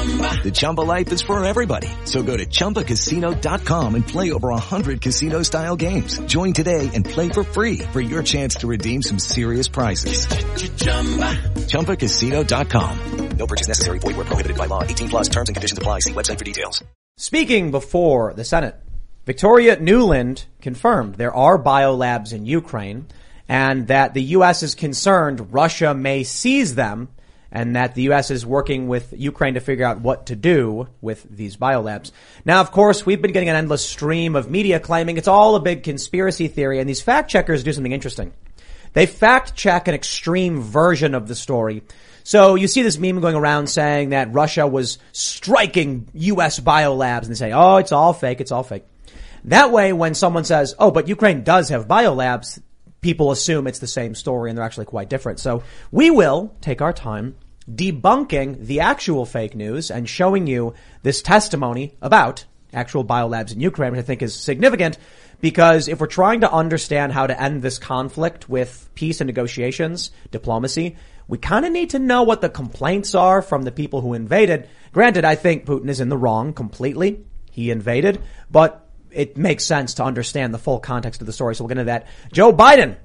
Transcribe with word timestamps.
The 0.00 0.50
Chumba 0.50 0.80
life 0.80 1.12
is 1.12 1.20
for 1.20 1.44
everybody. 1.44 1.88
So 2.04 2.22
go 2.22 2.34
to 2.36 2.46
ChumbaCasino.com 2.46 3.94
and 3.94 4.06
play 4.06 4.32
over 4.32 4.48
100 4.48 5.02
casino 5.02 5.42
style 5.42 5.76
games. 5.76 6.18
Join 6.20 6.54
today 6.54 6.88
and 6.94 7.04
play 7.04 7.28
for 7.28 7.44
free 7.44 7.80
for 7.92 8.00
your 8.00 8.22
chance 8.22 8.54
to 8.56 8.66
redeem 8.66 9.02
some 9.02 9.18
serious 9.18 9.68
prizes. 9.68 10.26
ChumbaCasino.com. 11.68 13.36
No 13.36 13.46
purchase 13.46 13.68
necessary. 13.68 13.98
Void 13.98 14.16
where 14.16 14.24
prohibited 14.24 14.56
by 14.56 14.66
law. 14.66 14.82
18 14.82 15.08
plus 15.10 15.28
terms 15.28 15.50
and 15.50 15.56
conditions 15.56 15.78
apply. 15.78 15.98
See 16.00 16.12
website 16.12 16.38
for 16.38 16.44
details. 16.44 16.82
Speaking 17.18 17.70
before 17.70 18.32
the 18.32 18.44
Senate, 18.44 18.76
Victoria 19.26 19.76
Nuland 19.76 20.46
confirmed 20.62 21.16
there 21.16 21.34
are 21.34 21.62
biolabs 21.62 22.32
in 22.32 22.46
Ukraine 22.46 23.06
and 23.48 23.88
that 23.88 24.14
the 24.14 24.22
U.S. 24.38 24.62
is 24.62 24.74
concerned 24.74 25.52
Russia 25.52 25.92
may 25.92 26.22
seize 26.22 26.74
them 26.74 27.08
and 27.52 27.76
that 27.76 27.94
the 27.94 28.02
U.S. 28.02 28.30
is 28.30 28.46
working 28.46 28.88
with 28.88 29.12
Ukraine 29.16 29.54
to 29.54 29.60
figure 29.60 29.84
out 29.84 30.00
what 30.00 30.26
to 30.26 30.36
do 30.36 30.88
with 31.00 31.26
these 31.28 31.56
biolabs. 31.56 32.12
Now, 32.44 32.60
of 32.60 32.70
course, 32.70 33.04
we've 33.04 33.20
been 33.20 33.32
getting 33.32 33.48
an 33.48 33.56
endless 33.56 33.86
stream 33.86 34.36
of 34.36 34.50
media 34.50 34.80
claiming 34.80 35.16
it's 35.16 35.28
all 35.28 35.56
a 35.56 35.60
big 35.60 35.82
conspiracy 35.82 36.48
theory, 36.48 36.78
and 36.78 36.88
these 36.88 37.02
fact 37.02 37.30
checkers 37.30 37.64
do 37.64 37.72
something 37.72 37.92
interesting. 37.92 38.32
They 38.92 39.06
fact 39.06 39.54
check 39.54 39.88
an 39.88 39.94
extreme 39.94 40.60
version 40.60 41.14
of 41.14 41.28
the 41.28 41.34
story. 41.34 41.82
So 42.22 42.54
you 42.54 42.68
see 42.68 42.82
this 42.82 42.98
meme 42.98 43.20
going 43.20 43.36
around 43.36 43.68
saying 43.68 44.10
that 44.10 44.32
Russia 44.32 44.66
was 44.66 44.98
striking 45.12 46.08
U.S. 46.14 46.60
biolabs, 46.60 47.22
and 47.22 47.30
they 47.30 47.34
say, 47.34 47.52
oh, 47.52 47.76
it's 47.76 47.92
all 47.92 48.12
fake, 48.12 48.40
it's 48.40 48.52
all 48.52 48.62
fake. 48.62 48.84
That 49.44 49.72
way, 49.72 49.92
when 49.92 50.14
someone 50.14 50.44
says, 50.44 50.74
oh, 50.78 50.90
but 50.90 51.08
Ukraine 51.08 51.44
does 51.44 51.70
have 51.70 51.88
biolabs, 51.88 52.60
people 53.00 53.30
assume 53.30 53.66
it's 53.66 53.78
the 53.78 53.86
same 53.86 54.14
story 54.14 54.50
and 54.50 54.58
they're 54.58 54.64
actually 54.64 54.86
quite 54.86 55.08
different. 55.08 55.40
So 55.40 55.62
we 55.90 56.10
will 56.10 56.54
take 56.60 56.82
our 56.82 56.92
time 56.92 57.36
debunking 57.70 58.66
the 58.66 58.80
actual 58.80 59.24
fake 59.24 59.54
news 59.54 59.90
and 59.90 60.08
showing 60.08 60.46
you 60.46 60.74
this 61.02 61.22
testimony 61.22 61.96
about 62.02 62.44
actual 62.72 63.04
biolabs 63.04 63.52
in 63.52 63.60
Ukraine, 63.60 63.92
which 63.92 64.00
I 64.00 64.02
think 64.02 64.22
is 64.22 64.34
significant 64.34 64.98
because 65.40 65.88
if 65.88 66.00
we're 66.00 66.06
trying 66.06 66.42
to 66.42 66.52
understand 66.52 67.12
how 67.12 67.26
to 67.26 67.40
end 67.40 67.62
this 67.62 67.78
conflict 67.78 68.48
with 68.48 68.88
peace 68.94 69.20
and 69.20 69.26
negotiations, 69.26 70.10
diplomacy, 70.30 70.96
we 71.28 71.38
kind 71.38 71.64
of 71.64 71.72
need 71.72 71.90
to 71.90 71.98
know 71.98 72.22
what 72.22 72.40
the 72.40 72.48
complaints 72.48 73.14
are 73.14 73.40
from 73.40 73.62
the 73.62 73.72
people 73.72 74.00
who 74.00 74.14
invaded. 74.14 74.68
Granted, 74.92 75.24
I 75.24 75.36
think 75.36 75.64
Putin 75.64 75.88
is 75.88 76.00
in 76.00 76.08
the 76.08 76.18
wrong 76.18 76.52
completely. 76.52 77.24
He 77.50 77.70
invaded, 77.70 78.20
but 78.50 78.89
it 79.12 79.36
makes 79.36 79.64
sense 79.64 79.94
to 79.94 80.04
understand 80.04 80.54
the 80.54 80.58
full 80.58 80.80
context 80.80 81.20
of 81.20 81.26
the 81.26 81.32
story. 81.32 81.54
So 81.54 81.64
we'll 81.64 81.68
get 81.68 81.78
into 81.78 81.90
that. 81.90 82.06
Joe 82.32 82.52
Biden 82.52 82.96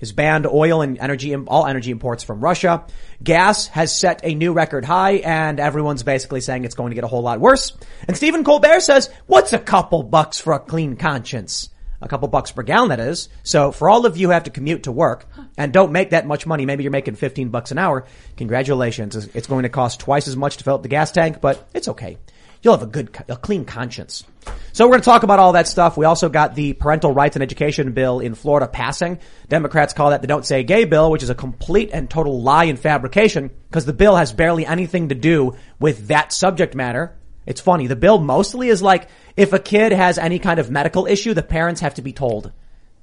has 0.00 0.12
banned 0.12 0.46
oil 0.46 0.82
and 0.82 0.98
energy, 0.98 1.34
all 1.34 1.66
energy 1.66 1.90
imports 1.90 2.24
from 2.24 2.40
Russia. 2.40 2.84
Gas 3.22 3.68
has 3.68 3.96
set 3.96 4.20
a 4.24 4.34
new 4.34 4.52
record 4.52 4.84
high 4.84 5.16
and 5.16 5.60
everyone's 5.60 6.02
basically 6.02 6.40
saying 6.40 6.64
it's 6.64 6.74
going 6.74 6.90
to 6.90 6.94
get 6.94 7.04
a 7.04 7.08
whole 7.08 7.22
lot 7.22 7.40
worse. 7.40 7.72
And 8.06 8.16
Stephen 8.16 8.44
Colbert 8.44 8.80
says, 8.80 9.10
what's 9.26 9.52
a 9.52 9.58
couple 9.58 10.02
bucks 10.02 10.40
for 10.40 10.52
a 10.52 10.58
clean 10.58 10.96
conscience? 10.96 11.70
A 12.02 12.08
couple 12.08 12.28
bucks 12.28 12.50
per 12.50 12.62
gallon, 12.62 12.90
that 12.90 13.00
is. 13.00 13.30
So 13.44 13.72
for 13.72 13.88
all 13.88 14.04
of 14.04 14.18
you 14.18 14.26
who 14.26 14.32
have 14.32 14.44
to 14.44 14.50
commute 14.50 14.82
to 14.82 14.92
work 14.92 15.26
and 15.56 15.72
don't 15.72 15.92
make 15.92 16.10
that 16.10 16.26
much 16.26 16.44
money, 16.44 16.66
maybe 16.66 16.82
you're 16.82 16.90
making 16.90 17.14
15 17.14 17.48
bucks 17.48 17.70
an 17.70 17.78
hour, 17.78 18.04
congratulations. 18.36 19.16
It's 19.16 19.46
going 19.46 19.62
to 19.62 19.70
cost 19.70 20.00
twice 20.00 20.28
as 20.28 20.36
much 20.36 20.58
to 20.58 20.64
fill 20.64 20.74
up 20.74 20.82
the 20.82 20.88
gas 20.88 21.12
tank, 21.12 21.40
but 21.40 21.66
it's 21.72 21.88
okay 21.88 22.18
you'll 22.64 22.74
have 22.74 22.82
a 22.82 22.90
good, 22.90 23.16
a 23.28 23.36
clean 23.36 23.64
conscience. 23.64 24.24
So 24.72 24.86
we're 24.86 24.92
going 24.92 25.02
to 25.02 25.04
talk 25.04 25.22
about 25.22 25.38
all 25.38 25.52
that 25.52 25.68
stuff. 25.68 25.96
We 25.96 26.06
also 26.06 26.28
got 26.28 26.54
the 26.54 26.72
parental 26.72 27.12
rights 27.12 27.36
and 27.36 27.42
education 27.42 27.92
bill 27.92 28.20
in 28.20 28.34
Florida 28.34 28.66
passing. 28.66 29.20
Democrats 29.48 29.92
call 29.92 30.10
that 30.10 30.22
the 30.22 30.26
Don't 30.26 30.44
Say 30.44 30.64
Gay 30.64 30.84
bill, 30.84 31.10
which 31.10 31.22
is 31.22 31.30
a 31.30 31.34
complete 31.34 31.90
and 31.92 32.10
total 32.10 32.42
lie 32.42 32.64
and 32.64 32.78
fabrication 32.78 33.50
because 33.68 33.84
the 33.84 33.92
bill 33.92 34.16
has 34.16 34.32
barely 34.32 34.66
anything 34.66 35.10
to 35.10 35.14
do 35.14 35.56
with 35.78 36.08
that 36.08 36.32
subject 36.32 36.74
matter. 36.74 37.16
It's 37.46 37.60
funny. 37.60 37.86
The 37.86 37.96
bill 37.96 38.18
mostly 38.18 38.68
is 38.68 38.82
like 38.82 39.08
if 39.36 39.52
a 39.52 39.58
kid 39.58 39.92
has 39.92 40.18
any 40.18 40.38
kind 40.38 40.58
of 40.58 40.70
medical 40.70 41.06
issue, 41.06 41.34
the 41.34 41.42
parents 41.42 41.82
have 41.82 41.94
to 41.94 42.02
be 42.02 42.12
told. 42.12 42.52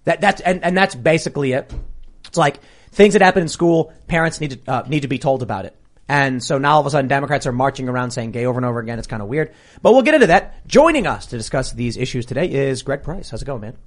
That 0.05 0.19
that's 0.19 0.41
and, 0.41 0.63
and 0.63 0.75
that's 0.75 0.95
basically 0.95 1.51
it. 1.51 1.71
It's 2.25 2.37
like 2.37 2.59
things 2.91 3.13
that 3.13 3.21
happen 3.21 3.43
in 3.43 3.47
school, 3.47 3.93
parents 4.07 4.41
need 4.41 4.65
to 4.65 4.71
uh, 4.71 4.83
need 4.87 5.01
to 5.01 5.07
be 5.07 5.19
told 5.19 5.43
about 5.43 5.65
it. 5.65 5.75
And 6.11 6.43
so 6.43 6.57
now 6.57 6.73
all 6.73 6.81
of 6.81 6.85
a 6.85 6.89
sudden 6.89 7.07
Democrats 7.07 7.47
are 7.47 7.53
marching 7.53 7.87
around 7.87 8.11
saying 8.11 8.31
gay 8.31 8.45
over 8.45 8.59
and 8.59 8.65
over 8.65 8.81
again. 8.81 8.99
It's 8.99 9.07
kind 9.07 9.21
of 9.21 9.29
weird. 9.29 9.53
But 9.81 9.93
we'll 9.93 10.01
get 10.01 10.13
into 10.13 10.27
that. 10.27 10.67
Joining 10.67 11.07
us 11.07 11.27
to 11.27 11.37
discuss 11.37 11.71
these 11.71 11.95
issues 11.95 12.25
today 12.25 12.51
is 12.51 12.83
Greg 12.83 13.01
Price. 13.01 13.29
How's 13.29 13.41
it 13.41 13.45
going, 13.45 13.61
man? 13.61 13.77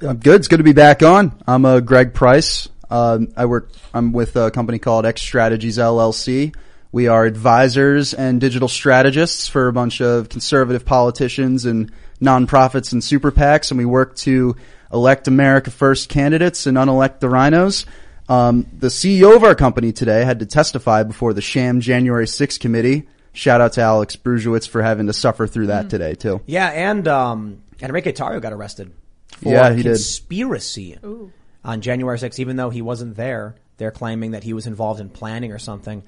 I'm 0.00 0.16
good. 0.16 0.36
It's 0.36 0.48
good 0.48 0.56
to 0.56 0.64
be 0.64 0.72
back 0.72 1.02
on. 1.02 1.38
I'm 1.46 1.66
uh, 1.66 1.80
Greg 1.80 2.14
Price. 2.14 2.70
Uh, 2.88 3.18
I 3.36 3.44
work, 3.44 3.68
I'm 3.92 4.12
with 4.12 4.36
a 4.36 4.50
company 4.50 4.78
called 4.78 5.04
X 5.04 5.20
Strategies 5.20 5.76
LLC. 5.76 6.54
We 6.92 7.08
are 7.08 7.26
advisors 7.26 8.14
and 8.14 8.40
digital 8.40 8.68
strategists 8.68 9.46
for 9.46 9.68
a 9.68 9.72
bunch 9.74 10.00
of 10.00 10.30
conservative 10.30 10.86
politicians 10.86 11.66
and 11.66 11.92
nonprofits 12.22 12.94
and 12.94 13.04
super 13.04 13.30
PACs, 13.30 13.70
and 13.70 13.76
we 13.76 13.84
work 13.84 14.16
to 14.16 14.56
elect 14.90 15.28
America 15.28 15.70
First 15.70 16.08
candidates 16.08 16.66
and 16.66 16.78
unelect 16.78 17.20
the 17.20 17.26
RINOs. 17.26 17.84
Um, 18.28 18.66
the 18.72 18.88
CEO 18.88 19.36
of 19.36 19.44
our 19.44 19.54
company 19.54 19.92
today 19.92 20.24
had 20.24 20.40
to 20.40 20.46
testify 20.46 21.02
before 21.04 21.32
the 21.32 21.40
sham 21.40 21.80
January 21.80 22.26
6th 22.26 22.58
committee. 22.58 23.08
Shout 23.32 23.60
out 23.60 23.74
to 23.74 23.82
Alex 23.82 24.16
Bruesewitz 24.16 24.68
for 24.68 24.82
having 24.82 25.06
to 25.06 25.12
suffer 25.12 25.46
through 25.46 25.66
that 25.66 25.86
mm. 25.86 25.90
today 25.90 26.14
too. 26.14 26.40
Yeah, 26.46 26.68
and 26.68 27.06
um, 27.06 27.62
Enrique 27.80 28.12
Tarrio 28.12 28.40
got 28.40 28.52
arrested 28.52 28.92
for 29.28 29.50
yeah, 29.50 29.72
he 29.72 29.82
conspiracy 29.82 30.98
did. 31.00 31.32
on 31.64 31.80
January 31.80 32.18
6th, 32.18 32.38
even 32.38 32.56
though 32.56 32.70
he 32.70 32.82
wasn't 32.82 33.16
there. 33.16 33.54
They're 33.76 33.90
claiming 33.90 34.30
that 34.30 34.42
he 34.42 34.54
was 34.54 34.66
involved 34.66 35.00
in 35.00 35.10
planning 35.10 35.52
or 35.52 35.58
something. 35.58 36.02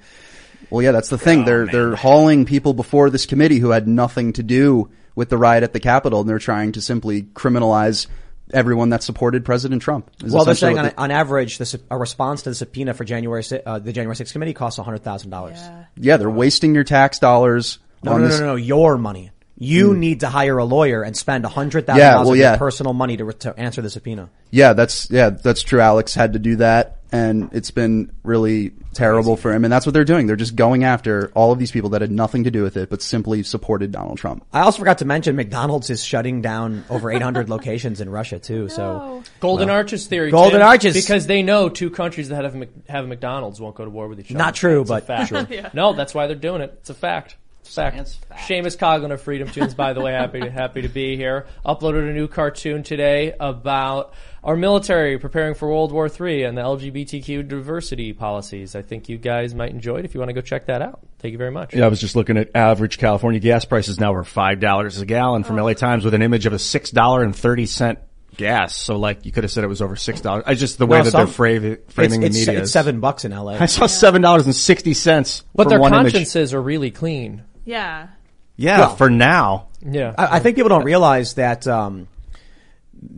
Well, 0.71 0.81
yeah, 0.81 0.91
that's 0.91 1.09
the 1.09 1.19
thing. 1.19 1.41
Oh, 1.41 1.45
they're 1.45 1.65
man. 1.65 1.73
they're 1.73 1.95
hauling 1.95 2.45
people 2.45 2.73
before 2.73 3.09
this 3.09 3.25
committee 3.25 3.59
who 3.59 3.69
had 3.69 3.87
nothing 3.87 4.33
to 4.33 4.43
do 4.43 4.89
with 5.15 5.29
the 5.29 5.37
riot 5.37 5.63
at 5.63 5.73
the 5.73 5.79
Capitol, 5.79 6.21
and 6.21 6.29
they're 6.29 6.39
trying 6.39 6.71
to 6.73 6.81
simply 6.81 7.23
criminalize 7.23 8.07
everyone 8.51 8.89
that 8.89 9.03
supported 9.03 9.45
President 9.45 9.81
Trump. 9.81 10.09
Well, 10.23 10.45
they're 10.45 10.55
saying 10.55 10.77
on, 10.77 10.91
on, 10.97 11.11
average, 11.11 11.57
the, 11.57 11.81
a 11.89 11.97
response 11.97 12.43
to 12.43 12.49
the 12.49 12.55
subpoena 12.55 12.93
for 12.93 13.03
January 13.03 13.43
uh, 13.65 13.79
the 13.79 13.93
January 13.93 14.15
6th 14.15 14.31
committee 14.31 14.53
costs 14.53 14.79
hundred 14.79 15.03
thousand 15.03 15.29
dollars. 15.29 15.59
Yeah, 15.95 16.17
they're 16.17 16.29
wasting 16.29 16.75
your 16.75 16.83
tax 16.83 17.19
dollars. 17.19 17.79
No, 18.03 18.17
no, 18.17 18.27
no, 18.27 18.39
no, 18.39 18.45
no, 18.45 18.55
your 18.55 18.97
money. 18.97 19.31
You 19.57 19.89
mm. 19.89 19.97
need 19.97 20.19
to 20.21 20.29
hire 20.29 20.57
a 20.57 20.63
lawyer 20.63 21.03
and 21.03 21.17
spend 21.17 21.43
a 21.43 21.49
hundred 21.49 21.85
thousand 21.85 21.99
yeah, 21.99 22.13
dollars 22.13 22.25
well, 22.25 22.33
of 22.33 22.39
yeah. 22.39 22.51
your 22.51 22.57
personal 22.59 22.93
money 22.93 23.17
to, 23.17 23.25
re- 23.25 23.33
to 23.39 23.59
answer 23.59 23.81
the 23.81 23.89
subpoena. 23.89 24.29
Yeah, 24.51 24.73
that's 24.73 25.09
yeah, 25.11 25.31
that's 25.31 25.63
true. 25.63 25.81
Alex 25.81 26.15
had 26.15 26.33
to 26.33 26.39
do 26.39 26.57
that 26.57 26.98
and 27.11 27.49
it's 27.53 27.71
been 27.71 28.11
really 28.23 28.71
terrible 28.93 29.35
for 29.37 29.53
him. 29.53 29.63
And 29.63 29.71
that's 29.71 29.85
what 29.85 29.93
they're 29.93 30.03
doing. 30.03 30.27
They're 30.27 30.35
just 30.35 30.55
going 30.55 30.83
after 30.83 31.31
all 31.33 31.51
of 31.51 31.59
these 31.59 31.71
people 31.71 31.91
that 31.91 32.01
had 32.01 32.11
nothing 32.11 32.43
to 32.43 32.51
do 32.51 32.63
with 32.63 32.77
it, 32.77 32.89
but 32.89 33.01
simply 33.01 33.43
supported 33.43 33.91
Donald 33.91 34.17
Trump. 34.17 34.45
I 34.53 34.61
also 34.61 34.79
forgot 34.79 34.99
to 34.99 35.05
mention 35.05 35.35
McDonald's 35.35 35.89
is 35.89 36.03
shutting 36.03 36.41
down 36.41 36.85
over 36.89 37.11
800 37.11 37.49
locations 37.49 38.01
in 38.01 38.09
Russia 38.09 38.39
too. 38.39 38.63
No. 38.63 38.67
So 38.67 39.23
Golden 39.39 39.67
well, 39.67 39.77
Arches 39.77 40.07
theory. 40.07 40.31
Golden 40.31 40.59
Tim, 40.59 40.67
Arches 40.67 40.93
because 40.93 41.27
they 41.27 41.41
know 41.41 41.69
two 41.69 41.89
countries 41.89 42.29
that 42.29 42.43
have 42.43 42.67
have 42.87 43.07
McDonald's 43.07 43.59
won't 43.59 43.75
go 43.75 43.85
to 43.85 43.91
war 43.91 44.07
with 44.07 44.19
each 44.19 44.31
other. 44.31 44.37
Not 44.37 44.55
true, 44.55 44.81
it's 44.81 44.89
but 44.89 45.07
fact. 45.07 45.31
yeah. 45.49 45.69
No, 45.73 45.93
that's 45.93 46.13
why 46.13 46.27
they're 46.27 46.35
doing 46.35 46.61
it. 46.61 46.73
It's 46.79 46.89
a 46.89 46.95
fact. 46.95 47.35
Fact. 47.73 48.17
fact. 48.27 48.49
Seamus 48.49 48.77
Coughlin 48.77 49.11
of 49.11 49.21
FreedomToons, 49.21 49.75
by 49.75 49.93
the 49.93 50.01
way, 50.01 50.13
happy 50.13 50.39
to, 50.41 50.49
happy 50.51 50.81
to 50.81 50.89
be 50.89 51.15
here. 51.15 51.47
Uploaded 51.65 52.09
a 52.09 52.13
new 52.13 52.27
cartoon 52.27 52.83
today 52.83 53.33
about 53.39 54.13
our 54.43 54.55
military 54.55 55.17
preparing 55.17 55.53
for 55.53 55.67
World 55.67 55.91
War 55.91 56.07
III 56.07 56.43
and 56.43 56.57
the 56.57 56.61
LGBTQ 56.61 57.47
diversity 57.47 58.13
policies. 58.13 58.75
I 58.75 58.81
think 58.81 59.09
you 59.09 59.17
guys 59.17 59.53
might 59.53 59.71
enjoy 59.71 59.97
it 59.97 60.05
if 60.05 60.13
you 60.13 60.19
want 60.19 60.29
to 60.29 60.33
go 60.33 60.41
check 60.41 60.67
that 60.67 60.81
out. 60.81 60.99
Thank 61.19 61.33
you 61.33 61.37
very 61.37 61.51
much. 61.51 61.73
Yeah, 61.73 61.85
I 61.85 61.87
was 61.89 61.99
just 61.99 62.15
looking 62.15 62.37
at 62.37 62.55
average 62.55 62.97
California 62.97 63.39
gas 63.39 63.65
prices 63.65 63.99
now 63.99 64.13
are 64.13 64.23
five 64.23 64.59
dollars 64.59 64.99
a 64.99 65.05
gallon 65.05 65.43
from 65.43 65.59
oh. 65.59 65.65
LA 65.65 65.73
Times 65.73 66.05
with 66.05 66.13
an 66.13 66.21
image 66.21 66.45
of 66.45 66.53
a 66.53 66.59
six 66.59 66.91
dollar 66.91 67.23
and 67.23 67.35
thirty 67.35 67.65
cent 67.65 67.99
gas. 68.39 68.75
So 68.75 68.97
like 68.97 69.25
you 69.25 69.31
could 69.31 69.43
have 69.43 69.51
said 69.51 69.63
it 69.63 69.67
was 69.67 69.81
over 69.81 69.95
six 69.95 70.21
dollars. 70.21 70.45
I 70.47 70.55
just 70.55 70.77
the 70.77 70.87
way 70.87 71.01
that 71.01 71.11
some, 71.11 71.25
they're 71.25 71.33
framing, 71.33 71.77
framing 71.89 72.23
it's, 72.23 72.35
the 72.35 72.45
media. 72.45 72.61
It's 72.63 72.71
seven 72.71 72.99
bucks 72.99 73.25
in 73.25 73.31
LA. 73.31 73.51
I 73.59 73.65
saw 73.65 73.85
seven 73.85 74.21
dollars 74.21 74.45
and 74.45 74.55
sixty 74.55 74.93
cents. 74.93 75.43
But 75.53 75.69
their 75.69 75.79
consciences 75.79 76.53
image. 76.53 76.53
are 76.53 76.61
really 76.61 76.91
clean. 76.91 77.43
Yeah. 77.69 78.07
Yeah, 78.57 78.79
well, 78.79 78.95
for 78.95 79.11
now. 79.11 79.67
Yeah. 79.85 80.15
I, 80.17 80.37
I, 80.37 80.39
think 80.39 80.55
people 80.55 80.69
don't 80.69 80.83
realize 80.83 81.35
that 81.35 81.67
um, 81.67 82.07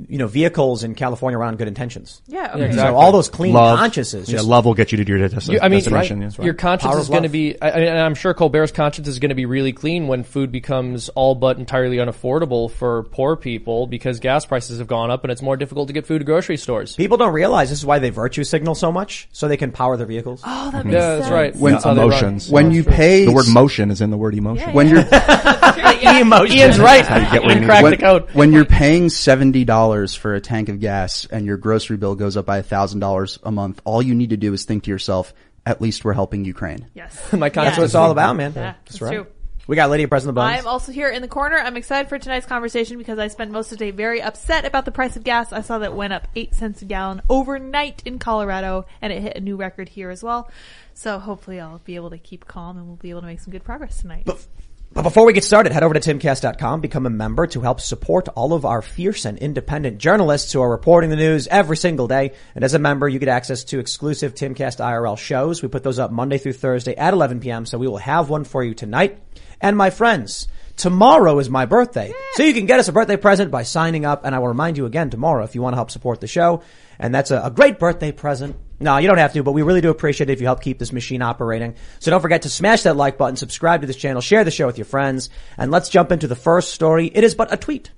you 0.07 0.17
know, 0.17 0.27
vehicles 0.27 0.83
in 0.83 0.93
California 0.93 1.37
around 1.39 1.57
good 1.57 1.67
intentions. 1.67 2.21
Yeah, 2.27 2.51
okay. 2.53 2.71
So 2.73 2.95
all 2.95 3.11
those 3.11 3.29
clean 3.29 3.53
Love. 3.53 3.79
consciences. 3.79 4.29
yeah, 4.29 4.37
Just, 4.37 4.47
love 4.47 4.65
will 4.65 4.73
get 4.75 4.91
you 4.91 5.03
to 5.03 5.07
your 5.07 5.17
destination. 5.17 5.53
You- 5.53 5.59
I 5.61 5.69
mean, 5.69 5.79
destination. 5.79 6.19
That's 6.19 6.37
right. 6.37 6.45
your 6.45 6.53
conscience 6.53 6.91
Power 6.91 6.99
is 7.01 7.07
going 7.09 7.23
to 7.23 7.29
be, 7.29 7.59
I, 7.61 7.67
I- 7.69 7.79
and 7.79 7.97
I'm 7.99 8.13
sure 8.13 8.33
Colbert's 8.35 8.71
conscience 8.71 9.07
is 9.07 9.17
going 9.19 9.29
to 9.29 9.35
be 9.35 9.45
really 9.45 9.73
clean 9.73 10.07
when 10.07 10.23
food 10.23 10.51
becomes 10.51 11.09
all 11.09 11.33
but 11.33 11.57
entirely 11.57 11.97
unaffordable 11.97 12.69
for 12.69 13.03
poor 13.03 13.35
people 13.35 13.87
because 13.87 14.19
gas 14.19 14.45
prices 14.45 14.77
have 14.77 14.87
gone 14.87 15.09
up 15.09 15.23
and 15.23 15.31
it's 15.31 15.41
more 15.41 15.57
difficult 15.57 15.87
to 15.87 15.93
get 15.93 16.05
food 16.05 16.21
at 16.21 16.25
grocery 16.27 16.57
stores. 16.57 16.95
People 16.95 17.17
don't 17.17 17.33
realize 17.33 17.69
this 17.69 17.79
is 17.79 17.85
why 17.85 17.97
they 17.97 18.11
virtue 18.11 18.43
signal 18.43 18.75
so 18.75 18.91
much, 18.91 19.29
so 19.31 19.47
they 19.47 19.57
can 19.57 19.71
power 19.71 19.97
their 19.97 20.05
vehicles. 20.07 20.41
Oh, 20.45 20.69
that 20.71 20.79
mm-hmm. 20.79 20.87
makes 20.89 20.93
Yeah, 20.93 20.99
sense. 21.15 21.19
that's 21.25 21.31
right. 21.33 21.55
When- 21.55 21.73
That's 21.73 21.83
how 21.85 21.93
they 21.95 22.01
run. 22.01 22.09
emotions. 22.09 22.49
When 22.51 22.71
you 22.71 22.83
pay 22.83 23.25
the 23.25 23.31
word 23.31 23.47
motion 23.49 23.89
is 23.89 23.99
in 24.01 24.11
the 24.11 24.17
word 24.17 24.35
emotion. 24.35 24.73
when 24.73 24.89
you're 24.89 25.03
Ian's 26.01 26.79
right. 26.79 27.05
how 27.05 27.17
you 27.17 27.31
get 27.31 27.43
where 27.43 27.55
you 27.57 27.61
Ian 27.61 27.67
need 27.67 27.67
the 27.67 27.83
when, 27.83 27.97
code. 27.97 28.29
when 28.33 28.53
you're 28.53 28.65
paying 28.65 29.09
seventy 29.09 29.63
dollars 29.63 29.70
for 30.15 30.35
a 30.35 30.41
tank 30.41 30.69
of 30.69 30.79
gas 30.79 31.25
and 31.25 31.45
your 31.45 31.57
grocery 31.57 31.97
bill 31.97 32.15
goes 32.15 32.37
up 32.37 32.45
by 32.45 32.57
a 32.57 32.63
thousand 32.63 32.99
dollars 32.99 33.39
a 33.43 33.51
month, 33.51 33.81
all 33.85 34.01
you 34.01 34.13
need 34.15 34.31
to 34.31 34.37
do 34.37 34.53
is 34.53 34.65
think 34.65 34.83
to 34.83 34.89
yourself, 34.91 35.33
"At 35.65 35.81
least 35.81 36.03
we're 36.03 36.13
helping 36.13 36.45
Ukraine." 36.45 36.87
Yes. 36.93 37.31
My 37.33 37.47
Yes. 37.47 37.53
conscience 37.53 37.53
That's 37.55 37.77
what 37.77 37.83
it's 37.85 37.95
all 37.95 38.11
about, 38.11 38.35
man. 38.35 38.53
Yeah, 38.55 38.61
That's 38.61 38.77
that's 38.99 39.01
right. 39.01 39.13
true. 39.13 39.27
We 39.67 39.75
got 39.75 39.89
Lydia 39.91 40.07
President 40.07 40.35
Bones. 40.35 40.57
I'm 40.59 40.67
also 40.67 40.91
here 40.91 41.07
in 41.09 41.21
the 41.21 41.27
corner. 41.27 41.55
I'm 41.55 41.77
excited 41.77 42.09
for 42.09 42.17
tonight's 42.17 42.47
conversation 42.47 42.97
because 42.97 43.19
I 43.19 43.27
spent 43.27 43.51
most 43.51 43.71
of 43.71 43.77
the 43.77 43.85
day 43.85 43.91
very 43.91 44.21
upset 44.21 44.65
about 44.65 44.85
the 44.85 44.91
price 44.91 45.15
of 45.15 45.23
gas. 45.23 45.53
I 45.53 45.61
saw 45.61 45.77
that 45.79 45.91
it 45.91 45.93
went 45.93 46.11
up 46.13 46.27
eight 46.35 46.55
cents 46.55 46.81
a 46.81 46.85
gallon 46.85 47.21
overnight 47.29 48.01
in 48.05 48.17
Colorado 48.19 48.85
and 49.01 49.13
it 49.13 49.21
hit 49.21 49.37
a 49.37 49.39
new 49.39 49.55
record 49.55 49.87
here 49.87 50.09
as 50.09 50.23
well. 50.23 50.49
So 50.95 51.19
hopefully 51.19 51.59
I'll 51.59 51.77
be 51.85 51.95
able 51.95 52.09
to 52.09 52.17
keep 52.17 52.47
calm 52.47 52.77
and 52.77 52.87
we'll 52.87 52.95
be 52.97 53.11
able 53.11 53.21
to 53.21 53.27
make 53.27 53.39
some 53.39 53.51
good 53.51 53.63
progress 53.63 54.01
tonight. 54.01 54.23
But 54.25 54.45
before 54.93 55.25
we 55.25 55.31
get 55.31 55.45
started, 55.45 55.71
head 55.71 55.83
over 55.83 55.93
to 55.93 55.99
timcast.com, 56.01 56.81
become 56.81 57.05
a 57.05 57.09
member 57.09 57.47
to 57.47 57.61
help 57.61 57.79
support 57.79 58.27
all 58.29 58.51
of 58.51 58.65
our 58.65 58.81
fierce 58.81 59.23
and 59.23 59.37
independent 59.37 59.99
journalists 59.99 60.51
who 60.51 60.61
are 60.61 60.69
reporting 60.69 61.09
the 61.09 61.15
news 61.15 61.47
every 61.47 61.77
single 61.77 62.09
day. 62.09 62.33
And 62.55 62.63
as 62.65 62.73
a 62.73 62.79
member, 62.79 63.07
you 63.07 63.17
get 63.17 63.29
access 63.29 63.63
to 63.65 63.79
exclusive 63.79 64.35
Timcast 64.35 64.83
IRL 64.83 65.17
shows. 65.17 65.61
We 65.61 65.69
put 65.69 65.83
those 65.83 65.97
up 65.97 66.11
Monday 66.11 66.37
through 66.37 66.53
Thursday 66.53 66.93
at 66.95 67.13
11 67.13 67.39
p.m. 67.39 67.65
So 67.65 67.77
we 67.77 67.87
will 67.87 67.97
have 67.97 68.29
one 68.29 68.43
for 68.43 68.63
you 68.63 68.73
tonight. 68.73 69.17
And 69.61 69.77
my 69.77 69.91
friends, 69.91 70.49
tomorrow 70.75 71.39
is 71.39 71.49
my 71.49 71.65
birthday. 71.65 72.13
So 72.33 72.43
you 72.43 72.53
can 72.53 72.65
get 72.65 72.79
us 72.81 72.89
a 72.89 72.93
birthday 72.93 73.15
present 73.15 73.49
by 73.49 73.63
signing 73.63 74.05
up. 74.05 74.25
And 74.25 74.35
I 74.35 74.39
will 74.39 74.49
remind 74.49 74.75
you 74.75 74.85
again 74.87 75.09
tomorrow 75.09 75.45
if 75.45 75.55
you 75.55 75.61
want 75.61 75.73
to 75.73 75.77
help 75.77 75.91
support 75.91 76.19
the 76.19 76.27
show. 76.27 76.63
And 77.01 77.13
that's 77.13 77.31
a, 77.31 77.41
a 77.43 77.51
great 77.51 77.79
birthday 77.79 78.11
present. 78.11 78.55
No, 78.79 78.97
you 78.97 79.07
don't 79.07 79.17
have 79.17 79.33
to, 79.33 79.43
but 79.43 79.51
we 79.53 79.63
really 79.63 79.81
do 79.81 79.89
appreciate 79.89 80.29
it 80.29 80.33
if 80.33 80.39
you 80.39 80.45
help 80.45 80.61
keep 80.61 80.77
this 80.77 80.93
machine 80.93 81.23
operating. 81.23 81.75
So 81.99 82.11
don't 82.11 82.21
forget 82.21 82.43
to 82.43 82.49
smash 82.49 82.83
that 82.83 82.95
like 82.95 83.17
button, 83.17 83.35
subscribe 83.35 83.81
to 83.81 83.87
this 83.87 83.97
channel, 83.97 84.21
share 84.21 84.43
the 84.43 84.51
show 84.51 84.67
with 84.67 84.77
your 84.77 84.85
friends, 84.85 85.29
and 85.57 85.71
let's 85.71 85.89
jump 85.89 86.11
into 86.11 86.27
the 86.27 86.35
first 86.35 86.73
story. 86.73 87.07
It 87.07 87.23
is 87.23 87.35
but 87.35 87.51
a 87.51 87.57
tweet 87.57 87.91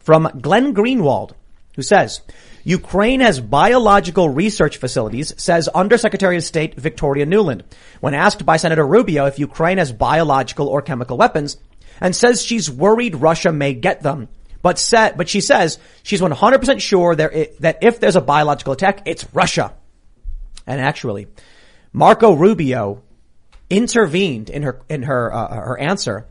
from 0.00 0.28
Glenn 0.40 0.74
Greenwald, 0.74 1.32
who 1.76 1.82
says, 1.82 2.22
Ukraine 2.64 3.20
has 3.20 3.40
biological 3.40 4.28
research 4.28 4.78
facilities, 4.78 5.32
says 5.40 5.68
Undersecretary 5.68 6.36
of 6.36 6.42
State 6.42 6.74
Victoria 6.74 7.26
Nuland, 7.26 7.62
when 8.00 8.14
asked 8.14 8.44
by 8.44 8.56
Senator 8.56 8.86
Rubio 8.86 9.26
if 9.26 9.38
Ukraine 9.38 9.78
has 9.78 9.92
biological 9.92 10.66
or 10.66 10.82
chemical 10.82 11.16
weapons, 11.16 11.56
and 12.00 12.16
says 12.16 12.42
she's 12.42 12.70
worried 12.70 13.14
Russia 13.14 13.52
may 13.52 13.74
get 13.74 14.02
them. 14.02 14.28
But 14.62 14.78
said, 14.78 15.16
but 15.16 15.28
she 15.28 15.40
says 15.40 15.78
she's 16.02 16.20
100% 16.20 16.80
sure 16.80 17.14
there, 17.14 17.48
that 17.60 17.78
if 17.82 18.00
there's 18.00 18.16
a 18.16 18.20
biological 18.20 18.72
attack, 18.72 19.02
it's 19.06 19.26
Russia. 19.32 19.74
And 20.66 20.80
actually, 20.80 21.28
Marco 21.92 22.32
Rubio 22.32 23.02
intervened 23.70 24.50
in 24.50 24.62
her 24.62 24.80
in 24.88 25.02
her 25.04 25.32
uh, 25.32 25.48
her 25.48 25.78
answer 25.78 26.26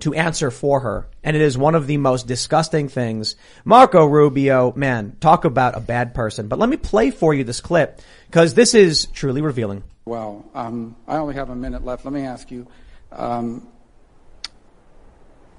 to 0.00 0.14
answer 0.14 0.50
for 0.50 0.80
her, 0.80 1.08
and 1.22 1.36
it 1.36 1.42
is 1.42 1.56
one 1.56 1.76
of 1.76 1.86
the 1.86 1.96
most 1.96 2.26
disgusting 2.26 2.88
things. 2.88 3.36
Marco 3.64 4.04
Rubio, 4.04 4.72
man, 4.74 5.16
talk 5.20 5.44
about 5.44 5.76
a 5.76 5.80
bad 5.80 6.12
person. 6.12 6.48
But 6.48 6.58
let 6.58 6.68
me 6.68 6.76
play 6.76 7.10
for 7.10 7.32
you 7.32 7.44
this 7.44 7.60
clip 7.60 8.00
because 8.26 8.54
this 8.54 8.74
is 8.74 9.06
truly 9.06 9.42
revealing. 9.42 9.84
Well, 10.04 10.44
um, 10.54 10.96
I 11.06 11.18
only 11.18 11.34
have 11.34 11.50
a 11.50 11.54
minute 11.54 11.84
left. 11.84 12.04
Let 12.04 12.12
me 12.12 12.22
ask 12.22 12.50
you, 12.50 12.66
um, 13.12 13.68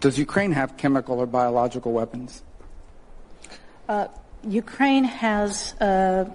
does 0.04 0.18
Ukraine 0.18 0.52
have 0.52 0.76
chemical 0.76 1.20
or 1.20 1.26
biological 1.26 1.94
weapons? 1.94 2.44
Ukraine 4.46 5.06
has 5.06 5.74
uh, 5.80 6.30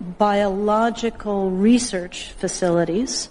biological 0.00 1.50
research 1.50 2.32
facilities, 2.32 3.28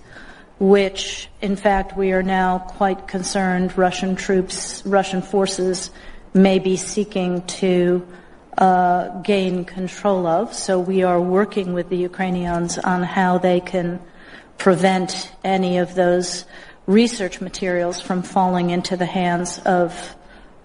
which, 0.60 1.28
in 1.42 1.56
fact, 1.56 1.98
we 1.98 2.12
are 2.12 2.22
now 2.22 2.60
quite 2.60 3.08
concerned 3.08 3.76
Russian 3.76 4.16
troops, 4.16 4.84
Russian 4.86 5.24
forces 5.24 5.90
may 6.36 6.60
be 6.60 6.78
seeking 6.78 7.42
to 7.62 8.06
uh, 8.60 9.08
gain 9.22 9.66
control 9.66 10.28
of. 10.28 10.54
So 10.54 10.80
we 10.80 11.02
are 11.02 11.20
working 11.20 11.74
with 11.74 11.90
the 11.90 11.98
Ukrainians 11.98 12.78
on 12.78 13.02
how 13.02 13.40
they 13.40 13.60
can 13.60 14.00
prevent 14.60 15.32
any 15.44 15.80
of 15.80 15.96
those 15.96 16.46
research 16.88 17.42
materials 17.42 18.02
from 18.02 18.24
falling 18.24 18.72
into 18.72 18.98
the 18.98 19.06
hands 19.06 19.60
of 19.60 20.16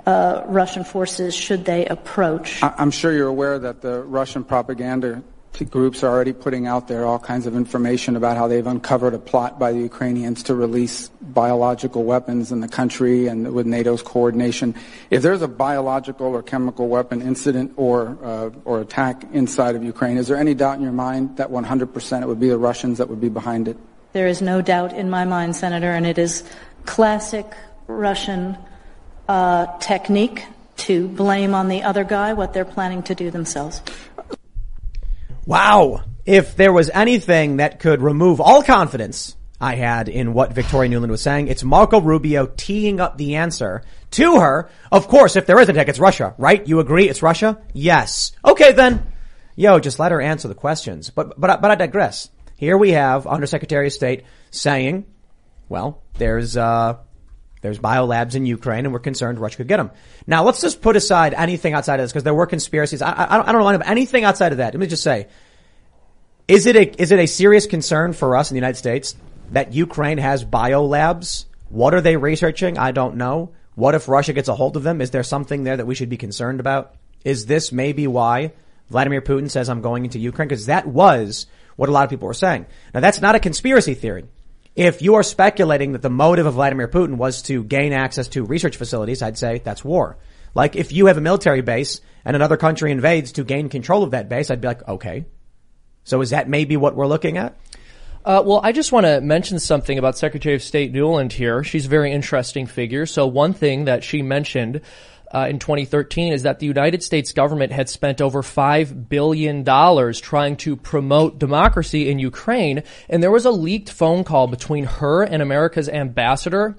uh, 0.06 0.42
Russian 0.46 0.84
forces 0.84 1.34
should 1.34 1.64
they 1.64 1.86
approach. 1.86 2.62
I'm 2.62 2.90
sure 2.90 3.12
you're 3.12 3.28
aware 3.28 3.58
that 3.58 3.82
the 3.82 4.02
Russian 4.02 4.44
propaganda 4.44 5.22
groups 5.70 6.02
are 6.02 6.08
already 6.08 6.32
putting 6.32 6.66
out 6.66 6.88
there 6.88 7.04
all 7.04 7.18
kinds 7.18 7.46
of 7.46 7.54
information 7.54 8.16
about 8.16 8.36
how 8.36 8.48
they've 8.48 8.66
uncovered 8.66 9.14
a 9.14 9.18
plot 9.18 9.58
by 9.58 9.70
the 9.70 9.78
Ukrainians 9.78 10.42
to 10.44 10.54
release 10.54 11.08
biological 11.20 12.04
weapons 12.04 12.50
in 12.50 12.60
the 12.60 12.68
country 12.68 13.26
and 13.26 13.52
with 13.52 13.66
NATO's 13.66 14.02
coordination. 14.02 14.74
If 15.10 15.22
there's 15.22 15.42
a 15.42 15.48
biological 15.48 16.26
or 16.28 16.42
chemical 16.42 16.88
weapon 16.88 17.22
incident 17.22 17.74
or 17.76 18.18
uh, 18.22 18.50
or 18.64 18.80
attack 18.80 19.24
inside 19.32 19.76
of 19.76 19.84
Ukraine, 19.84 20.16
is 20.16 20.26
there 20.26 20.38
any 20.38 20.54
doubt 20.54 20.78
in 20.78 20.82
your 20.82 20.92
mind 20.92 21.36
that 21.36 21.50
100% 21.50 22.22
it 22.22 22.26
would 22.26 22.40
be 22.40 22.48
the 22.48 22.58
Russians 22.58 22.98
that 22.98 23.08
would 23.08 23.20
be 23.20 23.28
behind 23.28 23.68
it? 23.68 23.76
There 24.12 24.26
is 24.26 24.42
no 24.42 24.60
doubt 24.60 24.92
in 24.92 25.08
my 25.08 25.24
mind, 25.24 25.56
Senator, 25.56 25.90
and 25.90 26.06
it 26.06 26.18
is 26.18 26.44
classic 26.84 27.46
Russian 27.86 28.58
uh, 29.28 29.78
technique 29.78 30.44
to 30.76 31.08
blame 31.08 31.54
on 31.54 31.68
the 31.68 31.82
other 31.82 32.04
guy 32.04 32.32
what 32.32 32.52
they're 32.52 32.64
planning 32.64 33.02
to 33.04 33.14
do 33.14 33.30
themselves. 33.30 33.80
Wow. 35.46 36.04
If 36.24 36.56
there 36.56 36.72
was 36.72 36.90
anything 36.90 37.56
that 37.56 37.80
could 37.80 38.02
remove 38.02 38.40
all 38.40 38.62
confidence 38.62 39.36
I 39.60 39.76
had 39.76 40.08
in 40.08 40.34
what 40.34 40.52
Victoria 40.52 40.90
Nuland 40.90 41.10
was 41.10 41.22
saying, 41.22 41.48
it's 41.48 41.64
Marco 41.64 42.00
Rubio 42.00 42.46
teeing 42.46 43.00
up 43.00 43.16
the 43.16 43.36
answer 43.36 43.82
to 44.12 44.40
her. 44.40 44.70
Of 44.90 45.08
course, 45.08 45.36
if 45.36 45.46
there 45.46 45.58
is 45.58 45.68
a 45.68 45.72
attack, 45.72 45.88
it's 45.88 45.98
Russia, 45.98 46.34
right? 46.36 46.66
You 46.66 46.80
agree 46.80 47.08
it's 47.08 47.22
Russia? 47.22 47.60
Yes. 47.72 48.32
Okay 48.44 48.72
then. 48.72 49.06
Yo, 49.56 49.78
just 49.78 49.98
let 49.98 50.12
her 50.12 50.20
answer 50.20 50.48
the 50.48 50.54
questions. 50.54 51.10
But, 51.10 51.38
but, 51.40 51.60
but 51.60 51.70
I 51.70 51.74
digress. 51.74 52.28
Here 52.62 52.78
we 52.78 52.92
have 52.92 53.26
Undersecretary 53.26 53.88
of 53.88 53.92
State 53.92 54.22
saying, 54.52 55.04
well, 55.68 56.00
there's, 56.14 56.56
uh, 56.56 56.98
there's 57.60 57.80
biolabs 57.80 58.36
in 58.36 58.46
Ukraine 58.46 58.84
and 58.84 58.92
we're 58.92 59.00
concerned 59.00 59.40
Russia 59.40 59.56
could 59.56 59.66
get 59.66 59.78
them. 59.78 59.90
Now 60.28 60.44
let's 60.44 60.60
just 60.60 60.80
put 60.80 60.94
aside 60.94 61.34
anything 61.34 61.74
outside 61.74 61.98
of 61.98 62.04
this 62.04 62.12
because 62.12 62.22
there 62.22 62.34
were 62.34 62.46
conspiracies. 62.46 63.02
I, 63.02 63.10
I, 63.10 63.48
I 63.48 63.50
don't- 63.50 63.74
up 63.74 63.90
anything 63.90 64.22
outside 64.22 64.52
of 64.52 64.58
that. 64.58 64.74
Let 64.74 64.78
me 64.78 64.86
just 64.86 65.02
say, 65.02 65.26
is 66.46 66.66
it 66.66 66.76
a, 66.76 67.02
is 67.02 67.10
it 67.10 67.18
a 67.18 67.26
serious 67.26 67.66
concern 67.66 68.12
for 68.12 68.36
us 68.36 68.52
in 68.52 68.54
the 68.54 68.60
United 68.60 68.78
States 68.78 69.16
that 69.50 69.72
Ukraine 69.72 70.18
has 70.18 70.44
biolabs? 70.44 71.46
What 71.68 71.94
are 71.94 72.00
they 72.00 72.16
researching? 72.16 72.78
I 72.78 72.92
don't 72.92 73.16
know. 73.16 73.50
What 73.74 73.96
if 73.96 74.06
Russia 74.06 74.34
gets 74.34 74.48
a 74.48 74.54
hold 74.54 74.76
of 74.76 74.84
them? 74.84 75.00
Is 75.00 75.10
there 75.10 75.24
something 75.24 75.64
there 75.64 75.78
that 75.78 75.86
we 75.88 75.96
should 75.96 76.10
be 76.10 76.16
concerned 76.16 76.60
about? 76.60 76.94
Is 77.24 77.44
this 77.44 77.72
maybe 77.72 78.06
why 78.06 78.52
Vladimir 78.88 79.20
Putin 79.20 79.50
says 79.50 79.68
I'm 79.68 79.82
going 79.82 80.04
into 80.04 80.20
Ukraine? 80.20 80.46
Because 80.46 80.66
that 80.66 80.86
was 80.86 81.46
what 81.76 81.88
a 81.88 81.92
lot 81.92 82.04
of 82.04 82.10
people 82.10 82.28
were 82.28 82.34
saying. 82.34 82.66
Now 82.94 83.00
that's 83.00 83.20
not 83.20 83.34
a 83.34 83.40
conspiracy 83.40 83.94
theory. 83.94 84.24
If 84.74 85.02
you 85.02 85.16
are 85.16 85.22
speculating 85.22 85.92
that 85.92 86.02
the 86.02 86.10
motive 86.10 86.46
of 86.46 86.54
Vladimir 86.54 86.88
Putin 86.88 87.16
was 87.16 87.42
to 87.42 87.62
gain 87.62 87.92
access 87.92 88.28
to 88.28 88.44
research 88.44 88.76
facilities, 88.76 89.20
I'd 89.20 89.36
say 89.36 89.60
that's 89.62 89.84
war. 89.84 90.16
Like 90.54 90.76
if 90.76 90.92
you 90.92 91.06
have 91.06 91.18
a 91.18 91.22
military 91.22 91.60
base 91.60 92.00
and 92.24 92.36
another 92.36 92.56
country 92.56 92.90
invades 92.90 93.32
to 93.32 93.44
gain 93.44 93.68
control 93.68 94.02
of 94.02 94.12
that 94.12 94.28
base, 94.28 94.50
I'd 94.50 94.60
be 94.60 94.68
like, 94.68 94.86
okay. 94.88 95.26
So 96.04 96.20
is 96.20 96.30
that 96.30 96.48
maybe 96.48 96.76
what 96.76 96.96
we're 96.96 97.06
looking 97.06 97.36
at? 97.36 97.56
Uh, 98.24 98.42
well, 98.44 98.60
I 98.62 98.70
just 98.70 98.92
want 98.92 99.04
to 99.04 99.20
mention 99.20 99.58
something 99.58 99.98
about 99.98 100.16
Secretary 100.16 100.54
of 100.54 100.62
State 100.62 100.92
Nuland 100.92 101.32
here. 101.32 101.64
She's 101.64 101.86
a 101.86 101.88
very 101.88 102.12
interesting 102.12 102.66
figure. 102.66 103.04
So 103.04 103.26
one 103.26 103.52
thing 103.52 103.86
that 103.86 104.04
she 104.04 104.22
mentioned 104.22 104.80
uh, 105.32 105.46
in 105.48 105.58
2013 105.58 106.32
is 106.32 106.42
that 106.42 106.58
the 106.58 106.66
United 106.66 107.02
States 107.02 107.32
government 107.32 107.72
had 107.72 107.88
spent 107.88 108.20
over 108.20 108.42
five 108.42 109.08
billion 109.08 109.62
dollars 109.62 110.20
trying 110.20 110.56
to 110.56 110.76
promote 110.76 111.38
democracy 111.38 112.10
in 112.10 112.18
Ukraine, 112.18 112.82
and 113.08 113.22
there 113.22 113.30
was 113.30 113.46
a 113.46 113.50
leaked 113.50 113.90
phone 113.90 114.24
call 114.24 114.46
between 114.46 114.84
her 114.84 115.22
and 115.22 115.42
America's 115.42 115.88
ambassador 115.88 116.76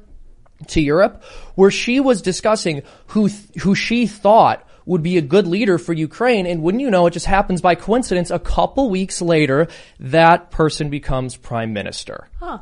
to 0.67 0.81
Europe 0.81 1.24
where 1.55 1.72
she 1.72 2.00
was 2.00 2.22
discussing 2.22 2.83
who 3.07 3.29
th- 3.29 3.63
who 3.63 3.75
she 3.75 4.07
thought 4.07 4.67
would 4.86 5.03
be 5.03 5.17
a 5.17 5.22
good 5.22 5.48
leader 5.48 5.77
for 5.77 5.93
Ukraine 5.93 6.45
and 6.45 6.62
wouldn't 6.62 6.81
you 6.81 6.91
know 6.91 7.07
it 7.07 7.12
just 7.12 7.25
happens 7.25 7.62
by 7.62 7.75
coincidence 7.75 8.31
a 8.31 8.39
couple 8.39 8.89
weeks 8.89 9.22
later 9.22 9.67
that 10.00 10.51
person 10.51 10.89
becomes 10.89 11.36
prime 11.36 11.74
minister. 11.74 12.27
Huh. 12.39 12.60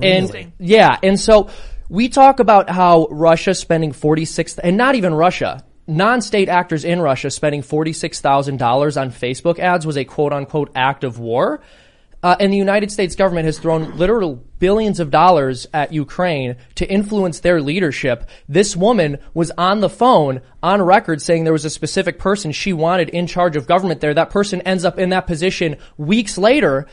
And 0.00 0.52
yeah, 0.58 0.98
and 1.02 1.18
so 1.18 1.48
we 1.90 2.08
talk 2.08 2.38
about 2.38 2.70
how 2.70 3.08
Russia 3.10 3.52
spending 3.52 3.90
46 3.92 4.58
and 4.60 4.76
not 4.76 4.94
even 4.94 5.12
Russia. 5.12 5.64
non-state 5.88 6.48
actors 6.48 6.84
in 6.84 7.00
Russia 7.00 7.30
spending 7.30 7.62
$46,000 7.62 9.00
on 9.00 9.10
Facebook 9.10 9.58
ads 9.58 9.84
was 9.84 9.96
a 9.96 10.04
quote 10.04 10.32
unquote 10.32 10.70
act 10.76 11.02
of 11.02 11.18
war. 11.18 11.60
Uh, 12.22 12.36
and 12.38 12.52
the 12.52 12.56
United 12.56 12.92
States 12.92 13.16
government 13.16 13.46
has 13.46 13.58
thrown 13.58 13.96
literal 13.96 14.36
billions 14.60 15.00
of 15.00 15.10
dollars 15.10 15.66
at 15.74 15.92
Ukraine 15.92 16.54
to 16.76 16.88
influence 16.88 17.40
their 17.40 17.60
leadership. 17.60 18.28
This 18.48 18.76
woman 18.76 19.18
was 19.34 19.50
on 19.58 19.80
the 19.80 19.88
phone 19.88 20.42
on 20.62 20.80
record 20.82 21.20
saying 21.20 21.42
there 21.42 21.52
was 21.52 21.64
a 21.64 21.70
specific 21.70 22.20
person 22.20 22.52
she 22.52 22.72
wanted 22.72 23.08
in 23.08 23.26
charge 23.26 23.56
of 23.56 23.66
government 23.66 24.00
there. 24.00 24.14
That 24.14 24.30
person 24.30 24.60
ends 24.60 24.84
up 24.84 24.96
in 24.96 25.08
that 25.08 25.26
position 25.26 25.76
weeks 25.96 26.38
later. 26.38 26.86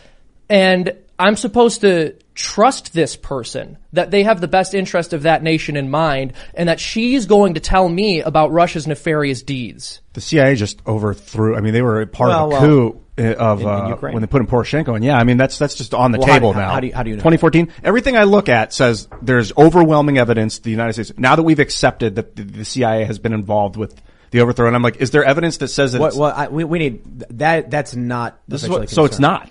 And 0.50 0.94
I'm 1.20 1.36
supposed 1.36 1.82
to 1.82 2.16
trust 2.38 2.94
this 2.94 3.16
person, 3.16 3.78
that 3.94 4.12
they 4.12 4.24
have 4.24 4.40
the 4.40 4.48
best 4.48 4.76
interest 4.76 5.12
of 5.12 5.24
that 5.24 5.42
nation 5.42 5.76
in 5.76 5.90
mind, 5.90 6.34
and 6.54 6.70
that 6.70 6.80
she's 6.80 7.26
going 7.26 7.56
to 7.56 7.60
tell 7.60 7.90
me 7.90 8.22
about 8.22 8.52
Russia's 8.52 8.86
nefarious 8.86 9.42
deeds. 9.42 10.02
The 10.14 10.22
CIA 10.22 10.56
just 10.56 10.80
overthrew. 10.86 11.56
I 11.56 11.62
mean, 11.62 11.74
they 11.74 11.82
were 11.82 12.06
part 12.06 12.30
well, 12.30 12.54
of 12.56 12.64
a 12.64 12.66
coup 12.66 13.02
well, 13.18 13.36
of 13.40 13.62
in, 13.62 13.68
uh, 13.68 13.96
when 13.98 14.22
they 14.22 14.28
put 14.28 14.42
in 14.42 14.48
Poroshenko. 14.48 14.96
And 14.96 15.04
yeah, 15.04 15.18
I 15.18 15.24
mean 15.24 15.38
that's 15.38 15.58
that's 15.58 15.76
just 15.76 15.94
on 15.96 16.12
the 16.12 16.20
well, 16.20 16.28
table 16.28 16.54
how, 16.54 16.60
now. 16.60 16.72
How 16.72 16.80
do 16.80 16.88
you, 16.88 16.94
how 16.94 17.04
do 17.04 17.10
you 17.10 17.16
know 17.16 17.22
2014? 17.22 17.74
Everything 17.84 18.16
I 18.16 18.24
look 18.24 18.50
at 18.50 18.74
says 18.74 19.08
there's 19.22 19.52
overwhelming 19.58 20.20
evidence 20.20 20.60
the 20.60 20.70
United 20.70 20.94
States 20.94 21.12
now 21.18 21.36
that 21.36 21.44
we've 21.44 21.60
accepted 21.60 22.16
that 22.16 22.36
the, 22.36 22.44
the 22.44 22.66
CIA 22.66 23.06
has 23.06 23.18
been 23.18 23.34
involved 23.34 23.76
with 23.76 24.00
the 24.32 24.42
overthrow. 24.42 24.68
And 24.68 24.76
I'm 24.76 24.84
like, 24.84 24.98
is 24.98 25.12
there 25.12 25.24
evidence 25.24 25.58
that 25.58 25.70
says 25.70 25.94
that? 25.94 26.02
Well, 26.02 26.18
well 26.18 26.34
I, 26.36 26.48
we, 26.48 26.64
we 26.64 26.80
need 26.80 27.20
that. 27.32 27.72
That's 27.72 27.96
not. 27.96 28.40
This 28.48 28.68
what, 28.68 28.90
so 28.90 29.06
it's 29.06 29.20
not. 29.20 29.50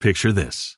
Picture 0.00 0.32
this. 0.32 0.77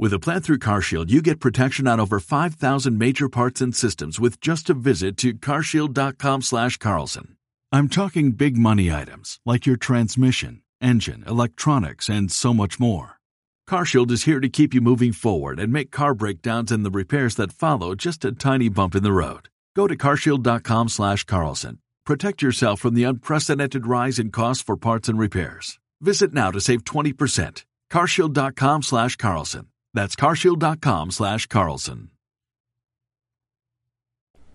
With 0.00 0.14
a 0.14 0.18
plan 0.18 0.40
through 0.40 0.60
CarShield, 0.60 1.10
you 1.10 1.20
get 1.20 1.40
protection 1.40 1.86
on 1.86 2.00
over 2.00 2.18
5,000 2.18 2.96
major 2.96 3.28
parts 3.28 3.60
and 3.60 3.76
systems 3.76 4.18
with 4.18 4.40
just 4.40 4.70
a 4.70 4.74
visit 4.74 5.18
to 5.18 5.34
CarShield.com/slash 5.34 6.78
Carlson. 6.78 7.36
I'm 7.70 7.86
talking 7.90 8.32
big 8.32 8.56
money 8.56 8.90
items 8.90 9.40
like 9.44 9.66
your 9.66 9.76
transmission, 9.76 10.62
engine, 10.80 11.22
electronics, 11.26 12.08
and 12.08 12.32
so 12.32 12.54
much 12.54 12.80
more. 12.80 13.18
CarShield 13.68 14.10
is 14.10 14.24
here 14.24 14.40
to 14.40 14.48
keep 14.48 14.72
you 14.72 14.80
moving 14.80 15.12
forward 15.12 15.60
and 15.60 15.70
make 15.70 15.90
car 15.90 16.14
breakdowns 16.14 16.72
and 16.72 16.82
the 16.82 16.90
repairs 16.90 17.34
that 17.34 17.52
follow 17.52 17.94
just 17.94 18.24
a 18.24 18.32
tiny 18.32 18.70
bump 18.70 18.94
in 18.94 19.02
the 19.02 19.12
road. 19.12 19.50
Go 19.76 19.86
to 19.86 19.96
CarShield.com/slash 19.96 21.24
Carlson. 21.24 21.78
Protect 22.06 22.40
yourself 22.40 22.80
from 22.80 22.94
the 22.94 23.04
unprecedented 23.04 23.86
rise 23.86 24.18
in 24.18 24.30
costs 24.30 24.62
for 24.62 24.78
parts 24.78 25.10
and 25.10 25.18
repairs. 25.18 25.78
Visit 26.00 26.32
now 26.32 26.50
to 26.52 26.60
save 26.62 26.84
20%. 26.84 27.66
carshield.com/carlson. 27.92 29.66
That's 29.94 30.16
carshield.com 30.16 31.10
slash 31.10 31.46
Carlson. 31.46 32.10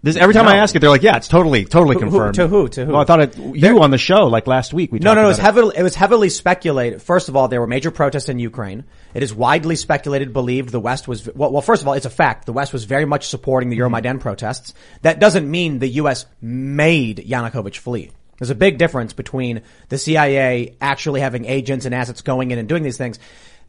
This, 0.05 0.17
every 0.17 0.35
time 0.35 0.45
no. 0.45 0.51
I 0.51 0.57
ask 0.57 0.75
it, 0.75 0.81
they're 0.81 0.89
like, 0.91 1.01
"Yeah, 1.01 1.17
it's 1.17 1.27
totally, 1.27 1.65
totally 1.65 1.95
confirmed." 1.95 2.35
Who, 2.35 2.43
to 2.43 2.47
who? 2.47 2.69
To 2.69 2.85
who? 2.85 2.91
Well, 2.91 3.01
I 3.01 3.05
thought 3.05 3.21
it, 3.21 3.37
you 3.37 3.59
They're, 3.59 3.79
on 3.79 3.89
the 3.89 3.97
show 3.97 4.27
like 4.27 4.45
last 4.45 4.71
week. 4.71 4.91
We 4.91 4.99
no, 4.99 5.15
no, 5.15 5.21
no. 5.21 5.25
It 5.25 5.29
was 5.29 5.39
heavily, 5.39 5.75
it 5.75 5.81
was 5.81 5.95
heavily 5.95 6.29
speculated. 6.29 7.01
First 7.01 7.27
of 7.27 7.35
all, 7.35 7.47
there 7.47 7.59
were 7.59 7.65
major 7.65 7.89
protests 7.89 8.29
in 8.29 8.37
Ukraine. 8.37 8.83
It 9.15 9.23
is 9.23 9.33
widely 9.33 9.75
speculated, 9.75 10.31
believed 10.31 10.69
the 10.69 10.79
West 10.79 11.07
was 11.07 11.27
well. 11.33 11.51
Well, 11.51 11.63
first 11.63 11.81
of 11.81 11.87
all, 11.87 11.95
it's 11.95 12.05
a 12.05 12.11
fact. 12.11 12.45
The 12.45 12.53
West 12.53 12.71
was 12.71 12.83
very 12.83 13.05
much 13.05 13.29
supporting 13.29 13.71
the 13.71 13.79
Euromaidan 13.79 14.03
mm-hmm. 14.03 14.19
protests. 14.19 14.75
That 15.01 15.19
doesn't 15.19 15.49
mean 15.49 15.79
the 15.79 15.87
U.S. 15.87 16.27
made 16.39 17.17
Yanukovych 17.17 17.77
flee. 17.77 18.11
There's 18.37 18.51
a 18.51 18.55
big 18.55 18.77
difference 18.77 19.13
between 19.13 19.63
the 19.89 19.97
CIA 19.97 20.75
actually 20.81 21.21
having 21.21 21.45
agents 21.45 21.85
and 21.85 21.95
assets 21.95 22.21
going 22.21 22.51
in 22.51 22.59
and 22.59 22.69
doing 22.69 22.83
these 22.83 22.97
things 22.97 23.17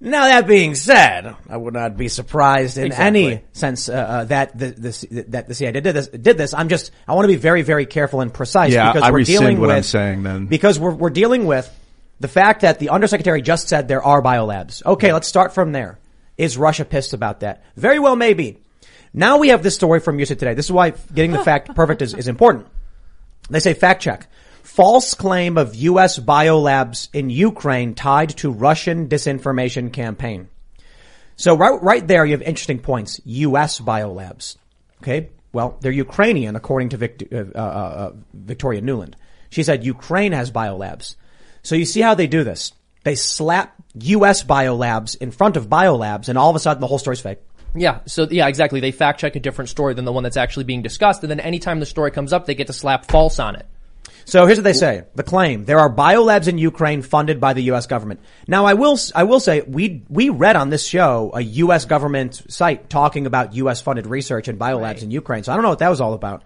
now 0.00 0.26
that 0.26 0.46
being 0.46 0.74
said, 0.74 1.34
I 1.48 1.56
would 1.56 1.74
not 1.74 1.96
be 1.96 2.08
surprised 2.08 2.76
in 2.76 2.86
exactly. 2.86 3.24
any 3.24 3.42
sense 3.52 3.88
uh, 3.88 3.92
uh, 3.92 4.24
that 4.24 4.58
the, 4.58 4.70
the, 4.70 5.24
that 5.28 5.48
the 5.48 5.54
CIA 5.54 5.72
did 5.72 5.84
this. 5.84 6.08
Did 6.08 6.36
this? 6.36 6.52
I'm 6.52 6.68
just 6.68 6.90
I 7.08 7.14
want 7.14 7.24
to 7.24 7.28
be 7.28 7.36
very 7.36 7.62
very 7.62 7.86
careful 7.86 8.20
and 8.20 8.32
precise 8.32 8.72
yeah, 8.72 8.92
because 8.92 9.02
I 9.02 9.10
we're 9.10 9.24
dealing 9.24 9.58
what 9.58 9.68
with 9.68 9.76
I'm 9.76 9.82
saying 9.82 10.22
then 10.22 10.46
because 10.46 10.78
we're 10.78 10.94
we're 10.94 11.10
dealing 11.10 11.46
with 11.46 11.70
the 12.20 12.28
fact 12.28 12.62
that 12.62 12.78
the 12.78 12.90
undersecretary 12.90 13.42
just 13.42 13.68
said 13.68 13.88
there 13.88 14.02
are 14.02 14.22
biolabs. 14.22 14.84
Okay, 14.84 15.12
let's 15.12 15.28
start 15.28 15.54
from 15.54 15.72
there. 15.72 15.98
Is 16.36 16.58
Russia 16.58 16.84
pissed 16.84 17.14
about 17.14 17.40
that? 17.40 17.64
Very 17.76 17.98
well, 17.98 18.16
maybe. 18.16 18.58
Now 19.14 19.38
we 19.38 19.48
have 19.48 19.62
this 19.62 19.74
story 19.74 20.00
from 20.00 20.18
USA 20.18 20.34
Today. 20.34 20.52
This 20.52 20.66
is 20.66 20.72
why 20.72 20.90
getting 20.90 21.32
the 21.32 21.42
fact 21.42 21.74
perfect 21.74 22.02
is, 22.02 22.12
is 22.12 22.28
important. 22.28 22.66
They 23.48 23.60
say 23.60 23.72
fact 23.72 24.02
check 24.02 24.28
false 24.66 25.14
claim 25.14 25.56
of 25.56 25.74
U.S. 25.76 26.18
biolabs 26.18 27.08
in 27.12 27.30
Ukraine 27.30 27.94
tied 27.94 28.30
to 28.38 28.50
Russian 28.50 29.08
disinformation 29.08 29.92
campaign. 29.92 30.48
So 31.36 31.56
right, 31.56 31.80
right 31.82 32.06
there 32.06 32.26
you 32.26 32.32
have 32.32 32.42
interesting 32.42 32.80
points. 32.80 33.20
U.S. 33.24 33.80
biolabs. 33.80 34.56
Okay. 35.02 35.30
Well, 35.52 35.78
they're 35.80 35.92
Ukrainian 35.92 36.56
according 36.56 36.90
to 36.90 37.04
uh, 37.32 37.58
uh, 37.58 37.58
uh, 37.58 38.12
Victoria 38.34 38.82
Nuland. 38.82 39.14
She 39.50 39.62
said 39.62 39.84
Ukraine 39.84 40.32
has 40.32 40.50
biolabs. 40.50 41.14
So 41.62 41.74
you 41.76 41.84
see 41.84 42.00
how 42.00 42.14
they 42.14 42.26
do 42.26 42.44
this. 42.44 42.72
They 43.04 43.14
slap 43.14 43.74
U.S. 43.94 44.42
biolabs 44.42 45.16
in 45.16 45.30
front 45.30 45.56
of 45.56 45.68
biolabs 45.68 46.28
and 46.28 46.36
all 46.36 46.50
of 46.50 46.56
a 46.56 46.58
sudden 46.58 46.80
the 46.80 46.86
whole 46.88 46.98
story's 46.98 47.20
fake. 47.20 47.38
Yeah, 47.74 48.00
so 48.06 48.26
yeah, 48.30 48.48
exactly. 48.48 48.80
They 48.80 48.90
fact 48.90 49.20
check 49.20 49.36
a 49.36 49.40
different 49.40 49.68
story 49.68 49.94
than 49.94 50.04
the 50.04 50.12
one 50.12 50.22
that's 50.22 50.36
actually 50.36 50.64
being 50.64 50.82
discussed, 50.82 51.22
and 51.22 51.30
then 51.30 51.40
anytime 51.40 51.78
the 51.78 51.86
story 51.86 52.10
comes 52.10 52.32
up, 52.32 52.46
they 52.46 52.54
get 52.54 52.68
to 52.68 52.72
slap 52.72 53.04
false 53.06 53.38
on 53.38 53.54
it. 53.54 53.66
So 54.26 54.44
here's 54.44 54.58
what 54.58 54.64
they 54.64 54.72
say. 54.72 55.04
The 55.14 55.22
claim. 55.22 55.66
There 55.66 55.78
are 55.78 55.88
biolabs 55.88 56.48
in 56.48 56.58
Ukraine 56.58 57.02
funded 57.02 57.40
by 57.40 57.52
the 57.52 57.62
U.S. 57.70 57.86
government. 57.86 58.18
Now 58.48 58.66
I 58.66 58.74
will, 58.74 58.98
I 59.14 59.22
will 59.22 59.38
say 59.38 59.60
we, 59.60 60.02
we 60.08 60.30
read 60.30 60.56
on 60.56 60.68
this 60.68 60.84
show 60.84 61.30
a 61.32 61.40
U.S. 61.40 61.84
government 61.84 62.42
site 62.48 62.90
talking 62.90 63.26
about 63.26 63.54
U.S. 63.54 63.80
funded 63.80 64.08
research 64.08 64.48
in 64.48 64.58
biolabs 64.58 64.82
right. 64.82 65.02
in 65.04 65.12
Ukraine. 65.12 65.44
So 65.44 65.52
I 65.52 65.54
don't 65.54 65.62
know 65.62 65.68
what 65.68 65.78
that 65.78 65.90
was 65.90 66.00
all 66.00 66.12
about. 66.12 66.42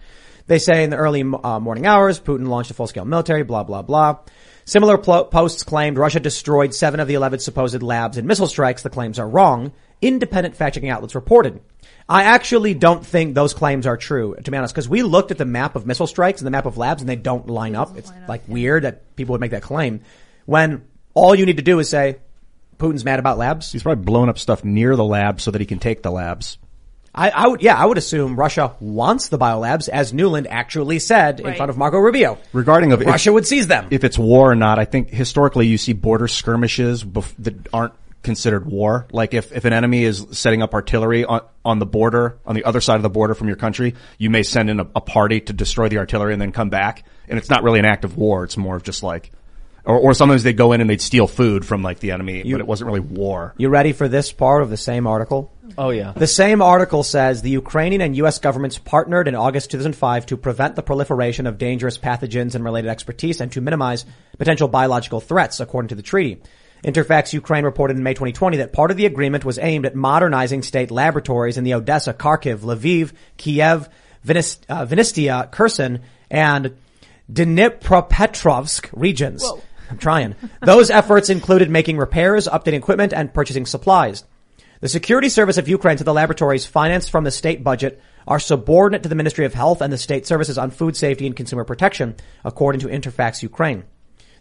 They 0.47 0.59
say 0.59 0.85
in 0.85 0.91
the 0.91 0.99
early 0.99 1.23
uh, 1.23 1.59
morning 1.59 1.87
hours, 1.87 2.21
Putin 2.21 2.49
launched 2.49 2.71
a 2.71 2.75
full-scale 2.75 3.07
military, 3.07 3.45
blah, 3.45 3.63
blah, 3.63 3.81
blah. 3.81 4.19
Similar 4.67 4.99
pl- 4.99 5.25
posts 5.25 5.63
claimed 5.63 5.97
Russia 5.97 6.21
destroyed 6.21 6.75
seven 6.75 7.01
of 7.01 7.09
the 7.09 7.15
11 7.15 7.39
supposed 7.39 7.83
labs 7.83 8.19
in 8.19 8.27
missile 8.27 8.47
strikes. 8.47 8.83
The 8.83 8.91
claims 8.91 9.19
are 9.19 9.29
wrong. 9.29 9.73
Independent 10.03 10.55
fact-checking 10.55 10.91
outlets 10.91 11.15
reported. 11.15 11.61
I 12.11 12.25
actually 12.25 12.75
don't 12.75 13.07
think 13.07 13.35
those 13.35 13.55
claims 13.55 13.87
are 13.87 13.97
true, 13.97 14.35
to 14.43 14.51
be 14.51 14.57
honest, 14.57 14.75
because 14.75 14.89
we 14.89 15.05
looked 15.05 15.31
at 15.31 15.39
the 15.39 15.45
map 15.45 15.77
of 15.77 15.87
missile 15.87 16.09
strikes 16.09 16.41
and 16.41 16.47
the 16.47 16.51
map 16.51 16.67
of 16.67 16.77
labs 16.77 17.03
and 17.03 17.09
they 17.09 17.15
don't 17.15 17.47
line 17.47 17.77
up. 17.77 17.97
It's 17.97 18.11
line 18.11 18.25
like 18.27 18.43
up, 18.43 18.49
weird 18.49 18.83
that 18.83 19.15
people 19.15 19.35
would 19.35 19.41
make 19.41 19.53
that 19.53 19.63
claim 19.63 20.01
when 20.45 20.85
all 21.15 21.37
you 21.37 21.47
need 21.47 21.59
to 21.59 21.63
do 21.63 21.79
is 21.79 21.89
say, 21.89 22.19
Putin's 22.79 23.05
mad 23.05 23.21
about 23.21 23.39
labs. 23.39 23.71
He's 23.71 23.85
probably 23.85 24.05
blowing 24.05 24.29
up 24.29 24.39
stuff 24.39 24.65
near 24.65 24.97
the 24.97 25.05
labs 25.05 25.45
so 25.45 25.53
that 25.53 25.61
he 25.61 25.67
can 25.67 25.79
take 25.79 26.03
the 26.03 26.11
labs. 26.11 26.59
I, 27.15 27.31
I, 27.31 27.49
would, 27.49 27.63
yeah, 27.63 27.77
I 27.77 27.87
would 27.87 27.99
assume 27.99 28.35
Russia 28.35 28.75
wants 28.81 29.29
the 29.29 29.39
biolabs, 29.39 29.89
as 29.89 30.13
Nuland 30.13 30.47
actually 30.49 30.99
said 30.99 31.41
right. 31.41 31.51
in 31.51 31.57
front 31.57 31.71
of 31.71 31.77
Marco 31.77 31.99
Rubio. 31.99 32.39
Regarding 32.53 32.93
of 32.93 33.01
Russia 33.01 33.31
if, 33.31 33.35
would 33.35 33.47
seize 33.47 33.67
them. 33.67 33.89
If 33.91 34.03
it's 34.03 34.19
war 34.19 34.51
or 34.51 34.55
not, 34.57 34.79
I 34.79 34.85
think 34.85 35.11
historically 35.11 35.67
you 35.67 35.79
see 35.79 35.93
border 35.93 36.29
skirmishes 36.29 37.05
bef- 37.05 37.35
that 37.41 37.69
aren't 37.73 37.95
considered 38.23 38.67
war. 38.67 39.07
Like 39.13 39.35
if, 39.35 39.53
if 39.53 39.65
an 39.65 39.73
enemy 39.73 40.05
is 40.05 40.27
setting 40.33 40.63
up 40.63 40.75
artillery 40.75 41.25
on, 41.25 41.43
on 41.65 41.79
the 41.79 41.87
border, 41.87 42.39
on 42.45 42.55
the 42.55 42.65
other 42.65 42.81
side 42.81 42.97
of 42.97 43.03
the 43.03 43.11
border 43.11 43.35
from 43.35 43.49
your 43.49 43.57
country, 43.57 43.95
you 44.19 44.31
may 44.31 44.43
send 44.43 44.71
in 44.71 44.81
a, 44.81 44.87
a 44.95 45.01
party 45.01 45.41
to 45.41 45.53
destroy 45.53 45.89
the 45.89 45.99
artillery 45.99 46.33
and 46.33 46.41
then 46.41 46.53
come 46.53 46.71
back. 46.71 47.05
And 47.29 47.39
it's 47.39 47.51
not 47.51 47.63
really 47.63 47.79
an 47.79 47.85
act 47.85 48.05
of 48.05 48.17
war. 48.17 48.45
It's 48.45 48.57
more 48.57 48.77
of 48.77 48.83
just 48.83 49.03
like, 49.03 49.31
or, 49.85 49.97
or 49.99 50.15
sometimes 50.15 50.43
they'd 50.43 50.57
go 50.57 50.73
in 50.73 50.81
and 50.81 50.91
they'd 50.91 51.01
steal 51.01 51.27
food 51.27 51.65
from 51.65 51.83
like 51.83 52.01
the 52.01 52.11
enemy, 52.11 52.43
you, 52.45 52.55
but 52.55 52.61
it 52.61 52.67
wasn't 52.67 52.89
really 52.89 53.01
war. 53.01 53.55
You 53.57 53.69
ready 53.69 53.93
for 53.93 54.09
this 54.09 54.33
part 54.33 54.63
of 54.63 54.71
the 54.71 54.77
same 54.77 55.07
article? 55.07 55.53
Oh 55.79 55.91
yeah. 55.91 56.13
The 56.13 56.27
same 56.27 56.61
article 56.61 57.03
says 57.03 57.43
the 57.43 57.51
Ukrainian 57.51 58.03
and 58.03 58.17
U.S. 58.17 58.39
governments 58.39 58.79
partnered 58.79 59.29
in 59.29 59.35
August 59.35 59.71
2005 59.71 60.27
to 60.27 60.37
prevent 60.37 60.77
the 60.77 60.83
proliferation 60.83 61.47
of 61.47 61.59
dangerous 61.59 61.97
pathogens 61.97 62.55
and 62.55 62.65
related 62.65 62.89
expertise 62.91 63.41
and 63.41 63.51
to 63.53 63.61
minimize 63.61 64.05
potential 64.37 64.69
biological 64.69 65.21
threats, 65.21 65.61
according 65.61 65.89
to 65.89 65.95
the 65.95 66.03
treaty. 66.03 66.43
Interfax 66.85 67.33
Ukraine 67.33 67.65
reported 67.65 67.97
in 67.97 68.03
May 68.03 68.15
2020 68.15 68.59
that 68.59 68.73
part 68.73 68.91
of 68.91 68.97
the 68.97 69.07
agreement 69.07 69.45
was 69.45 69.59
aimed 69.59 69.87
at 69.87 69.95
modernizing 69.95 70.63
state 70.63 70.91
laboratories 70.91 71.59
in 71.59 71.65
the 71.65 71.75
Odessa, 71.75 72.15
Kharkiv, 72.15 72.59
Lviv, 72.59 73.13
Kiev, 73.37 73.89
Vinist, 74.27 74.61
uh, 74.69 74.87
Vinistia, 74.87 75.51
Kherson, 75.51 76.01
and 76.31 76.77
Dnipropetrovsk 77.31 78.89
regions. 78.93 79.43
Whoa. 79.43 79.63
I'm 79.91 79.99
trying. 79.99 80.37
Those 80.63 80.91
efforts 80.91 81.31
included 81.31 81.69
making 81.69 81.99
repairs, 81.99 82.47
updating 82.47 82.75
equipment, 82.75 83.13
and 83.13 83.35
purchasing 83.35 83.67
supplies. 83.67 84.25
The 84.81 84.89
security 84.89 85.29
service 85.29 85.59
of 85.59 85.69
Ukraine 85.69 85.99
to 85.99 86.05
the 86.05 86.15
laboratories 86.15 86.65
financed 86.65 87.11
from 87.11 87.25
the 87.25 87.31
state 87.31 87.63
budget 87.63 88.01
are 88.27 88.39
subordinate 88.39 89.03
to 89.03 89.09
the 89.09 89.15
Ministry 89.15 89.45
of 89.45 89.53
Health 89.53 89.81
and 89.81 89.93
the 89.93 89.99
state 89.99 90.27
services 90.27 90.57
on 90.57 90.71
food 90.71 90.97
safety 90.97 91.27
and 91.27 91.37
consumer 91.37 91.65
protection, 91.65 92.15
according 92.45 92.81
to 92.81 92.87
Interfax 92.87 93.43
Ukraine. 93.43 93.85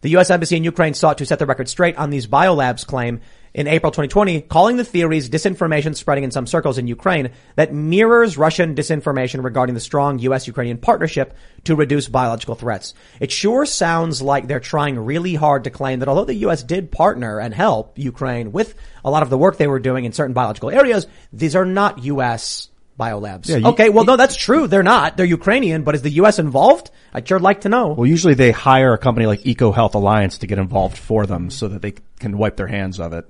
The 0.02 0.10
U.S. 0.12 0.30
Embassy 0.30 0.56
in 0.56 0.64
Ukraine 0.64 0.94
sought 0.94 1.18
to 1.18 1.26
set 1.26 1.40
the 1.40 1.46
record 1.46 1.68
straight 1.68 1.98
on 1.98 2.10
these 2.10 2.26
biolabs 2.26 2.88
claim 2.88 3.20
in 3.54 3.68
April 3.68 3.92
2020, 3.92 4.42
calling 4.42 4.78
the 4.78 4.86
theories 4.86 5.30
disinformation 5.30 5.94
spreading 5.94 6.24
in 6.24 6.32
some 6.32 6.48
circles 6.48 6.78
in 6.78 6.88
Ukraine 6.88 7.32
that 7.56 7.74
mirrors 7.74 8.38
Russian 8.38 8.76
disinformation 8.76 9.44
regarding 9.44 9.76
the 9.76 9.82
strong 9.82 10.20
U.S.-Ukrainian 10.20 10.80
partnership 10.80 11.36
to 11.66 11.76
reduce 11.76 12.08
biological 12.08 12.56
threats. 12.56 12.94
It 13.20 13.32
sure 13.32 13.66
sounds 13.66 14.22
like 14.22 14.48
they're 14.48 14.62
trying 14.62 14.98
really 14.98 15.36
hard 15.36 15.66
to 15.66 15.70
claim 15.70 16.00
that 16.00 16.08
although 16.08 16.26
the 16.26 16.36
U.S. 16.36 16.64
did 16.64 16.92
partner 16.92 17.40
and 17.40 17.54
help 17.54 18.00
Ukraine 18.00 18.54
with 18.54 18.76
a 19.04 19.12
lot 19.12 19.24
of 19.24 19.30
the 19.30 19.38
work 19.38 19.58
they 19.58 19.68
were 19.68 19.80
doing 19.80 20.06
in 20.06 20.14
certain 20.14 20.34
biological 20.34 20.70
areas, 20.70 21.08
these 21.34 21.56
are 21.58 21.66
not 21.66 22.04
U.S. 22.06 22.70
biolabs. 23.00 23.48
Yeah, 23.48 23.58
you- 23.58 23.68
okay, 23.68 23.90
well, 23.90 24.04
no, 24.06 24.18
that's 24.18 24.36
true. 24.36 24.68
They're 24.68 24.84
not. 24.84 25.18
They're 25.18 25.26
Ukrainian, 25.26 25.84
but 25.84 25.96
is 25.96 26.02
the 26.02 26.10
U.S. 26.22 26.38
involved? 26.38 26.92
I'd 27.14 27.28
sure 27.28 27.40
like 27.40 27.62
to 27.62 27.70
know. 27.70 27.94
Well, 27.94 28.06
usually 28.06 28.34
they 28.36 28.52
hire 28.52 28.94
a 28.94 28.98
company 28.98 29.26
like 29.26 29.42
EcoHealth 29.42 29.96
Alliance 29.96 30.38
to 30.40 30.48
get 30.48 30.60
involved 30.60 30.98
for 30.98 31.26
them 31.26 31.50
so 31.50 31.68
that 31.70 31.82
they 31.82 31.94
can 32.20 32.38
wipe 32.38 32.58
their 32.58 32.68
hands 32.68 33.00
of 33.00 33.14
it. 33.14 33.26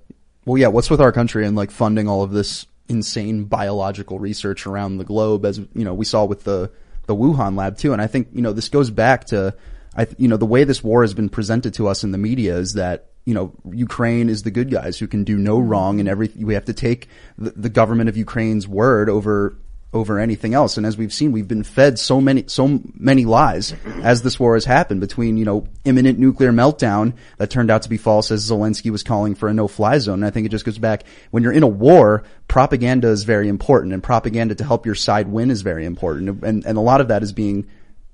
Well, 0.46 0.58
yeah, 0.58 0.68
what's 0.68 0.90
with 0.90 1.00
our 1.00 1.12
country 1.12 1.46
and 1.46 1.56
like 1.56 1.70
funding 1.72 2.08
all 2.10 2.24
of 2.24 2.32
this 2.32 2.66
insane 2.88 3.44
biological 3.46 4.18
research 4.18 4.66
around 4.66 4.98
the 4.98 5.04
globe 5.06 5.46
as, 5.46 5.60
you 5.60 5.86
know, 5.86 5.94
we 5.94 6.06
saw 6.06 6.26
with 6.26 6.44
the, 6.44 6.72
the 7.06 7.16
Wuhan 7.16 7.56
lab 7.56 7.78
too. 7.78 7.94
And 7.94 8.02
I 8.02 8.08
think, 8.08 8.30
you 8.34 8.42
know, 8.42 8.52
this 8.52 8.70
goes 8.70 8.90
back 8.90 9.26
to, 9.26 9.54
I, 9.96 10.06
th- 10.06 10.20
you 10.20 10.28
know, 10.28 10.38
the 10.38 10.46
way 10.46 10.64
this 10.64 10.84
war 10.84 11.02
has 11.02 11.14
been 11.14 11.30
presented 11.30 11.74
to 11.76 11.88
us 11.88 12.04
in 12.04 12.12
the 12.12 12.18
media 12.18 12.58
is 12.58 12.74
that, 12.74 13.08
you 13.26 13.34
know, 13.34 13.54
Ukraine 13.72 14.30
is 14.30 14.44
the 14.44 14.52
good 14.52 14.72
guys 14.72 14.98
who 14.98 15.08
can 15.08 15.24
do 15.24 15.38
no 15.38 15.58
mm-hmm. 15.58 15.70
wrong 15.70 16.00
and 16.00 16.08
every, 16.08 16.32
we 16.38 16.54
have 16.54 16.66
to 16.66 16.74
take 16.74 17.08
the, 17.38 17.52
the 17.52 17.70
government 17.70 18.10
of 18.10 18.18
Ukraine's 18.18 18.68
word 18.68 19.10
over, 19.10 19.58
over 19.92 20.20
anything 20.20 20.54
else. 20.54 20.78
And 20.78 20.86
as 20.86 20.98
we've 20.98 21.12
seen, 21.12 21.32
we've 21.32 21.48
been 21.48 21.64
fed 21.64 21.98
so 21.98 22.22
many, 22.22 22.46
so 22.48 22.80
many 22.94 23.26
lies 23.26 23.74
as 24.04 24.22
this 24.22 24.40
war 24.40 24.54
has 24.54 24.66
happened 24.66 25.02
between, 25.02 25.38
you 25.38 25.46
know, 25.46 25.68
imminent 25.84 26.20
nuclear 26.20 26.52
meltdown 26.52 27.14
that 27.38 27.50
turned 27.50 27.72
out 27.72 27.82
to 27.82 27.90
be 27.90 27.98
false 27.98 28.30
as 28.30 28.50
Zelensky 28.50 28.92
was 28.92 29.04
calling 29.04 29.34
for 29.34 29.50
a 29.50 29.54
no-fly 29.54 29.98
zone. 29.98 30.20
And 30.20 30.26
I 30.26 30.30
think 30.30 30.46
it 30.46 30.50
just 30.50 30.66
goes 30.66 30.78
back, 30.78 31.04
when 31.32 31.42
you're 31.42 31.52
in 31.52 31.64
a 31.64 31.68
war, 31.68 32.24
propaganda 32.48 33.10
is 33.10 33.24
very 33.24 33.48
important 33.48 33.94
and 33.94 34.04
propaganda 34.04 34.54
to 34.56 34.64
help 34.64 34.86
your 34.86 34.96
side 34.96 35.28
win 35.28 35.50
is 35.50 35.64
very 35.64 35.86
important. 35.86 36.44
And, 36.44 36.66
and 36.66 36.78
a 36.78 36.82
lot 36.82 37.02
of 37.02 37.08
that 37.08 37.24
is 37.24 37.34
being, 37.34 37.68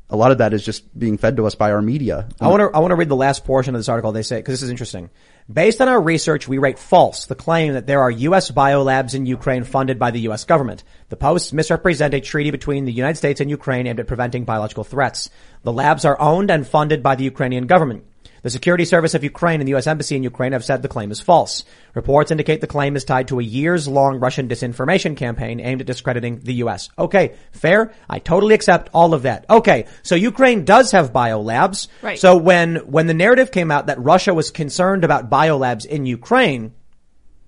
a 0.10 0.16
lot 0.16 0.32
of 0.32 0.38
that 0.38 0.54
is 0.54 0.64
just 0.64 0.98
being 0.98 1.18
fed 1.18 1.38
to 1.38 1.48
us 1.48 1.56
by 1.56 1.72
our 1.72 1.82
media. 1.82 2.28
I 2.40 2.48
want 2.48 2.62
to 2.62 2.76
I 2.76 2.80
want 2.80 2.92
to 2.92 2.96
read 2.96 3.10
the 3.10 3.16
last 3.16 3.44
portion 3.44 3.74
of 3.74 3.80
this 3.80 3.90
article. 3.90 4.12
They 4.12 4.22
say 4.22 4.38
because 4.38 4.54
this 4.54 4.64
is 4.64 4.70
interesting. 4.70 5.10
Based 5.52 5.82
on 5.82 5.88
our 5.88 6.02
research, 6.02 6.48
we 6.48 6.58
rate 6.58 6.80
false 6.80 7.26
the 7.26 7.36
claim 7.36 7.74
that 7.74 7.88
there 7.88 8.02
are 8.02 8.12
U.S. 8.12 8.52
biolabs 8.52 9.16
in 9.16 9.26
Ukraine 9.26 9.64
funded 9.64 9.98
by 9.98 10.12
the 10.12 10.22
U.S. 10.22 10.44
government. 10.44 10.84
The 11.10 11.16
posts 11.16 11.54
misrepresent 11.54 12.14
a 12.14 12.22
treaty 12.22 12.52
between 12.52 12.86
the 12.86 12.92
United 12.92 13.18
States 13.18 13.42
and 13.42 13.50
Ukraine 13.50 13.88
aimed 13.88 14.00
at 14.00 14.08
preventing 14.08 14.46
biological 14.46 14.84
threats. 14.84 15.30
The 15.64 15.74
labs 15.74 16.06
are 16.06 16.20
owned 16.20 16.52
and 16.52 16.68
funded 16.68 17.02
by 17.02 17.16
the 17.16 17.24
Ukrainian 17.24 17.68
government. 17.68 18.06
The 18.46 18.52
Security 18.52 18.86
Service 18.86 19.16
of 19.16 19.24
Ukraine 19.24 19.60
and 19.60 19.68
the 19.68 19.72
U.S. 19.72 19.88
Embassy 19.88 20.16
in 20.16 20.22
Ukraine 20.22 20.52
have 20.52 20.64
said 20.64 20.84
the 20.84 20.88
claim 20.88 21.10
is 21.10 21.20
false. 21.20 21.64
Reports 21.96 22.30
indicate 22.30 22.62
the 22.62 22.68
claim 22.68 22.96
is 22.96 23.04
tied 23.04 23.30
to 23.30 23.40
a 23.40 23.44
years-long 23.44 24.20
Russian 24.20 24.48
disinformation 24.48 25.18
campaign 25.18 25.60
aimed 25.60 25.82
at 25.82 25.88
discrediting 25.88 26.42
the 26.42 26.54
U.S. 26.66 26.90
Okay, 26.96 27.34
fair. 27.54 27.92
I 28.08 28.20
totally 28.20 28.54
accept 28.54 28.92
all 28.94 29.16
of 29.16 29.24
that. 29.24 29.48
Okay, 29.50 29.88
so 30.04 30.14
Ukraine 30.14 30.64
does 30.64 30.92
have 30.92 31.12
biolabs. 31.12 31.88
Right. 32.04 32.20
So 32.20 32.38
when 32.38 32.76
when 32.86 33.08
the 33.08 33.16
narrative 33.16 33.50
came 33.50 33.72
out 33.72 33.88
that 33.88 34.00
Russia 34.00 34.32
was 34.32 34.52
concerned 34.52 35.04
about 35.04 35.28
biolabs 35.28 35.88
in 35.88 36.06
Ukraine, 36.06 36.76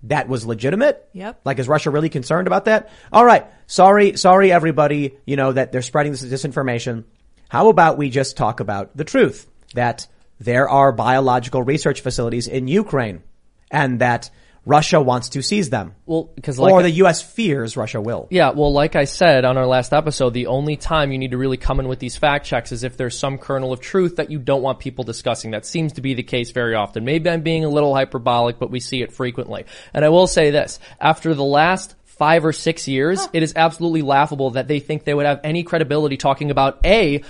that 0.01 0.27
was 0.27 0.47
legitimate. 0.47 1.07
Yep. 1.13 1.41
Like, 1.45 1.59
is 1.59 1.67
Russia 1.67 1.91
really 1.91 2.09
concerned 2.09 2.47
about 2.47 2.65
that? 2.65 2.89
All 3.13 3.23
right. 3.23 3.45
Sorry, 3.67 4.17
sorry, 4.17 4.51
everybody. 4.51 5.15
You 5.27 5.35
know 5.35 5.51
that 5.51 5.71
they're 5.71 5.83
spreading 5.83 6.13
this 6.13 6.25
disinformation. 6.25 7.03
How 7.49 7.69
about 7.69 7.99
we 7.99 8.09
just 8.09 8.35
talk 8.35 8.61
about 8.61 8.97
the 8.97 9.03
truth 9.03 9.47
that 9.75 10.07
there 10.39 10.69
are 10.69 10.91
biological 10.91 11.63
research 11.63 12.01
facilities 12.01 12.47
in 12.47 12.67
Ukraine 12.67 13.23
and 13.71 13.99
that 13.99 14.29
Russia 14.67 14.99
wants 14.99 15.29
to 15.29 15.41
seize 15.41 15.69
them. 15.69 15.95
Well, 16.05 16.29
because 16.35 16.59
like 16.59 16.73
or 16.73 16.83
the 16.83 16.91
U.S. 16.91 17.21
fears 17.21 17.77
Russia 17.77 18.01
will. 18.01 18.27
Yeah, 18.29 18.49
well, 18.49 18.73
like 18.73 18.97
I 18.97 19.05
said 19.05 19.45
on 19.45 19.57
our 19.57 19.65
last 19.65 19.93
episode, 19.93 20.33
the 20.33 20.47
only 20.47 20.75
time 20.75 21.13
you 21.13 21.17
need 21.17 21.31
to 21.31 21.37
really 21.37 21.55
come 21.55 21.79
in 21.79 21.87
with 21.87 21.99
these 21.99 22.17
fact 22.17 22.45
checks 22.45 22.73
is 22.73 22.83
if 22.83 22.97
there's 22.97 23.17
some 23.17 23.37
kernel 23.37 23.71
of 23.71 23.79
truth 23.79 24.17
that 24.17 24.29
you 24.29 24.39
don't 24.39 24.61
want 24.61 24.79
people 24.79 25.05
discussing. 25.05 25.51
That 25.51 25.65
seems 25.65 25.93
to 25.93 26.01
be 26.01 26.15
the 26.15 26.23
case 26.23 26.51
very 26.51 26.75
often. 26.75 27.05
Maybe 27.05 27.29
I'm 27.29 27.43
being 27.43 27.63
a 27.63 27.69
little 27.69 27.95
hyperbolic, 27.95 28.59
but 28.59 28.69
we 28.69 28.81
see 28.81 29.01
it 29.01 29.13
frequently. 29.13 29.65
And 29.93 30.03
I 30.03 30.09
will 30.09 30.27
say 30.27 30.51
this, 30.51 30.79
after 30.99 31.33
the 31.33 31.45
last 31.45 31.95
five 32.03 32.43
or 32.43 32.51
six 32.51 32.89
years, 32.89 33.25
it 33.31 33.43
is 33.43 33.53
absolutely 33.55 34.01
laughable 34.01 34.51
that 34.51 34.67
they 34.67 34.79
think 34.81 35.05
they 35.05 35.13
would 35.13 35.25
have 35.25 35.39
any 35.45 35.63
credibility 35.63 36.17
talking 36.17 36.51
about 36.51 36.85
A, 36.85 37.23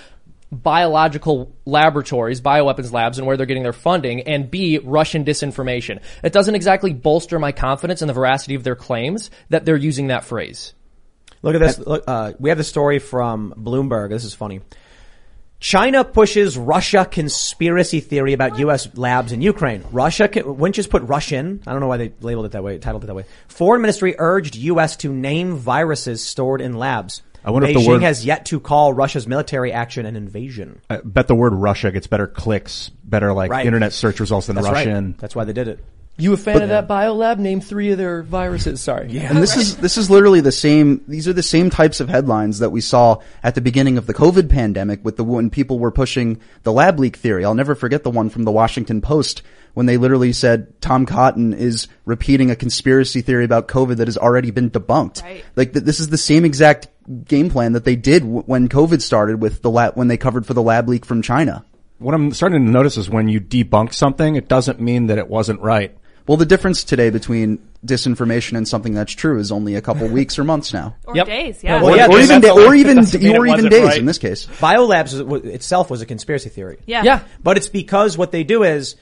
biological 0.51 1.55
laboratories, 1.65 2.41
bioweapons 2.41 2.91
labs, 2.91 3.17
and 3.17 3.27
where 3.27 3.37
they're 3.37 3.45
getting 3.45 3.63
their 3.63 3.73
funding, 3.73 4.21
and 4.21 4.49
B, 4.49 4.77
Russian 4.77 5.25
disinformation. 5.25 6.01
It 6.23 6.33
doesn't 6.33 6.55
exactly 6.55 6.93
bolster 6.93 7.39
my 7.39 7.51
confidence 7.51 8.01
in 8.01 8.07
the 8.07 8.13
veracity 8.13 8.55
of 8.55 8.63
their 8.63 8.75
claims 8.75 9.29
that 9.49 9.65
they're 9.65 9.75
using 9.75 10.07
that 10.07 10.23
phrase. 10.23 10.73
Look 11.41 11.55
at 11.55 11.59
this. 11.59 11.77
Look, 11.79 12.03
uh, 12.07 12.33
we 12.39 12.49
have 12.49 12.57
the 12.57 12.63
story 12.63 12.99
from 12.99 13.53
Bloomberg. 13.57 14.09
This 14.09 14.23
is 14.23 14.33
funny. 14.33 14.61
China 15.59 16.03
pushes 16.03 16.55
Russia 16.55 17.03
conspiracy 17.03 17.99
theory 17.99 18.33
about 18.33 18.59
U.S. 18.59 18.95
labs 18.95 19.31
in 19.31 19.41
Ukraine. 19.41 19.83
Russia, 19.91 20.29
wouldn't 20.45 20.75
just 20.75 20.91
put 20.91 21.01
Russian. 21.03 21.63
I 21.65 21.71
don't 21.71 21.81
know 21.81 21.87
why 21.87 21.97
they 21.97 22.13
labeled 22.21 22.45
it 22.45 22.51
that 22.51 22.63
way, 22.63 22.77
titled 22.77 23.03
it 23.03 23.07
that 23.07 23.15
way. 23.15 23.25
Foreign 23.47 23.81
ministry 23.81 24.15
urged 24.19 24.55
U.S. 24.55 24.97
to 24.97 25.11
name 25.11 25.55
viruses 25.55 26.23
stored 26.23 26.61
in 26.61 26.73
labs. 26.73 27.23
I 27.47 27.51
wonder 27.51 27.69
Beijing 27.69 27.77
if 27.77 27.83
the 27.85 27.87
word 27.87 28.01
has 28.01 28.25
yet 28.25 28.45
to 28.47 28.59
call 28.59 28.93
Russia's 28.93 29.25
military 29.25 29.71
action 29.71 30.05
an 30.05 30.17
invasion. 30.17 30.81
I 30.89 30.97
bet 31.01 31.27
the 31.29 31.35
word 31.35 31.53
Russia 31.53 31.91
gets 31.91 32.05
better 32.05 32.27
clicks, 32.27 32.89
better 33.05 33.31
like 33.31 33.49
Right. 33.49 33.65
internet 33.65 33.93
search 33.93 34.19
results 34.19 34.47
than 34.47 34.57
That's 34.57 34.67
Russian. 34.67 35.05
right. 35.05 35.17
That's 35.17 35.33
why 35.33 35.45
they 35.45 35.53
did 35.53 35.69
it. 35.69 35.79
You 36.19 36.33
a 36.33 36.37
fan 36.37 36.61
of 36.61 36.69
that 36.69 36.89
biolab? 36.89 37.37
Name 37.37 37.61
three 37.61 37.91
of 37.91 37.97
their 37.97 38.21
viruses. 38.23 38.81
Sorry. 38.81 39.07
Yeah. 39.09 39.29
And 39.29 39.37
this 39.37 39.55
is 39.55 39.77
this 39.77 39.97
is 39.97 40.09
literally 40.09 40.41
the 40.41 40.51
same. 40.51 41.01
These 41.07 41.27
are 41.27 41.33
the 41.33 41.43
same 41.43 41.69
types 41.69 41.99
of 42.01 42.09
headlines 42.09 42.59
that 42.59 42.71
we 42.71 42.81
saw 42.81 43.19
at 43.43 43.55
the 43.55 43.61
beginning 43.61 43.97
of 43.97 44.07
the 44.07 44.13
COVID 44.15 44.49
pandemic, 44.49 45.05
with 45.05 45.15
the 45.15 45.23
when 45.23 45.49
people 45.49 45.79
were 45.79 45.91
pushing 45.91 46.41
the 46.63 46.73
lab 46.73 46.99
leak 46.99 47.15
theory. 47.15 47.45
I'll 47.45 47.53
never 47.53 47.75
forget 47.75 48.03
the 48.03 48.09
one 48.09 48.29
from 48.29 48.43
the 48.43 48.51
Washington 48.51 48.99
Post 48.99 49.41
when 49.77 49.85
they 49.85 49.97
literally 49.97 50.33
said 50.33 50.81
Tom 50.81 51.05
Cotton 51.05 51.53
is 51.53 51.87
repeating 52.03 52.49
a 52.49 52.55
conspiracy 52.55 53.21
theory 53.21 53.45
about 53.45 53.67
COVID 53.67 53.97
that 53.97 54.07
has 54.07 54.17
already 54.17 54.49
been 54.49 54.71
debunked. 54.71 55.21
Right. 55.21 55.45
Like 55.55 55.73
th- 55.73 55.85
this 55.85 55.99
is 55.99 56.09
the 56.09 56.17
same 56.17 56.45
exact 56.45 56.87
game 57.25 57.51
plan 57.51 57.73
that 57.73 57.83
they 57.85 57.95
did 57.95 58.23
w- 58.23 58.41
when 58.47 58.69
COVID 58.69 59.03
started 59.03 59.39
with 59.39 59.61
the 59.61 59.69
lab 59.69 59.93
when 59.95 60.07
they 60.07 60.17
covered 60.17 60.47
for 60.47 60.55
the 60.55 60.63
lab 60.63 60.89
leak 60.89 61.05
from 61.05 61.21
China. 61.21 61.63
What 61.99 62.15
I'm 62.15 62.31
starting 62.31 62.65
to 62.65 62.71
notice 62.71 62.97
is 62.97 63.07
when 63.07 63.29
you 63.29 63.39
debunk 63.39 63.93
something, 63.93 64.35
it 64.35 64.47
doesn't 64.47 64.81
mean 64.81 65.05
that 65.07 65.19
it 65.19 65.27
wasn't 65.27 65.61
right. 65.61 65.95
Well, 66.25 66.37
the 66.37 66.45
difference 66.47 66.83
today 66.83 67.11
between 67.11 67.59
disinformation 67.85 68.57
and 68.57 68.67
something 68.67 68.95
that's 68.95 69.13
true 69.13 69.39
is 69.39 69.51
only 69.51 69.75
a 69.75 69.81
couple 69.83 70.07
weeks 70.19 70.39
or 70.39 70.43
months 70.43 70.73
now. 70.73 70.95
Or 71.05 71.15
Yep. 71.15 71.27
days, 71.27 71.63
yeah. 71.63 71.83
Well, 71.83 71.95
yeah, 71.95 72.07
or 72.07 72.17
even, 72.17 72.41
that's 72.41 72.47
da- 72.55 72.65
or 72.67 72.73
even, 72.73 72.95
doesn't 72.97 73.23
or 73.27 73.45
even 73.45 73.69
days 73.69 73.83
right. 73.83 73.99
in 73.99 74.07
this 74.07 74.17
case. 74.17 74.47
Biolabs 74.47 75.45
itself 75.45 75.91
was 75.91 76.01
a 76.01 76.07
conspiracy 76.07 76.49
theory. 76.49 76.79
yeah. 76.87 77.03
Yeah. 77.03 77.19
But 77.43 77.57
it's 77.57 77.67
because 77.69 78.17
what 78.17 78.31
they 78.31 78.43
do 78.43 78.63
is, 78.63 78.95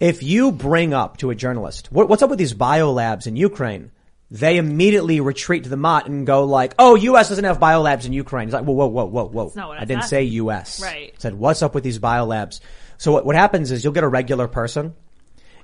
if 0.00 0.22
you 0.22 0.52
bring 0.52 0.94
up 0.94 1.18
to 1.18 1.30
a 1.30 1.34
journalist, 1.34 1.90
what, 1.90 2.08
what's 2.08 2.22
up 2.22 2.30
with 2.30 2.38
these 2.38 2.54
biolabs 2.54 3.26
in 3.26 3.36
Ukraine? 3.36 3.90
They 4.30 4.58
immediately 4.58 5.20
retreat 5.20 5.64
to 5.64 5.70
the 5.70 5.76
motte 5.76 6.06
and 6.06 6.26
go 6.26 6.44
like, 6.44 6.74
oh, 6.78 6.94
U.S. 6.96 7.30
doesn't 7.30 7.44
have 7.44 7.58
biolabs 7.58 8.04
in 8.04 8.12
Ukraine. 8.12 8.48
It's 8.48 8.54
like, 8.54 8.64
whoa, 8.64 8.74
whoa, 8.74 8.86
whoa, 8.86 9.06
whoa, 9.06 9.24
whoa. 9.24 9.52
not 9.54 9.68
what 9.68 9.78
I 9.78 9.82
I 9.82 9.84
didn't 9.86 10.04
say 10.04 10.24
U.S. 10.24 10.82
Right. 10.82 11.12
I 11.14 11.18
said, 11.18 11.34
what's 11.34 11.62
up 11.62 11.74
with 11.74 11.82
these 11.82 11.98
biolabs? 11.98 12.60
So 12.98 13.12
what, 13.12 13.24
what 13.24 13.36
happens 13.36 13.70
is 13.70 13.82
you'll 13.82 13.94
get 13.94 14.04
a 14.04 14.08
regular 14.08 14.46
person 14.46 14.94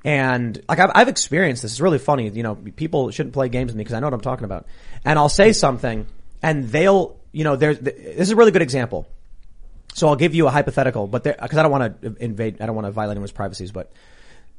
and 0.05 0.63
like 0.69 0.79
I've, 0.79 0.91
I've 0.95 1.09
experienced 1.09 1.63
this. 1.63 1.73
It's 1.73 1.81
really 1.81 1.99
funny. 1.99 2.29
You 2.29 2.43
know, 2.43 2.55
people 2.55 3.11
shouldn't 3.11 3.33
play 3.33 3.49
games 3.49 3.69
with 3.69 3.77
me 3.77 3.85
because 3.85 3.95
I 3.95 4.01
know 4.01 4.07
what 4.07 4.15
I'm 4.15 4.21
talking 4.21 4.45
about. 4.45 4.67
And 5.05 5.19
I'll 5.19 5.31
say 5.31 5.53
something 5.53 6.07
and 6.43 6.69
they'll, 6.69 7.19
you 7.33 7.45
know, 7.45 7.57
there's, 7.57 7.79
this 7.79 8.19
is 8.19 8.31
a 8.31 8.37
really 8.37 8.51
good 8.51 8.63
example. 8.63 9.09
So 9.95 10.09
I'll 10.09 10.17
give 10.17 10.35
you 10.35 10.47
a 10.47 10.51
hypothetical, 10.51 11.07
but 11.07 11.23
because 11.23 11.57
I 11.57 11.63
don't 11.63 11.71
want 11.71 12.03
to 12.03 12.17
invade, 12.19 12.61
I 12.61 12.67
don't 12.67 12.75
want 12.75 12.87
to 12.87 12.91
violate 12.91 13.13
anyone's 13.13 13.33
privacies, 13.33 13.73
but 13.73 13.93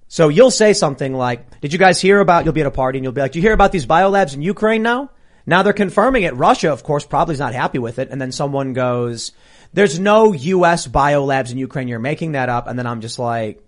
so 0.08 0.30
you'll 0.30 0.52
say 0.52 0.74
something 0.74 1.13
like, 1.13 1.60
did 1.62 1.74
you 1.74 1.80
guys 1.80 2.00
hear 2.00 2.20
about, 2.20 2.46
you'll 2.46 2.54
be 2.54 2.62
at 2.62 2.68
a 2.68 2.72
party 2.72 2.98
and 2.98 3.04
you'll 3.04 3.13
be 3.13 3.22
like, 3.22 3.32
do 3.32 3.39
you 3.39 3.44
hear 3.44 3.54
about 3.54 3.72
these 3.72 3.86
biolabs 3.86 4.34
in 4.34 4.41
Ukraine 4.41 4.84
now? 4.84 5.10
Now 5.46 5.63
they're 5.63 5.74
confirming 5.74 6.24
it. 6.24 6.36
Russia, 6.36 6.72
of 6.72 6.84
course, 6.84 7.06
probably 7.06 7.34
is 7.34 7.39
not 7.39 7.54
happy 7.54 7.80
with 7.80 8.00
it. 8.00 8.10
And 8.10 8.20
then 8.20 8.32
someone 8.32 8.74
goes, 8.74 9.32
there's 9.74 10.00
no 10.00 10.34
U.S. 10.34 10.88
biolabs 10.88 11.52
in 11.52 11.58
Ukraine. 11.58 11.88
You're 11.88 12.00
making 12.00 12.34
that 12.34 12.50
up. 12.50 12.68
And 12.68 12.78
then 12.78 12.88
I'm 12.88 13.02
just 13.02 13.20
like, 13.20 13.63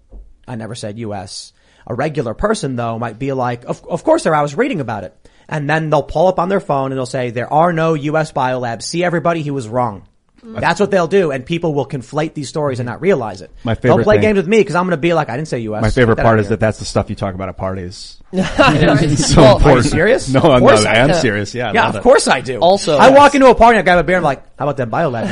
I 0.48 0.56
never 0.56 0.76
said 0.76 0.98
U.S. 1.00 1.54
A 1.86 1.94
regular 1.94 2.34
person 2.34 2.76
though 2.76 2.98
might 2.98 3.20
be 3.20 3.34
like, 3.34 3.66
of, 3.66 3.86
of 3.88 4.04
course 4.04 4.24
there, 4.24 4.36
I 4.36 4.42
was 4.42 4.56
reading 4.56 4.80
about 4.80 5.04
it. 5.04 5.30
And 5.50 5.70
then 5.70 5.90
they'll 5.90 6.04
pull 6.04 6.28
up 6.28 6.40
on 6.40 6.50
their 6.50 6.60
phone 6.60 6.92
and 6.92 6.98
they'll 6.98 7.06
say, 7.06 7.32
there 7.32 7.52
are 7.52 7.74
no 7.74 7.94
U.S. 7.94 8.32
biolabs. 8.32 8.84
See 8.84 9.04
everybody, 9.04 9.42
he 9.42 9.52
was 9.52 9.68
wrong. 9.68 10.07
That's 10.44 10.80
what 10.80 10.92
they'll 10.92 11.08
do, 11.08 11.32
and 11.32 11.46
people 11.46 11.74
will 11.74 11.88
conflate 11.88 12.34
these 12.34 12.48
stories 12.50 12.80
and 12.80 12.86
not 12.88 13.02
realize 13.02 13.42
it. 13.42 13.52
My 13.64 13.74
Don't 13.74 14.04
play 14.04 14.16
thing- 14.16 14.22
games 14.22 14.38
with 14.38 14.48
me 14.48 14.60
because 14.60 14.76
I'm 14.76 14.84
going 14.84 14.92
to 14.92 14.98
be 14.98 15.14
like, 15.14 15.30
I 15.30 15.36
didn't 15.36 15.48
say 15.48 15.60
U.S. 15.60 15.82
My 15.82 15.90
favorite 15.90 16.16
Get 16.18 16.24
part 16.24 16.40
is 16.40 16.46
here. 16.46 16.52
that 16.52 16.60
that's 16.60 16.80
the 16.80 16.86
stuff 16.86 17.10
you 17.10 17.16
talk 17.16 17.34
about 17.36 17.50
at 17.50 17.58
parties. 17.58 18.17
It's 18.34 19.34
so 19.34 19.42
Well, 19.42 19.66
are 19.70 19.76
you 19.78 19.84
serious? 19.84 20.28
No, 20.30 20.42
I'm 20.42 20.60
course 20.60 20.84
not. 20.84 20.96
I 20.96 21.00
I 21.00 21.04
am 21.04 21.10
am. 21.12 21.16
serious. 21.16 21.56
Yeah. 21.56 21.70
I 21.70 21.74
Yeah, 21.74 21.90
of 21.90 21.96
it. 21.96 22.04
course 22.04 22.28
I 22.28 22.42
do. 22.42 22.60
Also- 22.60 22.98
I 22.98 23.10
walk 23.12 23.36
into 23.36 23.48
a 23.48 23.56
party, 23.56 23.80
I 23.80 23.84
grab 23.84 24.00
a 24.00 24.04
beer, 24.04 24.18
and 24.18 24.26
I'm 24.26 24.30
like, 24.30 24.44
how 24.60 24.68
about 24.68 24.78
that 24.78 24.90
biolab? 24.90 25.24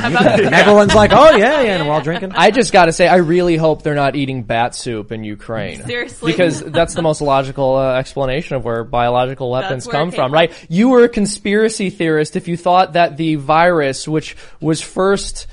And 0.46 0.54
everyone's 0.54 0.94
like, 0.94 1.12
oh 1.12 1.36
yeah, 1.36 1.60
yeah, 1.60 1.76
and 1.76 1.86
we're 1.86 1.92
all 1.92 2.00
drinking. 2.00 2.32
I 2.34 2.50
just 2.50 2.72
got 2.72 2.86
to 2.86 2.92
say, 2.92 3.06
I 3.06 3.16
really 3.16 3.56
hope 3.56 3.82
they're 3.82 3.94
not 3.94 4.16
eating 4.16 4.44
bat 4.44 4.74
soup 4.74 5.12
in 5.12 5.24
Ukraine. 5.24 5.84
Seriously. 5.84 6.32
because 6.32 6.62
that's 6.62 6.94
the 6.94 7.02
most 7.02 7.20
logical 7.20 7.76
uh, 7.76 7.94
explanation 7.98 8.56
of 8.56 8.64
where 8.64 8.82
biological 8.82 9.50
weapons 9.50 9.86
where 9.86 9.92
come 9.92 10.10
from, 10.10 10.16
from. 10.28 10.32
right? 10.32 10.52
You 10.70 10.88
were 10.88 11.04
a 11.04 11.08
conspiracy 11.10 11.90
theorist 11.90 12.34
if 12.36 12.48
you 12.48 12.56
thought 12.56 12.94
that 12.94 13.16
the 13.18 13.34
virus, 13.34 14.08
which 14.08 14.36
was 14.60 14.80
first 14.80 15.46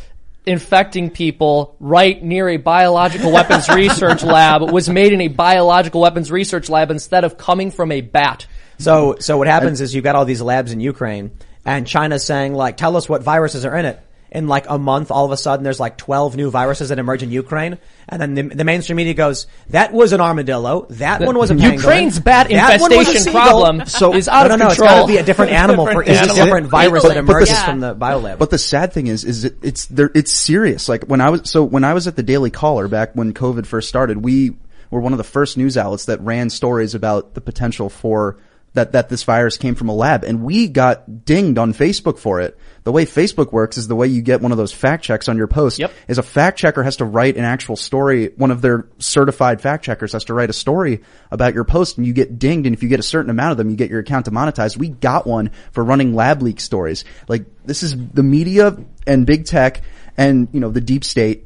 infecting 0.46 1.10
people 1.10 1.76
right 1.80 2.22
near 2.22 2.50
a 2.50 2.58
biological 2.58 3.32
weapons 3.32 3.70
research 3.74 4.24
lab, 4.24 4.70
was 4.72 4.90
made 4.90 5.14
in 5.14 5.22
a 5.22 5.28
biological 5.28 6.02
weapons 6.02 6.32
research 6.32 6.70
lab 6.70 6.92
instead 6.92 7.24
of 7.24 7.38
coming 7.38 7.72
from 7.72 7.92
a 7.92 8.02
bat. 8.02 8.46
So, 8.80 9.16
so 9.20 9.38
what 9.38 9.48
happens 9.48 9.82
is 9.82 9.96
you've 9.96 10.04
got 10.04 10.16
all 10.16 10.26
these 10.26 10.42
labs 10.42 10.72
in 10.72 10.80
Ukraine 10.80 11.32
and 11.66 11.88
China's 11.88 12.26
saying 12.26 12.54
like, 12.54 12.78
tell 12.78 12.98
us 12.98 13.08
what 13.08 13.24
viruses 13.24 13.66
are 13.66 13.76
in 13.78 13.86
it. 13.86 14.00
In 14.34 14.48
like 14.48 14.66
a 14.68 14.80
month, 14.80 15.12
all 15.12 15.26
of 15.26 15.32
a 15.32 15.38
sudden 15.38 15.64
there's 15.64 15.80
like 15.80 15.96
12 15.96 16.36
new 16.36 16.50
viruses 16.50 16.90
that 16.90 16.98
emerge 16.98 17.22
in 17.22 17.30
Ukraine. 17.30 17.78
And 18.10 18.20
then 18.20 18.34
the, 18.34 18.56
the 18.56 18.64
mainstream 18.64 18.96
media 18.98 19.14
goes, 19.14 19.46
that 19.70 19.94
was 19.94 20.12
an 20.12 20.22
armadillo. 20.22 20.88
That 20.90 21.22
one 21.22 21.38
was 21.38 21.52
a 21.52 21.54
pangolin. 21.54 21.74
Ukraine's 21.74 22.20
bat 22.20 22.50
that 22.50 22.82
a 22.82 22.84
infestation 22.84 23.22
seagull." 23.22 23.42
problem 23.42 23.86
So, 23.88 24.16
is 24.16 24.28
out 24.28 24.48
no, 24.48 24.56
of 24.56 24.60
no, 24.60 24.66
no, 24.66 24.72
it's 24.72 24.80
control. 24.80 25.02
gotta 25.02 25.14
be 25.14 25.18
a 25.18 25.24
different 25.24 25.52
animal 25.52 25.86
for 25.86 26.04
each 26.04 26.10
animal. 26.10 26.36
different 26.36 26.68
virus 26.68 27.04
that 27.04 27.16
emerges 27.16 27.50
the- 27.50 27.56
from 27.64 27.80
the 27.80 27.96
biolab. 27.96 28.40
But 28.40 28.50
the 28.50 28.58
sad 28.58 28.92
thing 28.92 29.06
is, 29.06 29.24
is 29.24 29.46
it, 29.46 29.56
it's 29.62 29.86
there, 29.86 30.10
it's 30.16 30.32
serious. 30.32 30.90
Like 30.90 31.04
when 31.04 31.22
I 31.22 31.30
was, 31.30 31.50
so 31.50 31.64
when 31.64 31.84
I 31.84 31.94
was 31.94 32.08
at 32.08 32.16
the 32.16 32.24
Daily 32.24 32.50
Caller 32.50 32.88
back 32.88 33.16
when 33.16 33.34
COVID 33.34 33.68
first 33.68 33.88
started, 33.88 34.18
we 34.18 34.56
were 34.90 35.00
one 35.00 35.14
of 35.14 35.18
the 35.18 35.24
first 35.24 35.58
news 35.58 35.78
outlets 35.78 36.06
that 36.06 36.22
ran 36.22 36.50
stories 36.50 36.96
about 36.96 37.36
the 37.36 37.42
potential 37.42 37.90
for 37.90 38.38
that, 38.74 38.94
that 38.94 39.10
this 39.10 39.24
virus 39.24 39.58
came 39.58 39.76
from 39.76 39.90
a 39.90 39.94
lab 39.94 40.24
and 40.24 40.44
we 40.44 40.68
got 40.68 41.26
dinged 41.26 41.58
on 41.58 41.74
Facebook 41.74 42.18
for 42.18 42.42
it. 42.42 42.58
The 42.84 42.92
way 42.92 43.06
Facebook 43.06 43.52
works 43.54 43.78
is 43.78 43.88
the 43.88 43.96
way 43.96 44.08
you 44.08 44.22
get 44.22 44.42
one 44.42 44.52
of 44.52 44.58
those 44.58 44.74
fact 44.74 45.04
checks 45.04 45.30
on 45.30 45.38
your 45.38 45.48
post 45.48 45.80
Yep. 45.80 45.92
is 46.08 46.18
a 46.18 46.24
fact 46.24 46.58
checker 46.60 46.84
has 46.84 46.98
to 46.98 47.06
write 47.06 47.38
an 47.38 47.46
actual 47.46 47.76
story. 47.76 48.32
One 48.36 48.52
of 48.52 48.62
their 48.62 48.88
certified 49.00 49.62
fact 49.62 49.86
checkers 49.86 50.12
has 50.14 50.26
to 50.26 50.34
write 50.34 50.50
a 50.50 50.54
story 50.54 51.02
about 51.32 51.54
your 51.54 51.64
post 51.64 51.98
and 51.98 52.06
you 52.06 52.14
get 52.14 52.40
dinged. 52.40 52.66
And 52.66 52.76
if 52.76 52.84
you 52.84 52.90
get 52.90 53.00
a 53.00 53.04
certain 53.04 53.30
amount 53.30 53.52
of 53.52 53.58
them, 53.58 53.70
you 53.70 53.76
get 53.78 53.90
your 53.90 54.02
account 54.02 54.26
demonetized. 54.26 54.76
We 54.76 54.90
got 54.90 55.26
one 55.26 55.52
for 55.72 55.84
running 55.84 56.14
lab 56.14 56.42
leak 56.42 56.60
stories. 56.60 57.06
Like 57.28 57.46
this 57.64 57.84
is 57.84 57.96
the 57.96 58.24
media 58.24 58.76
and 59.08 59.26
big 59.26 59.46
tech 59.46 59.82
and, 60.18 60.48
you 60.52 60.60
know, 60.60 60.70
the 60.70 60.82
deep 60.82 61.04
state 61.04 61.46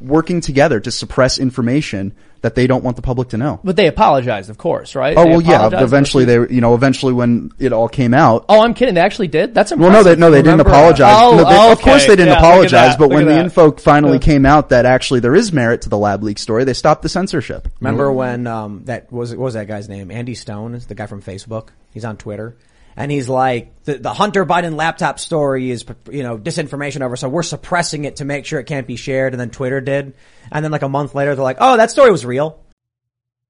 working 0.00 0.40
together 0.40 0.80
to 0.80 0.90
suppress 0.90 1.38
information 1.38 2.12
that 2.40 2.56
they 2.56 2.66
don't 2.66 2.82
want 2.82 2.96
the 2.96 3.02
public 3.02 3.28
to 3.28 3.36
know. 3.36 3.60
But 3.62 3.76
they 3.76 3.86
apologized, 3.86 4.50
of 4.50 4.58
course, 4.58 4.96
right? 4.96 5.16
Oh 5.16 5.22
They 5.22 5.30
well, 5.30 5.40
yeah. 5.42 5.80
Eventually, 5.82 6.24
they, 6.24 6.34
you 6.52 6.60
know, 6.60 6.74
eventually 6.74 7.12
when 7.12 7.52
it 7.60 7.72
all 7.72 7.88
came 7.88 8.12
out, 8.14 8.46
Oh, 8.48 8.60
I'm 8.62 8.74
kidding. 8.74 8.96
They 8.96 9.00
actually 9.00 9.28
did. 9.28 9.54
That's 9.54 9.72
well, 9.72 9.92
no, 9.92 10.02
they 10.02 10.16
no, 10.16 10.28
they 10.28 10.38
didn't 10.38 10.58
Remember, 10.58 10.70
uh, 10.72 10.74
apologize. 10.74 11.16
Oh, 11.20 11.36
No, 11.36 11.44
they- 11.48 11.56
oh, 11.56 11.70
Of 11.70 11.80
course, 11.80 12.02
they 12.04 12.16
didn't 12.16 12.32
Yeah, 12.32 12.38
apologize. 12.38 12.96
But 12.96 13.10
Look 13.10 13.14
when 13.14 13.26
the 13.26 13.34
that. 13.34 13.44
info 13.44 13.70
finally 13.70 14.18
came 14.18 14.44
out 14.44 14.70
that 14.70 14.86
actually 14.86 15.20
there 15.20 15.36
is 15.36 15.52
merit 15.52 15.82
to 15.82 15.88
the 15.88 15.98
lab 15.98 16.24
leak 16.24 16.38
story, 16.40 16.64
they 16.64 16.72
stopped 16.74 17.02
the 17.02 17.08
censorship. 17.08 17.68
Remember 17.78 18.10
when 18.10 18.48
um, 18.48 18.82
that 18.86 19.12
was 19.12 19.30
what 19.30 19.38
was 19.44 19.54
that 19.54 19.68
guy's 19.68 19.88
name? 19.88 20.10
Andy 20.10 20.34
Stone 20.34 20.74
is 20.74 20.86
the 20.86 20.96
guy 20.96 21.06
from 21.06 21.22
Facebook. 21.22 21.68
He's 21.94 22.04
on 22.04 22.16
Twitter, 22.16 22.56
and 22.96 23.10
he's 23.10 23.28
like 23.28 23.84
the, 23.84 23.98
the 23.98 24.12
Hunter 24.12 24.44
Biden 24.44 24.76
laptop 24.76 25.18
story 25.18 25.70
is 25.70 25.84
you 26.10 26.22
know 26.22 26.38
disinformation 26.38 27.02
over, 27.02 27.16
so 27.16 27.28
we're 27.28 27.42
suppressing 27.42 28.04
it 28.04 28.16
to 28.16 28.24
make 28.24 28.46
sure 28.46 28.60
it 28.60 28.64
can't 28.64 28.86
be 28.86 28.96
shared. 28.96 29.32
And 29.32 29.40
then 29.40 29.50
Twitter 29.50 29.80
did, 29.80 30.14
and 30.50 30.64
then 30.64 30.72
like 30.72 30.82
a 30.82 30.88
month 30.88 31.14
later, 31.14 31.34
they're 31.34 31.44
like, 31.44 31.58
oh, 31.60 31.76
that 31.76 31.90
story 31.90 32.10
was 32.10 32.24
real. 32.24 32.58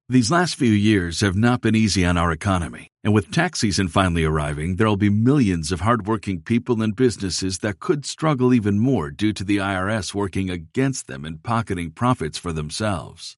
These 0.09 0.31
last 0.31 0.55
few 0.55 0.71
years 0.71 1.21
have 1.21 1.37
not 1.37 1.61
been 1.61 1.75
easy 1.75 2.03
on 2.03 2.17
our 2.17 2.31
economy, 2.31 2.89
and 3.03 3.13
with 3.13 3.31
tax 3.31 3.59
season 3.59 3.87
finally 3.87 4.25
arriving, 4.25 4.75
there'll 4.75 4.97
be 4.97 5.09
millions 5.09 5.71
of 5.71 5.79
hardworking 5.79 6.41
people 6.41 6.81
and 6.81 6.95
businesses 6.95 7.59
that 7.59 7.79
could 7.79 8.05
struggle 8.05 8.53
even 8.53 8.79
more 8.79 9.11
due 9.11 9.31
to 9.33 9.45
the 9.45 9.57
IRS 9.57 10.13
working 10.13 10.49
against 10.49 11.07
them 11.07 11.23
and 11.23 11.41
pocketing 11.41 11.89
profits 11.89 12.37
for 12.37 12.51
themselves. 12.51 13.37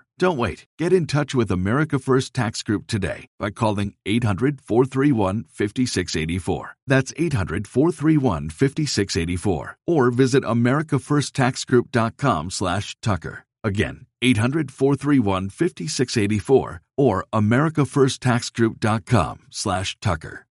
Don't 0.21 0.37
wait. 0.37 0.67
Get 0.77 0.93
in 0.93 1.07
touch 1.07 1.33
with 1.33 1.49
America 1.49 1.97
First 1.97 2.35
Tax 2.35 2.61
Group 2.61 2.85
today 2.85 3.25
by 3.39 3.49
calling 3.49 3.95
800 4.05 4.61
431 4.61 5.45
5684. 5.49 6.75
That's 6.85 7.11
800 7.17 7.67
431 7.67 8.51
5684. 8.51 9.77
Or 9.87 10.11
visit 10.11 10.43
AmericaFirstTaxGroup.com 10.43 12.51
slash 12.51 12.95
Tucker. 13.01 13.45
Again, 13.63 14.05
800 14.21 14.71
431 14.71 15.49
5684 15.49 16.81
or 16.97 17.25
AmericaFirstTaxGroup.com 17.33 19.39
slash 19.49 19.97
Tucker. 19.99 20.45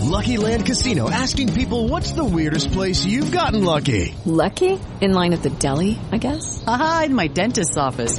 Lucky 0.00 0.36
Land 0.36 0.64
Casino 0.64 1.10
asking 1.10 1.52
people 1.52 1.88
what's 1.88 2.12
the 2.12 2.24
weirdest 2.24 2.72
place 2.72 3.04
you've 3.04 3.30
gotten 3.30 3.64
lucky? 3.64 4.14
Lucky? 4.24 4.78
In 5.00 5.12
line 5.12 5.32
at 5.32 5.42
the 5.42 5.50
deli, 5.50 5.98
I 6.10 6.16
guess? 6.16 6.64
Aha, 6.66 7.04
in 7.06 7.14
my 7.14 7.28
dentist's 7.28 7.76
office. 7.76 8.18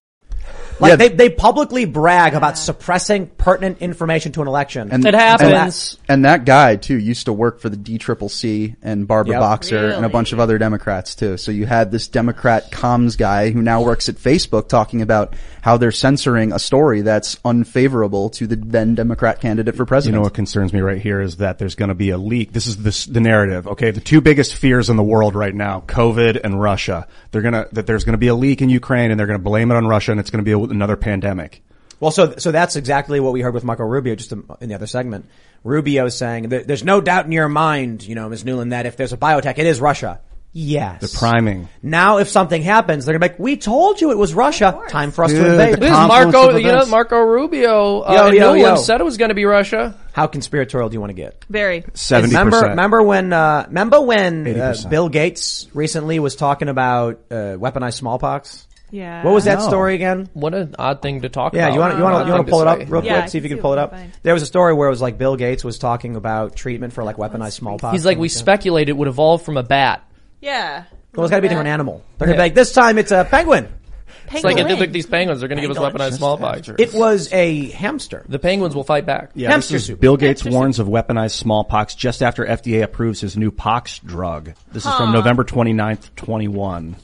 Like 0.81 0.89
Yeah. 0.91 0.95
they 0.95 1.09
they 1.09 1.29
publicly 1.29 1.85
brag 1.85 2.33
about 2.33 2.57
suppressing 2.57 3.27
pertinent 3.37 3.77
information 3.79 4.31
to 4.33 4.41
an 4.41 4.47
election. 4.47 4.89
And, 4.91 5.05
It 5.05 5.13
happens. 5.13 5.49
And 5.49 5.53
that, 5.53 6.13
and 6.13 6.25
that 6.25 6.45
guy 6.45 6.75
too 6.75 6.97
used 6.97 7.25
to 7.25 7.33
work 7.33 7.59
for 7.61 7.69
the 7.69 7.77
DCCC 7.77 8.75
and 8.81 9.07
Barbara 9.07 9.33
Yep. 9.33 9.39
Boxer 9.41 9.89
and 9.89 10.05
a 10.05 10.09
bunch 10.09 10.33
of 10.33 10.39
other 10.39 10.57
Democrats 10.57 11.15
too. 11.15 11.37
So 11.37 11.51
you 11.51 11.65
had 11.65 11.91
this 11.91 12.07
Democrat 12.07 12.71
comms 12.71 13.17
guy 13.17 13.51
who 13.51 13.61
now 13.61 13.81
works 13.81 14.09
at 14.09 14.15
Facebook 14.15 14.67
talking 14.67 15.01
about 15.01 15.35
how 15.61 15.77
they're 15.77 15.91
censoring 15.91 16.51
a 16.51 16.59
story 16.59 17.01
that's 17.01 17.37
unfavorable 17.45 18.29
to 18.31 18.47
the 18.47 18.55
then 18.55 18.95
Democrat 18.95 19.39
candidate 19.39 19.75
for 19.75 19.85
president. 19.85 20.15
You 20.15 20.19
know 20.19 20.23
what 20.23 20.33
concerns 20.33 20.73
me 20.73 20.81
right 20.81 20.99
here 21.01 21.21
is 21.21 21.37
that 21.37 21.59
there's 21.59 21.75
going 21.75 21.89
to 21.89 21.95
be 21.95 22.09
a 22.09 22.17
leak. 22.17 22.51
This 22.51 22.67
is 22.67 22.77
this, 22.77 23.05
the 23.05 23.21
narrative. 23.21 23.67
Okay, 23.67 23.91
the 23.91 24.01
two 24.01 24.21
biggest 24.21 24.55
fears 24.55 24.89
in 24.89 24.95
the 24.97 25.03
world 25.03 25.35
right 25.35 25.53
now: 25.53 25.83
COVID 25.87 26.41
and 26.43 26.59
Russia. 26.59 27.07
They're 27.31 27.41
gonna 27.41 27.67
that 27.73 27.85
there's 27.87 28.03
going 28.03 28.13
to 28.13 28.17
be 28.17 28.27
a 28.27 28.35
leak 28.35 28.61
in 28.61 28.69
Ukraine, 28.69 29.11
and 29.11 29.19
they're 29.19 29.27
going 29.27 29.39
to 29.39 29.43
blame 29.43 29.71
it 29.71 29.75
on 29.75 29.87
Russia, 29.87 30.11
and 30.11 30.19
it's 30.19 30.29
going 30.29 30.43
to 30.43 30.45
be 30.45 30.51
a, 30.51 30.57
another 30.71 30.95
pandemic. 30.95 31.63
Well, 31.99 32.11
so 32.11 32.35
so 32.37 32.51
that's 32.51 32.75
exactly 32.75 33.19
what 33.19 33.31
we 33.31 33.41
heard 33.41 33.53
with 33.53 33.63
Marco 33.63 33.83
Rubio 33.83 34.15
just 34.15 34.31
in 34.31 34.69
the 34.69 34.73
other 34.75 34.87
segment. 34.87 35.29
Rubio 35.63 36.09
saying 36.09 36.49
there's 36.49 36.83
no 36.83 36.99
doubt 36.99 37.25
in 37.25 37.31
your 37.31 37.47
mind, 37.47 38.03
you 38.03 38.15
know, 38.15 38.27
Ms. 38.27 38.43
Nuland, 38.43 38.71
that 38.71 38.87
if 38.87 38.97
there's 38.97 39.13
a 39.13 39.17
biotech, 39.17 39.59
it 39.59 39.67
is 39.67 39.79
Russia. 39.79 40.19
Yes. 40.53 40.99
The 40.99 41.17
priming. 41.17 41.69
Now, 41.81 42.17
if 42.17 42.27
something 42.27 42.61
happens, 42.61 43.05
they're 43.05 43.13
gonna 43.17 43.25
be 43.25 43.33
like, 43.33 43.39
"We 43.39 43.55
told 43.55 44.01
you 44.01 44.11
it 44.11 44.17
was 44.17 44.33
Russia. 44.33 44.81
Time 44.89 45.11
for 45.11 45.23
us 45.23 45.31
to 45.31 45.37
Dude, 45.37 45.47
invade." 45.47 45.79
This 45.79 45.91
is 45.91 45.97
Marco, 45.97 46.57
you 46.57 46.67
know. 46.67 46.85
Marco 46.87 47.19
Rubio 47.19 48.01
uh, 48.01 48.11
Yo, 48.11 48.31
yo, 48.31 48.53
Nuland 48.53 48.59
yo. 48.61 48.75
said 48.75 48.99
it 48.99 49.05
was 49.05 49.15
going 49.15 49.29
to 49.29 49.35
be 49.35 49.45
Russia. 49.45 49.95
How 50.11 50.27
conspiratorial 50.27 50.89
do 50.89 50.95
you 50.95 50.99
want 50.99 51.11
to 51.11 51.13
get? 51.13 51.45
Very. 51.49 51.85
Seventy 51.93 52.33
Remember, 52.33 52.51
percent. 52.57 52.69
remember 52.71 53.01
when, 53.01 53.31
uh, 53.31 53.63
remember 53.67 54.01
when 54.01 54.45
uh, 54.45 54.73
80%. 54.73 54.89
Bill 54.89 55.07
Gates 55.07 55.69
recently 55.73 56.19
was 56.19 56.35
talking 56.35 56.67
about 56.67 57.21
uh, 57.31 57.55
weaponized 57.57 57.93
smallpox? 57.93 58.67
Yeah. 58.91 59.23
What 59.23 59.33
was 59.33 59.45
that 59.45 59.59
No. 59.59 59.67
story 59.67 59.95
again? 59.95 60.29
What 60.33 60.53
an 60.53 60.75
odd 60.77 61.01
thing 61.01 61.21
to 61.21 61.29
talk 61.29 61.53
about. 61.53 61.59
Yeah, 61.59 61.65
about. 61.67 61.73
you 61.75 61.79
want 61.79 61.91
to 61.93 61.97
you 61.97 62.03
Odd 62.03 62.11
want 62.11 62.23
to 62.23 62.27
you 62.27 62.33
want 62.33 62.39
thing 62.41 62.45
to 62.45 62.51
pull 62.51 62.61
it 62.61 62.67
up 62.67 62.79
say. 62.79 62.85
real 62.85 63.03
Yeah, 63.05 63.15
I 63.15 63.19
quick? 63.21 63.29
See 63.31 63.37
if 63.37 63.43
you 63.45 63.49
can 63.49 63.57
see 63.57 63.61
pull 63.61 63.73
it 63.73 63.77
I 63.79 63.81
up. 63.83 63.89
can 63.91 63.99
find. 63.99 64.11
There 64.23 64.33
was 64.33 64.43
a 64.43 64.47
story 64.47 64.73
where 64.73 64.87
it 64.87 64.91
was 64.91 65.01
like 65.01 65.17
Bill 65.17 65.35
Gates 65.37 65.63
was 65.63 65.77
talking 65.79 66.15
about 66.15 66.55
treatment 66.55 66.93
for 66.93 67.03
like 67.03 67.15
weaponized 67.15 67.53
smallpox. 67.53 67.93
He's 67.93 68.05
like, 68.05 68.17
we 68.17 68.27
speculate 68.29 68.89
it 68.89 68.97
would 68.97 69.07
evolve 69.07 69.41
from 69.43 69.57
a 69.57 69.63
bat. 69.63 70.03
Yeah. 70.41 70.83
Well, 71.15 71.25
it's 71.25 71.29
got 71.31 71.37
to 71.37 71.41
be 71.41 71.47
a 71.47 71.49
different 71.49 71.69
animal. 71.69 72.03
They're 72.17 72.27
gonna 72.27 72.37
be 72.37 72.41
like, 72.43 72.55
this 72.55 72.73
time 72.73 72.97
it's 72.97 73.11
a 73.11 73.25
penguin. 73.29 73.67
It's 74.33 74.45
like, 74.45 74.55
Penguin. 74.55 74.79
look, 74.79 74.91
these 74.93 75.07
penguins 75.07 75.43
are 75.43 75.49
going 75.49 75.57
to 75.57 75.67
give 75.67 75.71
us 75.71 75.77
weaponized 75.77 76.13
smallpox. 76.17 76.69
It 76.79 76.93
was 76.93 77.27
a 77.33 77.69
hamster. 77.71 78.23
The 78.29 78.39
penguins 78.39 78.73
will 78.73 78.85
fight 78.85 79.05
back. 79.05 79.31
Yeah, 79.35 79.49
Hamster 79.51 79.75
is 79.75 79.85
soup. 79.87 79.99
Bill 79.99 80.15
Gates 80.15 80.45
warns 80.45 80.79
of 80.79 80.87
weaponized 80.87 81.31
smallpox 81.31 81.95
just 81.95 82.23
after 82.23 82.45
FDA 82.45 82.81
approves 82.81 83.19
his 83.19 83.35
new 83.35 83.51
pox 83.51 83.99
drug. 83.99 84.53
This 84.71 84.85
is 84.85 84.93
from 84.93 85.11
November 85.11 85.43
29th, 85.43 86.15
21. 86.15 86.95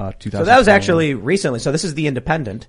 Uh, 0.00 0.12
So 0.18 0.44
that 0.44 0.58
was 0.58 0.66
actually 0.68 1.14
recently. 1.14 1.58
So 1.60 1.72
this 1.72 1.84
is 1.84 1.94
the 1.94 2.06
Independent. 2.06 2.66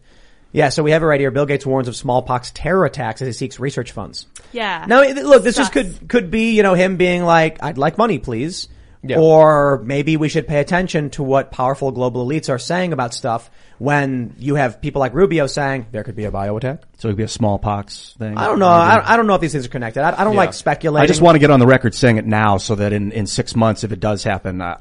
Yeah, 0.53 0.67
so 0.67 0.83
we 0.83 0.91
have 0.91 1.01
it 1.01 1.05
right 1.05 1.19
here. 1.19 1.31
Bill 1.31 1.45
Gates 1.45 1.65
warns 1.65 1.87
of 1.87 1.95
smallpox 1.95 2.51
terror 2.53 2.83
attacks 2.85 3.21
as 3.21 3.27
he 3.27 3.31
seeks 3.33 3.57
research 3.57 3.93
funds. 3.93 4.25
Yeah. 4.51 4.83
Now, 4.85 5.01
look, 5.01 5.43
this 5.43 5.55
just 5.55 5.71
could 5.71 6.09
could 6.09 6.29
be 6.29 6.51
you 6.55 6.61
know 6.63 6.73
him 6.73 6.97
being 6.97 7.23
like, 7.23 7.63
"I'd 7.63 7.77
like 7.77 7.97
money, 7.97 8.19
please," 8.19 8.67
Yeah. 9.01 9.17
or 9.17 9.81
maybe 9.85 10.17
we 10.17 10.27
should 10.27 10.47
pay 10.49 10.59
attention 10.59 11.09
to 11.11 11.23
what 11.23 11.51
powerful 11.51 11.91
global 11.91 12.27
elites 12.27 12.49
are 12.49 12.59
saying 12.59 12.91
about 12.91 13.13
stuff. 13.13 13.49
When 13.77 14.35
you 14.37 14.55
have 14.55 14.81
people 14.81 14.99
like 14.99 15.13
Rubio 15.13 15.47
saying 15.47 15.85
there 15.93 16.03
could 16.03 16.17
be 16.17 16.25
a 16.25 16.31
bio 16.31 16.57
attack. 16.57 16.81
So 16.99 17.07
it 17.07 17.11
could 17.13 17.17
be 17.17 17.23
a 17.23 17.27
smallpox 17.29 18.13
thing. 18.19 18.37
I 18.37 18.45
don't 18.47 18.59
know. 18.59 18.67
I, 18.67 19.13
I 19.13 19.15
don't 19.17 19.25
know 19.27 19.35
if 19.35 19.41
these 19.41 19.53
things 19.53 19.65
are 19.65 19.69
connected. 19.69 20.03
I, 20.03 20.19
I 20.19 20.23
don't 20.25 20.33
Yeah. 20.33 20.39
like 20.39 20.53
speculating. 20.53 21.03
I 21.05 21.07
just 21.07 21.21
want 21.21 21.35
to 21.35 21.39
get 21.39 21.49
on 21.49 21.59
the 21.61 21.65
record 21.65 21.95
saying 21.95 22.17
it 22.17 22.25
now 22.27 22.57
so 22.57 22.75
that 22.75 22.91
in, 22.93 23.11
in 23.13 23.25
six 23.25 23.55
months, 23.55 23.83
if 23.85 23.91
it 23.93 23.99
does 24.01 24.23
happen, 24.23 24.61
uh, 24.61 24.77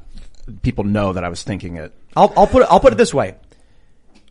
people 0.62 0.82
know 0.84 1.12
that 1.14 1.22
I 1.24 1.28
was 1.30 1.42
thinking 1.44 1.76
it. 1.76 1.94
I'll, 2.16 2.32
I'll 2.36 2.46
put 2.46 2.62
it, 2.62 2.68
I'll 2.70 2.80
put 2.80 2.92
it 2.92 2.96
this 2.96 3.14
way. 3.14 3.36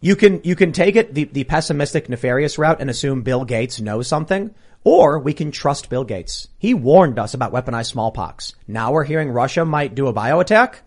You 0.01 0.15
can, 0.15 0.41
you 0.43 0.55
can 0.55 0.71
take 0.71 0.95
it 0.95 1.13
the, 1.13 1.25
the 1.25 1.43
pessimistic, 1.43 2.07
nefarious 2.09 2.57
route 2.57 2.79
and 2.79 2.89
assume 2.89 3.21
Bill 3.21 3.43
Gates 3.43 3.81
knows 3.81 4.07
something, 4.07 4.53
or 4.83 5.19
we 5.19 5.33
can 5.33 5.51
trust 5.51 5.89
Bill 5.89 6.05
Gates. 6.05 6.47
He 6.57 6.73
warned 6.73 7.19
us 7.19 7.33
about 7.33 7.51
weaponized 7.51 7.87
smallpox. 7.87 8.55
Now 8.67 8.93
we're 8.93 9.03
hearing 9.03 9.29
Russia 9.29 9.65
might 9.65 9.95
do 9.95 10.07
a 10.07 10.13
bio 10.13 10.39
attack. 10.39 10.83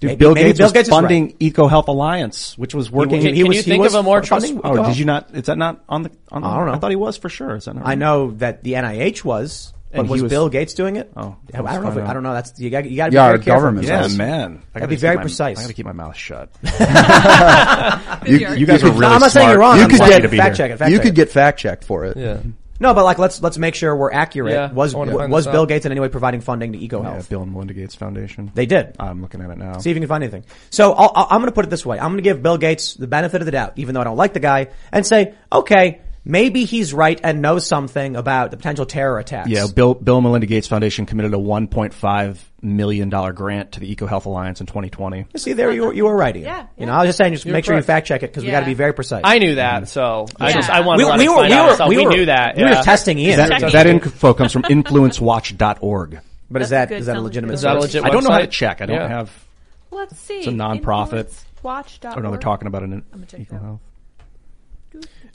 Dude, 0.00 0.08
Maybe- 0.08 0.18
Bill 0.18 0.34
maybe 0.34 0.48
Gates 0.48 0.58
Bill 0.58 0.70
Gates 0.72 0.88
is 0.88 0.94
funding 0.94 1.24
right. 1.26 1.38
EcoHealth 1.38 1.88
Alliance, 1.88 2.56
which 2.56 2.74
was 2.74 2.90
working. 2.90 3.20
Can- 3.20 3.34
he 3.34 3.44
was- 3.44 3.56
you 3.58 3.62
he 3.62 3.70
think 3.70 3.82
was 3.82 3.92
of 3.94 4.00
a 4.00 4.02
more 4.02 4.22
funding 4.22 4.58
trust- 4.58 4.78
oh, 4.78 4.86
did 4.86 4.96
you 4.96 5.04
oh. 5.04 5.06
not? 5.06 5.34
Is 5.34 5.44
that 5.44 5.58
not 5.58 5.84
on 5.90 6.04
the? 6.04 6.10
On 6.32 6.40
the 6.40 6.48
I 6.48 6.56
don't 6.56 6.66
know. 6.66 6.72
I 6.72 6.78
thought 6.78 6.90
he 6.90 6.96
was 6.96 7.18
for 7.18 7.28
sure. 7.28 7.56
Is 7.56 7.66
that 7.66 7.74
not? 7.76 7.86
I 7.86 7.96
know 7.96 8.30
that 8.38 8.64
the 8.64 8.72
NIH 8.72 9.22
was, 9.22 9.74
but 9.90 9.98
And 10.00 10.06
he 10.06 10.12
was, 10.12 10.22
was- 10.22 10.30
Bill 10.30 10.48
Gates 10.48 10.74
doing 10.74 10.96
it? 10.96 11.12
Oh, 11.16 11.36
I 11.52 11.60
don't 11.72 11.82
know. 11.82 11.90
If 11.90 11.96
it, 11.96 12.04
I 12.04 12.12
don't 12.14 12.22
know. 12.22 12.32
That's 12.32 12.58
you 12.60 12.70
got. 12.70 12.84
You 12.88 12.96
got 12.96 13.06
to 13.06 13.10
be 13.10 13.14
Yeah, 13.16 13.24
very 13.26 13.38
our 13.38 13.38
careful. 13.38 13.52
government 13.62 13.86
Yeah, 13.88 14.08
man. 14.16 14.42
I 14.42 14.46
Gotta 14.46 14.62
gotta 14.74 14.86
be 14.88 14.96
very 14.96 15.16
my- 15.16 15.22
precise. 15.22 15.58
I 15.58 15.62
gotta 15.62 15.74
keep 15.74 15.86
my 15.86 15.92
mouth 15.92 16.16
shut. 16.16 16.50
You, 18.26 18.54
You 18.54 18.66
guys 18.66 18.82
are 18.82 18.90
could- 18.90 18.98
really 18.98 19.12
I'm 19.14 19.20
not 19.20 19.30
saying 19.32 19.48
you're 19.50 19.58
wrong. 19.58 19.76
You 19.78 19.84
I'm 19.84 19.90
could 19.90 19.98
get- 19.98 20.30
fact 20.30 20.56
check 20.56 20.70
it. 20.70 20.76
Fact 20.78 20.90
you 20.90 20.96
check 20.98 21.02
could 21.04 21.12
it. 21.12 21.16
get 21.16 21.30
fact 21.30 21.58
checked 21.58 21.84
for 21.84 22.04
it. 22.04 22.16
Yeah. 22.16 22.38
No, 22.78 22.94
but 22.94 23.04
like 23.04 23.18
let's 23.18 23.42
let's 23.42 23.58
make 23.58 23.74
sure 23.74 23.94
we're 23.94 24.10
accurate. 24.12 24.52
Yeah, 24.54 24.72
was 24.72 24.94
I 24.94 24.98
wanna 24.98 25.12
find 25.14 25.30
was 25.32 25.46
Bill 25.46 25.62
out. 25.62 25.68
Gates 25.68 25.84
in 25.84 25.92
any 25.92 26.00
way 26.00 26.08
providing 26.08 26.40
funding 26.40 26.72
to 26.72 26.78
Eco 26.78 27.02
Yeah, 27.02 27.12
Health? 27.12 27.28
Bill 27.28 27.42
and 27.42 27.52
Melinda 27.52 27.74
Gates 27.74 27.94
Foundation. 27.94 28.50
They 28.54 28.64
did. 28.66 28.96
I'm 28.98 29.20
looking 29.20 29.42
at 29.42 29.50
it 29.50 29.58
now. 29.58 29.78
See 29.78 29.90
if 29.90 29.96
you 29.96 30.00
can 30.00 30.08
find 30.08 30.22
anything. 30.24 30.44
So 30.70 30.92
I'll, 30.94 31.12
I'll, 31.14 31.26
I'm 31.30 31.40
going 31.40 31.50
to 31.50 31.54
put 31.54 31.66
it 31.66 31.70
this 31.70 31.84
way. 31.84 31.98
I'm 31.98 32.06
going 32.12 32.16
to 32.18 32.22
give 32.22 32.42
Bill 32.42 32.56
Gates 32.56 32.94
the 32.94 33.06
benefit 33.06 33.42
of 33.42 33.44
the 33.46 33.50
doubt, 33.52 33.74
even 33.76 33.94
though 33.94 34.00
I 34.00 34.04
don't 34.04 34.16
like 34.16 34.32
the 34.32 34.40
guy, 34.40 34.68
and 34.92 35.06
say, 35.06 35.34
okay, 35.52 36.00
maybe 36.24 36.64
he's 36.64 36.92
right 36.94 37.18
and 37.22 37.40
knows 37.42 37.66
something 37.66 38.16
about 38.16 38.50
the 38.50 38.56
potential 38.56 38.86
terror 38.86 39.18
attacks. 39.18 39.48
Yeah, 39.48 39.66
Bill 39.74 39.94
Bill 39.94 40.16
and 40.16 40.24
Melinda 40.24 40.46
Gates 40.46 40.66
Foundation 40.68 41.06
committed 41.06 41.32
a 41.34 41.38
1.5 41.38 42.38
million 42.62 43.08
dollar 43.08 43.32
grant 43.32 43.72
to 43.72 43.80
the 43.80 43.94
EcoHealth 43.94 44.26
Alliance 44.26 44.60
in 44.60 44.66
2020. 44.66 45.26
See, 45.36 45.54
there 45.54 45.72
you 45.72 45.86
were, 45.86 45.92
you 45.94 46.04
were 46.04 46.14
right. 46.16 46.36
Ian. 46.36 46.44
Yeah, 46.44 46.66
You 46.76 46.86
know, 46.86 46.92
I 46.92 46.98
was 46.98 47.08
just 47.08 47.18
saying, 47.18 47.32
just 47.32 47.44
You're 47.46 47.52
make 47.54 47.64
sure 47.64 47.74
you 47.74 47.82
fact 47.82 48.06
check 48.06 48.22
it 48.22 48.30
because 48.30 48.44
we 48.44 48.50
got 48.50 48.60
to 48.60 48.66
be 48.66 48.74
very 48.74 48.92
precise. 48.92 49.22
I 49.24 49.38
knew 49.38 49.54
that, 49.54 49.88
so 49.88 50.26
I 50.38 50.48
Yeah. 50.48 50.54
just 50.54 50.70
I 50.70 50.80
wanted 50.80 50.98
we, 50.98 51.04
to 51.04 51.10
let 51.10 51.18
we 51.18 51.24
us 51.26 51.30
were, 51.30 51.36
find 51.36 51.48
we 51.48 51.54
out 51.56 51.64
were, 51.64 51.70
ourselves. 51.70 51.88
we 51.90 51.96
we 51.96 52.04
were, 52.04 52.10
knew 52.12 52.26
that. 52.26 52.56
We 52.56 52.62
were 52.64 52.68
yeah. 52.70 52.82
testing 52.82 53.18
Ian. 53.18 53.36
That, 53.38 53.50
Checking. 53.50 53.70
that 53.70 53.86
info 53.86 54.34
comes 54.34 54.52
from 54.52 54.62
influencewatch.org. 54.64 56.20
but 56.50 56.62
is 56.62 56.68
That's 56.68 56.70
that 56.70 56.88
good. 56.94 57.00
is 57.00 57.06
that 57.06 57.12
a 57.12 57.14
Sounds 57.16 57.24
legitimate? 57.24 57.54
Is 57.54 57.62
that 57.62 57.70
a 57.76 57.80
source? 57.80 57.94
legit 57.94 58.04
I 58.04 58.10
don't 58.10 58.24
know 58.24 58.30
how 58.30 58.38
to 58.38 58.46
website? 58.46 58.50
check. 58.50 58.80
I 58.82 58.86
don't 58.86 58.96
Yeah. 58.96 59.08
have. 59.08 59.44
Let's 59.90 60.18
see. 60.18 60.38
It's 60.38 60.46
a 60.46 60.50
nonprofit. 60.50 61.32
Watch. 61.62 62.00
I 62.04 62.12
don't 62.14 62.22
know. 62.22 62.30
They're 62.30 62.38
talking 62.38 62.68
about 62.68 62.82
it 62.82 62.86
in 62.92 63.02
gonna 63.12 63.26
check 63.26 63.40
it 63.40 63.52
out. 63.52 63.60
Health. 63.62 63.80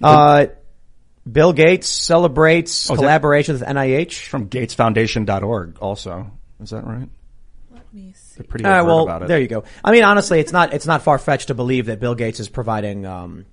Uh, 0.01 0.45
Bill 1.29 1.53
Gates 1.53 1.87
celebrates 1.87 2.89
Oh, 2.89 2.93
is 2.93 2.99
that- 2.99 3.03
collaboration 3.03 3.53
with 3.53 3.63
NIH. 3.63 4.27
From 4.27 4.47
GatesFoundation.org. 4.49 5.77
Also, 5.79 6.29
is 6.61 6.69
that 6.69 6.85
right? 6.85 7.09
Let 7.73 7.93
me 7.93 8.13
see. 8.15 8.35
They're 8.37 8.45
pretty 8.47 8.65
All 8.65 8.71
right, 8.71 8.81
well, 8.81 9.03
about 9.03 9.23
it. 9.23 9.27
there 9.27 9.39
you 9.39 9.47
go. 9.47 9.63
I 9.83 9.91
mean, 9.91 10.03
honestly, 10.03 10.39
it's 10.39 10.51
not 10.51 10.73
it's 10.73 10.85
not 10.85 11.01
far 11.03 11.17
fetched 11.17 11.47
to 11.47 11.53
believe 11.53 11.87
that 11.87 11.99
Bill 11.99 12.15
Gates 12.15 12.39
is 12.39 12.47
providing 12.49 13.05
um, 13.05 13.45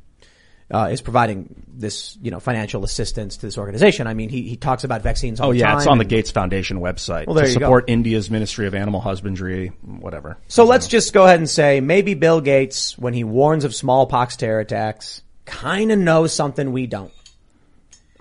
uh, 0.71 0.89
is 0.93 1.01
providing 1.01 1.65
this 1.73 2.19
you 2.21 2.31
know 2.31 2.41
financial 2.41 2.83
assistance 2.85 3.37
to 3.39 3.47
this 3.47 3.57
organization. 3.59 4.07
I 4.07 4.15
mean, 4.15 4.29
he 4.29 4.43
he 4.43 4.57
talks 4.57 4.85
about 4.85 5.03
vaccines. 5.03 5.41
All 5.41 5.51
the 5.53 5.53
time. 5.53 5.55
Oh 5.55 5.59
the 5.59 5.59
yeah, 5.61 5.67
time 5.73 5.79
it's 5.79 5.87
on 5.87 5.99
the 5.99 6.05
Gates 6.05 6.31
Foundation 6.31 6.79
website 6.81 7.27
Well, 7.27 7.35
there 7.35 7.45
to 7.47 7.53
you 7.53 7.59
go. 7.59 7.65
support 7.67 7.85
India's 7.89 8.31
Ministry 8.31 8.67
of 8.67 8.75
Animal 8.75 9.01
Husbandry, 9.01 9.69
whatever. 9.83 10.37
So 10.49 10.65
let's 10.65 10.89
just 10.89 11.13
go 11.13 11.25
ahead 11.25 11.39
and 11.39 11.49
say 11.49 11.81
maybe 11.81 12.15
Bill 12.15 12.41
Gates, 12.41 12.99
when 12.99 13.15
he 13.15 13.25
warns 13.25 13.65
of 13.65 13.75
smallpox 13.75 14.37
terror 14.37 14.61
attacks, 14.61 15.23
kind 15.47 15.91
of 15.93 15.99
knows 15.99 16.33
something 16.33 16.73
we 16.73 16.87
don't. 16.87 17.13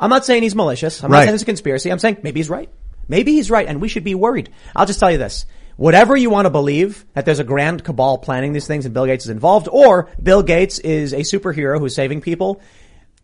I'm 0.01 0.09
not 0.09 0.25
saying 0.25 0.43
he's 0.43 0.55
malicious. 0.55 1.03
I'm 1.03 1.11
not 1.11 1.23
saying 1.23 1.35
it's 1.35 1.43
a 1.43 1.45
conspiracy. 1.45 1.91
I'm 1.91 1.99
saying 1.99 2.17
maybe 2.23 2.39
he's 2.39 2.49
right. 2.49 2.69
Maybe 3.07 3.33
he's 3.33 3.51
right, 3.51 3.67
and 3.67 3.79
we 3.79 3.87
should 3.87 4.03
be 4.03 4.15
worried. 4.15 4.49
I'll 4.75 4.85
just 4.85 4.99
tell 4.99 5.11
you 5.11 5.17
this. 5.17 5.45
Whatever 5.77 6.17
you 6.17 6.29
want 6.29 6.45
to 6.45 6.49
believe, 6.49 7.05
that 7.13 7.25
there's 7.25 7.39
a 7.39 7.43
grand 7.43 7.83
cabal 7.83 8.17
planning 8.17 8.51
these 8.53 8.67
things 8.67 8.85
and 8.85 8.93
Bill 8.93 9.05
Gates 9.05 9.25
is 9.25 9.29
involved, 9.29 9.67
or 9.71 10.09
Bill 10.21 10.43
Gates 10.43 10.79
is 10.79 11.13
a 11.13 11.19
superhero 11.19 11.79
who's 11.79 11.95
saving 11.95 12.21
people, 12.21 12.61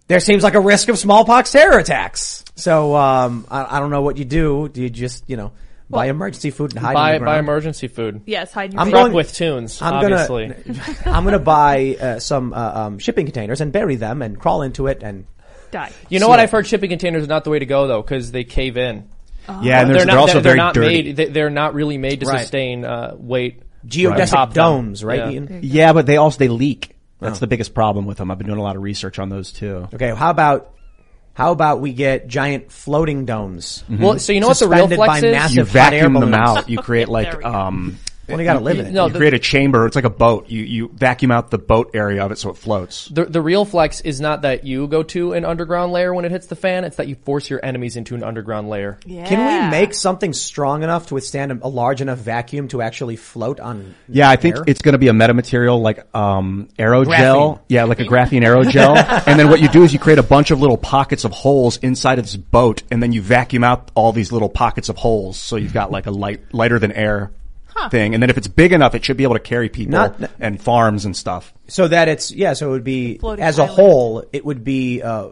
there 0.07 0.19
seems 0.19 0.43
like 0.43 0.53
a 0.53 0.59
risk 0.59 0.87
of 0.89 0.97
smallpox 0.97 1.51
terror 1.51 1.79
attacks. 1.79 2.45
So, 2.55 2.95
um, 2.95 3.45
I, 3.49 3.77
I 3.77 3.79
don't 3.79 3.91
know 3.91 4.01
what 4.01 4.17
you 4.17 4.25
do. 4.25 4.69
Do 4.69 4.81
you 4.81 4.89
just, 4.89 5.29
you 5.29 5.35
know, 5.35 5.51
buy 5.89 6.07
emergency 6.07 6.51
food 6.51 6.71
and 6.71 6.79
hide 6.79 6.93
buy 6.93 7.15
in 7.15 7.21
the 7.21 7.25
buy 7.25 7.39
emergency 7.39 7.87
food. 7.87 8.21
Yes, 8.25 8.51
hide 8.51 8.73
your 8.73 8.81
I'm 8.81 8.91
going 8.91 9.13
with 9.13 9.33
tunes, 9.33 9.81
I'm 9.81 9.93
obviously. 9.95 10.47
gonna, 10.47 10.97
I'm 11.05 11.23
gonna 11.23 11.39
buy 11.39 11.97
uh, 11.99 12.19
some 12.19 12.53
uh, 12.53 12.71
um, 12.73 12.99
shipping 12.99 13.25
containers 13.25 13.61
and 13.61 13.71
bury 13.71 13.95
them 13.95 14.21
and 14.21 14.39
crawl 14.39 14.61
into 14.61 14.87
it 14.87 15.03
and. 15.03 15.25
Die. 15.71 15.91
You 16.10 16.19
know 16.19 16.27
what? 16.27 16.39
I've 16.39 16.51
heard 16.51 16.65
shipping 16.67 16.89
containers 16.89 17.23
are 17.23 17.27
not 17.27 17.43
the 17.43 17.49
way 17.49 17.60
to 17.60 17.65
go 17.65 17.88
though, 17.88 18.01
because 18.01 18.32
they 18.32 18.43
cave 18.43 18.77
in. 18.77 19.10
Yeah, 19.62 19.82
and 19.82 19.89
they're 19.89 20.06
not, 20.06 20.08
they're 20.08 20.19
also 20.19 20.34
they're, 20.34 20.41
very 20.41 20.58
not 20.58 20.73
dirty. 20.73 21.03
made. 21.03 21.15
They, 21.15 21.25
they're 21.25 21.49
not 21.49 21.73
really 21.73 21.97
made 21.97 22.19
to 22.19 22.25
Right. 22.25 22.41
sustain 22.41 22.84
uh, 22.84 23.15
weight. 23.17 23.63
Geodesic 23.86 24.32
Top 24.32 24.53
down. 24.53 24.86
domes, 24.88 25.03
right, 25.06 25.19
Yeah. 25.19 25.30
Ian? 25.30 25.60
Yeah, 25.63 25.93
but 25.93 26.06
they 26.06 26.17
also 26.17 26.38
they 26.39 26.49
leak. 26.49 26.95
That's 27.21 27.38
Oh. 27.38 27.39
the 27.39 27.47
biggest 27.47 27.73
problem 27.73 28.06
with 28.06 28.17
them. 28.17 28.30
I've 28.30 28.38
been 28.38 28.47
doing 28.47 28.60
a 28.60 28.63
lot 28.63 28.75
of 28.75 28.82
research 28.82 29.17
on 29.19 29.30
those 29.30 29.51
too. 29.53 29.88
Okay, 29.93 30.13
how 30.13 30.30
about 30.32 30.73
how 31.34 31.51
about 31.53 31.80
we 31.80 31.93
get 31.93 32.27
giant 32.27 32.71
floating 32.71 33.25
domes? 33.25 33.84
Well, 33.89 34.19
so 34.19 34.34
you 34.34 34.39
know 34.41 34.47
what 34.49 34.60
the 34.60 34.67
real 34.67 34.88
Suspended 34.89 34.97
flex 34.97 35.10
by 35.10 35.17
is? 35.19 35.23
You 35.23 35.32
massive 35.32 35.67
hot 35.71 35.93
air 35.93 35.99
vacuum 36.01 36.13
them 36.13 36.32
balloons. 36.32 36.58
out. 36.58 36.69
You 36.69 36.80
create 36.80 37.08
like 37.08 37.27
There 37.32 37.38
we 37.38 37.43
go. 37.43 37.49
um. 37.53 37.97
Well, 38.27 38.39
you 38.39 38.45
gotta 38.45 38.59
live 38.59 38.79
in 38.79 38.87
it. 38.87 38.91
No, 38.91 39.07
you 39.07 39.13
the- 39.13 39.19
create 39.19 39.33
a 39.33 39.39
chamber. 39.39 39.85
It's 39.85 39.95
like 39.95 40.05
a 40.05 40.09
boat. 40.09 40.49
You 40.49 40.63
you 40.63 40.91
vacuum 40.93 41.31
out 41.31 41.49
the 41.49 41.57
boat 41.57 41.91
area 41.93 42.23
of 42.23 42.31
it 42.31 42.37
so 42.37 42.49
it 42.49 42.57
floats. 42.57 43.07
The 43.07 43.25
the 43.25 43.41
real 43.41 43.65
flex 43.65 44.01
is 44.01 44.19
not 44.19 44.41
that 44.41 44.65
you 44.65 44.87
go 44.87 45.03
to 45.03 45.33
an 45.33 45.45
underground 45.45 45.93
layer 45.93 46.13
when 46.13 46.25
it 46.25 46.31
hits 46.31 46.47
the 46.47 46.55
fan. 46.55 46.83
It's 46.83 46.97
that 46.97 47.07
you 47.07 47.15
force 47.15 47.49
your 47.49 47.63
enemies 47.63 47.95
into 47.95 48.15
an 48.15 48.23
underground 48.23 48.69
layer. 48.69 48.99
Yeah. 49.05 49.27
Can 49.27 49.39
we 49.39 49.71
make 49.71 49.93
something 49.93 50.33
strong 50.33 50.83
enough 50.83 51.07
to 51.07 51.13
withstand 51.13 51.51
a, 51.51 51.59
a 51.61 51.69
large 51.69 52.01
enough 52.01 52.19
vacuum 52.19 52.67
to 52.69 52.81
actually 52.81 53.15
float 53.15 53.59
on? 53.59 53.95
Yeah, 54.09 54.29
I 54.29 54.35
think 54.35 54.57
air? 54.57 54.63
it's 54.67 54.81
going 54.81 54.93
to 54.93 54.99
be 54.99 55.07
a 55.07 55.13
metamaterial 55.13 55.81
like 55.81 56.13
um, 56.15 56.69
aerogel. 56.77 57.07
Graphene. 57.07 57.59
Yeah, 57.69 57.85
like 57.85 57.99
a 57.99 58.05
graphene 58.05 58.43
aerogel. 58.43 58.95
and 59.27 59.39
then 59.39 59.49
what 59.49 59.61
you 59.61 59.69
do 59.69 59.83
is 59.83 59.93
you 59.93 59.99
create 59.99 60.19
a 60.19 60.23
bunch 60.23 60.51
of 60.51 60.59
little 60.59 60.77
pockets 60.77 61.23
of 61.23 61.31
holes 61.31 61.77
inside 61.77 62.19
of 62.19 62.25
this 62.25 62.35
boat, 62.35 62.83
and 62.91 63.01
then 63.01 63.13
you 63.13 63.21
vacuum 63.21 63.63
out 63.63 63.91
all 63.95 64.11
these 64.11 64.31
little 64.31 64.49
pockets 64.49 64.89
of 64.89 64.97
holes. 64.97 65.37
So 65.39 65.55
you've 65.55 65.73
got 65.73 65.91
like 65.91 66.07
a 66.07 66.11
light, 66.11 66.53
lighter 66.53 66.79
than 66.79 66.91
air 66.91 67.31
thing. 67.91 68.13
And 68.13 68.21
then 68.23 68.29
if 68.29 68.37
it's 68.37 68.47
big 68.47 68.73
enough, 68.73 68.95
it 68.95 69.03
should 69.05 69.17
be 69.17 69.23
able 69.23 69.35
to 69.35 69.39
carry 69.39 69.69
people 69.69 69.91
Not- 69.93 70.19
and 70.39 70.61
farms 70.61 71.05
and 71.05 71.15
stuff. 71.15 71.53
so 71.67 71.87
that 71.87 72.07
it's 72.07 72.31
yeah. 72.31 72.53
So 72.53 72.69
it 72.69 72.71
would 72.71 72.83
be 72.83 73.17
Floating 73.17 73.43
as 73.43 73.59
a 73.59 73.65
whole. 73.65 74.23
It 74.33 74.43
would 74.45 74.63
be 74.63 75.01
uh, 75.01 75.29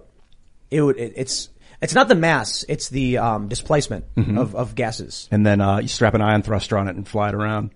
it 0.71 0.81
would 0.81 0.97
it, 0.97 1.13
it's 1.15 1.49
it's 1.81 1.93
not 1.93 2.07
the 2.07 2.15
mass. 2.15 2.63
It's 2.69 2.89
the 2.89 3.17
um, 3.19 3.47
displacement 3.47 4.05
Mm-hmm. 4.15 4.37
of 4.37 4.55
of 4.55 4.75
gases. 4.75 5.27
And 5.31 5.45
then 5.45 5.61
uh, 5.61 5.79
you 5.79 5.87
strap 5.87 6.13
an 6.13 6.21
ion 6.21 6.41
thruster 6.41 6.77
on 6.77 6.87
it 6.87 6.95
and 6.95 7.07
fly 7.07 7.29
it 7.29 7.35
around. 7.35 7.71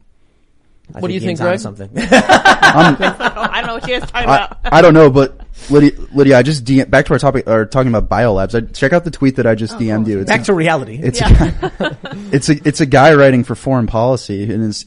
I 0.93 1.01
What 1.01 1.09
do 1.09 1.13
you 1.13 1.19
think, 1.19 1.39
onto 1.39 1.49
Greg? 1.49 1.59
Something. 1.59 1.89
I 1.97 3.53
don't 3.61 3.67
know 3.67 3.73
what 3.75 3.87
you 3.87 3.99
guys 3.99 4.09
talking 4.09 4.29
I, 4.29 4.35
about. 4.45 4.57
I 4.63 4.81
don't 4.81 4.93
know, 4.95 5.09
but 5.11 5.38
Lydia, 5.71 5.91
Lydia, 6.13 6.37
I 6.37 6.43
just 6.43 6.63
DM, 6.65 6.89
back 6.89 7.05
to 7.07 7.13
our 7.13 7.19
topic, 7.19 7.47
or 7.47 7.65
talking 7.65 7.93
about 7.93 8.09
biolabs. 8.09 8.55
I 8.55 8.61
check 8.71 8.93
out 8.93 9.03
the 9.03 9.11
tweet 9.11 9.35
that 9.37 9.45
I 9.47 9.55
just 9.55 9.75
oh, 9.75 9.77
DM'd 9.79 10.07
you. 10.07 10.19
It's 10.19 10.29
Back 10.29 10.41
a, 10.41 10.45
to 10.45 10.53
reality. 10.53 10.99
it's 11.01 11.21
a, 11.21 11.97
it's 12.31 12.49
a 12.49 12.67
it's 12.67 12.81
a 12.81 12.85
guy 12.85 13.13
writing 13.13 13.43
for 13.43 13.55
Foreign 13.55 13.87
Policy 13.87 14.51
and 14.51 14.63
it's 14.65 14.83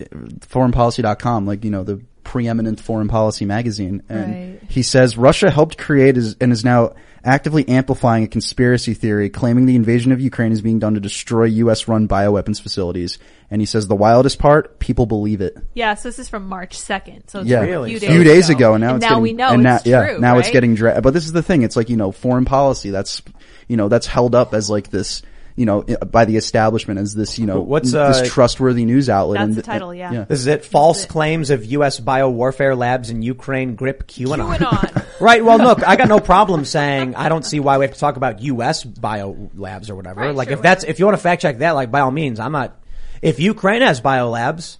foreignpolicy.com, 0.47 1.47
like 1.47 1.65
you 1.65 1.71
know 1.71 1.83
the 1.85 2.01
preeminent 2.25 2.81
foreign 2.81 3.09
policy 3.09 3.45
magazine, 3.45 4.03
and 4.09 4.33
Right. 4.61 4.61
he 4.71 4.83
says 4.83 5.17
Russia 5.19 5.51
helped 5.51 5.77
create 5.79 6.17
is, 6.17 6.37
and 6.41 6.53
is 6.53 6.65
now 6.65 6.95
actively 7.25 7.69
amplifying 7.69 8.25
a 8.25 8.29
conspiracy 8.29 8.95
theory 8.95 9.31
claiming 9.31 9.67
the 9.67 9.77
invasion 9.77 10.13
of 10.13 10.21
Ukraine 10.21 10.53
is 10.53 10.61
being 10.63 10.79
done 10.79 10.95
to 10.95 11.01
destroy 11.01 11.45
U.S. 11.45 11.89
run 11.89 12.09
bioweapons 12.09 12.61
facilities. 12.61 13.19
And 13.51 13.61
he 13.61 13.67
says 13.67 13.87
the 13.87 13.95
wildest 13.95 14.39
part, 14.39 14.79
people 14.79 15.07
believe 15.07 15.41
it. 15.41 15.57
Yeah, 15.75 15.95
so 15.95 16.09
this 16.09 16.19
is 16.19 16.29
from 16.29 16.49
March 16.49 16.77
2nd. 16.79 17.29
So 17.31 17.41
it's 17.41 17.49
Yeah, 17.49 17.63
a 17.63 17.85
few 17.87 17.99
days, 17.99 18.11
few 18.11 18.25
days 18.25 18.49
ago, 18.49 18.75
and 18.75 18.83
now 18.83 18.97
it's 18.97 19.03
now 19.03 19.09
getting, 19.11 19.23
we 19.23 19.33
know 19.35 19.49
and 19.51 19.63
now, 19.63 19.77
it's 19.77 19.87
yeah, 19.87 20.07
true. 20.07 20.19
now 20.21 20.39
it's 20.39 20.51
getting 20.51 20.75
dra- 20.75 21.01
But 21.03 21.13
this 21.13 21.27
is 21.27 21.33
the 21.33 21.43
thing; 21.43 21.63
it's 21.63 21.77
like 21.77 21.91
you 21.91 21.97
know, 21.97 22.13
foreign 22.13 22.45
policy. 22.47 22.91
That's 22.91 23.21
you 23.69 23.77
know, 23.77 23.89
that's 23.89 24.07
held 24.07 24.35
up 24.35 24.55
as 24.55 24.71
like 24.71 24.89
this, 24.91 25.23
you 25.57 25.67
know, 25.67 25.83
by 25.83 26.25
the 26.25 26.37
establishment 26.37 26.99
as 26.99 27.15
this, 27.15 27.39
you 27.39 27.47
know, 27.47 27.61
What's, 27.61 27.93
uh, 27.93 28.09
this 28.09 28.31
trustworthy 28.31 28.85
news 28.85 29.09
outlet. 29.09 29.39
That's 29.39 29.49
and 29.49 29.57
the 29.57 29.63
title, 29.63 29.95
yeah. 29.95 30.25
This 30.25 30.41
is 30.41 30.47
it. 30.47 30.65
False 30.65 31.05
claims 31.05 31.51
of 31.51 31.65
U.S. 31.67 32.01
biowarfare 32.01 32.77
labs 32.77 33.11
in 33.11 33.23
Ukraine 33.23 33.75
grip 33.75 34.07
QAnon. 34.07 34.57
QAnon. 34.57 35.07
right. 35.21 35.45
Well, 35.45 35.59
look, 35.59 35.87
I 35.87 35.97
got 35.97 36.09
no 36.09 36.21
problem 36.21 36.65
saying 36.65 37.15
I 37.15 37.29
don't 37.29 37.45
see 37.45 37.61
why 37.61 37.79
we 37.79 37.85
have 37.85 37.95
to 37.95 38.01
talk 38.01 38.17
about 38.17 38.41
U.S. 38.43 38.85
bio 38.85 39.51
labs 39.55 39.91
or 39.91 39.95
whatever. 39.95 40.21
Right, 40.21 40.35
like 40.35 40.49
sure, 40.49 40.57
if 40.57 40.63
that's 40.63 40.85
if 40.85 40.99
you 40.99 41.05
want 41.05 41.17
to 41.17 41.23
fact 41.23 41.43
check 41.43 41.59
that, 41.59 41.73
like 41.73 41.91
by 41.91 42.01
all 42.01 42.11
means, 42.11 42.41
I'm 42.41 42.53
not. 42.53 42.79
If 43.21 43.39
Ukraine 43.39 43.83
has 43.83 44.01
bio 44.01 44.31
labs, 44.31 44.79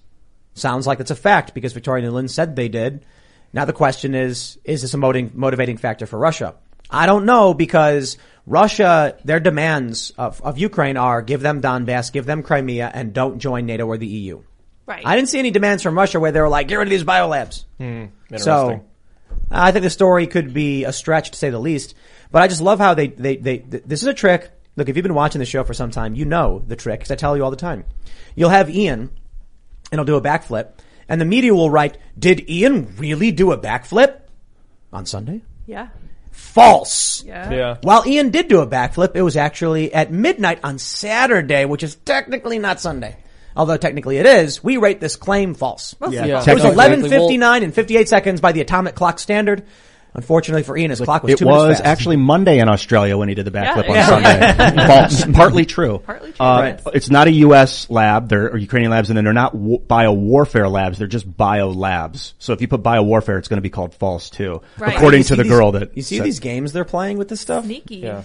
sounds 0.53 0.87
like 0.87 0.99
it's 0.99 1.11
a 1.11 1.15
fact 1.15 1.53
because 1.53 1.73
Victoria 1.73 2.07
Nuland 2.07 2.29
said 2.29 2.55
they 2.55 2.67
did. 2.67 3.05
Now 3.53 3.65
the 3.65 3.73
question 3.73 4.15
is, 4.15 4.57
is 4.63 4.81
this 4.81 4.93
a 4.93 4.97
motivating, 4.97 5.39
motivating 5.39 5.77
factor 5.77 6.05
for 6.05 6.17
Russia? 6.17 6.55
I 6.89 7.05
don't 7.05 7.25
know 7.25 7.53
because 7.53 8.17
Russia, 8.45 9.17
their 9.23 9.39
demands 9.39 10.11
of, 10.17 10.41
of 10.41 10.57
Ukraine 10.57 10.97
are 10.97 11.21
give 11.21 11.41
them 11.41 11.61
Donbass, 11.61 12.11
give 12.11 12.25
them 12.25 12.43
Crimea, 12.43 12.91
and 12.93 13.13
don't 13.13 13.39
join 13.39 13.65
NATO 13.65 13.85
or 13.85 13.97
the 13.97 14.07
EU. 14.07 14.41
Right. 14.85 15.01
I 15.05 15.15
didn't 15.15 15.29
see 15.29 15.39
any 15.39 15.51
demands 15.51 15.81
from 15.81 15.97
Russia 15.97 16.19
where 16.19 16.31
they 16.31 16.41
were 16.41 16.49
like, 16.49 16.67
get 16.67 16.75
rid 16.75 16.87
of 16.87 16.89
these 16.89 17.05
biolabs. 17.05 17.63
Hmm. 17.77 18.05
So 18.35 18.83
I 19.49 19.71
think 19.71 19.83
the 19.83 19.89
story 19.89 20.27
could 20.27 20.53
be 20.53 20.83
a 20.83 20.91
stretch 20.91 21.31
to 21.31 21.37
say 21.37 21.49
the 21.49 21.59
least. 21.59 21.95
But 22.31 22.41
I 22.41 22.47
just 22.47 22.61
love 22.61 22.79
how 22.79 22.93
they, 22.93 23.07
they, 23.07 23.37
they, 23.37 23.57
th- 23.59 23.83
this 23.85 24.01
is 24.01 24.07
a 24.07 24.13
trick. 24.13 24.51
Look, 24.75 24.89
if 24.89 24.97
you've 24.97 25.03
been 25.03 25.13
watching 25.13 25.39
the 25.39 25.45
show 25.45 25.63
for 25.63 25.73
some 25.73 25.91
time, 25.91 26.15
you 26.15 26.25
know 26.25 26.63
the 26.67 26.75
trick 26.75 26.99
because 26.99 27.11
I 27.11 27.15
tell 27.15 27.37
you 27.37 27.43
all 27.43 27.51
the 27.51 27.57
time. 27.57 27.85
You'll 28.35 28.49
have 28.49 28.69
Ian 28.69 29.11
and 29.91 29.99
he'll 29.99 30.05
do 30.05 30.15
a 30.15 30.21
backflip 30.21 30.71
and 31.07 31.21
the 31.21 31.25
media 31.25 31.53
will 31.53 31.69
write, 31.69 31.97
did 32.17 32.49
Ian 32.49 32.95
really 32.97 33.31
do 33.31 33.51
a 33.51 33.57
backflip 33.57 34.21
on 34.91 35.05
Sunday? 35.05 35.41
Yeah. 35.65 35.89
False. 36.33 37.23
Yeah. 37.23 37.51
Yeah. 37.51 37.77
While 37.83 38.03
Ian 38.07 38.31
did 38.31 38.47
do 38.47 38.59
a 38.59 38.67
backflip, 38.67 39.15
it 39.15 39.21
was 39.21 39.37
actually 39.37 39.93
at 39.93 40.11
midnight 40.11 40.59
on 40.63 40.79
Saturday, 40.79 41.65
which 41.65 41.83
is 41.83 41.95
technically 41.95 42.59
not 42.59 42.81
Sunday. 42.81 43.17
Although 43.55 43.77
technically 43.77 44.17
it 44.17 44.25
is, 44.25 44.63
we 44.63 44.77
rate 44.77 44.99
this 44.99 45.15
claim 45.15 45.53
false. 45.53 45.95
Yeah. 46.09 46.43
It 46.45 46.53
was 46.53 46.63
11.59 46.63 47.63
and 47.63 47.73
58 47.73 48.09
seconds 48.09 48.41
by 48.41 48.51
the 48.51 48.61
atomic 48.61 48.95
clock 48.95 49.19
standard. 49.19 49.63
Unfortunately 50.15 50.61
for 50.63 50.77
Ian, 50.77 50.91
his 50.91 51.01
clock 51.01 51.23
was 51.23 51.33
It 51.33 51.37
two 51.39 51.45
minutes 51.45 51.63
was 51.63 51.77
fast. 51.77 51.87
actually 51.87 52.17
Monday 52.17 52.59
in 52.59 52.69
Australia 52.69 53.17
when 53.17 53.29
he 53.29 53.35
did 53.35 53.45
the 53.45 53.51
backflip 53.51 53.87
Yeah, 53.87 54.11
on 54.13 54.21
yeah. 54.21 54.55
Sunday. 54.57 54.85
False. 54.87 55.25
Partly 55.33 55.65
true. 55.65 55.97
Partly 56.05 56.31
true, 56.33 56.45
Uh, 56.45 56.59
right. 56.61 56.79
It's 56.93 57.09
not 57.09 57.27
a 57.27 57.31
U.S. 57.31 57.89
lab, 57.89 58.29
they're 58.29 58.51
or 58.51 58.57
Ukrainian 58.57 58.91
labs, 58.91 59.09
and 59.09 59.17
then 59.17 59.23
they're 59.23 59.33
not 59.33 59.53
w- 59.53 59.79
bio 59.79 60.13
warfare 60.13 60.69
labs. 60.69 60.99
They're 60.99 61.07
just 61.07 61.35
bio 61.35 61.69
labs. 61.69 62.35
So 62.37 62.53
if 62.53 62.61
you 62.61 62.67
put 62.67 62.83
bio 62.83 63.01
warfare, 63.01 63.37
it's 63.39 63.47
going 63.47 63.57
to 63.57 63.61
be 63.63 63.69
called 63.71 63.95
false 63.95 64.29
too, 64.29 64.61
Right. 64.77 64.95
according 64.95 65.23
to 65.25 65.35
the 65.35 65.43
these- 65.43 65.51
girl 65.51 65.71
that 65.71 65.97
You 65.97 66.03
see 66.03 66.17
said- 66.17 66.25
these 66.25 66.39
games 66.39 66.73
they're 66.73 66.85
playing 66.85 67.17
with 67.17 67.27
this 67.29 67.41
stuff? 67.41 67.65
Sneaky. 67.65 67.95
Yeah. 67.97 68.21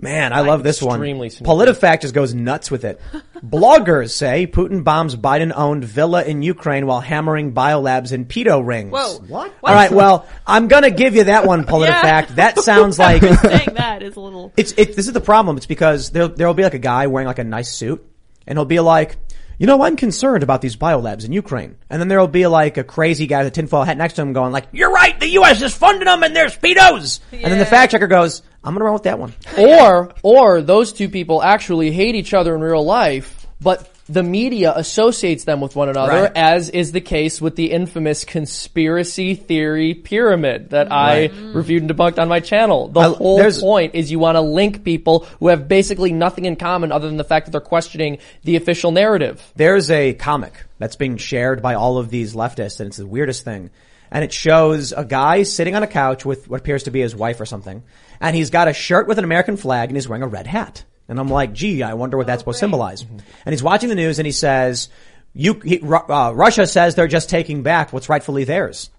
Man, 0.00 0.32
I 0.32 0.40
love 0.40 0.62
this 0.62 0.80
one. 0.80 1.00
Extremely 1.00 1.28
sneaky. 1.28 1.50
PolitiFact 1.50 2.02
just 2.02 2.14
goes 2.14 2.32
nuts 2.32 2.70
with 2.70 2.84
it. 2.84 3.00
Bloggers 3.44 4.10
say 4.10 4.46
Putin 4.46 4.84
bombs 4.84 5.16
Biden-owned 5.16 5.84
villa 5.84 6.22
in 6.22 6.42
Ukraine 6.42 6.86
while 6.86 7.00
hammering 7.00 7.52
biolabs 7.52 8.12
in 8.12 8.24
pedo 8.26 8.64
rings. 8.64 8.92
Whoa. 8.92 9.18
What? 9.26 9.52
All 9.62 9.74
right, 9.74 9.90
well, 9.90 10.26
I'm 10.46 10.68
gonna 10.68 10.90
give 10.90 11.16
you 11.16 11.24
that 11.24 11.46
one, 11.46 11.64
PolitiFact. 11.66 12.36
That 12.36 12.58
sounds 12.60 12.98
like 12.98 13.22
Saying 13.22 13.74
that 13.74 14.02
is 14.02 14.14
a 14.16 14.20
little. 14.20 14.52
it's 14.56 14.72
it. 14.76 14.94
This 14.94 15.08
is 15.08 15.12
the 15.12 15.20
problem. 15.20 15.56
It's 15.56 15.66
because 15.66 16.10
there 16.10 16.28
there 16.28 16.46
will 16.46 16.54
be 16.54 16.62
like 16.62 16.74
a 16.74 16.78
guy 16.78 17.08
wearing 17.08 17.26
like 17.26 17.38
a 17.40 17.44
nice 17.44 17.70
suit, 17.74 18.04
and 18.46 18.56
he'll 18.56 18.64
be 18.64 18.78
like, 18.80 19.16
you 19.58 19.66
know, 19.66 19.82
I'm 19.82 19.96
concerned 19.96 20.42
about 20.42 20.60
these 20.60 20.76
biolabs 20.76 21.24
in 21.24 21.32
Ukraine, 21.32 21.76
and 21.90 22.00
then 22.00 22.08
there 22.08 22.20
will 22.20 22.28
be 22.28 22.46
like 22.46 22.76
a 22.76 22.84
crazy 22.84 23.26
guy 23.26 23.38
with 23.38 23.48
a 23.48 23.50
tinfoil 23.50 23.82
hat 23.82 23.96
next 23.96 24.14
to 24.14 24.22
him 24.22 24.32
going 24.32 24.52
like, 24.52 24.68
you're 24.72 24.90
right, 24.92 25.18
the 25.18 25.28
U.S. 25.30 25.60
is 25.60 25.74
funding 25.74 26.04
them 26.06 26.22
and 26.22 26.34
they're 26.34 26.46
speedos, 26.46 27.20
and 27.32 27.44
then 27.44 27.58
the 27.58 27.66
fact 27.66 27.92
checker 27.92 28.06
goes, 28.06 28.42
I'm 28.62 28.74
gonna 28.74 28.84
run 28.84 28.94
with 28.94 29.02
that 29.04 29.18
one. 29.18 29.34
or 29.58 30.12
or 30.22 30.62
those 30.62 30.92
two 30.92 31.08
people 31.08 31.42
actually 31.42 31.90
hate 31.90 32.14
each 32.14 32.34
other 32.34 32.54
in 32.54 32.60
real 32.60 32.84
life, 32.84 33.46
but 33.60 33.90
the 34.08 34.22
media 34.22 34.72
associates 34.74 35.44
them 35.44 35.60
with 35.60 35.76
one 35.76 35.88
another, 35.88 36.22
Right. 36.22 36.32
as 36.34 36.70
is 36.70 36.92
the 36.92 37.00
case 37.00 37.40
with 37.40 37.56
the 37.56 37.70
infamous 37.70 38.24
conspiracy 38.24 39.34
theory 39.34 39.94
pyramid 39.94 40.70
that 40.70 40.88
mm. 40.88 40.92
I 40.92 41.30
reviewed 41.52 41.82
and 41.82 41.90
debunked 41.90 42.18
on 42.18 42.28
my 42.28 42.40
channel. 42.40 42.88
The 42.88 43.00
I- 43.00 43.08
whole 43.08 43.50
point 43.52 43.94
is 43.94 44.10
you 44.10 44.18
want 44.18 44.36
to 44.36 44.40
link 44.40 44.84
people 44.84 45.26
who 45.40 45.48
have 45.48 45.68
basically 45.68 46.12
nothing 46.12 46.46
in 46.46 46.56
common 46.56 46.90
other 46.90 47.06
than 47.06 47.18
the 47.18 47.24
fact 47.24 47.46
that 47.46 47.52
they're 47.52 47.60
questioning 47.60 48.18
the 48.44 48.56
official 48.56 48.92
narrative. 48.92 49.42
There's 49.56 49.90
a 49.90 50.14
comic 50.14 50.54
that's 50.78 50.96
being 50.96 51.16
shared 51.18 51.60
by 51.60 51.74
all 51.74 51.98
of 51.98 52.10
these 52.10 52.34
leftists, 52.34 52.80
and 52.80 52.88
it's 52.88 52.96
the 52.96 53.06
weirdest 53.06 53.44
thing. 53.44 53.70
And 54.10 54.24
it 54.24 54.32
shows 54.32 54.92
a 54.92 55.04
guy 55.04 55.42
sitting 55.42 55.74
on 55.76 55.82
a 55.82 55.86
couch 55.86 56.24
with 56.24 56.48
what 56.48 56.60
appears 56.60 56.84
to 56.84 56.90
be 56.90 57.00
his 57.00 57.14
wife 57.14 57.40
or 57.40 57.46
something, 57.46 57.82
and 58.20 58.34
he's 58.34 58.48
got 58.48 58.68
a 58.68 58.72
shirt 58.72 59.06
with 59.06 59.18
an 59.18 59.24
American 59.24 59.58
flag, 59.58 59.90
and 59.90 59.96
he's 59.96 60.08
wearing 60.08 60.22
a 60.22 60.28
red 60.28 60.46
hat. 60.46 60.84
And 61.08 61.18
I'm 61.18 61.28
like, 61.28 61.52
gee, 61.54 61.82
I 61.82 61.94
wonder 61.94 62.16
what 62.16 62.26
that's 62.26 62.42
supposed 62.42 62.56
to 62.56 62.60
symbolize. 62.60 63.02
And 63.02 63.52
he's 63.52 63.62
watching 63.62 63.88
the 63.88 63.94
news, 63.94 64.18
and 64.18 64.26
he 64.26 64.32
says, 64.32 64.90
"You, 65.32 65.54
he, 65.54 65.80
uh, 65.80 66.32
Russia 66.34 66.66
says 66.66 66.94
they're 66.94 67.08
just 67.08 67.30
taking 67.30 67.62
back 67.62 67.92
what's 67.92 68.08
rightfully 68.08 68.44
theirs." 68.44 68.90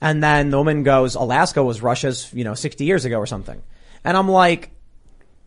And 0.00 0.22
then 0.22 0.50
the 0.50 0.58
woman 0.58 0.84
goes, 0.84 1.16
"Alaska 1.16 1.62
was 1.62 1.82
Russia's, 1.82 2.32
you 2.32 2.44
know, 2.44 2.54
60 2.54 2.84
years 2.84 3.04
ago 3.04 3.18
or 3.18 3.26
something." 3.26 3.60
And 4.04 4.16
I'm 4.16 4.28
like, 4.28 4.70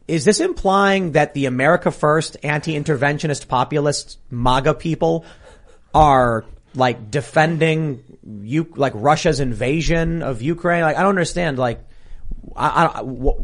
is 0.08 0.26
this 0.26 0.42
implying 0.42 1.14
that 1.14 1.34
the 1.34 1.46
America 1.46 1.90
First 1.90 2.36
anti-interventionist 2.44 3.48
populist 3.48 4.18
MAGA 4.30 4.74
people 4.74 5.26
are 5.94 6.44
like 6.76 7.12
defending 7.12 8.04
you, 8.42 8.68
like 8.76 8.94
Russia's 8.96 9.40
invasion 9.40 10.22
of 10.22 10.42
Ukraine? 10.42 10.82
Like, 10.82 10.98
I 10.98 11.02
don't 11.02 11.10
understand. 11.10 11.58
Like, 11.58 11.80
I, 12.56 12.88
I, 12.88 13.04
wh- 13.04 13.40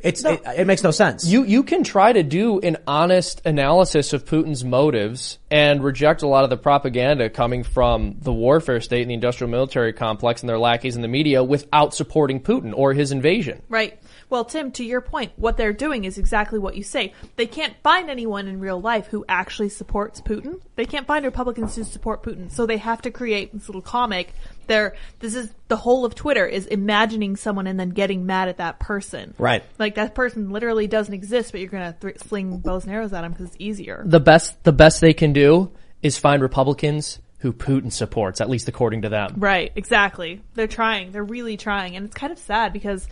it's, 0.00 0.24
it, 0.24 0.42
it 0.56 0.66
makes 0.66 0.82
no 0.82 0.90
sense. 0.90 1.24
You 1.24 1.44
you 1.44 1.62
can 1.62 1.82
try 1.82 2.12
to 2.12 2.22
do 2.22 2.60
an 2.60 2.76
honest 2.86 3.42
analysis 3.44 4.12
of 4.12 4.24
Putin's 4.24 4.64
motives 4.64 5.38
and 5.50 5.82
reject 5.82 6.22
a 6.22 6.26
lot 6.26 6.44
of 6.44 6.50
the 6.50 6.56
propaganda 6.56 7.30
coming 7.30 7.64
from 7.64 8.16
the 8.20 8.32
warfare 8.32 8.80
state 8.80 9.02
and 9.02 9.10
the 9.10 9.14
industrial 9.14 9.50
military 9.50 9.92
complex 9.92 10.42
and 10.42 10.48
their 10.48 10.58
lackeys 10.58 10.96
in 10.96 11.02
the 11.02 11.08
media 11.08 11.42
without 11.42 11.94
supporting 11.94 12.40
Putin 12.40 12.72
or 12.76 12.92
his 12.92 13.10
invasion. 13.10 13.62
Right. 13.68 13.98
Well, 14.28 14.44
Tim, 14.44 14.72
to 14.72 14.84
your 14.84 15.00
point, 15.00 15.32
what 15.36 15.56
they're 15.56 15.72
doing 15.72 16.04
is 16.04 16.18
exactly 16.18 16.58
what 16.58 16.76
you 16.76 16.82
say. 16.82 17.12
They 17.36 17.46
can't 17.46 17.74
find 17.82 18.10
anyone 18.10 18.48
in 18.48 18.58
real 18.58 18.80
life 18.80 19.06
who 19.06 19.24
actually 19.28 19.68
supports 19.68 20.20
Putin. 20.20 20.60
They 20.74 20.84
can't 20.84 21.06
find 21.06 21.24
Republicans 21.24 21.76
who 21.76 21.84
support 21.84 22.22
Putin. 22.22 22.50
So 22.50 22.66
they 22.66 22.78
have 22.78 23.02
to 23.02 23.10
create 23.10 23.52
this 23.52 23.68
little 23.68 23.82
comic. 23.82 24.32
They're, 24.66 24.96
this 25.20 25.36
is 25.36 25.52
the 25.68 25.76
whole 25.76 26.04
of 26.04 26.14
Twitter 26.14 26.44
is 26.44 26.66
imagining 26.66 27.36
someone 27.36 27.68
and 27.68 27.78
then 27.78 27.90
getting 27.90 28.26
mad 28.26 28.48
at 28.48 28.56
that 28.58 28.80
person. 28.80 29.34
Right. 29.38 29.62
Like 29.78 29.94
that 29.94 30.14
person 30.14 30.50
literally 30.50 30.88
doesn't 30.88 31.14
exist, 31.14 31.52
but 31.52 31.60
you're 31.60 31.70
going 31.70 31.92
to 31.92 31.98
th- 31.98 32.18
sling 32.18 32.58
bows 32.58 32.84
and 32.84 32.92
arrows 32.92 33.12
at 33.12 33.24
him 33.24 33.32
because 33.32 33.46
it's 33.46 33.56
easier. 33.60 34.02
The 34.04 34.20
best 34.20 34.62
the 34.64 34.72
best 34.72 35.00
they 35.00 35.14
can 35.14 35.32
do 35.32 35.70
is 36.02 36.18
find 36.18 36.42
Republicans 36.42 37.20
who 37.38 37.52
Putin 37.52 37.92
supports, 37.92 38.40
at 38.40 38.48
least 38.48 38.68
according 38.68 39.02
to 39.02 39.08
them. 39.08 39.34
Right, 39.36 39.70
exactly. 39.76 40.42
They're 40.54 40.66
trying. 40.66 41.12
They're 41.12 41.22
really 41.22 41.56
trying. 41.56 41.94
And 41.94 42.06
it's 42.06 42.14
kind 42.14 42.32
of 42.32 42.38
sad 42.38 42.72
because 42.72 43.06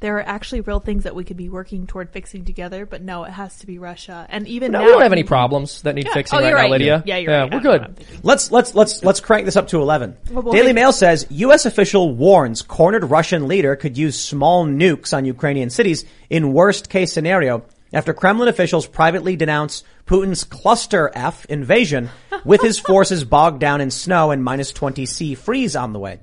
there 0.00 0.16
are 0.18 0.22
actually 0.22 0.60
real 0.60 0.80
things 0.80 1.04
that 1.04 1.14
we 1.14 1.24
could 1.24 1.36
be 1.36 1.48
working 1.48 1.86
toward 1.86 2.10
fixing 2.10 2.44
together, 2.44 2.86
but 2.86 3.02
no, 3.02 3.24
it 3.24 3.30
has 3.30 3.58
to 3.58 3.66
be 3.66 3.78
Russia. 3.78 4.26
And 4.28 4.46
even 4.46 4.70
No, 4.72 4.78
now, 4.80 4.84
we 4.86 4.92
don't 4.92 5.02
have 5.02 5.12
any 5.12 5.24
problems 5.24 5.82
that 5.82 5.94
need 5.94 6.06
Yeah. 6.06 6.14
fixing 6.14 6.38
Oh, 6.38 6.42
right 6.42 6.48
you're 6.48 6.56
now, 6.56 6.62
right. 6.62 6.70
Lydia. 6.70 7.02
Yeah, 7.04 7.16
you're 7.16 7.32
right. 7.36 7.52
We're 7.52 7.60
good. 7.60 8.04
Let's 8.22 8.52
let's 8.52 8.74
let's 8.74 9.02
let's 9.04 9.20
crank 9.20 9.44
this 9.44 9.56
up 9.56 9.68
to 9.68 9.80
eleven. 9.82 10.16
Well, 10.30 10.42
well, 10.42 10.52
Daily 10.52 10.66
maybe- 10.68 10.80
Mail 10.80 10.92
says 10.92 11.26
U.S. 11.30 11.66
official 11.66 12.14
warns 12.14 12.62
cornered 12.62 13.04
Russian 13.04 13.48
leader 13.48 13.74
could 13.76 13.98
use 13.98 14.18
small 14.18 14.64
nukes 14.66 15.16
on 15.16 15.24
Ukrainian 15.24 15.70
cities 15.70 16.04
in 16.30 16.52
worst 16.52 16.88
case 16.90 17.12
scenario 17.12 17.64
after 17.92 18.12
Kremlin 18.12 18.48
officials 18.48 18.86
privately 18.86 19.34
denounce 19.34 19.82
Putin's 20.06 20.44
cluster 20.44 21.10
F 21.14 21.44
invasion 21.46 22.10
with 22.44 22.60
his 22.60 22.78
forces 22.90 23.24
bogged 23.24 23.60
down 23.60 23.80
in 23.80 23.90
snow 23.90 24.30
and 24.30 24.44
minus 24.44 24.70
twenty 24.72 25.06
C 25.06 25.34
freeze 25.34 25.74
on 25.74 25.92
the 25.92 25.98
way. 25.98 26.20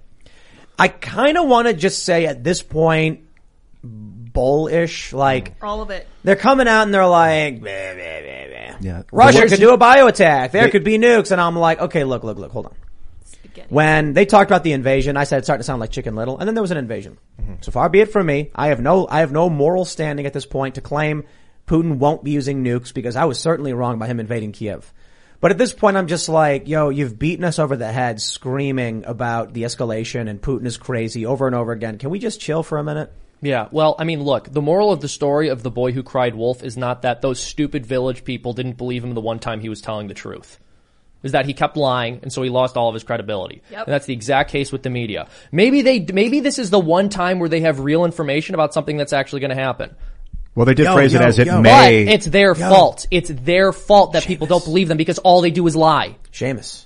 I 0.80 0.88
kind 0.90 1.38
of 1.38 1.48
want 1.48 1.68
to 1.68 1.74
just 1.74 2.04
say 2.04 2.26
at 2.26 2.44
this 2.44 2.62
point, 2.62 3.22
bullish, 3.86 5.14
like 5.14 5.56
all 5.62 5.82
of 5.82 5.90
it. 5.90 6.08
they're 6.24 6.36
coming 6.36 6.68
out 6.68 6.84
and 6.84 6.94
they're 6.94 7.06
like, 7.06 7.62
"Bleh, 7.62 7.96
bleh, 7.96 8.24
bleh, 8.24 8.52
bleh." 8.52 8.78
Yeah. 8.82 9.04
Russia 9.12 9.48
could 9.48 9.60
do 9.60 9.72
a 9.74 9.78
bio 9.78 10.08
attack. 10.08 10.52
There 10.52 10.64
They- 10.66 10.72
could 10.72 10.84
be 10.84 10.98
nukes. 10.98 11.32
And 11.32 11.40
I'm 11.40 11.56
like, 11.56 11.80
okay, 11.80 12.04
look, 12.04 12.24
look, 12.24 12.38
look, 12.38 12.52
hold 12.52 12.66
on. 12.68 12.74
When 13.70 14.14
they 14.14 14.26
talked 14.26 14.52
about 14.52 14.64
the 14.64 14.74
invasion, 14.74 15.18
I 15.18 15.24
said 15.24 15.38
it's 15.40 15.48
starting 15.48 15.62
to 15.62 15.64
sound 15.64 15.80
like 15.80 15.90
Chicken 15.90 16.16
Little, 16.16 16.38
and 16.38 16.48
then 16.48 16.54
there 16.56 16.62
was 16.62 16.72
an 16.72 16.78
invasion. 16.78 17.18
So 17.62 17.72
far 17.72 17.88
be 17.90 18.02
it 18.02 18.12
from 18.12 18.26
me. 18.28 18.52
I 18.54 18.68
have 18.68 18.82
no, 18.82 19.08
I 19.10 19.22
have 19.22 19.32
no 19.32 19.50
moral 19.50 19.86
standing 19.86 20.26
at 20.26 20.34
this 20.34 20.46
point 20.46 20.76
to 20.76 20.82
claim 20.82 21.24
Putin 21.68 21.98
won't 21.98 22.24
be 22.24 22.32
using 22.32 22.64
nukes 22.64 22.94
because 22.94 23.16
I 23.16 23.26
was 23.26 23.40
certainly 23.40 23.74
wrong 23.74 23.98
by 23.98 24.08
him 24.08 24.20
invading 24.20 24.52
Kiev. 24.52 24.94
But 25.42 25.52
at 25.52 25.58
this 25.58 25.74
point, 25.74 25.98
I'm 25.98 26.08
just 26.08 26.28
like, 26.30 26.68
yo, 26.68 26.90
you've 26.90 27.18
beaten 27.18 27.46
us 27.46 27.58
over 27.58 27.76
the 27.76 27.92
head 27.92 28.22
screaming 28.22 29.04
about 29.06 29.54
the 29.54 29.64
escalation 29.64 30.30
and 30.30 30.42
Putin 30.42 30.66
is 30.66 30.78
crazy 30.78 31.26
over 31.26 31.48
and 31.48 31.56
over 31.56 31.72
again. 31.72 31.98
Can 31.98 32.10
we 32.10 32.20
just 32.20 32.40
chill 32.40 32.62
for 32.62 32.78
a 32.78 32.84
minute? 32.84 33.12
Yeah, 33.42 33.68
well, 33.72 33.96
I 34.00 34.06
mean, 34.06 34.24
look, 34.24 34.52
the 34.52 34.62
moral 34.62 34.92
of 34.92 35.02
the 35.02 35.08
story 35.08 35.50
of 35.50 35.62
the 35.62 35.72
boy 35.72 35.92
who 35.92 36.04
cried 36.04 36.36
wolf 36.36 36.64
is 36.64 36.78
not 36.78 37.04
that 37.04 37.22
those 37.22 37.40
stupid 37.40 37.86
village 37.86 38.24
people 38.24 38.54
didn't 38.54 38.78
believe 38.78 39.04
him 39.04 39.14
the 39.14 39.22
one 39.22 39.40
time 39.40 39.60
he 39.60 39.70
was 39.70 39.82
telling 39.82 40.08
the 40.08 40.14
truth. 40.14 40.60
Is 41.24 41.32
that 41.32 41.46
he 41.46 41.54
kept 41.54 41.76
lying, 41.76 42.20
and 42.22 42.32
so 42.32 42.44
he 42.44 42.50
lost 42.50 42.78
all 42.78 42.88
of 42.88 42.94
his 42.94 43.04
credibility. 43.04 43.64
Yep. 43.72 43.88
And 43.88 43.94
that's 43.94 44.06
the 44.06 44.14
exact 44.14 44.52
case 44.52 44.72
with 44.72 44.84
the 44.84 44.92
media. 44.92 45.28
Maybe 45.52 45.82
they, 45.82 46.00
maybe 46.00 46.40
this 46.40 46.60
is 46.60 46.70
the 46.70 46.80
one 46.80 47.10
time 47.10 47.40
where 47.40 47.50
they 47.50 47.62
have 47.62 47.80
real 47.80 48.06
information 48.06 48.54
about 48.54 48.76
something 48.76 48.96
that's 48.96 49.14
actually 49.14 49.40
going 49.40 49.50
to 49.50 49.62
happen. 49.62 49.96
Well, 50.54 50.66
they 50.66 50.76
did 50.76 50.86
Yo, 50.86 50.94
phrase 50.94 51.14
it 51.14 51.22
yo, 51.22 51.28
as 51.28 51.40
it 51.40 51.48
may. 51.48 52.06
But 52.06 52.14
it's 52.14 52.26
their 52.28 52.56
fault. 52.56 53.08
It's 53.12 53.30
their 53.30 53.74
fault 53.74 54.14
that 54.14 54.26
people 54.26 54.48
don't 54.48 54.64
believe 54.64 54.88
them 54.88 54.98
because 54.98 55.18
all 55.20 55.42
they 55.42 55.52
do 55.52 55.66
is 55.68 55.76
lie. 55.76 56.16
Seamus, 56.32 56.86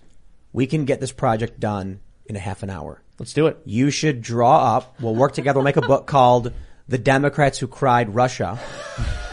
we 0.54 0.68
can 0.68 0.86
get 0.86 1.00
this 1.00 1.12
project 1.12 1.60
done 1.60 2.00
in 2.30 2.36
a 2.38 2.40
half 2.40 2.64
an 2.64 2.70
hour. 2.70 3.02
Let's 3.20 3.34
do 3.34 3.48
it. 3.48 3.58
You 3.66 3.90
should 3.90 4.22
draw 4.22 4.78
up. 4.78 4.96
We'll 5.02 5.16
work 5.16 5.34
together. 5.34 5.58
We'll 5.60 5.66
make 5.66 5.76
a 5.78 5.82
book 5.82 6.08
called 6.08 6.54
"The 6.88 6.98
Democrats 6.98 7.58
Who 7.60 7.68
Cried 7.68 8.16
Russia," 8.16 8.58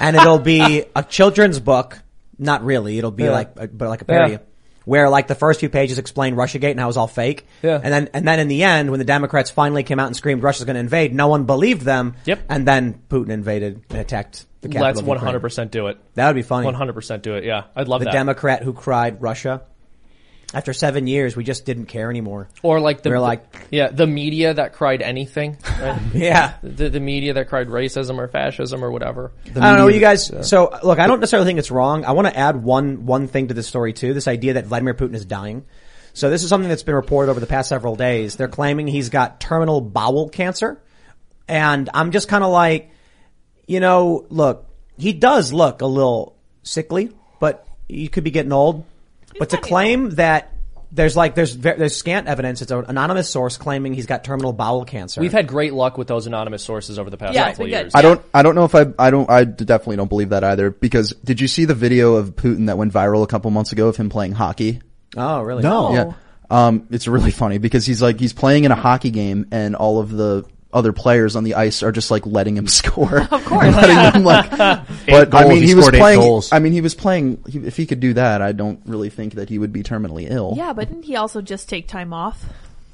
and 0.01 0.17
it'll 0.17 0.41
be 0.41 0.85
a 0.97 1.03
children's 1.05 1.61
book. 1.61 1.99
Not 2.39 2.65
really. 2.65 2.99
It'll 2.99 3.11
be 3.13 3.25
Yeah. 3.25 3.31
like, 3.31 3.53
a, 3.57 3.69
but 3.69 3.89
like 3.89 4.03
a 4.03 4.05
parody, 4.05 4.33
Yeah. 4.33 4.39
where 4.85 5.09
like 5.09 5.27
the 5.29 5.35
first 5.35 5.61
few 5.61 5.69
pages 5.71 5.99
explained 5.99 6.37
Russiagate 6.37 6.73
and 6.73 6.81
how 6.81 6.87
it 6.87 6.89
was 6.89 6.97
all 6.97 7.07
fake. 7.07 7.47
Yeah. 7.63 7.81
And 7.83 7.93
then, 7.95 8.09
and 8.13 8.27
then 8.29 8.41
in 8.41 8.49
the 8.49 8.63
end, 8.65 8.91
when 8.91 8.99
the 8.99 9.07
Democrats 9.07 9.51
finally 9.51 9.83
came 9.85 9.99
out 10.01 10.09
and 10.09 10.17
screamed 10.17 10.43
Russia's 10.43 10.65
going 10.67 10.75
to 10.75 10.81
invade, 10.81 11.15
no 11.15 11.29
one 11.29 11.45
believed 11.45 11.83
them. 11.83 12.15
Yep. 12.27 12.41
And 12.51 12.67
then 12.69 13.01
Putin 13.09 13.31
invaded 13.31 13.85
and 13.89 13.99
attacked 14.01 14.45
the 14.61 14.69
capital. 14.69 15.03
Let's 15.05 15.23
100% 15.23 15.71
do 15.71 15.87
it. 15.87 15.99
That 16.15 16.27
would 16.27 16.35
be 16.37 16.43
funny. 16.43 16.67
100% 16.67 17.23
do 17.23 17.37
it. 17.37 17.45
Yeah, 17.45 17.65
I'd 17.75 17.89
love 17.89 18.01
the 18.01 18.07
that. 18.07 18.13
Democrat 18.13 18.63
who 18.63 18.73
cried 18.75 19.23
Russia. 19.23 19.63
After 20.55 20.73
seven 20.73 21.07
years, 21.09 21.35
we 21.37 21.43
just 21.43 21.65
didn't 21.65 21.87
care 21.87 22.09
anymore. 22.09 22.49
Or 22.63 22.79
like 22.81 23.03
the 23.03 23.11
We're 23.11 23.19
like- 23.19 23.45
yeah, 23.71 23.89
the 23.89 24.07
media 24.07 24.55
that 24.55 24.73
cried 24.75 25.03
anything. 25.03 25.59
right? 25.81 26.01
Yeah. 26.15 26.55
the, 26.63 26.89
the 26.89 27.01
media 27.01 27.35
that 27.35 27.49
cried 27.49 27.67
racism 27.67 28.17
or 28.19 28.29
fascism 28.29 28.85
or 28.85 28.91
whatever. 28.93 29.33
I 29.45 29.51
don't 29.71 29.79
know, 29.79 29.89
you 29.89 29.99
guys. 30.01 30.31
So 30.49 30.79
look, 30.85 30.99
I 31.01 31.09
don't 31.09 31.19
necessarily 31.21 31.47
think 31.47 31.59
it's 31.59 31.71
wrong. 31.73 32.05
I 32.05 32.13
want 32.13 32.29
to 32.29 32.37
add 32.39 32.63
one 32.63 33.07
one 33.07 33.27
thing 33.27 33.49
to 33.49 33.55
this 33.55 33.67
story 33.67 33.93
too. 33.93 34.15
This 34.15 34.29
idea 34.29 34.55
that 34.55 34.67
Vladimir 34.67 34.95
Putin 34.95 35.15
is 35.15 35.25
dying. 35.25 35.65
So 36.15 36.31
this 36.31 36.43
is 36.45 36.49
something 36.49 36.69
that's 36.71 36.85
been 36.85 36.95
reported 36.95 37.31
over 37.31 37.41
the 37.41 37.47
past 37.47 37.69
several 37.69 37.97
days. 37.97 38.37
They're 38.37 38.49
claiming 38.49 38.87
he's 38.87 39.11
got 39.11 39.41
terminal 39.41 39.81
bowel 39.83 40.29
cancer, 40.31 40.81
and 41.49 41.91
I'm 41.93 42.11
just 42.13 42.29
kind 42.29 42.43
of 42.45 42.51
like, 42.51 42.91
you 43.67 43.81
know, 43.81 44.25
look, 44.31 44.67
he 44.97 45.13
does 45.13 45.53
look 45.53 45.83
a 45.83 45.87
little 45.87 46.37
sickly, 46.63 47.11
but 47.41 47.67
he 47.89 48.09
could 48.09 48.25
be 48.25 48.31
getting 48.31 48.53
old. 48.53 48.85
But 49.39 49.51
to 49.51 49.59
claim 49.59 50.11
that. 50.17 50.53
There's 50.93 51.17
like 51.17 51.35
there's 51.35 51.53
ve- 51.53 51.75
there's 51.77 51.97
scant 51.97 52.29
evidence. 52.29 52.63
It's 52.63 52.71
an 52.71 52.85
anonymous 52.89 53.29
source 53.29 53.59
claiming 53.59 53.93
he's 53.93 54.07
got 54.07 54.23
terminal 54.23 54.53
bowel 54.53 54.85
cancer. 54.85 55.21
We've 55.21 55.33
had 55.33 55.49
great 55.49 55.75
luck 55.75 55.99
with 55.99 56.07
those 56.07 56.29
anonymous 56.29 56.63
sources 56.63 56.97
over 56.99 57.11
the 57.11 57.17
past 57.17 57.35
Yeah, 57.35 57.49
it's 57.49 57.59
couple 57.59 57.65
of 57.65 57.71
been 57.71 57.79
good. 57.79 57.85
years. 57.87 57.93
I 57.95 58.03
don't. 58.03 58.23
I 58.33 58.43
don't 58.43 58.55
know 58.55 58.65
if 58.65 58.75
I. 58.75 58.87
I 58.99 59.11
don't. 59.11 59.29
I 59.29 59.43
definitely 59.45 59.97
don't 59.97 60.09
believe 60.09 60.29
that 60.29 60.45
either. 60.45 60.71
Because 60.71 61.11
did 61.25 61.41
you 61.41 61.49
see 61.49 61.65
the 61.65 61.75
video 61.75 62.15
of 62.15 62.37
Putin 62.37 62.69
that 62.69 62.79
went 62.79 62.93
viral 62.93 63.25
a 63.25 63.27
couple 63.27 63.51
months 63.51 63.73
ago 63.73 63.89
of 63.89 63.97
him 63.97 64.09
playing 64.09 64.33
hockey? 64.33 64.81
oh 65.17 65.43
really? 65.43 65.65
No. 65.65 65.93
Yeah. 65.93 66.13
Um, 66.51 66.87
it's 66.93 67.09
really 67.09 67.33
funny 67.33 67.59
because 67.59 67.85
he's 67.85 68.01
like 68.01 68.21
he's 68.21 68.33
playing 68.33 68.63
in 68.65 68.71
a 68.71 68.77
hockey 68.77 69.11
game 69.11 69.47
and 69.51 69.75
all 69.75 69.99
of 69.99 70.13
the 70.13 70.45
other 70.77 70.93
players 70.93 71.35
on 71.35 71.43
the 71.45 71.55
ice 71.55 71.83
are 71.83 71.91
just 71.91 72.11
like 72.11 72.25
letting 72.27 72.57
him 72.57 72.67
score. 72.81 73.21
Of 73.23 73.45
course, 73.45 73.75
letting 73.75 73.97
yeah. 73.97 74.13
him 74.13 74.23
like. 74.25 74.51
But 75.07 75.29
Eight 75.29 75.35
I 75.35 75.49
mean, 75.49 75.63
he 75.63 75.69
he, 75.69 75.75
was 75.77 75.89
playing. 75.89 76.19
goals. 76.21 76.53
I 76.53 76.59
mean, 76.59 76.73
he 76.73 76.81
was 76.81 76.95
playing. 76.95 77.43
He, 77.49 77.59
if 77.61 77.77
he 77.77 77.87
could 77.87 78.01
do 78.01 78.15
that, 78.15 78.43
I 78.43 78.53
don't 78.53 78.81
really 78.87 79.09
think 79.09 79.35
that 79.35 79.49
he 79.49 79.59
would 79.59 79.73
be 79.73 79.83
terminally 79.85 80.29
ill. 80.31 80.55
Yeah, 80.57 80.73
but 80.73 80.89
didn't 80.89 81.05
he 81.05 81.15
also 81.17 81.41
just 81.41 81.69
take 81.69 81.87
time 81.89 82.13
off? 82.13 82.45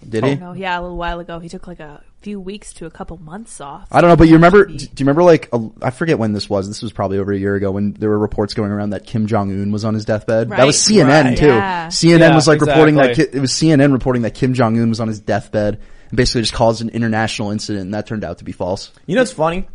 Did 0.09 0.25
Oh, 0.25 0.27
he? 0.27 0.35
no, 0.35 0.53
yeah, 0.53 0.79
a 0.79 0.83
little 0.83 0.97
while 0.97 1.21
ago. 1.21 1.39
He 1.39 1.49
took 1.49 1.67
like 1.67 1.81
a 1.81 2.03
few 2.21 2.39
weeks 2.41 2.73
to 2.75 2.87
a 2.87 2.91
couple 2.91 3.17
months 3.19 3.61
off. 3.63 3.89
I 3.91 4.01
don't 4.03 4.11
know, 4.11 4.17
but 4.17 4.29
you 4.29 4.35
remember? 4.35 4.67
TV. 4.67 4.79
Do 4.79 4.85
you 4.85 5.07
remember 5.07 5.23
like 5.23 5.49
a, 5.55 5.71
I 5.81 5.91
forget 5.91 6.19
when 6.19 6.33
this 6.33 6.51
was? 6.51 6.69
This 6.69 6.83
was 6.83 6.93
probably 6.93 7.19
over 7.19 7.33
a 7.33 7.39
year 7.39 7.55
ago 7.55 7.71
when 7.71 7.93
there 7.95 8.11
were 8.11 8.19
reports 8.19 8.53
going 8.53 8.73
around 8.73 8.91
that 8.91 9.07
Kim 9.07 9.27
Jong 9.27 9.51
Un 9.51 9.73
was 9.73 9.85
on 9.87 9.95
his 9.95 10.05
deathbed. 10.05 10.51
That 10.51 10.67
was 10.67 10.77
CNN 10.77 11.25
Right. 11.25 11.39
too. 11.39 11.47
Yeah. 11.47 11.87
CNN 11.89 12.19
Yeah, 12.21 12.35
was 12.35 12.47
like 12.47 12.61
reporting 12.61 12.97
that 12.97 13.19
it 13.19 13.35
was 13.41 13.53
CNN 13.53 13.93
reporting 13.93 14.23
that 14.23 14.35
Kim 14.35 14.53
Jong 14.55 14.79
Un 14.79 14.89
was 14.91 15.01
on 15.01 15.09
his 15.09 15.21
deathbed 15.21 15.75
and 15.75 15.81
basically 16.15 16.43
just 16.43 16.53
caused 16.53 16.83
an 16.83 16.89
international 16.91 17.51
incident, 17.51 17.87
and 17.87 17.95
that 17.95 18.07
turned 18.07 18.25
out 18.25 18.39
to 18.39 18.45
be 18.45 18.53
false. 18.53 18.93
You 19.07 19.17
know 19.17 19.23
it's 19.23 19.33
funny? 19.33 19.69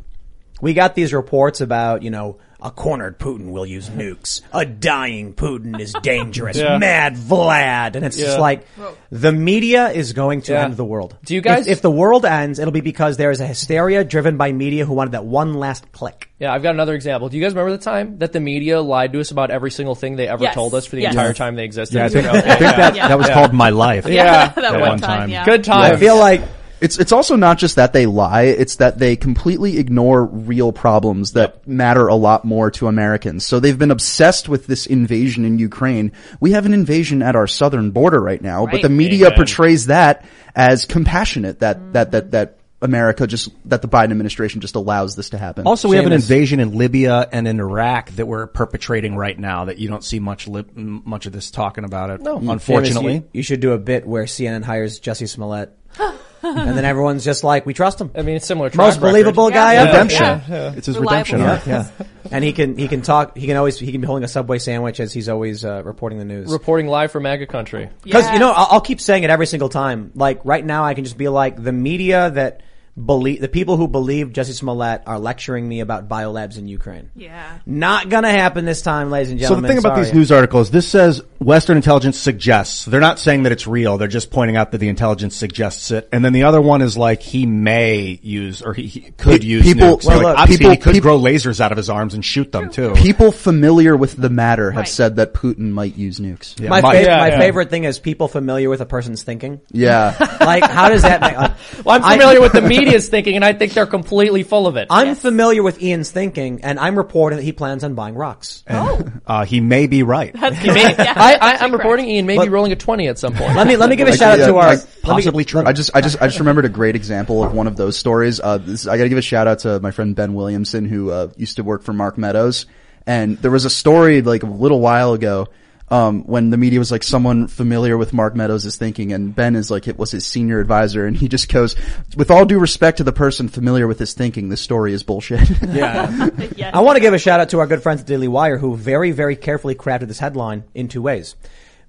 We 0.62 0.74
got 0.74 0.96
these 0.96 1.14
reports 1.14 1.62
about, 1.62 2.04
you 2.04 2.10
know, 2.10 2.38
a 2.68 2.72
cornered 2.72 3.18
Putin 3.18 3.52
will 3.52 3.66
use 3.66 3.90
nukes. 3.90 4.42
A 4.52 4.66
dying 4.66 5.34
Putin 5.34 5.80
is 5.80 5.94
dangerous. 6.04 6.58
Yeah. 6.58 6.78
Mad 6.78 7.16
Vlad. 7.16 7.96
And 7.96 8.04
it's 8.06 8.18
just 8.18 8.38
like, 8.40 8.68
the 9.10 9.32
media 9.32 9.90
is 9.90 10.12
going 10.12 10.42
to 10.44 10.52
Yeah. 10.52 10.66
end 10.66 10.76
the 10.76 10.84
world. 10.84 11.16
Do 11.24 11.34
you 11.34 11.40
guys- 11.42 11.66
If, 11.68 11.78
if 11.78 11.82
the 11.82 11.92
world 11.92 12.26
ends, 12.26 12.60
it'll 12.60 12.74
be 12.74 12.82
because 12.82 13.16
there 13.16 13.32
is 13.32 13.40
a 13.40 13.48
hysteria 13.48 14.04
driven 14.04 14.36
by 14.36 14.52
media 14.52 14.86
who 14.86 14.94
wanted 14.94 15.14
that 15.14 15.24
one 15.26 15.54
last 15.54 15.92
click. 15.94 16.30
Yeah, 16.40 16.54
I've 16.54 16.62
got 16.62 16.74
another 16.76 16.94
example. 16.94 17.30
Do 17.30 17.38
you 17.38 17.44
guys 17.44 17.54
remember 17.54 17.72
the 17.72 17.84
time 17.84 18.18
that 18.20 18.34
the 18.34 18.40
media 18.42 18.82
lied 18.82 19.14
to 19.14 19.20
us 19.22 19.32
about 19.32 19.50
every 19.50 19.72
single 19.72 19.96
thing 19.96 20.18
they 20.18 20.28
ever 20.28 20.44
Yes. 20.44 20.54
told 20.54 20.74
us 20.76 20.86
for 20.86 20.98
the 20.98 21.04
Yes. 21.04 21.14
entire 21.14 21.34
time 21.34 21.56
they 21.56 21.64
existed? 21.64 21.98
Yeah, 21.98 22.06
I 22.06 22.10
think, 22.10 22.26
You 22.26 22.32
know? 22.34 22.38
I 22.38 22.42
think 22.42 22.60
that, 22.60 22.96
Yeah. 22.96 23.08
that 23.08 23.18
was 23.18 23.28
Yeah. 23.30 23.34
called 23.34 23.54
My 23.54 23.70
Life. 23.70 24.06
Yeah. 24.08 24.50
that 24.56 24.64
At 24.66 24.72
one, 24.74 24.82
one 24.82 25.00
time, 25.00 25.20
time. 25.22 25.30
yeah. 25.30 25.46
Good 25.46 25.68
I 25.70 25.96
feel 25.96 26.18
like, 26.18 26.42
It's 26.80 27.00
it's 27.00 27.12
also 27.12 27.36
not 27.36 27.58
just 27.58 27.78
that 27.78 27.94
they 27.94 28.06
lie; 28.06 28.44
it's 28.44 28.76
that 28.76 29.00
they 29.00 29.16
completely 29.16 29.80
ignore 29.80 30.24
real 30.26 30.72
problems 30.72 31.34
that 31.34 31.68
matter 31.68 32.08
a 32.08 32.16
lot 32.16 32.46
more 32.46 32.70
to 32.72 32.88
Americans. 32.88 33.46
So 33.46 33.60
they've 33.60 33.78
been 33.78 33.92
obsessed 33.92 34.48
with 34.48 34.68
this 34.68 34.86
invasion 34.86 35.44
in 35.44 35.58
Ukraine. 35.58 36.12
We 36.40 36.52
have 36.52 36.66
an 36.66 36.74
invasion 36.74 37.22
at 37.22 37.36
our 37.36 37.48
southern 37.48 37.92
border 37.92 38.20
right 38.20 38.42
now, 38.42 38.68
but 38.68 38.82
the 38.82 38.90
media 38.90 39.28
Amen. 39.28 39.38
portrays 39.38 39.88
that 39.88 40.26
as 40.56 40.86
compassionate. 40.86 41.60
That 41.60 41.94
that 41.94 42.12
that 42.12 42.32
that 42.32 42.58
America 42.80 43.26
just 43.26 43.50
that 43.68 43.82
the 43.82 43.88
Biden 43.88 44.12
administration 44.12 44.62
just 44.62 44.76
allows 44.76 45.16
this 45.16 45.32
to 45.32 45.38
happen. 45.40 45.66
Also, 45.66 45.90
we 45.90 45.96
have 45.96 46.06
an 46.06 46.12
Seamus. 46.12 46.16
invasion 46.16 46.60
in 46.60 46.78
Libya 46.78 47.28
and 47.32 47.48
in 47.48 47.60
Iraq 47.60 48.12
that 48.12 48.28
we're 48.28 48.46
perpetrating 48.46 49.16
right 49.16 49.38
now 49.38 49.66
that 49.66 49.80
you 49.80 49.90
don't 49.90 50.04
see 50.04 50.20
much 50.20 50.48
li- 50.48 50.66
much 50.76 51.26
of 51.26 51.32
this 51.32 51.50
talking 51.50 51.86
about 51.86 52.12
it. 52.12 52.22
No, 52.22 52.38
unfortunately. 52.38 53.14
Seamus, 53.14 53.24
you, 53.24 53.30
you 53.34 53.44
should 53.44 53.62
do 53.62 53.72
a 53.72 53.80
bit 53.80 54.06
where 54.06 54.26
CNN 54.26 54.64
hires 54.64 55.00
Jussie 55.00 55.28
Smollett. 55.28 55.76
and 56.44 56.78
then 56.78 56.86
everyone's 56.86 57.24
just 57.26 57.44
like, 57.44 57.66
we 57.66 57.74
trust 57.74 58.00
him. 58.02 58.12
I 58.16 58.22
mean, 58.22 58.40
similar. 58.40 58.70
track 58.70 58.78
Most 58.88 58.96
record. 58.98 59.08
believable 59.12 59.50
guy 59.50 59.74
Yeah. 59.74 59.82
ever. 59.84 59.92
redemption. 59.92 60.42
Yeah. 60.50 60.74
It's 60.76 60.86
his 60.88 60.98
Reliable 60.98 61.38
redemption 61.38 61.42
arc. 61.42 61.66
Yeah. 62.00 62.06
And 62.30 62.44
he 62.44 62.52
can, 62.52 62.78
he 62.78 62.90
can 62.90 63.02
talk, 63.04 63.38
he 63.38 63.48
can 63.48 63.56
always, 63.56 63.80
he 63.80 63.90
can 63.94 64.02
be 64.02 64.06
holding 64.08 64.26
a 64.26 64.28
Subway 64.28 64.60
sandwich 64.60 65.00
as 65.00 65.14
he's 65.14 65.30
always, 65.30 65.64
uh, 65.64 65.82
reporting 65.86 66.20
the 66.20 66.26
news. 66.26 66.52
Reporting 66.52 66.88
live 66.88 67.10
from 67.10 67.24
MAGA 67.24 67.46
country. 67.48 67.88
Because 68.04 68.30
you 68.34 68.40
know, 68.40 68.50
Yes. 68.50 68.56
I'll, 68.58 68.68
I'll 68.72 68.82
keep 68.82 69.00
saying 69.00 69.24
it 69.24 69.30
every 69.30 69.46
single 69.48 69.70
time. 69.70 70.12
Like 70.14 70.42
right 70.44 70.66
now, 70.66 70.84
I 70.84 70.94
can 70.94 71.06
just 71.06 71.18
be 71.18 71.30
like 71.30 71.62
the 71.64 71.72
media 71.72 72.30
that 72.32 72.64
believe 73.04 73.42
the 73.42 73.48
people 73.48 73.78
who 73.78 73.88
believe 73.88 74.30
Jussie 74.30 74.54
Smollett 74.54 75.04
are 75.06 75.20
lecturing 75.20 75.68
me 75.68 75.82
about 75.82 76.08
biolabs 76.10 76.58
in 76.58 76.68
Ukraine. 76.68 77.12
Yeah. 77.16 77.60
Not 77.66 78.10
gonna 78.10 78.32
happen 78.32 78.66
this 78.66 78.82
time, 78.82 79.12
ladies 79.12 79.30
and 79.32 79.40
gentlemen. 79.40 79.64
So 79.64 79.68
the 79.68 79.74
gentlemen. 79.74 79.84
thing 79.84 79.92
about 79.92 80.04
these 80.06 80.14
news 80.14 80.32
articles, 80.32 80.72
this 80.72 80.88
says 80.88 81.22
Western 81.40 81.78
intelligence 81.78 82.18
suggests. 82.18 82.86
They're 82.86 83.00
not 83.00 83.20
saying 83.20 83.44
that 83.44 83.52
it's 83.52 83.68
real. 83.68 83.98
They're 83.98 84.08
just 84.08 84.32
pointing 84.32 84.58
out 84.58 84.72
that 84.72 84.80
the 84.80 84.88
intelligence 84.90 85.36
suggests 85.36 85.92
it. 85.92 86.10
And 86.12 86.26
then 86.26 86.34
the 86.34 86.44
other 86.44 86.60
one 86.62 86.82
is 86.82 86.98
like 86.98 87.22
he 87.22 87.46
may 87.46 88.20
use 88.24 88.62
or 88.64 88.74
he, 88.74 88.88
he 88.88 89.02
could 89.12 89.42
Pe- 89.42 89.48
use 89.48 89.64
people- 89.64 89.98
nukes. 89.98 90.06
well, 90.06 90.24
like, 90.24 90.38
look, 90.40 90.48
people- 90.58 90.72
he 90.72 90.78
could 90.78 90.94
peop- 90.94 91.04
grow 91.04 91.20
lasers 91.20 91.60
out 91.60 91.72
of 91.72 91.78
his 91.78 91.90
arms 91.90 92.16
and 92.16 92.26
shoot 92.26 92.52
them 92.52 92.70
too. 92.72 92.94
People 92.96 93.32
familiar 93.32 93.96
with 93.96 94.16
the 94.18 94.30
matter 94.30 94.72
have 94.72 94.78
Right. 94.80 94.88
said 94.88 95.18
that 95.18 95.34
Putin 95.36 95.72
might 95.72 95.96
use 95.96 96.20
nukes. 96.20 96.60
Yeah, 96.60 96.70
my, 96.70 96.82
my- 96.82 96.96
fav- 96.96 97.04
yeah, 97.06 97.18
my 97.18 97.28
yeah. 97.30 97.40
favorite 97.40 97.70
thing 97.70 97.84
is 97.84 98.00
people 98.00 98.28
familiar 98.28 98.70
with 98.70 98.82
a 98.82 98.86
person's 98.88 99.22
thinking. 99.22 99.62
Yeah. 99.72 100.16
Like, 100.42 100.64
how 100.64 100.90
does 100.90 101.04
that 101.04 101.22
make? 101.22 101.28
Like, 101.38 101.86
Well, 101.86 101.96
I'm 102.04 102.18
familiar 102.18 102.42
with 102.42 102.54
the 102.54 102.62
media's 102.88 103.10
thinking, 103.10 103.36
and 103.36 103.46
I 103.46 103.54
think 103.54 103.74
they're 103.74 103.86
completely 103.86 104.44
full 104.44 104.68
of 104.68 104.76
it. 104.78 104.88
I'm 104.90 105.16
familiar 105.16 105.62
with 105.64 105.82
Ian's 105.82 106.12
thinking, 106.12 106.62
and 106.64 106.80
I'm 106.80 106.98
reporting 106.98 107.38
that 107.38 107.44
he 107.44 107.52
plans 107.52 107.84
on 107.84 107.94
buying 107.96 108.16
rocks. 108.16 108.64
Uh, 108.68 109.46
he 109.46 109.60
may 109.60 109.88
be 109.88 110.04
right. 110.04 110.36
He 110.58 110.72
may- 110.72 110.96
I, 110.98 111.34
I, 111.40 111.58
I'm 111.62 111.72
reporting 111.72 112.08
Ian 112.10 112.26
may 112.26 112.38
be 112.38 112.50
rolling 112.50 112.72
a 112.72 112.76
20 112.76 113.08
at 113.08 113.20
some 113.20 113.34
point. 113.34 113.56
Let 113.56 113.68
me 113.68 113.76
let 113.76 113.90
me 113.90 113.96
give 113.96 114.08
a 114.08 114.12
Like, 114.12 114.20
shout 114.20 114.40
out 114.40 114.46
to 114.48 114.56
our 114.58 114.76
like, 114.76 115.02
Possibly 115.02 115.46
true. 115.46 115.64
I 115.66 115.74
just, 115.74 115.92
I 115.96 116.02
just, 116.02 116.22
I 116.22 116.28
just 116.28 116.40
remembered 116.40 116.66
a 116.66 116.70
great 116.70 116.96
example 116.96 117.44
of 117.44 117.54
one 117.54 117.68
of 117.68 117.76
those 117.78 117.98
stories. 117.98 118.40
Uh, 118.40 118.58
this, 118.58 118.88
I 118.88 118.98
got 118.98 119.04
to 119.04 119.10
give 119.10 119.18
a 119.18 119.22
shout 119.22 119.48
out 119.48 119.60
to 119.60 119.80
my 119.80 119.92
friend 119.92 120.16
Ben 120.16 120.34
Williamson, 120.34 120.86
who 120.86 121.12
uh, 121.12 121.30
used 121.38 121.58
to 121.58 121.64
work 121.64 121.84
for 121.84 121.94
Mark 121.94 122.18
Meadows, 122.18 122.66
and 123.06 123.38
there 123.38 123.52
was 123.52 123.66
a 123.66 123.70
story 123.70 124.22
like 124.22 124.44
a 124.44 124.48
little 124.48 124.80
while 124.80 125.14
ago. 125.14 125.48
Um, 125.90 126.24
when 126.24 126.50
the 126.50 126.58
media 126.58 126.80
was 126.80 126.92
like 126.92 127.04
someone 127.04 127.48
familiar 127.48 127.98
with 127.98 128.12
Mark 128.12 128.36
Meadows' 128.36 128.66
is 128.66 128.76
thinking 128.76 129.14
and 129.14 129.34
Ben 129.34 129.56
is 129.56 129.72
like, 129.72 129.88
it 129.88 129.98
was 129.98 130.12
his 130.12 130.26
senior 130.26 130.60
advisor 130.60 131.06
and 131.06 131.16
he 131.16 131.30
just 131.30 131.48
goes, 131.48 131.78
with 132.18 132.30
all 132.30 132.46
due 132.46 132.60
respect 132.60 132.98
to 132.98 133.06
the 133.06 133.14
person 133.14 133.48
familiar 133.48 133.88
with 133.88 133.98
his 133.98 134.14
thinking, 134.14 134.50
this 134.50 134.62
story 134.62 134.92
is 134.94 135.04
bullshit. 135.04 135.50
Yeah. 135.68 136.30
Yes. 136.56 136.72
I 136.74 136.80
want 136.82 136.96
to 136.96 137.02
give 137.02 137.14
a 137.14 137.20
shout 137.20 137.40
out 137.40 137.50
to 137.50 137.60
our 137.60 137.68
good 137.68 137.84
friends 137.84 138.02
at 138.02 138.08
Daily 138.08 138.28
Wire 138.28 138.58
who 138.58 138.76
very, 138.76 139.12
very 139.12 139.36
carefully 139.36 139.76
crafted 139.76 140.08
this 140.08 140.20
headline 140.20 140.64
in 140.74 140.88
two 140.88 141.02
ways. 141.02 141.36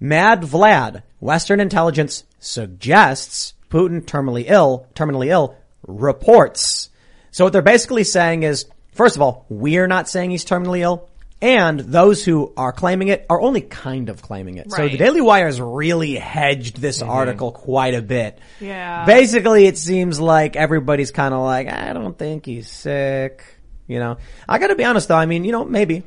Mad 0.01 0.43
Vlad, 0.43 1.03
Western 1.21 1.59
intelligence 1.59 2.25
suggests 2.39 3.55
Putin 3.71 4.03
terminally 4.03 4.45
ill, 4.47 4.87
terminally 4.95 5.27
ill, 5.29 5.57
reports. 5.87 6.91
So 7.31 7.45
what 7.45 7.53
they're 7.53 7.63
basically 7.63 8.05
saying 8.05 8.43
is, 8.43 8.67
first 8.93 9.17
of 9.17 9.23
all, 9.23 9.47
we're 9.49 9.87
not 9.87 10.09
saying 10.09 10.31
he's 10.31 10.45
terminally 10.45 10.81
ill. 10.81 11.08
And 11.41 11.79
those 11.79 12.25
who 12.25 12.53
are 12.57 12.73
claiming 12.73 13.09
it 13.09 13.25
are 13.31 13.41
only 13.41 13.61
kind 13.61 14.09
of 14.09 14.23
claiming 14.23 14.57
it. 14.59 14.73
So 14.73 14.89
the 14.89 14.97
Daily 14.97 15.21
Wire 15.21 15.47
has 15.47 15.61
really 15.61 16.17
hedged 16.17 16.81
this 16.81 17.01
article 17.01 17.53
quite 17.53 17.95
a 17.95 18.03
bit. 18.03 18.39
Yeah. 18.61 19.05
Basically, 19.07 19.67
it 19.67 19.79
seems 19.79 20.19
like 20.19 20.57
everybody's 20.57 21.13
kind 21.13 21.33
of 21.33 21.41
like, 21.43 21.69
I 21.73 21.93
don't 21.93 22.19
think 22.19 22.45
he's 22.45 22.69
sick. 22.69 23.45
You 23.87 24.01
know, 24.01 24.19
I 24.49 24.59
got 24.59 24.67
to 24.69 24.75
be 24.75 24.85
honest 24.85 25.07
though. 25.09 25.17
I 25.17 25.27
mean, 25.27 25.45
you 25.45 25.53
know, 25.53 25.65
maybe. 25.65 26.03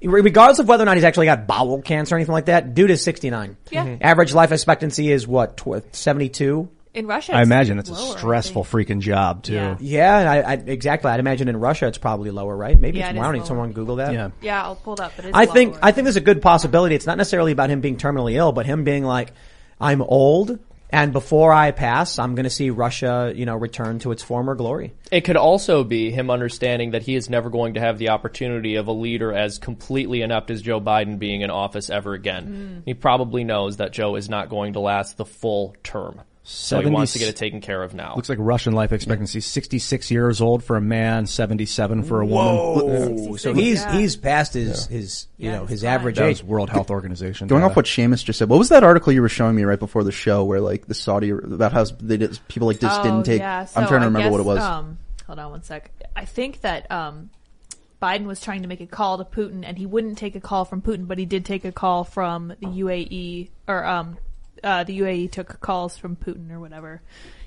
Regardless 0.00 0.60
of 0.60 0.68
whether 0.68 0.84
or 0.84 0.86
not 0.86 0.96
he's 0.96 1.02
actually 1.02 1.26
got 1.26 1.48
bowel 1.48 1.82
cancer 1.82 2.14
or 2.14 2.18
anything 2.18 2.32
like 2.32 2.46
that, 2.46 2.72
dude 2.72 2.90
is 2.92 3.02
69. 3.02 3.56
Yeah. 3.72 3.84
Mhm. 3.84 3.98
Average 4.00 4.32
life 4.32 4.52
expectancy 4.52 5.10
is 5.10 5.26
what, 5.26 5.56
tw- 5.56 5.82
72? 5.90 6.68
In 6.94 7.06
Russia, 7.06 7.34
I 7.34 7.42
imagine 7.42 7.78
it's 7.78 7.90
a 7.90 7.92
lower, 7.92 8.16
I 8.16 8.18
stressful 8.18 8.64
freaking 8.64 9.00
job 9.00 9.42
too. 9.42 9.54
Yeah. 9.54 9.76
Yeah, 9.78 10.30
I, 10.30 10.40
I, 10.40 10.52
exactly. 10.54 11.10
I'd 11.10 11.20
imagine 11.20 11.48
in 11.48 11.56
Russia 11.58 11.86
it's 11.86 11.98
probably 11.98 12.30
lower, 12.30 12.56
right? 12.56 12.78
Maybe 12.78 12.98
Yeah, 12.98 13.10
it's, 13.10 13.16
it 13.16 13.18
why 13.18 13.26
don't 13.26 13.34
need 13.34 13.46
someone 13.46 13.72
Google 13.72 13.96
that? 13.96 14.12
Yeah. 14.12 14.30
Yeah, 14.40 14.62
I'll 14.62 14.76
pull 14.76 14.94
it 14.94 15.00
up. 15.00 15.12
But 15.14 15.26
it's 15.26 15.36
I 15.36 15.46
think 15.46 15.74
lower. 15.74 15.84
I 15.84 15.92
think 15.92 16.04
there's 16.04 16.16
a 16.16 16.20
good 16.20 16.42
possibility. 16.42 16.94
It's 16.94 17.06
not 17.06 17.18
necessarily 17.18 17.52
about 17.52 17.70
him 17.70 17.80
being 17.80 17.96
terminally 17.96 18.34
ill, 18.34 18.52
but 18.52 18.66
him 18.66 18.84
being 18.84 19.04
like, 19.04 19.32
I'm 19.80 20.02
old. 20.02 20.58
And 20.90 21.12
before 21.12 21.52
I 21.52 21.70
pass, 21.70 22.18
I'm 22.18 22.34
going 22.34 22.44
to 22.44 22.50
see 22.50 22.70
Russia, 22.70 23.30
you 23.36 23.44
know, 23.44 23.56
return 23.56 23.98
to 24.00 24.10
its 24.10 24.22
former 24.22 24.54
glory. 24.54 24.94
It 25.12 25.20
could 25.20 25.36
also 25.36 25.84
be 25.84 26.10
him 26.10 26.30
understanding 26.30 26.92
that 26.92 27.02
he 27.02 27.14
is 27.14 27.28
never 27.28 27.50
going 27.50 27.74
to 27.74 27.80
have 27.80 27.98
the 27.98 28.08
opportunity 28.08 28.76
of 28.76 28.86
a 28.86 28.92
leader 28.92 29.30
as 29.32 29.58
completely 29.58 30.22
inept 30.22 30.50
as 30.50 30.62
Joe 30.62 30.80
Biden 30.80 31.18
being 31.18 31.42
in 31.42 31.50
office 31.50 31.90
ever 31.90 32.14
again. 32.14 32.80
Mm. 32.80 32.82
He 32.86 32.94
probably 32.94 33.44
knows 33.44 33.76
that 33.76 33.92
Joe 33.92 34.16
is 34.16 34.30
not 34.30 34.48
going 34.48 34.72
to 34.72 34.80
last 34.80 35.18
the 35.18 35.26
full 35.26 35.76
term. 35.82 36.22
So 36.50 36.76
he 36.76 36.84
70 36.84 36.94
wants 36.94 37.12
to 37.12 37.18
get 37.18 37.28
it 37.28 37.36
taken 37.36 37.60
care 37.60 37.82
of 37.82 37.92
now. 37.92 38.14
Looks 38.16 38.30
like 38.30 38.38
Russian 38.40 38.72
life 38.72 38.90
expectancy 38.90 39.40
66 39.40 40.10
years 40.10 40.40
old 40.40 40.64
for 40.64 40.76
a 40.76 40.80
man, 40.80 41.26
77 41.26 42.04
for 42.04 42.22
a 42.22 42.26
Whoa. 42.26 42.86
woman. 42.86 43.36
So 43.36 43.52
he's 43.52 43.84
he's 43.84 44.16
past 44.16 44.54
his 44.54 44.86
his 44.86 45.26
you 45.36 45.50
know 45.50 45.66
his 45.66 45.84
average 45.84 46.18
age. 46.18 46.42
World 46.42 46.70
Health 46.70 46.90
Organization. 46.90 47.48
Going 47.48 47.60
data. 47.60 47.70
off 47.70 47.76
what 47.76 47.84
Seamus 47.84 48.24
just 48.24 48.38
said, 48.38 48.48
what 48.48 48.58
was 48.58 48.70
that 48.70 48.82
article 48.82 49.12
you 49.12 49.20
were 49.20 49.28
showing 49.28 49.56
me 49.56 49.64
right 49.64 49.78
before 49.78 50.02
the 50.04 50.10
show 50.10 50.42
where 50.42 50.62
like 50.62 50.86
the 50.86 50.94
Saudi 50.94 51.28
about 51.28 51.72
how 51.72 51.84
they 51.84 52.16
did, 52.16 52.40
people 52.48 52.66
like 52.66 52.80
just 52.80 52.98
oh, 53.00 53.02
didn't 53.02 53.24
take? 53.24 53.40
Yeah. 53.40 53.66
I'm 53.76 53.86
trying 53.86 54.00
to 54.00 54.06
I 54.06 54.08
remember 54.08 54.30
what 54.30 54.40
it 54.40 54.46
was. 54.46 54.60
Um, 54.60 54.96
hold 55.26 55.38
on 55.38 55.50
one 55.50 55.62
sec. 55.62 55.90
I 56.16 56.24
think 56.24 56.62
that 56.62 56.90
um, 56.90 57.28
Biden 58.02 58.24
was 58.24 58.40
trying 58.40 58.62
to 58.62 58.68
make 58.68 58.80
a 58.80 58.86
call 58.86 59.18
to 59.18 59.24
Putin, 59.24 59.64
and 59.66 59.76
he 59.76 59.84
wouldn't 59.84 60.16
take 60.16 60.34
a 60.34 60.40
call 60.40 60.64
from 60.64 60.80
Putin, 60.80 61.06
but 61.06 61.18
he 61.18 61.26
did 61.26 61.44
take 61.44 61.66
a 61.66 61.72
call 61.72 62.04
from 62.04 62.48
the 62.48 62.66
UAE, 62.66 63.50
or 63.66 63.84
um, 63.84 64.16
uh, 64.64 64.84
the 64.84 65.00
UAE 65.00 65.30
took 65.32 65.60
calls 65.60 65.96
from 65.96 66.16
Putin 66.16 66.50
or 66.52 66.60
whatever. 66.60 67.02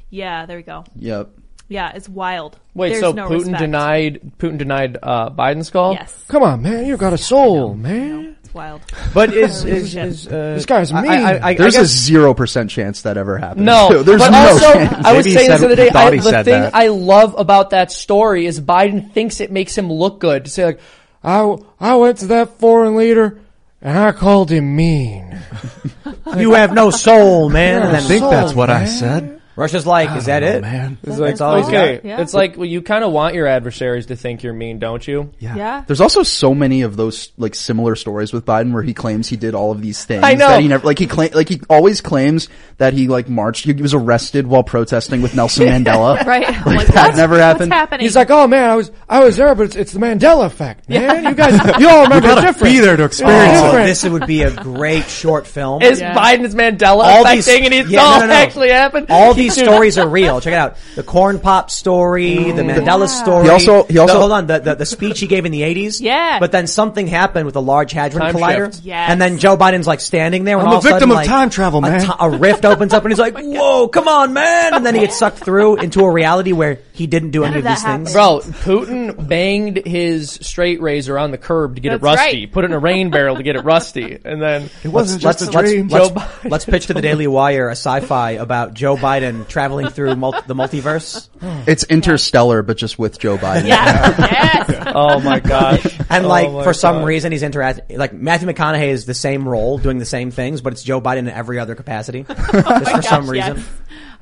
Yeah, 0.10 0.46
there 0.46 0.58
we 0.58 0.64
go. 0.64 0.84
yep. 0.96 1.30
Yeah, 1.68 1.94
it's 1.96 2.10
wild. 2.10 2.60
Wait, 2.74 2.90
There's 2.90 3.00
so 3.02 3.14
no 3.14 3.30
Putin 3.30 3.38
respect. 3.38 3.60
denied 3.60 4.32
Putin 4.40 4.58
denied 4.58 4.98
uh, 5.02 5.30
Biden's 5.30 5.70
call? 5.70 5.94
Yes. 5.94 6.26
Come 6.28 6.44
on, 6.44 6.62
man, 6.64 6.86
you 6.86 6.98
got 6.98 7.14
a 7.14 7.18
soul, 7.18 7.76
man. 7.76 8.36
It's 8.44 8.54
wild. 8.54 8.82
But 9.14 9.34
is 9.34 9.64
is, 9.66 9.96
is 9.96 10.28
uh, 10.28 10.56
This 10.56 10.66
guy's 10.66 10.92
I- 10.92 11.02
mean. 11.02 11.12
I, 11.12 11.16
I, 11.38 11.48
I 11.52 11.54
There's 11.54 11.76
a 11.76 11.80
guess- 11.80 11.88
zero 11.88 12.34
percent 12.34 12.72
chance 12.72 13.04
that 13.04 13.16
ever 13.18 13.38
happened. 13.38 13.66
No, 13.66 14.04
there's 14.04 14.20
but 14.20 14.32
no 14.32 14.38
also 14.52 14.74
chance. 14.74 15.06
I 15.06 15.14
was 15.14 15.26
Maybe 15.26 15.30
he 15.30 15.36
saying 15.38 15.50
this 15.50 15.60
the 15.62 15.66
other 15.68 15.76
day. 15.78 15.90
I, 15.92 16.10
the 16.10 16.22
thing 16.44 16.62
that. 16.62 16.76
I 16.76 16.88
love 16.88 17.36
about 17.38 17.70
that 17.70 17.90
story 17.94 18.46
is 18.48 18.60
Biden 18.60 19.10
thinks 19.14 19.40
it 19.40 19.50
makes 19.50 19.78
him 19.78 19.90
look 19.90 20.20
good 20.20 20.44
to 20.44 20.52
say 20.52 20.66
like, 20.66 20.80
I 21.24 21.56
I 21.80 21.96
went 21.96 22.18
to 22.18 22.28
that 22.28 22.60
foreign 22.60 22.98
leader 22.98 23.40
and 23.82 23.98
I 23.98 24.12
called 24.12 24.52
him 24.52 24.76
mean. 24.76 25.40
you 26.38 26.54
have 26.54 26.74
no 26.74 26.92
soul, 26.92 27.50
man. 27.50 27.82
And 27.82 27.90
I 27.90 28.00
then 28.00 28.04
think 28.04 28.22
that's 28.22 28.54
what 28.54 28.70
I 28.70 28.86
said. 28.86 29.41
Russia's 29.56 29.86
like, 29.86 30.16
is 30.18 30.26
that 30.26 30.44
it? 30.44 30.62
man. 30.62 30.98
It's 31.04 31.18
like, 31.20 31.32
it's 31.34 31.42
all 31.42 31.58
he's 31.58 31.68
Okay, 31.68 31.96
got. 31.98 32.06
Yeah. 32.06 32.22
it's 32.22 32.34
like 32.34 32.56
well, 32.58 32.66
you 32.66 32.82
kind 32.82 33.04
of 33.04 33.12
want 33.12 33.36
your 33.36 33.48
adversaries 33.48 34.06
to 34.08 34.16
think 34.16 34.44
you're 34.44 34.54
mean, 34.54 34.80
don't 34.80 35.06
you? 35.08 35.32
Yeah. 35.40 35.56
Yeah. 35.56 35.84
There's 35.86 36.02
also 36.02 36.24
so 36.24 36.54
many 36.56 36.82
of 36.84 36.96
those 36.96 37.32
like 37.38 37.54
similar 37.56 37.96
stories 37.96 38.32
with 38.34 38.46
Biden 38.46 38.74
where 38.74 38.84
he 38.84 38.94
claims 38.94 39.28
he 39.28 39.36
did 39.36 39.54
all 39.56 39.72
of 39.72 39.82
these 39.82 40.04
things. 40.06 40.24
I 40.24 40.34
know. 40.34 40.48
That 40.50 40.62
he 40.62 40.68
never 40.68 40.86
like 40.86 41.00
he 41.00 41.08
claim 41.08 41.32
like 41.34 41.50
he 41.50 41.62
always 41.70 42.02
claims 42.02 42.50
that 42.78 42.94
he 42.94 43.08
like 43.08 43.28
marched. 43.30 43.66
He 43.66 43.74
was 43.74 43.94
arrested 43.94 44.48
while 44.48 44.64
protesting 44.64 45.22
with 45.22 45.36
Nelson 45.36 45.68
Mandela. 45.84 46.26
Right. 46.32 46.48
Like, 46.48 46.66
like, 46.66 46.88
that 46.88 47.16
never 47.18 47.38
happened. 47.38 47.72
What's 47.72 47.80
happening? 47.80 48.06
He's 48.06 48.16
like, 48.16 48.30
oh 48.32 48.48
man, 48.48 48.70
I 48.70 48.76
was 48.76 48.92
I 49.10 49.24
was 49.24 49.36
there, 49.38 49.54
but 49.54 49.64
it's, 49.68 49.76
it's 49.76 49.92
the 49.92 50.00
Mandela 50.00 50.46
effect, 50.46 50.88
man. 50.88 51.26
You 51.26 51.34
guys, 51.36 51.60
you 51.80 51.90
all 51.90 52.04
remember 52.04 52.28
gotta 52.30 52.42
different. 52.42 52.74
be 52.74 52.80
there 52.80 52.96
to 52.96 53.04
experience 53.04 53.58
Oh, 53.62 53.76
it. 53.78 53.86
this 53.86 54.04
would 54.08 54.28
be 54.28 54.44
a 54.44 54.52
great 54.52 55.06
short 55.06 55.46
film. 55.46 55.82
Is 55.82 56.00
Yeah. 56.00 56.16
Biden's 56.16 56.56
Mandela 56.56 57.04
All 57.04 57.22
effect 57.24 57.36
these- 57.36 57.46
thing, 57.46 57.66
and 57.66 57.74
it's 57.74 57.90
yeah, 57.90 58.02
all 58.02 58.14
no, 58.20 58.20
no, 58.22 58.28
no. 58.28 58.34
actually 58.34 58.70
happened. 58.70 59.08
All 59.10 59.34
these 59.42 59.56
stories 59.66 59.98
are 59.98 60.08
real. 60.08 60.40
Check 60.42 60.54
it 60.54 60.58
out. 60.58 60.78
The 60.96 61.04
corn 61.04 61.40
pop 61.40 61.70
story, 61.72 62.52
the 62.52 62.62
Mandela 62.62 63.08
story. 63.08 63.46
He 63.46 63.50
also- 63.50 63.84
he 63.84 63.98
also- 63.98 64.14
The- 64.14 64.20
hold 64.20 64.32
on. 64.32 64.48
The, 64.48 64.60
the 64.60 64.76
the 64.76 64.86
speech 64.86 65.20
he 65.20 65.28
gave 65.28 65.46
in 65.46 65.52
the 65.52 65.64
eighties. 65.64 66.00
Yeah. 66.02 66.40
But 66.40 66.52
then 66.52 66.68
something 66.68 67.08
happened 67.08 67.46
with 67.46 67.54
the 67.54 67.62
Large 67.62 67.92
Hadron 67.92 68.22
Time 68.22 68.36
Collider. 68.36 68.74
shift. 68.74 68.86
Yes. 68.86 69.10
And 69.10 69.22
then 69.22 69.38
Joe 69.38 69.58
Biden's 69.58 69.88
like 69.88 70.00
standing 70.00 70.44
there. 70.44 70.60
I'm 70.60 70.68
all 70.68 70.78
a 70.78 70.82
victim 70.82 70.92
sudden, 71.00 71.10
of 71.12 71.16
like, 71.16 71.28
time 71.28 71.50
travel, 71.50 71.80
a 71.80 71.82
man. 71.84 72.02
ti- 72.02 72.12
A, 72.20 72.30
rift 72.30 72.66
opens 72.66 72.94
up 72.94 73.04
and 73.04 73.12
he's 73.12 73.20
like, 73.20 73.38
"Whoa, 73.38 73.88
come 73.88 74.08
on, 74.08 74.34
man!" 74.34 74.74
And 74.74 74.86
then 74.86 74.96
he 74.96 75.02
gets 75.02 75.18
sucked 75.18 75.40
through 75.40 75.78
into 75.78 76.02
a 76.06 76.12
reality 76.12 76.52
where 76.54 76.80
he 76.94 77.08
didn't 77.08 77.32
do 77.32 77.44
any 77.44 77.54
of 77.56 77.58
of 77.60 77.64
that 77.66 77.76
these 77.76 77.84
things. 77.84 78.14
Bro, 78.14 78.42
Putin 78.64 79.28
banged 79.28 79.86
his 79.86 80.32
straight 80.32 80.82
razor 80.82 81.18
on 81.18 81.32
the 81.32 81.38
curb 81.38 81.76
to 81.76 81.82
get 81.82 81.94
it 81.94 82.02
rusty. 82.02 82.42
right. 82.46 82.52
Put 82.52 82.64
it 82.64 82.68
in 82.68 82.74
a 82.74 82.80
rain 82.80 83.10
barrel 83.12 83.36
to 83.38 83.44
get 83.44 83.56
it 83.56 83.62
rusty, 83.64 84.18
and 84.24 84.42
then 84.42 84.70
It 84.84 84.88
wasn't 84.90 85.24
let's, 85.24 85.40
just 85.42 85.54
a 85.54 85.58
let's, 85.58 85.70
dream. 85.72 85.88
let's, 85.88 86.10
Joe 86.10 86.14
Biden. 86.16 86.50
let's 86.52 86.66
pitch 86.66 86.88
to 86.88 86.94
the 86.94 87.02
Daily 87.02 87.28
Wire 87.28 87.68
a 87.70 87.72
sci-fi 87.72 88.32
about 88.32 88.74
Joe 88.74 88.96
Biden 88.96 89.31
traveling 89.46 89.90
through 89.90 90.16
mul- 90.16 90.32
the 90.48 90.56
multiverse. 90.56 91.30
It's 91.68 91.84
Interstellar, 91.86 92.62
but 92.64 92.78
just 92.78 92.98
with 93.00 93.20
Joe 93.20 93.38
Biden. 93.38 93.68
yeah. 93.68 94.16
yes. 94.20 94.92
oh 94.96 95.20
my 95.22 95.40
gosh, 95.40 95.86
And 96.10 96.26
Oh 96.26 96.30
like 96.30 96.52
my 96.52 96.64
for 96.64 96.74
some 96.74 97.04
reason 97.04 97.32
he's 97.32 97.44
interacting 97.44 97.98
like 97.98 98.14
Matthew 98.14 98.48
McConaughey 98.48 98.88
is 98.90 99.06
the 99.06 99.14
same 99.14 99.48
role 99.48 99.78
doing 99.78 99.98
the 99.98 100.06
same 100.06 100.32
things, 100.32 100.62
but 100.62 100.74
it's 100.74 100.84
Joe 100.84 101.02
Biden 101.02 101.20
in 101.20 101.30
every 101.30 101.60
other 101.60 101.76
capacity. 101.76 102.26
Oh 102.54 102.80
just 102.80 102.92
for 102.92 103.02
some 103.02 103.30
reason. 103.30 103.58
yes. 103.58 103.68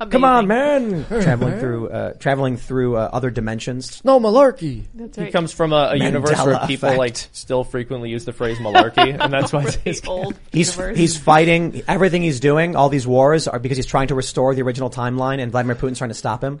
Come 0.08 0.24
on, 0.24 0.46
man! 0.46 1.04
traveling 1.06 1.58
through 1.58 1.88
uh, 1.90 2.12
traveling 2.14 2.56
through 2.56 2.96
uh, 2.96 3.10
other 3.12 3.30
dimensions. 3.30 4.02
no 4.04 4.18
malarkey. 4.18 4.86
That's 4.94 5.18
He 5.18 5.30
comes 5.30 5.52
from 5.52 5.72
a, 5.72 5.90
a 5.92 5.96
universe 5.96 6.42
where 6.44 6.58
people 6.66 6.88
effect. 6.88 6.98
like 6.98 7.16
still 7.32 7.64
frequently 7.64 8.08
use 8.10 8.24
the 8.24 8.32
phrase 8.32 8.58
malarkey, 8.58 9.18
and 9.22 9.32
that's 9.32 9.52
why 9.52 9.66
it's 9.84 10.06
old 10.06 10.38
He's 10.52 10.74
universe. 10.76 10.96
he's 10.96 11.16
fighting 11.18 11.82
everything 11.86 12.22
he's 12.22 12.40
doing. 12.40 12.76
All 12.76 12.88
these 12.88 13.06
wars 13.06 13.46
are 13.46 13.58
because 13.58 13.76
he's 13.76 13.86
trying 13.86 14.08
to 14.08 14.14
restore 14.14 14.54
the 14.54 14.62
original 14.62 14.90
timeline, 14.90 15.38
and 15.40 15.52
Vladimir 15.52 15.76
Putin's 15.76 15.98
trying 15.98 16.10
to 16.10 16.14
stop 16.14 16.42
him. 16.42 16.60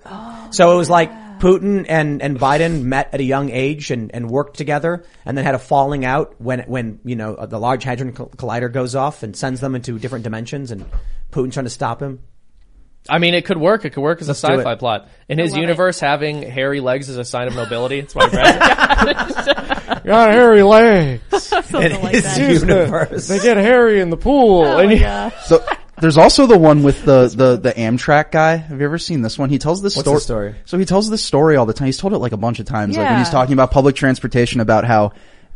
so 0.50 0.72
it 0.74 0.76
was 0.76 0.90
like 0.90 1.10
Putin 1.40 1.86
and, 1.88 2.20
and 2.20 2.38
Biden 2.38 2.82
met 2.82 3.14
at 3.14 3.20
a 3.20 3.24
young 3.24 3.48
age 3.50 3.90
and, 3.90 4.14
and 4.14 4.28
worked 4.28 4.58
together, 4.58 5.02
and 5.24 5.38
then 5.38 5.46
had 5.46 5.54
a 5.54 5.58
falling 5.58 6.04
out 6.04 6.34
when 6.38 6.60
when 6.60 7.00
you 7.04 7.16
know 7.16 7.34
the 7.46 7.58
Large 7.58 7.84
Hadron 7.84 8.12
Collider 8.12 8.70
goes 8.70 8.94
off 8.94 9.22
and 9.22 9.34
sends 9.34 9.60
them 9.60 9.74
into 9.74 9.98
different 9.98 10.24
dimensions, 10.24 10.70
and 10.70 10.84
Putin's 11.32 11.54
trying 11.54 11.64
to 11.64 11.70
stop 11.70 12.02
him. 12.02 12.20
I 13.08 13.18
mean, 13.18 13.34
it 13.34 13.44
could 13.44 13.56
work. 13.56 13.84
It 13.84 13.90
could 13.90 14.02
work 14.02 14.20
as 14.20 14.28
a 14.28 14.34
sci-fi 14.34 14.74
plot. 14.74 15.08
In 15.28 15.38
his 15.38 15.52
love 15.52 15.60
universe, 15.60 16.00
having 16.00 16.42
hairy 16.42 16.80
legs 16.80 17.08
is 17.08 17.16
a 17.16 17.24
sign 17.24 17.48
of 17.48 17.54
nobility. 17.54 18.00
That's 18.00 18.14
why 18.14 18.28
Brad 18.28 20.04
Got 20.04 20.30
hairy 20.30 20.62
legs. 20.62 21.22
Something 21.42 21.82
in 21.82 22.02
like 22.02 22.14
his 22.14 22.24
that. 22.24 22.68
universe. 22.68 23.28
They 23.28 23.38
get 23.38 23.56
hairy 23.56 24.00
in 24.00 24.10
the 24.10 24.16
pool. 24.16 24.64
Oh 24.64 24.78
and 24.78 24.90
my 24.90 24.98
gosh. 24.98 25.46
So 25.46 25.64
there's 26.00 26.16
also 26.16 26.46
the 26.46 26.58
one 26.58 26.82
with 26.82 27.04
the, 27.04 27.28
the, 27.28 27.56
the 27.56 27.72
Amtrak 27.72 28.30
guy. 28.30 28.56
Have 28.56 28.78
you 28.80 28.84
ever 28.84 28.98
seen 28.98 29.22
this 29.22 29.38
one? 29.38 29.50
He 29.50 29.58
tells 29.58 29.82
this 29.82 29.96
What's 29.96 30.04
story. 30.06 30.18
the 30.18 30.20
story? 30.20 30.54
So 30.66 30.78
he 30.78 30.84
tells 30.84 31.10
this 31.10 31.22
story 31.22 31.56
all 31.56 31.66
the 31.66 31.74
time. 31.74 31.86
He's 31.86 31.98
told 31.98 32.12
it 32.12 32.18
like 32.18 32.32
a 32.32 32.38
bunch 32.38 32.60
of 32.60 32.66
times. 32.66 32.96
Like 32.96 33.08
when 33.08 33.18
he's 33.18 33.30
talking 33.30 33.52
about 33.54 33.70
public 33.70 33.96
transportation, 33.96 34.60
about 34.60 34.84
how 34.84 35.12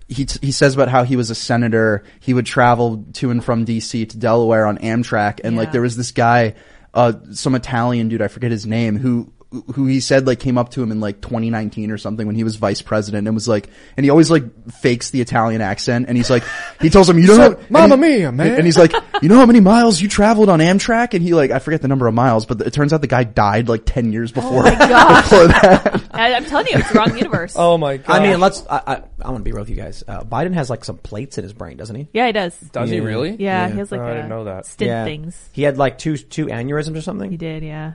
he 0.08 0.26
t- 0.26 0.38
he 0.42 0.52
says 0.52 0.74
about 0.74 0.88
how 0.88 1.04
he 1.04 1.16
was 1.16 1.30
a 1.30 1.34
senator. 1.34 2.04
He 2.20 2.34
would 2.34 2.46
travel 2.46 3.04
to 3.14 3.30
and 3.30 3.42
from 3.42 3.64
D.C. 3.64 4.06
to 4.06 4.18
Delaware 4.18 4.66
on 4.66 4.78
Amtrak, 4.78 5.40
and 5.42 5.56
like 5.56 5.72
there 5.72 5.80
was 5.80 5.96
this 5.96 6.12
guy, 6.12 6.54
uh, 6.94 7.12
some 7.32 7.54
Italian 7.54 8.08
dude, 8.08 8.22
I 8.22 8.28
forget 8.28 8.50
his 8.50 8.66
name, 8.66 8.96
who 8.96 9.32
who 9.74 9.86
he 9.86 10.00
said 10.00 10.26
like 10.26 10.40
came 10.40 10.58
up 10.58 10.70
to 10.70 10.82
him 10.82 10.90
in 10.90 11.00
like 11.00 11.20
2019 11.20 11.90
or 11.90 11.98
something 11.98 12.26
when 12.26 12.36
he 12.36 12.44
was 12.44 12.56
vice 12.56 12.82
president 12.82 13.26
and 13.26 13.34
was 13.34 13.46
like, 13.48 13.68
and 13.96 14.04
he 14.04 14.10
always 14.10 14.30
like 14.30 14.44
fakes 14.70 15.10
the 15.10 15.20
Italian 15.20 15.60
accent, 15.60 16.06
and 16.08 16.16
he's 16.16 16.30
like, 16.30 16.42
he 16.80 16.90
tells 16.90 17.08
him, 17.08 17.18
you 17.18 17.26
know, 17.26 17.34
So, 17.36 17.52
and 17.58 17.70
Mamma 17.70 17.96
he- 17.96 18.00
mia, 18.18 18.32
man. 18.32 18.54
and 18.56 18.64
he's 18.64 18.78
like, 18.78 18.92
you 19.22 19.28
know 19.28 19.36
how 19.36 19.46
many 19.46 19.60
miles 19.60 20.00
you 20.00 20.08
traveled 20.08 20.48
on 20.48 20.58
Amtrak? 20.60 21.14
And 21.14 21.22
he 21.22 21.34
like, 21.34 21.50
I 21.50 21.58
forget 21.58 21.82
the 21.82 21.88
number 21.88 22.06
of 22.06 22.14
miles, 22.14 22.46
but 22.46 22.60
it 22.60 22.72
turns 22.72 22.92
out 22.92 23.00
the 23.00 23.06
guy 23.06 23.24
died 23.24 23.68
like 23.68 23.82
10 23.86 24.12
years 24.12 24.32
before, 24.32 24.62
my 24.64 24.70
before 25.22 25.46
that. 25.48 26.04
I, 26.12 26.34
I'm 26.34 26.44
telling 26.44 26.66
you, 26.68 26.78
it's 26.78 26.92
the 26.92 26.98
wrong 26.98 27.16
universe. 27.16 27.54
oh 27.56 27.76
my 27.78 27.96
god! 27.98 28.20
I 28.22 28.26
mean, 28.26 28.40
let's. 28.40 28.64
I, 28.68 28.76
I, 28.86 29.02
I 29.22 29.30
want 29.30 29.38
to 29.38 29.42
be 29.44 29.52
real 29.52 29.62
with 29.62 29.70
you 29.70 29.76
guys. 29.76 30.04
Uh, 30.06 30.22
Biden 30.22 30.54
has 30.54 30.70
like 30.70 30.84
some 30.84 30.96
plates 30.98 31.38
in 31.38 31.44
his 31.44 31.52
brain, 31.52 31.76
doesn't 31.76 31.96
he? 31.96 32.08
Yeah, 32.12 32.26
he 32.26 32.32
does. 32.32 32.56
does 32.58 32.90
he 32.90 33.00
really? 33.00 33.30
Yeah, 33.30 33.66
Yeah. 33.66 33.72
he 33.72 33.78
has 33.78 33.90
like 33.92 34.00
Oh, 34.00 34.04
a 34.04 34.10
I 34.10 34.14
didn't 34.14 34.28
know 34.28 34.44
that. 34.44 34.66
stint 34.66 35.06
things. 35.06 35.48
He 35.52 35.62
had 35.62 35.76
like 35.78 35.98
two 35.98 36.16
two 36.16 36.46
aneurysms 36.46 36.96
or 36.96 37.00
something. 37.02 37.30
He 37.30 37.36
did, 37.36 37.62
yeah. 37.62 37.94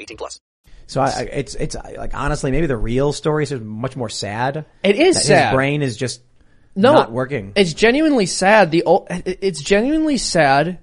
18 0.00 0.16
plus. 0.16 0.40
So 0.86 1.00
I, 1.00 1.06
I, 1.06 1.20
it's 1.22 1.54
it's 1.54 1.76
like 1.76 2.14
honestly, 2.14 2.50
maybe 2.50 2.66
the 2.66 2.76
real 2.76 3.12
story 3.12 3.44
is 3.44 3.52
much 3.52 3.96
more 3.96 4.08
sad. 4.08 4.64
It 4.82 4.96
is 4.96 5.16
that 5.16 5.24
sad. 5.24 5.48
His 5.50 5.54
brain 5.54 5.82
is 5.82 5.96
just 5.96 6.20
no, 6.74 6.94
not 6.94 7.12
working. 7.12 7.52
It's 7.54 7.74
genuinely 7.74 8.26
sad. 8.26 8.70
The 8.70 8.82
ul- 8.84 9.06
it's 9.08 9.62
genuinely 9.62 10.16
sad, 10.16 10.78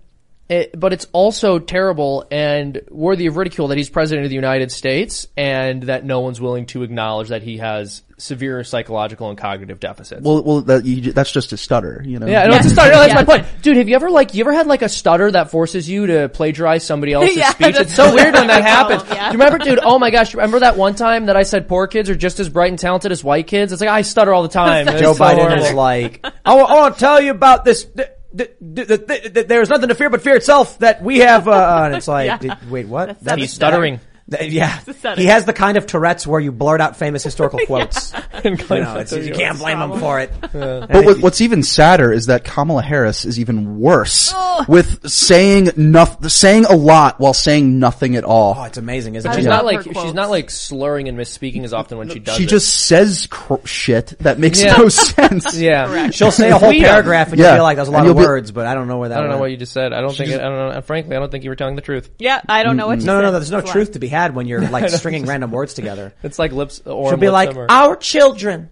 it, 0.50 0.80
but 0.80 0.94
it's 0.94 1.08
also 1.12 1.60
terrible 1.60 2.26
and 2.32 2.82
worthy 2.90 3.28
of 3.28 3.36
ridicule 3.36 3.68
that 3.70 3.78
he's 3.78 3.90
president 3.90 4.26
of 4.26 4.30
the 4.30 4.36
United 4.36 4.72
States 4.72 5.28
and 5.36 5.84
that 5.84 6.06
no 6.06 6.22
one's 6.22 6.40
willing 6.40 6.68
to 6.68 6.84
acknowledge 6.84 7.30
that 7.30 7.44
he 7.44 7.58
has 7.58 8.04
severe 8.20 8.64
psychological 8.64 9.30
and 9.30 9.38
cognitive 9.38 9.80
deficits. 9.80 10.22
Well, 10.24 10.42
well, 10.44 10.62
that, 10.62 10.86
you, 10.86 11.12
that's 11.14 11.32
just 11.32 11.54
a 11.54 11.58
stutter, 11.58 12.02
you 12.06 12.18
know. 12.18 12.26
Yeah, 12.26 12.48
no, 12.48 12.56
it's 12.58 12.66
a 12.66 12.70
stutter. 12.70 12.92
No, 12.92 13.00
that's 13.00 13.14
my 13.14 13.24
point, 13.24 13.46
dude. 13.62 13.78
Have 13.78 13.88
you 13.88 13.96
ever 13.96 14.10
like 14.10 14.34
you 14.34 14.42
ever 14.42 14.54
had 14.54 14.66
like 14.68 14.82
a 14.82 14.90
stutter 14.90 15.30
that 15.32 15.52
forces 15.52 15.88
you 15.88 16.08
to 16.08 16.28
plagiarize 16.30 16.84
somebody 16.84 17.14
else's 17.14 17.38
Yeah, 17.38 17.52
speech? 17.52 17.76
It's 17.78 17.94
so 17.96 18.14
weird 18.16 18.34
when 18.34 18.48
that 18.48 18.64
happens. 18.66 19.04
yeah. 19.10 19.30
Do 19.32 19.38
you 19.38 19.44
remember, 19.44 19.64
dude? 19.64 19.80
Oh 19.84 20.00
my 20.00 20.10
gosh, 20.10 20.34
remember 20.34 20.60
that 20.62 20.78
one 20.78 20.96
time 20.96 21.28
that 21.28 21.38
I 21.38 21.44
said 21.44 21.68
poor 21.68 21.86
kids 21.88 22.10
are 22.10 22.16
just 22.16 22.40
as 22.40 22.50
bright 22.50 22.70
and 22.70 22.80
talented 22.80 23.12
as 23.12 23.24
white 23.24 23.48
kids? 23.48 23.72
It's 23.72 23.82
like 23.82 23.90
I 23.90 24.02
stutter 24.02 24.34
all 24.34 24.44
the 24.44 24.50
time. 24.50 24.86
Joe 24.98 25.14
so 25.14 25.24
Biden 25.24 25.36
horrible. 25.36 25.64
is 25.66 25.74
like, 25.74 26.26
I 26.44 26.56
want 26.56 26.96
to 26.96 27.00
tell 27.00 27.22
you 27.22 27.32
about 27.32 27.66
this. 27.66 27.86
th- 27.86 28.10
th- 28.36 28.52
th- 28.76 28.88
th- 28.88 29.08
th- 29.08 29.34
th- 29.34 29.48
there's 29.48 29.70
nothing 29.70 29.90
to 29.90 29.96
fear 29.96 30.10
but 30.10 30.22
fear 30.22 30.36
itself 30.36 30.80
that 30.80 31.04
we 31.04 31.20
have. 31.20 31.48
Uh, 31.48 31.84
and 31.86 31.96
it's 31.96 32.08
like, 32.08 32.26
Yeah. 32.26 32.38
did- 32.38 32.72
wait, 32.72 32.88
what? 32.88 33.20
That's 33.22 33.40
He's 33.40 33.54
stuttering. 33.54 34.00
That- 34.30 34.50
yeah, 34.52 34.80
he 35.16 35.26
has 35.26 35.46
the 35.46 35.54
kind 35.54 35.78
of 35.78 35.86
Tourette's 35.88 36.28
where 36.28 36.40
you 36.40 36.52
blurt 36.52 36.82
out 36.82 36.98
famous 36.98 37.24
historical 37.24 37.60
quotes. 37.66 38.12
you 38.44 38.52
know, 38.52 38.98
it's, 38.98 39.14
you 39.14 39.34
can't 39.34 39.58
blame 39.58 39.80
him 39.80 40.00
for 40.00 40.20
it. 40.20 40.32
But 40.52 41.06
what, 41.06 41.20
what's 41.20 41.42
even 41.42 41.64
sadder 41.64 42.12
is 42.12 42.26
that 42.28 42.44
Kamala 42.44 42.82
Harris 42.82 43.26
is 43.26 43.40
even 43.40 43.80
worse 43.80 44.32
Oh. 44.36 44.66
with 44.68 45.10
saying 45.10 45.70
nothing, 45.78 46.30
saying 46.30 46.66
a 46.66 46.76
lot 46.76 47.20
while 47.20 47.34
saying 47.34 47.80
nothing 47.80 48.16
at 48.16 48.24
all. 48.24 48.56
Oh, 48.58 48.64
it's 48.64 48.78
amazing, 48.78 49.16
isn't 49.16 49.34
She's 49.36 49.46
it? 49.46 49.50
not 49.50 49.66
like 49.66 49.84
she's 49.84 50.14
not 50.14 50.30
like 50.30 50.50
slurring 50.50 51.08
and 51.08 51.18
misspeaking 51.18 51.64
as 51.64 51.74
often 51.74 51.98
when 51.98 52.10
she 52.10 52.20
does 52.20 52.36
she 52.38 52.44
it. 52.44 52.50
just 52.50 52.74
says 52.88 53.28
cr- 53.30 53.66
shit 53.66 54.16
that 54.20 54.40
makes 54.40 54.62
Yeah. 54.62 54.76
no 54.78 54.90
sense. 54.90 55.56
yeah. 55.58 56.10
She'll 56.10 56.32
say 56.32 56.50
a 56.50 56.58
whole 56.58 56.70
Tweet 56.70 56.84
'em. 56.84 56.90
paragraph 56.90 57.30
and 57.32 57.40
Yeah. 57.40 57.52
you 57.52 57.56
feel 57.58 57.64
like 57.64 57.76
there's 57.76 57.88
a 57.88 57.92
lot 57.92 58.02
of 58.02 58.06
you'll 58.08 58.16
be- 58.16 58.24
words, 58.26 58.52
but 58.52 58.66
I 58.66 58.74
don't 58.74 58.88
know 58.88 58.98
where 58.98 59.10
that 59.10 59.18
I 59.18 59.22
don't 59.22 59.30
know 59.30 59.38
what 59.38 59.52
you 59.52 59.58
just 59.58 59.74
said. 59.74 59.94
I 59.94 60.02
don't 60.02 60.16
think. 60.16 60.32
it, 60.32 60.40
I 60.42 60.44
don't 60.44 60.74
know. 60.76 60.82
Frankly, 60.82 61.16
I 61.16 61.20
don't 61.20 61.32
think 61.32 61.44
you 61.44 61.50
were 61.50 61.56
telling 61.56 61.76
the 61.76 61.82
truth. 61.82 62.10
Yeah, 62.20 62.42
I 62.50 62.64
don't 62.64 62.78
know 62.78 62.88
what 62.88 63.00
you 63.00 63.06
No, 63.06 63.18
no, 63.18 63.28
no, 63.28 63.32
there's 63.32 63.52
no 63.52 63.62
truth 63.62 63.92
to 63.94 64.00
be 64.00 64.08
had 64.08 64.17
when 64.34 64.48
you're 64.48 64.68
like 64.70 64.90
stringing 65.00 65.26
random 65.26 65.52
words 65.52 65.74
together. 65.74 66.14
It's 66.24 66.38
like 66.40 66.52
lips 66.52 66.82
or 66.86 67.10
She'll 67.10 67.18
be 67.18 67.28
lip 67.28 67.34
like, 67.34 67.50
simmer. 67.52 67.68
our 67.70 67.96
children. 67.96 68.70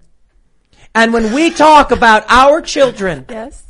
And 0.94 1.12
when 1.14 1.34
we 1.34 1.50
talk 1.52 1.92
about 1.92 2.24
our 2.30 2.62
children, 2.62 3.26
Yes. 3.30 3.64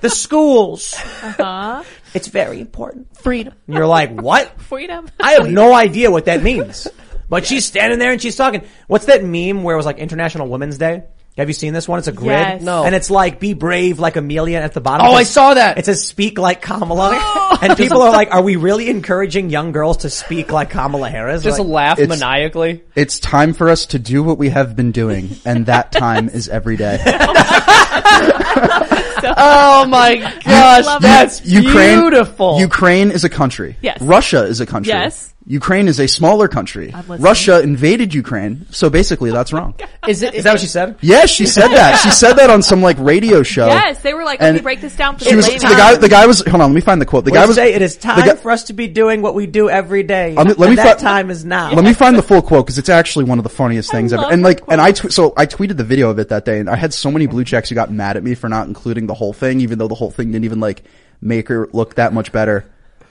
the 0.00 0.08
schools, 0.10 0.94
Uh-huh. 1.22 1.82
it's 2.14 2.28
very 2.28 2.60
important. 2.60 3.14
Freedom. 3.18 3.52
And 3.66 3.76
you're 3.76 3.86
like, 3.86 4.10
what? 4.20 4.60
Freedom. 4.60 5.08
I 5.18 5.32
have 5.32 5.50
no 5.50 5.74
idea 5.74 6.10
what 6.10 6.26
that 6.26 6.42
means. 6.42 6.86
But 7.28 7.46
she's 7.46 7.64
standing 7.64 7.98
there 7.98 8.10
and 8.12 8.20
she's 8.20 8.36
talking. 8.36 8.62
What's 8.88 9.06
that 9.06 9.22
meme 9.22 9.62
where 9.62 9.74
it 9.74 9.76
was 9.76 9.86
like 9.86 9.98
International 9.98 10.48
Women's 10.48 10.78
Day? 10.78 11.04
Have 11.38 11.48
you 11.48 11.54
seen 11.54 11.72
this 11.72 11.88
one? 11.88 11.98
It's 11.98 12.08
a 12.08 12.12
grid. 12.12 12.28
Yes. 12.30 12.62
No. 12.62 12.84
And 12.84 12.94
it's 12.94 13.10
like, 13.10 13.40
be 13.40 13.54
brave 13.54 13.98
like 13.98 14.16
Amelia 14.16 14.58
at 14.58 14.74
the 14.74 14.80
bottom. 14.80 15.06
Oh, 15.06 15.12
I 15.12 15.22
saw 15.22 15.54
that. 15.54 15.78
It 15.78 15.86
says 15.86 16.04
speak 16.04 16.38
like 16.38 16.60
Kamala. 16.60 17.18
and 17.62 17.76
people 17.76 18.02
are 18.02 18.10
like, 18.10 18.30
are 18.32 18.42
we 18.42 18.56
really 18.56 18.90
encouraging 18.90 19.48
young 19.48 19.72
girls 19.72 19.98
to 19.98 20.10
speak 20.10 20.52
like 20.52 20.70
Kamala 20.70 21.08
Harris? 21.08 21.42
just 21.42 21.58
Like, 21.58 21.68
laugh 21.68 21.98
It's- 21.98 22.18
maniacally. 22.18 22.82
It's 22.94 23.18
time 23.18 23.54
for 23.54 23.70
us 23.70 23.86
to 23.86 23.98
do 23.98 24.22
what 24.22 24.38
we 24.38 24.50
have 24.50 24.76
been 24.76 24.92
doing, 24.92 25.30
and 25.44 25.66
that 25.66 25.92
time 25.92 26.28
is 26.28 26.48
every 26.48 26.76
day. 26.76 26.98
Oh 29.22 29.86
my 29.86 30.16
gosh, 30.44 31.00
that's 31.00 31.44
Ukraine, 31.44 32.00
beautiful. 32.00 32.58
Ukraine 32.58 33.10
is 33.10 33.24
a 33.24 33.28
country. 33.28 33.76
Yes. 33.80 34.00
Russia 34.00 34.44
is 34.44 34.60
a 34.60 34.66
country. 34.66 34.92
Yes. 34.92 35.29
Ukraine 35.46 35.88
is 35.88 35.98
a 35.98 36.06
smaller 36.06 36.48
country. 36.48 36.94
Russia 37.08 37.60
invaded 37.62 38.12
Ukraine, 38.14 38.66
so 38.70 38.90
basically 38.90 39.30
that's 39.30 39.52
wrong. 39.52 39.74
is 40.08 40.22
it? 40.22 40.34
Is 40.34 40.44
that 40.44 40.52
what 40.52 40.60
she 40.60 40.66
said? 40.66 40.96
Yes, 41.00 41.30
she 41.30 41.46
said 41.46 41.68
that. 41.68 41.98
She 42.02 42.10
said 42.10 42.34
that 42.34 42.50
on 42.50 42.62
some 42.62 42.82
like 42.82 42.98
radio 42.98 43.42
show. 43.42 43.66
Yes, 43.66 44.00
they 44.02 44.12
were 44.12 44.22
like, 44.22 44.40
let 44.40 44.48
And 44.50 44.56
me 44.58 44.62
break 44.62 44.80
this 44.82 44.94
down 44.94 45.16
for 45.16 45.24
She 45.24 45.30
the 45.30 45.36
was, 45.38 45.46
the 45.46 45.58
guy, 45.60 45.96
the 45.96 46.08
guy 46.10 46.26
was, 46.26 46.40
hold 46.46 46.60
on, 46.60 46.70
let 46.70 46.74
me 46.74 46.82
find 46.82 47.00
the 47.00 47.06
quote. 47.06 47.24
The 47.24 47.30
guy 47.30 47.42
We 47.44 47.48
was, 47.48 47.56
say 47.56 47.72
it 47.72 47.80
is 47.82 47.96
time 47.96 48.24
guy- 48.26 48.34
for 48.36 48.50
us 48.50 48.64
to 48.64 48.74
be 48.74 48.86
doing 48.86 49.22
what 49.22 49.34
we 49.34 49.46
do 49.46 49.70
every 49.70 50.02
day. 50.02 50.36
Um, 50.36 50.46
let 50.46 50.46
me- 50.46 50.54
let 50.60 50.66
and 50.68 50.70
me 50.70 50.76
that 50.76 51.00
fi- 51.00 51.02
time 51.02 51.30
is 51.30 51.44
now. 51.44 51.72
Let 51.72 51.84
me 51.84 51.94
find 51.94 52.16
the 52.18 52.22
full 52.22 52.42
quote 52.42 52.66
because 52.66 52.78
it's 52.78 52.90
actually 52.90 53.24
one 53.24 53.38
of 53.38 53.42
the 53.42 53.48
funniest 53.50 53.90
things 53.90 54.12
ever. 54.12 54.26
And 54.30 54.42
like, 54.42 54.60
and 54.68 54.80
I 54.80 54.92
tw- 54.92 55.10
so 55.12 55.32
I 55.38 55.46
tweeted 55.46 55.78
the 55.78 55.84
video 55.84 56.10
of 56.10 56.18
it 56.18 56.28
that 56.28 56.44
day, 56.44 56.60
and 56.60 56.68
I 56.68 56.76
had 56.76 56.92
so 56.92 57.10
many 57.10 57.26
blue 57.26 57.44
checks 57.44 57.70
who 57.70 57.74
got 57.74 57.90
mad 57.90 58.18
at 58.18 58.22
me 58.22 58.34
for 58.34 58.48
not 58.50 58.68
including 58.68 59.06
the 59.06 59.14
whole 59.14 59.32
thing, 59.32 59.62
even 59.62 59.78
though 59.78 59.88
the 59.88 59.94
whole 59.94 60.10
thing 60.10 60.32
didn't 60.32 60.44
even 60.44 60.60
like 60.60 60.82
make 61.22 61.48
her 61.48 61.66
look 61.72 61.94
that 61.94 62.12
much 62.12 62.30
better. 62.30 62.66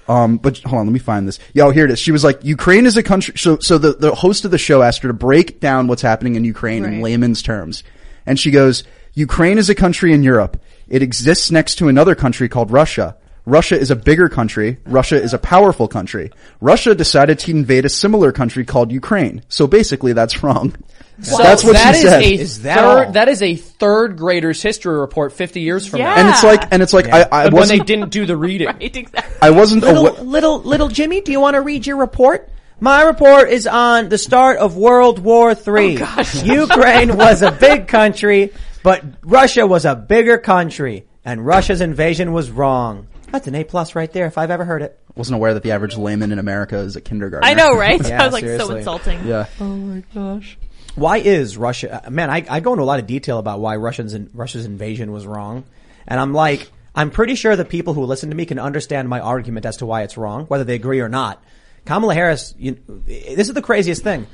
Um, 0.09 0.37
but 0.37 0.57
hold 0.57 0.79
on, 0.79 0.87
let 0.87 0.91
me 0.91 0.99
find 0.99 1.27
this. 1.27 1.37
Yo, 1.53 1.69
here 1.69 1.85
it 1.85 1.91
is. 1.91 1.99
She 1.99 2.11
was 2.11 2.23
like, 2.23 2.43
Ukraine 2.43 2.87
is 2.87 2.97
a 2.97 3.03
country. 3.03 3.37
So, 3.37 3.59
so 3.59 3.77
the, 3.77 3.93
the 3.93 4.15
host 4.15 4.43
of 4.43 4.49
the 4.49 4.57
show 4.57 4.81
asked 4.81 5.03
her 5.03 5.07
to 5.07 5.13
break 5.13 5.59
down 5.59 5.85
what's 5.85 6.01
happening 6.01 6.33
in 6.33 6.43
Ukraine 6.43 6.83
in 6.83 7.01
layman's 7.01 7.43
terms. 7.43 7.83
And 8.25 8.39
she 8.39 8.49
goes, 8.49 8.83
Ukraine 9.13 9.59
is 9.59 9.69
a 9.69 9.75
country 9.75 10.11
in 10.11 10.23
Europe. 10.23 10.59
It 10.87 11.03
exists 11.03 11.51
next 11.51 11.75
to 11.75 11.89
another 11.89 12.15
country 12.15 12.49
called 12.49 12.71
Russia. 12.71 13.17
Russia 13.49 13.77
is 13.79 13.91
a 13.91 13.95
bigger 13.95 14.29
country. 14.29 14.77
Russia 14.85 15.21
is 15.21 15.33
a 15.33 15.37
powerful 15.39 15.87
country. 15.87 16.31
Russia 16.61 16.93
decided 16.95 17.39
to 17.39 17.51
invade 17.51 17.85
a 17.85 17.89
similar 17.89 18.31
country 18.31 18.63
called 18.63 18.91
Ukraine. 18.91 19.43
So 19.49 19.67
basically 19.67 20.13
that's 20.13 20.43
wrong. 20.43 20.75
So 21.21 21.37
that's 21.37 21.63
what 21.65 21.73
that 21.73 21.95
she 21.95 22.01
is 22.01 22.09
said. 22.09 22.21
a 22.23 22.33
Is 22.33 22.61
that 22.61 22.77
third. 22.77 23.05
all? 23.07 23.11
That 23.11 23.27
is 23.27 23.41
a 23.41 23.55
third 23.55 24.17
grader's 24.17 24.61
history 24.61 24.97
report 24.97 25.33
fifty 25.33 25.59
years 25.61 25.85
from 25.85 25.99
Yeah. 25.99 26.15
now. 26.15 26.21
and 26.21 26.29
it's 26.29 26.43
like, 26.43 26.61
and 26.71 26.81
it's 26.81 26.93
like, 26.93 27.09
I, 27.09 27.23
I 27.29 27.49
when 27.49 27.67
they 27.67 27.79
didn't 27.79 28.09
do 28.11 28.25
the 28.25 28.37
reading. 28.37 28.67
Right, 28.79 28.95
exactly. 28.95 29.35
I 29.41 29.49
wasn't 29.49 29.83
little, 29.83 30.07
awa- 30.07 30.21
little, 30.21 30.61
little 30.61 30.87
Jimmy, 30.87 31.19
do 31.19 31.31
you 31.33 31.41
want 31.41 31.55
to 31.55 31.61
read 31.61 31.85
your 31.85 31.97
report? 31.97 32.49
My 32.79 33.01
report 33.03 33.49
is 33.49 33.67
on 33.67 34.07
the 34.07 34.17
start 34.17 34.59
of 34.59 34.77
World 34.77 35.19
War 35.19 35.53
Three. 35.55 35.97
Oh, 35.99 36.23
Ukraine 36.45 37.17
was 37.17 37.41
a 37.41 37.51
big 37.51 37.89
country, 37.89 38.53
but 38.83 39.03
Russia 39.21 39.67
was 39.67 39.83
a 39.83 39.95
bigger 39.95 40.37
country, 40.37 41.05
and 41.25 41.45
Russia's 41.45 41.81
invasion 41.81 42.31
was 42.31 42.49
wrong. 42.49 43.07
That's 43.31 43.47
an 43.47 43.55
A 43.55 43.63
plus 43.63 43.95
right 43.95 44.11
there, 44.11 44.25
if 44.25 44.37
I've 44.37 44.51
ever 44.51 44.65
heard 44.65 44.81
it. 44.81 44.99
wasn't 45.15 45.35
aware 45.35 45.53
that 45.53 45.63
the 45.63 45.71
average 45.71 45.97
layman 45.97 46.31
in 46.31 46.39
America 46.39 46.77
is 46.77 46.95
a 46.95 47.01
kindergarten. 47.01 47.47
I 47.47 47.53
know, 47.53 47.75
right? 47.75 47.99
Yeah, 48.07 48.21
I 48.21 48.25
was 48.25 48.33
like 48.33 48.45
so 48.45 48.71
insulting. 48.71 49.25
Yeah. 49.25 49.47
Oh 49.59 49.75
my 49.75 50.03
gosh. 50.13 50.57
Why 50.95 51.17
is 51.17 51.55
Russia? 51.57 52.01
uh, 52.05 52.09
Man, 52.09 52.29
I, 52.29 52.45
I 52.49 52.59
go 52.59 52.73
into 52.73 52.83
a 52.83 52.85
lot 52.85 52.99
of 52.99 53.07
detail 53.07 53.37
about 53.39 53.59
why 53.59 53.75
Russians 53.75 54.13
in, 54.13 54.29
Russia's 54.33 54.65
invasion 54.65 55.11
was 55.11 55.25
wrong, 55.25 55.63
and 56.07 56.19
I'm 56.19 56.33
like, 56.33 56.69
I'm 56.95 57.11
pretty 57.11 57.35
sure 57.35 57.55
the 57.55 57.65
people 57.65 57.93
who 57.93 58.03
listen 58.05 58.29
to 58.31 58.35
me 58.35 58.45
can 58.45 58.59
understand 58.59 59.07
my 59.07 59.19
argument 59.19 59.65
as 59.65 59.77
to 59.77 59.85
why 59.85 60.01
it's 60.03 60.17
wrong, 60.17 60.45
whether 60.45 60.63
they 60.63 60.75
agree 60.75 60.99
or 60.99 61.09
not. 61.09 61.41
Kamala 61.85 62.13
Harris, 62.13 62.53
you, 62.57 62.77
this 63.05 63.47
is 63.47 63.53
the 63.53 63.61
craziest 63.61 64.03
thing. 64.03 64.27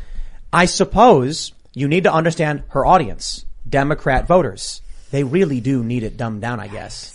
I 0.52 0.66
suppose 0.66 1.52
you 1.74 1.88
need 1.88 2.06
to 2.06 2.14
understand 2.14 2.64
her 2.70 2.86
audience, 2.86 3.46
Democrat 3.70 4.28
voters. 4.28 4.82
They 5.12 5.24
really 5.24 5.60
do 5.62 5.84
need 5.84 6.04
it 6.04 6.18
dumbed 6.18 6.42
down, 6.42 6.60
I 6.60 6.68
guess. 6.68 7.15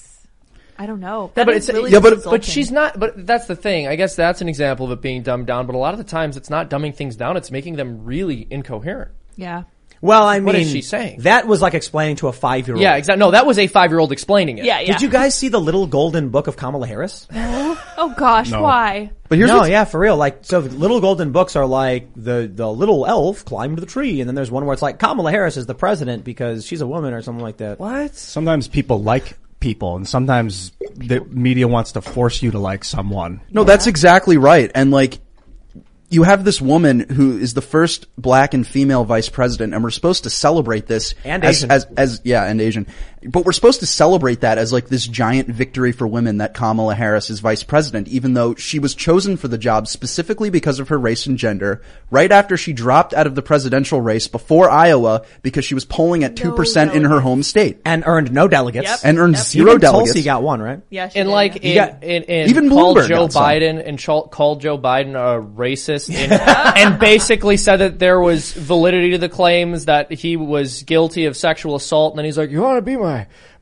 I 0.80 0.86
don't 0.86 1.00
know. 1.00 1.24
Yeah, 1.26 1.32
That 1.34 1.46
but 1.46 1.54
it's 1.56 1.68
really 1.68 1.90
yeah, 1.92 2.00
but 2.00 2.14
insulting. 2.14 2.40
but 2.40 2.44
she's 2.44 2.70
not. 2.72 2.98
But 2.98 3.26
that's 3.26 3.46
the 3.46 3.54
thing. 3.56 3.86
I 3.86 3.96
guess 3.96 4.16
that's 4.16 4.40
an 4.40 4.48
example 4.48 4.86
of 4.86 4.92
it 4.92 5.02
being 5.02 5.22
dumbed 5.22 5.46
down. 5.46 5.66
But 5.66 5.74
a 5.74 5.78
lot 5.78 5.92
of 5.92 5.98
the 5.98 6.04
times, 6.04 6.36
it's 6.38 6.48
not 6.48 6.70
dumbing 6.70 6.94
things 6.96 7.16
down. 7.16 7.36
It's 7.36 7.50
making 7.50 7.76
them 7.76 8.04
really 8.04 8.46
incoherent. 8.50 9.10
Yeah. 9.36 9.64
Well, 10.02 10.22
I 10.26 10.36
mean, 10.38 10.46
What 10.46 10.54
is 10.54 10.70
she 10.72 10.80
saying? 10.80 11.20
That 11.20 11.46
was 11.46 11.60
like 11.60 11.74
explaining 11.74 12.16
to 12.16 12.28
a 12.28 12.32
five 12.32 12.66
year 12.66 12.76
old. 12.76 12.82
Yeah, 12.82 12.96
exactly. 12.96 13.20
No, 13.20 13.32
that 13.32 13.44
was 13.44 13.58
a 13.58 13.66
five-year-old 13.66 14.12
explaining 14.12 14.56
it. 14.56 14.64
Yeah, 14.64 14.80
yeah. 14.80 14.92
Did 14.92 15.02
you 15.02 15.10
guys 15.10 15.34
see 15.34 15.48
the 15.48 15.60
little 15.60 15.86
golden 15.86 16.30
book 16.30 16.46
of 16.46 16.56
Kamala 16.56 16.86
Harris? 16.86 17.28
Oh 18.02 18.14
gosh, 18.16 18.50
why? 18.50 19.10
But 19.28 19.36
here's 19.36 19.48
no, 19.50 19.58
what's- 19.58 19.68
yeah, 19.68 19.84
for 19.84 20.00
real. 20.00 20.16
Like, 20.16 20.38
so 20.42 20.62
the 20.62 20.74
little 20.74 21.02
golden 21.02 21.32
books 21.32 21.54
are 21.54 21.66
like 21.66 22.08
the 22.16 22.50
the 22.52 22.70
little 22.72 23.04
elf 23.06 23.44
climbed 23.44 23.78
the 23.78 23.84
tree, 23.84 24.20
and 24.20 24.28
then 24.28 24.34
there's 24.34 24.50
one 24.50 24.64
where 24.64 24.72
it's 24.72 24.80
like 24.80 24.98
Kamala 24.98 25.30
Harris 25.30 25.58
is 25.58 25.66
the 25.66 25.74
president 25.74 26.24
because 26.24 26.64
she's 26.64 26.80
a 26.80 26.86
woman 26.86 27.12
or 27.12 27.20
something 27.20 27.42
like 27.42 27.58
that. 27.58 27.78
What? 27.78 28.14
Sometimes 28.14 28.68
people 28.68 29.02
like 29.02 29.36
people, 29.60 29.96
and 29.96 30.08
sometimes 30.08 30.72
the 30.94 31.20
media 31.24 31.68
wants 31.68 31.92
to 31.92 32.00
force 32.00 32.42
you 32.42 32.50
to 32.50 32.58
like 32.58 32.84
someone. 32.84 33.40
No, 33.50 33.64
that's 33.64 33.86
exactly 33.86 34.36
right. 34.38 34.70
And 34.74 34.90
like, 34.90 35.20
you 36.10 36.24
have 36.24 36.44
this 36.44 36.60
woman 36.60 37.00
who 37.00 37.38
is 37.38 37.54
the 37.54 37.62
first 37.62 38.08
black 38.16 38.52
and 38.52 38.66
female 38.66 39.04
vice 39.04 39.28
president, 39.28 39.74
and 39.74 39.84
we're 39.84 39.90
supposed 39.90 40.24
to 40.24 40.30
celebrate 40.30 40.86
this 40.86 41.14
And 41.24 41.44
as, 41.44 41.58
Asian. 41.58 41.70
as, 41.70 41.86
as, 41.96 42.20
yeah, 42.24 42.44
and 42.44 42.60
Asian, 42.60 42.88
But 43.22 43.44
we're 43.44 43.52
supposed 43.52 43.80
to 43.80 43.86
celebrate 43.86 44.40
that 44.40 44.56
as 44.56 44.72
like 44.72 44.88
this 44.88 45.06
giant 45.06 45.48
victory 45.48 45.92
for 45.92 46.06
women 46.06 46.38
that 46.38 46.54
Kamala 46.54 46.94
Harris 46.94 47.28
is 47.28 47.40
vice 47.40 47.62
president, 47.62 48.08
even 48.08 48.32
though 48.32 48.54
she 48.54 48.78
was 48.78 48.94
chosen 48.94 49.36
for 49.36 49.46
the 49.46 49.58
job 49.58 49.88
specifically 49.88 50.48
because 50.48 50.80
of 50.80 50.88
her 50.88 50.98
race 50.98 51.26
and 51.26 51.36
gender, 51.36 51.82
right 52.10 52.32
after 52.32 52.56
she 52.56 52.72
dropped 52.72 53.12
out 53.12 53.26
of 53.26 53.34
the 53.34 53.42
presidential 53.42 54.00
race 54.00 54.26
before 54.26 54.70
Iowa 54.70 55.26
because 55.42 55.66
she 55.66 55.74
was 55.74 55.84
polling 55.84 56.24
at 56.24 56.34
2% 56.34 56.94
in 56.94 57.04
her 57.04 57.20
home 57.20 57.42
state. 57.42 57.82
And 57.84 58.04
earned 58.06 58.32
no 58.32 58.48
delegates. 58.48 58.88
Yep. 58.88 58.98
And 59.04 59.18
earned 59.18 59.34
Yep. 59.36 59.44
zero 59.44 59.68
Even 59.72 59.80
delegates. 59.80 60.12
Tulsi 60.14 60.22
got 60.24 60.42
one, 60.42 60.62
right? 60.62 60.80
Yeah, 60.88 61.08
she 61.10 61.18
and 61.18 61.26
did, 61.28 61.32
like 61.32 61.62
yeah. 61.62 61.70
in, 61.70 61.74
got- 61.74 62.02
in, 62.04 62.22
in 62.22 62.48
Even 62.48 62.68
called 62.70 62.96
Bloomberg 62.96 63.08
Joe. 63.08 63.28
Biden 63.28 63.86
and 63.86 63.98
ch- 63.98 64.30
called 64.30 64.62
Joe 64.62 64.78
Biden 64.78 65.10
a 65.10 65.42
racist 65.44 66.08
and, 66.14 66.32
and 66.32 66.98
basically 66.98 67.58
said 67.58 67.76
that 67.76 67.98
there 67.98 68.18
was 68.18 68.52
validity 68.54 69.10
to 69.10 69.18
the 69.18 69.28
claims 69.28 69.84
that 69.84 70.10
he 70.10 70.38
was 70.38 70.84
guilty 70.84 71.26
of 71.26 71.36
sexual 71.36 71.74
assault. 71.74 72.14
And 72.14 72.18
then 72.18 72.24
he's 72.24 72.38
like, 72.38 72.50
"You 72.50 72.62
want 72.62 72.78
to 72.78 72.82
be 72.82 72.96
my 72.96 73.09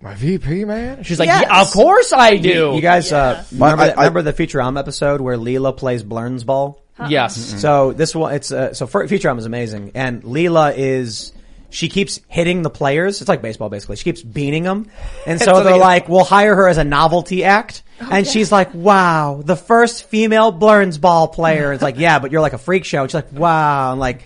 my 0.00 0.14
VP, 0.14 0.64
man?" 0.64 1.02
She's 1.04 1.18
like, 1.18 1.26
Yes. 1.28 1.44
yeah, 1.48 1.60
"Of 1.62 1.70
course 1.70 2.12
I 2.12 2.36
do." 2.36 2.72
You 2.74 2.80
guys, 2.80 3.12
uh, 3.12 3.44
My- 3.52 3.72
remember, 3.72 3.82
I- 3.82 3.86
the, 3.88 3.92
I- 3.98 4.02
remember 4.06 4.22
the 4.22 4.32
Futurama 4.32 4.78
episode 4.78 5.20
where 5.20 5.36
Leela 5.36 5.76
plays 5.76 6.02
Blurns 6.02 6.44
Ball? 6.44 6.80
Yes. 7.08 7.36
So 7.60 7.92
this 7.92 8.14
one, 8.14 8.34
it's 8.34 8.50
uh, 8.50 8.74
so 8.74 8.86
for, 8.88 9.06
Futurama 9.06 9.38
is 9.38 9.46
amazing, 9.46 9.92
and 9.94 10.22
Leela 10.24 10.74
is 10.76 11.32
she 11.70 11.88
keeps 11.88 12.18
hitting 12.28 12.62
the 12.62 12.70
players. 12.70 13.20
It's 13.20 13.28
like 13.28 13.42
baseball, 13.42 13.68
basically. 13.68 13.96
She 13.96 14.04
keeps 14.04 14.22
beating 14.22 14.64
them, 14.64 14.90
and 15.26 15.38
so 15.38 15.54
so 15.54 15.62
they're 15.64 15.76
like, 15.76 16.08
"We'll 16.08 16.24
hire 16.24 16.54
her 16.56 16.66
as 16.68 16.78
a 16.78 16.84
novelty 16.84 17.44
act." 17.44 17.82
and 18.00 18.26
she's 18.26 18.50
like, 18.50 18.72
"Wow, 18.74 19.42
the 19.44 19.54
first 19.56 20.04
female 20.04 20.52
Blurns 20.52 21.00
Ball 21.00 21.28
player." 21.28 21.72
It's 21.72 21.82
like, 21.82 21.98
"Yeah, 21.98 22.18
but 22.20 22.32
you're 22.32 22.40
like 22.40 22.52
a 22.52 22.58
freak 22.58 22.84
show." 22.84 23.02
And 23.02 23.10
she's 23.10 23.14
like, 23.14 23.32
"Wow," 23.32 23.92
and 23.92 24.00
like, 24.00 24.22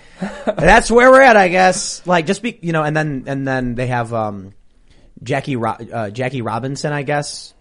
that's 0.47 0.91
where 0.91 1.11
we're 1.11 1.21
at, 1.23 1.37
I 1.37 1.49
guess. 1.49 2.07
Like, 2.07 2.27
just 2.27 2.43
be, 2.43 2.59
you 2.63 2.73
know, 2.73 2.85
and 2.85 2.97
then 2.97 3.25
and 3.27 3.47
then 3.47 3.75
they 3.75 3.89
have 3.89 4.15
um, 4.15 4.55
Jackie 5.23 5.57
Ro- 5.57 5.77
uh, 5.93 6.11
Jackie 6.11 6.43
Robinson, 6.43 6.93
I 6.93 7.03
guess, 7.03 7.55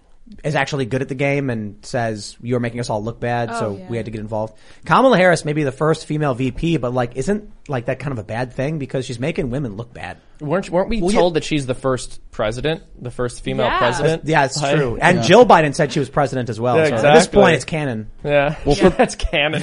is 0.43 0.55
actually 0.55 0.85
good 0.85 1.01
at 1.01 1.09
the 1.09 1.15
game 1.15 1.49
and 1.49 1.83
says 1.85 2.37
you're 2.41 2.59
making 2.59 2.79
us 2.79 2.89
all 2.89 3.03
look 3.03 3.19
bad, 3.19 3.49
Oh, 3.51 3.59
so 3.59 3.77
yeah. 3.77 3.89
we 3.89 3.97
had 3.97 4.05
to 4.05 4.11
get 4.11 4.21
involved. 4.21 4.53
Kamala 4.85 5.17
Harris 5.17 5.43
may 5.45 5.53
be 5.53 5.63
the 5.63 5.71
first 5.71 6.05
female 6.05 6.33
VP, 6.33 6.77
but 6.77 6.93
like, 6.93 7.15
isn't 7.17 7.51
like 7.71 7.85
that 7.85 7.97
kind 7.99 8.11
of 8.11 8.19
a 8.19 8.23
bad 8.23 8.53
thing 8.53 8.77
because 8.77 9.05
she's 9.05 9.19
making 9.19 9.49
women 9.49 9.75
look 9.75 9.91
bad? 9.93 10.17
Weren't 10.39 10.69
weren't 10.69 10.89
we 10.89 11.01
Well, 11.01 11.11
told 11.11 11.33
that 11.35 11.43
she's 11.43 11.65
the 11.67 11.73
first 11.75 12.19
president, 12.31 12.81
the 12.99 13.11
first 13.11 13.43
female 13.43 13.67
Yeah. 13.67 13.77
president? 13.77 14.25
Yeah, 14.25 14.45
it's 14.45 14.61
Like- 14.61 14.75
true. 14.75 14.97
And 15.01 15.21
Jill 15.23 15.45
Biden 15.45 15.73
said 15.75 15.91
she 15.91 15.99
was 15.99 16.09
president 16.09 16.49
as 16.49 16.59
well. 16.59 16.77
Yeah, 16.77 16.99
so 16.99 17.07
at 17.07 17.13
this 17.15 17.27
point, 17.27 17.55
it's 17.55 17.65
canon. 17.65 18.07
Yeah, 18.23 18.55
well, 18.65 18.75
for- 18.75 18.89
that's 18.97 19.15
canon. 19.15 19.61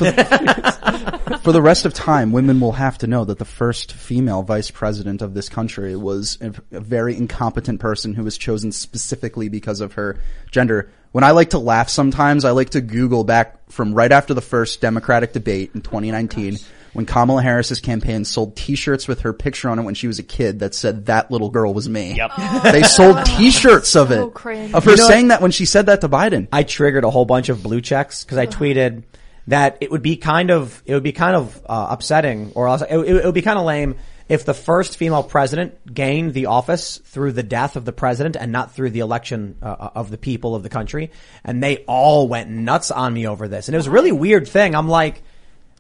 For 1.43 1.53
the 1.53 1.63
rest 1.63 1.85
of 1.87 1.95
time, 1.95 2.33
women 2.33 2.61
will 2.61 2.73
have 2.73 2.99
to 2.99 3.07
know 3.07 3.25
that 3.25 3.39
the 3.39 3.45
first 3.45 3.93
female 3.93 4.43
vice 4.43 4.71
president 4.71 5.23
of 5.23 5.35
this 5.35 5.49
country 5.49 5.97
was 5.97 6.39
a, 6.41 6.53
a 6.77 6.81
very 6.81 7.17
incompetent 7.17 7.81
person 7.81 8.15
who 8.15 8.25
was 8.25 8.37
chosen 8.39 8.73
specifically 8.73 9.49
because 9.49 9.81
of 9.81 9.95
her 9.95 10.19
gender. 10.51 10.91
When 11.13 11.25
I 11.25 11.31
like 11.33 11.51
to 11.51 11.59
laugh 11.59 11.89
sometimes, 11.89 12.45
I 12.45 12.51
like 12.51 12.71
to 12.71 12.81
Google 12.81 13.25
back 13.25 13.71
from 13.71 13.95
right 13.95 14.13
after 14.13 14.35
the 14.35 14.41
first 14.43 14.81
Democratic 14.81 15.33
debate 15.33 15.71
in 15.75 15.81
2019 15.81 16.59
when 16.99 17.07
Kamala 17.07 17.41
Harris's 17.43 17.79
campaign 17.81 18.25
sold 18.25 18.57
t-shirts 18.57 19.07
with 19.07 19.21
her 19.21 19.33
picture 19.33 19.69
on 19.71 19.79
it 19.79 19.83
when 19.83 19.95
she 19.95 20.09
was 20.09 20.19
a 20.19 20.25
kid 20.25 20.59
that 20.59 20.75
said 20.75 21.07
that 21.07 21.31
little 21.31 21.49
girl 21.49 21.73
was 21.73 21.89
me. 21.89 22.17
Yep. 22.17 22.33
They 22.73 22.83
sold 22.83 23.25
t-shirts 23.25 23.95
of 23.95 24.09
So 24.09 24.27
it. 24.27 24.35
cringe. 24.35 24.75
Of 24.75 24.83
her 24.83 24.91
You 24.91 24.97
know- 24.97 25.07
saying 25.07 25.29
that 25.29 25.41
when 25.41 25.53
she 25.53 25.65
said 25.65 25.87
that 25.87 26.01
to 26.01 26.09
Biden. 26.09 26.49
I 26.53 26.65
triggered 26.65 27.05
a 27.05 27.11
whole 27.11 27.25
bunch 27.25 27.51
of 27.51 27.63
blue 27.63 27.81
checks 27.81 28.25
because 28.25 28.37
I 28.37 28.47
tweeted 28.47 29.05
that 29.47 29.79
it 29.81 29.93
would 29.93 30.03
be 30.03 30.17
kind 30.17 30.51
of 30.51 30.83
it 30.87 30.93
would 30.95 31.05
be 31.05 31.13
kind 31.13 31.37
of 31.37 31.63
uh, 31.69 31.87
upsetting, 31.91 32.51
or 32.57 32.67
else 32.67 32.83
it, 32.83 32.89
it, 32.91 33.17
it 33.19 33.25
would 33.25 33.33
be 33.35 33.43
kind 33.43 33.61
of 33.61 33.65
lame 33.65 33.95
if 34.29 34.45
the 34.45 34.53
first 34.53 34.97
female 34.97 35.23
president 35.23 35.95
gained 35.95 36.35
the 36.35 36.47
office 36.47 36.99
through 37.05 37.31
the 37.31 37.45
death 37.45 37.77
of 37.77 37.85
the 37.85 37.93
president 37.93 38.35
and 38.35 38.51
not 38.51 38.75
through 38.75 38.91
the 38.91 39.01
election 39.01 39.57
uh, 39.63 39.91
of 39.95 40.11
the 40.11 40.19
people 40.19 40.57
of 40.57 40.65
the 40.65 40.69
country, 40.69 41.13
and 41.45 41.63
they 41.63 41.77
all 41.87 42.27
went 42.27 42.51
nuts 42.51 42.91
on 42.91 43.15
me 43.15 43.29
over 43.29 43.47
this, 43.47 43.69
and 43.69 43.77
it 43.77 43.79
was 43.79 43.87
a 43.87 43.93
really 43.93 44.11
weird 44.11 44.49
thing. 44.49 44.75
I'm 44.75 44.89
like. 44.89 45.23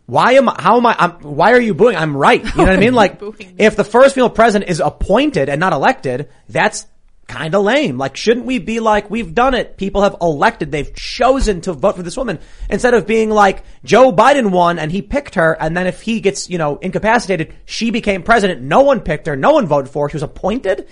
Why 0.09 0.32
am 0.32 0.48
I, 0.48 0.56
how 0.59 0.78
am 0.78 0.86
I, 0.86 0.96
I'm, 0.98 1.11
why 1.20 1.52
are 1.52 1.61
you 1.61 1.74
booing? 1.74 1.94
I'm 1.94 2.16
right. 2.16 2.42
You 2.42 2.50
know 2.56 2.64
what 2.64 2.72
I 2.72 2.76
mean? 2.78 2.94
Like, 2.98 3.20
if 3.59 3.76
the 3.76 3.84
first 3.84 4.14
female 4.14 4.30
president 4.30 4.70
is 4.70 4.80
appointed 4.80 5.50
and 5.50 5.61
not 5.61 5.74
elected, 5.74 6.30
that's 6.48 6.86
kind 7.26 7.54
of 7.54 7.62
lame. 7.62 7.98
Like, 7.98 8.16
shouldn't 8.16 8.46
we 8.46 8.59
be 8.59 8.80
like, 8.80 9.11
we've 9.11 9.34
done 9.34 9.52
it. 9.52 9.76
People 9.76 10.00
have 10.00 10.16
elected. 10.22 10.72
They've 10.72 10.94
chosen 10.94 11.61
to 11.61 11.74
vote 11.74 11.96
for 11.96 12.02
this 12.02 12.16
woman 12.16 12.38
instead 12.70 12.94
of 12.94 13.06
being 13.06 13.28
like, 13.28 13.62
Joe 13.84 14.11
Biden 14.11 14.50
won 14.50 14.78
and 14.78 14.90
he 14.90 15.02
picked 15.02 15.34
her. 15.34 15.54
And 15.61 15.76
then 15.76 15.86
if 15.86 16.00
he 16.00 16.20
gets, 16.20 16.48
you 16.48 16.56
know, 16.56 16.78
incapacitated, 16.78 17.54
she 17.66 17.90
became 17.90 18.22
president. 18.22 18.62
No 18.62 18.80
one 18.80 19.00
picked 19.00 19.26
her. 19.26 19.36
No 19.36 19.52
one 19.52 19.66
voted 19.66 19.92
for 19.92 20.06
her. 20.06 20.11
She 20.11 20.16
was 20.16 20.22
appointed. 20.22 20.88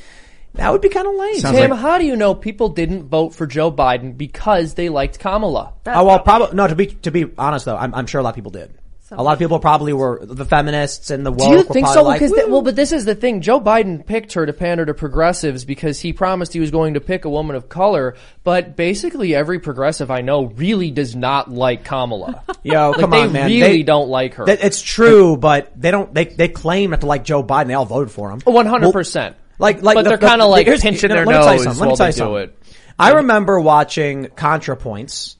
That 0.52 0.72
would 0.72 0.82
be 0.82 0.90
kind 0.90 1.06
of 1.06 1.14
lame. 1.14 1.40
Tim, 1.40 1.70
how 1.70 1.96
do 1.96 2.04
you 2.04 2.16
know 2.16 2.34
people 2.34 2.68
didn't 2.68 3.04
vote 3.04 3.34
for 3.34 3.46
Joe 3.46 3.72
Biden 3.72 4.16
because 4.16 4.74
they 4.74 4.90
liked 4.90 5.18
Kamala? 5.18 5.72
oh, 5.86 6.04
well, 6.04 6.18
probably, 6.20 6.54
no, 6.54 6.66
to 6.66 6.76
be, 6.76 6.86
to 6.86 7.10
be 7.10 7.30
honest 7.38 7.64
though, 7.64 7.76
I'm, 7.76 7.94
I'm 7.94 8.06
sure 8.06 8.20
a 8.20 8.24
lot 8.24 8.30
of 8.30 8.34
people 8.34 8.52
did. 8.52 8.74
A 9.10 9.22
lot 9.22 9.32
of 9.34 9.38
people 9.38 9.58
probably 9.60 9.92
were 9.92 10.18
the 10.24 10.44
feminists 10.44 11.10
and 11.10 11.24
the 11.24 11.30
woke. 11.30 11.48
Do 11.48 11.56
you 11.56 11.62
think 11.62 11.86
so? 11.86 12.02
like, 12.02 12.20
well, 12.48 12.62
but 12.62 12.74
this 12.74 12.90
is 12.92 13.04
the 13.04 13.14
thing. 13.14 13.40
Joe 13.40 13.60
Biden 13.60 14.04
picked 14.04 14.32
her 14.32 14.44
to 14.46 14.52
pander 14.52 14.84
to 14.84 14.94
progressives 14.94 15.64
because 15.64 16.00
he 16.00 16.12
promised 16.12 16.52
he 16.52 16.60
was 16.60 16.70
going 16.70 16.94
to 16.94 17.00
pick 17.00 17.24
a 17.24 17.30
woman 17.30 17.54
of 17.54 17.68
color. 17.68 18.16
But 18.42 18.74
basically, 18.76 19.34
every 19.34 19.60
progressive 19.60 20.10
I 20.10 20.22
know 20.22 20.46
really 20.46 20.90
does 20.90 21.14
not 21.14 21.50
like 21.50 21.84
Kamala. 21.84 22.42
Yo, 22.62 22.90
Like, 22.90 23.00
come 23.00 23.10
they 23.10 23.22
on, 23.22 23.32
man. 23.32 23.46
really 23.50 23.60
They- 23.60 23.82
don't 23.84 24.08
like 24.08 24.34
her. 24.34 24.46
That- 24.46 24.64
it's 24.64 24.82
true, 24.82 25.36
but 25.36 25.72
they 25.80 25.90
don't. 25.90 26.12
They 26.12 26.24
they 26.24 26.48
claim 26.48 26.90
not 26.90 27.00
to 27.02 27.06
like 27.06 27.24
Joe 27.24 27.42
Biden. 27.44 27.68
They 27.68 27.74
all 27.74 27.84
voted 27.84 28.10
for 28.12 28.30
him. 28.30 28.40
Oh, 28.46 28.50
one 28.52 28.66
hundred 28.66 28.92
percent. 28.92 29.36
Like 29.58 29.82
like, 29.82 29.94
but 29.94 30.02
the- 30.02 30.08
they're 30.10 30.18
the- 30.18 30.26
kind 30.26 30.42
of 30.42 30.50
like 30.50 30.66
pinching 30.66 31.08
let 31.10 31.16
their 31.16 31.26
me 31.26 31.32
tell 31.32 31.54
you 31.54 31.62
something. 31.62 31.80
Let 31.80 31.88
me 31.90 31.96
tell 31.96 32.06
you 32.08 32.12
something. 32.12 32.50
I 32.98 33.12
remember 33.12 33.60
watching 33.60 34.26
ContraPoints 34.26 35.36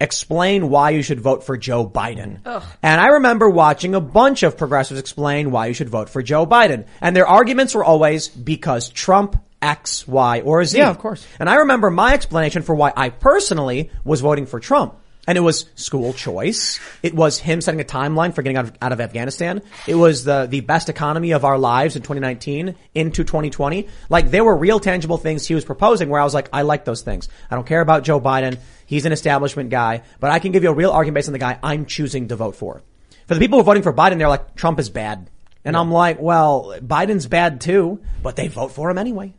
explain 0.00 0.70
why 0.70 0.90
you 0.90 1.02
should 1.02 1.20
vote 1.20 1.44
for 1.44 1.56
Joe 1.56 1.88
Biden. 1.88 2.40
And 2.82 3.00
I 3.00 3.08
remember 3.08 3.48
watching 3.48 3.94
a 3.94 4.00
bunch 4.00 4.42
of 4.42 4.56
progressives 4.56 5.00
explain 5.00 5.50
why 5.50 5.66
you 5.66 5.74
should 5.74 5.88
vote 5.88 6.08
for 6.08 6.22
Joe 6.22 6.46
Biden. 6.46 6.86
And 7.00 7.14
their 7.14 7.26
arguments 7.26 7.74
were 7.74 7.84
always 7.84 8.28
because 8.28 8.88
Trump 8.88 9.42
X, 9.60 10.06
Y, 10.06 10.40
or 10.42 10.64
Z. 10.64 10.78
Yeah, 10.78 10.90
of 10.90 10.98
course. 10.98 11.26
And 11.40 11.50
I 11.50 11.56
remember 11.56 11.90
my 11.90 12.14
explanation 12.14 12.62
for 12.62 12.74
why 12.74 12.92
I 12.96 13.08
personally 13.08 13.90
was 14.04 14.20
voting 14.20 14.46
for 14.46 14.60
Trump. 14.60 14.94
And 15.28 15.36
it 15.36 15.42
was 15.42 15.66
school 15.74 16.14
choice. 16.14 16.80
It 17.02 17.14
was 17.14 17.38
him 17.38 17.60
setting 17.60 17.82
a 17.82 17.84
timeline 17.84 18.34
for 18.34 18.40
getting 18.40 18.56
out 18.56 18.64
of, 18.64 18.72
out 18.80 18.92
of 18.92 19.00
Afghanistan. 19.02 19.60
It 19.86 19.94
was 19.94 20.24
the, 20.24 20.46
the 20.46 20.62
best 20.62 20.88
economy 20.88 21.32
of 21.32 21.44
our 21.44 21.58
lives 21.58 21.96
in 21.96 22.02
2019 22.02 22.74
into 22.94 23.24
2020. 23.24 23.88
Like 24.08 24.30
there 24.30 24.42
were 24.42 24.56
real 24.56 24.80
tangible 24.80 25.18
things 25.18 25.46
he 25.46 25.54
was 25.54 25.66
proposing 25.66 26.08
where 26.08 26.18
I 26.18 26.24
was 26.24 26.32
like, 26.32 26.48
I 26.50 26.62
like 26.62 26.86
those 26.86 27.02
things. 27.02 27.28
I 27.50 27.56
don't 27.56 27.66
care 27.66 27.82
about 27.82 28.04
Joe 28.04 28.18
Biden. 28.18 28.58
He's 28.86 29.04
an 29.04 29.12
establishment 29.12 29.68
guy, 29.68 30.02
but 30.18 30.30
I 30.30 30.38
can 30.38 30.50
give 30.50 30.62
you 30.62 30.70
a 30.70 30.74
real 30.74 30.92
argument 30.92 31.16
based 31.16 31.28
on 31.28 31.34
the 31.34 31.38
guy 31.38 31.58
I'm 31.62 31.84
choosing 31.84 32.28
to 32.28 32.36
vote 32.36 32.56
for. 32.56 32.82
For 33.26 33.34
the 33.34 33.40
people 33.40 33.58
who 33.58 33.60
are 33.60 33.66
voting 33.66 33.82
for 33.82 33.92
Biden, 33.92 34.16
they're 34.16 34.30
like, 34.30 34.56
Trump 34.56 34.80
is 34.80 34.88
bad. 34.88 35.28
And 35.62 35.76
I'm 35.76 35.92
like, 35.92 36.18
well, 36.18 36.74
Biden's 36.80 37.26
bad 37.26 37.60
too, 37.60 38.00
but 38.22 38.34
they 38.34 38.48
vote 38.48 38.72
for 38.72 38.90
him 38.90 38.96
anyway. 38.96 39.34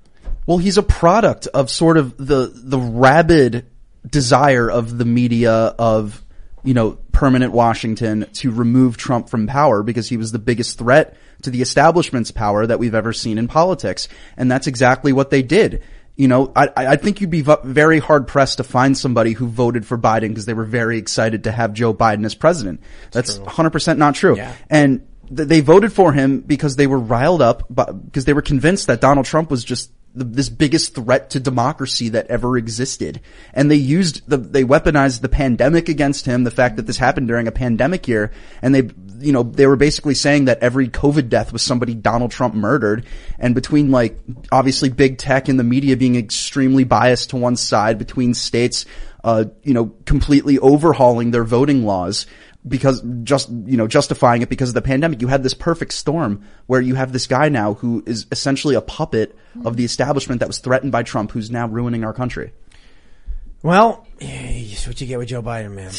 Well, 0.46 0.60
he's 0.60 0.78
a 0.78 0.84
product 0.84 1.48
of 1.48 1.72
sort 1.72 1.98
of 1.98 2.16
the 2.18 2.52
the 2.54 2.78
rabid 2.78 3.66
desire 4.08 4.70
of 4.70 4.98
the 4.98 5.06
media 5.06 5.52
of 5.52 6.24
you 6.64 6.74
know 6.74 6.98
permanent 7.12 7.54
Washington 7.54 8.28
to 8.34 8.52
remove 8.52 8.98
Trump 8.98 9.30
from 9.30 9.48
power 9.48 9.84
because 9.84 10.10
he 10.10 10.18
was 10.18 10.32
the 10.32 10.40
biggest 10.40 10.78
threat 10.78 11.18
to 11.42 11.50
the 11.50 11.62
establishment's 11.62 12.32
power 12.32 12.66
that 12.66 12.80
we've 12.80 12.96
ever 12.96 13.14
seen 13.14 13.38
in 13.38 13.48
politics, 13.48 14.08
and 14.38 14.52
that's 14.52 14.68
exactly 14.68 15.14
what 15.14 15.30
they 15.30 15.42
did. 15.42 15.84
You 16.16 16.28
know, 16.28 16.52
I, 16.54 16.70
I 16.76 16.96
think 16.98 17.22
you'd 17.22 17.30
be 17.30 17.46
very 17.64 18.00
hard 18.00 18.28
pressed 18.28 18.58
to 18.58 18.66
find 18.66 18.98
somebody 18.98 19.32
who 19.32 19.48
voted 19.48 19.86
for 19.86 19.98
Biden 19.98 20.30
because 20.30 20.46
they 20.46 20.54
were 20.54 20.66
very 20.66 20.98
excited 20.98 21.46
to 21.46 21.52
have 21.52 21.72
Joe 21.72 21.94
Biden 21.94 22.26
as 22.26 22.36
president. 22.36 22.82
That's 23.12 23.40
100% 23.40 23.98
not 23.98 24.16
true. 24.16 24.36
Yeah. 24.36 24.54
And 24.70 25.08
th- 25.34 25.48
they 25.48 25.62
voted 25.62 25.94
for 25.94 26.12
him 26.12 26.42
because 26.42 26.76
they 26.76 26.88
were 26.88 27.00
riled 27.00 27.42
up, 27.42 27.64
by, 27.70 27.86
because 27.86 28.26
they 28.26 28.34
were 28.34 28.42
convinced 28.42 28.88
that 28.88 29.00
Donald 29.00 29.28
Trump 29.28 29.50
was 29.50 29.64
just 29.64 29.92
the, 30.20 30.26
this 30.26 30.50
biggest 30.50 30.94
threat 30.94 31.32
to 31.32 31.40
democracy 31.40 32.10
that 32.10 32.28
ever 32.28 32.58
existed. 32.58 33.22
And 33.54 33.72
they 33.72 33.76
used 33.76 34.30
the, 34.30 34.38
they 34.38 34.64
weaponized 34.64 35.22
the 35.22 35.30
pandemic 35.30 35.90
against 35.90 36.26
him, 36.26 36.44
the 36.44 36.52
fact 36.52 36.76
that 36.76 36.86
this 36.86 36.98
happened 36.98 37.28
during 37.28 37.48
a 37.48 37.52
pandemic 37.52 38.08
year, 38.08 38.32
and 38.62 38.76
they, 38.76 38.90
you 39.20 39.32
know, 39.32 39.44
they 39.44 39.66
were 39.66 39.76
basically 39.76 40.14
saying 40.14 40.46
that 40.46 40.60
every 40.60 40.88
COVID 40.88 41.30
death 41.30 41.52
was 41.52 41.62
somebody 41.62 41.96
Donald 41.96 42.32
Trump 42.32 42.54
murdered. 42.54 43.06
And 43.38 43.56
between 43.56 43.92
like, 43.92 44.20
obviously 44.52 44.90
big 44.90 45.18
tech 45.18 45.48
and 45.48 45.60
the 45.60 45.64
media 45.64 45.98
being 45.98 46.16
extremely 46.16 46.84
biased 46.84 47.32
to 47.32 47.38
one 47.38 47.56
side, 47.56 47.98
between 47.98 48.34
states, 48.34 48.86
uh, 49.24 49.46
you 49.64 49.74
know, 49.74 49.94
completely 50.06 50.60
overhauling 50.60 51.32
their 51.32 51.44
voting 51.44 51.86
laws, 51.86 52.26
because 52.68 53.02
just 53.24 53.50
you 53.50 53.78
know 53.78 53.88
justifying 53.88 54.42
it 54.42 54.50
because 54.50 54.70
of 54.70 54.76
the 54.76 54.82
pandemic 54.82 55.22
you 55.22 55.28
had 55.28 55.44
this 55.44 55.54
perfect 55.54 55.94
storm 55.94 56.44
where 56.68 56.82
you 56.82 56.96
have 56.96 57.14
this 57.14 57.26
guy 57.26 57.48
now 57.48 57.76
who 57.76 58.04
is 58.06 58.26
essentially 58.32 58.76
a 58.76 58.82
puppet 58.82 59.36
of 59.64 59.78
the 59.78 59.86
establishment 59.86 60.40
that 60.42 60.48
was 60.48 60.60
threatened 60.60 60.92
by 60.92 61.02
Trump 61.02 61.32
who's 61.32 61.50
now 61.50 61.68
ruining 61.68 62.04
our 62.04 62.14
country 62.14 62.52
Well, 63.64 64.06
it's 64.20 64.86
what 64.88 65.00
you 65.00 65.08
get 65.08 65.20
with 65.20 65.30
Joe 65.30 65.42
Biden, 65.42 65.72
man. 65.72 65.92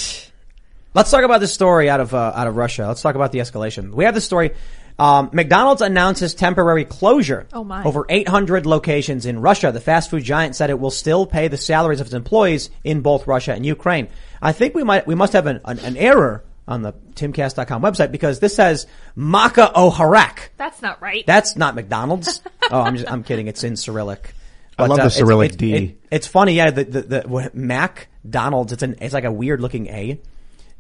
Let's 0.92 1.10
talk 1.10 1.22
about 1.22 1.40
this 1.40 1.52
story 1.52 1.88
out 1.88 2.00
of 2.00 2.12
uh, 2.14 2.32
out 2.34 2.46
of 2.46 2.56
Russia. 2.56 2.88
Let's 2.88 3.00
talk 3.00 3.14
about 3.14 3.32
the 3.32 3.38
escalation. 3.38 3.92
We 3.92 4.04
have 4.04 4.14
this 4.14 4.24
story. 4.24 4.52
Um, 4.98 5.30
McDonald's 5.32 5.80
announces 5.80 6.34
temporary 6.34 6.84
closure. 6.84 7.46
Oh, 7.54 7.64
my. 7.64 7.84
Over 7.84 8.04
800 8.06 8.66
locations 8.66 9.24
in 9.24 9.40
Russia. 9.40 9.72
The 9.72 9.80
fast 9.80 10.10
food 10.10 10.24
giant 10.24 10.56
said 10.56 10.68
it 10.68 10.78
will 10.78 10.90
still 10.90 11.24
pay 11.24 11.48
the 11.48 11.56
salaries 11.56 12.00
of 12.00 12.08
its 12.08 12.14
employees 12.14 12.68
in 12.84 13.00
both 13.00 13.26
Russia 13.26 13.54
and 13.54 13.64
Ukraine. 13.64 14.08
I 14.42 14.52
think 14.52 14.74
we 14.74 14.84
might 14.84 15.06
we 15.06 15.14
must 15.14 15.32
have 15.32 15.46
an, 15.46 15.60
an, 15.64 15.78
an 15.78 15.96
error 15.96 16.44
on 16.70 16.82
the 16.82 16.92
timcast.com 17.14 17.82
website 17.82 18.12
because 18.12 18.40
this 18.40 18.54
says 18.54 18.86
Maka 19.16 19.72
Oharak. 19.74 20.48
That's 20.56 20.80
not 20.80 21.02
right. 21.02 21.24
That's 21.26 21.56
not 21.56 21.74
McDonald's. 21.74 22.40
oh, 22.70 22.80
I'm 22.80 22.96
just, 22.96 23.10
I'm 23.10 23.24
kidding. 23.24 23.48
It's 23.48 23.64
in 23.64 23.76
Cyrillic. 23.76 24.32
I 24.78 24.86
love 24.86 25.00
uh, 25.00 25.04
the 25.04 25.10
Cyrillic 25.10 25.50
it's, 25.50 25.56
D. 25.56 25.74
it- 25.74 25.96
it's 26.10 26.26
funny, 26.26 26.54
yeah. 26.54 26.70
The 26.70 26.84
the, 26.84 27.02
the 27.02 27.22
what, 27.26 27.54
Mac 27.54 28.08
Donald's. 28.28 28.72
It's 28.72 28.82
an 28.82 28.96
it's 29.00 29.12
like 29.14 29.24
a 29.24 29.32
weird 29.32 29.60
looking 29.60 29.88
A. 29.88 30.18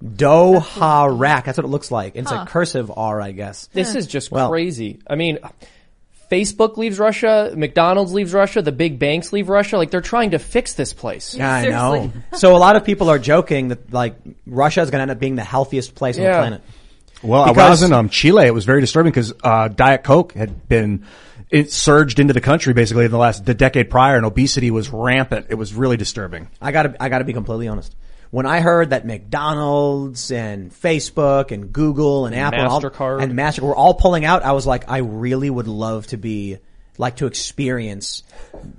Doharak. 0.02 1.44
That's 1.44 1.58
what 1.58 1.64
it 1.64 1.68
looks 1.70 1.90
like. 1.90 2.16
It's 2.16 2.30
Huh. 2.30 2.44
a 2.44 2.50
cursive 2.50 2.90
R, 2.96 3.20
I 3.20 3.32
guess. 3.32 3.68
This 3.72 3.94
is 3.94 4.06
just 4.06 4.30
Well- 4.30 4.48
crazy. 4.48 5.00
I 5.06 5.16
mean, 5.16 5.38
Facebook 6.30 6.76
leaves 6.76 6.98
Russia, 6.98 7.52
McDonald's 7.56 8.12
leaves 8.12 8.32
Russia, 8.32 8.62
the 8.62 8.72
big 8.72 8.98
banks 8.98 9.32
leave 9.32 9.48
Russia. 9.48 9.76
Like 9.76 9.90
they're 9.90 10.00
trying 10.00 10.30
to 10.30 10.38
fix 10.38 10.74
this 10.74 10.92
place. 10.92 11.34
Yeah, 11.34 11.52
I 11.52 11.68
know. 11.68 12.12
so 12.34 12.56
a 12.56 12.58
lot 12.58 12.76
of 12.76 12.84
people 12.84 13.10
are 13.10 13.18
joking 13.18 13.68
that 13.68 13.92
like 13.92 14.14
Russia 14.46 14.80
is 14.82 14.90
going 14.90 15.00
to 15.00 15.02
end 15.02 15.10
up 15.10 15.18
being 15.18 15.36
the 15.36 15.44
healthiest 15.44 15.94
place 15.94 16.16
on 16.16 16.22
the 16.22 16.28
Yeah. 16.28 16.38
planet. 16.38 16.62
Well, 17.22 17.52
when 17.54 17.58
I 17.66 17.68
was 17.68 17.82
in 17.82 17.92
um, 17.92 18.08
Chile, 18.08 18.46
it 18.46 18.54
was 18.54 18.64
very 18.64 18.80
disturbing 18.80 19.10
because 19.10 19.34
uh, 19.44 19.68
Diet 19.68 20.04
Coke 20.04 20.32
had 20.32 20.68
been 20.68 21.04
it 21.50 21.72
surged 21.72 22.18
into 22.20 22.32
the 22.32 22.40
country 22.40 22.72
basically 22.72 23.04
in 23.04 23.10
the 23.10 23.18
last 23.18 23.44
the 23.44 23.54
decade 23.54 23.90
prior, 23.90 24.16
and 24.16 24.24
obesity 24.24 24.70
was 24.70 24.88
rampant. 24.90 25.46
It 25.50 25.56
was 25.56 25.74
really 25.74 25.96
disturbing. 25.96 26.48
I 26.62 26.72
gotta, 26.72 26.94
I 27.00 27.08
gotta 27.08 27.24
be 27.24 27.32
completely 27.32 27.68
honest. 27.68 27.94
When 28.30 28.46
I 28.46 28.60
heard 28.60 28.90
that 28.90 29.04
McDonald's 29.04 30.30
and 30.30 30.70
Facebook 30.72 31.50
and 31.50 31.72
Google 31.72 32.26
and, 32.26 32.34
And 32.34 32.44
Apple 32.44 32.60
and 32.60 32.68
all- 32.68 32.80
MasterCard. 32.80 33.22
and 33.22 33.32
Mastercard 33.34 33.62
were 33.62 33.74
all 33.76 33.94
pulling 33.94 34.24
out, 34.24 34.44
I 34.44 34.52
was 34.52 34.66
like, 34.66 34.88
I 34.88 34.98
really 34.98 35.50
would 35.50 35.66
love 35.66 36.06
to 36.08 36.16
be, 36.16 36.58
like 36.96 37.16
to 37.16 37.26
experience 37.26 38.22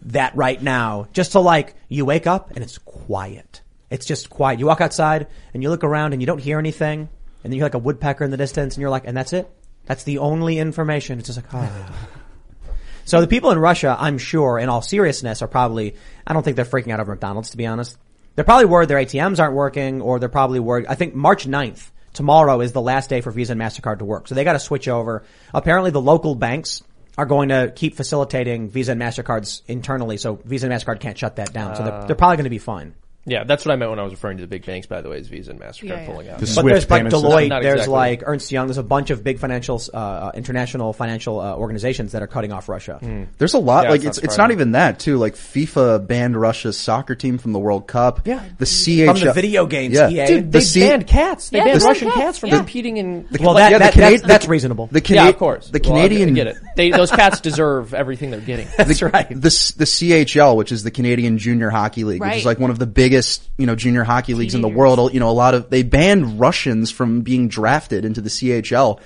that 0.03 0.35
right 0.35 0.61
now. 0.61 1.07
Just 1.11 1.33
to 1.33 1.39
like, 1.39 1.75
you 1.89 2.05
wake 2.05 2.27
up 2.27 2.51
and 2.51 2.63
it's 2.63 2.77
quiet. 2.77 3.61
It's 3.89 4.05
just 4.05 4.29
quiet. 4.29 4.59
You 4.59 4.67
walk 4.67 4.79
outside 4.79 5.27
and 5.53 5.61
you 5.61 5.69
look 5.69 5.83
around 5.83 6.13
and 6.13 6.21
you 6.21 6.25
don't 6.25 6.39
hear 6.39 6.57
anything. 6.57 7.01
And 7.01 7.09
then 7.43 7.51
you 7.51 7.57
hear 7.57 7.65
like 7.65 7.73
a 7.73 7.79
woodpecker 7.79 8.23
in 8.23 8.31
the 8.31 8.37
distance 8.37 8.75
and 8.75 8.81
you're 8.81 8.89
like, 8.89 9.05
and 9.05 9.17
that's 9.17 9.33
it? 9.33 9.51
That's 9.85 10.03
the 10.05 10.19
only 10.19 10.59
information. 10.59 11.19
It's 11.19 11.27
just 11.27 11.37
like, 11.43 11.53
ah. 11.53 11.91
So 13.03 13.19
the 13.19 13.27
people 13.27 13.51
in 13.51 13.59
Russia, 13.59 13.97
I'm 13.99 14.17
sure, 14.19 14.59
in 14.59 14.69
all 14.69 14.81
seriousness, 14.81 15.41
are 15.41 15.47
probably, 15.47 15.95
I 16.25 16.31
don't 16.33 16.43
think 16.43 16.55
they're 16.55 16.63
freaking 16.63 16.91
out 16.93 16.99
over 17.01 17.11
McDonald's, 17.11 17.49
to 17.49 17.57
be 17.57 17.65
honest. 17.65 17.97
They're 18.35 18.45
probably 18.45 18.65
worried 18.65 18.87
their 18.89 18.97
ATMs 18.97 19.39
aren't 19.39 19.53
working, 19.55 20.01
or 20.01 20.19
they're 20.19 20.29
probably 20.29 20.59
worried, 20.59 20.85
I 20.87 20.95
think 20.95 21.13
March 21.13 21.45
9th, 21.47 21.89
tomorrow 22.13 22.61
is 22.61 22.71
the 22.71 22.81
last 22.81 23.09
day 23.09 23.21
for 23.21 23.31
Visa 23.31 23.53
and 23.53 23.61
MasterCard 23.61 23.99
to 23.99 24.05
work. 24.05 24.27
So 24.27 24.35
they 24.35 24.43
gotta 24.43 24.59
switch 24.59 24.87
over. 24.87 25.23
Apparently 25.53 25.91
the 25.91 26.01
local 26.01 26.35
banks 26.35 26.81
are 27.17 27.25
going 27.25 27.49
to 27.49 27.73
keep 27.75 27.95
facilitating 27.95 28.69
Visa 28.69 28.93
and 28.93 29.01
MasterCards 29.01 29.63
internally, 29.67 30.15
so 30.17 30.35
Visa 30.45 30.67
and 30.69 30.73
MasterCard 30.73 30.99
can't 31.01 31.17
shut 31.17 31.35
that 31.35 31.51
down. 31.51 31.75
so 31.75 31.83
they're, 31.83 31.93
Uh. 31.93 32.05
they're 32.05 32.15
probably 32.15 32.37
gonna 32.37 32.49
be 32.49 32.57
fine. 32.57 32.93
Yeah, 33.25 33.43
that's 33.43 33.65
what 33.65 33.71
I 33.71 33.75
meant 33.75 33.91
when 33.91 33.99
I 33.99 34.03
was 34.03 34.13
referring 34.13 34.37
to 34.37 34.41
the 34.43 34.47
big 34.47 34.65
banks. 34.65 34.87
By 34.87 35.01
the 35.01 35.09
way, 35.09 35.19
is 35.19 35.27
Visa 35.27 35.51
and 35.51 35.59
Mastercard 35.59 35.83
Yeah, 35.83 35.99
yeah. 36.01 36.05
pulling 36.07 36.27
out. 36.29 36.39
but 36.39 36.47
there's 36.65 36.89
like 36.89 37.03
Deloitte, 37.05 37.49
Not 37.49 37.61
there's 37.61 37.73
exactly. 37.81 37.93
like 37.93 38.23
Ernst 38.25 38.51
Young, 38.51 38.65
there's 38.67 38.79
a 38.79 38.83
bunch 38.83 39.11
of 39.11 39.23
big 39.23 39.37
financial, 39.37 39.79
uh, 39.93 40.31
international 40.33 40.91
financial 40.93 41.39
uh, 41.39 41.55
organizations 41.55 42.13
that 42.13 42.23
are 42.23 42.27
cutting 42.27 42.51
off 42.51 42.67
Russia. 42.67 42.97
Hmm. 42.99 43.23
There's 43.37 43.53
a 43.53 43.59
lot. 43.59 43.83
Yeah, 43.83 43.89
like 43.91 44.03
it's 44.03 44.17
it's 44.17 44.17
not 44.17 44.23
it's 44.23 44.37
not 44.37 44.43
surprising. 44.45 44.57
even 44.57 44.71
that 44.71 44.99
too. 44.99 45.17
Like 45.17 45.35
FIFA 45.35 46.07
banned 46.07 46.35
Russia's 46.39 46.77
soccer 46.79 47.13
team 47.13 47.37
from 47.37 47.53
the 47.53 47.59
World 47.59 47.87
Cup. 47.87 48.25
Yeah. 48.25 48.43
the 48.57 48.65
CHL 48.65 49.05
From 49.17 49.27
the 49.27 49.33
video 49.33 49.65
games, 49.67 49.93
Yeah, 49.93 50.09
EA. 50.09 50.25
Dude, 50.27 50.45
The 50.51 50.57
they 50.57 50.63
C- 50.65 50.79
banned 50.79 51.05
cats. 51.05 51.49
They 51.51 51.59
Yeah, 51.59 51.65
banned 51.65 51.81
the- 51.81 51.85
Russian 51.85 52.11
cats 52.11 52.37
from 52.39 52.49
yeah. 52.49 52.57
competing 52.57 52.97
in. 52.97 53.27
The- 53.29 53.43
Well, 53.43 53.53
that- 53.53 53.71
yeah, 53.71 53.77
the 53.77 53.83
that- 53.83 53.93
Cana- 53.93 54.05
that's- 54.11 54.21
that's 54.27 54.47
reasonable. 54.47 54.89
The 54.91 55.01
yeah, 55.07 55.27
of 55.29 55.37
course. 55.37 55.69
The 55.69 55.79
Well, 55.83 55.93
I 55.93 56.07
Canadian 56.07 56.33
get 56.33 56.47
it. 56.47 56.57
They, 56.75 56.89
those 56.89 57.11
cats 57.11 57.39
deserve 57.39 57.93
everything 57.93 58.31
they're 58.31 58.39
getting. 58.39 58.67
That's 58.77 59.01
right. 59.01 59.29
The 59.29 59.73
the 59.77 59.85
CHL, 59.85 60.55
which 60.55 60.71
is 60.71 60.83
the 60.83 60.89
Canadian 60.91 61.37
Junior 61.37 61.69
Hockey 61.69 62.03
League, 62.03 62.21
which 62.21 62.27
Right. 62.27 62.37
is 62.37 62.45
like 62.45 62.59
one 62.59 62.71
of 62.71 62.79
the 62.79 62.87
biggest 63.11 63.49
you 63.57 63.65
know 63.65 63.75
junior 63.75 64.05
hockey 64.05 64.33
leagues 64.33 64.55
in 64.55 64.61
the 64.61 64.69
world. 64.69 65.13
You 65.13 65.19
know, 65.19 65.29
a 65.29 65.31
lot 65.31 65.53
of 65.53 65.69
they 65.69 65.83
banned 65.83 66.39
Russians 66.39 66.91
from 66.91 67.21
being 67.21 67.49
drafted 67.49 68.05
into 68.05 68.21
the 68.21 68.29
CHL. 68.29 68.99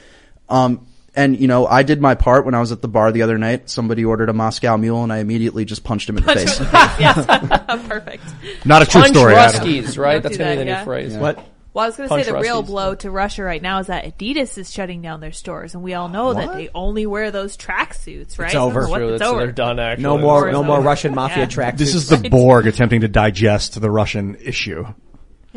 Um, 0.47 0.85
and 1.15 1.39
you 1.39 1.47
know, 1.47 1.65
I 1.65 1.81
did 1.81 2.01
my 2.01 2.13
part 2.13 2.45
when 2.45 2.53
I 2.53 2.59
was 2.59 2.71
at 2.71 2.81
the 2.81 2.87
bar 2.87 3.11
the 3.11 3.23
other 3.23 3.37
night. 3.39 3.67
Somebody 3.69 4.05
ordered 4.05 4.29
a 4.29 4.33
Moscow 4.33 4.77
Mule, 4.77 5.01
and 5.01 5.11
I 5.11 5.19
immediately 5.19 5.65
just 5.65 5.83
punched 5.83 6.07
him 6.07 6.17
in 6.17 6.23
the 6.23 6.27
Punch 6.27 6.39
face. 6.39 6.57
him 6.59 6.65
in 6.67 6.71
the 6.71 6.77
face, 6.77 6.99
yes. 6.99 7.87
Perfect. 7.87 8.23
Not 8.65 8.83
a 8.83 8.85
true 8.85 9.01
Punch 9.01 9.15
story. 9.15 9.33
Adam. 9.33 9.61
Ruskies, 9.61 9.97
right? 9.97 10.13
Don't 10.13 10.23
That's 10.23 10.37
do 10.37 10.43
gonna 10.43 10.51
be 10.51 10.55
that, 10.55 10.59
the 10.59 10.65
new 10.65 10.71
yeah. 10.71 10.83
phrase. 10.83 11.13
What? 11.15 11.43
Well, 11.75 11.83
I 11.83 11.87
was 11.89 11.97
going 11.97 12.07
to 12.07 12.15
say 12.15 12.23
Punch 12.23 12.27
the 12.27 12.41
real 12.41 12.61
blow 12.63 12.95
to 12.95 13.11
Russia 13.11 13.43
right 13.43 13.61
now 13.61 13.79
is 13.79 13.87
that 13.87 14.05
Adidas 14.17 14.57
is 14.57 14.71
shutting 14.71 15.01
down 15.01 15.19
their 15.19 15.33
stores, 15.33 15.73
and 15.73 15.83
we 15.83 15.93
all 15.93 16.07
know 16.07 16.33
that 16.33 16.53
they 16.53 16.69
only 16.73 17.05
wear 17.05 17.31
those 17.31 17.57
tracksuits, 17.57 18.39
right? 18.39 18.45
It's 18.47 18.55
over. 18.55 18.87
What- 18.87 18.99
True, 18.99 19.13
it's 19.15 19.21
over. 19.21 19.39
they're 19.39 19.51
done, 19.51 19.77
actually. 19.77 20.03
No 20.03 20.17
more, 20.17 20.43
War's 20.43 20.53
no 20.53 20.63
more. 20.63 20.79
Russian 20.79 21.13
mafia 21.13 21.39
Yeah. 21.43 21.49
track. 21.49 21.75
This 21.75 21.93
is 21.93 22.07
the 22.07 22.29
Borg 22.29 22.65
attempting 22.65 23.01
to 23.01 23.09
digest 23.09 23.81
the 23.81 23.91
Russian 23.91 24.37
issue. 24.41 24.85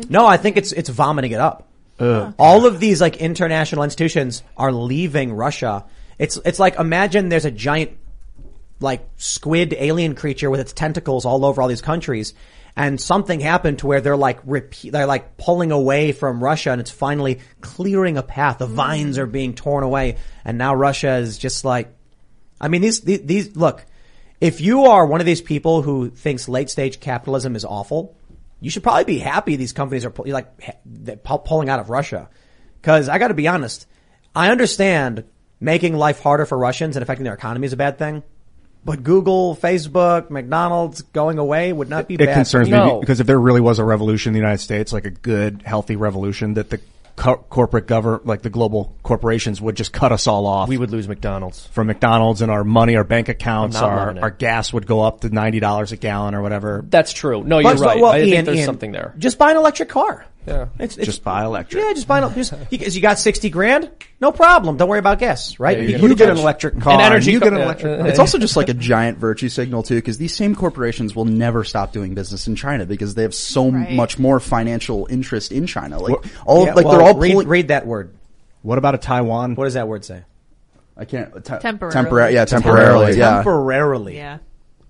No, 0.09 0.25
I 0.27 0.35
think 0.35 0.57
it's 0.57 0.73
it's 0.73 0.89
vomiting 0.89 1.31
it 1.31 1.39
up. 1.39 1.69
Ugh. 2.01 2.33
All 2.37 2.65
of 2.65 2.81
these 2.81 2.99
like 2.99 3.15
international 3.15 3.83
institutions 3.83 4.43
are 4.57 4.73
leaving 4.73 5.31
Russia. 5.31 5.85
It's 6.17 6.37
it's 6.43 6.59
like 6.59 6.77
imagine 6.77 7.29
there's 7.29 7.45
a 7.45 7.51
giant 7.51 7.91
like 8.81 9.07
squid 9.15 9.73
alien 9.77 10.15
creature 10.15 10.49
with 10.49 10.59
its 10.59 10.73
tentacles 10.73 11.23
all 11.23 11.45
over 11.45 11.61
all 11.61 11.69
these 11.69 11.81
countries 11.81 12.33
and 12.79 12.99
something 12.99 13.41
happened 13.41 13.79
to 13.79 13.87
where 13.87 13.99
they're 13.99 14.15
like 14.15 14.39
repeat, 14.45 14.91
they're 14.91 15.05
like 15.05 15.35
pulling 15.35 15.73
away 15.73 16.13
from 16.13 16.41
Russia 16.41 16.71
and 16.71 16.79
it's 16.79 16.89
finally 16.89 17.41
clearing 17.59 18.17
a 18.17 18.23
path. 18.23 18.59
The 18.59 18.67
mm. 18.67 18.71
vines 18.71 19.17
are 19.17 19.25
being 19.25 19.53
torn 19.53 19.83
away 19.83 20.15
and 20.45 20.57
now 20.57 20.73
Russia 20.73 21.17
is 21.17 21.37
just 21.37 21.65
like 21.65 21.93
I 22.61 22.69
mean 22.69 22.81
these 22.81 23.01
these, 23.01 23.21
these 23.21 23.55
look 23.57 23.85
if 24.39 24.61
you 24.61 24.85
are 24.85 25.05
one 25.05 25.19
of 25.19 25.25
these 25.25 25.41
people 25.41 25.81
who 25.81 26.09
thinks 26.09 26.47
late 26.47 26.69
stage 26.69 27.01
capitalism 27.01 27.57
is 27.57 27.65
awful, 27.65 28.15
you 28.61 28.69
should 28.69 28.83
probably 28.83 29.03
be 29.03 29.19
happy 29.19 29.57
these 29.57 29.73
companies 29.73 30.05
are 30.05 30.11
pull- 30.11 30.31
like 30.31 30.63
ha- 30.63 30.77
they're 30.85 31.17
pu- 31.17 31.39
pulling 31.39 31.67
out 31.67 31.81
of 31.81 31.89
Russia. 31.89 32.29
Cause 32.81 33.09
I 33.09 33.17
gotta 33.17 33.33
be 33.33 33.49
honest, 33.49 33.87
I 34.33 34.51
understand 34.51 35.25
making 35.59 35.97
life 35.97 36.21
harder 36.21 36.45
for 36.45 36.57
Russians 36.57 36.95
and 36.95 37.03
affecting 37.03 37.25
their 37.25 37.33
economy 37.33 37.65
is 37.65 37.73
a 37.73 37.77
bad 37.77 37.97
thing. 37.97 38.23
But 38.85 39.03
Google, 39.03 39.55
Facebook, 39.55 40.29
McDonald's 40.29 41.01
going 41.01 41.37
away 41.37 41.73
would 41.73 41.89
not 41.89 42.07
be 42.07 42.15
It 42.15 42.19
bad. 42.19 42.33
concerns 42.33 42.69
for 42.69 42.75
me. 42.85 42.93
me 42.93 42.99
because 43.01 43.19
if 43.19 43.27
there 43.27 43.39
really 43.39 43.61
was 43.61 43.77
a 43.79 43.83
revolution 43.83 44.29
in 44.29 44.33
the 44.33 44.39
United 44.39 44.59
States, 44.63 44.93
like 44.93 45.05
a 45.05 45.09
good, 45.11 45.61
healthy 45.65 45.95
revolution, 45.97 46.53
that 46.55 46.69
the 46.69 46.79
co- 47.17 47.35
corporate 47.49 47.87
government, 47.87 48.25
like 48.25 48.41
the 48.41 48.49
global 48.49 48.95
corporations, 49.03 49.59
would 49.61 49.75
just 49.75 49.91
cut 49.91 50.11
us 50.13 50.25
all 50.27 50.47
off. 50.47 50.69
We 50.69 50.77
would 50.77 50.91
lose 50.91 51.07
McDonald's. 51.09 51.67
from 51.67 51.87
McDonald's 51.87 52.41
and 52.41 52.49
our 52.49 52.63
money, 52.63 52.95
our 52.95 53.03
bank 53.03 53.27
accounts, 53.29 53.75
I'm 53.75 53.81
not 53.83 53.91
our 53.99 54.11
it. 54.11 54.23
our 54.23 54.31
gas 54.31 54.71
would 54.71 54.87
go 54.87 55.01
up 55.01 55.21
to 55.21 55.29
ninety 55.29 55.59
dollars 55.59 55.91
a 55.91 55.97
gallon 55.97 56.33
or 56.33 56.41
whatever. 56.41 56.83
That's 56.89 57.11
true. 57.11 57.43
No, 57.43 57.59
you're 57.59 57.75
right. 57.75 57.99
well, 58.01 58.13
I 58.13 58.19
Ian, 58.19 58.29
think 58.29 58.45
there's 58.45 58.57
Ian, 58.59 58.65
something 58.65 58.91
there. 58.93 59.13
Just 59.19 59.37
buy 59.37 59.51
an 59.51 59.57
electric 59.57 59.89
car. 59.89 60.25
Yeah. 60.49 60.67
It's, 60.79 60.97
it's, 60.97 61.05
Just 61.05 61.23
buy 61.23 61.43
electric. 61.45 61.81
yeah, 61.83 61.93
just 61.93 62.07
buy 62.07 62.19
an, 62.19 62.33
just, 62.35 62.53
you, 62.71 62.79
you 62.79 63.01
got 63.01 63.19
60 63.19 63.49
grand? 63.49 63.89
No 64.19 64.31
problem. 64.31 64.75
Don't 64.77 64.89
worry 64.89 64.99
about 64.99 65.19
gas, 65.19 65.59
right? 65.59 65.77
Yeah, 65.77 65.83
You 65.83 65.89
you 65.89 65.93
can 65.99 66.03
You 66.03 66.09
put 66.09 66.17
get 66.17 66.29
an 66.29 66.37
electric 66.37 66.79
car. 66.81 66.93
An 66.95 67.01
energy 67.01 67.31
you 67.31 67.39
co- 67.39 67.45
get 67.45 67.53
an 67.53 67.59
yeah, 67.59 67.65
electric. 67.65 67.99
uh, 68.01 68.03
It's 68.05 68.19
also 68.19 68.37
just 68.37 68.57
like 68.57 68.67
a 68.69 68.73
giant 68.73 69.17
virtue 69.17 69.47
signal 69.49 69.83
too, 69.83 69.95
because 69.95 70.17
these 70.17 70.35
same 70.35 70.55
corporations 70.55 71.15
will 71.15 71.25
never 71.25 71.63
stop 71.63 71.93
doing 71.93 72.15
business 72.15 72.47
in 72.47 72.55
China 72.55 72.85
because 72.85 73.15
they 73.15 73.21
have 73.21 73.33
so 73.35 73.69
Right. 73.69 73.91
much 73.93 74.19
more 74.19 74.39
financial 74.39 75.07
interest 75.09 75.51
in 75.51 75.67
China. 75.67 75.99
Like 75.99 76.25
all, 76.45 76.65
Yeah, 76.65 76.73
like 76.73 76.85
well, 76.85 76.97
they're 76.97 77.07
all 77.07 77.17
read, 77.17 77.31
pulling. 77.31 77.47
read 77.47 77.67
that 77.69 77.85
word. 77.87 78.13
What 78.61 78.77
about 78.77 78.95
a 78.95 78.97
Taiwan? 78.97 79.55
What 79.55 79.63
does 79.65 79.75
that 79.75 79.87
word 79.87 80.03
say? 80.03 80.23
I 80.97 81.05
can't 81.05 81.33
te- 81.33 81.57
Temporarily. 81.59 81.93
Tempora- 81.93 82.31
yeah, 82.33 82.43
temporarily. 82.45 83.17
Yeah. 83.17 83.35
Temporarily. 83.35 84.15
Yeah. 84.17 84.37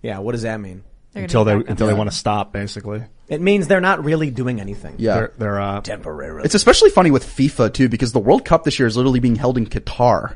Yeah, 0.02 0.20
what 0.20 0.32
does 0.32 0.42
that 0.42 0.60
mean? 0.60 0.84
They're 1.14 1.24
until 1.24 1.44
they 1.44 1.54
until 1.54 1.88
they 1.88 1.94
want 1.94 2.10
to 2.10 2.16
stop, 2.16 2.54
basically. 2.54 3.04
It 3.28 3.42
means 3.42 3.68
they're 3.68 3.82
not 3.82 4.04
really 4.04 4.32
doing 4.32 4.60
anything. 4.60 4.96
Yeah. 4.98 5.14
They're, 5.14 5.34
they're 5.38 5.62
uh, 5.62 5.82
Temporarily. 5.82 6.46
It's 6.46 6.56
especially 6.56 6.90
funny 6.90 7.12
with 7.12 7.26
FIFA 7.26 7.74
too, 7.74 7.90
because 7.90 8.12
the 8.12 8.20
World 8.20 8.44
Cup 8.46 8.64
this 8.64 8.80
year 8.80 8.88
is 8.88 8.98
literally 8.98 9.20
being 9.20 9.36
held 9.36 9.58
in 9.58 9.68
Qatar. 9.68 10.36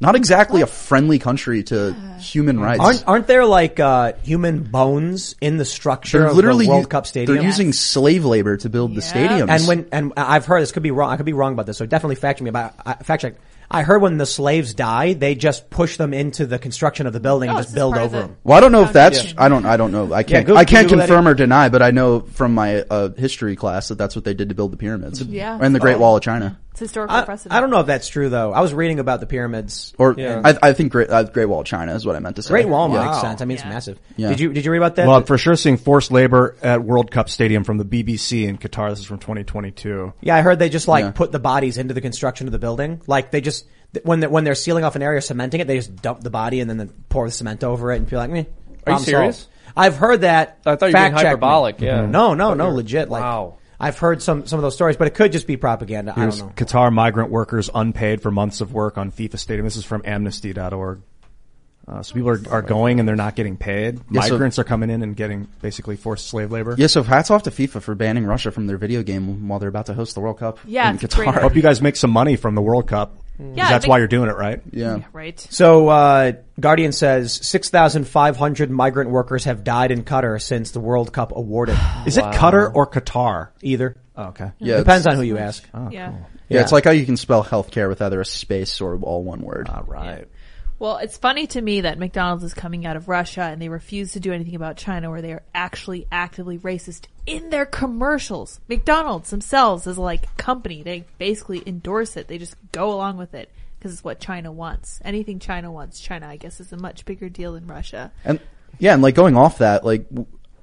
Not 0.00 0.16
exactly 0.16 0.60
a 0.60 0.66
friendly 0.66 1.18
country 1.18 1.62
to 1.64 1.92
human 2.18 2.58
rights. 2.58 2.80
Aren't 2.80 3.08
aren't 3.08 3.26
there 3.26 3.46
like 3.46 3.78
uh, 3.78 4.14
human 4.22 4.62
bones 4.64 5.36
in 5.40 5.56
the 5.56 5.64
structure 5.64 6.18
they're 6.18 6.28
of 6.28 6.36
literally 6.36 6.66
the 6.66 6.70
World 6.70 6.84
u- 6.84 6.88
Cup 6.88 7.06
stadium? 7.06 7.36
They're 7.36 7.44
using 7.44 7.72
slave 7.72 8.24
labor 8.24 8.56
to 8.58 8.68
build 8.68 8.94
the 8.94 9.00
stadiums. 9.00 9.48
and 9.48 9.66
when 9.66 9.88
and 9.92 10.12
I've 10.16 10.46
heard 10.46 10.62
this 10.62 10.72
could 10.72 10.82
be 10.82 10.90
wrong. 10.90 11.10
I 11.10 11.16
could 11.16 11.26
be 11.26 11.32
wrong 11.32 11.52
about 11.52 11.66
this, 11.66 11.78
so 11.78 11.86
definitely 11.86 12.16
fact 12.16 12.38
check 12.38 12.44
me. 12.44 12.48
about 12.50 12.74
I, 12.84 12.94
fact 12.94 13.22
check. 13.22 13.34
I 13.70 13.82
heard 13.82 14.02
when 14.02 14.18
the 14.18 14.26
slaves 14.26 14.74
die, 14.74 15.14
they 15.14 15.34
just 15.34 15.70
push 15.70 15.96
them 15.96 16.12
into 16.14 16.46
the 16.46 16.58
construction 16.58 17.06
of 17.06 17.12
the 17.12 17.20
building 17.20 17.48
and 17.48 17.56
Oh, 17.56 17.60
just 17.60 17.68
this 17.70 17.72
is 17.72 17.74
build 17.74 17.94
part 17.94 18.04
of 18.06 18.12
over 18.14 18.22
the- 18.22 18.28
them. 18.28 18.36
Well, 18.44 18.56
I 18.58 18.60
don't 18.60 18.72
know 18.72 18.82
if 18.82 18.92
that's. 18.92 19.16
Foundation. 19.18 19.38
I 19.38 19.48
don't. 19.48 19.66
I 19.66 19.76
don't 19.76 19.92
know. 19.92 20.12
I 20.12 20.22
can't. 20.22 20.46
Google- 20.46 20.58
I 20.58 20.64
can't 20.64 20.86
Google 20.86 20.98
that 20.98 21.06
confirm 21.08 21.28
or 21.28 21.34
deny, 21.34 21.68
but 21.68 21.82
I 21.82 21.90
know 21.90 22.20
from 22.20 22.54
my 22.54 22.82
uh, 22.82 23.10
history 23.10 23.56
class 23.56 23.88
that 23.88 23.96
that's 23.98 24.14
what 24.14 24.24
they 24.24 24.34
did 24.34 24.48
to 24.50 24.54
build 24.54 24.72
the 24.72 24.76
pyramids. 24.76 25.22
Yeah. 25.22 25.58
And 25.60 25.74
the 25.74 25.80
Great 25.80 25.96
Oh. 25.96 26.00
Wall 26.00 26.16
of 26.16 26.22
China. 26.22 26.58
It's 26.74 26.80
historical 26.80 27.14
I, 27.14 27.22
precedent. 27.24 27.52
I 27.56 27.60
don't 27.60 27.70
know 27.70 27.78
if 27.78 27.86
that's 27.86 28.08
true 28.08 28.28
though. 28.28 28.52
I 28.52 28.60
was 28.60 28.74
reading 28.74 28.98
about 28.98 29.20
the 29.20 29.26
pyramids. 29.26 29.94
Or 29.96 30.12
Yeah. 30.18 30.42
I, 30.44 30.70
I 30.70 30.72
think 30.72 30.90
Great, 30.90 31.08
uh, 31.08 31.22
Great 31.22 31.44
Wall 31.46 31.60
of 31.60 31.66
China 31.66 31.94
is 31.94 32.04
what 32.04 32.16
I 32.16 32.18
meant 32.18 32.34
to 32.34 32.42
say. 32.42 32.48
Great 32.50 32.66
Wall 32.68 32.90
Yeah. 32.92 33.04
makes 33.06 33.20
sense. 33.20 33.40
I 33.40 33.44
mean, 33.44 33.56
it's 33.58 33.64
massive. 33.64 34.00
Yeah. 34.16 34.30
Did 34.30 34.40
you 34.40 34.52
did 34.52 34.64
you 34.64 34.72
read 34.72 34.78
about 34.78 34.96
that? 34.96 35.06
Well, 35.06 35.16
I'm 35.18 35.24
for 35.24 35.38
sure 35.38 35.54
seeing 35.54 35.76
forced 35.76 36.10
labor 36.10 36.56
at 36.62 36.82
World 36.82 37.12
Cup 37.12 37.28
Stadium 37.28 37.62
from 37.62 37.78
the 37.78 37.84
BBC 37.84 38.48
in 38.48 38.58
Qatar. 38.58 38.90
This 38.90 38.98
is 38.98 39.04
from 39.06 39.18
2022. 39.18 40.12
Yeah, 40.20 40.34
I 40.34 40.42
heard 40.42 40.58
they 40.58 40.68
just 40.68 40.88
like 40.88 41.04
Yeah. 41.04 41.10
put 41.12 41.30
the 41.30 41.38
bodies 41.38 41.78
into 41.78 41.94
the 41.94 42.00
construction 42.00 42.48
of 42.48 42.52
the 42.52 42.58
building. 42.58 43.00
Like 43.06 43.30
they 43.30 43.40
just 43.40 43.66
th- 43.92 44.04
when 44.04 44.18
they're, 44.18 44.30
when 44.30 44.42
they're 44.42 44.56
sealing 44.56 44.82
off 44.82 44.96
an 44.96 45.02
area, 45.02 45.20
cementing 45.22 45.60
it, 45.60 45.68
they 45.68 45.76
just 45.76 45.94
dump 46.02 46.22
the 46.22 46.30
body 46.30 46.58
and 46.58 46.68
then 46.68 46.78
they 46.78 46.86
pour 47.08 47.26
the 47.26 47.32
cement 47.32 47.62
over 47.62 47.92
it 47.92 47.98
and 47.98 48.08
feel 48.08 48.18
like, 48.18 48.30
me. 48.30 48.46
Are 48.86 48.94
you 48.94 48.98
serious? 48.98 49.36
solved. 49.38 49.50
I've 49.76 49.96
heard 49.96 50.22
that. 50.22 50.58
I 50.66 50.74
thought 50.76 50.86
you 50.86 50.92
were 50.92 50.98
being 50.98 51.12
Fact 51.12 51.14
check 51.16 51.22
me. 51.24 51.28
hyperbolic, 51.28 51.80
yeah. 51.80 52.06
No, 52.06 52.34
no, 52.34 52.54
no, 52.54 52.70
legit. 52.70 53.08
Like, 53.10 53.22
Wow. 53.22 53.58
I've 53.84 53.98
heard 53.98 54.22
some 54.22 54.46
some 54.46 54.58
of 54.58 54.62
those 54.62 54.74
stories, 54.74 54.96
but 54.96 55.08
it 55.08 55.14
could 55.14 55.30
just 55.30 55.46
be 55.46 55.58
propaganda. 55.58 56.14
I 56.16 56.20
Here's 56.20 56.38
don't 56.38 56.48
know. 56.48 56.54
Qatar 56.54 56.90
migrant 56.90 57.30
workers 57.30 57.68
unpaid 57.74 58.22
for 58.22 58.30
months 58.30 58.62
of 58.62 58.72
work 58.72 58.96
on 58.96 59.12
FIFA 59.12 59.38
Stadium. 59.38 59.66
This 59.66 59.76
is 59.76 59.84
from 59.84 60.00
amnesty.org. 60.06 61.02
Uh, 61.86 62.02
so 62.02 62.14
people 62.14 62.30
are, 62.30 62.40
are 62.50 62.62
going 62.62 62.98
and 62.98 63.06
they're 63.06 63.14
not 63.14 63.36
getting 63.36 63.56
paid. 63.58 64.00
Yeah, 64.10 64.22
so- 64.22 64.30
Migrants 64.34 64.58
are 64.58 64.64
coming 64.64 64.88
in 64.88 65.02
and 65.02 65.14
getting 65.14 65.48
basically 65.60 65.96
forced 65.96 66.28
slave 66.28 66.50
labor. 66.50 66.74
Yeah, 66.78 66.86
so 66.86 67.02
hats 67.02 67.30
off 67.30 67.42
to 67.42 67.50
FIFA 67.50 67.82
for 67.82 67.94
banning 67.94 68.24
Russia 68.24 68.50
from 68.50 68.66
their 68.66 68.78
video 68.78 69.02
game 69.02 69.48
while 69.48 69.58
they're 69.58 69.68
about 69.68 69.86
to 69.86 69.94
host 69.94 70.14
the 70.14 70.20
World 70.20 70.38
Cup 70.38 70.58
Yeah, 70.64 70.88
in 70.88 70.96
it's 70.96 71.04
a 71.04 71.08
great 71.16 71.28
Qatar. 71.28 71.42
Hope 71.42 71.56
you 71.56 71.62
guys 71.62 71.82
make 71.82 71.96
some 71.96 72.10
money 72.10 72.36
from 72.36 72.54
the 72.54 72.62
World 72.62 72.86
Cup. 72.88 73.16
'Cause 73.36 73.46
Yeah, 73.54 73.68
that's 73.68 73.84
think- 73.84 73.90
why 73.90 73.98
you're 73.98 74.06
doing 74.08 74.30
it, 74.30 74.36
right? 74.36 74.62
Yeah. 74.70 75.00
Right. 75.12 75.38
So, 75.50 75.88
uh, 75.88 76.32
Guardian 76.60 76.92
says 76.92 77.32
6,500 77.42 78.70
migrant 78.70 79.10
workers 79.10 79.44
have 79.44 79.64
died 79.64 79.90
in 79.90 80.04
Qatar 80.04 80.40
since 80.40 80.70
the 80.70 80.80
World 80.80 81.12
Cup 81.12 81.32
awarded. 81.36 81.76
Is 82.06 82.16
it 82.16 82.24
Qatar 82.24 82.70
or 82.74 82.86
Qatar? 82.86 83.48
Either. 83.60 83.96
Oh, 84.16 84.26
okay. 84.26 84.52
Yeah, 84.58 84.76
Depends 84.78 85.06
on 85.06 85.16
who 85.16 85.22
you 85.22 85.36
ask. 85.38 85.64
Oh, 85.74 85.88
Yeah. 85.90 86.10
cool. 86.10 86.26
Yeah, 86.48 86.60
it's 86.60 86.72
like 86.72 86.84
how 86.84 86.90
you 86.92 87.04
can 87.06 87.16
spell 87.16 87.42
healthcare 87.42 87.88
with 87.88 88.00
either 88.02 88.20
a 88.20 88.24
space 88.24 88.80
or 88.80 88.96
all 89.02 89.24
one 89.24 89.40
word. 89.40 89.68
All 89.68 89.82
right. 89.86 90.26
Well, 90.78 90.98
it's 90.98 91.16
funny 91.16 91.46
to 91.48 91.60
me 91.60 91.82
that 91.82 91.98
McDonald's 91.98 92.44
is 92.44 92.54
coming 92.54 92.84
out 92.84 92.96
of 92.96 93.08
Russia 93.08 93.42
and 93.42 93.62
they 93.62 93.68
refuse 93.68 94.12
to 94.12 94.20
do 94.20 94.32
anything 94.32 94.56
about 94.56 94.76
China 94.76 95.10
where 95.10 95.22
they 95.22 95.32
are 95.32 95.42
actually 95.54 96.06
actively 96.10 96.58
racist 96.58 97.06
in 97.26 97.50
their 97.50 97.64
commercials. 97.64 98.60
McDonald's 98.68 99.30
themselves 99.30 99.86
is 99.86 99.98
like 99.98 100.36
company. 100.36 100.82
They 100.82 101.04
basically 101.18 101.62
endorse 101.64 102.16
it. 102.16 102.28
They 102.28 102.38
just 102.38 102.56
go 102.72 102.92
along 102.92 103.18
with 103.18 103.34
it 103.34 103.50
because 103.78 103.92
it's 103.92 104.04
what 104.04 104.18
China 104.18 104.50
wants. 104.50 105.00
Anything 105.04 105.38
China 105.38 105.70
wants, 105.70 106.00
China, 106.00 106.26
I 106.26 106.36
guess, 106.36 106.58
is 106.58 106.72
a 106.72 106.76
much 106.76 107.04
bigger 107.04 107.28
deal 107.28 107.52
than 107.52 107.66
Russia. 107.66 108.10
And 108.24 108.40
yeah, 108.78 108.94
and 108.94 109.02
like 109.02 109.14
going 109.14 109.36
off 109.36 109.58
that, 109.58 109.84
like 109.84 110.06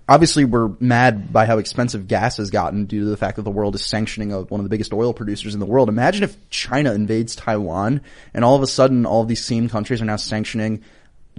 obviously 0.07 0.45
we're 0.45 0.69
mad 0.79 1.31
by 1.31 1.45
how 1.45 1.57
expensive 1.57 2.07
gas 2.07 2.37
has 2.37 2.49
gotten 2.49 2.85
due 2.85 3.01
to 3.01 3.05
the 3.05 3.17
fact 3.17 3.37
that 3.37 3.43
the 3.43 3.51
world 3.51 3.75
is 3.75 3.85
sanctioning 3.85 4.33
a, 4.33 4.41
one 4.41 4.59
of 4.59 4.63
the 4.63 4.69
biggest 4.69 4.93
oil 4.93 5.13
producers 5.13 5.53
in 5.53 5.59
the 5.59 5.65
world. 5.65 5.89
Imagine 5.89 6.23
if 6.23 6.49
China 6.49 6.93
invades 6.93 7.35
Taiwan 7.35 8.01
and 8.33 8.43
all 8.43 8.55
of 8.55 8.61
a 8.61 8.67
sudden 8.67 9.05
all 9.05 9.21
of 9.21 9.27
these 9.27 9.43
same 9.43 9.69
countries 9.69 10.01
are 10.01 10.05
now 10.05 10.15
sanctioning 10.17 10.83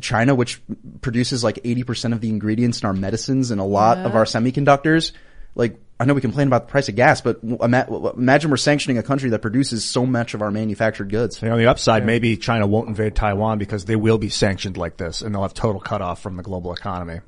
China, 0.01 0.35
which 0.35 0.61
produces 1.03 1.45
like 1.45 1.57
80% 1.57 2.13
of 2.13 2.21
the 2.21 2.31
ingredients 2.31 2.81
in 2.81 2.87
our 2.87 2.95
medicines 2.95 3.51
and 3.51 3.61
a 3.61 3.65
lot 3.65 3.99
of 3.99 4.15
our 4.15 4.25
semiconductors. 4.25 5.13
Like, 5.55 5.79
I 6.01 6.07
know 6.07 6.15
we 6.15 6.23
complain 6.23 6.47
about 6.47 6.67
the 6.67 6.71
price 6.71 6.89
of 6.89 6.97
gas, 6.97 7.21
but 7.21 7.43
w- 7.43 7.63
ima- 7.63 7.85
w- 7.85 8.13
imagine 8.17 8.51
we're 8.51 8.57
sanctioning 8.57 8.97
a 8.97 9.03
country 9.03 9.31
that 9.31 9.41
produces 9.41 9.85
so 9.85 10.07
much 10.07 10.33
of 10.33 10.41
our 10.41 10.51
manufactured 10.51 11.11
goods. 11.11 11.39
So 11.39 11.53
on 11.53 11.59
the 11.59 11.67
upside, 11.67 12.07
maybe 12.07 12.39
China 12.39 12.67
won't 12.67 12.89
invade 12.89 13.15
Taiwan 13.15 13.59
because 13.59 13.85
they 13.85 13.95
will 13.95 14.19
be 14.19 14.31
sanctioned 14.31 14.79
like 14.79 14.97
this 14.97 15.21
and 15.21 15.35
they'll 15.35 15.43
have 15.43 15.55
total 15.55 15.81
cutoff 15.81 16.23
from 16.23 16.37
the 16.37 16.43
global 16.43 16.73
economy. 16.73 17.21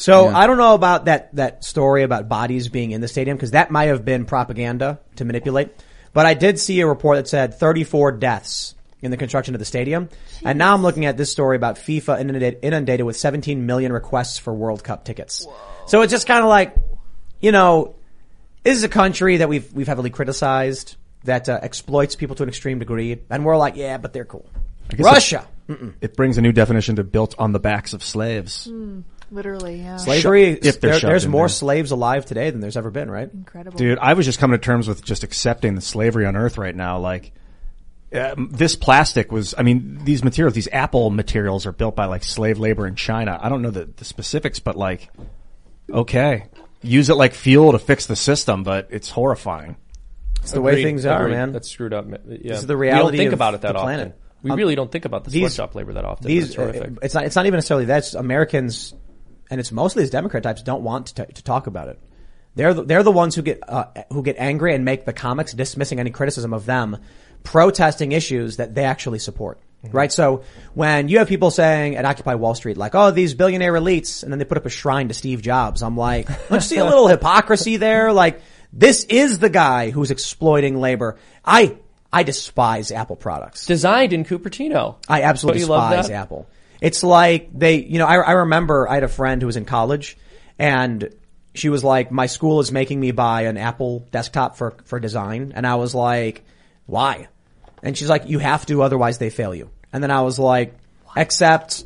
So 0.00 0.30
Yeah. 0.30 0.38
I 0.38 0.46
don't 0.46 0.56
know 0.56 0.74
about 0.74 1.04
that 1.04 1.34
that 1.36 1.62
story 1.62 2.02
about 2.04 2.26
bodies 2.28 2.68
being 2.68 2.92
in 2.92 3.02
the 3.02 3.08
stadium 3.08 3.36
because 3.36 3.50
that 3.50 3.70
might 3.70 3.88
have 3.88 4.02
been 4.02 4.24
propaganda 4.24 4.98
to 5.16 5.26
manipulate. 5.26 5.68
But 6.14 6.24
I 6.24 6.32
did 6.34 6.58
see 6.58 6.80
a 6.80 6.86
report 6.86 7.18
that 7.18 7.28
said 7.28 7.54
34 7.54 8.12
deaths 8.12 8.74
in 9.02 9.10
the 9.10 9.16
construction 9.18 9.54
of 9.54 9.58
the 9.58 9.64
stadium, 9.64 10.08
and 10.44 10.58
now 10.58 10.74
I'm 10.74 10.82
looking 10.82 11.04
at 11.04 11.16
this 11.16 11.30
story 11.30 11.56
about 11.56 11.76
FIFA 11.76 12.20
inundated, 12.20 12.58
inundated 12.62 13.06
with 13.06 13.16
17 13.16 13.64
million 13.64 13.92
requests 13.92 14.38
for 14.38 14.52
World 14.52 14.82
Cup 14.84 15.04
tickets. 15.04 15.46
So 15.86 16.02
it's 16.02 16.10
just 16.10 16.26
kind 16.26 16.42
of 16.42 16.48
like, 16.48 16.74
you 17.40 17.52
know, 17.52 17.94
this 18.62 18.76
is 18.76 18.84
a 18.84 18.88
country 18.88 19.38
that 19.38 19.48
we've 19.48 19.70
we've 19.72 19.86
heavily 19.86 20.10
criticized 20.10 20.96
that 21.24 21.48
uh, 21.48 21.60
exploits 21.62 22.16
people 22.16 22.36
to 22.36 22.42
an 22.42 22.48
extreme 22.48 22.78
degree, 22.78 23.18
and 23.28 23.44
we're 23.44 23.56
like, 23.56 23.76
yeah, 23.76 23.98
but 23.98 24.12
they're 24.14 24.24
cool. 24.24 24.46
Russia. 24.98 25.46
It, 25.68 25.78
it 26.00 26.16
brings 26.16 26.36
a 26.38 26.40
new 26.42 26.52
definition 26.52 26.96
to 26.96 27.04
built 27.04 27.34
on 27.38 27.52
the 27.52 27.60
backs 27.60 27.92
of 27.92 28.02
slaves. 28.02 28.64
Hmm, 28.64 29.00
literally, 29.30 29.80
yeah. 29.82 29.96
Slavery. 29.96 30.44
If 30.62 30.80
there- 30.80 30.98
there's 30.98 31.26
more 31.26 31.44
there. 31.44 31.48
slaves 31.48 31.90
alive 31.90 32.26
today 32.26 32.50
than 32.50 32.60
there's 32.60 32.76
ever 32.76 32.90
been, 32.90 33.10
right? 33.10 33.30
Incredible. 33.32 33.76
Dude, 33.78 33.98
I 33.98 34.14
was 34.14 34.26
just 34.26 34.38
coming 34.38 34.58
to 34.58 34.64
terms 34.64 34.88
with 34.88 35.04
just 35.04 35.22
accepting 35.24 35.74
the 35.74 35.80
slavery 35.80 36.26
on 36.26 36.36
earth 36.36 36.58
right 36.58 36.74
now. 36.74 36.98
Like, 36.98 37.32
um, 38.12 38.48
this 38.52 38.74
plastic 38.76 39.30
was, 39.30 39.54
I 39.56 39.62
mean, 39.62 40.00
these 40.04 40.24
materials, 40.24 40.54
these 40.54 40.68
Apple 40.72 41.10
materials 41.10 41.64
are 41.66 41.72
built 41.72 41.94
by 41.94 42.06
like 42.06 42.24
slave 42.24 42.58
labor 42.58 42.86
in 42.86 42.96
China. 42.96 43.38
I 43.40 43.48
don't 43.48 43.62
know 43.62 43.70
the, 43.70 43.84
the 43.84 44.04
specifics, 44.04 44.58
but 44.58 44.76
like, 44.76 45.08
okay. 45.92 46.46
Use 46.82 47.10
it 47.10 47.14
like 47.14 47.34
fuel 47.34 47.72
to 47.72 47.78
fix 47.78 48.06
the 48.06 48.16
system, 48.16 48.62
but 48.64 48.88
it's 48.90 49.10
horrifying. 49.10 49.76
It's 50.42 50.52
the 50.52 50.62
way 50.62 50.82
things 50.82 51.04
are, 51.04 51.20
agreed. 51.24 51.34
man. 51.34 51.52
That's 51.52 51.68
screwed 51.68 51.92
up. 51.92 52.06
Yeah. 52.08 52.16
This 52.52 52.60
is 52.60 52.66
the 52.66 52.74
We 52.76 52.86
reality 52.86 53.18
don't 53.18 53.24
think 53.24 53.28
of 53.28 53.38
about 53.38 53.54
it 53.54 53.60
that 53.60 53.76
often. 53.76 53.84
planet. 53.86 54.18
We 54.42 54.50
Um, 54.50 54.56
really 54.56 54.74
don't 54.74 54.90
think 54.90 55.04
about 55.04 55.24
the 55.24 55.30
these- 55.30 55.52
sweatshop 55.52 55.74
labor 55.74 55.92
that 55.92 56.04
often. 56.06 56.26
These, 56.26 56.46
It's 56.46 56.54
horrific. 56.54 56.82
uh, 56.92 56.94
it's 57.02 57.12
not. 57.14 57.24
It's 57.26 57.36
not 57.36 57.44
even 57.44 57.58
necessarily 57.58 57.84
that. 57.86 57.98
It's 57.98 58.14
Americans, 58.14 58.94
and 59.50 59.60
it's 59.60 59.72
mostly 59.72 60.02
these 60.02 60.10
Democrat 60.10 60.42
types 60.42 60.62
don't 60.62 60.82
want 60.82 61.08
to, 61.08 61.26
to 61.26 61.42
talk 61.42 61.66
about 61.66 61.88
it. 61.88 61.98
They're 62.54 62.74
the, 62.74 62.84
they're 62.84 63.02
the 63.02 63.12
ones 63.12 63.34
who 63.34 63.42
get 63.42 63.60
uh, 63.68 63.86
who 64.10 64.22
get 64.22 64.36
angry 64.38 64.74
and 64.74 64.84
make 64.84 65.04
the 65.04 65.12
comics 65.12 65.52
dismissing 65.52 66.00
any 66.00 66.10
criticism 66.10 66.52
of 66.52 66.66
them, 66.66 66.96
protesting 67.44 68.12
issues 68.12 68.56
that 68.56 68.74
they 68.74 68.84
actually 68.84 69.18
support. 69.18 69.60
Mm-hmm. 69.84 69.96
Right. 69.96 70.12
So 70.12 70.42
when 70.74 71.08
you 71.08 71.18
have 71.18 71.28
people 71.28 71.50
saying 71.50 71.96
at 71.96 72.04
Occupy 72.04 72.34
Wall 72.34 72.54
Street, 72.54 72.76
like, 72.76 72.94
"Oh, 72.94 73.12
these 73.12 73.34
billionaire 73.34 73.72
elites," 73.74 74.22
and 74.22 74.32
then 74.32 74.38
they 74.38 74.44
put 74.44 74.58
up 74.58 74.66
a 74.66 74.70
shrine 74.70 75.08
to 75.08 75.14
Steve 75.14 75.42
Jobs, 75.42 75.82
I'm 75.82 75.96
like, 75.96 76.26
don't 76.26 76.56
you 76.56 76.60
see 76.60 76.78
a 76.78 76.84
little 76.84 77.08
hypocrisy 77.08 77.76
there? 77.76 78.12
Like, 78.12 78.42
this 78.72 79.04
is 79.04 79.38
the 79.38 79.48
guy 79.48 79.90
who's 79.90 80.10
exploiting 80.10 80.80
labor. 80.80 81.18
I 81.44 81.78
I 82.12 82.24
despise 82.24 82.90
Apple 82.90 83.16
products. 83.16 83.66
Designed 83.66 84.12
in 84.12 84.24
Cupertino. 84.24 84.96
I 85.08 85.22
absolutely 85.22 85.60
despise? 85.60 86.10
Apple. 86.10 86.46
It's 86.80 87.02
like 87.02 87.50
they, 87.56 87.76
you 87.76 87.98
know, 87.98 88.06
I, 88.06 88.16
I 88.16 88.32
remember 88.32 88.88
I 88.88 88.94
had 88.94 89.04
a 89.04 89.08
friend 89.08 89.40
who 89.42 89.46
was 89.46 89.56
in 89.56 89.64
college 89.64 90.16
and 90.58 91.14
she 91.54 91.68
was 91.68 91.82
like, 91.84 92.10
my 92.10 92.26
school 92.26 92.60
is 92.60 92.72
making 92.72 93.00
me 93.00 93.10
buy 93.10 93.42
an 93.42 93.56
Apple 93.56 94.06
desktop 94.10 94.56
for, 94.56 94.76
for 94.84 95.00
design. 95.00 95.52
And 95.54 95.66
I 95.66 95.74
was 95.76 95.94
like, 95.94 96.44
why? 96.86 97.28
And 97.82 97.96
she's 97.96 98.08
like, 98.08 98.28
you 98.28 98.38
have 98.38 98.66
to, 98.66 98.82
otherwise 98.82 99.18
they 99.18 99.30
fail 99.30 99.54
you. 99.54 99.70
And 99.92 100.02
then 100.02 100.10
I 100.10 100.22
was 100.22 100.38
like, 100.38 100.74
except 101.16 101.84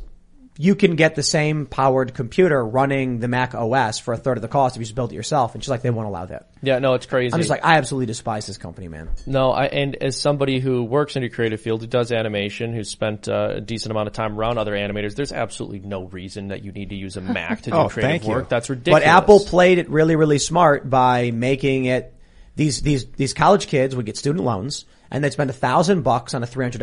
you 0.57 0.75
can 0.75 0.95
get 0.95 1.15
the 1.15 1.23
same 1.23 1.65
powered 1.65 2.13
computer 2.13 2.65
running 2.65 3.19
the 3.19 3.27
Mac 3.27 3.53
OS 3.53 3.99
for 3.99 4.13
a 4.13 4.17
third 4.17 4.37
of 4.37 4.41
the 4.41 4.47
cost 4.47 4.75
if 4.75 4.79
you 4.79 4.85
just 4.85 4.95
build 4.95 5.11
it 5.11 5.15
yourself. 5.15 5.53
And 5.53 5.63
she's 5.63 5.69
like, 5.69 5.81
they 5.81 5.89
won't 5.89 6.07
allow 6.07 6.25
that. 6.25 6.49
Yeah, 6.61 6.79
no, 6.79 6.93
it's 6.93 7.05
crazy. 7.05 7.33
I'm 7.33 7.39
just 7.39 7.49
like, 7.49 7.65
I 7.65 7.77
absolutely 7.77 8.05
despise 8.05 8.47
this 8.47 8.57
company, 8.57 8.87
man. 8.87 9.09
No, 9.25 9.51
I, 9.51 9.65
and 9.65 9.95
as 9.95 10.19
somebody 10.19 10.59
who 10.59 10.83
works 10.83 11.17
in 11.17 11.23
a 11.23 11.29
creative 11.29 11.59
field, 11.59 11.81
who 11.81 11.87
does 11.87 12.11
animation, 12.13 12.73
who's 12.73 12.89
spent 12.89 13.27
uh, 13.27 13.55
a 13.55 13.61
decent 13.61 13.91
amount 13.91 14.07
of 14.07 14.13
time 14.13 14.39
around 14.39 14.57
other 14.57 14.73
animators, 14.73 15.15
there's 15.15 15.33
absolutely 15.33 15.79
no 15.79 16.05
reason 16.05 16.47
that 16.47 16.63
you 16.63 16.71
need 16.71 16.89
to 16.89 16.95
use 16.95 17.17
a 17.17 17.21
Mac 17.21 17.63
to 17.63 17.69
do 17.71 17.75
Oh, 17.75 17.89
creative 17.89 18.25
work. 18.25 18.47
That's 18.47 18.69
ridiculous. 18.69 19.03
But 19.03 19.07
Apple 19.07 19.41
played 19.41 19.77
it 19.77 19.89
really, 19.89 20.15
really 20.15 20.39
smart 20.39 20.89
by 20.89 21.31
making 21.31 21.85
it 21.85 22.13
these 22.55 22.81
these 22.81 23.05
these 23.11 23.33
college 23.33 23.67
kids 23.67 23.95
would 23.95 24.05
get 24.05 24.15
student 24.15 24.45
loans 24.45 24.85
and 25.11 25.21
they'd 25.23 25.33
spend 25.33 25.49
a 25.49 25.53
thousand 25.53 26.03
bucks 26.03 26.33
on 26.33 26.41
a 26.43 26.47
three 26.47 26.63
hundred 26.63 26.79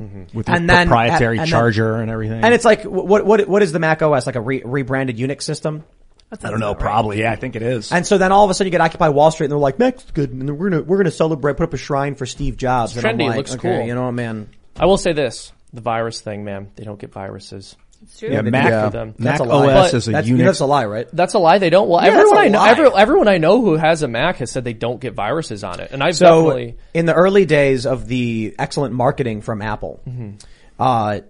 dollar 0.00 0.10
computer. 0.10 0.36
With 0.38 0.48
And 0.48 0.68
the 0.68 0.72
then- 0.74 0.86
proprietary 0.88 1.36
and 1.38 1.46
then- 1.46 1.50
charger 1.50 1.96
and 1.96 2.10
everything. 2.10 2.42
And 2.42 2.52
it's 2.54 2.64
like 2.64 2.82
what 2.84 3.24
what 3.24 3.48
what 3.48 3.62
is 3.62 3.72
the 3.72 3.78
Mac 3.78 4.02
OS 4.02 4.26
like 4.26 4.36
a 4.36 4.40
re- 4.40 4.62
rebranded 4.64 5.16
Unix 5.18 5.42
system? 5.42 5.84
I 6.32 6.48
don't 6.48 6.60
know, 6.60 6.76
probably. 6.76 7.18
Yeah, 7.18 7.32
I 7.32 7.36
think 7.36 7.56
it 7.56 7.62
is. 7.62 7.90
And 7.90 8.06
so 8.06 8.16
then 8.16 8.30
all 8.30 8.44
of 8.44 8.50
a 8.50 8.54
sudden 8.54 8.68
you 8.68 8.70
get 8.70 8.80
Occupy 8.80 9.08
Wall 9.08 9.32
Street 9.32 9.46
and 9.46 9.50
they're 9.52 9.58
like, 9.58 9.80
Mac's 9.80 10.04
good, 10.12 10.30
and 10.30 10.58
we're 10.58 10.70
gonna 10.70 10.82
we're 10.82 10.96
gonna 10.98 11.10
celebrate, 11.10 11.56
put 11.56 11.64
up 11.64 11.74
a 11.74 11.76
shrine 11.76 12.14
for 12.14 12.24
Steve 12.24 12.56
Jobs. 12.56 12.96
It's 12.96 13.04
and 13.04 13.06
I'm 13.06 13.18
trendy. 13.18 13.24
It 13.24 13.28
like, 13.30 13.36
looks 13.38 13.54
okay, 13.54 13.78
cool. 13.78 13.86
You 13.86 13.94
know, 13.96 14.12
man. 14.12 14.48
I 14.78 14.86
will 14.86 14.96
say 14.96 15.12
this: 15.12 15.52
the 15.72 15.80
virus 15.80 16.20
thing, 16.20 16.44
man. 16.44 16.70
They 16.76 16.84
don't 16.84 17.00
get 17.00 17.12
viruses. 17.12 17.74
It's 18.02 18.18
true. 18.18 18.30
Yeah, 18.30 18.40
Mac, 18.42 18.66
do. 18.66 18.86
for 18.86 18.90
them. 18.96 19.08
Mac 19.18 19.38
That's 19.38 19.40
a 19.40 19.44
lie. 19.44 19.74
OS 19.74 19.94
is 19.94 20.08
a 20.08 20.12
That's, 20.12 20.28
Unix. 20.28 20.44
that's 20.44 20.60
a 20.60 20.66
lie, 20.66 20.86
right? 20.86 21.06
That's 21.12 21.34
a 21.34 21.38
lie. 21.38 21.58
They 21.58 21.68
don't. 21.70 21.88
Well, 21.88 22.02
Yeah, 22.02 22.12
everyone 22.12 22.38
I 22.38 22.48
know, 22.48 22.64
every, 22.64 22.86
everyone 22.94 23.28
I 23.28 23.38
know 23.38 23.60
who 23.60 23.76
has 23.76 24.02
a 24.02 24.08
Mac 24.08 24.36
has 24.36 24.50
said 24.50 24.64
they 24.64 24.72
don't 24.72 25.00
get 25.00 25.12
viruses 25.14 25.62
on 25.64 25.80
it, 25.80 25.90
and 25.92 26.02
I've 26.02 26.16
So 26.16 26.44
definitely. 26.50 26.76
in 26.94 27.04
the 27.06 27.14
early 27.14 27.44
days 27.44 27.84
of 27.86 28.06
the 28.06 28.54
excellent 28.58 28.94
marketing 28.94 29.42
from 29.42 29.60
Apple, 29.62 30.00
Mm-hmm. 30.08 30.30
uh, 30.78 31.20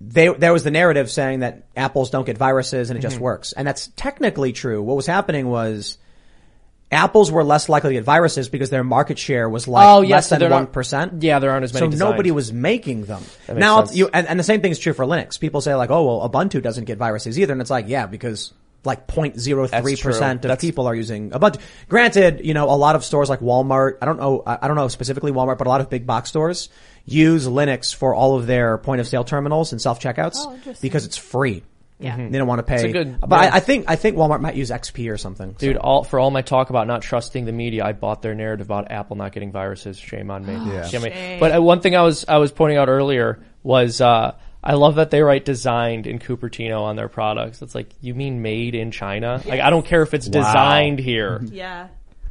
they, 0.00 0.28
there 0.28 0.52
was 0.52 0.62
the 0.62 0.70
narrative 0.70 1.10
saying 1.10 1.40
that 1.40 1.66
apples 1.76 2.10
don't 2.10 2.24
get 2.24 2.38
viruses 2.38 2.90
and 2.90 2.96
it 2.96 3.00
Mm-hmm. 3.02 3.10
just 3.10 3.20
works. 3.20 3.52
And 3.52 3.66
that's 3.66 3.88
technically 3.96 4.52
true. 4.52 4.80
What 4.82 4.96
was 4.96 5.06
happening 5.06 5.48
was 5.48 5.98
apples 6.90 7.30
were 7.30 7.44
less 7.44 7.68
likely 7.68 7.90
to 7.90 7.94
get 7.94 8.04
viruses 8.04 8.48
because 8.48 8.70
their 8.70 8.84
market 8.84 9.18
share 9.18 9.48
was 9.48 9.68
like 9.68 9.86
Oh, 9.86 10.00
yes, 10.02 10.30
less 10.30 10.40
so 10.40 10.48
than 10.48 10.66
1%. 10.66 11.22
Yeah, 11.22 11.38
there 11.38 11.50
aren't 11.50 11.64
as 11.64 11.74
many. 11.74 11.86
so 11.86 11.90
designed. 11.90 12.10
nobody 12.10 12.30
was 12.30 12.52
making 12.52 13.04
them. 13.04 13.22
Now, 13.52 13.84
you, 13.92 14.08
and, 14.12 14.26
and 14.26 14.38
the 14.40 14.44
same 14.44 14.60
thing 14.62 14.70
is 14.72 14.78
true 14.78 14.92
for 14.94 15.04
Linux. 15.04 15.38
People 15.38 15.60
say 15.60 15.74
like, 15.74 15.90
oh, 15.90 16.04
well, 16.18 16.28
Ubuntu 16.28 16.62
doesn't 16.62 16.84
get 16.84 16.96
viruses 16.98 17.38
either. 17.38 17.52
And 17.52 17.60
it's 17.60 17.70
like, 17.70 17.88
yeah, 17.88 18.06
because 18.06 18.52
like 18.84 19.06
0.03 19.08 19.70
That's 19.70 20.00
percent 20.00 20.42
true. 20.42 20.50
of 20.52 20.58
people 20.60 20.86
are 20.86 20.94
using 20.94 21.30
Ubuntu. 21.30 21.60
Granted, 21.88 22.40
you 22.44 22.54
know, 22.54 22.70
a 22.70 22.76
lot 22.76 22.94
of 22.96 23.04
stores 23.04 23.28
like 23.28 23.40
Walmart, 23.40 23.98
I 24.00 24.06
don't 24.06 24.18
know, 24.18 24.42
I 24.46 24.58
I 24.62 24.68
don't 24.68 24.76
know 24.76 24.88
specifically 24.88 25.32
Walmart, 25.32 25.58
but 25.58 25.66
a 25.66 25.70
lot 25.70 25.80
of 25.80 25.90
big 25.90 26.06
box 26.06 26.30
stores 26.30 26.68
use 27.04 27.46
Linux 27.48 27.94
for 27.94 28.14
all 28.14 28.36
of 28.36 28.46
their 28.46 28.78
point 28.78 29.00
of 29.00 29.08
sale 29.08 29.24
terminals 29.24 29.72
and 29.72 29.80
self 29.82 30.00
checkouts 30.00 30.36
Oh, 30.38 30.58
because 30.80 31.04
it's 31.04 31.16
free. 31.16 31.64
Yeah. 32.00 32.16
They 32.16 32.38
don't 32.38 32.46
want 32.46 32.60
to 32.60 32.62
pay. 32.62 32.76
It's 32.76 32.84
a 32.84 32.92
good- 32.92 33.20
but 33.20 33.30
yeah. 33.42 33.50
I, 33.52 33.56
I 33.56 33.60
think 33.60 33.86
I 33.88 33.96
think 33.96 34.16
Walmart 34.16 34.40
might 34.40 34.54
use 34.54 34.70
XP 34.70 35.12
or 35.12 35.16
something. 35.16 35.52
Dude, 35.58 35.76
So- 35.76 35.80
all 35.80 36.04
for 36.04 36.20
all 36.20 36.30
my 36.30 36.42
talk 36.42 36.70
about 36.70 36.86
not 36.86 37.02
trusting 37.02 37.44
the 37.44 37.52
media, 37.52 37.84
I 37.84 37.92
bought 37.92 38.22
their 38.22 38.34
narrative 38.34 38.66
about 38.68 38.90
Apple 38.92 39.16
not 39.16 39.32
getting 39.32 39.50
viruses. 39.50 39.98
Shame 39.98 40.30
on 40.30 40.46
me. 40.46 40.52
Yeah. 40.54 40.86
Shame 40.86 41.02
on 41.02 41.08
me. 41.08 41.14
Shame. 41.14 41.40
But 41.40 41.56
uh, 41.56 41.60
one 41.62 41.80
thing 41.80 41.96
I 41.96 42.02
was 42.02 42.24
I 42.28 42.36
was 42.38 42.52
pointing 42.52 42.78
out 42.78 42.88
earlier 42.88 43.40
was 43.64 44.00
uh, 44.00 44.36
I 44.62 44.74
love 44.74 44.96
that 44.96 45.10
they 45.10 45.22
write 45.22 45.44
designed 45.44 46.06
in 46.06 46.18
Cupertino 46.18 46.82
on 46.82 46.94
their 46.96 47.08
products. 47.08 47.62
It's 47.62 47.74
like 47.74 47.88
you 48.00 48.14
mean 48.14 48.42
made 48.42 48.74
in 48.74 48.90
China? 48.92 49.42
Like 49.44 49.60
I 49.60 49.70
don't 49.70 49.84
care 49.84 50.02
if 50.02 50.14
it's 50.14 50.28
Wow. 50.28 50.32
designed 50.42 50.98
here. 51.00 51.40
Yeah. 51.50 51.88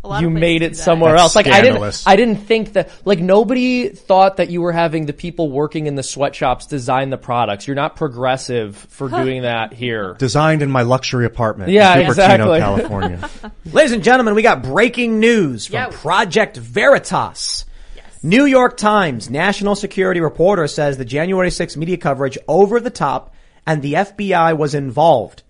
A 0.07 0.09
lot 0.09 0.21
You 0.21 0.27
of 0.27 0.33
made 0.33 0.61
it 0.61 0.77
somewhere 0.77 1.11
That's 1.11 1.21
else. 1.23 1.35
Like 1.35 1.47
I 1.47 1.61
didn't. 1.61 2.03
I 2.05 2.15
didn't 2.15 2.37
think 2.37 2.73
that. 2.73 2.89
Like 3.03 3.19
nobody 3.19 3.89
thought 3.89 4.37
that 4.37 4.49
you 4.49 4.61
were 4.61 4.71
having 4.71 5.05
the 5.05 5.11
people 5.11 5.51
working 5.51 5.85
in 5.85 5.95
the 5.95 6.03
sweatshops 6.03 6.65
design 6.65 7.09
the 7.09 7.17
products. 7.17 7.67
You're 7.67 7.75
not 7.75 7.97
progressive 7.97 8.77
for 8.77 9.09
doing 9.09 9.41
that 9.41 9.73
here. 9.73 10.13
Designed 10.17 10.61
in 10.61 10.71
my 10.71 10.83
luxury 10.83 11.25
apartment. 11.25 11.71
Yeah, 11.71 11.93
in 11.97 12.05
Cupertino, 12.05 12.09
exactly. 12.09 12.59
California. 12.59 13.29
Ladies 13.73 13.91
and 13.91 14.03
gentlemen, 14.03 14.33
we 14.33 14.41
got 14.43 14.63
breaking 14.63 15.19
news 15.19 15.65
from 15.67 15.73
Yeah. 15.75 15.89
Project 15.91 16.55
Veritas. 16.55 17.65
New 18.23 18.45
York 18.45 18.77
Times 18.77 19.29
national 19.29 19.75
security 19.75 20.21
reporter 20.21 20.67
says 20.67 20.97
the 20.97 21.05
January 21.05 21.49
6th 21.49 21.75
media 21.77 21.97
coverage 21.97 22.37
over 22.47 22.79
the 22.79 22.89
top 22.89 23.33
and 23.65 23.81
the 23.81 23.93
FBI 23.93 24.57
was 24.57 24.73
involved. 24.73 25.43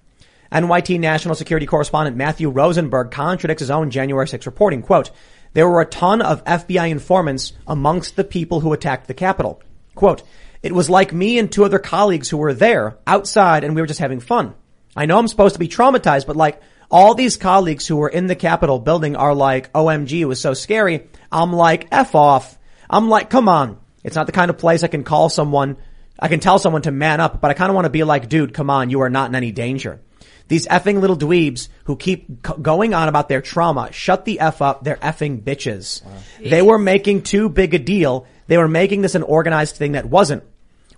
NYT 0.51 0.99
national 0.99 1.35
security 1.35 1.65
correspondent 1.65 2.17
Matthew 2.17 2.49
Rosenberg 2.49 3.11
contradicts 3.11 3.61
his 3.61 3.71
own 3.71 3.91
January 3.91 4.27
6 4.27 4.45
reporting. 4.45 4.81
Quote, 4.81 5.11
there 5.53 5.67
were 5.67 5.81
a 5.81 5.85
ton 5.85 6.21
of 6.21 6.43
FBI 6.45 6.89
informants 6.89 7.53
amongst 7.65 8.15
the 8.15 8.23
people 8.23 8.59
who 8.59 8.73
attacked 8.73 9.07
the 9.07 9.13
Capitol. 9.13 9.61
Quote, 9.95 10.23
it 10.61 10.73
was 10.73 10.89
like 10.89 11.13
me 11.13 11.39
and 11.39 11.51
two 11.51 11.65
other 11.65 11.79
colleagues 11.79 12.29
who 12.29 12.37
were 12.37 12.53
there 12.53 12.97
outside 13.05 13.63
and 13.63 13.75
we 13.75 13.81
were 13.81 13.87
just 13.87 13.99
having 13.99 14.19
fun. 14.19 14.53
I 14.95 15.05
know 15.05 15.17
I'm 15.17 15.27
supposed 15.27 15.55
to 15.55 15.59
be 15.59 15.67
traumatized, 15.67 16.27
but 16.27 16.35
like 16.35 16.61
all 16.89 17.13
these 17.13 17.37
colleagues 17.37 17.85
who 17.87 17.97
were 17.97 18.09
in 18.09 18.27
the 18.27 18.35
Capitol 18.35 18.79
building 18.79 19.15
are 19.15 19.35
like, 19.35 19.71
OMG, 19.73 20.19
it 20.19 20.25
was 20.25 20.41
so 20.41 20.53
scary. 20.53 21.07
I'm 21.31 21.53
like, 21.53 21.87
F 21.91 22.15
off. 22.15 22.57
I'm 22.89 23.09
like, 23.09 23.29
come 23.29 23.49
on. 23.49 23.79
It's 24.03 24.15
not 24.15 24.25
the 24.25 24.31
kind 24.31 24.49
of 24.49 24.57
place 24.57 24.83
I 24.83 24.87
can 24.87 25.03
call 25.03 25.29
someone, 25.29 25.77
I 26.19 26.29
can 26.29 26.39
tell 26.39 26.59
someone 26.59 26.81
to 26.83 26.91
man 26.91 27.19
up, 27.19 27.41
but 27.41 27.51
I 27.51 27.53
kind 27.53 27.69
of 27.69 27.75
want 27.75 27.85
to 27.85 27.89
be 27.89 28.03
like, 28.03 28.29
dude, 28.29 28.53
come 28.53 28.69
on, 28.69 28.89
you 28.89 29.01
are 29.01 29.09
not 29.09 29.29
in 29.29 29.35
any 29.35 29.51
danger. 29.51 29.99
These 30.47 30.67
effing 30.67 31.01
little 31.01 31.17
dweebs 31.17 31.67
who 31.85 31.95
keep 31.95 32.27
c- 32.47 32.53
going 32.61 32.93
on 32.93 33.07
about 33.09 33.27
their 33.29 33.41
trauma, 33.41 33.91
shut 33.91 34.25
the 34.25 34.39
F 34.39 34.61
up, 34.61 34.83
they're 34.83 34.95
effing 34.97 35.41
bitches. 35.41 36.01
They 36.41 36.61
were 36.61 36.77
making 36.77 37.23
too 37.23 37.49
big 37.49 37.73
a 37.73 37.79
deal. 37.79 38.25
They 38.47 38.57
were 38.57 38.67
making 38.69 39.01
this 39.01 39.15
an 39.15 39.23
organized 39.23 39.75
thing 39.75 39.91
that 39.93 40.05
wasn't. 40.05 40.43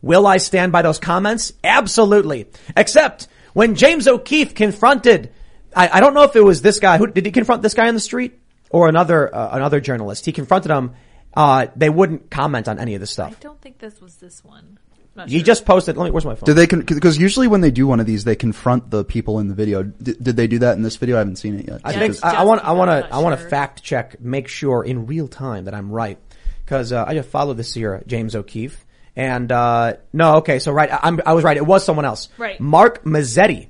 Will 0.02 0.28
I 0.28 0.38
stand 0.38 0.72
by 0.72 0.82
those 0.84 1.00
comments? 1.00 1.52
Absolutely. 1.64 2.46
Except 2.78 3.28
when 3.54 3.76
James 3.76 4.08
O'Keefe 4.08 4.54
confronted, 4.56 5.32
I, 5.76 5.90
I 5.94 6.00
don't 6.00 6.14
know 6.14 6.24
if 6.24 6.36
it 6.36 6.44
was 6.44 6.62
this 6.62 6.80
guy 6.80 6.98
who 6.98 7.08
did 7.08 7.26
he 7.26 7.32
confront 7.32 7.62
this 7.64 7.74
guy 7.74 7.88
on 7.88 7.96
the 7.96 8.00
street 8.00 8.40
or 8.70 8.88
another 8.88 9.34
uh, 9.36 9.50
another 9.56 9.80
journalist. 9.82 10.26
He 10.26 10.32
confronted 10.32 10.72
him. 10.72 10.94
Uh, 11.34 11.68
they 11.76 11.90
wouldn't 11.90 12.30
comment 12.32 12.68
on 12.68 12.80
any 12.80 12.96
of 12.96 13.02
this 13.02 13.12
stuff. 13.12 13.32
I 13.32 13.44
don't 13.44 13.60
think 13.62 13.80
this 13.80 14.00
was 14.02 14.16
this 14.18 14.44
one. 14.44 14.78
Not 15.20 15.30
He 15.30 15.40
sure. 15.40 15.46
just 15.46 15.66
posted. 15.66 15.98
Let 15.98 16.06
me. 16.06 16.12
Where's 16.12 16.26
my 16.26 16.36
phone? 16.36 16.46
Do 16.46 16.54
they, 16.54 16.66
because 16.66 17.18
usually 17.18 17.48
when 17.48 17.62
they 17.62 17.72
do 17.72 17.86
one 17.86 18.00
of 18.00 18.06
these, 18.06 18.24
they 18.24 18.36
confront 18.36 18.90
the 18.90 19.04
people 19.04 19.40
in 19.40 19.48
the 19.50 19.54
video. 19.54 19.84
D- 19.84 20.16
did 20.20 20.36
they 20.36 20.48
do 20.48 20.60
that 20.60 20.78
in 20.78 20.82
this 20.82 20.96
video? 20.96 21.18
I 21.18 21.20
haven't 21.20 21.36
seen 21.36 21.60
it 21.60 21.68
yet. 21.68 21.82
I 21.84 21.94
think 21.94 22.16
I, 22.24 22.38
I 22.38 22.44
want. 22.44 22.64
I 22.64 22.72
want 22.72 22.90
to. 22.90 23.14
I 23.14 23.20
want 23.20 23.36
to 23.36 23.42
sure. 23.42 23.50
fact 23.50 23.84
check, 23.84 24.20
make 24.22 24.48
sure 24.48 24.84
in 24.84 25.06
real 25.06 25.28
time 25.28 25.66
that 25.66 25.74
I'm 25.74 25.92
right, 25.92 26.18
because 26.64 26.92
uh, 26.92 27.04
I 27.06 27.14
just 27.14 27.30
followed 27.30 27.58
this 27.58 27.76
year, 27.76 28.02
James 28.08 28.36
O'Keefe, 28.36 28.86
and 29.16 29.52
uh, 29.52 29.96
no, 30.14 30.38
okay, 30.38 30.60
so 30.60 30.72
right, 30.72 30.92
I, 30.92 31.00
I'm, 31.04 31.20
I 31.26 31.34
was 31.34 31.44
right. 31.44 31.58
It 31.58 31.66
was 31.66 31.84
someone 31.84 32.06
else. 32.06 32.30
Right. 32.38 32.58
Hmm. 32.58 32.66
Mark 32.66 33.04
Mazzetti 33.04 33.68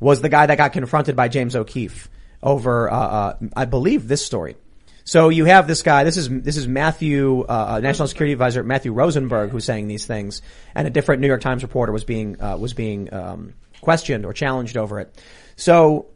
was 0.00 0.20
the 0.20 0.28
guy 0.28 0.46
that 0.46 0.58
got 0.58 0.72
confronted 0.72 1.14
by 1.14 1.28
James 1.28 1.54
O'Keefe 1.54 2.10
over, 2.42 2.90
uh, 2.90 2.96
uh, 2.96 3.36
I 3.54 3.66
believe, 3.66 4.08
this 4.08 4.26
story. 4.26 4.56
So 5.04 5.28
you 5.28 5.44
have 5.46 5.66
this 5.66 5.82
guy. 5.82 6.04
This 6.04 6.16
is 6.16 6.28
this 6.28 6.56
is 6.56 6.68
Matthew, 6.68 7.42
uh, 7.42 7.76
uh, 7.76 7.80
National 7.80 8.08
Security 8.08 8.32
Advisor 8.32 8.62
Matthew 8.62 8.92
Rosenberg, 8.92 9.50
who's 9.50 9.64
saying 9.64 9.88
these 9.88 10.06
things, 10.06 10.42
and 10.74 10.86
a 10.86 10.90
different 10.90 11.20
New 11.20 11.26
York 11.26 11.40
Times 11.40 11.62
reporter 11.62 11.92
was 11.92 12.04
being 12.04 12.40
uh, 12.40 12.56
was 12.56 12.74
being 12.74 13.12
um, 13.12 13.54
questioned 13.80 14.24
or 14.24 14.32
challenged 14.32 14.76
over 14.76 15.00
it. 15.00 15.20
So 15.56 16.06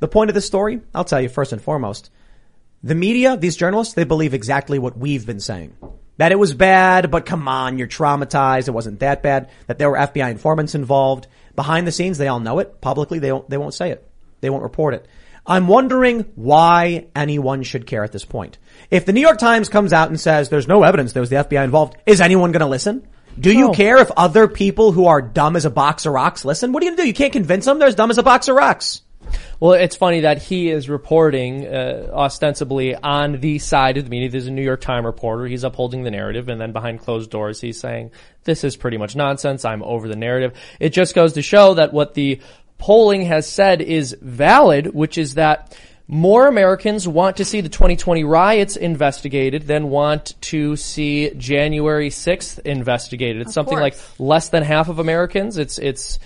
the 0.00 0.08
point 0.08 0.30
of 0.30 0.34
this 0.34 0.46
story, 0.46 0.80
I'll 0.94 1.04
tell 1.04 1.20
you 1.20 1.28
first 1.28 1.52
and 1.52 1.60
foremost, 1.60 2.10
the 2.82 2.94
media, 2.94 3.36
these 3.36 3.56
journalists, 3.56 3.94
they 3.94 4.04
believe 4.04 4.34
exactly 4.34 4.78
what 4.78 4.96
we've 4.96 5.26
been 5.26 5.40
saying. 5.40 5.74
That 6.18 6.32
it 6.32 6.38
was 6.38 6.54
bad, 6.54 7.10
but 7.10 7.26
come 7.26 7.46
on, 7.46 7.78
you're 7.78 7.88
traumatized. 7.88 8.68
It 8.68 8.72
wasn't 8.72 9.00
that 9.00 9.22
bad. 9.22 9.50
That 9.66 9.78
there 9.78 9.90
were 9.90 9.98
FBI 9.98 10.30
informants 10.30 10.74
involved. 10.74 11.26
Behind 11.54 11.86
the 11.86 11.92
scenes, 11.92 12.16
they 12.16 12.28
all 12.28 12.40
know 12.40 12.58
it. 12.58 12.80
Publicly, 12.80 13.18
they 13.18 13.28
don't, 13.28 13.48
they 13.50 13.58
won't 13.58 13.74
say 13.74 13.90
it. 13.90 14.08
They 14.40 14.48
won't 14.48 14.62
report 14.62 14.94
it. 14.94 15.06
I'm 15.46 15.68
wondering 15.68 16.26
why 16.34 17.06
anyone 17.14 17.62
should 17.62 17.86
care 17.86 18.02
at 18.04 18.12
this 18.12 18.24
point. 18.24 18.58
If 18.90 19.06
the 19.06 19.12
New 19.12 19.20
York 19.20 19.38
Times 19.38 19.68
comes 19.68 19.92
out 19.92 20.08
and 20.08 20.18
says 20.20 20.48
there's 20.48 20.68
no 20.68 20.82
evidence 20.82 21.12
there 21.12 21.20
was 21.20 21.30
the 21.30 21.36
FBI 21.36 21.64
involved, 21.64 21.96
is 22.06 22.20
anyone 22.20 22.52
going 22.52 22.60
to 22.60 22.66
listen? 22.66 23.06
Do 23.38 23.52
you 23.52 23.66
No. 23.66 23.72
care 23.72 23.98
if 23.98 24.10
other 24.16 24.48
people 24.48 24.92
who 24.92 25.06
are 25.06 25.20
dumb 25.20 25.56
as 25.56 25.64
a 25.64 25.70
box 25.70 26.06
of 26.06 26.12
rocks 26.14 26.44
listen? 26.44 26.72
What 26.72 26.82
are 26.82 26.86
you 26.86 26.90
going 26.92 26.96
to 26.98 27.02
do? 27.02 27.06
You 27.08 27.14
can't 27.14 27.32
convince 27.32 27.64
them 27.66 27.78
they're 27.78 27.88
as 27.88 27.94
dumb 27.94 28.10
as 28.10 28.18
a 28.18 28.22
box 28.22 28.48
of 28.48 28.56
rocks. 28.56 29.02
Well, 29.58 29.72
it's 29.72 29.96
funny 29.96 30.20
that 30.20 30.40
he 30.42 30.70
is 30.70 30.88
reporting 30.88 31.66
uh, 31.66 32.08
ostensibly 32.12 32.94
on 32.94 33.40
the 33.40 33.58
side 33.58 33.96
of 33.96 34.04
the 34.04 34.10
media. 34.10 34.28
There's 34.28 34.46
a 34.46 34.52
New 34.52 34.62
York 34.62 34.80
Times 34.80 35.04
reporter. 35.04 35.46
He's 35.46 35.64
upholding 35.64 36.02
the 36.04 36.10
narrative, 36.10 36.48
and 36.48 36.60
then 36.60 36.72
behind 36.72 37.00
closed 37.00 37.30
doors, 37.30 37.60
he's 37.60 37.80
saying 37.80 38.12
this 38.44 38.62
is 38.64 38.76
pretty 38.76 38.98
much 38.98 39.16
nonsense. 39.16 39.64
I'm 39.64 39.82
over 39.82 40.06
the 40.08 40.16
narrative. 40.16 40.52
It 40.78 40.90
just 40.90 41.14
goes 41.14 41.32
to 41.34 41.42
show 41.42 41.74
that 41.74 41.92
what 41.92 42.14
the 42.14 42.40
polling 42.78 43.22
has 43.22 43.48
said 43.48 43.80
is 43.80 44.16
valid, 44.20 44.94
which 44.94 45.18
is 45.18 45.34
that 45.34 45.76
more 46.08 46.46
Americans 46.46 47.08
want 47.08 47.38
to 47.38 47.44
see 47.44 47.60
the 47.60 47.68
2020 47.68 48.22
riots 48.22 48.76
investigated 48.76 49.66
than 49.66 49.90
want 49.90 50.40
to 50.40 50.76
see 50.76 51.30
January 51.30 52.10
6th 52.10 52.60
investigated. 52.60 53.42
It's 53.42 53.54
something 53.54 53.78
like 53.78 53.96
less 54.18 54.50
than 54.50 54.62
half 54.62 54.88
of 54.88 55.00
Americans. 55.00 55.58
It's 55.58 55.78
it's 55.78 56.20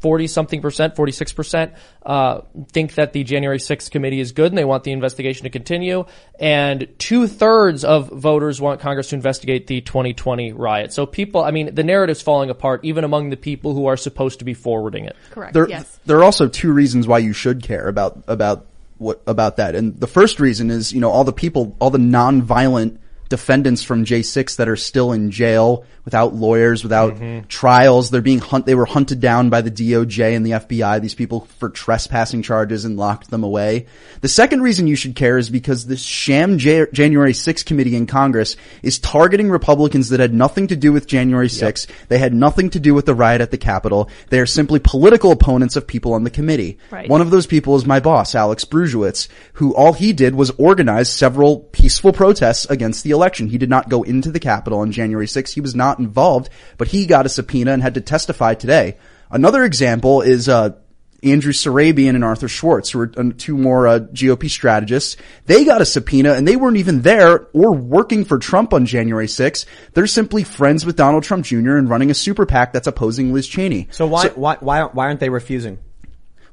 40 0.00 0.26
something 0.28 0.62
percent, 0.62 0.96
46 0.96 1.32
percent, 1.32 1.72
uh, 2.04 2.42
think 2.70 2.94
that 2.94 3.12
the 3.12 3.24
January 3.24 3.58
6th 3.58 3.90
committee 3.90 4.20
is 4.20 4.32
good 4.32 4.52
and 4.52 4.58
they 4.58 4.64
want 4.64 4.84
the 4.84 4.92
investigation 4.92 5.44
to 5.44 5.50
continue. 5.50 6.04
And 6.38 6.88
two 6.98 7.26
thirds 7.26 7.84
of 7.84 8.08
voters 8.08 8.60
want 8.60 8.80
Congress 8.80 9.08
to 9.08 9.16
investigate 9.16 9.66
the 9.66 9.80
2020 9.80 10.52
riot. 10.52 10.92
So 10.92 11.06
people, 11.06 11.42
I 11.42 11.50
mean, 11.50 11.74
the 11.74 11.84
narrative's 11.84 12.22
falling 12.22 12.50
apart 12.50 12.84
even 12.84 13.04
among 13.04 13.30
the 13.30 13.36
people 13.36 13.74
who 13.74 13.86
are 13.86 13.96
supposed 13.96 14.38
to 14.38 14.44
be 14.44 14.54
forwarding 14.54 15.04
it. 15.04 15.16
Correct. 15.30 15.54
There, 15.54 15.68
yes. 15.68 15.98
there 16.06 16.18
are 16.18 16.24
also 16.24 16.48
two 16.48 16.72
reasons 16.72 17.06
why 17.08 17.18
you 17.18 17.32
should 17.32 17.62
care 17.62 17.88
about 17.88 18.22
about 18.28 18.66
what 18.98 19.22
about 19.26 19.56
that. 19.56 19.74
And 19.74 19.98
the 19.98 20.06
first 20.06 20.40
reason 20.40 20.70
is, 20.70 20.92
you 20.92 21.00
know, 21.00 21.10
all 21.10 21.24
the 21.24 21.32
people, 21.32 21.76
all 21.80 21.90
the 21.90 21.98
non-violent 21.98 23.00
defendants 23.28 23.82
from 23.82 24.04
J6 24.04 24.56
that 24.56 24.68
are 24.68 24.76
still 24.76 25.12
in 25.12 25.30
jail 25.30 25.84
without 26.04 26.34
lawyers, 26.34 26.84
without 26.84 27.16
trials. 27.48 28.10
They're 28.10 28.20
being 28.20 28.38
hunt, 28.38 28.64
they 28.64 28.76
were 28.76 28.86
hunted 28.86 29.20
down 29.20 29.50
by 29.50 29.60
the 29.60 29.72
DOJ 29.72 30.36
and 30.36 30.46
the 30.46 30.52
FBI, 30.52 31.00
these 31.02 31.16
people 31.16 31.46
for 31.58 31.68
trespassing 31.68 32.42
charges 32.42 32.84
and 32.84 32.96
locked 32.96 33.28
them 33.28 33.42
away. 33.42 33.86
The 34.20 34.28
second 34.28 34.62
reason 34.62 34.86
you 34.86 34.94
should 34.94 35.16
care 35.16 35.36
is 35.36 35.50
because 35.50 35.84
this 35.86 36.00
sham 36.00 36.58
J- 36.58 36.86
January 36.92 37.32
6th 37.32 37.64
committee 37.66 37.96
in 37.96 38.06
Congress 38.06 38.56
is 38.82 39.00
targeting 39.00 39.50
Republicans 39.50 40.10
that 40.10 40.20
had 40.20 40.32
nothing 40.32 40.68
to 40.68 40.76
do 40.76 40.92
with 40.92 41.08
January 41.08 41.48
6th. 41.48 41.88
They 42.06 42.18
had 42.18 42.32
nothing 42.32 42.70
to 42.70 42.80
do 42.80 42.94
with 42.94 43.06
the 43.06 43.14
riot 43.14 43.40
at 43.40 43.50
the 43.50 43.58
Capitol. 43.58 44.08
They 44.30 44.38
are 44.38 44.46
simply 44.46 44.78
political 44.78 45.32
opponents 45.32 45.74
of 45.74 45.88
people 45.88 46.14
on 46.14 46.22
the 46.22 46.30
committee. 46.30 46.78
Right. 46.92 47.08
One 47.10 47.20
of 47.20 47.30
those 47.30 47.48
people 47.48 47.74
is 47.74 47.84
my 47.84 47.98
boss, 47.98 48.36
Alex 48.36 48.64
Bruesewitz, 48.64 49.26
who 49.54 49.74
all 49.74 49.92
he 49.92 50.12
did 50.12 50.36
was 50.36 50.50
organize 50.50 51.12
several 51.12 51.58
peaceful 51.58 52.12
protests 52.12 52.66
against 52.66 53.02
the 53.02 53.15
election. 53.16 53.48
He 53.48 53.58
did 53.58 53.70
not 53.70 53.88
go 53.88 54.04
into 54.04 54.30
the 54.30 54.38
Capitol 54.38 54.78
on 54.78 54.92
January 54.92 55.26
6th. 55.26 55.54
He 55.54 55.60
was 55.60 55.74
not 55.74 55.98
involved, 55.98 56.48
but 56.78 56.88
he 56.88 57.06
got 57.06 57.26
a 57.26 57.28
subpoena 57.28 57.72
and 57.72 57.82
had 57.82 57.94
to 57.94 58.00
testify 58.00 58.54
today. 58.54 58.96
Another 59.30 59.64
example 59.64 60.22
is, 60.22 60.48
uh, 60.48 60.76
Andrew 61.22 61.52
Surabian 61.52 62.14
and 62.14 62.24
Arthur 62.24 62.48
Schwartz, 62.48 62.90
who 62.90 63.00
are 63.00 63.12
uh, 63.16 63.30
two 63.36 63.56
more 63.56 63.88
uh, 63.88 63.98
GOP 64.00 64.48
strategists. 64.48 65.16
They 65.46 65.64
got 65.64 65.80
a 65.80 65.86
subpoena 65.86 66.34
and 66.34 66.46
they 66.46 66.56
weren't 66.56 66.76
even 66.76 67.02
there 67.02 67.48
or 67.52 67.72
working 67.72 68.24
for 68.24 68.38
Trump 68.38 68.72
on 68.72 68.86
January 68.86 69.26
6th. 69.26 69.66
They're 69.94 70.06
simply 70.06 70.44
friends 70.44 70.84
with 70.84 70.96
Donald 70.96 71.24
Trump 71.24 71.44
Jr. 71.44 71.76
and 71.76 71.88
running 71.88 72.10
a 72.10 72.14
super 72.14 72.46
PAC 72.46 72.72
that's 72.72 72.86
opposing 72.86 73.32
Liz 73.32 73.48
Cheney. 73.48 73.88
So 73.90 74.06
why, 74.06 74.28
why, 74.28 74.56
why, 74.60 74.82
why 74.84 75.06
aren't 75.06 75.20
they 75.20 75.30
refusing? 75.30 75.78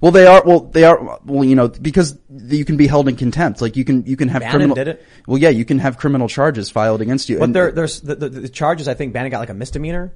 Well, 0.04 0.12
they 0.12 0.28
are. 0.28 0.44
Well, 0.46 0.60
they 0.60 0.84
are. 0.84 1.20
Well, 1.24 1.46
you 1.46 1.56
know, 1.56 1.70
because 1.70 2.20
you 2.30 2.66
can 2.66 2.76
be 2.76 2.88
held 2.88 3.08
in 3.08 3.16
contempt. 3.16 3.62
Like 3.62 3.78
you 3.78 3.86
can, 3.86 4.06
you 4.06 4.18
can 4.18 4.28
have 4.28 4.42
Bannon 4.42 4.52
criminal. 4.58 4.76
did 4.76 4.88
it? 4.90 5.06
Well, 5.28 5.38
yeah, 5.38 5.48
you 5.48 5.64
can 5.64 5.80
have 5.80 5.98
criminal 5.98 6.28
charges 6.28 6.70
filed 6.70 7.00
against 7.02 7.30
you. 7.30 7.38
But 7.40 7.46
And- 7.46 7.56
there, 7.56 7.72
there's 7.72 8.02
the, 8.02 8.16
the, 8.16 8.28
the 8.28 8.50
charges. 8.50 8.90
I 8.90 8.96
think 8.96 9.14
Bannon 9.14 9.32
got 9.32 9.40
like 9.40 9.50
a 9.50 9.54
misdemeanor. 9.54 10.12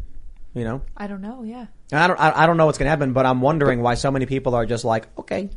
You 0.53 0.65
know, 0.65 0.81
I 0.97 1.07
don't 1.07 1.21
know. 1.21 1.43
Yeah. 1.43 1.67
And 1.93 2.01
I 2.01 2.07
don't, 2.07 2.19
I, 2.19 2.43
I 2.43 2.45
don't 2.47 2.57
know 2.57 2.65
what's 2.65 2.77
going 2.77 2.88
to 2.88 2.89
happen, 2.89 3.13
but 3.13 3.25
I'm 3.25 3.39
wondering 3.39 3.81
why 3.81 3.93
so 3.93 4.11
many 4.11 4.25
people 4.25 4.55
are 4.55 4.65
just 4.65 4.83
like, 4.83 5.07
okay. 5.17 5.51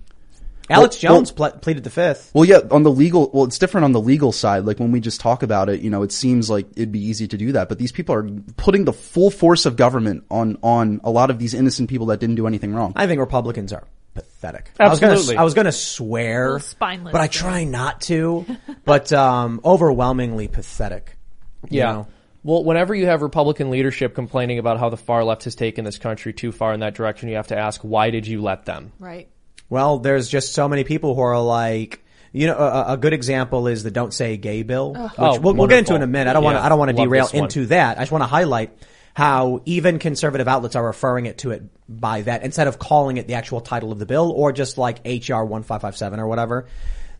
Alex 0.68 1.02
Well- 1.02 1.14
Jones 1.14 1.32
ple- 1.32 1.50
pleaded 1.50 1.82
the 1.82 1.90
fifth. 1.90 2.30
Well, 2.32 2.44
yeah, 2.44 2.60
on 2.70 2.84
the 2.84 2.92
legal, 2.92 3.30
well, 3.34 3.44
it's 3.46 3.58
different 3.58 3.84
on 3.86 3.90
the 3.90 4.00
legal 4.00 4.30
side. 4.30 4.64
Like 4.64 4.78
when 4.78 4.92
we 4.92 5.00
just 5.00 5.20
talk 5.20 5.42
about 5.42 5.68
it, 5.68 5.80
you 5.80 5.90
know, 5.90 6.04
it 6.04 6.12
seems 6.12 6.48
like 6.48 6.66
it'd 6.76 6.92
be 6.92 7.04
easy 7.04 7.26
to 7.26 7.36
do 7.36 7.50
that, 7.50 7.68
but 7.68 7.78
these 7.80 7.90
people 7.90 8.14
are 8.14 8.28
putting 8.56 8.84
the 8.84 8.92
full 8.92 9.30
force 9.32 9.66
of 9.66 9.74
government 9.74 10.22
on, 10.30 10.56
on 10.62 11.00
a 11.02 11.10
lot 11.10 11.30
of 11.30 11.40
these 11.40 11.52
innocent 11.52 11.88
people 11.90 12.06
that 12.06 12.20
didn't 12.20 12.36
do 12.36 12.46
anything 12.46 12.72
wrong. 12.72 12.92
I 12.94 13.08
think 13.08 13.18
Republicans 13.18 13.72
are 13.72 13.82
pathetic. 14.22 14.70
Absolutely. 14.78 15.36
I 15.36 15.44
was 15.44 15.54
going 15.54 15.66
to 15.66 15.72
swear, 15.72 16.58
spineless, 16.60 17.12
but 17.12 17.20
I 17.20 17.26
try 17.26 17.64
not 17.64 18.00
to. 18.02 18.46
but 18.84 19.12
um, 19.12 19.60
overwhelmingly 19.64 20.48
pathetic. 20.48 21.16
you 21.68 21.78
Yeah. 21.80 21.92
know? 21.92 22.06
Well, 22.42 22.64
whenever 22.64 22.94
you 22.94 23.04
have 23.06 23.20
Republican 23.20 23.68
leadership 23.70 24.14
complaining 24.14 24.58
about 24.58 24.78
how 24.78 24.88
the 24.88 24.96
far 24.96 25.22
left 25.24 25.44
has 25.44 25.54
taken 25.54 25.84
this 25.84 25.98
country 25.98 26.32
too 26.32 26.52
far 26.52 26.72
in 26.72 26.80
that 26.80 26.94
direction, 26.94 27.28
you 27.28 27.36
have 27.36 27.48
to 27.48 27.58
ask, 27.58 27.82
why 27.82 28.08
did 28.10 28.26
you 28.26 28.40
let 28.40 28.64
them? 28.64 28.92
Right. 28.98 29.28
Well, 29.68 29.98
there's 29.98 30.28
just 30.28 30.54
so 30.54 30.66
many 30.68 30.82
people 30.84 31.14
who 31.14 31.20
are 31.20 31.38
like, 31.40 32.02
you 32.32 32.46
know, 32.46 32.56
a, 32.56 32.94
a 32.94 32.96
good 32.96 33.12
example 33.12 33.66
is 33.66 33.82
the 33.82 33.90
"Don't 33.90 34.14
Say 34.14 34.36
Gay" 34.36 34.62
bill, 34.62 34.94
which 34.94 35.12
Oh, 35.18 35.38
we'll, 35.40 35.52
we'll 35.54 35.66
get 35.66 35.80
into 35.80 35.94
in 35.94 36.02
a 36.02 36.06
minute. 36.06 36.30
I 36.30 36.32
don't 36.32 36.44
want 36.44 36.56
to. 36.56 36.64
I 36.64 36.68
don't 36.68 36.78
want 36.78 36.90
to 36.96 36.96
derail 36.96 37.28
into 37.32 37.66
that. 37.66 37.98
I 37.98 38.02
just 38.02 38.12
want 38.12 38.22
to 38.22 38.26
highlight 38.28 38.70
how 39.14 39.60
even 39.64 39.98
conservative 39.98 40.46
outlets 40.48 40.76
are 40.76 40.84
referring 40.84 41.26
it 41.26 41.38
to 41.38 41.50
it 41.50 41.62
by 41.88 42.22
that 42.22 42.42
instead 42.44 42.68
of 42.68 42.78
calling 42.78 43.16
it 43.16 43.26
the 43.26 43.34
actual 43.34 43.60
title 43.60 43.90
of 43.92 43.98
the 43.98 44.06
bill 44.06 44.30
or 44.30 44.52
just 44.52 44.78
like 44.78 45.00
HR 45.04 45.42
one 45.42 45.62
five 45.62 45.80
five 45.82 45.96
seven 45.96 46.20
or 46.20 46.26
whatever. 46.28 46.66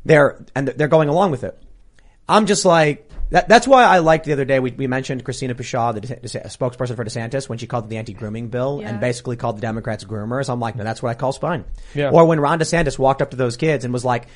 They're 0.05 0.43
and 0.55 0.69
they're 0.69 0.89
going 0.89 1.09
along 1.09 1.31
with 1.33 1.45
it. 1.45 1.59
I'm 2.29 2.47
just 2.47 2.65
like 2.65 3.07
that, 3.31 3.49
that's 3.49 3.67
why 3.67 3.85
I 3.85 3.99
liked 3.99 4.25
the 4.25 4.33
other 4.33 4.45
day 4.45 4.59
we, 4.61 4.71
we 4.73 4.87
mentioned 4.87 5.25
Christina 5.25 5.55
Pushaw, 5.55 5.95
the, 5.95 6.01
De- 6.01 6.17
De- 6.17 6.29
spokesperson 6.49 6.97
for 6.97 7.05
DeSantis, 7.05 7.49
when 7.49 7.59
she 7.59 7.67
called 7.69 7.85
it 7.85 7.89
the 7.89 7.97
anti-grooming 7.99 8.49
bill 8.49 8.79
Yeah. 8.81 8.89
and 8.89 9.01
basically 9.01 9.37
called 9.37 9.57
the 9.57 9.61
Democrats 9.61 10.05
groomers. 10.05 10.49
I'm 10.49 10.59
like, 10.59 10.75
no, 10.75 10.83
that's 10.85 11.01
what 11.03 11.11
I 11.11 11.15
call 11.15 11.33
spine. 11.33 11.65
Yeah. 11.95 12.11
Or 12.11 12.25
when 12.25 12.41
Ron 12.41 12.59
DeSantis 12.59 12.99
walked 12.99 13.23
up 13.23 13.31
to 13.31 13.37
those 13.37 13.57
kids 13.57 13.85
and 13.85 13.93
was 13.93 14.05
like, 14.05 14.27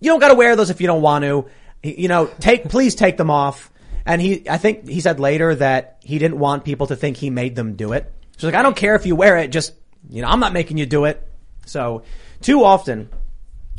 "You 0.00 0.10
don't 0.10 0.20
got 0.20 0.28
to 0.28 0.34
wear 0.34 0.54
those 0.56 0.70
if 0.70 0.80
you 0.80 0.86
don't 0.86 1.02
want 1.02 1.24
to. 1.24 1.46
You 1.82 2.08
know, 2.08 2.26
take 2.40 2.68
please 2.68 2.94
take 2.94 3.16
them 3.16 3.30
off." 3.30 3.70
And 4.06 4.20
he, 4.20 4.48
I 4.48 4.58
think 4.58 4.88
he 4.88 5.00
said 5.00 5.18
later 5.18 5.54
that 5.54 5.98
he 6.02 6.18
didn't 6.18 6.38
want 6.38 6.64
people 6.64 6.86
to 6.88 6.96
think 6.96 7.16
he 7.16 7.30
made 7.30 7.56
them 7.56 7.74
do 7.74 7.92
it. 7.92 8.12
So 8.36 8.46
like, 8.46 8.56
I 8.56 8.62
don't 8.62 8.76
care 8.76 8.94
if 8.94 9.06
you 9.06 9.16
wear 9.16 9.38
it, 9.38 9.48
just 9.48 9.72
you 10.10 10.20
know, 10.22 10.28
I'm 10.28 10.40
not 10.40 10.52
making 10.52 10.76
you 10.76 10.86
do 10.86 11.04
it. 11.06 11.26
So 11.66 12.02
too 12.42 12.64
often 12.64 13.08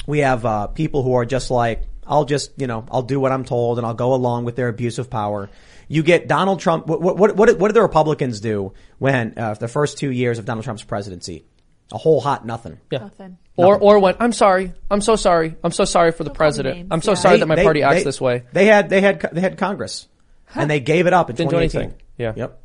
we 0.08 0.20
have 0.20 0.46
uh, 0.46 0.68
people 0.68 1.04
who 1.04 1.14
are 1.14 1.26
just 1.26 1.52
like, 1.52 1.84
I'll 2.08 2.26
just, 2.26 2.52
you 2.58 2.68
know, 2.68 2.86
I'll 2.92 3.04
do 3.04 3.20
what 3.20 3.32
I'm 3.32 3.46
told 3.46 3.78
and 3.78 3.86
I'll 3.86 3.94
go 3.94 4.14
along 4.14 4.46
with 4.46 4.56
their 4.56 4.68
abuse 4.68 4.98
of 5.00 5.10
power. 5.10 5.50
You 5.88 6.02
get 6.02 6.28
Donald 6.28 6.60
Trump. 6.60 6.88
What 6.88 7.02
what 7.02 7.18
what, 7.18 7.36
what 7.60 7.68
did 7.68 7.76
the 7.76 7.82
Republicans 7.82 8.40
do 8.40 8.74
when 8.98 9.38
uh, 9.38 9.54
the 9.54 9.68
first 9.68 10.00
two 10.00 10.12
years 10.12 10.40
of 10.40 10.46
Donald 10.46 10.64
Trump's 10.64 10.84
presidency? 10.84 11.46
A 11.92 11.98
whole 12.00 12.20
hot 12.20 12.44
nothing. 12.46 12.80
Yeah. 12.90 13.00
Nothing. 13.00 13.38
Or, 13.58 13.78
or 13.78 14.00
when, 14.00 14.16
I'm 14.20 14.34
sorry, 14.34 14.74
I'm 14.90 15.02
so 15.02 15.16
sorry, 15.16 15.56
I'm 15.64 15.72
so 15.72 15.86
sorry 15.86 16.12
for 16.12 16.24
the 16.24 16.32
president. 16.32 16.76
names, 16.78 16.88
I'm 16.92 17.02
so 17.02 17.12
yeah. 17.12 17.16
sorry 17.16 17.38
that 17.38 17.46
my 17.48 17.56
they- 17.56 17.64
party 17.64 17.84
acts 17.84 17.98
they- 17.98 18.04
this 18.04 18.20
way. 18.20 18.44
They 18.52 18.66
had 18.66 18.90
they 18.90 19.02
had 19.02 19.22
they 19.32 19.42
had 19.42 19.58
Congress, 19.58 20.08
and 20.54 20.70
they 20.70 20.80
gave 20.80 21.08
it 21.08 21.14
up 21.14 21.30
in 21.30 21.36
Didn't 21.36 21.50
do 21.52 21.58
2018. 21.58 21.82
anything. 21.82 22.02
Yeah. 22.18 22.34
Yep. 22.36 22.62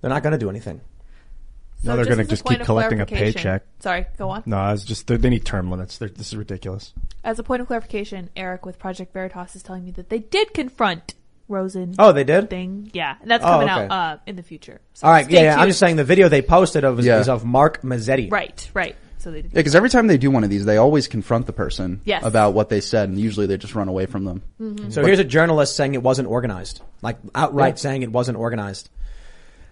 They're 0.00 0.10
not 0.10 0.22
going 0.22 0.32
to 0.32 0.38
do 0.38 0.50
anything. 0.50 0.80
No, 1.82 1.96
they're 1.96 2.04
just 2.04 2.10
gonna 2.16 2.28
just 2.28 2.44
keep 2.44 2.60
collecting 2.60 3.00
a 3.00 3.06
paycheck. 3.06 3.62
Sorry, 3.78 4.04
go 4.18 4.28
on. 4.28 4.42
No, 4.44 4.70
it's 4.70 4.84
just 4.84 5.06
they 5.06 5.16
they 5.16 5.30
need 5.30 5.46
term 5.46 5.70
limits. 5.70 5.96
They're, 5.96 6.10
this 6.10 6.26
is 6.28 6.36
ridiculous. 6.36 6.92
As 7.24 7.38
a 7.38 7.42
point 7.42 7.62
of 7.62 7.68
clarification, 7.68 8.28
Eric 8.36 8.66
with 8.66 8.78
Project 8.78 9.14
Veritas 9.14 9.56
is 9.56 9.62
telling 9.62 9.86
me 9.86 9.90
that 9.92 10.10
they 10.10 10.18
did 10.18 10.52
confront 10.52 11.14
Rosen. 11.48 11.94
Oh, 11.98 12.12
they 12.12 12.24
did? 12.24 12.50
Thing, 12.50 12.90
yeah, 12.92 13.16
and 13.22 13.30
that's 13.30 13.42
Oh, 13.42 13.48
coming 13.48 13.70
okay. 13.70 13.84
out 13.86 13.90
uh, 13.90 14.16
in 14.26 14.36
the 14.36 14.42
future. 14.42 14.82
So 14.92 15.06
All 15.06 15.12
right. 15.12 15.28
Yeah, 15.30 15.40
yeah. 15.40 15.56
I'm 15.58 15.68
just 15.68 15.78
saying 15.80 15.96
the 15.96 16.04
video 16.04 16.28
they 16.28 16.42
posted 16.42 16.84
of 16.84 16.98
is, 17.00 17.06
Yeah. 17.06 17.18
is 17.20 17.30
of 17.30 17.46
Mark 17.46 17.80
Mazzetti. 17.80 18.30
Right, 18.30 18.70
right. 18.74 18.94
So 19.20 19.30
they. 19.30 19.42
Yeah, 19.42 19.48
because 19.52 19.74
every 19.74 19.90
time 19.90 20.06
they 20.06 20.18
do 20.18 20.30
one 20.30 20.44
of 20.44 20.50
these, 20.50 20.64
they 20.64 20.78
always 20.78 21.06
confront 21.06 21.46
the 21.46 21.52
person 21.52 22.00
Yes. 22.04 22.24
about 22.24 22.54
what 22.54 22.70
they 22.70 22.80
said, 22.80 23.08
and 23.08 23.18
usually 23.18 23.46
they 23.46 23.56
just 23.58 23.74
run 23.74 23.88
away 23.88 24.06
from 24.06 24.24
them. 24.24 24.42
Mm-hmm. 24.60 24.90
So 24.90 25.04
here's 25.04 25.18
a 25.18 25.24
journalist 25.24 25.76
saying 25.76 25.94
it 25.94 26.02
wasn't 26.02 26.28
organized, 26.28 26.80
like 27.02 27.18
outright 27.34 27.78
saying 27.78 28.02
it 28.02 28.10
wasn't 28.10 28.38
organized. 28.38 28.88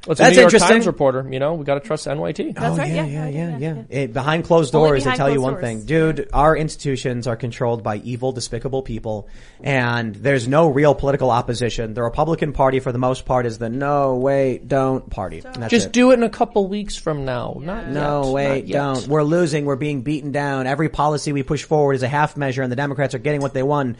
It's 0.06 0.18
That's 0.18 0.20
a 0.20 0.22
New 0.30 0.40
York 0.42 0.44
interesting. 0.54 0.68
Times 0.76 0.86
reporter. 0.86 1.26
You 1.30 1.38
know, 1.38 1.54
we 1.54 1.64
got 1.64 1.74
to 1.74 1.80
trust 1.80 2.06
NYT. 2.06 2.54
That's 2.54 2.74
oh, 2.74 2.78
right. 2.78 2.88
Yeah, 2.90 3.04
Yeah, 3.04 3.28
yeah, 3.28 3.48
yeah, 3.48 3.58
yeah, 3.58 3.74
yeah, 3.74 3.82
Eh, 3.90 4.06
behind 4.06 4.44
closed 4.44 4.74
Only 4.74 4.90
doors, 4.90 5.04
they 5.04 5.14
tell 5.14 5.28
you 5.30 5.40
one 5.42 5.54
doors. 5.54 5.62
thing, 5.64 5.84
dude. 5.84 6.28
Our 6.32 6.56
institutions 6.56 7.26
are 7.26 7.36
controlled 7.36 7.82
by 7.82 7.96
evil, 7.96 8.32
despicable 8.32 8.82
people, 8.82 9.28
and 9.62 10.14
there's 10.14 10.46
no 10.48 10.68
real 10.68 10.94
political 10.94 11.30
opposition. 11.30 11.94
The 11.94 12.02
Republican 12.02 12.52
Party, 12.52 12.80
for 12.80 12.92
the 12.92 12.98
most 12.98 13.26
part, 13.26 13.44
is 13.44 13.58
the 13.58 13.68
no, 13.68 14.14
wait, 14.16 14.68
don't 14.68 15.10
party. 15.10 15.42
And 15.44 15.62
that's 15.62 15.70
Just 15.70 15.86
it. 15.88 15.92
do 15.92 16.12
it 16.12 16.14
in 16.14 16.22
a 16.22 16.30
couple 16.30 16.66
weeks 16.68 16.96
from 16.96 17.24
now. 17.24 17.58
Not 17.60 17.88
No, 17.88 18.24
yet. 18.24 18.32
wait, 18.32 18.48
Not 18.48 18.66
yet. 18.68 18.76
don't. 18.78 19.08
We're 19.08 19.24
losing. 19.24 19.64
We're 19.64 19.76
being 19.76 20.02
beaten 20.02 20.32
down. 20.32 20.66
Every 20.66 20.88
policy 20.88 21.32
we 21.32 21.42
push 21.42 21.64
forward 21.64 21.94
is 21.94 22.02
a 22.02 22.08
half 22.08 22.36
measure, 22.36 22.62
and 22.62 22.70
the 22.72 22.76
Democrats 22.76 23.14
are 23.14 23.18
getting 23.18 23.40
what 23.42 23.52
they 23.52 23.62
won. 23.64 23.96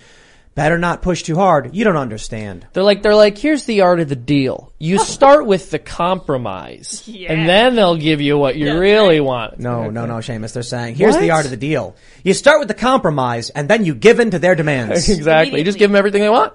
Better 0.55 0.77
not 0.79 1.03
push 1.03 1.23
too 1.23 1.37
hard. 1.37 1.75
You 1.75 1.85
don't 1.85 1.97
understand. 1.97 2.67
They're 2.73 2.83
like, 2.83 3.03
they're 3.03 3.15
like, 3.15 3.39
here's 3.39 3.65
the 3.65 3.83
art 3.83 4.01
of 4.01 4.09
the 4.09 4.17
deal. 4.17 4.73
You 4.79 4.99
start 5.05 5.47
with 5.47 5.71
the 5.71 5.79
compromise, 5.79 7.05
Yeah. 7.07 7.33
and 7.33 7.49
then 7.49 7.77
they'll 7.77 7.97
give 7.97 8.21
you 8.21 8.37
what 8.39 8.57
you 8.57 8.67
That's 8.67 8.79
really 8.79 9.21
want. 9.21 9.59
No, 9.61 9.89
no, 9.91 10.07
no, 10.07 10.15
Seamus. 10.15 10.53
They're 10.53 10.63
saying, 10.65 10.97
here's 10.97 11.17
the 11.17 11.29
What? 11.29 11.31
art 11.31 11.45
of 11.45 11.51
the 11.53 11.57
deal. 11.57 11.95
You 12.25 12.35
start 12.35 12.59
with 12.59 12.69
the 12.69 12.75
compromise, 12.75 13.51
and 13.51 13.69
then 13.69 13.85
you 13.85 13.95
give 13.95 14.19
in 14.21 14.33
to 14.33 14.39
their 14.41 14.55
demands. 14.57 15.09
exactly. 15.19 15.59
You 15.61 15.65
just 15.65 15.79
give 15.79 15.91
them 15.91 15.97
everything 15.97 16.23
they 16.23 16.29
want, 16.29 16.53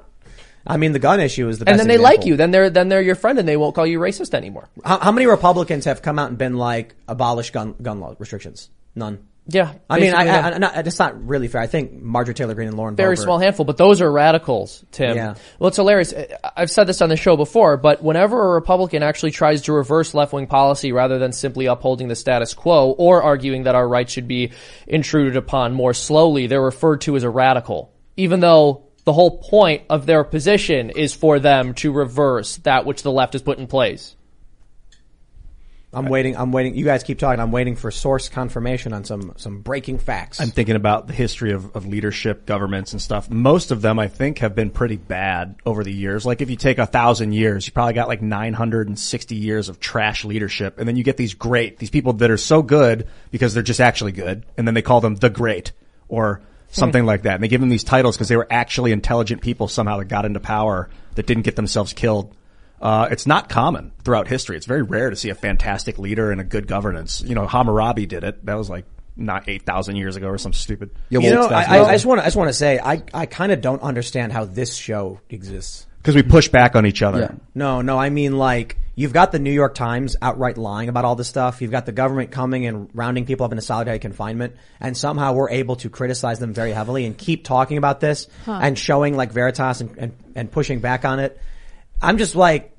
I 0.66 0.78
mean, 0.78 0.94
the 0.94 1.00
gun 1.00 1.20
issue 1.20 1.48
is 1.50 1.60
the 1.60 1.66
best 1.66 1.72
and 1.74 1.80
then 1.80 1.88
they 1.88 1.96
example. 1.96 2.18
like 2.20 2.26
you. 2.26 2.38
Then 2.38 2.52
they're 2.52 2.70
then 2.70 2.88
they're 2.88 3.02
your 3.02 3.16
friend, 3.16 3.38
and 3.38 3.48
they 3.48 3.58
won't 3.58 3.76
call 3.76 3.86
you 3.86 4.00
racist 4.00 4.34
anymore. 4.34 4.70
How, 4.86 4.98
how 5.00 5.12
many 5.12 5.28
Republicans 5.28 5.86
have 5.86 6.02
come 6.02 6.18
out 6.20 6.30
and 6.30 6.38
been 6.38 6.56
like, 6.58 6.96
abolish 7.08 7.52
gun, 7.52 7.76
gun 7.82 8.00
law 8.00 8.16
restrictions? 8.18 8.70
None. 8.96 9.20
Yeah, 9.46 9.74
I 9.90 10.00
mean, 10.00 10.14
I, 10.14 10.22
I, 10.22 10.26
no. 10.26 10.32
I, 10.32 10.58
not, 10.58 10.88
it's 10.88 11.00
not 11.00 11.28
really 11.28 11.50
fair. 11.50 11.60
I 11.60 11.68
think 11.68 11.92
Marjorie 11.92 12.34
Taylor 12.34 12.54
Greene 12.54 12.70
and 12.70 12.78
Lauren 12.78 12.96
very 12.96 13.18
Boebert- 13.18 13.24
small 13.24 13.40
handful, 13.40 13.66
but 13.66 13.76
those 13.76 14.00
are 14.00 14.10
radicals, 14.10 14.86
Tim. 14.92 15.18
Yeah. 15.18 15.36
Well, 15.60 15.68
it's 15.68 15.76
hilarious. 15.76 16.14
I've 16.56 16.72
said 16.72 16.86
this 16.86 17.02
on 17.02 17.10
the 17.10 17.18
show 17.18 17.36
before, 17.36 17.76
but 17.76 18.02
whenever 18.02 18.42
a 18.42 18.54
Republican 18.54 19.04
actually 19.04 19.32
tries 19.32 19.64
to 19.64 19.74
reverse 19.74 20.14
left-wing 20.14 20.48
policy 20.48 20.94
rather 20.94 21.20
than 21.20 21.34
simply 21.34 21.66
upholding 21.66 22.08
the 22.08 22.16
status 22.16 22.54
quo 22.54 22.92
or 22.92 23.22
arguing 23.22 23.64
that 23.64 23.76
our 23.76 23.88
rights 23.88 24.14
should 24.14 24.30
be 24.30 24.52
intruded 24.88 25.36
upon 25.36 25.74
more 25.74 25.94
slowly, 25.94 26.48
they're 26.48 26.62
referred 26.62 27.02
to 27.02 27.18
as 27.18 27.24
a 27.24 27.30
radical, 27.30 27.94
even 28.16 28.40
though 28.40 28.86
the 29.04 29.14
whole 29.14 29.40
point 29.40 29.84
of 29.90 30.06
their 30.06 30.24
position 30.24 30.90
is 30.90 31.14
for 31.14 31.40
them 31.40 31.74
to 31.74 31.92
reverse 31.92 32.58
that 32.58 32.86
which 32.86 33.04
the 33.04 33.12
left 33.12 33.34
has 33.34 33.42
put 33.42 33.60
in 33.60 33.68
place. 33.68 34.16
I'm 35.94 36.08
waiting. 36.08 36.36
I'm 36.36 36.52
waiting. 36.52 36.76
You 36.76 36.86
guys 36.86 37.04
keep 37.04 37.20
talking. 37.20 37.40
I'm 37.40 37.52
waiting 37.52 37.76
for 37.76 37.92
source 37.92 38.30
confirmation 38.30 38.94
on 38.94 39.04
some 39.04 39.34
some 39.38 39.62
breaking 39.62 40.00
facts. 40.00 40.40
I'm 40.40 40.50
thinking 40.50 40.76
about 40.76 41.08
the 41.08 41.14
history 41.14 41.52
of, 41.52 41.76
of 41.76 41.86
leadership, 41.86 42.46
governments, 42.46 42.94
and 42.94 43.02
stuff. 43.02 43.30
Most 43.30 43.72
of 43.72 43.82
them, 43.82 44.00
I 44.00 44.08
think, 44.08 44.40
have 44.40 44.56
been 44.56 44.70
pretty 44.70 44.98
bad 44.98 45.56
over 45.66 45.84
the 45.84 45.94
years. 45.94 46.26
Like 46.26 46.42
if 46.42 46.50
you 46.50 46.56
take 46.56 46.78
a 46.78 46.86
thousand 46.86 47.34
years, 47.34 47.68
you 47.68 47.74
probably 47.74 47.94
got 47.94 48.08
like 48.08 48.22
960 48.22 49.36
years 49.36 49.70
of 49.70 49.80
trash 49.80 50.26
leadership, 50.26 50.80
and 50.80 50.88
then 50.88 50.96
you 50.96 51.04
get 51.04 51.18
these 51.18 51.34
great, 51.34 51.78
these 51.78 51.92
people 51.92 52.14
that 52.14 52.32
are 52.32 52.38
so 52.38 52.62
good 52.62 53.08
because 53.32 53.54
they're 53.54 53.64
just 53.64 53.82
actually 53.82 54.12
good, 54.12 54.46
and 54.58 54.68
then 54.68 54.74
they 54.74 54.82
call 54.82 55.02
them 55.02 55.16
the 55.16 55.30
great 55.30 55.72
or 56.08 56.42
something 56.70 57.04
hmm. 57.04 57.08
like 57.08 57.24
that, 57.24 57.36
and 57.36 57.44
they 57.44 57.48
give 57.48 57.62
them 57.62 57.70
these 57.70 57.84
titles 57.84 58.16
because 58.16 58.28
they 58.28 58.38
were 58.38 58.48
actually 58.50 58.92
intelligent 58.92 59.42
people 59.42 59.68
somehow 59.68 59.98
that 59.98 60.06
got 60.06 60.26
into 60.26 60.40
power 60.40 60.90
that 61.16 61.26
didn't 61.26 61.44
get 61.44 61.56
themselves 61.56 61.94
killed. 61.94 62.36
Uh, 62.84 63.08
it's 63.12 63.26
not 63.26 63.48
common 63.48 63.94
throughout 64.04 64.28
history. 64.28 64.58
It's 64.58 64.66
very 64.66 64.82
rare 64.84 65.10
to 65.10 65.16
see 65.16 65.30
a 65.30 65.36
fantastic 65.36 65.98
leader 65.98 66.32
and 66.32 66.42
a 66.42 66.44
good 66.44 66.68
governance. 66.68 67.22
You 67.26 67.34
know, 67.34 67.48
Hammurabi 67.48 68.06
did 68.06 68.26
it. 68.26 68.46
That 68.46 68.56
was 68.56 68.70
like 68.70 68.84
not 69.16 69.48
8,000 69.48 69.96
years 69.96 70.18
ago 70.18 70.28
or 70.28 70.38
some 70.38 70.52
stupid. 70.52 70.90
you 71.10 71.22
know, 71.22 71.48
I, 71.48 71.64
I, 71.64 71.84
I 71.86 71.92
just 71.94 72.06
want 72.06 72.20
to. 72.20 72.24
I 72.24 72.28
just 72.28 72.36
want 72.36 72.50
to 72.50 72.54
say, 72.54 72.80
I 72.80 73.02
I 73.14 73.26
kind 73.26 73.52
of 73.54 73.62
don't 73.62 73.82
understand 73.82 74.34
how 74.34 74.44
this 74.46 74.76
show 74.76 75.22
exists. 75.30 75.88
Because 76.00 76.16
we 76.16 76.24
push 76.24 76.50
back 76.50 76.76
on 76.76 76.86
each 76.86 77.02
other. 77.02 77.38
No, 77.56 77.82
no, 77.82 77.98
I 77.98 78.10
mean 78.10 78.38
like 78.38 78.78
you've 78.96 79.14
got 79.14 79.32
the 79.32 79.40
New 79.40 79.52
York 79.54 79.74
Times 79.74 80.18
outright 80.22 80.58
lying 80.58 80.90
about 80.90 81.06
all 81.06 81.16
this 81.16 81.30
stuff. 81.30 81.62
You've 81.62 81.72
got 81.72 81.86
the 81.86 81.94
government 81.94 82.32
coming 82.32 82.66
and 82.66 82.90
rounding 82.94 83.26
people 83.26 83.46
up 83.46 83.54
into 83.54 83.62
solitary 83.62 84.00
confinement, 84.00 84.58
and 84.82 84.98
somehow 84.98 85.32
we're 85.32 85.52
able 85.52 85.78
to 85.78 85.90
criticize 85.90 86.40
them 86.40 86.54
very 86.54 86.74
heavily 86.74 87.06
and 87.06 87.18
keep 87.18 87.46
talking 87.46 87.78
about 87.78 88.02
this 88.02 88.28
Huh. 88.46 88.60
and 88.62 88.78
showing 88.78 89.16
like 89.16 89.32
Veritas 89.32 89.80
and, 89.80 89.98
and 89.98 90.12
and 90.36 90.52
pushing 90.52 90.80
back 90.82 91.06
on 91.06 91.20
it. 91.20 91.40
I'm 92.02 92.18
just 92.18 92.36
like, 92.36 92.73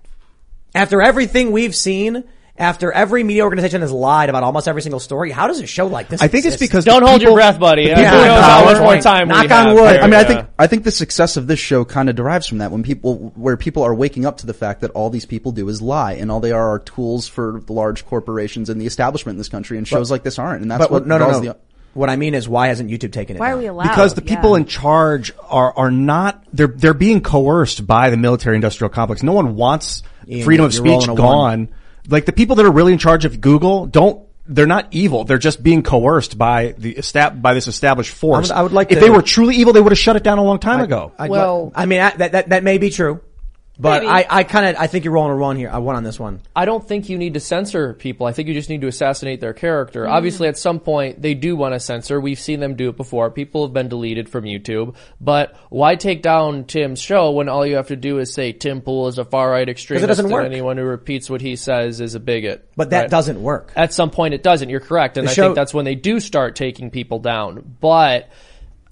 after 0.75 1.01
everything 1.03 1.53
we've 1.53 1.75
seen. 1.75 2.25
After 2.57 2.93
every 2.93 3.25
media 3.25 3.43
organization 3.43 3.81
has 3.81 3.91
lied 3.91 4.29
about 4.29 4.45
almost 4.45 4.69
every 4.69 4.81
single 4.81 5.01
story, 5.01 5.33
how 5.33 5.49
does 5.49 5.59
a 5.59 5.67
show 5.67 5.89
like 5.89 6.09
this? 6.09 6.23
I 6.23 6.29
think 6.29 6.45
it's 6.47 6.57
because 6.57 6.85
Don't 6.85 7.03
the 7.03 7.09
hold 7.09 7.21
your 7.21 7.35
breath, 7.35 7.59
buddy. 7.59 7.89
the 7.89 7.97
Who 7.97 8.01
people 8.05 8.21
in 8.21 8.27
knows 8.29 8.41
how 8.45 8.65
much 8.65 8.77
power- 8.77 8.83
more 8.85 8.97
time 9.01 9.27
Knock 9.27 9.51
on 9.51 9.75
wood. 9.75 9.91
here. 9.95 10.01
I 10.01 10.05
mean, 10.07 10.15
I 10.15 10.23
think 10.23 10.47
I 10.57 10.69
think 10.69 10.85
the 10.85 10.93
success 10.93 11.37
of 11.37 11.49
this 11.49 11.59
show 11.59 11.85
kind 11.85 12.09
of 12.09 12.15
derives 12.15 12.47
from 12.47 12.59
that 12.59 12.71
when 12.71 12.85
people 12.85 13.33
where 13.35 13.57
people 13.57 13.83
are 13.83 13.93
waking 13.93 14.25
up 14.25 14.37
to 14.37 14.47
the 14.47 14.55
fact 14.55 14.83
that 14.83 14.93
all 14.93 15.11
these 15.11 15.27
people 15.27 15.51
do 15.51 15.69
is 15.69 15.83
lie 15.83 16.13
and 16.13 16.31
all 16.31 16.39
they 16.39 16.53
are 16.53 16.69
are 16.75 16.79
tools 16.79 17.27
for 17.27 17.61
the 17.67 17.73
large 17.73 18.07
corporations 18.07 18.71
and 18.71 18.81
the 18.81 18.87
establishment 18.87 19.35
in 19.35 19.39
this 19.39 19.49
country 19.49 19.77
and 19.77 19.89
shows 19.89 20.13
like 20.13 20.23
this 20.23 20.39
aren't 20.39 20.63
and 20.63 20.71
that's 20.71 20.79
but 20.85 20.91
what 20.93 21.07
no, 21.09 21.19
no, 21.19 21.33
no. 21.33 21.41
the 21.41 21.57
What 21.95 22.11
I 22.11 22.17
mean 22.17 22.35
is, 22.35 22.49
why 22.49 22.67
hasn't 22.69 22.91
YouTube 22.91 23.13
taken 23.13 23.37
it? 23.37 23.41
Why 23.41 23.49
are 23.49 23.53
down? 23.53 23.59
we 23.61 23.67
allowed? 23.67 23.89
Because 23.89 24.15
the 24.15 24.23
people 24.23 24.51
Yeah. 24.51 24.59
in 24.59 24.67
charge 24.67 25.33
are 25.49 25.73
are 25.77 25.91
not 25.91 26.45
they're 26.53 26.67
they're 26.67 26.95
being 26.95 27.21
coerced 27.21 27.87
by 27.87 28.11
the 28.11 28.17
military 28.17 28.57
industrial 28.57 28.89
complex. 28.91 29.23
No 29.23 29.33
one 29.33 29.57
wants 29.57 30.03
Ian, 30.29 30.45
freedom 30.45 30.67
of 30.67 30.75
speech 30.75 30.87
rolling 31.07 31.09
one. 31.11 31.17
gone. 31.17 31.69
Like 32.09 32.27
the 32.27 32.33
people 32.33 32.57
that 32.57 32.67
are 32.67 32.71
really 32.73 32.93
in 32.93 32.99
charge 32.99 33.25
of 33.25 33.41
Google 33.41 33.87
don't. 33.87 34.21
They're 34.47 34.67
not 34.67 34.89
evil. 34.91 35.25
They're 35.25 35.39
just 35.39 35.63
being 35.63 35.83
coerced 35.83 36.37
by 36.37 36.75
the 36.77 36.95
estab- 36.97 37.41
by 37.41 37.55
this 37.55 37.67
established 37.67 38.11
force. 38.13 38.51
I 38.51 38.55
would- 38.57 38.59
I 38.59 38.63
would 38.65 38.73
like 38.73 38.93
if 38.93 38.99
to- 38.99 39.05
they 39.07 39.11
were 39.11 39.23
truly 39.23 39.55
evil, 39.57 39.73
they 39.73 39.81
would 39.81 39.93
have 39.93 39.99
shut 39.99 40.17
it 40.17 40.23
down 40.23 40.37
a 40.37 40.45
long 40.45 40.59
time 40.59 40.81
ago. 40.83 41.13
I'd 41.19 41.31
Well- 41.31 41.73
I 41.75 41.87
mean, 41.87 42.01
I, 42.01 42.11
that, 42.11 42.33
that, 42.33 42.49
that 42.51 42.63
may 42.63 42.77
be 42.77 42.91
true. 42.91 43.21
But 43.77 44.05
Maybe. 44.05 44.13
I, 44.13 44.27
I 44.31 44.45
kind 44.45 44.67
of, 44.67 44.77
I 44.81 44.87
think 44.87 45.05
you're 45.05 45.13
rolling 45.15 45.33
a 45.33 45.37
one 45.37 45.57
here. 45.57 45.69
I 45.69 45.79
won 45.79 45.97
on 45.97 46.05
this 46.05 46.21
one. 46.21 46.41
I 46.55 46.65
don't 46.65 46.87
think 46.87 47.09
you 47.09 47.19
need 47.19 47.35
to 47.35 47.41
censor 47.41 47.93
people. 47.93 48.25
I 48.25 48.33
think 48.33 48.47
you 48.47 48.55
just 48.55 48.69
need 48.71 48.83
to 48.83 48.87
assassinate 48.87 49.41
their 49.41 49.53
character. 49.53 50.05
Mm. 50.05 50.11
Obviously, 50.11 50.47
at 50.47 50.57
some 50.57 50.79
point, 50.79 51.21
they 51.21 51.35
do 51.35 51.57
want 51.57 51.75
to 51.75 51.81
censor. 51.81 52.21
We've 52.21 52.39
seen 52.39 52.61
them 52.61 52.77
do 52.77 52.91
it 52.91 52.97
before. 52.97 53.33
People 53.33 53.67
have 53.67 53.73
been 53.75 53.89
deleted 53.89 54.29
from 54.29 54.45
YouTube. 54.45 54.95
But 55.21 55.57
why 55.71 55.97
take 55.97 56.23
down 56.23 56.67
Tim's 56.67 57.01
show 57.01 57.33
when 57.33 57.49
all 57.49 57.67
you 57.67 57.75
have 57.75 57.89
to 57.89 57.97
do 57.97 58.21
is 58.21 58.33
say 58.33 58.53
Tim 58.53 58.81
Pool 58.81 59.09
is 59.09 59.19
a 59.19 59.25
far 59.25 59.51
right 59.51 59.69
extremist 59.69 60.05
It 60.05 60.07
doesn't 60.07 60.27
and 60.27 60.33
work. 60.35 60.47
anyone 60.47 60.77
who 60.77 60.85
repeats 60.85 61.29
what 61.29 61.41
he 61.41 61.57
says 61.57 62.01
is 62.01 62.15
a 62.15 62.21
bigot? 62.21 62.71
But 62.77 62.91
that 62.91 63.01
Right? 63.01 63.11
doesn't 63.11 63.43
work. 63.43 63.73
At 63.75 63.93
some 63.93 64.11
point, 64.13 64.35
it 64.35 64.45
doesn't. 64.45 64.69
You're 64.69 64.79
correct, 64.79 65.17
and 65.19 65.27
The 65.27 65.33
I 65.33 65.35
show- 65.35 65.43
think 65.47 65.57
that's 65.57 65.75
when 65.75 65.85
they 65.85 65.97
do 65.97 66.21
start 66.21 66.55
taking 66.55 66.93
people 66.93 67.19
down. 67.19 67.77
But 67.81 68.29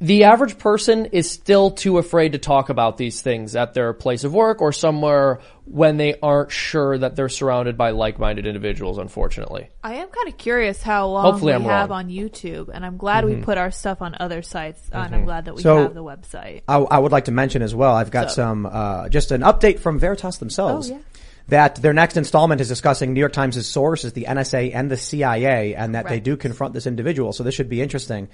the 0.03 0.25
average 0.25 0.59
person 0.59 1.07
is 1.07 1.31
still 1.31 1.71
too 1.71 1.97
afraid 1.99 2.33
to 2.33 2.39
talk 2.39 2.71
about 2.71 2.97
these 2.97 3.23
things 3.23 3.55
at 3.55 3.73
their 3.73 3.93
place 3.93 4.25
of 4.25 4.35
work 4.35 4.61
or 4.61 4.73
somewhere 4.73 5.39
when 5.65 5.97
they 5.97 6.19
aren't 6.21 6.51
sure 6.51 6.99
that 6.99 7.15
they're 7.15 7.29
surrounded 7.29 7.79
by 7.79 7.91
like-minded 7.91 8.45
individuals. 8.45 8.99
Unfortunately, 8.99 9.71
I 9.85 9.95
am 9.95 10.09
kind 10.09 10.27
of 10.29 10.37
curious 10.37 10.83
how 10.83 11.07
long 11.07 11.25
Hopefully 11.25 11.53
we 11.53 11.57
I'm 11.57 11.63
have 11.63 11.91
wrong. 11.91 12.07
on 12.07 12.11
YouTube, 12.11 12.69
and 12.75 12.85
I'm 12.85 12.97
glad 12.97 13.25
we 13.25 13.35
Mhm. 13.35 13.45
put 13.45 13.59
our 13.59 13.71
stuff 13.71 14.03
on 14.03 14.17
other 14.19 14.43
sites, 14.43 14.83
uh, 14.93 14.99
and. 14.99 15.15
I'm 15.15 15.25
glad 15.25 15.45
that 15.45 15.55
we 15.55 15.63
So- 15.63 15.85
have 15.85 15.95
the 15.95 16.03
website. 16.03 16.63
I, 16.67 16.79
I 16.79 16.99
would 16.99 17.13
like 17.13 17.27
to 17.27 17.33
mention 17.33 17.63
as 17.63 17.73
well. 17.73 17.95
I've 17.95 18.11
got 18.11 18.31
So- 18.33 18.43
some 18.43 18.67
uh, 18.67 19.09
just 19.09 19.31
an 19.31 19.43
update 19.43 19.79
from 19.79 20.01
Veritas 20.01 20.39
themselves. 20.39 20.91
Oh, 20.91 20.95
yeah. 20.95 21.01
That 21.49 21.77
their 21.77 21.93
next 21.93 22.17
installment 22.17 22.61
is 22.61 22.67
discussing 22.69 23.13
New 23.13 23.21
York 23.21 23.33
Times' 23.33 23.65
sources, 23.69 24.15
the 24.15 24.27
NSA 24.27 24.73
and 24.73 24.91
the 24.91 24.97
CIA, 24.97 25.75
and 25.75 25.95
that 25.95 26.09
they 26.09 26.19
do 26.19 26.37
confront 26.37 26.75
this 26.75 26.87
individual. 26.89 27.33
So 27.33 27.45
this 27.45 27.55
should 27.55 27.69
be 27.69 27.81
interesting. 27.81 28.29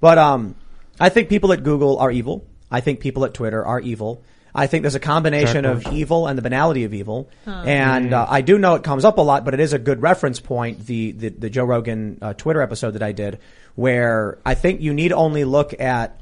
But 0.00 0.18
um, 0.18 0.54
I 1.00 1.08
think 1.08 1.28
people 1.28 1.52
at 1.52 1.62
Google 1.62 1.98
are 1.98 2.10
evil. 2.10 2.46
I 2.70 2.80
think 2.80 3.00
people 3.00 3.24
at 3.24 3.34
Twitter 3.34 3.64
are 3.64 3.80
evil. 3.80 4.22
I 4.54 4.68
think 4.68 4.82
there's 4.82 4.94
a 4.94 5.00
combination 5.00 5.64
of 5.64 5.84
evil 5.92 6.28
and 6.28 6.38
the 6.38 6.42
banality 6.42 6.84
of 6.84 6.94
evil. 6.94 7.28
Huh. 7.44 7.64
And 7.66 8.12
uh, 8.12 8.26
I 8.28 8.40
do 8.40 8.56
know 8.56 8.76
it 8.76 8.84
comes 8.84 9.04
up 9.04 9.18
a 9.18 9.20
lot, 9.20 9.44
but 9.44 9.52
it 9.52 9.60
is 9.60 9.72
a 9.72 9.80
good 9.80 10.00
reference 10.00 10.38
point. 10.38 10.86
The 10.86 11.10
the, 11.10 11.28
the 11.30 11.50
Joe 11.50 11.64
Rogan 11.64 12.18
uh, 12.22 12.34
Twitter 12.34 12.62
episode 12.62 12.92
that 12.92 13.02
I 13.02 13.10
did, 13.10 13.40
where 13.74 14.38
I 14.46 14.54
think 14.54 14.80
you 14.80 14.94
need 14.94 15.12
only 15.12 15.44
look 15.44 15.78
at 15.80 16.20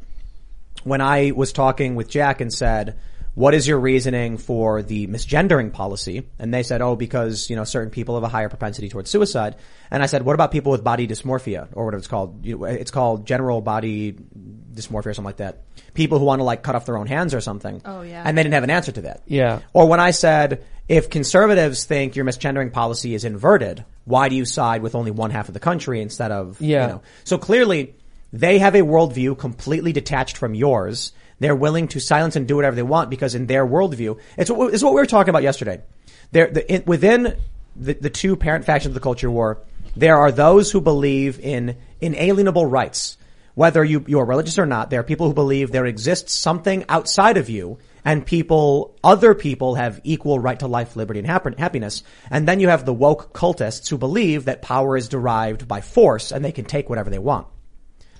when 0.85 1.03
I 1.03 1.33
was 1.33 1.53
talking 1.53 1.95
with 1.95 2.09
Jack 2.09 2.41
and 2.41 2.53
said, 2.53 2.99
what 3.35 3.55
is 3.55 3.67
your 3.67 3.81
reasoning 3.81 4.37
for 4.37 4.83
the 4.83 5.07
misgendering 5.07 5.73
policy? 5.73 6.29
And 6.39 6.53
they 6.53 6.63
said, 6.63 6.83
oh, 6.83 6.97
because, 6.97 7.49
you 7.49 7.57
know, 7.57 7.65
certain 7.65 7.91
people 7.91 8.15
have 8.17 8.25
a 8.25 8.29
higher 8.29 8.51
propensity 8.51 8.91
towards 8.91 9.11
suicide. 9.11 9.57
And 9.91 10.03
I 10.03 10.07
said, 10.07 10.23
what 10.23 10.35
about 10.35 10.53
people 10.53 10.71
with 10.73 10.85
body 10.85 11.09
dysmorphia 11.09 11.69
or 11.73 11.87
whatever 11.87 11.99
it's 11.99 12.09
called? 12.09 12.45
It's 12.47 12.91
called 12.91 13.27
general 13.27 13.63
body 13.63 14.13
dysmorphia 14.13 15.07
or 15.07 15.15
something 15.15 15.25
like 15.25 15.37
that. 15.39 15.63
People 15.95 16.19
who 16.19 16.27
want 16.27 16.41
to 16.41 16.45
like 16.45 16.63
cut 16.63 16.75
off 16.75 16.85
their 16.85 16.99
own 16.99 17.07
hands 17.07 17.33
or 17.33 17.41
something. 17.41 17.81
Oh, 17.87 18.03
yeah. 18.03 18.23
And 18.25 18.37
they 18.37 18.43
didn't 18.43 18.55
have 18.55 18.65
an 18.65 18.71
answer 18.71 18.93
to 18.93 19.03
that. 19.03 19.23
Yeah. 19.27 19.61
Or 19.73 19.89
when 19.89 20.01
I 20.01 20.11
said, 20.11 20.65
if 20.89 21.09
conservatives 21.09 21.85
think 21.85 22.17
your 22.17 22.27
misgendering 22.27 22.71
policy 22.73 23.15
is 23.15 23.25
inverted, 23.25 23.85
why 24.05 24.29
do 24.29 24.37
you 24.37 24.45
side 24.45 24.83
with 24.83 24.95
only 24.95 25.11
one 25.11 25.31
half 25.31 25.49
of 25.49 25.55
the 25.55 25.61
country 25.61 26.03
instead 26.03 26.33
of, 26.33 26.61
Yeah. 26.61 26.83
you 26.83 26.93
know? 26.95 27.03
So 27.25 27.39
clearly, 27.39 27.95
they 28.33 28.59
have 28.59 28.75
a 28.75 28.81
worldview 28.81 29.39
completely 29.39 29.93
detached 29.93 30.37
from 30.37 30.55
yours. 30.55 31.13
They're 31.43 31.57
willing 31.57 31.89
to 31.89 32.01
silence 32.01 32.37
and 32.37 32.47
do 32.47 32.57
whatever 32.57 32.77
they 32.77 32.83
want 32.83 33.11
because 33.11 33.35
in 33.35 33.47
their 33.47 33.67
worldview, 33.67 34.19
it's 34.39 34.51
what, 34.51 34.73
it's 34.73 34.83
what 34.83 34.95
we 34.95 35.01
were 35.01 35.07
talking 35.07 35.31
about 35.31 35.43
yesterday. 35.43 35.83
There, 36.31 36.49
the, 36.49 36.73
in, 36.73 36.85
within 36.87 37.37
the, 37.75 37.95
the 37.95 38.11
two 38.11 38.37
parent 38.37 38.65
factions 38.65 38.91
of 38.91 38.95
the 38.95 39.01
culture 39.01 39.31
war, 39.31 39.59
there 39.97 40.19
are 40.19 40.31
those 40.31 40.71
who 40.71 40.81
believe 40.81 41.41
in 41.41 41.77
inalienable 42.01 42.67
rights. 42.67 43.19
Whether 43.55 43.83
you, 43.85 44.05
you 44.07 44.21
are 44.21 44.25
religious 44.25 44.59
or 44.59 44.67
not, 44.67 44.91
there 44.91 45.01
are 45.01 45.05
people 45.05 45.27
who 45.27 45.35
believe 45.35 45.73
there 45.73 45.85
exists 45.85 46.33
something 46.33 46.85
outside 46.89 47.37
of 47.37 47.51
you 47.51 47.79
and 48.05 48.25
people, 48.25 48.97
other 49.05 49.35
people 49.35 49.75
have 49.75 50.01
equal 50.05 50.39
right 50.39 50.59
to 50.61 50.67
life, 50.67 50.97
liberty, 50.97 51.21
and 51.21 51.29
happiness. 51.29 52.03
And 52.31 52.49
then 52.49 52.61
you 52.61 52.69
have 52.69 52.85
the 52.85 52.95
woke 52.95 53.33
cultists 53.33 53.89
who 53.89 53.99
believe 53.99 54.45
that 54.45 54.63
power 54.63 54.97
is 54.97 55.09
derived 55.09 55.69
by 55.69 55.81
force 55.81 56.33
and 56.33 56.45
they 56.45 56.53
can 56.53 56.65
take 56.65 56.89
whatever 56.89 57.11
they 57.11 57.19
want. 57.19 57.47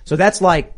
So 0.03 0.15
that's 0.15 0.41
like, 0.41 0.73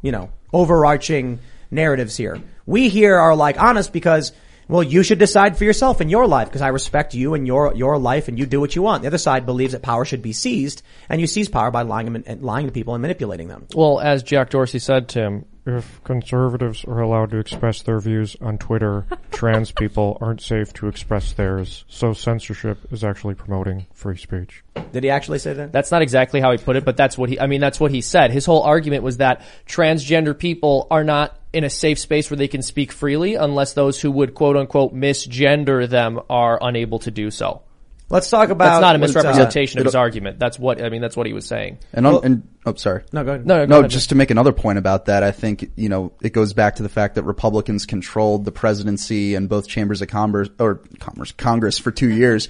you 0.00 0.12
know, 0.12 0.30
overarching 0.52 1.40
narratives 1.70 2.16
here. 2.16 2.40
We 2.66 2.88
here 2.88 3.16
are 3.16 3.34
like 3.36 3.60
honest 3.60 3.92
because, 3.92 4.32
well, 4.68 4.82
you 4.82 5.02
should 5.02 5.18
decide 5.18 5.56
for 5.56 5.64
yourself 5.64 6.00
in 6.00 6.08
your 6.08 6.26
life 6.26 6.48
because 6.48 6.62
I 6.62 6.68
respect 6.68 7.14
you 7.14 7.34
and 7.34 7.46
your, 7.46 7.74
your 7.74 7.98
life 7.98 8.28
and 8.28 8.38
you 8.38 8.46
do 8.46 8.60
what 8.60 8.76
you 8.76 8.82
want. 8.82 9.02
The 9.02 9.08
other 9.08 9.18
side 9.18 9.46
believes 9.46 9.72
that 9.72 9.82
power 9.82 10.04
should 10.04 10.22
be 10.22 10.32
seized 10.32 10.82
and 11.08 11.20
you 11.20 11.26
seize 11.26 11.48
power 11.48 11.70
by 11.70 11.82
lying, 11.82 12.08
and- 12.14 12.26
and 12.26 12.42
lying 12.42 12.66
to 12.66 12.72
people 12.72 12.94
and 12.94 13.02
manipulating 13.02 13.48
them. 13.48 13.66
Well, 13.74 14.00
as 14.00 14.22
Jack 14.22 14.50
Dorsey 14.50 14.78
said, 14.78 15.08
Tim, 15.08 15.44
If 15.66 16.02
conservatives 16.02 16.82
are 16.86 17.00
allowed 17.00 17.28
to 17.32 17.38
express 17.38 17.82
their 17.82 18.00
views 18.00 18.36
on 18.40 18.56
Twitter, 18.56 19.04
trans 19.30 19.70
people 19.70 20.16
aren't 20.18 20.40
safe 20.40 20.72
to 20.74 20.88
express 20.88 21.34
theirs. 21.34 21.84
So 21.88 22.14
censorship 22.14 22.78
is 22.90 23.04
actually 23.04 23.34
promoting 23.34 23.86
free 23.92 24.16
speech. 24.16 24.64
Did 24.92 25.04
he 25.04 25.10
actually 25.10 25.40
say 25.40 25.52
that? 25.52 25.70
That's 25.70 25.90
not 25.90 26.00
exactly 26.00 26.40
how 26.40 26.52
he 26.52 26.56
put 26.56 26.76
it, 26.76 26.86
but 26.86 26.96
that's 26.96 27.18
what 27.18 27.28
he, 27.28 27.38
I 27.38 27.48
mean, 27.48 27.60
that's 27.60 27.78
what 27.78 27.90
he 27.90 28.00
said. 28.00 28.30
His 28.30 28.46
whole 28.46 28.62
argument 28.62 29.02
was 29.02 29.18
that 29.18 29.42
transgender 29.66 30.38
people 30.38 30.86
are 30.90 31.04
not 31.04 31.37
in 31.52 31.64
a 31.64 31.70
safe 31.70 31.98
space 31.98 32.30
where 32.30 32.36
they 32.36 32.48
can 32.48 32.62
speak 32.62 32.92
freely 32.92 33.34
unless 33.34 33.72
those 33.72 34.00
who 34.00 34.10
would 34.10 34.34
quote 34.34 34.56
unquote 34.56 34.94
misgender 34.94 35.88
them 35.88 36.20
are 36.28 36.58
unable 36.60 36.98
to 37.00 37.10
do 37.10 37.30
so. 37.30 37.62
Let's 38.10 38.30
talk 38.30 38.48
about 38.48 38.64
That's 38.64 38.80
not 38.80 38.96
a 38.96 38.98
what's, 38.98 39.14
uh, 39.14 39.18
misrepresentation 39.18 39.80
of 39.80 39.84
his 39.84 39.94
argument. 39.94 40.38
That's 40.38 40.58
what, 40.58 40.82
I 40.82 40.88
mean, 40.88 41.02
that's 41.02 41.16
what 41.16 41.26
he 41.26 41.34
was 41.34 41.46
saying. 41.46 41.78
And, 41.92 42.06
on, 42.06 42.24
and 42.24 42.48
oh, 42.64 42.74
sorry. 42.74 43.04
No, 43.12 43.22
go 43.22 43.32
ahead. 43.32 43.46
No, 43.46 43.58
no, 43.58 43.64
no. 43.66 43.78
ahead. 43.80 43.90
Just 43.90 44.08
to 44.08 44.14
make 44.14 44.30
another 44.30 44.52
point 44.52 44.78
about 44.78 45.06
that, 45.06 45.22
I 45.22 45.30
think 45.30 45.70
you 45.76 45.90
know 45.90 46.12
it 46.22 46.32
goes 46.32 46.54
back 46.54 46.76
to 46.76 46.82
the 46.82 46.88
fact 46.88 47.16
that 47.16 47.24
Republicans 47.24 47.84
controlled 47.84 48.46
the 48.46 48.52
presidency 48.52 49.34
and 49.34 49.46
both 49.46 49.68
chambers 49.68 50.00
of 50.00 50.08
Congress 50.08 50.48
or 50.58 50.76
Congress 51.00 51.32
Congress 51.32 51.78
for 51.78 51.90
two 51.90 52.10
years. 52.10 52.48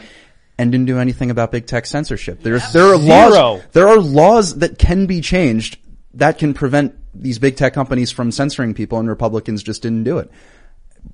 And 0.60 0.72
didn't 0.72 0.86
do 0.86 0.98
anything 0.98 1.30
about 1.30 1.52
big 1.52 1.66
tech 1.66 1.86
censorship. 1.86 2.42
There's 2.42 2.72
there 2.72 2.86
are 2.86 2.98
Zero. 2.98 3.52
laws 3.52 3.62
there 3.72 3.86
are 3.86 3.98
laws 4.00 4.56
that 4.56 4.76
can 4.76 5.06
be 5.06 5.20
changed 5.20 5.78
that 6.14 6.38
can 6.38 6.54
prevent 6.54 6.94
these 7.14 7.38
big 7.38 7.56
tech 7.56 7.74
companies 7.74 8.10
from 8.10 8.30
censoring 8.30 8.74
people, 8.74 8.98
and 8.98 9.08
Republicans 9.08 9.62
just 9.62 9.82
didn't 9.82 10.04
do 10.04 10.18
it. 10.18 10.30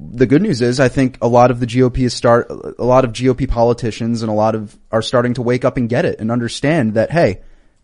The 0.00 0.26
good 0.26 0.42
news 0.42 0.62
is, 0.62 0.80
I 0.80 0.88
think 0.88 1.18
a 1.20 1.28
lot 1.28 1.50
of 1.50 1.60
the 1.60 1.66
GOP 1.66 1.98
is 1.98 2.14
start, 2.14 2.50
a 2.50 2.84
lot 2.84 3.04
of 3.04 3.12
GOP 3.12 3.48
politicians 3.48 4.22
and 4.22 4.30
a 4.30 4.34
lot 4.34 4.54
of 4.54 4.76
are 4.90 5.02
starting 5.02 5.34
to 5.34 5.42
wake 5.42 5.64
up 5.64 5.76
and 5.76 5.88
get 5.88 6.04
it 6.04 6.20
and 6.20 6.32
understand 6.32 6.94
that, 6.94 7.10
hey, 7.10 7.42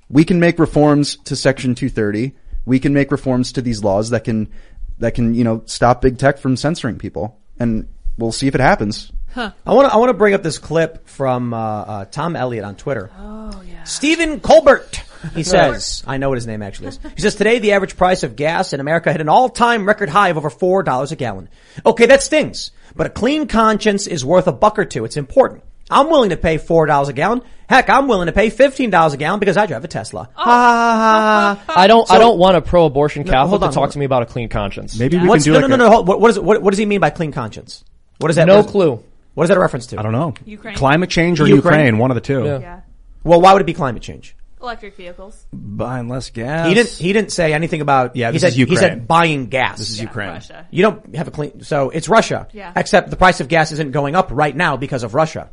we 0.08 0.24
can 0.24 0.40
make 0.40 0.58
reforms 0.58 1.16
to 1.24 1.36
Section 1.36 1.74
230. 1.74 2.34
We 2.64 2.78
can 2.78 2.94
make 2.94 3.12
reforms 3.12 3.52
to 3.52 3.62
these 3.62 3.84
laws 3.84 4.10
that 4.10 4.24
can, 4.24 4.48
that 4.98 5.14
can, 5.14 5.34
you 5.34 5.44
know, 5.44 5.62
stop 5.66 6.00
big 6.00 6.18
tech 6.18 6.38
from 6.38 6.56
censoring 6.56 6.98
people. 6.98 7.38
And 7.58 7.88
we'll 8.16 8.32
see 8.32 8.48
if 8.48 8.54
it 8.54 8.60
happens. 8.60 9.12
I 9.36 9.52
want 9.66 9.88
to 9.88 9.94
I 9.94 9.96
want 9.96 10.10
to 10.10 10.14
bring 10.14 10.34
up 10.34 10.42
this 10.42 10.58
clip 10.58 11.06
from 11.06 11.54
uh, 11.54 11.58
uh, 11.58 12.04
Tom 12.06 12.34
Elliott 12.34 12.64
on 12.64 12.74
Twitter. 12.74 13.10
Oh 13.16 13.62
yeah. 13.64 13.84
Stephen 13.84 14.40
Colbert. 14.40 15.02
He 15.34 15.42
says, 15.42 16.02
I 16.06 16.16
know 16.16 16.28
what 16.30 16.36
his 16.36 16.46
name 16.46 16.62
actually 16.62 16.88
is. 16.88 16.98
He 17.14 17.20
says 17.22 17.34
today 17.34 17.58
the 17.58 17.72
average 17.72 17.96
price 17.96 18.22
of 18.22 18.36
gas 18.36 18.72
in 18.72 18.80
America 18.80 19.12
hit 19.12 19.20
an 19.20 19.28
all-time 19.28 19.86
record 19.86 20.08
high 20.08 20.28
of 20.30 20.36
over 20.36 20.50
four 20.50 20.82
dollars 20.82 21.12
a 21.12 21.16
gallon. 21.16 21.48
Okay, 21.84 22.06
that 22.06 22.22
stings, 22.22 22.70
but 22.96 23.06
a 23.06 23.10
clean 23.10 23.46
conscience 23.46 24.06
is 24.06 24.24
worth 24.24 24.46
a 24.46 24.52
buck 24.52 24.78
or 24.78 24.84
two. 24.84 25.04
It's 25.04 25.16
important. 25.16 25.62
I'm 25.90 26.08
willing 26.08 26.30
to 26.30 26.36
pay 26.36 26.56
four 26.58 26.86
dollars 26.86 27.08
a 27.08 27.12
gallon. 27.12 27.42
Heck, 27.68 27.90
I'm 27.90 28.06
willing 28.08 28.26
to 28.26 28.32
pay 28.32 28.48
fifteen 28.50 28.90
dollars 28.90 29.12
a 29.12 29.16
gallon 29.16 29.40
because 29.40 29.56
I 29.56 29.66
drive 29.66 29.84
a 29.84 29.88
Tesla. 29.88 30.28
Oh. 30.36 30.42
Ha, 30.42 30.44
ha, 30.44 31.56
ha, 31.58 31.64
ha. 31.66 31.80
I 31.80 31.86
don't, 31.86 32.10
I 32.10 32.18
don't 32.18 32.38
want 32.38 32.56
a 32.56 32.62
pro-abortion 32.62 33.24
No, 33.24 33.30
Catholic 33.32 33.48
hold 33.50 33.60
to 33.62 33.66
on, 33.66 33.72
talk 33.72 33.80
hold 33.82 33.90
to 33.92 33.98
me 33.98 34.04
about 34.04 34.22
a 34.22 34.26
clean 34.26 34.48
conscience. 34.48 34.98
Maybe 34.98 35.18
we 35.18 35.28
What's, 35.28 35.44
can 35.44 35.52
do 35.54 35.60
no, 35.60 35.66
like 35.66 35.68
no, 35.70 35.74
a- 35.74 35.78
no, 35.78 35.90
hold- 35.90 36.08
What, 36.08 36.20
what, 36.20 36.30
is, 36.30 36.38
what, 36.38 36.62
what 36.62 36.70
does 36.70 36.78
he 36.78 36.86
mean 36.86 37.00
by 37.00 37.10
clean 37.10 37.32
conscience? 37.32 37.84
What 38.18 38.30
is 38.30 38.36
that? 38.36 38.46
No 38.46 38.56
what 38.56 38.66
is- 38.66 38.70
clue. 38.70 39.04
What 39.34 39.44
is 39.44 39.48
that 39.48 39.56
a 39.56 39.60
reference 39.60 39.86
to? 39.88 39.98
I 39.98 40.02
don't 40.02 40.12
know. 40.12 40.34
Ukraine. 40.44 40.74
Climate 40.76 41.08
change 41.10 41.40
or 41.40 41.46
Ukraine? 41.46 41.56
Ukraine, 41.80 41.98
one 41.98 42.10
of 42.10 42.16
the 42.16 42.20
two. 42.20 42.44
Yeah. 42.44 42.58
Yeah. 42.58 42.80
Well, 43.22 43.40
why 43.40 43.52
would 43.52 43.62
it 43.62 43.66
be 43.66 43.74
climate 43.74 44.02
change? 44.02 44.34
Electric 44.62 44.96
vehicles. 44.96 45.46
Buying 45.52 46.08
less 46.08 46.30
gas. 46.30 46.68
He 46.68 46.74
didn't. 46.74 46.90
He 46.90 47.12
didn't 47.12 47.32
say 47.32 47.52
anything 47.52 47.80
about. 47.80 48.14
Yeah, 48.16 48.28
he 48.28 48.32
this 48.38 48.42
said 48.42 48.60
is 48.60 48.68
he 48.68 48.76
said 48.76 49.08
buying 49.08 49.46
gas. 49.46 49.78
This 49.78 49.90
is 49.90 49.98
Yeah, 49.98 50.04
Ukraine. 50.04 50.28
Russia. 50.30 50.66
You 50.70 50.82
don't 50.82 51.14
have 51.14 51.28
a 51.28 51.30
clean. 51.30 51.62
So 51.62 51.90
it's 51.90 52.08
Russia. 52.08 52.48
Yeah. 52.52 52.72
Except 52.76 53.10
the 53.10 53.16
price 53.16 53.40
of 53.40 53.48
gas 53.48 53.72
isn't 53.72 53.92
going 53.92 54.14
up 54.14 54.28
right 54.30 54.54
now 54.54 54.76
because 54.76 55.02
of 55.02 55.14
Russia. 55.14 55.50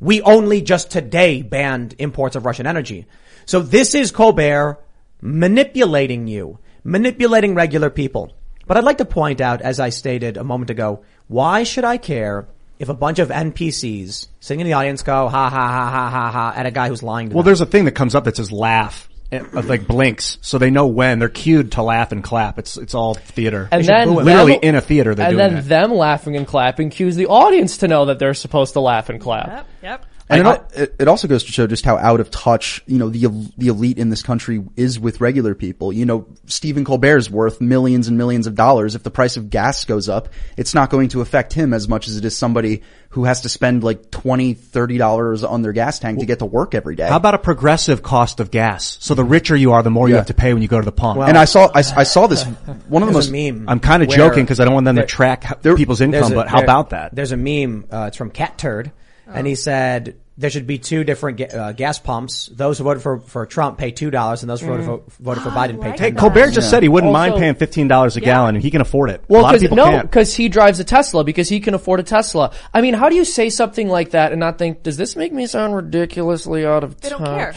We 0.00 0.22
only 0.22 0.62
just 0.62 0.90
today 0.90 1.42
banned 1.42 1.96
imports 1.98 2.36
of 2.36 2.46
Russian 2.46 2.66
energy. 2.66 3.06
So 3.46 3.60
this 3.60 3.94
is 3.94 4.12
Colbert 4.12 4.78
manipulating 5.20 6.28
you, 6.28 6.58
manipulating 6.84 7.54
regular 7.54 7.90
people. 7.90 8.32
But 8.66 8.76
I'd 8.76 8.84
like 8.84 8.98
to 8.98 9.04
point 9.04 9.40
out, 9.40 9.62
as 9.62 9.80
I 9.80 9.88
stated 9.88 10.36
a 10.36 10.44
moment 10.44 10.70
ago, 10.70 11.02
why 11.26 11.64
should 11.64 11.84
I 11.84 11.96
care 11.96 12.48
if 12.78 12.88
a 12.88 12.94
bunch 12.94 13.18
of 13.18 13.28
NPCs 13.28 14.28
sitting 14.40 14.60
in 14.60 14.66
the 14.66 14.72
audience 14.74 15.02
go 15.02 15.28
ha 15.28 15.50
ha 15.50 15.68
ha 15.68 15.90
ha 15.90 16.10
ha 16.10 16.30
ha 16.30 16.52
at 16.56 16.66
a 16.66 16.70
guy 16.70 16.88
who's 16.88 17.02
lying 17.02 17.26
to 17.26 17.30
them. 17.30 17.34
Well, 17.36 17.42
them? 17.42 17.48
there's 17.48 17.60
a 17.60 17.66
thing 17.66 17.84
that 17.86 17.92
comes 17.92 18.14
up 18.14 18.24
that 18.24 18.36
says 18.36 18.52
laugh, 18.52 19.08
eh, 19.32 19.42
like 19.52 19.86
blinks, 19.86 20.38
so 20.40 20.58
they 20.58 20.70
know 20.70 20.86
when 20.86 21.18
they're 21.18 21.28
cued 21.28 21.72
to 21.72 21.82
laugh 21.82 22.12
and 22.12 22.22
clap. 22.22 22.58
It's 22.58 22.76
it's 22.76 22.94
all 22.94 23.14
theater. 23.14 23.68
And 23.72 23.84
then 23.84 24.14
literally 24.14 24.52
them- 24.52 24.60
in 24.62 24.74
a 24.74 24.80
theater, 24.80 25.14
they're 25.14 25.26
and 25.28 25.36
doing 25.36 25.46
then 25.48 25.54
that. 25.56 25.68
them 25.68 25.92
laughing 25.94 26.36
and 26.36 26.46
clapping 26.46 26.90
cues 26.90 27.16
the 27.16 27.26
audience 27.26 27.78
to 27.78 27.88
know 27.88 28.06
that 28.06 28.18
they're 28.18 28.34
supposed 28.34 28.74
to 28.74 28.80
laugh 28.80 29.08
and 29.08 29.20
clap. 29.20 29.48
Yep. 29.48 29.66
Yep. 29.82 30.06
And 30.30 30.46
I- 30.46 30.52
it, 30.52 30.56
al- 30.76 30.82
it, 30.82 30.94
it 31.00 31.08
also 31.08 31.26
goes 31.28 31.44
to 31.44 31.52
show 31.52 31.66
just 31.66 31.84
how 31.84 31.96
out 31.96 32.20
of 32.20 32.30
touch, 32.30 32.82
you 32.86 32.98
know, 32.98 33.08
the 33.08 33.26
the 33.56 33.68
elite 33.68 33.98
in 33.98 34.10
this 34.10 34.22
country 34.22 34.62
is 34.76 35.00
with 35.00 35.20
regular 35.20 35.54
people. 35.54 35.92
You 35.92 36.04
know, 36.04 36.26
Stephen 36.46 36.84
Colbert's 36.84 37.30
worth 37.30 37.60
millions 37.60 38.08
and 38.08 38.18
millions 38.18 38.46
of 38.46 38.54
dollars. 38.54 38.94
If 38.94 39.02
the 39.02 39.10
price 39.10 39.36
of 39.38 39.48
gas 39.50 39.84
goes 39.86 40.08
up, 40.08 40.28
it's 40.56 40.74
not 40.74 40.90
going 40.90 41.08
to 41.10 41.22
affect 41.22 41.52
him 41.54 41.72
as 41.72 41.88
much 41.88 42.08
as 42.08 42.16
it 42.18 42.24
is 42.24 42.36
somebody 42.36 42.82
who 43.10 43.24
has 43.24 43.40
to 43.40 43.48
spend 43.48 43.82
like 43.82 44.10
twenty, 44.10 44.52
thirty 44.52 44.98
dollars 44.98 45.42
on 45.44 45.62
their 45.62 45.72
gas 45.72 45.98
tank 45.98 46.18
to 46.20 46.26
get 46.26 46.40
to 46.40 46.44
work 46.44 46.74
every 46.74 46.94
day. 46.94 47.08
How 47.08 47.16
about 47.16 47.34
a 47.34 47.38
progressive 47.38 48.02
cost 48.02 48.38
of 48.40 48.50
gas? 48.50 48.98
So 49.00 49.14
the 49.14 49.24
richer 49.24 49.56
you 49.56 49.72
are, 49.72 49.82
the 49.82 49.90
more 49.90 50.10
you 50.10 50.16
have 50.16 50.26
to 50.26 50.34
pay 50.34 50.52
when 50.52 50.60
you 50.62 50.68
go 50.68 50.78
to 50.78 50.84
the 50.84 50.92
pump. 50.92 51.20
and 51.20 51.38
I 51.38 51.46
saw 51.46 51.70
I, 51.74 51.78
I 51.96 52.02
saw 52.04 52.26
this 52.26 52.44
one 52.88 53.02
of 53.02 53.08
the 53.08 53.14
most 53.14 53.30
a 53.30 53.32
meme. 53.52 53.66
I'm 53.66 53.80
kind 53.80 54.02
of 54.02 54.10
joking 54.10 54.44
because 54.44 54.60
I 54.60 54.66
don't 54.66 54.74
want 54.74 54.84
them 54.84 54.96
there- 54.96 55.06
to 55.06 55.10
track 55.10 55.44
h- 55.50 55.76
people's 55.76 56.02
income, 56.02 56.32
a- 56.32 56.34
but 56.34 56.48
how 56.48 56.56
there- 56.58 56.64
about 56.66 56.90
that? 56.90 57.14
There's 57.14 57.32
a 57.32 57.36
meme. 57.38 57.86
Uh, 57.90 58.04
it's 58.08 58.16
from 58.18 58.30
Cat 58.30 58.58
Turd, 58.58 58.92
and 59.32 59.46
he 59.46 59.54
said 59.54 60.16
there 60.36 60.50
should 60.50 60.66
be 60.68 60.78
two 60.78 61.02
different 61.02 61.36
ga- 61.38 61.48
uh, 61.48 61.72
gas 61.72 61.98
pumps. 61.98 62.48
Those 62.52 62.78
who 62.78 62.84
voted 62.84 63.02
for 63.02 63.18
for 63.20 63.44
Trump 63.46 63.76
pay 63.76 63.90
two 63.90 64.10
dollars, 64.10 64.42
and 64.42 64.48
those 64.50 64.60
who 64.60 64.68
voted 64.68 64.86
for, 64.86 65.02
voted 65.20 65.42
for 65.42 65.50
Biden 65.50 65.80
pay 65.80 65.90
Hey, 65.90 65.96
ten. 65.96 66.16
Colbert 66.16 66.52
just 66.52 66.70
said 66.70 66.82
he 66.82 66.88
wouldn't 66.88 67.12
mind 67.12 67.32
Also- 67.32 67.40
paying 67.42 67.54
fifteen 67.56 67.88
dollars 67.88 68.16
a 68.16 68.20
gallon, 68.20 68.54
and 68.54 68.62
he 68.64 68.70
can 68.70 68.80
afford 68.80 69.10
it. 69.10 69.22
Well, 69.28 69.40
a 69.40 69.42
lot 69.42 69.54
of 69.54 69.60
because 69.60 69.70
people 69.70 69.76
no, 69.84 69.90
can't. 69.90 70.10
because 70.10 70.34
he 70.34 70.48
drives 70.48 70.78
a 70.80 70.84
Tesla 70.84 71.24
because 71.24 71.48
he 71.48 71.60
can 71.60 71.74
afford 71.74 72.00
a 72.00 72.04
Tesla. 72.04 72.52
I 72.72 72.80
mean, 72.80 72.94
how 72.94 73.08
do 73.08 73.16
you 73.16 73.24
say 73.24 73.50
something 73.50 73.88
like 73.88 74.10
that 74.10 74.30
and 74.32 74.38
not 74.40 74.58
think, 74.58 74.82
does 74.82 74.96
this 74.96 75.16
make 75.16 75.32
me 75.32 75.46
sound 75.46 75.74
ridiculously 75.74 76.64
out 76.64 76.84
of 76.84 77.00
They 77.00 77.08
touch? 77.10 77.18
don't 77.18 77.26
care. 77.36 77.54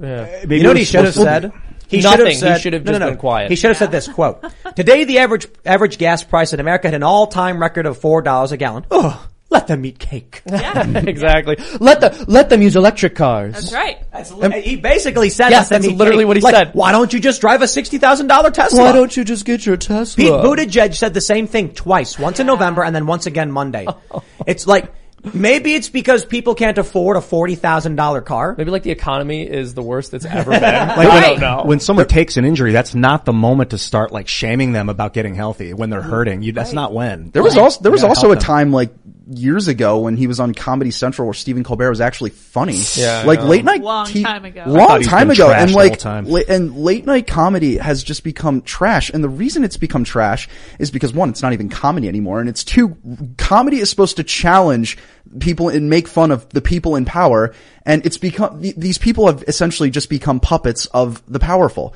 Yeah. 0.00 0.38
Maybe 0.40 0.56
you 0.56 0.62
know 0.62 0.70
what 0.70 0.76
he 0.76 0.80
was 0.82 0.88
should 0.88 1.04
have 1.04 1.14
supposed 1.14 1.26
to 1.42 1.50
said? 1.50 1.52
be- 1.52 1.58
He 1.98 2.00
Nothing. 2.02 2.10
should 2.18 2.18
have 2.20 2.28
He 2.28 2.34
said. 2.40 2.60
should 2.62 2.72
have 2.72 2.84
just 2.84 2.92
no, 2.98 3.04
no. 3.06 3.10
been 3.12 3.18
quiet. 3.18 3.50
He 3.50 3.56
should 3.56 3.68
have 3.68 3.76
said 3.76 3.92
this 3.92 4.08
quote: 4.08 4.42
"Today, 4.74 5.04
the 5.04 5.18
average 5.18 5.46
average 5.66 5.98
gas 5.98 6.24
price 6.24 6.54
in 6.54 6.58
America 6.60 6.88
hit 6.88 6.94
an 6.96 7.02
all 7.02 7.26
time 7.26 7.60
record 7.60 7.84
of 7.84 7.98
four 7.98 8.22
dollars 8.22 8.50
a 8.52 8.56
gallon. 8.56 8.86
Ugh, 8.90 9.14
let 9.50 9.66
them 9.66 9.84
eat 9.84 9.98
cake." 9.98 10.42
Yeah. 10.50 10.86
exactly. 11.06 11.56
Let 11.80 12.00
the 12.00 12.24
let 12.28 12.48
them 12.48 12.62
use 12.62 12.76
electric 12.76 13.14
cars. 13.16 13.54
That's 13.54 13.72
right. 13.72 13.98
That's 14.12 14.30
he 14.64 14.76
basically 14.76 15.30
said, 15.30 15.50
Yes, 15.50 15.68
that's 15.68 15.86
literally 15.86 16.22
cake." 16.24 16.28
what 16.28 16.36
he 16.36 16.42
Like, 16.42 16.54
said. 16.54 16.70
Why 16.74 16.92
don't 16.92 17.12
you 17.12 17.20
just 17.20 17.40
drive 17.40 17.62
a 17.62 17.68
sixty 17.68 17.98
thousand 17.98 18.28
dollar 18.28 18.50
Tesla? 18.50 18.80
Why 18.80 18.92
don't 18.92 19.16
you 19.16 19.24
just 19.24 19.44
get 19.44 19.66
your 19.66 19.76
Tesla? 19.76 20.22
Pete 20.22 20.32
Buttigieg 20.32 20.94
said 20.94 21.14
the 21.14 21.20
same 21.20 21.46
thing 21.46 21.72
twice, 21.74 22.18
once 22.18 22.40
in 22.40 22.46
November 22.46 22.82
and 22.84 22.94
then 22.94 23.06
once 23.06 23.26
again 23.26 23.50
Monday. 23.50 23.86
it's 24.46 24.66
like 24.66 24.92
maybe 25.32 25.74
it's 25.74 25.88
because 25.88 26.24
people 26.24 26.54
can't 26.54 26.76
afford 26.78 27.16
a 27.16 27.20
forty 27.20 27.54
thousand 27.54 27.96
dollar 27.96 28.20
car. 28.20 28.54
Maybe 28.56 28.70
like 28.70 28.82
the 28.82 28.90
economy 28.92 29.42
is 29.48 29.74
the 29.74 29.82
worst 29.82 30.12
that's 30.12 30.24
ever 30.26 30.50
been. 30.50 30.62
Like 30.62 30.98
I 30.98 31.08
when, 31.08 31.22
don't 31.22 31.40
know. 31.40 31.62
when 31.64 31.80
someone 31.80 32.06
takes 32.06 32.36
an 32.36 32.44
injury, 32.44 32.72
that's 32.72 32.94
not 32.94 33.24
the 33.24 33.32
moment 33.32 33.70
to 33.70 33.78
start 33.78 34.12
like 34.12 34.28
shaming 34.28 34.72
them 34.72 34.88
about 34.88 35.12
getting 35.14 35.34
healthy 35.34 35.72
when 35.74 35.90
they're 35.90 36.02
hurting. 36.02 36.42
You, 36.42 36.52
that's 36.52 36.72
not 36.72 36.92
when. 36.92 37.30
There 37.30 37.42
was 37.42 37.56
also 37.56 37.82
there 37.82 37.92
was 37.92 38.04
also 38.04 38.30
a 38.30 38.34
them. 38.34 38.42
time 38.42 38.72
like 38.72 38.90
years 39.26 39.68
ago 39.68 39.98
when 40.00 40.16
he 40.16 40.26
was 40.26 40.40
on 40.40 40.52
Comedy 40.54 40.90
Central 40.90 41.26
where 41.26 41.34
Stephen 41.34 41.64
Colbert 41.64 41.90
was 41.90 42.00
actually 42.00 42.30
funny. 42.30 42.78
Yeah, 42.94 43.22
like 43.24 43.40
know. 43.40 43.46
late 43.46 43.64
night 43.64 43.80
Long 43.82 44.06
t- 44.06 44.22
time 44.22 44.44
ago. 44.44 44.64
Long 44.66 45.02
time 45.02 45.30
ago, 45.30 45.50
and 45.50 45.72
like 45.72 45.98
time. 45.98 46.26
la- 46.26 46.40
and 46.48 46.76
late 46.76 47.06
night 47.06 47.26
comedy 47.26 47.76
has 47.78 48.02
just 48.02 48.24
become 48.24 48.62
trash. 48.62 49.10
And 49.10 49.24
the 49.24 49.28
reason 49.28 49.64
it's 49.64 49.76
become 49.76 50.04
trash 50.04 50.48
is 50.78 50.90
because 50.90 51.12
one, 51.12 51.30
it's 51.30 51.42
not 51.42 51.52
even 51.52 51.68
comedy 51.68 52.08
anymore, 52.08 52.40
and 52.40 52.48
it's 52.48 52.64
two, 52.64 52.96
comedy 53.38 53.78
is 53.78 53.90
supposed 53.90 54.16
to 54.16 54.24
challenge 54.24 54.98
people 55.40 55.68
and 55.68 55.88
make 55.88 56.06
fun 56.06 56.30
of 56.30 56.48
the 56.50 56.60
people 56.60 56.96
in 56.96 57.04
power, 57.04 57.54
and 57.86 58.04
it's 58.04 58.18
become 58.18 58.60
th- 58.62 58.76
these 58.76 58.98
people 58.98 59.26
have 59.26 59.42
essentially 59.48 59.90
just 59.90 60.08
become 60.10 60.40
puppets 60.40 60.86
of 60.86 61.22
the 61.26 61.38
powerful. 61.38 61.94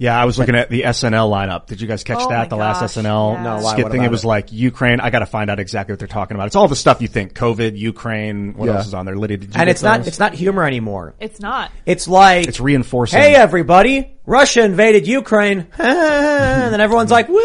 Yeah, 0.00 0.18
I 0.18 0.24
was 0.24 0.38
looking 0.38 0.54
at 0.54 0.70
the 0.70 0.80
SNL 0.80 1.30
lineup. 1.30 1.66
Did 1.66 1.82
you 1.82 1.86
guys 1.86 2.02
catch 2.04 2.16
Oh 2.20 2.24
my 2.30 2.36
that? 2.36 2.48
The 2.48 2.56
last 2.56 2.82
SNL 2.82 3.34
yeah. 3.34 3.42
No, 3.42 3.56
why? 3.56 3.72
skit 3.72 3.84
What 3.84 3.92
thing. 3.92 4.00
about 4.00 4.06
It 4.06 4.10
was 4.10 4.24
it? 4.24 4.28
like 4.28 4.50
Ukraine. 4.50 4.98
I 4.98 5.10
got 5.10 5.18
to 5.18 5.26
find 5.26 5.50
out 5.50 5.60
exactly 5.60 5.92
what 5.92 5.98
they're 5.98 6.08
talking 6.08 6.36
about. 6.36 6.46
It's 6.46 6.56
all 6.56 6.68
the 6.68 6.74
stuff 6.74 7.02
you 7.02 7.08
think: 7.08 7.34
COVID, 7.34 7.76
Ukraine. 7.76 8.54
What 8.54 8.70
Yeah. 8.70 8.76
else 8.76 8.86
is 8.86 8.94
on 8.94 9.04
there? 9.04 9.14
Lydia, 9.14 9.36
did 9.36 9.54
you 9.54 9.60
And 9.60 9.66
get 9.66 9.72
it's 9.72 9.82
not 9.82 9.98
those? 9.98 10.06
it's 10.08 10.18
not 10.18 10.32
humor 10.32 10.64
anymore. 10.64 11.12
It's 11.20 11.38
not. 11.38 11.70
It's 11.84 12.08
like 12.08 12.48
It's 12.48 12.60
reinforcing. 12.60 13.20
Hey 13.20 13.34
everybody, 13.34 14.16
Russia 14.26 14.64
invaded 14.64 15.06
Ukraine, 15.06 15.66
and 15.78 16.74
then 16.74 16.80
everyone's 16.80 17.10
like, 17.10 17.28
"Woo!" 17.28 17.40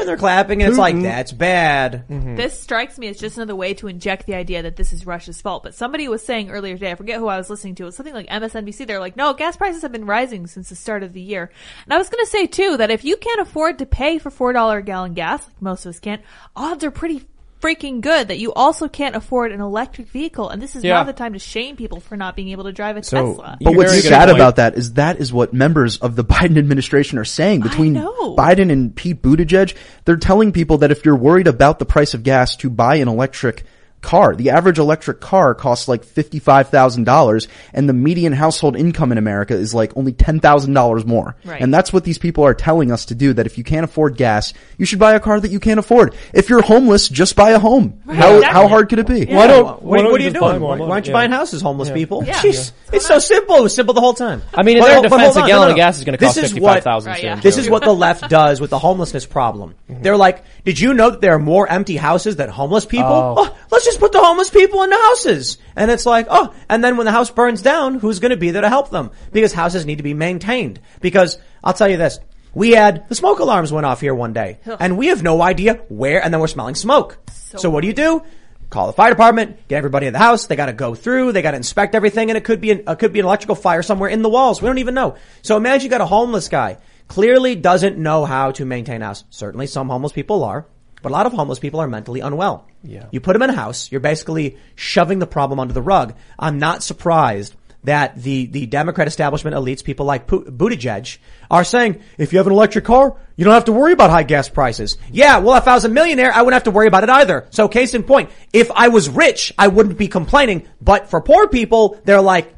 and 0.00 0.08
they're 0.08 0.16
clapping, 0.16 0.62
and 0.62 0.68
it's 0.68 0.78
like 0.78 1.00
that's 1.00 1.32
bad. 1.32 2.04
Mm-hmm. 2.08 2.36
This 2.36 2.58
strikes 2.58 2.98
me 2.98 3.08
as 3.08 3.18
just 3.18 3.36
another 3.36 3.54
way 3.54 3.74
to 3.74 3.88
inject 3.88 4.26
the 4.26 4.34
idea 4.34 4.62
that 4.62 4.76
this 4.76 4.92
is 4.92 5.06
Russia's 5.06 5.40
fault. 5.40 5.62
But 5.62 5.74
somebody 5.74 6.08
was 6.08 6.24
saying 6.24 6.50
earlier 6.50 6.74
today, 6.74 6.90
I 6.90 6.96
forget 6.96 7.18
who 7.18 7.28
I 7.28 7.36
was 7.36 7.48
listening 7.48 7.76
to, 7.76 7.84
it 7.84 7.86
was 7.86 7.96
something 7.96 8.14
like 8.14 8.28
MSNBC. 8.28 8.86
They're 8.86 9.00
like, 9.00 9.16
no, 9.16 9.32
gas 9.34 9.56
prices 9.56 9.82
have 9.82 9.92
been 9.92 10.06
rising 10.06 10.46
since 10.46 10.68
the 10.68 10.76
start 10.76 11.02
of 11.02 11.12
the 11.12 11.20
year. 11.20 11.50
And 11.84 11.94
I 11.94 11.98
was 11.98 12.08
going 12.08 12.24
to 12.24 12.30
say 12.30 12.46
too 12.46 12.76
that 12.78 12.90
if 12.90 13.04
you 13.04 13.16
can't 13.16 13.40
afford 13.40 13.78
to 13.78 13.86
pay 13.86 14.18
for 14.18 14.30
$4 14.30 14.78
a 14.78 14.82
gallon 14.82 15.14
gas, 15.14 15.46
like 15.46 15.62
most 15.62 15.86
of 15.86 15.90
us 15.90 16.00
can't, 16.00 16.22
odds 16.56 16.84
are 16.84 16.90
pretty 16.90 17.22
freaking 17.62 18.00
good 18.00 18.28
that 18.28 18.38
you 18.38 18.52
also 18.52 18.88
can't 18.88 19.14
afford 19.14 19.52
an 19.52 19.60
electric 19.60 20.08
vehicle. 20.08 20.48
And 20.48 20.60
this 20.60 20.74
is 20.74 20.82
Yeah. 20.82 20.94
not 20.94 21.06
the 21.06 21.12
time 21.12 21.32
to 21.34 21.38
shame 21.38 21.76
people 21.76 22.00
for 22.00 22.16
not 22.16 22.34
being 22.34 22.48
able 22.48 22.64
to 22.64 22.72
drive 22.72 22.96
a 22.96 23.02
So- 23.04 23.28
Tesla. 23.34 23.56
But 23.60 23.76
what's 23.76 23.90
Very 23.92 24.02
good 24.02 24.08
sad 24.08 24.26
point. 24.28 24.36
about 24.38 24.56
that 24.56 24.74
is 24.76 24.94
that 24.94 25.20
is 25.20 25.32
what 25.32 25.54
members 25.54 25.96
of 25.98 26.16
the 26.16 26.24
Biden 26.32 26.58
administration 26.58 27.18
are 27.18 27.24
saying 27.24 27.60
between 27.60 27.92
know. 27.94 28.34
Biden 28.36 28.70
and 28.72 28.94
Pete 28.94 29.22
Buttigieg. 29.22 29.74
They're 30.04 30.16
telling 30.16 30.50
people 30.52 30.78
that 30.78 30.90
if 30.90 31.04
you're 31.04 31.16
worried 31.16 31.46
about 31.46 31.78
the 31.78 31.84
price 31.86 32.14
of 32.14 32.22
gas 32.24 32.56
to 32.56 32.68
buy 32.68 32.96
an 32.96 33.06
electric 33.08 33.64
car, 34.02 34.34
the 34.36 34.50
average 34.50 34.78
electric 34.78 35.20
car 35.20 35.54
costs 35.54 35.88
like 35.88 36.04
$55,000 36.04 37.48
and 37.72 37.88
the 37.88 37.92
median 37.92 38.32
household 38.32 38.76
income 38.76 39.12
in 39.12 39.18
America 39.18 39.54
is 39.54 39.72
like 39.74 39.96
only 39.96 40.12
$10,000 40.12 41.06
more. 41.06 41.36
Right. 41.44 41.60
And 41.60 41.72
that's 41.72 41.92
what 41.92 42.04
these 42.04 42.18
people 42.18 42.44
are 42.44 42.54
telling 42.54 42.92
us 42.92 43.06
to 43.06 43.14
do, 43.14 43.32
that 43.32 43.46
if 43.46 43.56
you 43.58 43.64
can't 43.64 43.84
afford 43.84 44.16
gas, 44.16 44.52
you 44.78 44.84
should 44.86 44.98
buy 44.98 45.14
a 45.14 45.20
car 45.20 45.40
that 45.40 45.50
you 45.50 45.60
can't 45.60 45.78
afford. 45.78 46.14
If 46.34 46.50
you're 46.50 46.62
homeless, 46.62 47.08
just 47.08 47.36
buy 47.36 47.50
a 47.50 47.58
home. 47.58 48.00
how, 48.06 48.36
exactly. 48.36 48.44
how 48.52 48.68
hard 48.68 48.88
could 48.88 48.98
it 48.98 49.06
be? 49.06 49.26
Why 49.26 49.46
don't- 49.46 49.62
What, 49.62 49.82
why 49.82 49.98
don't 50.02 50.12
what 50.12 50.20
are 50.20 50.24
you 50.24 50.30
you 50.30 50.34
doing? 50.34 50.60
Why, 50.60 50.76
why 50.76 50.88
aren't 50.88 51.06
you 51.06 51.12
Yeah. 51.12 51.18
buying 51.18 51.30
houses, 51.30 51.62
homeless 51.62 51.90
people? 51.90 52.24
Yeah. 52.26 52.34
Jeez, 52.34 52.72
it's 52.92 53.06
so 53.06 53.18
simple. 53.18 53.56
It 53.56 53.62
was 53.62 53.74
simple 53.74 53.94
the 53.94 54.00
whole 54.00 54.14
time. 54.14 54.42
I 54.54 54.62
mean, 54.62 54.76
in 54.76 54.82
But 54.82 54.88
their 54.88 55.02
defense, 55.02 55.34
hold 55.34 55.44
a 55.44 55.48
gallon 55.48 55.68
No, 55.68 55.72
of 55.72 55.76
gas 55.76 55.98
is 55.98 56.04
going 56.04 56.18
to 56.18 56.24
cost 56.24 56.36
is 56.38 56.44
fifty 56.50 56.60
what- 56.60 56.84
Right, 56.84 57.22
yeah. 57.22 57.36
This 57.40 57.56
is 57.58 57.70
what 57.70 57.82
the 57.84 57.94
left 57.94 58.28
does 58.28 58.60
with 58.60 58.70
the 58.70 58.78
homelessness 58.78 59.26
problem. 59.26 59.74
Mm-hmm. 59.90 60.02
They're 60.02 60.16
like, 60.16 60.44
did 60.64 60.78
you 60.80 60.94
know 60.94 61.10
that 61.10 61.20
there 61.20 61.34
are 61.34 61.38
more 61.38 61.68
empty 61.68 61.96
houses 61.96 62.36
than 62.36 62.48
homeless 62.48 62.84
people? 62.84 63.06
Oh. 63.12 63.34
Oh, 63.38 63.56
let's 63.70 63.84
just 63.84 63.91
put 64.00 64.12
the 64.12 64.20
homeless 64.20 64.50
people 64.50 64.82
in 64.82 64.90
the 64.90 64.96
houses. 64.96 65.58
And 65.76 65.90
it's 65.90 66.06
like, 66.06 66.26
oh, 66.30 66.54
and 66.68 66.82
then 66.82 66.96
when 66.96 67.06
the 67.06 67.12
house 67.12 67.30
burns 67.30 67.62
down, 67.62 67.98
who's 67.98 68.18
going 68.18 68.30
to 68.30 68.36
be 68.36 68.50
there 68.50 68.62
to 68.62 68.68
help 68.68 68.90
them? 68.90 69.10
Because 69.32 69.52
houses 69.52 69.86
need 69.86 69.96
to 69.96 70.02
be 70.02 70.14
maintained. 70.14 70.80
Because 71.00 71.38
I'll 71.62 71.74
tell 71.74 71.88
you 71.88 71.96
this. 71.96 72.18
We 72.54 72.72
had, 72.72 73.08
the 73.08 73.14
smoke 73.14 73.38
alarms 73.38 73.72
went 73.72 73.86
off 73.86 74.00
here 74.00 74.14
one 74.14 74.32
day. 74.32 74.58
And 74.78 74.98
we 74.98 75.06
have 75.08 75.22
no 75.22 75.40
idea 75.40 75.74
where, 75.88 76.22
and 76.22 76.32
then 76.32 76.40
we're 76.40 76.48
smelling 76.48 76.74
smoke. 76.74 77.18
So, 77.56 77.70
what 77.70 77.80
do 77.80 77.86
you 77.86 77.94
do? 77.94 78.22
Call 78.68 78.86
the 78.86 78.92
fire 78.94 79.10
department, 79.10 79.68
get 79.68 79.76
everybody 79.76 80.06
in 80.06 80.14
the 80.14 80.18
house. 80.18 80.46
They 80.46 80.56
got 80.56 80.66
to 80.66 80.72
go 80.72 80.94
through. 80.94 81.32
They 81.32 81.42
got 81.42 81.50
to 81.50 81.58
inspect 81.58 81.94
everything, 81.94 82.30
and 82.30 82.38
it 82.38 82.44
could 82.44 82.60
be 82.60 82.70
an, 82.70 82.84
it 82.88 82.98
could 82.98 83.12
be 83.12 83.20
an 83.20 83.26
electrical 83.26 83.54
fire 83.54 83.82
somewhere 83.82 84.08
in 84.08 84.22
the 84.22 84.30
walls. 84.30 84.62
We 84.62 84.66
don't 84.66 84.78
even 84.78 84.94
know. 84.94 85.16
So 85.42 85.58
imagine 85.58 85.84
you 85.84 85.90
got 85.90 86.00
a 86.00 86.06
homeless 86.06 86.48
guy 86.48 86.78
clearly 87.12 87.54
doesn't 87.54 87.98
know 87.98 88.24
how 88.24 88.52
to 88.52 88.64
maintain 88.64 89.02
a 89.02 89.06
house. 89.06 89.24
Certainly, 89.28 89.66
some 89.66 89.90
homeless 89.90 90.12
people 90.12 90.44
are, 90.44 90.66
but 91.02 91.10
a 91.10 91.12
lot 91.12 91.26
of 91.26 91.32
homeless 91.32 91.58
people 91.58 91.80
are 91.80 91.88
mentally 91.88 92.20
unwell. 92.20 92.66
Yeah. 92.82 93.06
You 93.10 93.20
put 93.20 93.34
them 93.34 93.42
in 93.42 93.50
a 93.50 93.54
house. 93.54 93.90
You're 93.90 94.00
basically 94.00 94.56
shoving 94.74 95.18
the 95.18 95.26
problem 95.26 95.60
under 95.60 95.74
the 95.74 95.82
rug. 95.82 96.14
I'm 96.38 96.58
not 96.58 96.82
surprised 96.82 97.54
that 97.84 98.22
the, 98.22 98.46
the 98.46 98.66
Democrat 98.66 99.08
establishment 99.08 99.56
elites, 99.56 99.82
people 99.82 100.06
like 100.06 100.26
Buttigieg, 100.26 101.18
are 101.50 101.64
saying, 101.64 102.00
if 102.16 102.32
you 102.32 102.38
have 102.38 102.46
an 102.46 102.52
electric 102.52 102.84
car, 102.84 103.16
you 103.36 103.44
don't 103.44 103.54
have 103.54 103.64
to 103.64 103.72
worry 103.72 103.92
about 103.92 104.10
high 104.10 104.22
gas 104.22 104.48
prices. 104.48 104.96
Yeah, 105.10 105.38
well, 105.38 105.56
if 105.56 105.66
I 105.66 105.74
was 105.74 105.84
a 105.84 105.88
millionaire, 105.88 106.32
I 106.32 106.42
wouldn't 106.42 106.54
have 106.54 106.64
to 106.64 106.70
worry 106.70 106.86
about 106.86 107.02
it 107.02 107.10
either. 107.10 107.46
So 107.50 107.68
case 107.68 107.94
in 107.94 108.04
point, 108.04 108.30
if 108.52 108.70
I 108.70 108.88
was 108.88 109.08
rich, 109.10 109.52
I 109.58 109.68
wouldn't 109.68 109.98
be 109.98 110.08
complaining. 110.08 110.68
But 110.80 111.10
for 111.10 111.20
poor 111.20 111.48
people, 111.48 112.00
they're 112.04 112.22
like, 112.22 112.54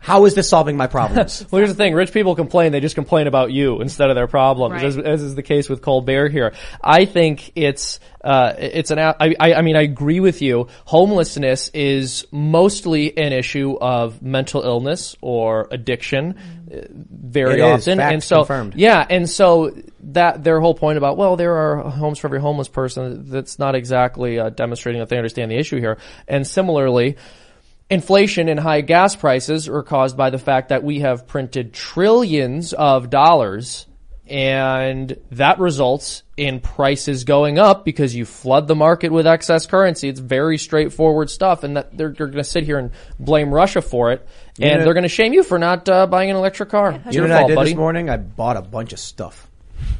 how 0.00 0.24
is 0.26 0.34
this 0.34 0.48
solving 0.48 0.76
my 0.76 0.86
problems? 0.86 1.44
Well, 1.50 1.58
here's 1.58 1.70
the 1.70 1.74
thing: 1.76 1.92
rich 1.94 2.12
people 2.12 2.34
complain; 2.36 2.72
they 2.72 2.80
just 2.80 2.94
complain 2.94 3.26
about 3.26 3.50
you 3.52 3.80
instead 3.80 4.10
of 4.10 4.16
their 4.16 4.26
problems, 4.28 4.74
Right. 4.74 4.84
as, 4.84 4.96
as 4.98 5.22
is 5.22 5.34
the 5.34 5.42
case 5.42 5.68
with 5.68 5.82
Colbert 5.82 6.28
here. 6.30 6.54
I 6.82 7.04
think 7.04 7.52
it's 7.56 7.98
uh, 8.22 8.54
it's 8.58 8.90
an. 8.90 8.98
I, 8.98 9.14
I 9.18 9.54
I 9.54 9.62
mean, 9.62 9.76
I 9.76 9.82
agree 9.82 10.20
with 10.20 10.40
you. 10.42 10.68
Homelessness 10.84 11.70
is 11.74 12.26
mostly 12.30 13.16
an 13.16 13.32
issue 13.32 13.76
of 13.80 14.22
mental 14.22 14.62
illness 14.62 15.16
or 15.20 15.68
addiction, 15.70 16.36
uh, 16.72 16.76
very 16.90 17.54
It 17.60 17.64
is. 17.64 17.88
often, 17.88 17.98
Fact 17.98 18.12
and 18.12 18.22
so 18.22 18.36
confirmed. 18.38 18.74
yeah, 18.76 19.04
and 19.08 19.28
so 19.28 19.72
that 20.12 20.44
their 20.44 20.60
whole 20.60 20.74
point 20.74 20.98
about 20.98 21.16
well, 21.16 21.36
there 21.36 21.54
are 21.56 21.90
homes 21.90 22.18
for 22.18 22.28
every 22.28 22.40
homeless 22.40 22.68
person. 22.68 23.30
That's 23.30 23.58
not 23.58 23.74
exactly 23.74 24.38
uh, 24.38 24.50
demonstrating 24.50 25.00
that 25.00 25.08
they 25.08 25.16
understand 25.16 25.50
the 25.50 25.56
issue 25.56 25.78
here. 25.80 25.98
And 26.26 26.46
similarly, 26.46 27.16
inflation 27.90 28.48
and 28.48 28.60
high 28.60 28.80
gas 28.82 29.16
prices 29.16 29.68
are 29.68 29.82
caused 29.82 30.16
by 30.16 30.30
the 30.30 30.38
fact 30.38 30.68
that 30.70 30.82
we 30.82 31.00
have 31.00 31.26
printed 31.26 31.72
trillions 31.72 32.72
of 32.72 33.10
dollars 33.10 33.86
and 34.26 35.18
that 35.30 35.58
results 35.58 36.22
in 36.36 36.60
prices 36.60 37.24
going 37.24 37.58
up 37.58 37.84
because 37.84 38.14
you 38.14 38.26
flood 38.26 38.68
the 38.68 38.74
market 38.74 39.10
with 39.10 39.26
excess 39.26 39.64
currency. 39.66 40.08
It's 40.08 40.20
very 40.20 40.58
straightforward 40.58 41.30
stuff 41.30 41.64
and 41.64 41.76
that 41.78 41.96
they're, 41.96 42.12
they're 42.12 42.26
going 42.26 42.36
to 42.36 42.44
sit 42.44 42.64
here 42.64 42.78
and 42.78 42.90
blame 43.18 43.52
Russia 43.52 43.80
for 43.80 44.12
it 44.12 44.26
and 44.60 44.80
know- 44.80 44.84
they're 44.84 44.94
going 44.94 45.02
to 45.04 45.08
shame 45.08 45.32
you 45.32 45.42
for 45.42 45.58
not 45.58 45.88
uh, 45.88 46.06
buying 46.06 46.30
an 46.30 46.36
electric 46.36 46.68
car. 46.68 47.00
It's 47.06 47.14
you 47.14 47.22
know 47.22 47.26
your 47.26 47.28
what 47.28 47.32
I 47.32 47.38
fault, 47.38 47.48
did 47.48 47.54
buddy. 47.54 47.70
this 47.70 47.76
morning? 47.78 48.10
I 48.10 48.18
bought 48.18 48.58
a 48.58 48.62
bunch 48.62 48.92
of 48.92 48.98
stuff. 48.98 49.47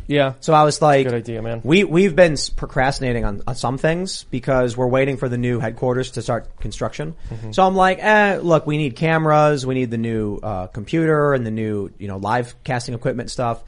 Yeah. 0.06 0.34
So 0.40 0.54
I 0.54 0.62
was 0.64 0.80
like, 0.80 1.04
Good 1.04 1.14
idea, 1.14 1.42
man. 1.42 1.60
We 1.64 1.84
we've 1.84 2.16
been 2.16 2.36
procrastinating 2.56 3.24
on, 3.24 3.42
on 3.46 3.54
some 3.54 3.76
things 3.78 4.24
because 4.30 4.76
we're 4.76 4.86
waiting 4.86 5.16
for 5.18 5.28
the 5.28 5.36
new 5.38 5.60
headquarters 5.60 6.12
to 6.12 6.22
start 6.22 6.58
construction. 6.60 7.14
Mhm. 7.30 7.54
So 7.54 7.66
I'm 7.66 7.74
like, 7.74 7.98
eh, 8.00 8.38
look, 8.42 8.66
we 8.66 8.78
need 8.78 8.96
cameras, 8.96 9.66
we 9.66 9.74
need 9.74 9.90
the 9.90 9.98
new 9.98 10.36
uh, 10.42 10.66
computer 10.68 11.34
and 11.34 11.44
the 11.46 11.50
new 11.50 11.90
you 11.98 12.08
know 12.08 12.16
live 12.16 12.54
casting 12.64 12.94
equipment 12.94 13.30
stuff. 13.30 13.62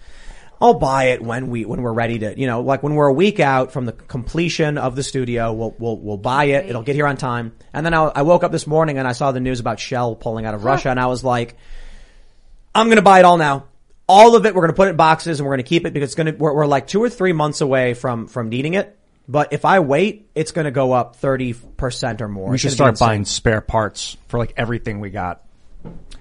I'll 0.63 0.75
buy 0.75 1.05
it 1.05 1.23
when 1.23 1.49
we 1.49 1.65
when 1.65 1.81
we're 1.81 1.93
ready 1.93 2.19
to 2.19 2.39
you 2.39 2.47
know 2.47 2.61
like 2.61 2.83
when 2.83 2.95
we're 2.95 3.07
a 3.09 3.13
week 3.15 3.41
out 3.41 3.73
from 3.73 3.87
the 3.87 3.93
completion 3.93 4.77
of 4.79 4.95
the 4.97 5.03
studio, 5.03 5.53
we'll 5.53 5.75
we'll 5.79 5.97
we'll 5.99 6.17
buy 6.19 6.45
it. 6.45 6.67
It'll 6.69 6.83
get 6.83 6.95
here 6.95 7.07
on 7.07 7.17
time. 7.17 7.53
And 7.73 7.85
then 7.85 7.95
I, 7.95 8.05
I 8.05 8.23
woke 8.23 8.45
up 8.45 8.53
this 8.53 8.67
morning 8.67 8.99
and 8.99 9.09
I 9.09 9.13
saw 9.13 9.33
the 9.33 9.41
news 9.41 9.61
about 9.61 9.81
Shell 9.81 10.17
pulling 10.17 10.45
out 10.47 10.53
of 10.55 10.65
Russia, 10.65 10.91
and 10.91 11.01
I 11.01 11.07
was 11.07 11.25
like, 11.25 11.57
I'm 12.75 12.87
going 12.87 12.97
to 12.97 13.03
buy 13.03 13.19
it 13.21 13.25
all 13.25 13.39
now. 13.39 13.65
All 14.11 14.35
of 14.35 14.45
it, 14.45 14.55
we're 14.55 14.63
going 14.63 14.73
to 14.73 14.77
put 14.77 14.89
it 14.89 14.91
in 14.91 14.97
boxes 14.97 15.39
and 15.39 15.47
we're 15.47 15.55
going 15.55 15.65
to 15.65 15.69
keep 15.69 15.87
it 15.87 15.93
because 15.93 16.09
it's 16.09 16.15
going 16.17 16.27
to, 16.27 16.33
we're, 16.33 16.53
we're 16.53 16.67
like 16.67 16.87
two 16.89 17.01
or 17.03 17.09
three 17.09 17.33
months 17.33 17.61
away 17.61 17.95
from, 17.95 18.27
from 18.27 18.49
needing 18.49 18.75
it. 18.75 18.99
But 19.29 19.53
if 19.53 19.65
I 19.65 19.79
wait, 19.79 20.29
it's 20.35 20.51
going 20.51 20.65
to 20.65 20.73
go 20.73 20.93
up 20.93 21.21
30% 21.21 22.21
or 22.21 22.29
more. 22.29 22.51
We 22.51 22.59
should 22.59 22.73
start 22.73 22.99
buying 22.99 23.25
spare 23.25 23.61
parts 23.61 24.17
for 24.27 24.39
like 24.39 24.55
everything 24.57 24.99
we 24.99 25.11
got. 25.11 25.43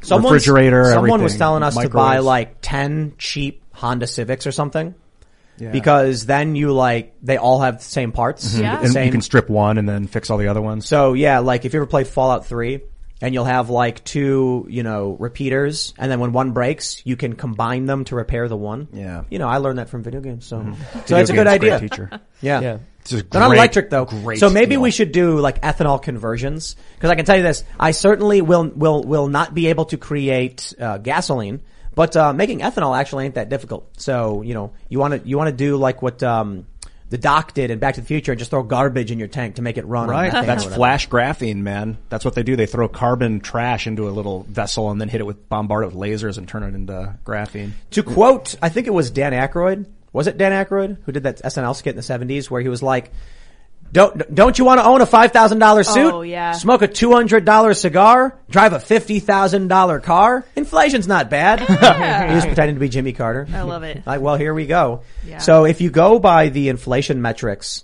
Someone's- 0.01 0.33
Refrigerator, 0.33 0.85
Someone 0.93 1.23
was 1.23 1.35
telling 1.37 1.63
us 1.63 1.73
to 1.75 1.89
buy 1.89 2.17
microwaves. 2.17 2.25
like 2.25 2.57
10 2.61 3.13
cheap 3.17 3.63
Honda 3.73 4.05
Civics 4.07 4.45
or 4.45 4.51
something. 4.51 4.93
Yeah. 5.57 5.71
Because 5.71 6.25
then 6.25 6.55
you 6.55 6.71
like, 6.71 7.15
they 7.23 7.37
all 7.37 7.59
have 7.61 7.79
the 7.79 7.83
same 7.83 8.11
parts. 8.11 8.53
Mhm. 8.53 8.59
the 8.59 8.65
And 8.65 8.91
same- 8.93 9.05
you 9.07 9.11
can 9.11 9.21
strip 9.21 9.49
one 9.49 9.77
and 9.79 9.89
then 9.89 10.05
fix 10.07 10.29
all 10.29 10.37
the 10.37 10.47
other 10.47 10.61
ones. 10.61 10.87
So 10.87 11.13
yeah, 11.13 11.39
like 11.39 11.65
if 11.65 11.73
you 11.73 11.79
ever 11.79 11.87
played 11.87 12.07
Fallout 12.07 12.45
3 12.45 12.81
and 13.21 13.33
you'll 13.33 13.45
have 13.45 13.69
like 13.69 14.03
two, 14.03 14.65
you 14.69 14.83
know, 14.83 15.15
repeaters 15.19 15.93
and 15.97 16.11
then 16.11 16.19
when 16.19 16.31
one 16.31 16.51
breaks, 16.51 17.01
you 17.05 17.15
can 17.15 17.33
combine 17.35 17.85
them 17.85 18.05
to 18.05 18.15
repair 18.15 18.47
the 18.47 18.55
one. 18.57 18.87
Yeah. 18.93 19.23
You 19.29 19.39
know, 19.39 19.47
I 19.47 19.57
learned 19.57 19.79
that 19.79 19.89
from 19.89 20.03
video 20.03 20.21
games, 20.21 20.45
so, 20.45 20.59
so 20.61 20.99
Video 21.01 21.17
it's 21.17 21.29
a 21.29 21.33
good 21.33 21.47
games, 21.47 21.59
great 21.59 21.71
idea. 21.73 21.79
teacher. 21.89 22.09
Yeah. 22.41 22.61
Yeah. 22.61 22.77
It's 23.01 23.11
a 23.11 23.23
They're 23.23 23.41
not 23.41 23.53
electric 23.53 23.89
though. 23.89 24.05
great 24.05 24.39
so 24.39 24.49
maybe 24.49 24.75
deal. 24.75 24.81
we 24.81 24.91
should 24.91 25.11
do 25.11 25.39
like 25.39 25.61
ethanol 25.61 26.01
conversions. 26.01 26.75
Cause 26.99 27.09
I 27.09 27.15
can 27.15 27.25
tell 27.25 27.35
you 27.37 27.43
this, 27.43 27.63
I 27.79 27.91
certainly 27.91 28.41
will, 28.41 28.65
will, 28.69 29.03
will 29.03 29.27
not 29.27 29.53
be 29.53 29.67
able 29.67 29.85
to 29.85 29.97
create, 29.97 30.73
uh, 30.79 30.97
gasoline. 30.99 31.61
But, 31.95 32.15
uh, 32.15 32.31
making 32.31 32.59
ethanol 32.59 32.97
actually 32.97 33.25
ain't 33.25 33.35
that 33.35 33.49
difficult. 33.49 33.89
So, 33.99 34.41
you 34.41 34.53
know, 34.53 34.71
you 34.87 34.99
wanna, 34.99 35.19
you 35.25 35.37
wanna 35.37 35.51
do 35.51 35.75
like 35.75 36.01
what, 36.01 36.23
um, 36.23 36.65
the 37.09 37.17
doc 37.17 37.53
did 37.53 37.71
in 37.71 37.79
Back 37.79 37.95
to 37.95 38.01
the 38.01 38.07
Future 38.07 38.31
and 38.31 38.39
just 38.39 38.51
throw 38.51 38.63
garbage 38.63 39.11
in 39.11 39.19
your 39.19 39.27
tank 39.27 39.55
to 39.55 39.61
make 39.61 39.77
it 39.77 39.85
run. 39.85 40.09
Right. 40.09 40.31
That's 40.31 40.65
flash 40.65 41.09
graphene, 41.09 41.57
man. 41.57 41.97
That's 42.09 42.23
what 42.23 42.35
they 42.35 42.43
do. 42.43 42.55
They 42.55 42.65
throw 42.65 42.87
carbon 42.87 43.39
trash 43.39 43.87
into 43.87 44.07
a 44.07 44.11
little 44.11 44.43
vessel 44.43 44.91
and 44.91 45.01
then 45.01 45.09
hit 45.09 45.21
it 45.21 45.25
with 45.25 45.49
bombard 45.49 45.83
it 45.83 45.87
with 45.87 45.95
lasers 45.95 46.37
and 46.37 46.47
turn 46.47 46.63
it 46.63 46.75
into 46.75 47.15
graphene. 47.25 47.71
To 47.91 48.03
quote, 48.03 48.55
I 48.61 48.69
think 48.69 48.87
it 48.87 48.93
was 48.93 49.11
Dan 49.11 49.33
Aykroyd. 49.33 49.85
Was 50.13 50.27
it 50.27 50.37
Dan 50.37 50.51
Aykroyd 50.51 50.97
who 51.05 51.11
did 51.11 51.23
that 51.23 51.41
SNL 51.41 51.75
skit 51.75 51.91
in 51.91 51.97
the 51.97 52.03
seventies 52.03 52.49
where 52.49 52.61
he 52.61 52.69
was 52.69 52.83
like, 52.83 53.11
"Don't 53.91 54.33
don't 54.33 54.57
you 54.57 54.65
want 54.65 54.79
to 54.79 54.85
own 54.85 55.01
a 55.01 55.05
five 55.05 55.31
thousand 55.31 55.59
dollar 55.59 55.83
suit? 55.83 56.13
Oh, 56.13 56.21
yeah. 56.21 56.51
Smoke 56.53 56.81
a 56.81 56.87
two 56.87 57.11
hundred 57.11 57.45
dollar 57.45 57.73
cigar? 57.73 58.37
Drive 58.49 58.73
a 58.73 58.79
fifty 58.79 59.19
thousand 59.19 59.67
dollar 59.67 59.99
car? 59.99 60.45
Inflation's 60.55 61.07
not 61.07 61.29
bad." 61.29 61.59
he 62.29 62.35
was 62.35 62.45
pretending 62.45 62.75
to 62.75 62.79
be 62.79 62.89
Jimmy 62.89 63.13
Carter. 63.13 63.47
I 63.53 63.61
love 63.61 63.83
it. 63.83 64.05
Like, 64.05 64.21
well, 64.21 64.35
here 64.35 64.53
we 64.53 64.65
go. 64.65 65.01
Yeah. 65.25 65.39
So 65.39 65.65
if 65.65 65.81
you 65.81 65.89
go 65.89 66.19
by 66.19 66.49
the 66.49 66.69
inflation 66.69 67.21
metrics, 67.21 67.83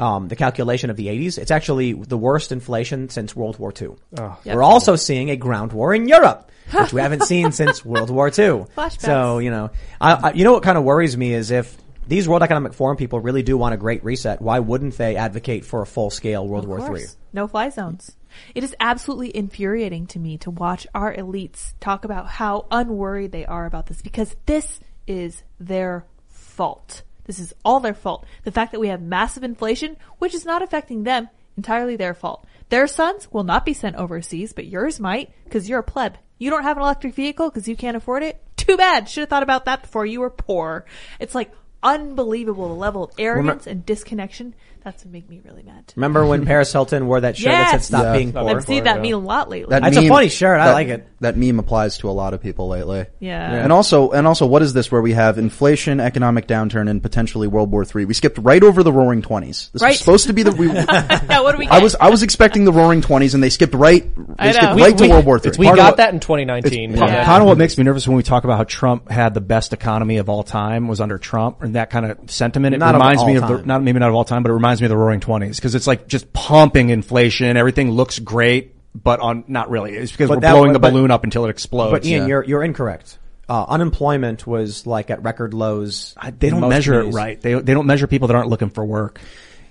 um, 0.00 0.28
the 0.28 0.36
calculation 0.36 0.90
of 0.90 0.96
the 0.96 1.06
80s, 1.06 1.38
it's 1.38 1.50
actually 1.50 1.92
the 1.92 2.16
worst 2.16 2.52
inflation 2.52 3.08
since 3.08 3.34
World 3.34 3.58
War 3.58 3.72
II. 3.80 3.90
Oh. 4.18 4.38
Yep. 4.44 4.56
We're 4.56 4.62
also 4.62 4.96
seeing 4.96 5.30
a 5.30 5.36
ground 5.36 5.72
war 5.72 5.94
in 5.94 6.08
Europe, 6.08 6.50
which 6.72 6.92
we 6.92 7.00
haven't 7.00 7.22
seen 7.24 7.52
since 7.52 7.84
World 7.84 8.10
War 8.10 8.28
II. 8.28 8.32
Flashbacks. 8.76 9.00
So, 9.00 9.38
you 9.38 9.50
know, 9.50 9.70
I, 10.00 10.12
I, 10.14 10.32
you 10.32 10.44
know 10.44 10.52
what 10.52 10.62
kind 10.62 10.78
of 10.78 10.84
worries 10.84 11.16
me 11.16 11.32
is 11.32 11.50
if 11.50 11.76
these 12.08 12.26
World 12.26 12.42
Economic 12.42 12.72
Forum 12.72 12.96
people 12.96 13.20
really 13.20 13.42
do 13.42 13.58
want 13.58 13.74
a 13.74 13.76
great 13.76 14.02
reset, 14.02 14.40
why 14.40 14.60
wouldn't 14.60 14.96
they 14.96 15.16
advocate 15.16 15.66
for 15.66 15.82
a 15.82 15.86
full 15.86 16.08
scale 16.08 16.48
World 16.48 16.64
Of 16.64 16.70
War 16.70 16.96
III? 16.96 17.04
No 17.34 17.46
fly 17.46 17.68
zones. 17.68 18.16
It 18.54 18.64
is 18.64 18.74
absolutely 18.80 19.36
infuriating 19.36 20.06
to 20.08 20.18
me 20.18 20.38
to 20.38 20.50
watch 20.50 20.86
our 20.94 21.14
elites 21.14 21.74
talk 21.80 22.06
about 22.06 22.26
how 22.26 22.66
unworried 22.70 23.32
they 23.32 23.44
are 23.44 23.66
about 23.66 23.86
this 23.86 24.00
because 24.00 24.34
this 24.46 24.80
is 25.06 25.42
their 25.60 26.06
fault. 26.28 27.02
This 27.26 27.38
is 27.38 27.54
all 27.62 27.80
their 27.80 27.94
fault. 27.94 28.24
The 28.44 28.52
fact 28.52 28.72
that 28.72 28.80
we 28.80 28.88
have 28.88 29.02
massive 29.02 29.44
inflation, 29.44 29.98
which 30.18 30.34
is 30.34 30.46
not 30.46 30.62
affecting 30.62 31.02
them, 31.04 31.28
entirely 31.58 31.96
their 31.96 32.14
fault. 32.14 32.46
Their 32.70 32.86
sons 32.86 33.30
will 33.30 33.44
not 33.44 33.66
be 33.66 33.74
sent 33.74 33.96
overseas, 33.96 34.54
but 34.54 34.66
yours 34.66 34.98
might 34.98 35.30
because 35.44 35.68
you're 35.68 35.80
a 35.80 35.84
pleb. 35.84 36.16
You 36.38 36.48
don't 36.48 36.62
have 36.62 36.78
an 36.78 36.82
electric 36.82 37.14
vehicle 37.14 37.50
because 37.50 37.68
you 37.68 37.76
can't 37.76 37.98
afford 37.98 38.22
it? 38.22 38.40
Too 38.56 38.78
bad. 38.78 39.10
Should 39.10 39.22
have 39.22 39.28
thought 39.28 39.42
about 39.42 39.66
that 39.66 39.82
before 39.82 40.06
you 40.06 40.20
were 40.20 40.30
poor. 40.30 40.86
It's 41.20 41.34
like 41.34 41.52
unbelievable 41.82 42.68
the 42.68 42.74
level 42.74 43.04
of 43.04 43.12
arrogance 43.18 43.66
and 43.66 43.86
disconnection. 43.86 44.54
That's 44.84 45.04
what 45.04 45.12
make 45.12 45.28
me 45.28 45.40
really 45.44 45.62
mad. 45.62 45.92
Remember 45.96 46.24
when 46.24 46.46
Paris 46.46 46.72
Hilton 46.72 47.06
wore 47.06 47.20
that 47.20 47.36
shirt 47.36 47.50
that 47.50 47.66
said 47.70 47.76
Yes. 47.76 47.86
stop 47.86 48.02
Yeah. 48.04 48.12
being 48.16 48.32
poor? 48.32 48.48
I've 48.48 48.64
seen 48.64 48.84
that 48.84 49.02
meme 49.02 49.12
a 49.12 49.16
lot 49.16 49.50
lately. 49.50 49.70
That 49.70 49.82
That's 49.82 49.96
a 49.96 50.00
meme- 50.02 50.08
funny 50.10 50.28
shirt. 50.28 50.60
I 50.60 50.66
that- 50.66 50.72
like 50.72 50.88
it. 50.88 51.06
That 51.20 51.36
meme 51.36 51.58
applies 51.58 51.98
to 51.98 52.08
a 52.08 52.12
lot 52.12 52.32
of 52.32 52.40
people 52.40 52.68
lately. 52.68 53.06
Yeah. 53.18 53.52
And 53.52 53.72
also, 53.72 54.10
and 54.12 54.26
also, 54.26 54.46
what 54.46 54.62
is 54.62 54.72
this 54.72 54.90
where 54.92 55.02
we 55.02 55.12
have 55.14 55.36
inflation, 55.36 55.98
economic 56.00 56.46
downturn, 56.46 56.88
and 56.88 57.02
potentially 57.02 57.48
World 57.48 57.72
War 57.72 57.84
III? 57.84 58.04
We 58.04 58.14
skipped 58.14 58.38
right 58.38 58.62
over 58.62 58.82
the 58.84 58.92
Roaring 58.92 59.20
Twenties. 59.20 59.70
This 59.72 59.82
Right. 59.82 59.90
was 59.90 59.98
supposed 59.98 60.26
to 60.28 60.32
be 60.32 60.44
the. 60.44 60.52
We, 60.52 60.66
yeah, 60.72 61.40
what 61.40 61.52
do 61.52 61.58
we 61.58 61.64
get? 61.66 61.74
I 61.74 61.80
was 61.82 61.96
I 62.00 62.08
was 62.10 62.22
expecting 62.22 62.64
the 62.64 62.72
Roaring 62.72 63.00
Twenties, 63.02 63.34
and 63.34 63.42
they 63.42 63.50
skipped 63.50 63.74
right. 63.74 64.06
I 64.38 64.46
They 64.46 64.52
skipped 64.52 64.76
know. 64.76 64.84
right 64.84 65.00
We- 65.00 65.06
to 65.08 65.12
World 65.12 65.26
War 65.26 65.40
III. 65.44 65.52
We 65.58 65.66
Part 65.66 65.78
of 65.78 65.82
got 65.84 65.88
what- 65.92 65.96
that 65.98 66.14
in 66.14 66.20
2019. 66.20 66.96
Part, 66.96 67.10
Yeah. 67.10 67.24
part 67.24 67.42
of 67.42 67.48
what 67.48 67.58
makes 67.58 67.76
me 67.76 67.82
nervous 67.84 68.06
when 68.06 68.16
we 68.16 68.22
talk 68.22 68.44
about 68.44 68.56
how 68.58 68.64
Trump 68.64 69.10
had 69.10 69.34
the 69.34 69.40
best 69.40 69.72
economy 69.72 70.18
of 70.18 70.28
all 70.28 70.44
time 70.44 70.86
was 70.88 71.00
under 71.00 71.18
Trump, 71.18 71.62
and 71.62 71.74
that 71.74 71.90
kind 71.90 72.06
of 72.06 72.16
sentiment. 72.26 72.74
It 72.76 72.78
Not 72.78 72.94
of 72.94 73.00
reminds 73.00 73.22
all 73.22 73.28
me 73.28 73.36
of 73.36 73.48
the 73.48 73.56
time. 73.58 73.66
not 73.66 73.82
maybe 73.82 73.98
not 73.98 74.08
of 74.08 74.14
all 74.14 74.24
time, 74.24 74.42
but 74.44 74.50
it 74.50 74.54
reminds 74.68 74.80
me 74.82 74.86
of 74.86 74.90
the 74.90 74.96
Roaring 74.96 75.20
Twenties 75.20 75.56
because 75.56 75.74
it's 75.74 75.86
like 75.86 76.06
just 76.08 76.30
pumping 76.32 76.90
inflation. 76.90 77.56
Everything 77.56 77.90
looks 77.90 78.18
great, 78.18 78.74
but 78.94 79.18
on 79.20 79.44
not 79.48 79.70
really. 79.70 79.94
It's 79.94 80.12
because 80.12 80.28
But 80.28 80.36
we're 80.36 80.40
that- 80.42 80.52
blowing 80.52 80.72
the 80.74 80.78
but- 80.78 80.90
balloon 80.92 81.10
up 81.10 81.24
until 81.24 81.46
it 81.46 81.50
explodes. 81.50 81.92
But 81.92 82.04
Ian, 82.04 82.22
Yeah. 82.22 82.28
you're 82.28 82.44
you're 82.44 82.62
incorrect. 82.62 83.18
Uh, 83.48 83.64
unemployment 83.66 84.46
was 84.46 84.86
like 84.86 85.08
at 85.10 85.22
record 85.24 85.54
lows. 85.54 86.14
they 86.38 86.50
don't 86.50 86.60
most 86.60 86.68
measure 86.70 87.00
it 87.00 87.14
right. 87.14 87.40
They 87.40 87.54
they 87.54 87.72
don't 87.72 87.86
measure 87.86 88.06
people 88.06 88.28
that 88.28 88.34
aren't 88.36 88.50
looking 88.50 88.68
for 88.68 88.84
work. 88.84 89.20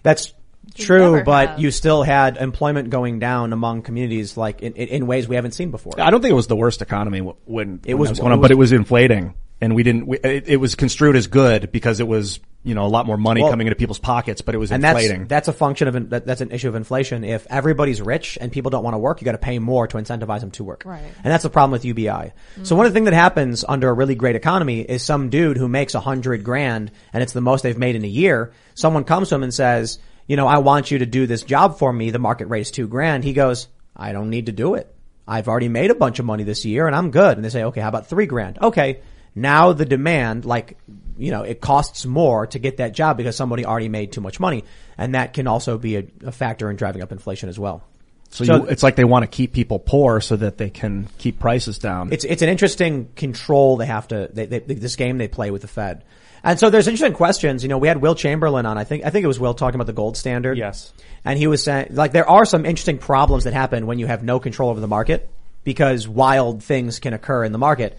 That's 0.01 0.33
true, 0.75 1.21
but 1.23 1.49
have. 1.51 1.59
you 1.59 1.69
still 1.69 2.01
had 2.01 2.37
employment 2.37 2.89
going 2.89 3.19
down 3.19 3.53
among 3.53 3.83
communities 3.83 4.35
like 4.35 4.61
in, 4.63 4.73
in, 4.73 4.87
in 4.87 5.07
ways 5.07 5.27
we 5.27 5.35
haven't 5.35 5.51
seen 5.51 5.69
before. 5.69 5.93
I 5.99 6.09
don't 6.09 6.21
think 6.21 6.31
it 6.31 6.35
was 6.35 6.47
the 6.47 6.55
worst 6.55 6.81
economy 6.81 7.19
when 7.19 7.81
It 7.85 7.93
when 7.93 7.99
was- 7.99 8.09
that 8.17 8.21
going 8.21 8.33
on, 8.33 8.41
but 8.41 8.49
it 8.49 8.57
was 8.57 8.71
inflating, 8.71 9.35
and 9.61 9.75
we 9.75 9.83
didn't. 9.83 10.07
We, 10.07 10.17
it, 10.19 10.47
it 10.47 10.57
was 10.57 10.75
construed 10.75 11.15
as 11.15 11.27
good 11.27 11.71
because 11.71 11.99
it 11.99 12.07
was 12.07 12.39
you 12.63 12.75
know 12.75 12.85
a 12.85 12.87
lot 12.87 13.05
more 13.05 13.17
money 13.17 13.41
Well, 13.41 13.49
coming 13.49 13.67
into 13.67 13.75
people's 13.75 13.99
pockets, 13.99 14.41
but 14.41 14.53
it 14.53 14.57
was 14.57 14.71
and 14.71 14.83
inflating. 14.83 15.27
that's 15.27 15.47
a 15.47 15.53
function 15.53 15.87
of 15.87 16.09
that, 16.09 16.25
that's 16.25 16.41
an 16.41 16.51
issue 16.51 16.67
of 16.67 16.75
inflation. 16.75 17.23
If 17.23 17.47
everybody's 17.49 18.01
rich 18.01 18.37
and 18.39 18.51
people 18.51 18.71
don't 18.71 18.83
want 18.83 18.93
to 18.93 18.99
work, 18.99 19.21
you 19.21 19.25
got 19.25 19.31
to 19.31 19.37
pay 19.37 19.57
more 19.59 19.87
to 19.87 19.97
incentivize 19.97 20.41
them 20.41 20.51
to 20.51 20.63
work. 20.63 20.83
Right. 20.85 21.01
And 21.01 21.25
that's 21.25 21.43
the 21.43 21.49
problem 21.49 21.71
with 21.71 21.85
UBI. 21.85 22.33
So 22.63 22.75
mm. 22.75 22.77
one 22.77 22.85
of 22.85 22.93
the 22.93 22.97
things 22.97 23.05
that 23.05 23.13
happens 23.13 23.63
under 23.67 23.89
a 23.89 23.93
really 23.93 24.15
great 24.15 24.35
economy 24.35 24.81
is 24.81 25.01
some 25.01 25.29
dude 25.29 25.57
who 25.57 25.67
makes 25.67 25.95
a 25.95 25.99
hundred 25.99 26.43
grand 26.43 26.91
and 27.13 27.23
it's 27.23 27.33
the 27.33 27.41
most 27.41 27.63
they've 27.63 27.77
made 27.77 27.95
in 27.95 28.03
a 28.03 28.09
year. 28.09 28.51
Someone 28.75 29.05
comes 29.05 29.29
to 29.29 29.35
him 29.35 29.43
and 29.43 29.53
says, 29.53 29.99
you 30.27 30.35
know, 30.35 30.47
I 30.47 30.57
want 30.57 30.91
you 30.91 30.99
to 30.99 31.05
do 31.05 31.25
this 31.25 31.43
job 31.43 31.79
for 31.79 31.91
me. 31.91 32.11
The 32.11 32.19
market 32.19 32.47
rate 32.47 32.61
is 32.61 32.71
two 32.71 32.87
grand. 32.87 33.23
He 33.23 33.33
goes, 33.33 33.67
I 33.95 34.11
don't 34.11 34.29
need 34.29 34.47
to 34.47 34.51
do 34.51 34.75
it. 34.75 34.93
I've 35.25 35.47
already 35.47 35.69
made 35.69 35.91
a 35.91 35.95
bunch 35.95 36.19
of 36.19 36.25
money 36.25 36.43
this 36.43 36.65
year 36.65 36.85
and 36.85 36.95
I'm 36.95 37.11
good. 37.11 37.37
And 37.37 37.45
they 37.45 37.49
say, 37.49 37.63
okay, 37.63 37.81
how 37.81 37.89
about 37.89 38.07
three 38.07 38.25
grand? 38.25 38.59
Okay. 38.61 38.99
Now 39.37 39.71
the 39.73 39.85
demand, 39.85 40.45
like, 40.45 40.77
you 41.17 41.31
know, 41.31 41.43
it 41.43 41.61
costs 41.61 42.05
more 42.05 42.47
to 42.47 42.59
get 42.59 42.77
that 42.77 42.93
job 42.93 43.17
because 43.17 43.35
somebody 43.35 43.65
already 43.65 43.89
made 43.89 44.11
too 44.11 44.21
much 44.21 44.39
money. 44.39 44.63
And 44.97 45.13
that 45.15 45.33
can 45.33 45.45
also 45.47 45.77
be 45.77 45.97
a, 45.97 46.03
a 46.25 46.31
factor 46.31 46.69
in 46.69 46.75
driving 46.75 47.01
up 47.03 47.11
inflation 47.11 47.47
as 47.47 47.59
well. 47.59 47.83
so 48.29 48.43
so- 48.45 48.55
you, 48.55 48.65
it's 48.65 48.81
like 48.83 48.95
they 48.95 49.03
want 49.03 49.23
to 49.23 49.27
keep 49.27 49.53
people 49.53 49.77
poor 49.79 50.21
so 50.21 50.35
that 50.37 50.57
they 50.57 50.69
can 50.71 51.07
keep 51.19 51.39
prices 51.39 51.77
down. 51.77 52.11
It's 52.11 52.25
it's 52.25 52.41
an 52.41 52.49
interesting 52.49 53.09
control 53.15 53.77
they 53.77 53.85
have 53.85 54.07
to 54.09 54.29
they, 54.33 54.45
they, 54.47 54.59
this 54.59 54.95
game 54.95 55.17
they 55.19 55.27
play 55.27 55.51
with 55.51 55.61
the 55.61 55.67
Fed, 55.67 56.03
and 56.43 56.59
so 56.59 56.69
there's 56.69 56.87
interesting 56.87 57.13
questions. 57.15 57.61
You 57.63 57.69
know, 57.69 57.77
we 57.77 57.87
had 57.87 58.01
Will 58.01 58.15
Chamberlain 58.15 58.65
on. 58.65 58.77
I 58.77 58.83
think 58.85 59.05
I 59.05 59.11
think 59.11 59.23
it 59.23 59.27
was 59.27 59.39
Will 59.39 59.53
talking 59.53 59.75
about 59.75 59.87
the 59.87 59.93
gold 59.93 60.17
standard. 60.17 60.57
Yes. 60.57 60.91
and 61.23 61.37
he 61.37 61.47
was 61.47 61.63
saying 61.63 61.89
like 61.91 62.11
there 62.11 62.29
are 62.29 62.45
some 62.45 62.65
interesting 62.65 62.97
problems 62.97 63.43
that 63.45 63.53
happen 63.53 63.85
when 63.85 63.99
you 63.99 64.07
have 64.07 64.23
no 64.23 64.39
control 64.39 64.69
over 64.71 64.79
the 64.79 64.87
market 64.87 65.29
because 65.63 66.07
wild 66.07 66.63
things 66.63 66.99
can 66.99 67.13
occur 67.13 67.43
in 67.43 67.51
the 67.51 67.57
market. 67.57 67.97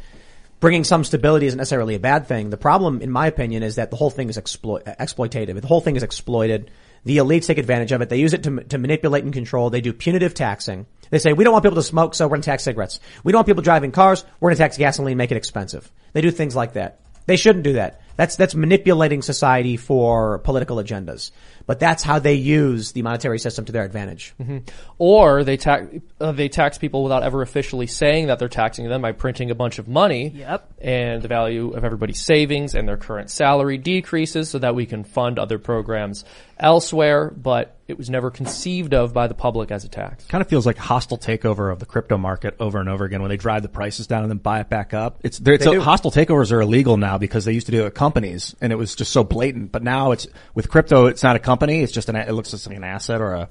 Bringing 0.60 0.82
some 0.82 1.04
stability 1.04 1.46
isn't 1.46 1.56
necessarily 1.56 1.94
a 1.94 2.00
bad 2.00 2.26
thing. 2.26 2.50
The 2.50 2.56
problem, 2.56 3.00
in 3.00 3.10
my 3.10 3.28
opinion, 3.28 3.62
is 3.62 3.76
that 3.76 3.90
the 3.90 3.96
whole 3.96 4.10
thing 4.10 4.28
is 4.28 4.36
exploit 4.36 4.84
exploitative. 4.84 5.60
The 5.60 5.68
whole 5.68 5.80
thing 5.80 5.94
is 5.94 6.02
exploited. 6.02 6.70
The 7.04 7.18
elites 7.18 7.46
take 7.46 7.58
advantage 7.58 7.92
of 7.92 8.00
it. 8.00 8.08
They 8.08 8.18
use 8.18 8.32
it 8.32 8.42
to, 8.42 8.64
to 8.64 8.78
manipulate 8.78 9.22
and 9.22 9.32
control. 9.32 9.70
They 9.70 9.80
do 9.80 9.92
punitive 9.92 10.34
taxing. 10.34 10.86
They 11.10 11.18
say, 11.18 11.32
we 11.32 11.44
don't 11.44 11.52
want 11.52 11.64
people 11.64 11.76
to 11.76 11.82
smoke, 11.82 12.14
so 12.14 12.26
we're 12.26 12.30
going 12.30 12.42
to 12.42 12.46
tax 12.46 12.64
cigarettes. 12.64 12.98
We 13.22 13.32
don't 13.32 13.38
want 13.38 13.46
people 13.46 13.62
driving 13.62 13.92
cars, 13.92 14.24
we're 14.40 14.48
going 14.48 14.56
to 14.56 14.62
tax 14.62 14.76
gasoline, 14.76 15.16
make 15.16 15.30
it 15.30 15.36
expensive. 15.36 15.90
They 16.12 16.20
do 16.20 16.30
things 16.30 16.56
like 16.56 16.74
that. 16.74 17.00
They 17.26 17.36
shouldn't 17.36 17.64
do 17.64 17.74
that. 17.74 18.00
That's, 18.16 18.36
that's 18.36 18.54
manipulating 18.54 19.22
society 19.22 19.76
for 19.76 20.38
political 20.38 20.78
agendas. 20.78 21.30
But 21.68 21.78
that's 21.78 22.02
how 22.02 22.18
they 22.18 22.32
use 22.32 22.92
the 22.92 23.02
monetary 23.02 23.38
system 23.38 23.66
to 23.66 23.72
their 23.72 23.84
advantage. 23.84 24.32
Mhm. 24.40 24.66
Or 24.96 25.44
they 25.44 25.58
tax 25.58 25.86
uh, 26.18 26.32
they 26.32 26.48
tax 26.48 26.78
people 26.78 27.02
without 27.02 27.22
ever 27.22 27.42
officially 27.42 27.86
saying 27.86 28.28
that 28.28 28.38
they're 28.38 28.48
taxing 28.48 28.88
them 28.88 29.02
by 29.02 29.12
printing 29.12 29.50
a 29.50 29.54
bunch 29.54 29.78
of 29.78 29.86
money. 29.86 30.32
Yep. 30.34 30.66
And 30.80 31.20
the 31.20 31.28
value 31.28 31.72
of 31.74 31.84
everybody's 31.84 32.24
savings 32.24 32.74
and 32.74 32.88
their 32.88 32.96
current 32.96 33.30
salary 33.30 33.76
decreases 33.76 34.48
so 34.48 34.58
that 34.60 34.74
we 34.74 34.86
can 34.86 35.04
fund 35.04 35.38
other 35.38 35.58
programs 35.58 36.24
elsewhere, 36.58 37.30
but 37.30 37.76
it 37.86 37.96
was 37.96 38.10
never 38.10 38.30
conceived 38.30 38.94
of 38.94 39.12
by 39.14 39.26
the 39.26 39.34
public 39.34 39.70
as 39.70 39.84
a 39.84 39.88
tax. 39.88 40.26
Kind 40.26 40.42
of 40.42 40.48
feels 40.48 40.66
like 40.66 40.76
hostile 40.76 41.18
takeover 41.18 41.72
of 41.72 41.78
the 41.78 41.86
crypto 41.86 42.18
market 42.18 42.56
over 42.60 42.78
and 42.78 42.88
over 42.88 43.04
again 43.04 43.20
when 43.20 43.30
they 43.30 43.36
drive 43.36 43.62
the 43.62 43.68
prices 43.68 44.06
down 44.06 44.22
and 44.22 44.30
then 44.30 44.38
buy 44.38 44.60
it 44.60 44.68
back 44.68 44.92
up. 44.92 45.20
It's, 45.22 45.40
it's 45.44 45.66
a, 45.66 45.80
hostile 45.80 46.10
takeovers 46.10 46.52
are 46.52 46.60
illegal 46.60 46.96
now 46.96 47.18
because 47.18 47.44
they 47.44 47.52
used 47.52 47.66
to 47.66 47.72
do 47.72 47.82
it 47.82 47.84
with 47.84 47.94
companies 47.94 48.54
and 48.60 48.72
it 48.72 48.76
was 48.76 48.94
just 48.94 49.12
so 49.12 49.24
blatant. 49.24 49.72
But 49.72 49.82
now 49.82 50.12
it's 50.12 50.26
with 50.54 50.68
crypto, 50.68 51.06
it's 51.06 51.22
not 51.22 51.36
a 51.36 51.38
company. 51.38 51.82
It's 51.82 51.92
just 51.92 52.08
an, 52.08 52.16
it 52.16 52.32
looks 52.32 52.66
like 52.66 52.76
an 52.76 52.84
asset 52.84 53.20
or 53.20 53.34
a, 53.34 53.48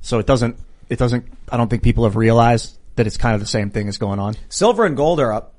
so 0.00 0.18
it 0.18 0.26
doesn't, 0.26 0.56
it 0.88 0.98
doesn't, 0.98 1.26
I 1.50 1.56
don't 1.56 1.68
think 1.68 1.82
people 1.82 2.04
have 2.04 2.16
realized 2.16 2.78
that 2.96 3.06
it's 3.06 3.16
kind 3.16 3.34
of 3.34 3.40
the 3.40 3.46
same 3.46 3.70
thing 3.70 3.88
is 3.88 3.98
going 3.98 4.18
on. 4.18 4.34
Silver 4.48 4.84
and 4.84 4.96
gold 4.96 5.20
are 5.20 5.32
up. 5.32 5.54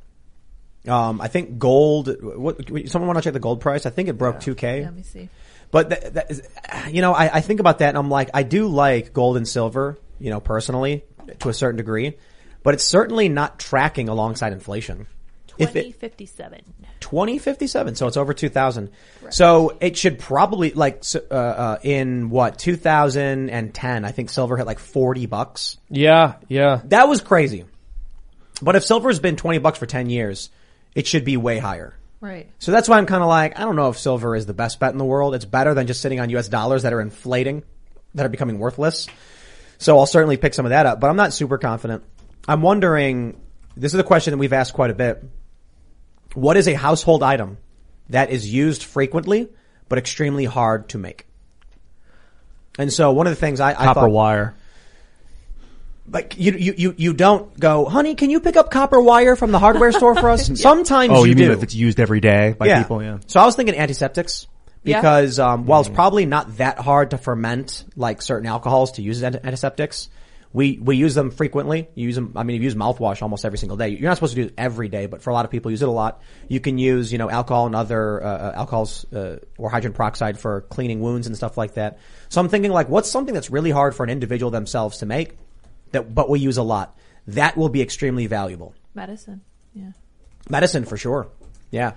Um, 0.88 1.22
I 1.22 1.28
think 1.28 1.60
gold. 1.60 2.10
What, 2.22 2.68
someone 2.90 3.07
want 3.07 3.18
to 3.18 3.22
check 3.22 3.34
the 3.34 3.40
gold 3.40 3.61
price? 3.61 3.86
I 3.86 3.91
think 3.91 4.10
it 4.10 4.18
broke 4.18 4.40
two 4.40 4.56
k. 4.56 4.84
Let 4.84 4.95
me 4.95 5.03
see. 5.03 5.30
But 5.72 5.89
that, 5.89 6.14
that 6.14 6.31
is, 6.31 6.48
you 6.89 7.02
know, 7.02 7.14
I, 7.14 7.38
I 7.38 7.41
think 7.41 7.60
about 7.60 7.80
that 7.80 7.89
and 7.89 7.98
I'm 7.98 8.10
like, 8.10 8.30
I 8.34 8.43
do 8.43 8.68
like 8.68 9.14
gold 9.14 9.38
and 9.38 9.48
silver, 9.48 9.98
you 10.19 10.30
know, 10.30 10.39
personally 10.39 11.03
to 11.39 11.49
a 11.49 11.53
certain 11.53 11.77
degree, 11.77 12.18
but 12.64 12.73
it's 12.73 12.84
certainly 12.84 13.30
not 13.30 13.57
tracking 13.57 14.10
alongside 14.10 14.53
inflation. 14.53 15.07
If 15.57 15.76
it, 15.76 15.84
2057. 15.84 16.61
2057, 16.99 17.95
so 17.95 18.07
it's 18.07 18.18
over 18.18 18.34
2000. 18.34 18.89
So 19.30 19.77
it 19.80 19.98
should 19.98 20.18
probably 20.18 20.72
like 20.72 21.03
uh, 21.14 21.34
uh, 21.34 21.77
in 21.84 22.30
what 22.30 22.57
2010, 22.57 24.06
I 24.06 24.11
think 24.11 24.30
silver 24.30 24.57
hit 24.57 24.65
like 24.65 24.80
40 24.80 25.26
bucks. 25.26 25.77
Yeah, 25.89 26.35
yeah. 26.48 26.81
That 26.85 27.07
was 27.07 27.22
crazy. 27.22 27.65
But 28.61 28.76
if 28.76 28.85
silver's 28.85 29.19
been 29.19 29.35
20 29.35 29.57
bucks 29.60 29.77
for 29.77 29.85
10 29.85 30.10
years, 30.10 30.49
it 30.95 31.07
should 31.07 31.26
be 31.26 31.38
way 31.38 31.60
higher. 31.60 31.95
Right. 32.22 32.49
So 32.60 32.72
that's 32.72 32.88
why 32.88 32.99
I'm 32.99 33.07
kind 33.07 33.23
of 33.23 33.30
like, 33.30 33.60
I 33.60 33.64
don't 33.64 33.76
know 33.76 33.89
if 33.89 33.98
silver 33.98 34.35
is 34.35 34.45
the 34.45 34.53
best 34.53 34.80
bet 34.80 34.91
in 34.91 34.99
the 34.99 35.06
world. 35.06 35.34
It's 35.34 35.45
better 35.45 35.73
than 35.73 35.88
just 35.88 36.02
sitting 36.02 36.19
on 36.19 36.30
US 36.30 36.48
dollars 36.48 36.84
that 36.84 36.93
are 36.93 37.02
inflating, 37.02 37.64
that 38.14 38.26
are 38.26 38.30
becoming 38.30 38.60
worthless. 38.60 39.07
So 39.80 39.98
I'll 39.98 40.06
certainly 40.06 40.38
pick 40.38 40.53
some 40.53 40.65
of 40.65 40.69
that 40.69 40.85
up, 40.85 40.99
but 40.99 41.10
I'm 41.10 41.15
not 41.15 41.34
super 41.34 41.57
confident. 41.57 42.03
I'm 42.48 42.61
wondering, 42.61 43.41
this 43.76 43.95
is 43.95 43.99
a 43.99 44.03
question 44.03 44.31
that 44.31 44.38
we've 44.38 44.53
asked 44.53 44.73
quite 44.73 44.91
a 44.91 44.93
bit. 44.93 45.23
What 46.35 46.57
is 46.57 46.68
a 46.68 46.73
household 46.73 47.23
item 47.23 47.57
that 48.10 48.30
is 48.30 48.52
used 48.52 48.84
frequently, 48.84 49.49
but 49.89 49.98
extremely 49.98 50.45
hard 50.45 50.89
to 50.89 50.99
make? 50.99 51.26
And 52.77 52.93
so 52.93 53.11
one 53.11 53.26
of 53.26 53.31
the 53.31 53.39
things 53.39 53.60
I, 53.60 53.72
I 53.72 53.73
Copper 53.73 54.02
thought, 54.02 54.11
wire. 54.11 54.56
Like 56.10 56.38
you, 56.38 56.53
you, 56.53 56.73
you, 56.78 56.95
you 56.98 57.14
don't 57.14 57.57
go, 57.60 57.86
honey, 57.86 58.15
can 58.15 58.30
you 58.30 58.40
pick 58.40 58.57
up 58.57 58.72
copper 58.72 58.99
wire 58.99 59.36
from 59.36 59.52
the 59.52 59.60
hardware 59.60 59.91
store 59.91 60.15
for 60.15 60.30
us? 60.30 60.48
Sometimes 60.61 61.11
Oh, 61.14 61.23
you, 61.23 61.32
you 61.32 61.36
mean 61.36 61.48
do. 61.48 61.53
if 61.53 61.64
it's 61.64 61.76
used 61.76 61.99
every 61.99 62.19
day 62.19 62.56
by 62.57 62.80
people? 62.80 63.02
Yeah. 63.02 63.19
So 63.28 63.40
I 63.40 63.45
was 63.45 63.56
thinking 63.56 63.76
antiseptics 63.76 64.48
Yeah. 64.84 64.99
because 64.99 65.40
um, 65.40 65.65
while 65.65 65.82
it's 65.82 65.90
probably 65.90 66.26
not 66.26 66.57
that 66.57 66.80
hard 66.80 67.11
to 67.11 67.18
ferment 67.18 67.86
like 67.95 68.22
certain 68.22 68.48
alcohols 68.48 68.94
to 68.94 69.02
use 69.02 69.22
as 69.23 69.36
antiseptics, 69.36 70.10
we 70.53 70.78
we 70.80 70.98
use 70.98 71.15
them 71.15 71.32
frequently. 71.32 71.88
You 71.95 72.07
use 72.07 72.15
them. 72.15 72.34
I 72.36 72.44
mean, 72.44 72.57
you 72.57 72.64
use 72.64 72.76
mouthwash 72.76 73.22
almost 73.22 73.45
every 73.45 73.57
single 73.57 73.78
day. 73.78 73.88
You're 73.88 74.10
not 74.10 74.15
supposed 74.18 74.36
to 74.36 74.41
do 74.41 74.48
it 74.48 74.53
every 74.57 74.90
day, 74.90 75.06
but 75.06 75.22
for 75.22 75.30
a 75.30 75.34
lot 75.34 75.45
of 75.45 75.52
people, 75.52 75.72
use 75.72 75.82
it 75.82 75.88
a 75.88 75.91
lot. 75.91 76.22
You 76.49 76.60
can 76.60 76.78
use 76.78 77.10
you 77.10 77.18
know 77.19 77.30
alcohol 77.30 77.68
and 77.68 77.76
other 77.76 78.22
uh, 78.22 78.28
uh, 78.28 78.53
alcohols 78.57 79.06
uh, 79.14 79.38
or 79.57 79.69
hydrogen 79.69 79.94
peroxide 79.94 80.38
for 80.38 80.60
cleaning 80.64 80.99
wounds 80.99 81.28
and 81.28 81.38
stuff 81.38 81.57
like 81.57 81.76
that. 81.76 81.99
So 82.28 82.41
I'm 82.41 82.49
thinking 82.49 82.72
like, 82.72 82.90
what's 82.90 83.10
something 83.10 83.34
that's 83.34 83.49
really 83.49 83.72
hard 83.72 83.95
for 83.95 84.03
an 84.03 84.10
individual 84.10 84.52
themselves 84.52 84.98
to 84.98 85.06
make 85.06 85.38
that 85.92 86.14
but 86.14 86.30
we 86.30 86.40
use 86.40 86.58
a 86.58 86.64
lot? 86.64 86.98
That 87.28 87.56
will 87.58 87.70
be 87.70 87.82
extremely 87.82 88.28
valuable. 88.28 88.74
Medicine. 88.94 89.42
Yeah. 89.74 89.92
Medicine 90.50 90.86
for 90.86 90.98
sure. 90.98 91.28
Yeah. 91.70 91.94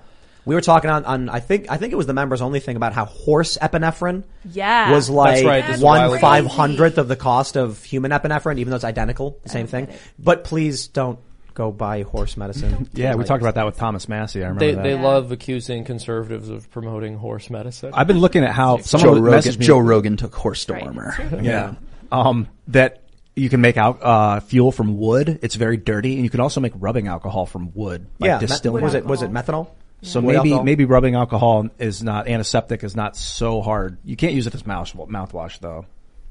We 0.47 0.55
were 0.55 0.61
talking 0.61 0.91
on, 0.91 1.05
on 1.07 1.29
I 1.31 1.41
think 1.41 1.71
I 1.71 1.79
think 1.79 1.93
it 1.95 1.97
was 1.97 2.07
the 2.07 2.13
members 2.13 2.43
only 2.43 2.61
thing 2.61 2.77
about 2.77 2.93
how 2.93 3.07
horse 3.07 3.57
epinephrine 3.61 4.25
Yeah. 4.45 4.91
was 4.93 5.09
like 5.09 5.45
right, 5.45 5.79
one 5.81 6.19
five 6.21 6.45
hundredth 6.47 6.99
of 6.99 7.09
the 7.09 7.17
cost 7.17 7.57
of 7.57 7.83
human 7.83 8.11
epinephrine, 8.11 8.59
even 8.59 8.71
though 8.71 8.77
it's 8.77 8.85
identical, 8.85 9.39
the 9.43 9.49
same 9.49 9.67
thing. 9.67 9.89
But 10.19 10.45
please 10.45 10.89
don't 10.89 11.19
go 11.55 11.71
buy 11.73 12.03
horse 12.03 12.37
medicine. 12.37 12.91
Yeah, 12.93 13.13
we 13.13 13.19
Like, 13.19 13.27
talked 13.27 13.43
about 13.43 13.55
that 13.55 13.65
with 13.65 13.77
Thomas 13.79 14.09
Massie. 14.09 14.41
I 14.41 14.49
remember 14.49 14.67
They 14.67 14.75
that. 14.75 14.83
they 14.83 14.95
love 14.99 15.33
accusing 15.33 15.85
conservatives 15.85 16.51
of 16.51 16.71
promoting 16.71 17.17
horse 17.17 17.49
medicine. 17.49 17.93
I've 17.95 18.09
been 18.09 18.19
looking 18.19 18.45
at 18.45 18.51
how 18.53 18.79
Joe 18.79 18.83
someone 18.83 19.23
Rogan. 19.23 19.61
Joe 19.61 19.79
Rogan 19.79 20.17
took 20.19 20.35
horse 20.35 20.67
dewormer. 20.67 21.43
Yeah. 21.43 21.75
Um, 22.13 22.49
that 22.69 23.04
you 23.37 23.49
can 23.49 23.61
make 23.61 23.77
out, 23.77 24.03
uh, 24.03 24.41
fuel 24.41 24.71
from 24.73 24.97
wood. 24.99 25.39
It's 25.43 25.55
very 25.57 25.77
dirty, 25.77 26.15
and 26.15 26.25
you 26.25 26.31
can 26.31 26.41
also 26.41 26.61
make 26.61 26.73
rubbing 26.77 27.09
alcohol 27.09 27.47
from 27.47 27.73
wood. 27.75 28.07
Like 28.19 28.29
Yeah, 28.29 28.39
me- 28.39 28.47
distilling. 28.47 28.83
was 28.85 28.95
it 28.95 29.05
was 29.07 29.23
it 29.23 29.31
methanol? 29.33 29.69
So 30.03 30.21
Wood 30.21 30.27
maybe 30.35 30.51
alcohol? 30.51 30.65
maybe 30.65 30.85
rubbing 30.85 31.15
alcohol 31.15 31.69
is 31.79 32.03
not 32.03 32.29
antiseptic 32.29 32.85
is 32.85 32.95
not 32.95 33.17
so 33.17 33.63
hard. 33.63 33.97
You 34.05 34.17
can't 34.17 34.35
use 34.35 34.47
it 34.47 34.55
as 34.55 34.67
mouth 34.67 34.93
mouthwash 34.95 35.61
though. 35.61 35.87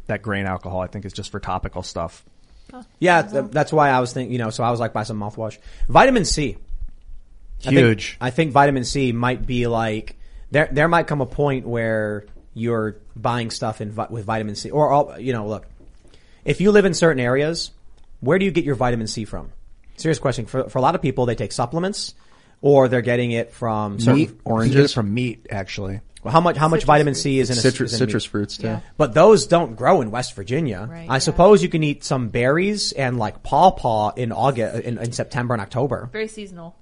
That 0.08 0.22
grain 0.22 0.46
alcohol 0.46 0.82
I 0.82 0.88
think 0.88 1.06
is 1.06 1.14
just 1.14 1.32
for 1.32 1.40
topical 1.40 1.82
stuff. 1.82 2.24
Yeah, 3.00 3.22
th- 3.24 3.46
that's 3.52 3.74
why 3.74 3.90
I 3.90 4.00
was 4.00 4.14
thinking. 4.14 4.32
You 4.32 4.38
know, 4.40 4.50
so 4.52 4.64
I 4.64 4.72
was 4.72 4.80
like, 4.80 4.94
buy 4.94 5.04
some 5.04 5.20
mouthwash. 5.20 5.58
Vitamin 5.90 6.24
C. 6.26 6.58
I 7.62 7.64
think- 7.70 7.78
Huge. 7.78 8.18
I 8.22 8.30
think 8.30 8.52
vitamin 8.52 8.84
C 8.84 9.12
might 9.12 9.46
be 9.46 9.68
like 9.68 10.18
there. 10.52 10.70
There 10.72 10.88
might 10.88 11.08
come 11.08 11.22
a 11.22 11.26
point 11.26 11.66
where 11.68 12.26
you're 12.54 12.98
buying 13.16 13.50
stuff 13.50 13.82
in 13.82 13.92
vi- 13.92 14.08
with 14.10 14.26
vitamin 14.26 14.56
C, 14.56 14.70
or 14.70 14.92
all, 14.92 15.18
you 15.20 15.34
know, 15.34 15.48
look, 15.48 15.66
if 16.46 16.62
you 16.62 16.72
live 16.72 16.86
in 16.86 16.94
certain 16.94 17.20
areas, 17.20 17.72
where 18.20 18.40
do 18.40 18.46
you 18.46 18.52
get 18.52 18.64
your 18.66 18.76
vitamin 18.76 19.08
C 19.08 19.26
from? 19.26 19.52
Serious 19.98 20.20
question. 20.20 20.46
For 20.46 20.70
for 20.70 20.78
a 20.80 20.82
lot 20.82 20.96
of 20.96 21.02
people, 21.02 21.26
they 21.26 21.36
take 21.36 21.52
supplements, 21.52 22.16
or 22.62 22.88
they're 22.88 23.02
getting 23.02 23.32
it 23.32 23.52
from 23.52 24.00
certain 24.00 24.16
Meat, 24.16 24.30
You 24.30 24.40
oranges. 24.46 24.94
from 24.94 25.14
meat 25.14 25.48
actually. 25.52 26.02
Well, 26.24 26.32
how 26.32 26.40
much 26.40 26.56
how 26.56 26.70
much 26.70 26.86
vitamin 26.86 27.16
C 27.16 27.40
is 27.40 27.50
in 27.50 27.58
a 27.58 27.60
Citrus, 27.60 27.92
is 27.92 28.00
in 28.02 28.08
citrus 28.08 28.26
meat? 28.26 28.32
fruits 28.32 28.58
too. 28.58 28.68
Yeah. 28.68 28.80
But 28.98 29.14
those 29.14 29.46
don't 29.46 29.76
grow 29.76 30.00
in 30.02 30.10
West 30.10 30.36
Virginia. 30.36 30.88
Right, 30.90 31.10
I 31.10 31.16
yeah. 31.16 31.20
suppose 31.20 31.62
you 31.62 31.68
can 31.68 31.84
eat 31.84 32.04
some 32.06 32.30
berries 32.30 32.94
and 32.94 33.20
like 33.20 33.44
pawpaw 33.44 34.14
in 34.16 34.32
August, 34.32 34.84
in, 34.86 34.98
in 34.98 35.12
September 35.12 35.54
and 35.54 35.62
October. 35.62 36.10
Very 36.14 36.30
seasonal. 36.30 36.76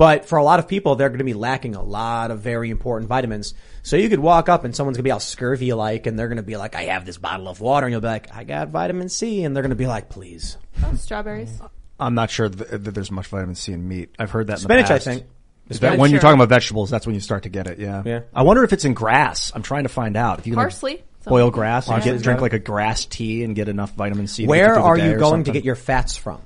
But 0.00 0.24
for 0.24 0.38
a 0.38 0.42
lot 0.42 0.60
of 0.60 0.66
people, 0.66 0.96
they're 0.96 1.10
going 1.10 1.18
to 1.18 1.24
be 1.24 1.34
lacking 1.34 1.74
a 1.74 1.82
lot 1.82 2.30
of 2.30 2.40
very 2.40 2.70
important 2.70 3.06
vitamins. 3.10 3.52
So 3.82 3.98
you 3.98 4.08
could 4.08 4.18
walk 4.18 4.48
up 4.48 4.64
and 4.64 4.74
someone's 4.74 4.96
going 4.96 5.02
to 5.02 5.08
be 5.08 5.10
all 5.10 5.20
scurvy 5.20 5.74
like, 5.74 6.06
and 6.06 6.18
they're 6.18 6.28
going 6.28 6.38
to 6.38 6.42
be 6.42 6.56
like, 6.56 6.74
I 6.74 6.84
have 6.84 7.04
this 7.04 7.18
bottle 7.18 7.48
of 7.48 7.60
water. 7.60 7.84
And 7.84 7.92
you'll 7.92 8.00
be 8.00 8.06
like, 8.06 8.34
I 8.34 8.44
got 8.44 8.68
vitamin 8.68 9.10
C. 9.10 9.44
And 9.44 9.54
they're 9.54 9.62
going 9.62 9.72
to 9.72 9.76
be 9.76 9.86
like, 9.86 10.08
please. 10.08 10.56
Oh, 10.82 10.94
strawberries. 10.94 11.60
I'm 11.98 12.14
not 12.14 12.30
sure 12.30 12.48
th- 12.48 12.70
that 12.70 12.94
there's 12.94 13.10
much 13.10 13.26
vitamin 13.26 13.54
C 13.54 13.72
in 13.74 13.86
meat. 13.86 14.14
I've 14.18 14.30
heard 14.30 14.46
that 14.46 14.54
in 14.54 14.60
Spinach, 14.60 14.88
the 14.88 14.94
I 14.94 14.98
think. 15.00 15.26
Is 15.68 15.80
that 15.80 15.98
when 15.98 16.10
you're 16.10 16.20
talking 16.20 16.40
about 16.40 16.48
vegetables, 16.48 16.88
that's 16.88 17.04
when 17.04 17.14
you 17.14 17.20
start 17.20 17.42
to 17.42 17.50
get 17.50 17.66
it. 17.66 17.78
Yeah. 17.78 18.02
Yeah. 18.06 18.20
I 18.32 18.42
wonder 18.42 18.64
if 18.64 18.72
it's 18.72 18.86
in 18.86 18.94
grass. 18.94 19.52
I'm 19.54 19.62
trying 19.62 19.82
to 19.82 19.90
find 19.90 20.16
out. 20.16 20.38
If 20.38 20.46
you 20.46 20.54
can 20.54 20.60
like, 20.60 20.70
Parsley. 20.70 21.04
Some 21.24 21.30
boil 21.30 21.48
people- 21.48 21.58
grass, 21.58 21.88
you 21.88 21.92
Parsley. 21.92 22.12
get 22.12 22.22
drink 22.22 22.40
like 22.40 22.54
a 22.54 22.58
grass 22.58 23.04
tea 23.04 23.44
and 23.44 23.54
get 23.54 23.68
enough 23.68 23.92
vitamin 23.92 24.28
C. 24.28 24.46
Where 24.46 24.78
are 24.78 24.96
you 24.96 25.16
or 25.16 25.18
going 25.18 25.44
to 25.44 25.52
get 25.52 25.62
your 25.62 25.76
fats 25.76 26.16
from? 26.16 26.40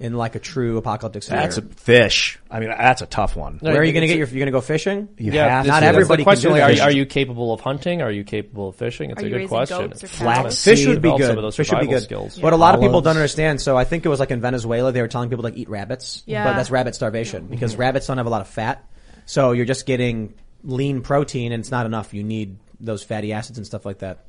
In 0.00 0.14
like 0.14 0.34
a 0.34 0.38
true 0.38 0.78
apocalyptic 0.78 1.22
scenario. 1.22 1.44
That's 1.44 1.58
a 1.58 1.62
fish. 1.62 2.38
I 2.50 2.58
mean, 2.58 2.70
that's 2.70 3.02
a 3.02 3.06
tough 3.06 3.36
one. 3.36 3.58
No, 3.60 3.70
Where 3.70 3.82
are 3.82 3.84
you 3.84 3.92
going 3.92 4.00
to 4.00 4.06
get 4.06 4.16
your, 4.16 4.26
you're 4.28 4.38
going 4.38 4.46
to 4.46 4.50
go 4.50 4.62
fishing? 4.62 5.10
You 5.18 5.30
yeah, 5.30 5.46
have 5.46 5.64
this- 5.64 5.70
not 5.70 5.80
that's 5.80 5.88
everybody 5.94 6.22
The 6.22 6.24
can 6.24 6.24
question: 6.24 6.50
do 6.52 6.58
like, 6.58 6.76
that. 6.76 6.80
are, 6.80 6.88
are 6.88 6.90
you 6.90 7.04
capable 7.04 7.52
of 7.52 7.60
hunting? 7.60 8.00
Are 8.00 8.10
you 8.10 8.24
capable 8.24 8.70
of 8.70 8.76
fishing? 8.76 9.10
It's 9.10 9.22
Are 9.22 9.26
a 9.26 9.28
you 9.28 9.34
good 9.34 9.36
raising 9.36 9.48
question. 9.48 9.78
goats 9.78 10.02
or 10.02 10.06
It's 10.06 10.18
cows? 10.18 10.22
flax 10.22 10.64
Fish 10.64 10.78
seed 10.78 10.88
would 10.88 11.02
be 11.02 11.10
develop 11.10 11.18
good. 11.20 11.26
Some 11.26 11.36
of 11.36 11.42
those 11.42 11.56
Fish 11.56 11.70
would 11.70 11.80
be 11.80 11.84
survival 11.84 12.00
good. 12.00 12.04
Skills. 12.04 12.38
But 12.40 12.52
a 12.54 12.56
lot 12.56 12.74
of 12.74 12.80
people 12.80 13.02
don't 13.02 13.16
understand. 13.16 13.60
So 13.60 13.76
I 13.76 13.84
think 13.84 14.06
it 14.06 14.08
was 14.08 14.20
like 14.20 14.30
in 14.30 14.40
Venezuela, 14.40 14.90
they 14.90 15.02
were 15.02 15.08
telling 15.08 15.28
people 15.28 15.42
to 15.42 15.48
like 15.48 15.58
eat 15.58 15.68
rabbits. 15.68 16.22
Yeah. 16.24 16.44
But 16.44 16.56
that's 16.56 16.70
rabbit 16.70 16.94
starvation 16.94 17.46
because 17.46 17.72
mm-hmm. 17.72 17.82
rabbits 17.82 18.06
don't 18.06 18.16
have 18.16 18.26
a 18.26 18.30
lot 18.30 18.40
of 18.40 18.48
fat. 18.48 18.82
So 19.26 19.52
you're 19.52 19.66
just 19.66 19.84
getting 19.84 20.32
lean 20.64 21.02
protein 21.02 21.52
and 21.52 21.60
it's 21.60 21.70
not 21.70 21.84
enough. 21.84 22.14
You 22.14 22.22
need 22.22 22.56
those 22.80 23.02
fatty 23.02 23.34
acids 23.34 23.58
and 23.58 23.66
stuff 23.66 23.84
like 23.84 23.98
that. 23.98 24.24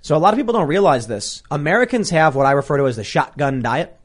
So 0.00 0.16
a 0.16 0.18
lot 0.18 0.34
of 0.34 0.38
people 0.38 0.52
don't 0.52 0.66
realize 0.68 1.06
this. 1.06 1.42
Americans 1.50 2.10
have 2.10 2.34
what 2.34 2.46
I 2.46 2.52
refer 2.52 2.78
to 2.78 2.86
as 2.86 2.96
the 2.96 3.04
shotgun 3.04 3.62
diet, 3.62 3.96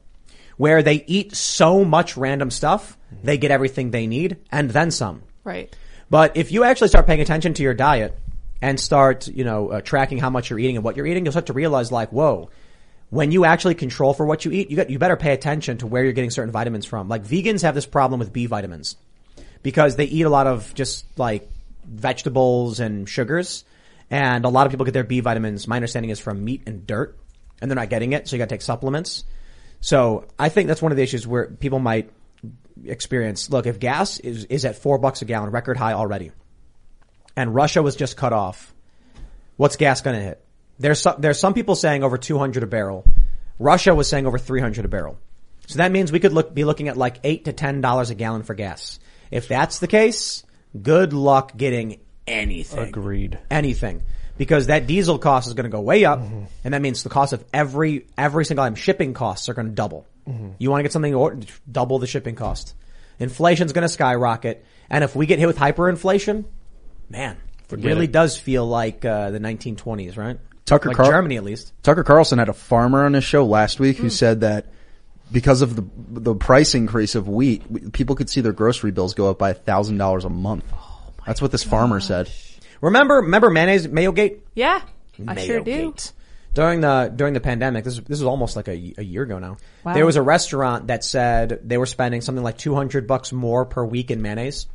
where 0.58 0.82
they 0.82 1.04
eat 1.06 1.34
so 1.34 1.84
much 1.84 2.16
random 2.16 2.50
stuff, 2.50 2.98
they 3.22 3.38
get 3.38 3.50
everything 3.50 3.90
they 3.90 4.06
need 4.06 4.36
and 4.52 4.70
then 4.70 4.90
some. 4.90 5.22
Right. 5.44 5.74
But 6.10 6.36
if 6.36 6.52
you 6.52 6.64
actually 6.64 6.88
start 6.88 7.06
paying 7.06 7.20
attention 7.20 7.54
to 7.54 7.62
your 7.62 7.74
diet 7.74 8.18
and 8.60 8.78
start, 8.78 9.28
you 9.28 9.44
know, 9.44 9.70
uh, 9.70 9.80
tracking 9.80 10.18
how 10.18 10.30
much 10.30 10.50
you're 10.50 10.58
eating 10.58 10.76
and 10.76 10.84
what 10.84 10.96
you're 10.96 11.06
eating, 11.06 11.24
you'll 11.24 11.32
start 11.32 11.46
to 11.46 11.52
realize 11.52 11.92
like, 11.92 12.10
whoa, 12.10 12.50
when 13.10 13.30
you 13.30 13.44
actually 13.44 13.74
control 13.74 14.12
for 14.12 14.26
what 14.26 14.44
you 14.44 14.50
eat, 14.50 14.70
you 14.70 14.76
got, 14.76 14.90
you 14.90 14.98
better 14.98 15.16
pay 15.16 15.32
attention 15.32 15.78
to 15.78 15.86
where 15.86 16.02
you're 16.02 16.12
getting 16.12 16.30
certain 16.30 16.50
vitamins 16.50 16.84
from. 16.84 17.08
Like 17.08 17.24
vegans 17.24 17.62
have 17.62 17.74
this 17.74 17.86
problem 17.86 18.18
with 18.18 18.32
B 18.32 18.46
vitamins 18.46 18.96
because 19.62 19.96
they 19.96 20.04
eat 20.04 20.22
a 20.22 20.30
lot 20.30 20.46
of 20.46 20.74
just 20.74 21.06
like 21.18 21.48
vegetables 21.84 22.80
and 22.80 23.08
sugars. 23.08 23.64
And 24.10 24.44
a 24.44 24.48
lot 24.48 24.66
of 24.66 24.72
people 24.72 24.86
get 24.86 24.92
their 24.92 25.04
B 25.04 25.20
vitamins, 25.20 25.68
my 25.68 25.76
understanding 25.76 26.10
is 26.10 26.18
from 26.18 26.44
meat 26.44 26.62
and 26.66 26.86
dirt 26.86 27.16
and 27.60 27.70
they're 27.70 27.76
not 27.76 27.90
getting 27.90 28.12
it. 28.12 28.26
So 28.26 28.36
you 28.36 28.38
got 28.38 28.48
to 28.48 28.54
take 28.54 28.62
supplements. 28.62 29.24
So 29.80 30.26
I 30.38 30.48
think 30.48 30.68
that's 30.68 30.82
one 30.82 30.92
of 30.92 30.96
the 30.96 31.02
issues 31.02 31.26
where 31.26 31.46
people 31.46 31.78
might 31.78 32.10
experience. 32.84 33.50
Look, 33.50 33.66
if 33.66 33.78
gas 33.78 34.18
is, 34.20 34.44
is 34.44 34.64
at 34.64 34.76
four 34.76 34.98
bucks 34.98 35.22
a 35.22 35.24
gallon, 35.24 35.50
record 35.50 35.76
high 35.76 35.92
already, 35.92 36.32
and 37.36 37.54
Russia 37.54 37.82
was 37.82 37.96
just 37.96 38.16
cut 38.16 38.32
off, 38.32 38.74
what's 39.56 39.76
gas 39.76 40.00
going 40.00 40.16
to 40.16 40.22
hit? 40.22 40.44
There's 40.78 41.00
some, 41.00 41.16
there's 41.20 41.38
some 41.38 41.54
people 41.54 41.74
saying 41.74 42.04
over 42.04 42.18
200 42.18 42.62
a 42.62 42.66
barrel. 42.66 43.04
Russia 43.58 43.94
was 43.94 44.08
saying 44.08 44.26
over 44.26 44.38
300 44.38 44.84
a 44.84 44.88
barrel. 44.88 45.18
So 45.66 45.78
that 45.78 45.92
means 45.92 46.10
we 46.10 46.20
could 46.20 46.32
look, 46.32 46.54
be 46.54 46.64
looking 46.64 46.88
at 46.88 46.96
like 46.96 47.20
eight 47.24 47.44
to 47.44 47.52
ten 47.52 47.82
dollars 47.82 48.08
a 48.08 48.14
gallon 48.14 48.42
for 48.42 48.54
gas. 48.54 48.98
If 49.30 49.48
that's 49.48 49.80
the 49.80 49.86
case, 49.86 50.42
good 50.80 51.12
luck 51.12 51.56
getting 51.56 52.00
anything. 52.26 52.78
Agreed. 52.78 53.38
Anything. 53.50 54.02
Because 54.38 54.68
that 54.68 54.86
diesel 54.86 55.18
cost 55.18 55.48
is 55.48 55.54
going 55.54 55.64
to 55.64 55.70
go 55.70 55.80
way 55.80 56.04
up, 56.04 56.20
and 56.64 56.72
that 56.72 56.80
means 56.80 57.02
the 57.02 57.08
cost 57.10 57.32
of 57.32 57.44
every 57.52 58.06
every 58.16 58.44
single 58.44 58.64
item 58.64 58.76
shipping 58.76 59.12
costs 59.12 59.48
are 59.48 59.54
going 59.54 59.66
to 59.68 59.74
double. 59.74 60.06
Mhm. 60.28 60.52
You 60.58 60.70
want 60.70 60.78
to 60.78 60.82
get 60.84 60.92
something 60.92 61.14
or 61.14 61.38
double 61.70 61.98
the 61.98 62.06
shipping 62.06 62.36
cost. 62.36 62.74
Inflation's 63.18 63.72
going 63.72 63.82
to 63.82 63.88
skyrocket, 63.88 64.64
and 64.88 65.02
if 65.02 65.16
we 65.16 65.26
get 65.26 65.38
hit 65.40 65.46
with 65.46 65.58
hyperinflation, 65.58 66.44
man, 67.10 67.36
it 67.70 67.80
really 67.84 68.04
it. 68.04 68.12
does 68.12 68.38
feel 68.38 68.64
like 68.66 69.04
uh, 69.04 69.30
the 69.30 69.40
1920s, 69.40 70.16
right? 70.16 70.38
Tucker 70.66 70.90
like 70.90 70.96
Carl- 70.96 71.10
Germany 71.10 71.36
at 71.36 71.42
least. 71.44 71.72
Tucker 71.82 72.04
Carlson 72.04 72.38
had 72.38 72.48
a 72.48 72.52
farmer 72.52 73.04
on 73.06 73.14
his 73.14 73.24
show 73.24 73.44
last 73.44 73.80
week 73.80 73.96
Hmm. 73.96 74.04
who 74.04 74.10
said 74.10 74.42
that 74.42 74.66
because 75.32 75.62
of 75.62 75.74
the 75.74 75.84
the 76.20 76.34
price 76.36 76.74
increase 76.76 77.14
of 77.16 77.26
wheat, 77.28 77.92
people 77.92 78.14
could 78.14 78.30
see 78.30 78.40
their 78.40 78.52
grocery 78.52 78.92
bills 78.92 79.14
go 79.14 79.28
up 79.30 79.38
by 79.38 79.52
thousand 79.52 79.98
dollars 79.98 80.24
a 80.24 80.30
month. 80.30 80.64
Oh 80.72 81.10
That's 81.26 81.42
what 81.42 81.50
this 81.50 81.64
farmer 81.64 81.98
said. 82.00 82.30
Remember, 82.80 83.16
remember 83.16 83.50
mayonnaise, 83.50 83.88
mayo 83.88 84.12
gate? 84.12 84.40
Yeah, 84.54 84.80
I 85.26 85.44
sure 85.44 85.60
do. 85.60 85.70
Mayogate. 85.70 86.12
During 86.54 86.80
the 86.80 87.12
during 87.14 87.34
the 87.34 87.40
pandemic, 87.40 87.84
this 87.84 87.94
is, 87.94 88.00
this 88.00 88.18
was 88.18 88.24
almost 88.24 88.56
like 88.56 88.68
a, 88.68 88.94
a 88.98 89.04
year 89.04 89.22
ago 89.22 89.38
now. 89.38 89.58
Wow. 89.84 89.94
There 89.94 90.06
was 90.06 90.16
a 90.16 90.22
restaurant 90.22 90.88
that 90.88 91.04
said 91.04 91.60
they 91.62 91.78
were 91.78 91.86
spending 91.86 92.20
something 92.20 92.42
like 92.42 92.58
two 92.58 92.74
hundred 92.74 93.06
bucks 93.06 93.32
more 93.32 93.64
per 93.64 93.84
week 93.84 94.10
in 94.10 94.22
mayonnaise, 94.22 94.66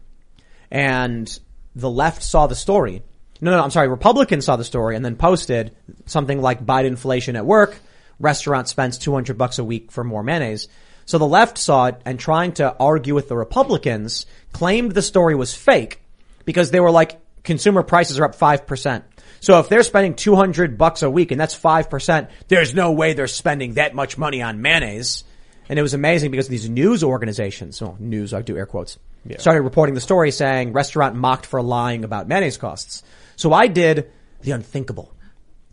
and 0.72 1.28
the 1.76 1.90
left 1.90 2.24
saw 2.24 2.48
the 2.48 2.56
story. 2.56 3.04
No, 3.42 3.52
no, 3.52 3.62
I'm 3.62 3.72
sorry. 3.72 3.90
Republicans 3.90 4.46
saw 4.46 4.56
the 4.56 4.64
story 4.64 4.96
and 4.96 5.04
then 5.04 5.18
posted 5.18 5.76
something 6.06 6.42
like 6.42 6.66
Biden 6.66 6.88
inflation 6.88 7.36
at 7.36 7.46
work. 7.46 7.76
Restaurant 8.20 8.70
spends 8.70 8.98
200 8.98 9.38
bucks 9.38 9.60
a 9.60 9.64
week 9.64 9.92
for 9.92 10.04
more 10.04 10.24
mayonnaise. 10.24 10.70
So 11.06 11.18
the 11.18 11.28
left 11.28 11.58
saw 11.58 11.88
it 11.88 12.02
and 12.06 12.18
trying 12.18 12.54
to 12.54 12.74
argue 12.80 13.14
with 13.14 13.28
the 13.28 13.36
Republicans 13.36 14.26
claimed 14.54 14.94
the 14.94 15.02
story 15.02 15.36
was 15.36 15.54
fake 15.54 16.00
because 16.46 16.72
they 16.72 16.80
were 16.80 16.92
like 16.92 17.20
consumer 17.44 17.84
prices 17.84 18.20
are 18.20 18.26
up 18.26 18.36
5%. 18.36 19.04
So 19.40 19.60
if 19.60 19.68
they're 19.70 19.84
spending 19.84 20.16
200 20.16 20.78
bucks 20.78 21.04
a 21.04 21.10
week 21.10 21.32
and 21.32 21.40
that's 21.40 21.58
5%, 21.58 22.30
there's 22.48 22.74
no 22.74 22.94
way 22.94 23.14
they're 23.14 23.28
spending 23.28 23.74
that 23.74 23.94
much 23.94 24.18
money 24.18 24.42
on 24.42 24.62
mayonnaise. 24.62 25.24
And 25.70 25.78
it 25.78 25.82
was 25.82 25.94
amazing 25.94 26.32
because 26.32 26.48
these 26.48 26.70
news 26.70 27.04
organizations, 27.04 27.82
well, 27.82 27.98
news, 28.00 28.34
I 28.34 28.42
do 28.42 28.58
air 28.58 28.66
quotes, 28.66 28.98
started 29.38 29.62
reporting 29.62 29.96
the 29.96 30.02
story 30.02 30.32
saying 30.32 30.74
restaurant 30.74 31.16
mocked 31.16 31.46
for 31.46 31.62
lying 31.62 32.04
about 32.04 32.28
mayonnaise 32.28 32.58
costs. 32.58 33.04
So 33.36 33.54
I 33.54 33.68
did 33.68 34.12
the 34.42 34.52
unthinkable. 34.52 35.14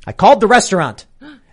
I 0.07 0.13
called 0.13 0.41
the 0.41 0.47
restaurant 0.47 1.07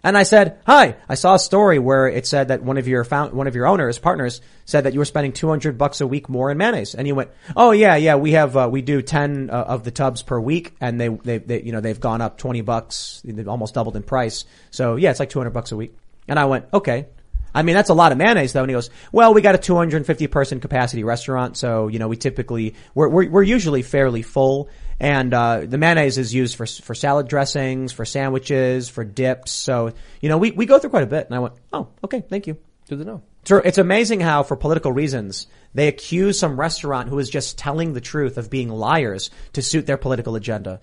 and 0.04 0.18
I 0.18 0.24
said, 0.24 0.60
hi, 0.66 0.96
I 1.10 1.16
saw 1.16 1.36
a 1.36 1.40
story 1.40 1.80
where 1.80 2.08
it 2.08 2.26
said 2.28 2.50
that 2.50 2.64
one 2.64 2.78
of 2.78 2.88
your 2.88 3.04
found, 3.04 3.34
one 3.34 3.48
of 3.48 3.56
your 3.56 3.68
owners, 3.68 4.00
partners 4.00 4.42
said 4.66 4.86
that 4.86 4.94
you 4.94 5.00
were 5.00 5.06
spending 5.06 5.34
200 5.34 5.78
bucks 5.78 6.02
a 6.02 6.08
week 6.08 6.30
more 6.30 6.52
in 6.52 6.58
mayonnaise. 6.58 6.96
And 6.96 7.08
you 7.08 7.16
went, 7.16 7.32
oh 7.56 7.72
yeah, 7.72 7.96
yeah, 7.96 8.16
we 8.16 8.32
have, 8.34 8.56
uh, 8.56 8.70
we 8.72 8.82
do 8.82 9.02
10 9.02 9.50
uh, 9.50 9.54
of 9.54 9.84
the 9.84 9.92
tubs 9.92 10.22
per 10.22 10.40
week 10.40 10.76
and 10.80 11.00
they, 11.00 11.10
they, 11.10 11.38
they, 11.40 11.62
you 11.62 11.72
know, 11.72 11.82
they've 11.82 12.00
gone 12.00 12.22
up 12.22 12.38
20 12.38 12.62
bucks, 12.62 13.22
they've 13.26 13.48
almost 13.48 13.74
doubled 13.74 13.96
in 13.96 14.04
price. 14.04 14.46
So 14.72 14.96
yeah, 14.96 15.12
it's 15.12 15.20
like 15.20 15.30
200 15.30 15.52
bucks 15.52 15.72
a 15.72 15.76
week. 15.76 15.96
And 16.28 16.38
I 16.38 16.46
went, 16.46 16.66
okay. 16.74 17.08
I 17.54 17.64
mean, 17.64 17.76
that's 17.76 17.90
a 17.90 17.94
lot 17.94 18.12
of 18.12 18.18
mayonnaise 18.18 18.54
though. 18.54 18.62
And 18.62 18.70
he 18.70 18.74
goes, 18.74 18.90
well, 19.12 19.34
we 19.34 19.42
got 19.42 19.56
a 19.56 19.58
250 19.58 20.28
person 20.28 20.60
capacity 20.60 21.04
restaurant. 21.04 21.58
So, 21.58 21.88
you 21.88 22.00
know, 22.00 22.08
we 22.08 22.18
typically, 22.18 22.76
we're, 22.94 23.10
we're, 23.10 23.30
we're 23.30 23.44
usually 23.44 23.82
fairly 23.82 24.22
full. 24.22 24.70
And, 25.00 25.34
uh, 25.34 25.62
the 25.66 25.78
mayonnaise 25.78 26.18
is 26.18 26.34
used 26.34 26.56
for, 26.56 26.66
for 26.66 26.96
salad 26.96 27.28
dressings, 27.28 27.94
for 27.94 28.06
sandwiches, 28.06 28.90
for 28.90 29.04
dips. 29.04 29.52
So, 29.52 29.94
you 30.22 30.30
know, 30.30 30.38
we, 30.38 30.52
we 30.52 30.66
go 30.66 30.80
through 30.80 30.90
quite 30.90 31.04
a 31.04 31.08
bit. 31.08 31.28
And 31.28 31.36
I 31.36 31.40
went, 31.40 31.54
oh, 31.74 31.90
okay, 32.04 32.24
thank 32.28 32.48
you. 32.48 32.58
Good 32.90 33.00
to 33.00 33.06
know. 33.06 33.22
So 33.48 33.58
it's 33.58 33.78
amazing 33.78 34.20
how 34.20 34.44
for 34.44 34.58
political 34.58 34.92
reasons, 34.92 35.48
they 35.74 35.88
accuse 35.88 36.38
some 36.38 36.60
restaurant 36.60 37.08
who 37.08 37.20
is 37.20 37.30
just 37.30 37.58
telling 37.58 37.94
the 37.94 38.02
truth 38.02 38.38
of 38.38 38.50
being 38.50 38.68
liars 38.68 39.30
to 39.54 39.62
suit 39.62 39.86
their 39.86 39.96
political 39.98 40.36
agenda. 40.36 40.82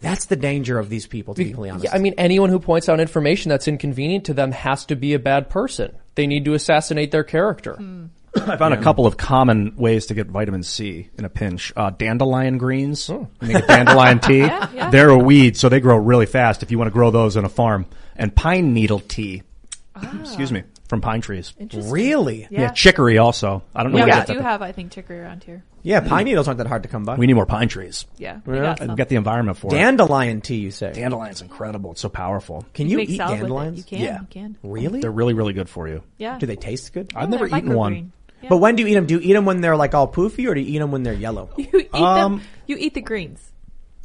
That's 0.00 0.26
the 0.26 0.36
danger 0.36 0.78
of 0.78 0.88
these 0.88 1.06
people, 1.06 1.34
to 1.34 1.38
be 1.38 1.44
completely 1.50 1.70
honest. 1.70 1.84
Yeah, 1.84 1.94
I 1.94 1.98
mean, 1.98 2.14
anyone 2.16 2.48
who 2.48 2.58
points 2.58 2.88
out 2.88 3.00
information 3.00 3.50
that's 3.50 3.68
inconvenient 3.68 4.24
to 4.26 4.34
them 4.34 4.52
has 4.52 4.86
to 4.86 4.96
be 4.96 5.14
a 5.14 5.18
bad 5.18 5.50
person. 5.50 5.94
They 6.14 6.26
need 6.26 6.44
to 6.46 6.54
assassinate 6.54 7.10
their 7.10 7.24
character. 7.24 7.78
I 8.34 8.56
found 8.56 8.74
a 8.74 8.80
couple 8.80 9.06
of 9.06 9.16
common 9.16 9.74
ways 9.76 10.06
to 10.06 10.14
get 10.14 10.28
vitamin 10.28 10.62
C 10.62 11.10
in 11.18 11.24
a 11.24 11.28
pinch. 11.28 11.72
Uh, 11.76 11.90
dandelion 11.90 12.58
greens. 12.58 13.08
You 13.08 13.28
Make 13.42 13.56
a 13.56 13.66
dandelion 13.66 14.20
tea. 14.20 14.38
Yeah, 14.38 14.68
yeah. 14.72 14.90
They're 14.90 15.10
a 15.10 15.18
weed, 15.18 15.56
so 15.56 15.68
they 15.68 15.80
grow 15.80 15.96
really 15.96 16.26
fast 16.26 16.62
if 16.62 16.70
you 16.70 16.78
want 16.78 16.88
to 16.88 16.92
grow 16.92 17.10
those 17.10 17.36
on 17.36 17.44
a 17.44 17.48
farm. 17.48 17.86
And 18.16 18.34
pine 18.34 18.72
needle 18.72 19.00
tea. 19.00 19.42
Excuse 20.20 20.52
me. 20.52 20.62
From 20.90 21.00
pine 21.00 21.20
trees. 21.20 21.54
Interesting. 21.56 21.92
Really? 21.92 22.48
Yeah. 22.50 22.62
Yeah. 22.62 22.70
chicory 22.72 23.16
also. 23.16 23.62
I 23.76 23.84
don't 23.84 23.92
know 23.92 23.98
Yeah, 23.98 24.06
where 24.06 24.20
we 24.22 24.26
do 24.26 24.34
that. 24.34 24.42
have, 24.42 24.60
I 24.60 24.72
think, 24.72 24.90
chicory 24.90 25.20
around 25.20 25.44
here. 25.44 25.62
yeah, 25.84 26.00
pine 26.00 26.24
needles 26.24 26.48
aren't 26.48 26.58
that 26.58 26.66
hard 26.66 26.82
to 26.82 26.88
come 26.88 27.04
by. 27.04 27.14
We 27.14 27.28
need 27.28 27.34
more 27.34 27.46
pine 27.46 27.68
trees. 27.68 28.06
Yeah, 28.18 28.40
we 28.44 28.56
Yeah. 28.56 28.62
got 28.62 28.80
I've 28.82 28.96
got 28.96 29.08
the 29.08 29.14
environment 29.14 29.56
for 29.56 29.68
it. 29.68 29.78
Dandelion 29.78 30.40
tea, 30.40 30.56
you 30.56 30.72
say? 30.72 30.90
Dandelion's 30.92 31.42
incredible. 31.42 31.92
It's 31.92 32.00
so 32.00 32.08
powerful. 32.08 32.66
Can 32.74 32.88
You 32.88 32.98
you, 32.98 33.04
eat 33.04 33.16
salad 33.18 33.34
with 33.34 33.40
dandelions? 33.42 33.78
You 33.78 33.84
can. 33.84 33.98
Yeah. 34.00 34.20
You 34.20 34.26
can. 34.28 34.56
Really? 34.64 35.00
They're 35.00 35.12
really, 35.12 35.32
really 35.32 35.52
good 35.52 35.68
for 35.68 35.86
you. 35.86 36.02
Yeah. 36.18 36.38
Do 36.38 36.46
they 36.46 36.56
taste 36.56 36.92
good? 36.92 37.12
I've 37.14 37.30
never 37.30 37.46
eaten 37.46 37.72
one. 37.72 38.12
Yeah. 38.42 38.48
But 38.48 38.56
when 38.56 38.74
do 38.74 38.82
you 38.82 38.88
eat 38.88 38.94
them? 38.94 39.06
Do 39.06 39.14
you 39.14 39.20
eat 39.22 39.32
them 39.34 39.44
when 39.44 39.60
they're 39.60 39.76
like 39.76 39.94
all 39.94 40.08
poofy, 40.10 40.48
or 40.48 40.54
do 40.54 40.60
you 40.60 40.74
eat 40.74 40.78
them 40.80 40.90
when 40.90 41.04
they're 41.04 41.14
yellow? 41.14 41.50
you 41.56 41.68
eat 41.72 41.94
Um, 41.94 42.38
them. 42.38 42.42
You 42.66 42.76
eat 42.80 42.94
the 42.94 43.00
greens. 43.00 43.46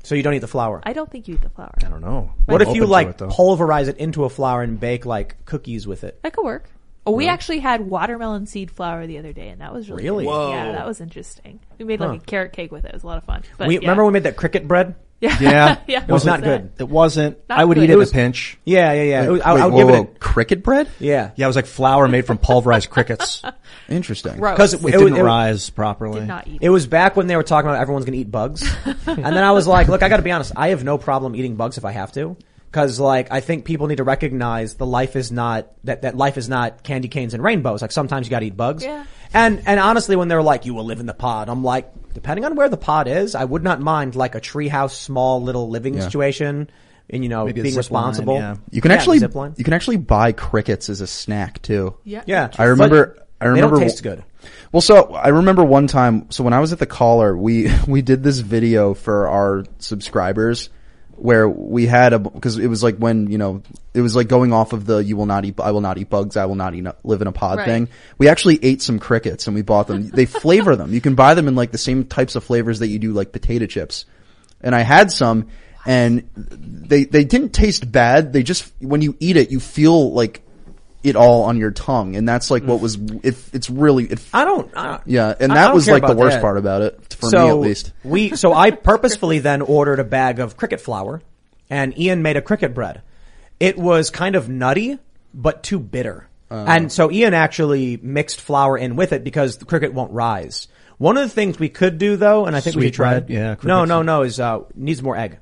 So 0.03 0.14
you 0.14 0.22
don't 0.22 0.36
eat 0.36 0.40
the 0.40 0.48
flour. 0.48 0.82
I 0.84 0.94
don't 0.94 1.10
think 1.10 1.28
you 1.28 1.34
eat 1.34 1.41
the 1.41 1.49
flour. 1.49 1.74
I 1.84 1.90
don't 1.90 2.02
know. 2.02 2.30
What 2.45 2.62
I'm 2.62 2.68
if 2.68 2.76
you 2.76 2.86
like 2.86 3.07
it, 3.07 3.18
pulverize 3.30 3.88
it 3.88 3.98
into 3.98 4.24
a 4.24 4.30
flour 4.30 4.62
and 4.62 4.80
bake 4.80 5.03
like 5.07 5.44
cookies 5.45 5.88
with 5.88 6.03
it? 6.03 6.20
That 6.22 6.34
could 6.34 6.45
work. 6.45 6.70
Oh, 7.07 7.11
we 7.11 7.27
actually 7.27 7.60
had 7.60 7.82
watermelon 7.88 8.48
seed 8.48 8.72
flour 8.72 9.06
the 9.06 9.19
other 9.19 9.32
day, 9.32 9.49
and 9.49 9.61
that 9.61 9.72
was 9.73 9.90
really 9.90 10.03
Really? 10.03 10.23
good. 10.26 10.30
Whoa. 10.32 10.49
Yeah, 10.52 10.72
that 10.72 10.88
was 10.88 11.02
interesting. 11.02 11.60
We 11.77 11.86
made 11.86 11.99
like 11.99 12.10
Huh. 12.10 12.15
a 12.15 12.26
carrot 12.26 12.53
cake 12.53 12.72
with 12.72 12.84
it. 12.86 12.90
It 12.90 12.94
was 12.95 13.03
a 13.03 13.07
lot 13.07 13.18
of 13.19 13.23
fun. 13.26 13.44
But 13.57 13.68
we 13.68 13.76
yeah. 13.76 13.82
remember 13.82 14.06
we 14.06 14.11
made 14.11 14.23
that 14.23 14.36
cricket 14.38 14.68
bread. 14.68 14.95
Yeah, 15.22 15.38
Yeah. 15.40 15.77
yeah. 15.88 16.03
It 16.03 16.11
was 16.11 16.26
not 16.26 16.41
that? 16.41 16.45
good. 16.76 16.82
It 16.82 16.90
wasn't. 16.90 17.38
Not 17.48 17.60
I 17.60 17.64
would 17.64 17.76
good. 17.76 17.84
eat 17.86 17.90
It 17.91 17.94
it 17.94 17.98
was- 17.98 18.10
a 18.10 18.14
pinch. 18.14 18.57
Yeah, 18.65 18.91
yeah, 18.94 19.03
yeah. 19.03 19.23
It 19.23 19.30
was- 19.32 19.41
I, 19.41 19.53
Wait, 19.53 19.61
I 19.61 19.65
would 19.65 19.73
whoa, 19.73 19.77
give 19.86 19.90
it. 19.95 20.02
A, 20.15 20.19
cricket 20.19 20.64
bread? 20.64 20.90
yeah, 20.99 21.30
Yeah, 21.36 21.45
it 21.45 21.48
was 21.48 21.56
like 21.56 21.68
flour 21.68 22.07
made 22.07 22.26
from 22.26 22.38
pulverized 22.40 22.90
crickets. 22.90 23.41
Interesting. 23.90 24.38
Gross. 24.38 24.56
because 24.56 24.73
It, 24.73 24.82
it, 24.84 24.91
didn't 24.91 25.11
was- 25.11 25.19
it- 25.19 25.23
rise 25.23 25.69
properly. 25.69 26.19
Did 26.22 26.27
not 26.27 26.48
eat 26.48 26.57
It 26.61 26.69
was 26.69 26.88
back 26.88 27.15
when 27.15 27.27
they 27.27 27.36
were 27.36 27.44
talking 27.44 27.69
about 27.69 27.80
everyone's 27.82 28.06
gonna 28.06 28.18
eat 28.18 28.32
bugs. 28.32 28.64
and 29.06 29.23
then 29.23 29.38
I 29.44 29.52
was 29.52 29.68
like, 29.68 29.88
look, 29.88 30.02
I 30.03 30.10
gotta 30.10 30.23
be 30.23 30.32
honest, 30.32 30.53
I 30.56 30.69
have 30.69 30.84
no 30.84 30.98
problem 30.98 31.36
eating 31.36 31.56
bugs 31.56 31.77
if 31.77 31.86
I 31.86 31.91
have 31.91 32.11
to. 32.14 32.36
Cause 32.76 32.99
like, 32.99 33.31
I 33.31 33.39
think 33.39 33.64
people 33.64 33.88
need 33.88 33.95
to 33.97 34.03
recognize 34.03 34.73
the 34.73 34.85
life 34.85 35.15
is 35.15 35.31
not, 35.31 35.72
that, 35.85 36.02
that 36.02 36.18
life 36.18 36.38
is 36.38 36.49
not 36.49 36.84
candy 36.84 37.07
canes 37.07 37.34
and 37.34 37.41
rainbows. 37.41 37.81
Like 37.81 37.93
sometimes 37.93 38.27
you 38.27 38.31
gotta 38.31 38.47
eat 38.47 38.57
bugs. 38.57 38.84
Yeah. 38.84 39.06
And, 39.34 39.64
and 39.65 39.80
honestly, 39.80 40.18
when 40.18 40.27
they're 40.27 40.43
like, 40.43 40.65
you 40.65 40.73
will 40.73 40.84
live 40.84 40.99
in 40.99 41.06
the 41.06 41.14
pod, 41.14 41.47
I'm 41.47 41.64
like, 41.64 41.89
depending 42.14 42.43
on 42.43 42.56
where 42.56 42.68
the 42.68 42.76
pod 42.76 43.07
is, 43.07 43.34
I 43.34 43.45
would 43.45 43.64
not 43.64 43.80
mind 43.80 44.15
like 44.15 44.35
a 44.35 44.41
treehouse, 44.41 44.91
small 44.91 45.41
little 45.41 45.69
living 45.69 45.93
Yeah. 45.93 46.02
situation. 46.02 46.69
And 47.10 47.23
you 47.23 47.30
know, 47.30 47.45
Maybe 47.45 47.61
being 47.61 47.76
zip 47.76 47.89
line, 47.91 48.07
responsible. 48.10 48.35
yeah. 48.35 48.56
You 48.72 48.81
can 48.81 48.91
Yeah, 48.91 48.97
actually 48.97 49.19
you 49.57 49.64
can 49.64 49.73
actually 49.73 49.97
buy 49.97 50.34
crickets 50.34 50.89
as 50.89 50.99
a 50.99 51.07
snack 51.07 51.61
too. 51.61 51.95
Yeah. 52.03 52.23
Yeah. 52.26 52.49
I 52.57 52.65
remember. 52.65 53.15
I 53.39 53.45
They 53.45 53.49
remember. 53.52 53.76
don't 53.77 53.84
taste 53.84 54.03
good. 54.03 54.23
Well, 54.73 54.81
so 54.81 55.14
I 55.14 55.30
remember 55.30 55.64
one 55.64 55.88
time. 55.88 56.30
So 56.31 56.43
when 56.43 56.52
I 56.53 56.60
was 56.60 56.73
at 56.73 56.80
the 56.80 56.85
caller, 56.85 57.38
we 57.38 57.72
we 57.88 58.02
did 58.02 58.22
this 58.22 58.39
video 58.39 58.93
for 58.95 59.30
our 59.30 59.64
subscribers 59.80 60.69
where 61.18 61.48
we 61.48 61.86
had 61.86 62.14
a 62.14 62.20
because 62.20 62.58
it 62.58 62.68
was 62.68 62.84
like 62.84 62.98
when 62.98 63.32
you 63.32 63.38
know 63.38 63.62
it 63.94 64.02
was 64.02 64.16
like 64.16 64.28
going 64.28 64.52
off 64.54 64.74
of 64.74 64.86
the 64.86 64.98
you 64.98 65.16
will 65.16 65.26
not 65.26 65.46
eat 65.46 65.60
I 65.60 65.72
will 65.72 65.82
not 65.82 65.98
eat 65.98 66.10
bugs 66.10 66.36
I 66.38 66.46
will 66.46 66.56
not 66.56 66.76
eat 66.76 66.86
live 67.04 67.22
in 67.22 67.28
a 67.28 67.32
pod 67.32 67.58
Right. 67.60 67.66
thing. 67.66 67.90
We 68.18 68.28
actually 68.28 68.64
ate 68.64 68.82
some 68.82 69.00
crickets 69.00 69.48
and 69.48 69.56
we 69.56 69.62
bought 69.62 69.88
them. 69.88 70.10
they 70.10 70.26
flavor 70.26 70.76
them. 70.76 70.94
You 70.94 71.02
can 71.02 71.16
buy 71.16 71.34
them 71.34 71.48
in 71.48 71.56
like 71.56 71.72
the 71.72 71.78
same 71.78 72.06
types 72.06 72.36
of 72.36 72.44
flavors 72.44 72.80
that 72.80 72.88
you 72.88 73.00
do 73.00 73.14
like 73.14 73.32
potato 73.32 73.66
chips. 73.66 74.06
And 74.62 74.76
I 74.76 74.82
had 74.82 75.12
some 75.12 75.48
and 75.86 76.28
they 76.36 77.06
they 77.06 77.24
didn't 77.24 77.50
taste 77.54 77.90
bad. 77.92 78.34
They 78.34 78.44
just 78.44 78.72
when 78.80 79.02
you 79.02 79.16
eat 79.20 79.38
it 79.38 79.52
you 79.52 79.60
feel 79.60 80.12
like 80.14 80.42
it 81.06 81.15
all 81.15 81.44
on 81.44 81.57
your 81.57 81.72
tongue 81.72 82.15
and 82.15 82.27
that's 82.27 82.49
like 82.49 82.64
what 82.64 82.82
was 82.82 82.95
it, 82.95 83.38
it's 83.53 83.69
really 83.69 84.06
it, 84.06 84.19
I 84.34 84.44
don't, 84.44 84.76
I 84.76 84.99
yeah, 85.06 85.34
and 85.40 85.52
I 85.52 85.56
that 85.56 85.65
don't 85.68 85.76
was 85.76 85.86
care 85.86 85.94
like 85.95 86.02
the 86.02 86.07
about 86.07 86.18
worst 86.18 86.36
that. 86.36 86.41
part 86.41 86.57
about 86.57 86.82
it 86.82 87.14
for 87.14 87.30
so 87.30 87.44
me 87.45 87.49
at 87.49 87.57
least. 87.60 87.94
We 88.03 88.36
so 88.36 88.53
I 88.53 88.72
purposefully 88.72 89.40
then 89.40 89.61
ordered 89.61 89.99
a 89.99 90.03
bag 90.03 90.40
of 90.40 90.57
cricket 90.57 90.82
flour, 90.82 91.22
and 91.69 91.98
Ian 91.98 92.22
made 92.22 92.38
a 92.38 92.41
cricket 92.41 92.73
bread. 92.73 93.02
It 93.60 93.77
was 93.77 94.10
kind 94.10 94.36
of 94.36 94.49
nutty, 94.49 94.98
but 95.34 95.64
too 95.64 95.80
bitter. 95.80 96.27
Uh. 96.52 96.65
and 96.68 96.91
so 96.91 97.11
Ian 97.11 97.34
actually 97.34 97.98
mixed 97.98 98.40
flour 98.41 98.77
in 98.77 98.95
with 98.95 99.14
it 99.14 99.23
because 99.23 99.57
the 99.57 99.65
cricket 99.65 99.94
won't 99.94 100.11
rise. 100.11 100.68
One 100.98 101.18
of 101.18 101.23
the 101.23 101.30
things 101.30 101.60
we 101.60 101.69
could 101.69 101.98
do 101.98 102.15
though, 102.18 102.45
and 102.45 102.56
I 102.56 102.60
think 102.61 102.76
we 102.76 102.84
Sweet 102.84 102.88
should 102.90 102.95
try. 102.95 103.19
bread, 103.19 103.30
yeah, 103.30 103.48
No, 103.49 103.56
crickets. 103.56 103.90
no, 103.90 104.02
no. 104.02 104.22
Is 104.22 104.40
uh, 104.40 104.60
needs 104.76 105.02
more 105.03 105.18
egg 105.18 105.40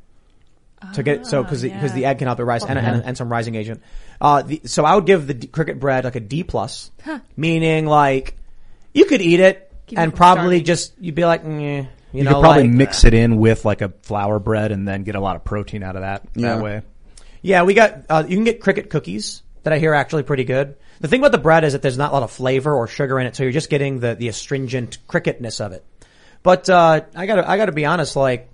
to 0.94 1.04
get 1.04 1.26
so 1.26 1.44
because 1.44 1.62
because 1.62 1.92
yeah. 1.92 1.96
the 1.96 2.06
egg 2.06 2.18
can 2.20 2.28
help 2.28 2.40
it 2.40 2.44
rise 2.44 2.64
and, 2.64 2.78
and, 2.78 3.04
and 3.04 3.18
some 3.18 3.32
rising 3.32 3.56
agent. 3.56 3.82
Uh, 4.24 4.42
the, 4.42 4.62
so 4.66 4.86
I 4.86 4.96
would 4.96 5.06
give 5.06 5.28
the 5.28 5.34
D- 5.34 5.48
cricket 5.48 5.80
bread 5.80 6.06
like 6.06 6.16
a 6.16 6.20
D 6.22 6.44
plus, 6.44 6.90
meaning 7.36 7.86
like 7.86 8.36
you 8.94 9.04
could 9.06 9.22
eat 9.22 9.40
it 9.42 9.70
Keep 9.88 10.00
and 10.00 10.12
from 10.12 10.18
probably 10.18 10.44
starving. 10.58 10.64
just 10.66 10.94
you'd 11.00 11.16
be 11.16 11.26
like, 11.26 11.44
"Nyeh." 11.44 11.84
You, 12.14 12.20
You, 12.20 12.24
know, 12.24 12.36
could 12.36 12.42
probably 12.42 12.64
like- 12.64 12.72
mix 12.72 13.04
it 13.04 13.14
in 13.14 13.38
with 13.38 13.66
like 13.66 13.82
a 13.82 13.90
flour 14.04 14.40
bread 14.40 14.72
and 14.72 14.88
then 14.88 15.04
get 15.04 15.16
a 15.16 15.20
lot 15.20 15.36
of 15.36 15.44
protein 15.44 15.84
out 15.84 15.96
of 15.96 16.04
that 16.04 16.24
Yeah. 16.36 16.56
that 16.56 16.64
way. 16.64 16.82
Yeah, 17.42 17.64
we 17.64 17.74
got, 17.74 18.04
uh, 18.10 18.24
you 18.26 18.38
can 18.38 18.46
get 18.46 18.62
cricket 18.62 18.90
cookies 18.90 19.42
that 19.64 19.74
I 19.74 19.80
hear 19.80 19.92
are 19.92 19.96
actually 19.96 20.24
pretty 20.24 20.46
good. 20.46 20.76
The 21.02 21.08
thing 21.10 21.20
about 21.20 21.34
the 21.34 21.38
bread 21.40 21.66
is 21.66 21.74
that 21.74 21.82
there's 21.82 21.98
not 21.98 22.12
a 22.12 22.14
lot 22.14 22.24
of 22.24 22.32
flavor 22.32 22.74
or 22.74 22.88
sugar 22.88 23.20
in 23.20 23.26
it, 23.28 23.36
so 23.36 23.44
you're 23.44 23.52
just 23.52 23.70
getting 23.70 24.00
the, 24.00 24.16
the 24.16 24.30
astringent 24.30 25.00
cricketness 25.08 25.60
of 25.60 25.74
it. 25.74 25.84
But, 26.44 26.70
uh, 26.70 27.02
I 27.16 27.26
gotta, 27.26 27.50
I 27.50 27.58
gotta 27.58 27.72
be 27.74 27.84
honest, 27.86 28.16
like, 28.16 28.48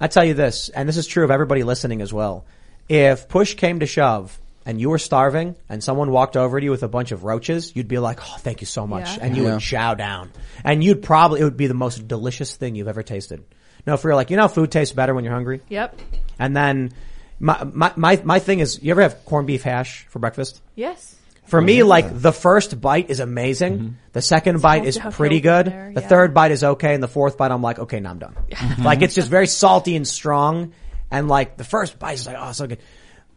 I 0.00 0.08
tell 0.08 0.24
you 0.24 0.34
this, 0.34 0.68
and 0.68 0.86
this 0.86 0.98
is 0.98 1.06
true 1.06 1.24
of 1.24 1.30
everybody 1.30 1.62
listening 1.62 2.02
as 2.02 2.12
well. 2.12 2.44
If 2.88 3.28
push 3.28 3.54
came 3.54 3.80
to 3.80 3.86
shove 3.86 4.38
and 4.66 4.80
you 4.80 4.90
were 4.90 4.98
starving 4.98 5.56
and 5.68 5.82
someone 5.82 6.10
walked 6.10 6.36
over 6.36 6.58
to 6.58 6.64
you 6.64 6.70
with 6.70 6.82
a 6.82 6.88
bunch 6.88 7.12
of 7.12 7.24
roaches, 7.24 7.74
you'd 7.76 7.88
be 7.88 7.98
like, 7.98 8.20
oh, 8.22 8.36
thank 8.38 8.60
you 8.60 8.66
so 8.66 8.86
much. 8.86 9.16
Yeah. 9.16 9.24
And 9.24 9.36
you 9.36 9.44
Yeah. 9.44 9.52
would 9.54 9.60
chow 9.60 9.94
down. 9.94 10.30
And 10.64 10.82
you'd 10.82 11.02
probably, 11.02 11.40
it 11.40 11.44
would 11.44 11.56
be 11.56 11.66
the 11.66 11.74
most 11.74 12.08
delicious 12.08 12.56
thing 12.56 12.74
you've 12.74 12.88
ever 12.88 13.02
tasted. 13.02 13.44
No, 13.86 13.96
for 13.96 14.08
real, 14.08 14.16
like, 14.16 14.30
you 14.30 14.36
know 14.36 14.48
food 14.48 14.70
tastes 14.70 14.94
better 14.94 15.14
when 15.14 15.24
you're 15.24 15.34
hungry? 15.34 15.60
Yep. 15.68 16.00
And 16.38 16.56
then 16.56 16.92
my, 17.38 17.64
my, 17.64 17.92
my, 17.96 18.20
my 18.24 18.38
thing 18.38 18.60
is, 18.60 18.82
you 18.82 18.90
ever 18.92 19.02
have 19.02 19.24
corned 19.26 19.46
beef 19.46 19.62
hash 19.62 20.06
for 20.08 20.18
breakfast? 20.18 20.62
Yes. 20.74 21.16
For 21.46 21.60
me, 21.60 21.82
like 21.82 22.06
the 22.22 22.32
first 22.32 22.80
bite 22.80 23.10
is 23.10 23.20
amazing. 23.20 23.78
Mm-hmm. 23.78 23.88
The 24.12 24.22
second 24.22 24.62
bite 24.62 24.86
is 24.86 24.98
pretty 25.10 25.40
good. 25.40 25.66
there, 25.66 25.92
the 25.94 26.00
yeah. 26.00 26.08
third 26.08 26.32
bite 26.32 26.52
is 26.52 26.64
okay. 26.64 26.94
And 26.94 27.02
the 27.02 27.08
fourth 27.08 27.36
bite, 27.36 27.50
I'm 27.50 27.60
like, 27.60 27.78
okay, 27.78 28.00
now 28.00 28.10
I'm 28.10 28.18
done. 28.18 28.34
like 28.82 29.02
it's 29.02 29.14
just 29.14 29.28
very 29.28 29.46
salty 29.46 29.94
and 29.94 30.08
strong. 30.08 30.72
And 31.10 31.28
like 31.28 31.58
the 31.58 31.64
first 31.64 31.98
bite 31.98 32.14
is 32.14 32.26
like, 32.26 32.36
oh, 32.38 32.52
so 32.52 32.66
good. 32.66 32.78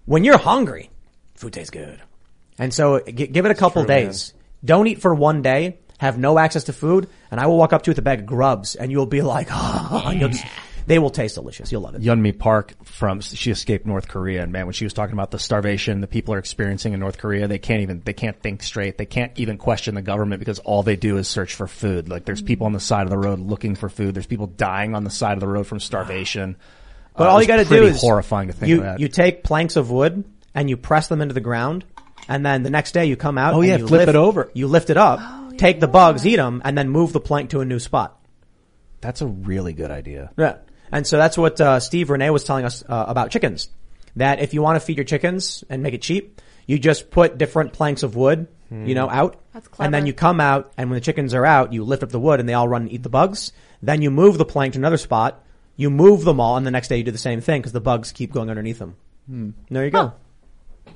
When 0.05 0.23
you're 0.23 0.37
hungry, 0.37 0.89
food 1.37 1.53
tastes 1.53 1.69
good. 1.71 2.01
And 2.59 2.73
so 2.73 2.99
g- 2.99 3.27
give 3.27 3.45
it 3.45 3.51
a 3.51 3.55
couple 3.55 3.83
true, 3.83 3.87
man. 3.87 4.05
days. 4.07 4.33
Don't 4.65 4.87
eat 4.87 5.01
for 5.01 5.13
one 5.15 5.41
day. 5.41 5.77
Have 5.99 6.17
no 6.17 6.37
access 6.37 6.65
to 6.65 6.73
food. 6.73 7.07
And 7.31 7.39
I 7.39 7.47
will 7.47 7.57
walk 7.57 7.73
up 7.73 7.83
to 7.83 7.89
you 7.89 7.91
with 7.91 7.99
a 7.99 8.03
bag 8.03 8.19
of 8.19 8.25
grubs 8.25 8.75
and 8.75 8.91
you'll 8.91 9.05
be 9.05 9.21
like, 9.21 9.47
oh, 9.51 10.03
and 10.07 10.19
you'll 10.19 10.29
just, 10.29 10.45
they 10.87 10.99
will 10.99 11.09
taste 11.09 11.35
delicious. 11.35 11.71
You'll 11.71 11.81
love 11.81 11.95
it. 11.95 12.01
Yeonmi 12.01 12.37
Park 12.37 12.73
from 12.85 13.19
she 13.21 13.51
escaped 13.51 13.85
North 13.85 14.07
Korea 14.07 14.41
and 14.43 14.51
man 14.51 14.65
when 14.65 14.73
she 14.73 14.85
was 14.85 14.93
talking 14.93 15.13
about 15.13 15.31
the 15.31 15.39
starvation 15.39 16.01
the 16.01 16.07
people 16.07 16.33
are 16.33 16.39
experiencing 16.39 16.93
in 16.93 16.99
North 16.99 17.17
Korea 17.17 17.47
they 17.47 17.59
can't 17.59 17.81
even 17.81 18.01
they 18.03 18.13
can't 18.13 18.39
think 18.41 18.63
straight 18.63 18.97
they 18.97 19.05
can't 19.05 19.31
even 19.37 19.57
question 19.57 19.95
the 19.95 20.01
government 20.01 20.39
because 20.39 20.59
all 20.59 20.81
they 20.83 20.95
do 20.95 21.17
is 21.17 21.27
search 21.27 21.53
for 21.55 21.67
food 21.67 22.09
like 22.09 22.25
there's 22.25 22.41
people 22.41 22.65
on 22.65 22.73
the 22.73 22.79
side 22.79 23.03
of 23.03 23.09
the 23.09 23.17
road 23.17 23.39
looking 23.39 23.75
for 23.75 23.89
food 23.89 24.15
there's 24.15 24.25
people 24.27 24.47
dying 24.47 24.95
on 24.95 25.03
the 25.03 25.09
side 25.11 25.33
of 25.33 25.41
the 25.41 25.47
road 25.47 25.67
from 25.67 25.79
starvation 25.79 26.55
But 27.15 27.27
Uh, 27.27 27.31
all 27.31 27.41
you 27.41 27.47
got 27.47 27.57
to 27.57 27.63
do 27.63 27.69
pretty 27.69 27.87
is 27.87 28.01
horrifying 28.01 28.47
to 28.47 28.53
think 28.53 28.69
you, 28.69 28.77
of 28.77 28.83
that 28.83 28.99
You 28.99 29.09
take 29.09 29.43
planks 29.43 29.75
of 29.75 29.91
wood 29.91 30.23
and 30.57 30.69
you 30.71 30.75
press 30.75 31.07
them 31.07 31.21
into 31.21 31.35
the 31.35 31.39
ground, 31.39 31.85
and 32.27 32.43
then 32.43 32.63
the 32.63 32.71
next 32.71 32.91
day 32.91 33.05
you 33.05 33.15
come 33.15 33.37
out. 33.37 33.53
Oh, 33.53 33.61
and 33.61 33.69
yeah, 33.69 33.77
you 33.77 33.87
flip 33.87 33.99
lift, 33.99 34.09
it 34.09 34.15
over. 34.15 34.49
You 34.55 34.67
lift 34.67 34.89
it 34.89 34.97
up, 34.97 35.55
take 35.57 35.79
the 35.79 35.87
bugs, 35.87 36.25
eat 36.25 36.37
them, 36.37 36.63
and 36.65 36.75
then 36.75 36.89
move 36.89 37.13
the 37.13 37.19
plank 37.19 37.51
to 37.51 37.61
a 37.61 37.65
new 37.65 37.79
spot. 37.79 38.19
that's 38.99 39.21
a 39.21 39.27
really 39.27 39.73
good 39.73 39.91
idea 39.91 40.31
Yeah, 40.35 40.57
and 40.91 41.05
so 41.05 41.17
that's 41.17 41.37
what 41.37 41.61
uh, 41.61 41.79
Steve 41.79 42.09
Renee 42.09 42.31
was 42.31 42.43
telling 42.43 42.65
us 42.65 42.83
uh, 42.89 43.05
about 43.07 43.29
chickens. 43.29 43.69
That 44.15 44.39
if 44.39 44.55
you 44.55 44.63
want 44.63 44.77
to 44.77 44.79
feed 44.79 44.97
your 44.97 45.03
chickens 45.03 45.63
and 45.69 45.83
make 45.83 45.93
it 45.93 46.01
cheap, 46.01 46.41
you 46.65 46.79
just 46.79 47.11
put 47.11 47.37
different 47.37 47.71
planks 47.71 48.01
of 48.01 48.15
wood, 48.15 48.47
you 48.71 48.95
know, 48.95 49.07
out, 49.07 49.39
That's 49.53 49.69
and 49.79 49.93
then 49.93 50.07
you 50.07 50.13
come 50.13 50.41
out, 50.41 50.73
and 50.75 50.89
when 50.89 50.97
the 50.97 51.05
chickens 51.05 51.35
are 51.35 51.45
out, 51.45 51.71
you 51.71 51.83
lift 51.83 52.01
up 52.01 52.09
the 52.09 52.19
wood, 52.19 52.39
and 52.39 52.49
they 52.49 52.53
all 52.55 52.67
run 52.67 52.81
and 52.81 52.91
eat 52.91 53.03
the 53.03 53.09
bugs. 53.09 53.53
Then 53.83 54.01
you 54.01 54.09
move 54.09 54.39
the 54.39 54.43
plank 54.45 54.73
to 54.73 54.79
another 54.79 54.97
spot. 54.97 55.45
You 55.75 55.91
move 55.91 56.25
them 56.25 56.39
all, 56.39 56.57
and 56.57 56.65
the 56.65 56.71
next 56.71 56.87
day 56.87 56.97
you 56.97 57.03
do 57.03 57.11
the 57.11 57.19
same 57.19 57.41
thing 57.41 57.61
because 57.61 57.73
the 57.73 57.79
bugs 57.79 58.11
keep 58.11 58.33
going 58.33 58.49
underneath 58.49 58.79
them. 58.79 58.95
There 59.69 59.85
you 59.85 59.91
go. 59.91 60.13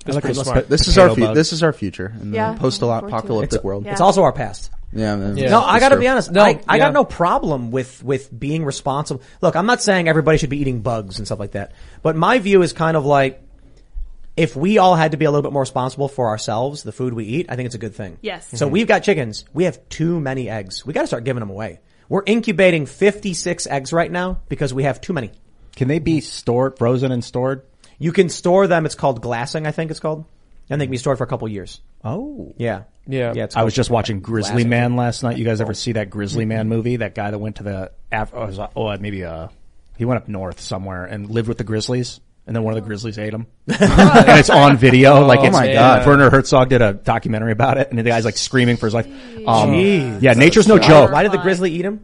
That's 0.06 0.16
like 0.16 0.24
pretty 0.24 0.40
it. 0.40 0.44
smart. 0.44 0.70
This 0.70 0.88
is 0.88 0.98
our 0.98 1.10
Potato 1.10 1.22
fu- 1.22 1.28
bug. 1.28 1.36
this 1.36 1.54
is 1.54 1.64
our 1.64 1.74
future 1.74 2.14
in 2.22 2.34
Yeah, 2.34 2.54
the 2.54 2.60
post-apocalyptic 2.60 3.64
world. 3.64 3.86
Yeah. 3.86 3.92
it's 3.92 4.02
also 4.02 4.24
our 4.24 4.34
past. 4.34 4.72
Yeah, 4.94 5.16
man. 5.16 5.38
Yeah. 5.38 5.52
No, 5.52 5.62
I 5.62 5.80
got 5.80 5.90
to 5.90 5.98
be 5.98 6.08
honest. 6.08 6.32
No, 6.32 6.42
I, 6.42 6.60
I 6.68 6.76
yeah. 6.76 6.86
got 6.86 6.94
no 6.94 7.06
problem 7.06 7.72
with 7.72 8.04
with 8.04 8.38
being 8.38 8.66
responsible. 8.66 9.22
Look, 9.42 9.56
I'm 9.56 9.66
not 9.66 9.82
saying 9.82 10.08
everybody 10.08 10.38
should 10.38 10.50
be 10.50 10.60
eating 10.60 10.82
bugs 10.82 11.18
and 11.18 11.28
stuff 11.28 11.40
like 11.40 11.52
that, 11.52 11.74
but 12.02 12.16
my 12.16 12.40
view 12.40 12.62
is 12.62 12.74
kind 12.74 12.98
of 12.98 13.06
like 13.06 13.42
if 14.36 14.56
we 14.56 14.78
all 14.78 14.96
had 14.96 15.12
to 15.12 15.18
be 15.18 15.26
a 15.26 15.32
little 15.32 15.44
bit 15.44 15.54
more 15.54 15.62
responsible 15.62 16.08
for 16.08 16.28
ourselves, 16.30 16.84
the 16.84 16.92
food 16.92 17.14
we 17.14 17.26
eat, 17.26 17.46
I 17.50 17.56
think 17.56 17.68
it's 17.68 17.76
a 17.76 17.80
good 17.80 17.96
thing. 17.96 18.18
Yes. 18.22 18.48
So 18.48 18.66
mm-hmm. 18.66 18.74
we've 18.74 18.88
got 18.88 19.04
chickens. 19.04 19.46
We 19.54 19.66
have 19.66 19.88
too 19.90 20.20
many 20.20 20.50
eggs. 20.50 20.86
We 20.86 20.94
got 20.94 21.02
to 21.02 21.08
start 21.08 21.24
giving 21.24 21.42
them 21.42 21.50
away. 21.50 21.80
We're 22.10 22.24
incubating 22.26 22.86
56 22.86 23.68
eggs 23.68 23.94
right 23.94 24.12
now 24.12 24.40
because 24.50 24.74
we 24.74 24.84
have 24.84 25.00
too 25.00 25.14
many. 25.14 25.32
can 25.76 25.88
they 25.88 26.00
be 26.00 26.22
stored 26.22 26.78
frozen 26.78 27.12
and 27.12 27.24
stored 27.24 27.64
You 28.02 28.12
can 28.12 28.30
store 28.30 28.68
them. 28.68 28.86
It's 28.86 28.96
called 28.96 29.22
glassing, 29.22 29.68
I 29.68 29.72
think 29.72 29.92
it's 29.92 30.00
called, 30.00 30.26
and 30.70 30.82
they 30.82 30.86
can 30.86 30.92
be 30.92 30.98
stored 30.98 31.18
for 31.18 31.24
a 31.24 31.28
couple 31.28 31.48
years. 31.48 31.82
oh 32.04 32.54
Yeah. 32.58 32.84
Yeah. 33.08 33.34
Yeah. 33.36 33.44
It's 33.46 33.56
I 33.56 33.64
was 33.64 33.74
just 33.74 33.90
watching 33.90 34.22
Grizzly 34.22 34.54
glassing. 34.64 34.70
Man 34.70 34.96
last 34.96 35.24
night. 35.24 35.38
You 35.38 35.46
guys 35.46 35.62
ever 35.62 35.74
see 35.74 35.94
that 35.94 36.10
Grizzly 36.10 36.46
Man 36.46 36.68
movie? 36.68 36.98
That 36.98 37.16
guy 37.16 37.32
that 37.32 37.38
went 37.38 37.58
to 37.58 37.64
the 37.64 37.92
Af- 38.12 38.32
oh, 38.34 38.46
was, 38.46 38.60
oh 38.76 38.98
maybe 38.98 39.24
uh 39.24 39.48
he 39.98 40.06
went 40.06 40.22
up 40.22 40.28
north 40.28 40.60
somewhere 40.60 41.06
and 41.06 41.30
lived 41.30 41.48
with 41.48 41.60
the 41.60 41.64
Grizzlies, 41.64 42.20
and 42.48 42.56
then 42.56 42.64
one 42.64 42.76
of 42.76 42.82
the 42.82 42.88
Grizzlies 42.88 43.20
ate 43.20 43.34
him, 43.34 43.46
and 43.68 44.40
it's 44.40 44.50
on 44.50 44.78
video. 44.78 45.24
Like, 45.28 45.42
it's, 45.44 45.54
my 45.54 45.72
God. 45.72 46.08
Werner 46.08 46.32
Herzog 46.32 46.70
did 46.70 46.82
a 46.82 46.94
documentary 46.94 47.52
about 47.52 47.78
it, 47.78 47.90
and 47.92 48.00
the 48.00 48.04
guy's 48.04 48.26
like 48.26 48.38
screaming 48.38 48.78
for 48.78 48.88
his 48.88 48.96
life. 48.96 49.06
Um, 49.06 49.74
Jeez. 49.74 50.22
yeah, 50.24 50.34
nature's 50.34 50.68
no 50.68 50.80
joke. 50.80 51.12
Why 51.12 51.22
did 51.22 51.32
the 51.32 51.38
grizzly 51.38 51.72
eat 51.72 51.86
him? 51.86 52.04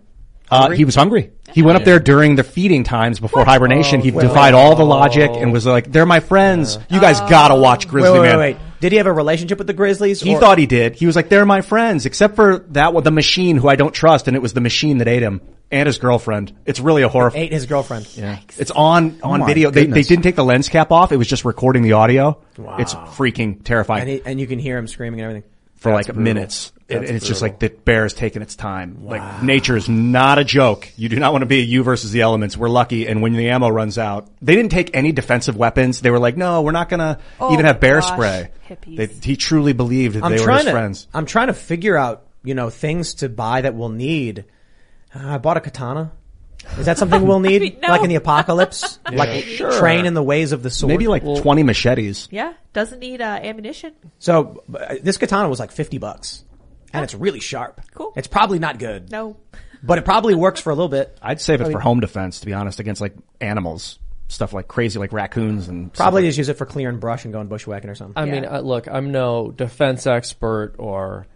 Uh, 0.50 0.70
he 0.70 0.86
was 0.86 0.94
hungry. 0.94 1.32
He 1.58 1.64
went 1.64 1.76
up 1.76 1.86
there 1.86 1.98
during 1.98 2.36
the 2.36 2.44
feeding 2.44 2.84
times 2.84 3.20
before 3.20 3.44
hibernation. 3.44 4.02
he 4.02 4.12
oh, 4.12 4.20
defied 4.20 4.54
all 4.54 4.76
the 4.76 4.86
logic 4.86 5.32
and 5.32 5.52
was 5.52 5.66
like, 5.66 5.92
"They're 5.92 6.06
my 6.06 6.20
friends. 6.20 6.78
You 6.88 7.02
guys 7.02 7.20
gotta 7.22 7.56
oh. 7.56 7.60
watch 7.60 7.88
Grizzly 7.88 8.12
Wait, 8.12 8.20
wait, 8.20 8.28
Man." 8.28 8.38
wait, 8.38 8.54
wait. 8.58 8.80
Did 8.80 8.92
he 8.92 9.00
have 9.00 9.08
a 9.08 9.12
relationship 9.12 9.58
with 9.58 9.66
the 9.66 9.74
grizzlies? 9.74 10.22
He 10.22 10.36
or- 10.36 10.40
thought 10.40 10.60
he 10.60 10.68
did. 10.68 10.94
He 10.94 11.08
was 11.08 11.16
like, 11.16 11.30
"They're 11.30 11.48
my 11.48 11.62
friends," 11.62 12.06
except 12.06 12.36
for 12.36 12.60
that 12.74 12.94
one, 12.94 13.04
the 13.04 13.10
machine 13.10 13.58
who 13.58 13.68
I 13.68 13.76
don't 13.76 13.92
trust, 13.92 14.28
and 14.28 14.38
it 14.38 14.40
was 14.40 14.54
the 14.54 14.62
machine 14.62 15.00
that 15.00 15.08
ate 15.08 15.24
him 15.24 15.42
and 15.72 15.88
his 15.88 15.98
girlfriend. 15.98 16.54
It's 16.68 16.80
really 16.80 17.02
a 17.02 17.10
horror. 17.10 17.32
ate 17.34 17.52
his 17.52 17.66
girlfriend. 17.66 18.08
Yeah. 18.16 18.38
It's 18.60 18.70
on 18.70 19.20
on 19.24 19.42
oh 19.42 19.44
my 19.44 19.48
video. 19.48 19.72
They, 19.72 19.88
they 19.88 20.04
didn't 20.04 20.26
take 20.26 20.36
the 20.36 20.46
lens 20.46 20.70
cap 20.70 20.92
off. 20.92 21.12
It 21.12 21.18
was 21.18 21.28
just 21.28 21.44
recording 21.44 21.82
the 21.82 21.94
audio. 21.94 22.40
Wow. 22.56 22.78
It's 22.78 22.94
freaking 22.94 23.64
terrifying 23.64 24.02
And, 24.02 24.10
he, 24.12 24.22
and 24.24 24.40
you 24.40 24.46
can 24.46 24.60
hear 24.60 24.78
him 24.78 24.88
screaming 24.88 25.22
and 25.22 25.30
everything. 25.32 25.50
For 25.78 25.92
like 25.92 26.14
minutes. 26.16 26.74
And, 26.90 27.04
and 27.04 27.18
it's 27.18 27.28
just 27.28 27.42
like 27.42 27.60
the 27.60 27.68
bear 27.70 28.06
is 28.06 28.14
taking 28.14 28.42
its 28.42 28.56
time. 28.56 29.04
Like 29.06 29.44
nature 29.44 29.76
is 29.76 29.90
not 29.90 30.40
a 30.40 30.46
joke. 30.46 30.88
You 30.96 31.10
do 31.10 31.20
not 31.20 31.34
want 31.34 31.42
to 31.42 31.46
be 31.46 31.60
a 31.60 31.64
you 31.64 31.84
versus 31.84 32.12
the 32.12 32.22
elements. 32.22 32.56
We're 32.56 32.70
lucky. 32.70 33.08
And 33.08 33.22
when 33.22 33.34
the 33.34 33.50
ammo 33.50 33.68
runs 33.68 33.98
out, 33.98 34.30
they 34.42 34.56
didn't 34.56 34.72
take 34.72 34.92
any 34.96 35.12
defensive 35.12 35.58
weapons. 35.58 36.00
They 36.00 36.12
were 36.12 36.20
like, 36.20 36.38
no, 36.38 36.62
we're 36.62 36.72
not 36.72 36.88
going 36.88 37.00
to 37.02 37.20
Oh, 37.42 37.52
even 37.52 37.66
have 37.66 37.82
bear 37.82 38.00
gosh. 38.00 38.14
spray. 38.14 38.50
Hippies. 38.70 38.96
They, 38.98 39.08
he 39.08 39.36
truly 39.36 39.74
believed 39.74 40.16
that 40.16 40.24
I'm 40.24 40.32
they 40.32 40.40
were 40.44 40.52
his 40.52 40.64
to, 40.64 40.72
friends. 40.72 41.08
I'm 41.14 41.26
trying 41.26 41.48
to 41.48 41.54
figure 41.54 41.98
out, 41.98 42.26
you 42.44 42.56
know, 42.56 42.70
things 42.70 43.16
to 43.16 43.28
buy 43.28 43.62
that 43.62 43.76
we'll 43.76 43.90
need. 43.90 44.46
Uh, 45.14 45.34
I 45.34 45.38
bought 45.40 45.58
a 45.58 45.62
katana. 45.62 46.14
Is 46.78 46.86
that 46.86 46.98
something 46.98 47.26
we'll 47.26 47.40
need? 47.40 47.80
No. 47.82 47.90
Like 47.90 48.04
in 48.04 48.10
the 48.10 48.16
apocalypse? 48.16 49.00
Like 49.12 49.46
train 49.80 50.06
in 50.06 50.14
the 50.14 50.24
ways 50.24 50.52
of 50.52 50.64
the 50.64 50.70
sword? 50.70 50.90
Maybe 50.90 51.08
like 51.08 51.24
20 51.24 51.64
machetes. 51.64 52.28
Yeah. 52.32 52.54
Doesn't 52.74 53.00
need 53.00 53.22
uh, 53.22 53.40
ammunition. 53.42 53.94
So, 54.20 54.64
uh, 54.78 54.96
this 55.02 55.18
katana 55.18 55.50
was 55.50 55.60
like 55.60 55.72
50 55.72 55.98
bucks. 55.98 56.44
And 56.94 57.04
it's 57.04 57.14
really 57.14 57.40
sharp. 57.40 57.82
Cool. 57.94 58.14
It's 58.16 58.28
probably 58.28 58.60
not 58.60 58.80
good. 58.80 59.12
No. 59.12 59.38
But 59.84 59.98
it 59.98 60.06
probably 60.06 60.36
works 60.36 60.60
for 60.60 60.72
a 60.72 60.76
little 60.76 60.90
bit. 60.90 61.18
I'd 61.22 61.40
save 61.40 61.62
it 61.62 61.72
for 61.72 61.80
home 61.80 62.00
defense, 62.00 62.40
to 62.42 62.46
be 62.46 62.54
honest, 62.54 62.80
against 62.80 63.02
like 63.02 63.14
animals. 63.42 64.00
Stuff 64.30 64.52
like 64.52 64.68
crazy, 64.68 65.00
like 65.00 65.14
raccoons 65.14 65.70
and 65.70 65.88
stuff 65.88 65.98
Probably 66.04 66.24
like- 66.24 66.30
just 66.30 66.38
use 66.40 66.50
it 66.50 66.58
for 66.58 66.66
clearing 66.66 67.00
brush 67.00 67.24
and 67.24 67.34
going 67.34 67.48
bushwhacking 67.48 67.90
or 67.90 67.96
something. 67.96 68.22
I 68.22 68.26
mean, 68.26 68.44
uh, 68.46 68.60
look, 68.60 68.88
I'm 68.90 69.12
no 69.12 69.52
defense 69.52 70.06
expert 70.06 70.76
or 70.80 71.28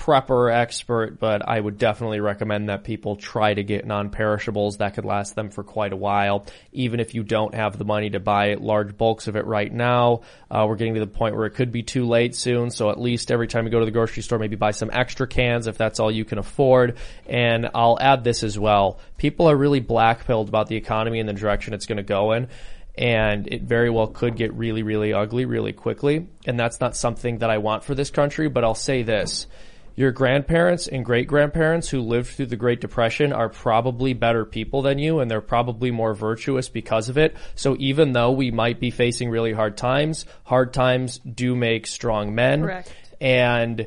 prepper 0.00 0.50
expert, 0.50 1.20
but 1.20 1.46
I 1.46 1.60
would 1.60 1.76
definitely 1.76 2.20
recommend 2.20 2.70
that 2.70 2.84
people 2.84 3.16
try 3.16 3.52
to 3.52 3.62
get 3.62 3.86
non-perishables 3.86 4.78
that 4.78 4.94
could 4.94 5.04
last 5.04 5.34
them 5.34 5.50
for 5.50 5.62
quite 5.62 5.92
a 5.92 5.96
while. 5.96 6.46
Even 6.72 7.00
if 7.00 7.14
you 7.14 7.22
don't 7.22 7.54
have 7.54 7.76
the 7.76 7.84
money 7.84 8.08
to 8.08 8.18
buy 8.18 8.54
large 8.54 8.96
bulks 8.96 9.28
of 9.28 9.36
it 9.36 9.44
right 9.44 9.70
now, 9.70 10.22
uh, 10.50 10.64
we're 10.66 10.76
getting 10.76 10.94
to 10.94 11.00
the 11.00 11.06
point 11.06 11.36
where 11.36 11.44
it 11.44 11.50
could 11.50 11.70
be 11.70 11.82
too 11.82 12.06
late 12.06 12.34
soon. 12.34 12.70
So 12.70 12.88
at 12.88 12.98
least 12.98 13.30
every 13.30 13.46
time 13.46 13.66
you 13.66 13.70
go 13.70 13.80
to 13.80 13.84
the 13.84 13.90
grocery 13.90 14.22
store, 14.22 14.38
maybe 14.38 14.56
buy 14.56 14.70
some 14.70 14.90
extra 14.90 15.26
cans 15.26 15.66
if 15.66 15.76
that's 15.76 16.00
all 16.00 16.10
you 16.10 16.24
can 16.24 16.38
afford. 16.38 16.96
And 17.26 17.68
I'll 17.74 17.98
add 18.00 18.24
this 18.24 18.42
as 18.42 18.58
well. 18.58 19.00
People 19.18 19.50
are 19.50 19.56
really 19.56 19.80
black-pilled 19.80 20.48
about 20.48 20.68
the 20.68 20.76
economy 20.76 21.20
and 21.20 21.28
the 21.28 21.34
direction 21.34 21.74
it's 21.74 21.86
going 21.86 21.98
to 21.98 22.02
go 22.02 22.32
in 22.32 22.48
and 22.96 23.46
it 23.48 23.62
very 23.62 23.90
well 23.90 24.06
could 24.06 24.36
get 24.36 24.52
really, 24.54 24.82
really 24.82 25.12
ugly 25.12 25.44
really 25.44 25.72
quickly. 25.72 26.26
And 26.46 26.58
that's 26.58 26.80
not 26.80 26.96
something 26.96 27.38
that 27.38 27.50
I 27.50 27.58
want 27.58 27.84
for 27.84 27.94
this 27.94 28.10
country, 28.10 28.48
but 28.48 28.64
I'll 28.64 28.74
say 28.74 29.02
this. 29.02 29.46
Your 29.96 30.12
grandparents 30.12 30.86
and 30.86 31.04
great 31.04 31.26
grandparents 31.26 31.88
who 31.88 32.00
lived 32.00 32.30
through 32.30 32.46
the 32.46 32.56
Great 32.56 32.80
Depression 32.80 33.32
are 33.32 33.48
probably 33.48 34.12
better 34.12 34.44
people 34.44 34.82
than 34.82 34.98
you 34.98 35.20
and 35.20 35.30
they're 35.30 35.40
probably 35.40 35.90
more 35.90 36.14
virtuous 36.14 36.68
because 36.68 37.08
of 37.08 37.18
it. 37.18 37.36
So 37.54 37.76
even 37.78 38.12
though 38.12 38.30
we 38.30 38.50
might 38.50 38.80
be 38.80 38.90
facing 38.90 39.30
really 39.30 39.52
hard 39.52 39.76
times, 39.76 40.26
hard 40.44 40.72
times 40.72 41.18
do 41.18 41.54
make 41.54 41.86
strong 41.86 42.34
men. 42.34 42.62
Correct. 42.62 42.92
And 43.20 43.86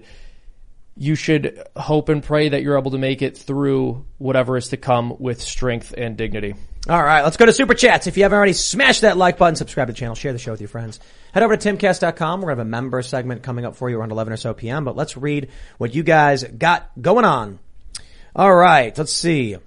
you 0.95 1.15
should 1.15 1.61
hope 1.75 2.09
and 2.09 2.23
pray 2.23 2.49
that 2.49 2.61
you're 2.61 2.77
able 2.77 2.91
to 2.91 2.97
make 2.97 3.21
it 3.21 3.37
through 3.37 4.05
whatever 4.17 4.57
is 4.57 4.69
to 4.69 4.77
come 4.77 5.15
with 5.19 5.41
strength 5.41 5.93
and 5.97 6.17
dignity. 6.17 6.55
All 6.87 7.01
right, 7.01 7.23
let's 7.23 7.37
go 7.37 7.45
to 7.45 7.53
Super 7.53 7.73
Chats. 7.73 8.07
If 8.07 8.17
you 8.17 8.23
haven't 8.23 8.35
already, 8.35 8.53
smash 8.53 8.99
that 8.99 9.17
like 9.17 9.37
button, 9.37 9.55
subscribe 9.55 9.87
to 9.87 9.93
the 9.93 9.97
channel, 9.97 10.15
share 10.15 10.33
the 10.33 10.39
show 10.39 10.51
with 10.51 10.61
your 10.61 10.67
friends. 10.67 10.99
Head 11.33 11.41
over 11.41 11.55
to 11.55 11.73
timcast.com. 11.73 12.41
We're 12.41 12.47
going 12.47 12.57
to 12.57 12.61
have 12.61 12.67
a 12.67 12.69
member 12.69 13.01
segment 13.01 13.41
coming 13.41 13.65
up 13.65 13.75
for 13.75 13.89
you 13.89 13.97
around 13.97 14.11
11 14.11 14.33
or 14.33 14.37
so 14.37 14.53
p.m., 14.53 14.83
but 14.83 14.95
let's 14.95 15.15
read 15.15 15.49
what 15.77 15.95
you 15.95 16.03
guys 16.03 16.43
got 16.43 16.91
going 17.01 17.25
on. 17.25 17.59
All 18.35 18.53
right, 18.53 18.95
let's 18.97 19.13
see. 19.13 19.57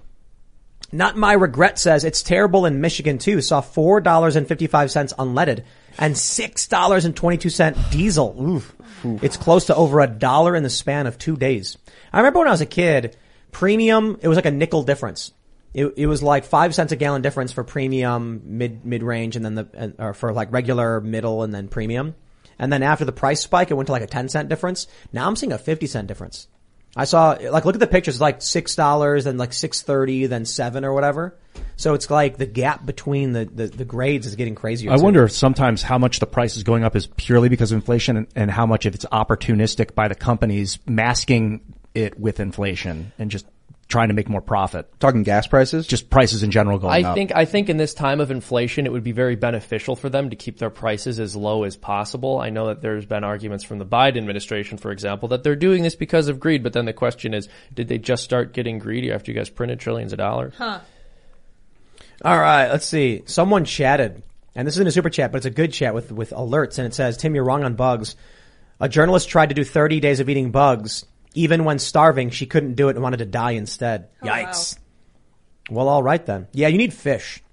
Not 0.91 1.17
my 1.17 1.33
regret 1.33 1.79
says 1.79 2.05
it's 2.05 2.23
terrible 2.23 2.65
in 2.65 2.81
Michigan 2.81 3.17
too. 3.17 3.41
Saw 3.41 3.59
four 3.59 3.99
dollars 3.99 4.37
and 4.37 4.47
fifty 4.47 4.67
five 4.67 4.89
cents 4.89 5.13
unleaded 5.19 5.63
and 5.97 6.17
six 6.17 6.67
dollars 6.67 7.05
and 7.05 7.15
twenty 7.15 7.37
two 7.37 7.49
cent 7.49 7.77
diesel. 7.91 8.35
Oof. 8.39 8.75
It's 9.21 9.37
close 9.37 9.65
to 9.65 9.75
over 9.75 9.99
a 9.99 10.07
dollar 10.07 10.55
in 10.55 10.63
the 10.63 10.69
span 10.69 11.07
of 11.07 11.17
two 11.17 11.37
days. 11.37 11.77
I 12.11 12.17
remember 12.17 12.39
when 12.39 12.47
I 12.47 12.51
was 12.51 12.61
a 12.61 12.65
kid, 12.65 13.15
premium 13.51 14.17
it 14.21 14.27
was 14.27 14.35
like 14.35 14.45
a 14.45 14.51
nickel 14.51 14.83
difference. 14.83 15.33
It, 15.73 15.93
it 15.97 16.07
was 16.07 16.23
like 16.23 16.45
five 16.45 16.73
cents 16.73 16.91
a 16.91 16.95
gallon 16.95 17.21
difference 17.21 17.51
for 17.51 17.63
premium, 17.63 18.41
mid 18.45 18.85
mid 18.85 19.03
range, 19.03 19.35
and 19.35 19.45
then 19.45 19.55
the 19.55 19.67
and, 19.73 19.95
or 19.99 20.13
for 20.13 20.33
like 20.33 20.51
regular, 20.51 20.99
middle, 21.01 21.43
and 21.43 21.53
then 21.53 21.67
premium. 21.67 22.15
And 22.57 22.73
then 22.73 22.81
after 22.81 23.05
the 23.05 23.11
price 23.11 23.41
spike, 23.41 23.69
it 23.69 23.75
went 23.75 23.87
to 23.87 23.91
like 23.91 24.01
a 24.01 24.07
ten 24.07 24.29
cent 24.29 24.49
difference. 24.49 24.87
Now 25.13 25.27
I'm 25.27 25.35
seeing 25.35 25.51
a 25.51 25.59
fifty 25.59 25.85
cent 25.85 26.07
difference. 26.07 26.47
I 26.97 27.05
saw 27.05 27.37
like 27.51 27.65
look 27.65 27.75
at 27.75 27.79
the 27.79 27.87
pictures. 27.87 28.19
Like 28.19 28.41
six 28.41 28.75
dollars, 28.75 29.25
then 29.25 29.37
like 29.37 29.53
six 29.53 29.81
thirty, 29.81 30.25
then 30.25 30.45
seven 30.45 30.83
or 30.83 30.93
whatever. 30.93 31.37
So 31.75 31.93
it's 31.93 32.09
like 32.09 32.37
the 32.37 32.45
gap 32.45 32.85
between 32.85 33.33
the, 33.33 33.45
the, 33.45 33.67
the 33.67 33.85
grades 33.85 34.25
is 34.25 34.35
getting 34.35 34.55
crazier. 34.55 34.91
I 34.91 34.97
too. 34.97 35.03
wonder 35.03 35.27
sometimes 35.27 35.83
how 35.83 35.97
much 35.97 36.19
the 36.19 36.25
price 36.25 36.57
is 36.57 36.63
going 36.63 36.83
up 36.83 36.95
is 36.95 37.07
purely 37.17 37.49
because 37.49 37.71
of 37.71 37.77
inflation 37.77 38.17
and, 38.17 38.27
and 38.35 38.51
how 38.51 38.65
much 38.65 38.85
if 38.85 38.95
it's 38.95 39.05
opportunistic 39.05 39.93
by 39.93 40.07
the 40.07 40.15
companies 40.15 40.79
masking 40.87 41.61
it 41.93 42.19
with 42.19 42.39
inflation 42.39 43.11
and 43.17 43.29
just 43.31 43.45
trying 43.87 44.09
to 44.09 44.13
make 44.13 44.27
more 44.27 44.41
profit. 44.41 44.87
Talking 44.99 45.23
gas 45.23 45.47
prices? 45.47 45.87
Just 45.87 46.09
prices 46.09 46.43
in 46.43 46.51
general 46.51 46.77
going 46.77 47.05
up. 47.05 47.07
I 47.07 47.09
up. 47.09 47.15
think 47.15 47.31
I 47.35 47.45
think 47.45 47.69
in 47.69 47.77
this 47.77 47.93
time 47.93 48.19
of 48.19 48.31
inflation, 48.31 48.85
it 48.85 48.91
would 48.91 49.03
be 49.03 49.11
very 49.11 49.35
beneficial 49.35 49.95
for 49.95 50.09
them 50.09 50.29
to 50.29 50.35
keep 50.35 50.57
their 50.57 50.69
prices 50.69 51.19
as 51.19 51.35
low 51.35 51.63
as 51.63 51.77
possible. 51.77 52.39
I 52.39 52.49
know 52.49 52.67
that 52.67 52.81
there's 52.81 53.05
been 53.05 53.23
arguments 53.23 53.63
from 53.63 53.79
the 53.79 53.85
Biden 53.85 54.17
administration, 54.17 54.77
for 54.77 54.91
example, 54.91 55.29
that 55.29 55.43
they're 55.43 55.55
doing 55.55 55.83
this 55.83 55.95
because 55.95 56.27
of 56.27 56.39
greed. 56.39 56.63
But 56.63 56.73
then 56.73 56.85
the 56.85 56.93
question 56.93 57.33
is, 57.33 57.47
did 57.73 57.87
they 57.87 57.97
just 57.97 58.23
start 58.23 58.53
getting 58.53 58.79
greedy 58.79 59.11
after 59.11 59.31
you 59.31 59.37
guys 59.37 59.49
printed 59.49 59.79
trillions 59.79 60.11
of 60.11 60.17
dollars? 60.17 60.53
Huh. 60.57 60.79
All 62.25 62.37
right, 62.37 62.69
let's 62.69 62.85
see. 62.85 63.23
Someone 63.25 63.63
chatted, 63.63 64.23
and 64.55 64.67
this 64.67 64.75
isn't 64.75 64.87
a 64.87 64.91
super 64.91 65.09
chat, 65.09 65.31
but 65.31 65.37
it's 65.37 65.45
a 65.45 65.51
good 65.51 65.71
chat 65.71 65.93
with, 65.93 66.11
with 66.11 66.31
alerts, 66.31 66.79
and 66.79 66.87
it 66.87 66.95
says, 66.95 67.15
Tim, 67.15 67.35
you're 67.35 67.43
wrong 67.43 67.63
on 67.63 67.75
bugs. 67.75 68.15
A 68.79 68.89
journalist 68.89 69.29
tried 69.29 69.49
to 69.49 69.55
do 69.55 69.63
30 69.63 69.99
days 69.99 70.19
of 70.19 70.27
eating 70.27 70.51
bugs. 70.51 71.05
Even 71.37 71.65
when 71.65 71.77
starving, 71.79 72.31
she 72.31 72.47
couldn't 72.47 72.73
do 72.73 72.89
it 72.89 72.95
and 72.95 73.03
wanted 73.03 73.17
to 73.17 73.25
die 73.25 73.51
instead. 73.51 74.09
Yikes. 74.23 74.77
Well, 75.69 75.87
all 75.87 76.01
right 76.01 76.25
then. 76.25 76.47
Yeah, 76.51 76.67
you 76.67 76.77
need 76.77 76.93
fish. 76.93 77.43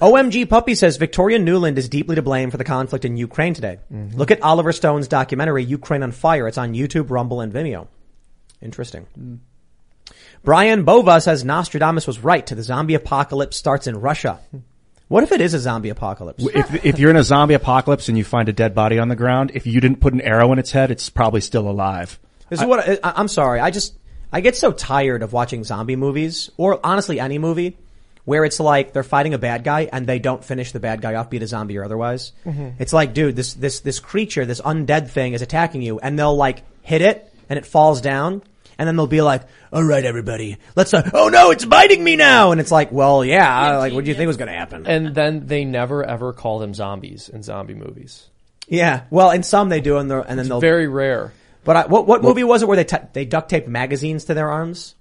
OMG 0.00 0.48
Puppy 0.48 0.74
says 0.74 0.96
Victoria 0.96 1.38
Nuland 1.38 1.76
is 1.76 1.88
deeply 1.88 2.16
to 2.16 2.22
blame 2.22 2.50
for 2.50 2.56
the 2.56 2.64
conflict 2.64 3.04
in 3.04 3.16
Ukraine 3.16 3.54
today. 3.54 3.78
Mm-hmm. 3.92 4.18
Look 4.18 4.30
at 4.30 4.42
Oliver 4.42 4.72
Stone's 4.72 5.08
documentary, 5.08 5.64
Ukraine 5.64 6.02
on 6.02 6.10
Fire. 6.10 6.48
It's 6.48 6.58
on 6.58 6.74
YouTube, 6.74 7.10
Rumble, 7.10 7.40
and 7.40 7.52
Vimeo. 7.52 7.86
Interesting. 8.60 9.06
Mm. 9.18 9.38
Brian 10.42 10.84
Bova 10.84 11.20
says 11.20 11.44
Nostradamus 11.44 12.06
was 12.06 12.18
right. 12.18 12.46
To 12.46 12.54
the 12.54 12.62
zombie 12.62 12.94
apocalypse 12.94 13.56
starts 13.56 13.86
in 13.86 14.00
Russia. 14.00 14.40
What 15.08 15.22
if 15.22 15.32
it 15.32 15.40
is 15.40 15.54
a 15.54 15.58
zombie 15.58 15.88
apocalypse? 15.88 16.44
if, 16.54 16.84
if 16.84 16.98
you're 16.98 17.10
in 17.10 17.16
a 17.16 17.24
zombie 17.24 17.54
apocalypse 17.54 18.08
and 18.08 18.18
you 18.18 18.24
find 18.24 18.48
a 18.48 18.52
dead 18.52 18.74
body 18.74 18.98
on 18.98 19.08
the 19.08 19.16
ground, 19.16 19.52
if 19.54 19.66
you 19.66 19.80
didn't 19.80 20.00
put 20.00 20.12
an 20.12 20.20
arrow 20.20 20.52
in 20.52 20.58
its 20.58 20.72
head, 20.72 20.90
it's 20.90 21.08
probably 21.08 21.40
still 21.40 21.68
alive. 21.68 22.18
This 22.50 22.60
is 22.60 22.66
what 22.66 22.88
I, 22.88 22.98
I'm 23.02 23.28
sorry. 23.28 23.60
I 23.60 23.70
just 23.70 23.94
I 24.32 24.40
get 24.40 24.56
so 24.56 24.72
tired 24.72 25.22
of 25.22 25.32
watching 25.32 25.64
zombie 25.64 25.96
movies, 25.96 26.50
or 26.56 26.80
honestly 26.84 27.18
any 27.20 27.38
movie, 27.38 27.76
where 28.24 28.44
it's 28.44 28.60
like 28.60 28.92
they're 28.92 29.02
fighting 29.02 29.34
a 29.34 29.38
bad 29.38 29.64
guy 29.64 29.88
and 29.90 30.06
they 30.06 30.18
don't 30.18 30.44
finish 30.44 30.72
the 30.72 30.80
bad 30.80 31.00
guy 31.00 31.14
off, 31.14 31.30
be 31.30 31.38
it 31.38 31.42
a 31.42 31.46
zombie 31.46 31.78
or 31.78 31.84
otherwise. 31.84 32.32
Mhm. 32.44 32.74
It's 32.78 32.92
like, 32.92 33.14
dude, 33.14 33.36
this 33.36 33.54
this 33.54 33.80
this 33.80 34.00
creature, 34.00 34.44
this 34.44 34.60
undead 34.60 35.08
thing, 35.10 35.32
is 35.32 35.42
attacking 35.42 35.82
you, 35.82 35.98
and 35.98 36.18
they'll 36.18 36.36
like 36.36 36.62
hit 36.82 37.00
it, 37.02 37.32
and 37.48 37.58
it 37.58 37.64
falls 37.66 38.00
down, 38.00 38.42
and 38.78 38.86
then 38.86 38.96
they'll 38.96 39.06
be 39.06 39.22
like, 39.22 39.42
"All 39.72 39.82
right, 39.82 40.04
everybody, 40.04 40.56
let's." 40.76 40.92
Uh, 40.94 41.08
oh 41.14 41.28
no, 41.28 41.50
it's 41.50 41.64
biting 41.64 42.02
me 42.04 42.16
now, 42.16 42.52
and 42.52 42.60
it's 42.60 42.70
like, 42.70 42.92
well, 42.92 43.24
yeah, 43.24 43.78
like 43.78 43.92
what 43.92 44.04
do 44.04 44.10
you 44.10 44.16
think 44.16 44.26
was 44.26 44.36
going 44.36 44.50
to 44.52 44.58
happen? 44.58 44.86
And 44.86 45.14
then 45.14 45.46
they 45.46 45.64
never 45.64 46.04
ever 46.04 46.32
call 46.32 46.58
them 46.58 46.74
zombies 46.74 47.28
in 47.28 47.42
zombie 47.42 47.74
movies. 47.74 48.26
Yeah, 48.68 49.04
well, 49.08 49.30
in 49.30 49.42
some 49.42 49.70
they 49.70 49.80
do, 49.80 49.96
and, 49.96 50.12
and 50.12 50.26
then 50.28 50.40
It's 50.40 50.48
they'll 50.48 50.60
very 50.60 50.86
rare. 50.88 51.32
But 51.68 51.76
I, 51.76 51.86
what 51.86 52.06
what 52.06 52.22
Well- 52.22 52.30
movie 52.30 52.44
was 52.44 52.62
it 52.62 52.66
where 52.66 52.78
they 52.78 52.84
t- 52.84 52.96
they 53.12 53.26
duct 53.26 53.50
taped 53.50 53.68
magazines 53.68 54.24
to 54.24 54.32
their 54.32 54.50
arms? 54.50 54.94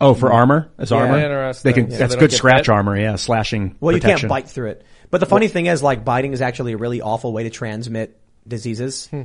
Oh, 0.00 0.14
for 0.14 0.32
armor? 0.32 0.70
As 0.78 0.92
Yeah. 0.92 0.98
armor? 0.98 1.18
Interesting. 1.18 1.68
They 1.68 1.72
can, 1.72 1.90
Yeah. 1.90 1.98
that's 1.98 2.12
So 2.12 2.16
they 2.20 2.20
good 2.26 2.32
scratch 2.32 2.66
bit? 2.66 2.68
armor, 2.68 2.96
yeah, 2.96 3.16
slashing 3.16 3.74
Well, 3.80 3.92
you 3.92 4.00
can't 4.00 4.28
bite 4.28 4.48
through 4.48 4.68
it. 4.68 4.84
But 5.10 5.18
the 5.18 5.26
funny 5.26 5.48
thing 5.48 5.66
is, 5.66 5.82
like, 5.82 6.04
biting 6.04 6.32
is 6.32 6.40
actually 6.40 6.74
a 6.74 6.76
really 6.76 7.00
awful 7.00 7.32
way 7.32 7.42
to 7.42 7.50
transmit 7.50 8.16
diseases. 8.46 9.08
Hmm. 9.08 9.22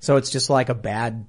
So 0.00 0.16
it's 0.16 0.30
just 0.30 0.50
like 0.50 0.70
a 0.70 0.74
bad 0.74 1.24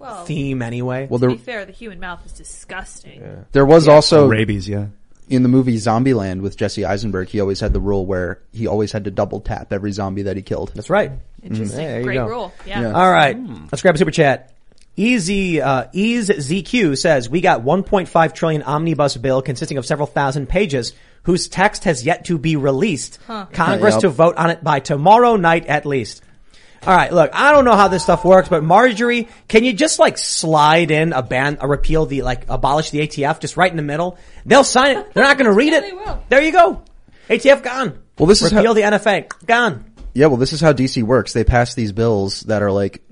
Well, 0.00 0.24
theme 0.24 0.62
anyway. 0.62 1.06
Well, 1.08 1.20
to 1.20 1.26
there- 1.28 1.36
be 1.36 1.40
fair, 1.40 1.64
the 1.64 1.70
human 1.70 2.00
mouth 2.00 2.26
is 2.26 2.32
disgusting. 2.32 3.22
There 3.52 3.64
was 3.64 3.86
also 3.86 4.26
rabies, 4.26 4.68
yeah. 4.68 4.86
In 5.32 5.42
the 5.42 5.48
movie 5.48 5.76
Zombieland 5.76 6.42
with 6.42 6.58
Jesse 6.58 6.84
Eisenberg, 6.84 7.28
he 7.28 7.40
always 7.40 7.58
had 7.58 7.72
the 7.72 7.80
rule 7.80 8.04
where 8.04 8.40
he 8.52 8.66
always 8.66 8.92
had 8.92 9.04
to 9.04 9.10
double 9.10 9.40
tap 9.40 9.72
every 9.72 9.90
zombie 9.90 10.22
that 10.24 10.36
he 10.36 10.42
killed. 10.42 10.72
That's 10.74 10.90
right. 10.90 11.10
Interesting. 11.42 11.78
There 11.78 11.98
you 12.00 12.04
Great 12.04 12.14
go. 12.16 12.26
rule. 12.26 12.52
Yeah. 12.66 12.92
All 12.92 13.10
right. 13.10 13.34
Hmm. 13.34 13.64
Let's 13.72 13.80
grab 13.80 13.94
a 13.94 13.98
super 13.98 14.10
chat. 14.10 14.52
Easy, 14.94 15.62
uh, 15.62 15.86
Ease 15.94 16.28
ZQ 16.28 16.98
says, 16.98 17.30
we 17.30 17.40
got 17.40 17.62
1.5 17.62 18.34
trillion 18.34 18.62
omnibus 18.62 19.16
bill 19.16 19.40
consisting 19.40 19.78
of 19.78 19.86
several 19.86 20.06
thousand 20.06 20.50
pages 20.50 20.92
whose 21.22 21.48
text 21.48 21.84
has 21.84 22.04
yet 22.04 22.26
to 22.26 22.36
be 22.36 22.56
released. 22.56 23.18
Huh. 23.26 23.46
Congress 23.52 23.94
Yep. 23.94 24.00
to 24.02 24.08
vote 24.10 24.36
on 24.36 24.50
it 24.50 24.62
by 24.62 24.80
tomorrow 24.80 25.36
night 25.36 25.64
at 25.64 25.86
least. 25.86 26.22
All 26.84 26.96
right, 26.96 27.12
look, 27.12 27.30
I 27.32 27.52
don't 27.52 27.64
know 27.64 27.76
how 27.76 27.86
this 27.86 28.02
stuff 28.02 28.24
works, 28.24 28.48
but 28.48 28.64
Marjorie, 28.64 29.28
can 29.46 29.62
you 29.62 29.72
just 29.72 30.00
like 30.00 30.18
slide 30.18 30.90
in 30.90 31.12
a 31.12 31.22
ban, 31.22 31.58
a 31.60 31.68
repeal 31.68 32.06
the, 32.06 32.22
like 32.22 32.48
abolish 32.48 32.90
the 32.90 32.98
ATF 33.06 33.38
just 33.38 33.56
right 33.56 33.70
in 33.70 33.76
the 33.76 33.84
middle? 33.84 34.18
They'll 34.44 34.64
sign 34.64 34.96
it. 34.98 35.14
They're 35.14 35.22
not 35.22 35.38
going 35.38 35.48
to 35.48 35.56
read 35.56 35.72
it. 35.72 35.94
There 36.28 36.42
you 36.42 36.50
go. 36.50 36.82
ATF 37.28 37.62
gone. 37.62 38.02
Well, 38.18 38.26
this 38.26 38.42
is 38.42 38.52
repeal 38.52 38.74
how- 38.74 38.90
the 38.90 38.96
NFA 38.98 39.46
gone. 39.46 39.84
Yeah, 40.14 40.26
well, 40.26 40.36
this 40.38 40.52
is 40.52 40.60
how 40.60 40.72
DC 40.72 41.02
works. 41.04 41.32
They 41.32 41.44
pass 41.44 41.74
these 41.74 41.92
bills 41.92 42.40
that 42.42 42.62
are 42.62 42.72
like 42.72 43.02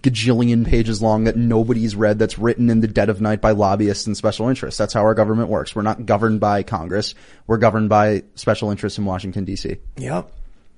gajillion 0.00 0.66
pages 0.66 1.00
long 1.02 1.24
that 1.24 1.36
nobody's 1.36 1.94
read 1.94 2.18
that's 2.18 2.38
written 2.38 2.70
in 2.70 2.80
the 2.80 2.88
dead 2.88 3.10
of 3.10 3.20
night 3.20 3.40
by 3.40 3.52
lobbyists 3.52 4.06
and 4.06 4.16
special 4.16 4.48
interests. 4.48 4.78
That's 4.78 4.92
how 4.92 5.02
our 5.02 5.14
government 5.14 5.50
works. 5.50 5.76
We're 5.76 5.82
not 5.82 6.04
governed 6.06 6.40
by 6.40 6.62
Congress. 6.62 7.14
We're 7.46 7.58
governed 7.58 7.88
by 7.88 8.24
special 8.34 8.70
interests 8.70 8.98
in 8.98 9.04
Washington 9.04 9.46
DC. 9.46 9.78
Yep. 9.98 10.32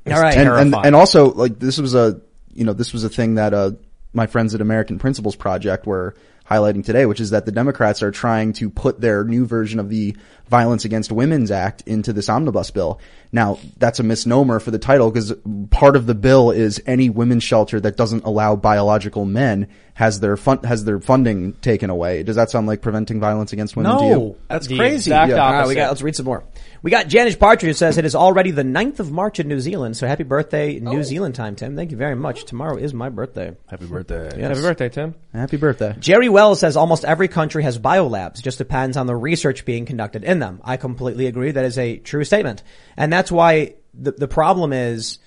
It's 0.05 0.15
All 0.15 0.23
right. 0.23 0.37
and, 0.37 0.49
and, 0.49 0.75
and 0.75 0.95
also, 0.95 1.33
like, 1.33 1.59
this 1.59 1.79
was 1.79 1.95
a, 1.95 2.21
you 2.53 2.65
know, 2.65 2.73
this 2.73 2.93
was 2.93 3.05
a 3.05 3.09
thing 3.09 3.37
that, 3.37 3.55
uh, 3.55 3.73
my 4.13 4.27
friends 4.27 4.55
at 4.55 4.61
American 4.61 4.99
Principles 4.99 5.35
Project 5.35 5.87
were 5.87 6.15
highlighting 6.49 6.85
today, 6.85 7.07
which 7.07 7.21
is 7.21 7.31
that 7.31 7.47
the 7.47 7.53
Democrats 7.53 8.03
are 8.03 8.11
trying 8.11 8.53
to 8.53 8.69
put 8.69 9.01
their 9.01 9.25
new 9.25 9.47
version 9.47 9.81
of 9.81 9.89
the 9.89 10.15
Violence 10.49 10.85
Against 10.85 11.11
Women's 11.11 11.51
Act 11.51 11.83
into 11.87 12.13
this 12.13 12.29
omnibus 12.29 12.71
bill. 12.71 13.01
Now, 13.33 13.59
that's 13.79 13.99
a 13.99 14.03
misnomer 14.03 14.61
for 14.61 14.71
the 14.71 14.79
title 14.79 15.11
because 15.11 15.33
part 15.71 15.97
of 15.97 16.07
the 16.07 16.15
bill 16.15 16.51
is 16.51 16.83
any 16.87 17.09
women's 17.09 17.45
shelter 17.45 17.81
that 17.81 17.97
doesn't 17.97 18.25
allow 18.25 18.57
biological 18.57 19.25
men 19.25 19.69
has 19.95 20.19
their 20.19 20.37
fun, 20.37 20.59
has 20.65 20.85
their 20.85 21.01
funding 21.01 21.53
taken 21.55 21.89
away. 21.89 22.25
Does 22.25 22.35
that 22.35 22.51
sound 22.51 22.67
like 22.67 22.83
preventing 22.83 23.21
violence 23.21 23.53
against 23.53 23.77
women 23.77 23.97
to 23.97 24.05
you? 24.05 24.11
No, 24.11 24.37
that's 24.49 24.67
crazy. 24.67 25.13
All 25.13 25.29
right, 25.29 25.67
we 25.69 25.77
got, 25.77 25.89
let's 25.89 26.03
read 26.03 26.17
some 26.17 26.27
more. 26.27 26.43
We 26.83 26.91
got 26.91 27.07
Janice 27.07 27.37
Partridge 27.37 27.69
who 27.69 27.73
says 27.75 27.97
it 27.97 28.05
is 28.05 28.17
already 28.17 28.51
the 28.51 28.65
9th 28.65 28.99
of 28.99 29.13
March 29.13 29.39
in 29.39 29.47
New 29.47 29.61
Zealand. 29.61 29.97
So 29.97 30.09
happy 30.09 30.25
birthday, 30.25 30.81
oh. 30.81 30.93
New 30.93 31.05
Zealand 31.05 31.37
time, 31.37 31.55
Tim. 31.55 31.77
Thank 31.77 31.93
you 31.93 31.97
very 31.97 32.17
much. 32.17 32.45
Tomorrow 32.45 32.77
is 32.77 32.93
my 32.93 33.09
birthday. 33.09 33.57
Happy 33.69 33.87
birthday. 33.87 34.37
Yes. 34.37 34.49
Happy 34.49 34.63
birthday, 34.63 34.89
Tim. 34.89 35.15
Happy 35.33 35.57
birthday. 35.57 35.95
Jerry 36.01 36.29
Wells 36.29 36.59
says 36.59 36.77
almost 36.77 37.05
every 37.05 37.29
country 37.29 37.63
has 37.63 37.79
biolabs. 37.79 38.43
Just 38.43 38.59
depends 38.59 38.97
on 38.97 39.07
the 39.07 39.15
research 39.15 39.65
being 39.65 39.87
conducted 39.87 40.25
in 40.25 40.41
them. 40.41 40.61
I 40.65 40.77
completely 40.77 41.27
agree. 41.27 41.53
That 41.53 41.65
is 41.65 41.79
a 41.79 41.99
true 41.99 42.25
statement. 42.25 42.65
And 42.97 43.13
that's 43.13 43.31
why 43.31 43.77
the, 43.95 44.11
the 44.11 44.29
problem 44.29 44.73
is 44.73 45.21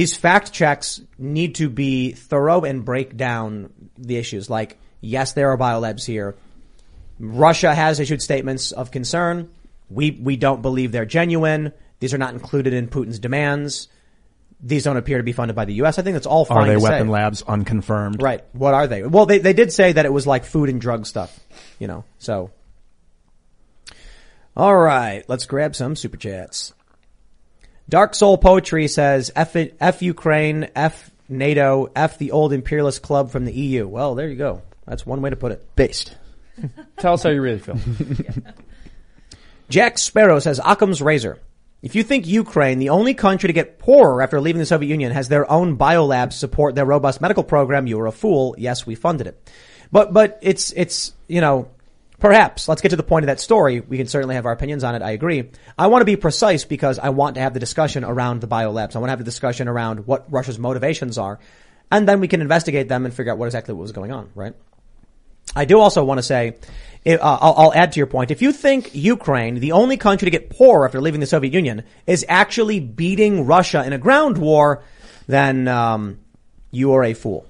these 0.00 0.16
fact 0.16 0.50
checks 0.50 1.02
need 1.18 1.56
to 1.56 1.68
be 1.68 2.12
thorough 2.12 2.62
and 2.62 2.86
break 2.86 3.18
down 3.18 3.70
the 3.98 4.16
issues. 4.16 4.48
Like, 4.48 4.78
yes, 5.02 5.34
there 5.34 5.50
are 5.50 5.58
biolabs 5.58 6.06
here. 6.06 6.36
Russia 7.18 7.74
has 7.74 8.00
issued 8.00 8.22
statements 8.22 8.72
of 8.72 8.90
concern. 8.90 9.50
We, 9.90 10.12
we 10.12 10.38
don't 10.38 10.62
believe 10.62 10.90
they're 10.90 11.04
genuine. 11.04 11.74
These 11.98 12.14
are 12.14 12.18
not 12.18 12.32
included 12.32 12.72
in 12.72 12.88
Putin's 12.88 13.18
demands. 13.18 13.88
These 14.62 14.84
don't 14.84 14.96
appear 14.96 15.18
to 15.18 15.22
be 15.22 15.32
funded 15.32 15.54
by 15.54 15.66
the 15.66 15.74
U.S. 15.74 15.98
I 15.98 16.02
think 16.02 16.14
that's 16.14 16.26
all 16.26 16.46
fine 16.46 16.62
Are 16.62 16.66
they 16.66 16.78
weapon 16.78 17.08
say. 17.08 17.12
labs 17.12 17.42
unconfirmed? 17.42 18.22
Right. 18.22 18.42
What 18.52 18.72
are 18.72 18.86
they? 18.86 19.02
Well, 19.02 19.26
they, 19.26 19.36
they 19.36 19.52
did 19.52 19.70
say 19.70 19.92
that 19.92 20.06
it 20.06 20.12
was 20.14 20.26
like 20.26 20.46
food 20.46 20.70
and 20.70 20.80
drug 20.80 21.04
stuff, 21.04 21.38
you 21.78 21.88
know, 21.88 22.04
so. 22.18 22.52
All 24.56 24.74
right. 24.74 25.24
Let's 25.28 25.44
grab 25.44 25.76
some 25.76 25.94
super 25.94 26.16
chats. 26.16 26.72
Dark 27.90 28.14
Soul 28.14 28.38
Poetry 28.38 28.86
says 28.86 29.32
F, 29.34 29.56
F 29.56 30.00
Ukraine, 30.00 30.68
F 30.76 31.10
NATO, 31.28 31.90
F 31.96 32.18
the 32.18 32.30
old 32.30 32.52
imperialist 32.52 33.02
club 33.02 33.32
from 33.32 33.44
the 33.44 33.52
EU. 33.52 33.86
Well, 33.88 34.14
there 34.14 34.28
you 34.28 34.36
go. 34.36 34.62
That's 34.86 35.04
one 35.04 35.20
way 35.20 35.30
to 35.30 35.36
put 35.36 35.50
it. 35.50 35.74
Based. 35.74 36.16
Tell 36.98 37.14
us 37.14 37.24
how 37.24 37.30
you 37.30 37.42
really 37.42 37.58
feel. 37.58 37.78
Jack 39.68 39.98
Sparrow 39.98 40.38
says 40.38 40.60
Occam's 40.64 41.02
razor. 41.02 41.40
If 41.82 41.96
you 41.96 42.04
think 42.04 42.28
Ukraine, 42.28 42.78
the 42.78 42.90
only 42.90 43.14
country 43.14 43.48
to 43.48 43.52
get 43.52 43.80
poorer 43.80 44.22
after 44.22 44.40
leaving 44.40 44.60
the 44.60 44.66
Soviet 44.66 44.88
Union, 44.88 45.10
has 45.10 45.28
their 45.28 45.50
own 45.50 45.76
biolabs 45.76 46.34
support 46.34 46.76
their 46.76 46.84
robust 46.84 47.20
medical 47.20 47.42
program, 47.42 47.88
you're 47.88 48.06
a 48.06 48.12
fool. 48.12 48.54
Yes, 48.56 48.86
we 48.86 48.94
funded 48.94 49.26
it. 49.26 49.50
But, 49.90 50.12
but 50.12 50.38
it's, 50.42 50.72
it's, 50.72 51.12
you 51.26 51.40
know, 51.40 51.70
Perhaps. 52.20 52.68
Let's 52.68 52.82
get 52.82 52.90
to 52.90 52.96
the 52.96 53.02
point 53.02 53.24
of 53.24 53.28
that 53.28 53.40
story. 53.40 53.80
We 53.80 53.96
can 53.96 54.06
certainly 54.06 54.34
have 54.34 54.44
our 54.44 54.52
opinions 54.52 54.84
on 54.84 54.94
it. 54.94 55.02
I 55.02 55.12
agree. 55.12 55.50
I 55.78 55.86
want 55.86 56.02
to 56.02 56.06
be 56.06 56.16
precise 56.16 56.64
because 56.64 56.98
I 56.98 57.08
want 57.08 57.36
to 57.36 57.40
have 57.40 57.54
the 57.54 57.60
discussion 57.60 58.04
around 58.04 58.42
the 58.42 58.46
biolabs. 58.46 58.94
I 58.94 58.98
want 58.98 59.08
to 59.08 59.12
have 59.12 59.18
the 59.18 59.24
discussion 59.24 59.68
around 59.68 60.06
what 60.06 60.30
Russia's 60.30 60.58
motivations 60.58 61.16
are. 61.16 61.40
And 61.90 62.06
then 62.06 62.20
we 62.20 62.28
can 62.28 62.42
investigate 62.42 62.88
them 62.88 63.06
and 63.06 63.12
figure 63.12 63.32
out 63.32 63.38
what 63.38 63.46
exactly 63.46 63.74
what 63.74 63.82
was 63.82 63.92
going 63.92 64.12
on, 64.12 64.30
right? 64.34 64.54
I 65.56 65.64
do 65.64 65.80
also 65.80 66.04
want 66.04 66.18
to 66.18 66.22
say, 66.22 66.58
uh, 67.06 67.16
I'll, 67.20 67.54
I'll 67.56 67.74
add 67.74 67.92
to 67.92 67.98
your 67.98 68.06
point. 68.06 68.30
If 68.30 68.42
you 68.42 68.52
think 68.52 68.94
Ukraine, 68.94 69.54
the 69.54 69.72
only 69.72 69.96
country 69.96 70.26
to 70.26 70.30
get 70.30 70.50
poor 70.50 70.84
after 70.84 71.00
leaving 71.00 71.20
the 71.20 71.26
Soviet 71.26 71.52
Union, 71.54 71.84
is 72.06 72.24
actually 72.28 72.80
beating 72.80 73.46
Russia 73.46 73.82
in 73.84 73.92
a 73.92 73.98
ground 73.98 74.38
war, 74.38 74.84
then 75.26 75.66
um, 75.66 76.20
you 76.70 76.92
are 76.92 77.02
a 77.02 77.14
fool. 77.14 77.46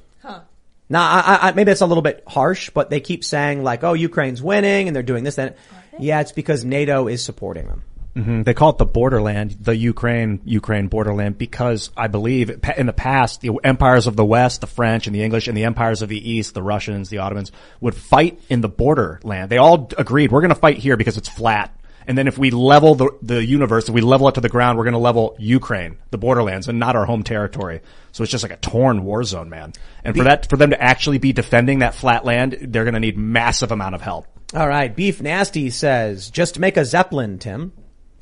Now, 0.91 1.03
I, 1.03 1.39
I, 1.49 1.53
maybe 1.53 1.71
that's 1.71 1.81
a 1.81 1.87
little 1.87 2.03
bit 2.03 2.25
harsh, 2.27 2.71
but 2.71 2.91
they 2.91 3.01
keep 3.01 3.25
saying 3.25 3.62
like, 3.62 3.85
"Oh, 3.85 3.95
Ukraine's 3.95 4.43
winning 4.43 4.89
and 4.89 4.95
they're 4.95 5.05
doing 5.05 5.25
this." 5.25 5.37
Then, 5.37 5.55
yeah, 5.99 6.21
it's 6.21 6.33
because 6.33 6.65
NATO 6.65 7.07
is 7.07 7.25
supporting 7.25 7.69
them. 7.69 7.83
hmm 8.15 8.43
They 8.43 8.55
call 8.55 8.71
it 8.71 8.79
the 8.79 8.87
borderland, 8.87 9.57
the 9.61 9.77
Ukraine, 9.77 10.41
Ukraine 10.45 10.89
borderland, 10.89 11.39
because 11.39 11.91
I 11.97 12.09
believe 12.09 12.51
in 12.77 12.87
the 12.87 12.93
past, 12.93 13.41
the 13.41 13.53
empires 13.62 14.09
of 14.09 14.17
the 14.17 14.25
West, 14.25 14.62
the 14.62 14.67
French 14.67 15.07
and 15.07 15.15
the 15.15 15.23
English, 15.23 15.47
and 15.47 15.57
the 15.57 15.65
empires 15.65 16.03
of 16.03 16.09
the 16.09 16.31
East, 16.31 16.55
the 16.55 16.62
Russians, 16.62 17.09
the 17.09 17.19
Ottomans, 17.19 17.53
would 17.81 17.95
fight 17.95 18.41
in 18.49 18.61
the 18.61 18.69
borderland. 18.69 19.49
They 19.49 19.59
all 19.59 19.89
agreed, 19.97 20.33
we're 20.33 20.41
going 20.41 20.49
to 20.49 20.57
fight 20.57 20.79
here 20.79 20.97
because 20.97 21.17
it's 21.17 21.29
flat. 21.29 21.73
And 22.06 22.16
then 22.16 22.27
if 22.27 22.39
we 22.39 22.51
level 22.51 22.94
the, 22.94 23.10
the 23.22 23.44
universe, 23.44 23.89
if 23.89 23.94
we 23.94 24.01
level 24.01 24.28
it 24.28 24.36
to 24.36 24.40
the 24.40 24.48
ground, 24.48 24.78
we're 24.78 24.85
going 24.85 24.93
to 24.93 24.98
level 24.98 25.36
Ukraine, 25.39 25.98
the 26.10 26.18
borderlands, 26.18 26.68
and 26.68 26.78
not 26.78 26.97
our 26.97 27.05
home 27.05 27.22
territory. 27.22 27.81
So 28.12 28.22
it's 28.22 28.32
just 28.32 28.43
like 28.43 28.52
a 28.52 28.56
torn 28.56 29.05
war 29.05 29.22
zone, 29.24 29.51
man. 29.51 29.72
And 30.05 30.16
for 30.16 30.24
that, 30.24 30.48
for 30.48 30.56
them 30.56 30.70
to 30.70 30.82
actually 30.82 31.18
be 31.18 31.32
defending 31.32 31.81
that 31.81 31.94
flat 31.94 32.24
land, 32.24 32.59
they're 32.60 32.85
going 32.85 32.94
to 32.94 33.01
need 33.01 33.16
massive 33.16 33.70
amount 33.70 33.94
of 33.94 34.01
help. 34.01 34.27
All 34.55 34.66
right, 34.66 34.94
Beef 34.94 35.22
Nasty 35.22 35.70
says, 35.70 36.31
just 36.31 36.59
make 36.59 36.77
a 36.77 36.85
Zeppelin, 36.85 37.39
Tim. 37.39 37.72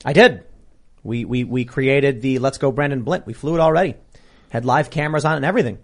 I 0.05 0.13
did. 0.13 0.45
We, 1.03 1.25
we, 1.25 1.45
we 1.45 1.65
created 1.65 2.21
the 2.21 2.39
Let's 2.39 2.59
Go 2.59 2.71
Brandon 2.71 3.03
Blimp. 3.03 3.27
We 3.27 3.33
flew 3.33 3.55
it 3.55 3.61
already. 3.61 3.95
Had 4.51 4.65
live 4.65 4.91
cameras 4.91 5.25
on 5.25 5.33
it 5.33 5.37
and 5.37 5.45
everything. 5.47 5.79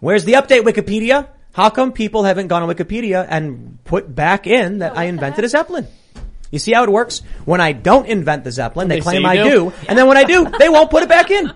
Where's 0.00 0.24
the 0.24 0.34
update, 0.34 0.62
Wikipedia? 0.62 1.28
How 1.52 1.70
come 1.70 1.92
people 1.92 2.24
haven't 2.24 2.48
gone 2.48 2.62
on 2.62 2.68
Wikipedia 2.68 3.26
and 3.28 3.82
put 3.84 4.12
back 4.12 4.46
in 4.46 4.78
that 4.78 4.96
I 4.96 5.04
invented 5.04 5.44
a 5.44 5.48
Zeppelin? 5.48 5.86
You 6.50 6.58
see 6.58 6.72
how 6.72 6.82
it 6.84 6.90
works? 6.90 7.20
When 7.44 7.60
I 7.60 7.72
don't 7.72 8.06
invent 8.06 8.44
the 8.44 8.52
Zeppelin, 8.52 8.88
they, 8.88 8.96
They 8.96 9.00
claim 9.02 9.26
I 9.26 9.34
you 9.34 9.44
do. 9.44 9.50
do. 9.50 9.72
And 9.88 9.98
then 9.98 10.06
when 10.06 10.16
I 10.16 10.24
do, 10.24 10.46
they 10.58 10.68
won't 10.68 10.90
put 10.90 11.02
it 11.02 11.08
back 11.08 11.30
in. 11.30 11.52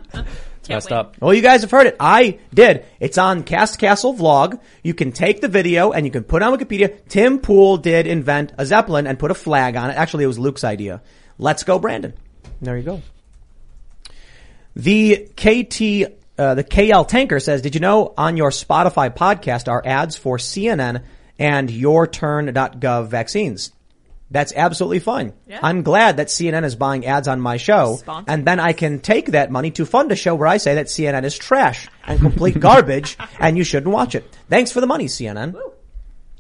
It's 0.59 0.69
messed 0.69 0.93
up. 0.93 1.16
Well, 1.20 1.35
you 1.35 1.43
guys 1.43 1.62
have 1.62 1.70
heard 1.73 1.86
it. 1.89 1.97
I 1.98 2.39
did. 2.55 2.85
It's 3.01 3.19
on 3.19 3.43
Cast 3.43 3.78
Castle 3.81 4.14
vlog. 4.14 4.60
You 4.82 4.94
can 4.94 5.10
take 5.10 5.40
the 5.40 5.48
video 5.48 5.90
and 5.93 6.06
you 6.06 6.12
can 6.12 6.23
put 6.24 6.40
it 6.43 6.44
on 6.44 6.56
Wikipedia. 6.56 6.98
Tim 7.09 7.39
Pool 7.40 7.78
did 7.78 8.06
invent 8.06 8.52
a 8.59 8.64
Zeppelin 8.66 9.06
and 9.09 9.19
put 9.19 9.31
a 9.31 9.35
flag 9.35 9.74
on 9.77 9.90
it. 9.90 9.94
Actually, 9.94 10.24
it 10.24 10.28
was 10.28 10.39
Luke's 10.39 10.62
idea. 10.62 11.02
Let's 11.39 11.64
go, 11.64 11.78
Brandon. 11.81 12.12
There 12.60 12.77
you 12.77 12.85
go. 12.85 13.02
The 14.77 15.28
KT, 15.36 16.12
uh, 16.39 16.55
the 16.55 16.64
KL 16.64 17.06
Tanker 17.09 17.40
says, 17.40 17.60
did 17.62 17.74
you 17.74 17.81
know 17.81 18.14
on 18.16 18.36
your 18.36 18.51
Spotify 18.51 19.14
podcast 19.14 19.69
are 19.69 19.82
ads 19.85 20.16
for 20.16 20.39
CNN 20.39 21.02
and 21.39 21.69
yourturn.gov 21.69 23.09
vaccines? 23.09 23.73
That's 24.32 24.54
absolutely 24.56 25.00
fine. 25.00 25.34
Yeah. 25.46 25.60
I'm 25.62 25.82
glad 25.82 26.16
that 26.16 26.28
CNN 26.28 26.64
is 26.64 26.74
buying 26.74 27.04
ads 27.04 27.28
on 27.28 27.38
my 27.38 27.59
show, 27.59 28.00
and 28.26 28.46
then 28.46 28.60
I 28.60 28.72
can 28.72 28.98
take 28.98 29.32
that 29.32 29.50
money 29.50 29.70
to 29.72 29.84
fund 29.84 30.10
a 30.10 30.16
show 30.16 30.34
where 30.34 30.48
I 30.48 30.56
say 30.56 30.76
that 30.76 30.86
CNN 30.86 31.24
is 31.24 31.36
trash 31.36 31.86
and 32.06 32.18
complete 32.18 32.59
garbage, 32.68 33.18
and 33.38 33.59
you 33.59 33.64
shouldn't 33.64 33.92
watch 33.92 34.14
it. 34.14 34.24
Thanks 34.48 34.72
for 34.72 34.80
the 34.80 34.86
money, 34.86 35.04
CNN. 35.04 35.54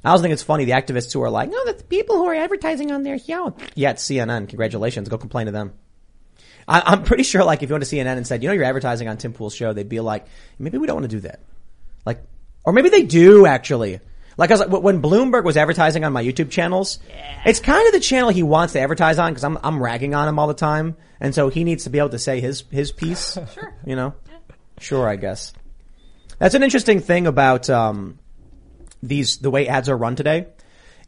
I 0.04 0.10
also 0.10 0.22
think 0.22 0.32
it's 0.32 0.42
funny 0.42 0.64
the 0.64 0.72
activists 0.72 1.12
who 1.12 1.22
are 1.22 1.30
like, 1.30 1.50
"No, 1.50 1.64
that's 1.66 1.82
people 1.82 2.16
who 2.16 2.26
are 2.26 2.34
advertising 2.34 2.90
on 2.92 3.02
their 3.02 3.18
show." 3.18 3.54
Yeah, 3.74 3.90
it's 3.90 4.02
CNN. 4.02 4.48
Congratulations. 4.48 5.10
Go 5.10 5.18
complain 5.18 5.46
to 5.46 5.52
them. 5.52 5.74
I, 6.66 6.80
I'm 6.86 7.02
pretty 7.02 7.24
sure, 7.24 7.44
like, 7.44 7.62
if 7.62 7.68
you 7.68 7.74
went 7.74 7.84
to 7.84 7.94
CNN 7.96 8.16
and 8.16 8.26
said, 8.26 8.42
"You 8.42 8.48
know, 8.48 8.54
you're 8.54 8.64
advertising 8.64 9.06
on 9.08 9.18
Tim 9.18 9.34
Pool's 9.34 9.54
show," 9.54 9.74
they'd 9.74 9.88
be 9.88 10.00
like, 10.00 10.26
"Maybe 10.58 10.78
we 10.78 10.86
don't 10.86 10.96
want 10.96 11.10
to 11.10 11.16
do 11.16 11.20
that." 11.20 11.40
Like, 12.06 12.22
or 12.64 12.72
maybe 12.72 12.88
they 12.88 13.02
do 13.02 13.44
actually. 13.46 14.00
Like, 14.36 14.50
I 14.50 14.54
was 14.54 14.60
like, 14.60 14.82
when 14.82 15.02
Bloomberg 15.02 15.44
was 15.44 15.56
advertising 15.56 16.04
on 16.04 16.12
my 16.12 16.24
YouTube 16.24 16.50
channels, 16.50 16.98
it's 17.44 17.60
kind 17.60 17.86
of 17.86 17.92
the 17.92 18.00
channel 18.00 18.30
he 18.30 18.42
wants 18.42 18.72
to 18.72 18.80
advertise 18.80 19.18
on 19.18 19.32
because 19.32 19.44
I'm 19.44 19.58
I'm 19.62 19.82
ragging 19.82 20.14
on 20.14 20.28
him 20.28 20.38
all 20.38 20.46
the 20.46 20.54
time, 20.54 20.96
and 21.20 21.34
so 21.34 21.48
he 21.48 21.64
needs 21.64 21.84
to 21.84 21.90
be 21.90 21.98
able 21.98 22.10
to 22.10 22.18
say 22.18 22.40
his 22.40 22.64
his 22.70 22.92
piece. 22.92 23.34
sure, 23.54 23.74
you 23.84 23.96
know, 23.96 24.14
sure, 24.78 25.08
I 25.08 25.16
guess. 25.16 25.52
That's 26.38 26.54
an 26.54 26.62
interesting 26.62 27.00
thing 27.00 27.26
about 27.26 27.70
um, 27.70 28.18
these 29.02 29.38
the 29.38 29.50
way 29.50 29.68
ads 29.68 29.88
are 29.88 29.96
run 29.96 30.16
today. 30.16 30.46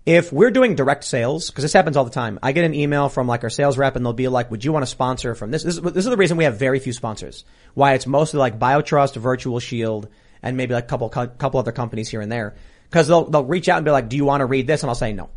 If 0.07 0.31
we're 0.31 0.51
doing 0.51 0.75
direct 0.75 1.05
sales, 1.05 1.49
because 1.49 1.63
this 1.63 1.73
happens 1.73 1.97
all 1.97 2.05
the 2.05 2.11
time, 2.11 2.39
I 2.43 2.53
get 2.53 2.65
an 2.65 2.75
email 2.75 3.09
from 3.09 3.27
like 3.27 3.43
our 3.43 3.49
sales 3.49 3.79
rep 3.79 3.97
and 3.97 4.05
they'll 4.05 4.13
be 4.13 4.29
like, 4.29 4.51
would 4.51 4.63
you 4.63 4.71
want 4.71 4.83
to 4.83 4.87
sponsor 4.87 5.35
from 5.35 5.51
this? 5.51 5.63
This 5.63 5.77
is, 5.79 5.83
this 5.83 6.05
is 6.05 6.11
the 6.11 6.19
reason 6.19 6.37
we 6.37 6.45
have 6.45 6.59
very 6.59 6.79
few 6.79 6.93
sponsors. 6.93 7.45
Why 7.73 7.95
it's 7.95 8.07
mostly 8.07 8.39
like 8.39 8.59
BioTrust, 8.59 9.17
Virtual 9.17 9.61
Shield, 9.61 10.09
and 10.43 10.59
maybe 10.59 10.75
like 10.75 10.85
a 10.85 10.87
couple, 10.87 11.09
couple 11.09 11.59
other 11.59 11.73
companies 11.73 12.11
here 12.11 12.21
and 12.21 12.31
there. 12.31 12.55
Cause 12.95 13.09
they'll, 13.09 13.25
they'll 13.25 13.45
reach 13.45 13.69
out 13.69 13.79
and 13.79 13.85
be 13.85 13.91
like, 13.91 14.09
do 14.09 14.15
you 14.15 14.25
want 14.25 14.41
to 14.43 14.47
read 14.47 14.69
this? 14.69 14.85
And 14.85 14.89
I'll 14.89 14.95
say 14.95 15.13
no. 15.13 15.29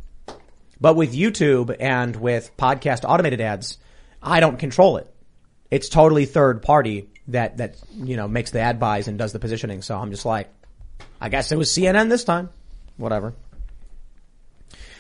But 0.80 0.96
with 0.96 1.16
YouTube 1.16 1.76
and 1.80 2.16
with 2.16 2.56
podcast 2.56 3.04
automated 3.04 3.42
ads, 3.42 3.80
I 4.22 4.42
don't 4.42 4.60
control 4.60 4.98
it. 4.98 5.12
It's 5.72 5.90
totally 5.90 6.26
third 6.26 6.62
party 6.62 7.10
that, 7.30 7.58
that, 7.58 7.78
you 7.96 8.16
know, 8.16 8.28
makes 8.28 8.52
the 8.52 8.60
ad 8.60 8.80
buys 8.80 9.08
and 9.08 9.18
does 9.18 9.34
the 9.34 9.40
positioning. 9.40 9.82
So 9.82 9.98
I'm 9.98 10.12
just 10.12 10.24
like, 10.24 10.50
I 11.20 11.30
guess 11.30 11.52
it 11.52 11.58
was 11.58 11.72
CNN 11.72 12.10
this 12.10 12.24
time. 12.26 12.52
Whatever. 12.96 13.34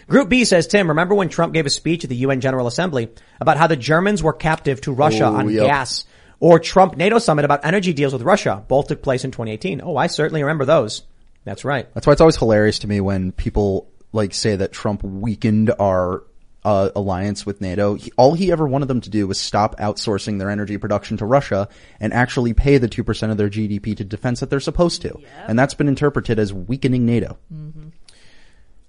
Group 0.08 0.28
B 0.28 0.44
says, 0.44 0.66
Tim, 0.66 0.88
remember 0.88 1.14
when 1.14 1.30
Trump 1.30 1.54
gave 1.54 1.68
a 1.68 1.70
speech 1.70 2.06
at 2.06 2.10
the 2.10 2.16
UN 2.16 2.42
General 2.42 2.66
Assembly 2.66 3.10
about 3.40 3.58
how 3.58 3.68
the 3.68 3.76
Germans 3.76 4.24
were 4.24 4.34
captive 4.34 4.82
to 4.82 4.94
Russia 4.94 5.26
Oh, 5.26 5.36
on 5.36 5.50
yep. 5.52 5.68
gas? 5.68 6.06
Or 6.40 6.58
Trump 6.58 6.98
NATO 6.98 7.20
summit 7.20 7.46
about 7.46 7.66
energy 7.66 7.94
deals 7.94 8.14
with 8.14 8.24
Russia? 8.24 8.64
Both 8.68 8.88
took 8.88 9.04
place 9.04 9.24
in 9.26 9.30
2018. 9.30 9.82
Oh, 9.84 9.96
I 9.96 10.08
certainly 10.08 10.42
remember 10.42 10.66
those. 10.66 11.04
That's 11.48 11.64
right. 11.64 11.88
That's 11.94 12.06
why 12.06 12.12
it's 12.12 12.20
always 12.20 12.36
hilarious 12.36 12.80
to 12.80 12.88
me 12.88 13.00
when 13.00 13.32
people 13.32 13.90
like 14.12 14.34
say 14.34 14.58
that 14.58 14.74
Trump 14.74 15.02
weakened 15.02 15.72
our 15.80 16.26
uh, 16.66 16.90
alliance 16.94 17.46
with 17.46 17.62
NATO. 17.62 17.94
He, 17.94 18.12
all 18.18 18.34
he 18.34 18.52
ever 18.52 18.68
wanted 18.68 18.90
them 18.90 19.00
to 19.00 19.10
do 19.10 19.26
was 19.28 19.40
stop 19.40 19.80
outsourcing 19.80 20.40
their 20.40 20.50
energy 20.50 20.78
production 20.78 21.16
to 21.18 21.26
Russia 21.26 21.70
and 22.02 22.14
actually 22.14 22.54
pay 22.54 22.80
the 22.80 22.90
two 22.90 23.02
percent 23.02 23.32
of 23.32 23.38
their 23.38 23.50
GDP 23.50 23.96
to 23.96 24.04
defense 24.04 24.42
that 24.42 24.50
they're 24.50 24.60
supposed 24.60 25.04
to. 25.04 25.18
And 25.48 25.58
that's 25.58 25.74
been 25.74 25.88
interpreted 25.88 26.38
as 26.38 26.54
weakening 26.54 27.06
NATO. 27.06 27.38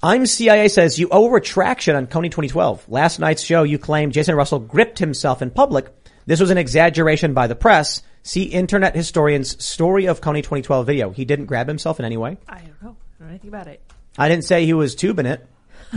I'm 0.02 0.26
CIA 0.26 0.66
says 0.66 0.98
you 0.98 1.10
owe 1.12 1.26
a 1.26 1.30
retraction 1.30 1.94
on 1.94 2.09
Kony 2.09 2.24
2012. 2.24 2.89
Last 2.89 3.20
night's 3.20 3.44
show, 3.44 3.62
you 3.62 3.78
claimed 3.78 4.14
Jason 4.14 4.35
Russell 4.35 4.59
gripped 4.59 4.98
himself 4.98 5.43
in 5.43 5.51
public. 5.52 5.86
This 6.26 6.40
was 6.40 6.51
an 6.51 6.59
exaggeration 6.59 7.35
by 7.35 7.47
the 7.47 7.55
press. 7.55 8.02
See 8.23 8.45
Internet 8.45 8.95
Historian's 8.95 9.62
Story 9.65 10.07
of 10.07 10.20
Kony 10.20 10.39
2012 10.39 10.86
video. 10.86 11.11
He 11.11 11.24
didn't 11.24 11.47
grab 11.47 11.69
himself 11.69 11.99
in 11.99 12.05
any 12.05 12.16
way. 12.16 12.39
I 12.49 12.59
don't 12.59 12.82
know. 12.82 12.97
I 13.16 13.19
don't 13.19 13.20
know 13.20 13.28
anything 13.28 13.49
about 13.49 13.66
it. 13.69 13.81
I 14.19 14.28
didn't 14.28 14.45
say 14.45 14.66
he 14.66 14.74
was 14.74 14.95
tubing 14.95 15.27
it. 15.27 15.47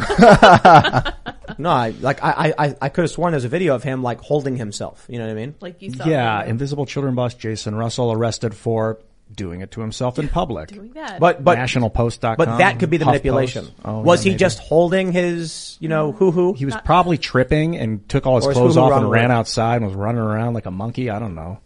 no, 1.57 1.69
I, 1.69 1.93
like, 1.99 2.23
I, 2.23 2.53
I, 2.57 2.75
I 2.81 2.89
could 2.89 3.01
have 3.01 3.11
sworn 3.11 3.31
there's 3.31 3.43
a 3.43 3.49
video 3.49 3.75
of 3.75 3.83
him, 3.83 4.03
like, 4.03 4.21
holding 4.21 4.55
himself. 4.55 5.05
You 5.09 5.19
know 5.19 5.25
what 5.25 5.31
I 5.31 5.35
mean? 5.35 5.55
Like 5.59 5.81
you 5.81 5.91
saw. 5.91 6.05
Yeah, 6.05 6.43
the- 6.43 6.49
Invisible 6.49 6.85
Children 6.85 7.15
boss 7.15 7.33
Jason 7.33 7.75
Russell 7.75 8.11
arrested 8.13 8.55
for 8.55 8.99
doing 9.35 9.61
it 9.61 9.71
to 9.71 9.81
himself 9.81 10.19
in 10.19 10.27
public. 10.29 10.69
doing 10.69 10.93
that. 10.93 11.19
But, 11.19 11.43
but, 11.43 11.57
NationalPost.com. 11.57 12.35
but 12.37 12.57
that 12.57 12.79
could 12.79 12.89
be 12.89 12.97
the 12.97 13.05
HuffPost. 13.05 13.07
manipulation. 13.07 13.67
Oh, 13.83 14.01
was 14.01 14.21
yeah, 14.21 14.23
he 14.23 14.29
maybe. 14.31 14.39
just 14.39 14.59
holding 14.59 15.11
his, 15.11 15.77
you 15.79 15.89
know, 15.89 16.13
mm. 16.13 16.17
hoo 16.17 16.31
hoo? 16.31 16.53
He 16.53 16.65
was 16.65 16.75
probably 16.83 17.17
tripping 17.17 17.77
and 17.77 18.07
took 18.07 18.25
all 18.25 18.35
his 18.37 18.45
Or 18.45 18.53
clothes 18.53 18.75
hoo-hoo 18.75 18.85
off 18.85 18.91
wrong 18.91 19.03
and 19.03 19.11
ran 19.11 19.31
outside 19.31 19.77
and 19.77 19.85
was 19.85 19.95
running 19.95 20.21
around 20.21 20.53
like 20.53 20.65
a 20.65 20.71
monkey. 20.71 21.09
I 21.09 21.19
don't 21.19 21.35
know. 21.35 21.59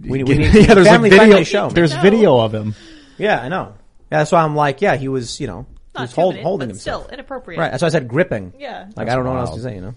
We, 0.00 0.24
we 0.24 0.34
need 0.38 0.54
yeah, 0.54 0.74
there's 0.74 0.86
family 0.86 1.08
a 1.08 1.18
video. 1.18 1.42
show. 1.44 1.70
There's 1.70 1.92
video 1.94 2.38
of 2.38 2.54
him. 2.54 2.74
Yeah, 3.18 3.40
I 3.40 3.48
know. 3.48 3.74
Yeah, 4.10 4.18
that's 4.18 4.32
why 4.32 4.42
I'm 4.42 4.54
like, 4.54 4.82
yeah, 4.82 4.96
he 4.96 5.08
was, 5.08 5.40
you 5.40 5.46
know, 5.46 5.66
he 5.68 5.76
Not 5.94 6.02
was 6.02 6.12
hold, 6.12 6.34
tubing 6.34 6.40
it, 6.40 6.44
holding 6.44 6.68
but 6.68 6.74
himself. 6.74 7.04
still 7.04 7.14
inappropriate. 7.14 7.60
Right. 7.60 7.70
That's 7.70 7.82
why 7.82 7.86
I 7.86 7.90
said 7.90 8.08
gripping. 8.08 8.52
Yeah. 8.58 8.84
Like 8.84 8.94
That's 8.94 9.10
I 9.10 9.14
don't 9.14 9.24
know 9.24 9.32
what 9.32 9.40
else 9.40 9.54
to 9.54 9.62
say, 9.62 9.74
you 9.74 9.80
know. 9.80 9.94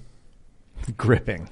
Gripping. 0.98 1.50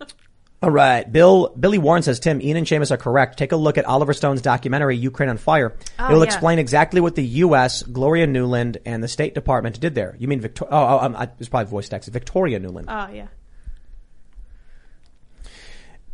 All 0.62 0.70
right. 0.70 1.10
Bill 1.10 1.48
Billy 1.48 1.78
Warren 1.78 2.02
says, 2.02 2.20
Tim, 2.20 2.40
Ian 2.40 2.56
and 2.56 2.66
Seamus 2.66 2.90
are 2.90 2.96
correct. 2.96 3.38
Take 3.38 3.52
a 3.52 3.56
look 3.56 3.76
at 3.76 3.84
Oliver 3.84 4.14
Stone's 4.14 4.40
documentary, 4.40 4.96
Ukraine 4.96 5.28
on 5.28 5.36
Fire. 5.36 5.76
Oh, 5.98 6.08
it 6.08 6.12
will 6.12 6.18
yeah. 6.20 6.24
explain 6.24 6.58
exactly 6.58 7.00
what 7.00 7.16
the 7.16 7.24
U.S., 7.24 7.82
Gloria 7.82 8.26
Nuland, 8.26 8.78
and 8.86 9.02
the 9.02 9.08
State 9.08 9.34
Department 9.34 9.80
did 9.80 9.94
there. 9.94 10.16
You 10.18 10.28
mean 10.28 10.40
Victoria? 10.40 10.72
Oh, 10.72 10.98
oh 10.98 10.98
um, 11.00 11.28
it's 11.38 11.48
probably 11.48 11.70
voice 11.70 11.88
text. 11.88 12.08
Victoria 12.10 12.60
Nuland. 12.60 12.86
Oh 12.88 13.12
yeah. 13.12 13.26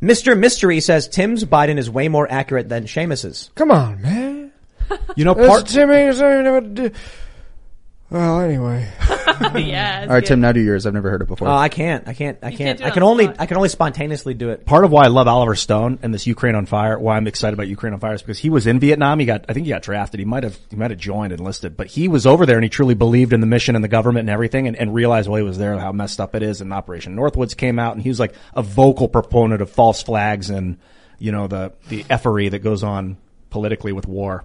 Mr. 0.03 0.39
Mystery 0.39 0.81
says 0.81 1.09
Tim's 1.09 1.45
Biden 1.45 1.79
is 1.79 1.91
way 1.91 2.09
more 2.09 2.31
accurate 2.31 2.69
than 2.69 2.85
Seamus's. 2.87 3.51
Come 3.55 3.71
on, 3.71 4.01
man. 4.01 4.53
You 5.15 5.25
know, 5.25 5.35
That's 5.35 5.49
part 5.49 5.67
Timmy. 5.67 6.03
is 6.09 6.19
there 6.19 6.43
never 6.43 6.61
do- 6.63 6.91
Well, 8.11 8.41
anyway. 8.41 8.89
yes. 9.55 10.09
All 10.09 10.15
right, 10.15 10.24
Tim. 10.27 10.41
Now 10.41 10.51
do 10.51 10.61
yours. 10.61 10.85
I've 10.85 10.95
never 10.95 11.11
heard 11.11 11.23
it 11.23 11.28
before. 11.28 11.47
Oh, 11.47 11.53
I 11.53 11.69
can't. 11.69 12.09
I 12.09 12.12
can't. 12.12 12.39
I 12.43 12.49
You 12.49 12.57
can't. 12.59 12.59
can't 12.59 12.78
do 12.81 12.85
I 12.85 12.89
it 12.89 12.93
can 12.93 13.01
the 13.03 13.07
only. 13.07 13.24
spot. 13.24 13.37
I 13.39 13.47
can 13.47 13.57
only 13.57 13.69
spontaneously 13.69 14.35
do 14.35 14.51
it. 14.51 14.66
Part 14.66 14.85
of 14.85 14.91
why 14.91 15.05
I 15.05 15.09
love 15.09 15.28
Oliver 15.28 15.55
Stone 15.55 16.01
and 16.03 16.12
this 16.12 16.27
Ukraine 16.27 16.57
on 16.57 16.66
Fire, 16.66 16.99
why 16.99 17.16
I'm 17.16 17.28
excited 17.28 17.55
about 17.55 17.69
Ukraine 17.69 17.93
on 17.93 18.01
Fire 18.01 18.15
is 18.15 18.23
because 18.23 18.39
he 18.41 18.51
was 18.51 18.66
in 18.66 18.81
Vietnam. 18.81 19.20
He 19.20 19.27
got, 19.27 19.45
I 19.49 19.53
think 19.53 19.66
he 19.66 19.70
got 19.70 19.82
drafted. 19.82 20.19
He 20.19 20.27
might 20.27 20.43
have, 20.43 20.59
he 20.70 20.77
might 20.77 20.91
have 20.91 20.99
joined 20.99 21.32
enlisted, 21.32 21.77
but 21.77 21.87
he 21.87 22.09
was 22.09 22.27
over 22.27 22.47
there 22.47 22.57
and 22.57 22.65
he 22.65 22.69
truly 22.70 22.95
believed 22.95 23.32
in 23.32 23.41
the 23.41 23.47
mission 23.47 23.77
and 23.77 23.85
the 23.85 23.89
government 23.89 24.23
and 24.24 24.31
everything 24.31 24.66
and, 24.66 24.77
and 24.77 24.93
realized 24.93 25.28
while 25.28 25.39
he 25.39 25.45
was 25.45 25.57
there 25.59 25.78
how 25.78 25.93
messed 25.93 26.20
up 26.20 26.35
it 26.35 26.43
is. 26.43 26.61
And 26.61 26.73
Operation 26.73 27.15
Northwoods 27.16 27.57
came 27.57 27.78
out 27.78 27.95
and 27.95 28.03
he 28.03 28.09
was 28.09 28.19
like 28.19 28.35
a 28.55 28.62
vocal 28.62 29.09
proponent 29.09 29.62
of 29.62 29.70
false 29.70 30.03
flags 30.03 30.51
and, 30.51 30.78
you 31.20 31.31
know, 31.31 31.47
the, 31.47 31.73
the 31.89 32.05
effery 32.11 32.49
that 32.49 32.59
goes 32.59 32.82
on 32.82 33.19
politically 33.51 33.93
with 33.93 34.09
war. 34.09 34.45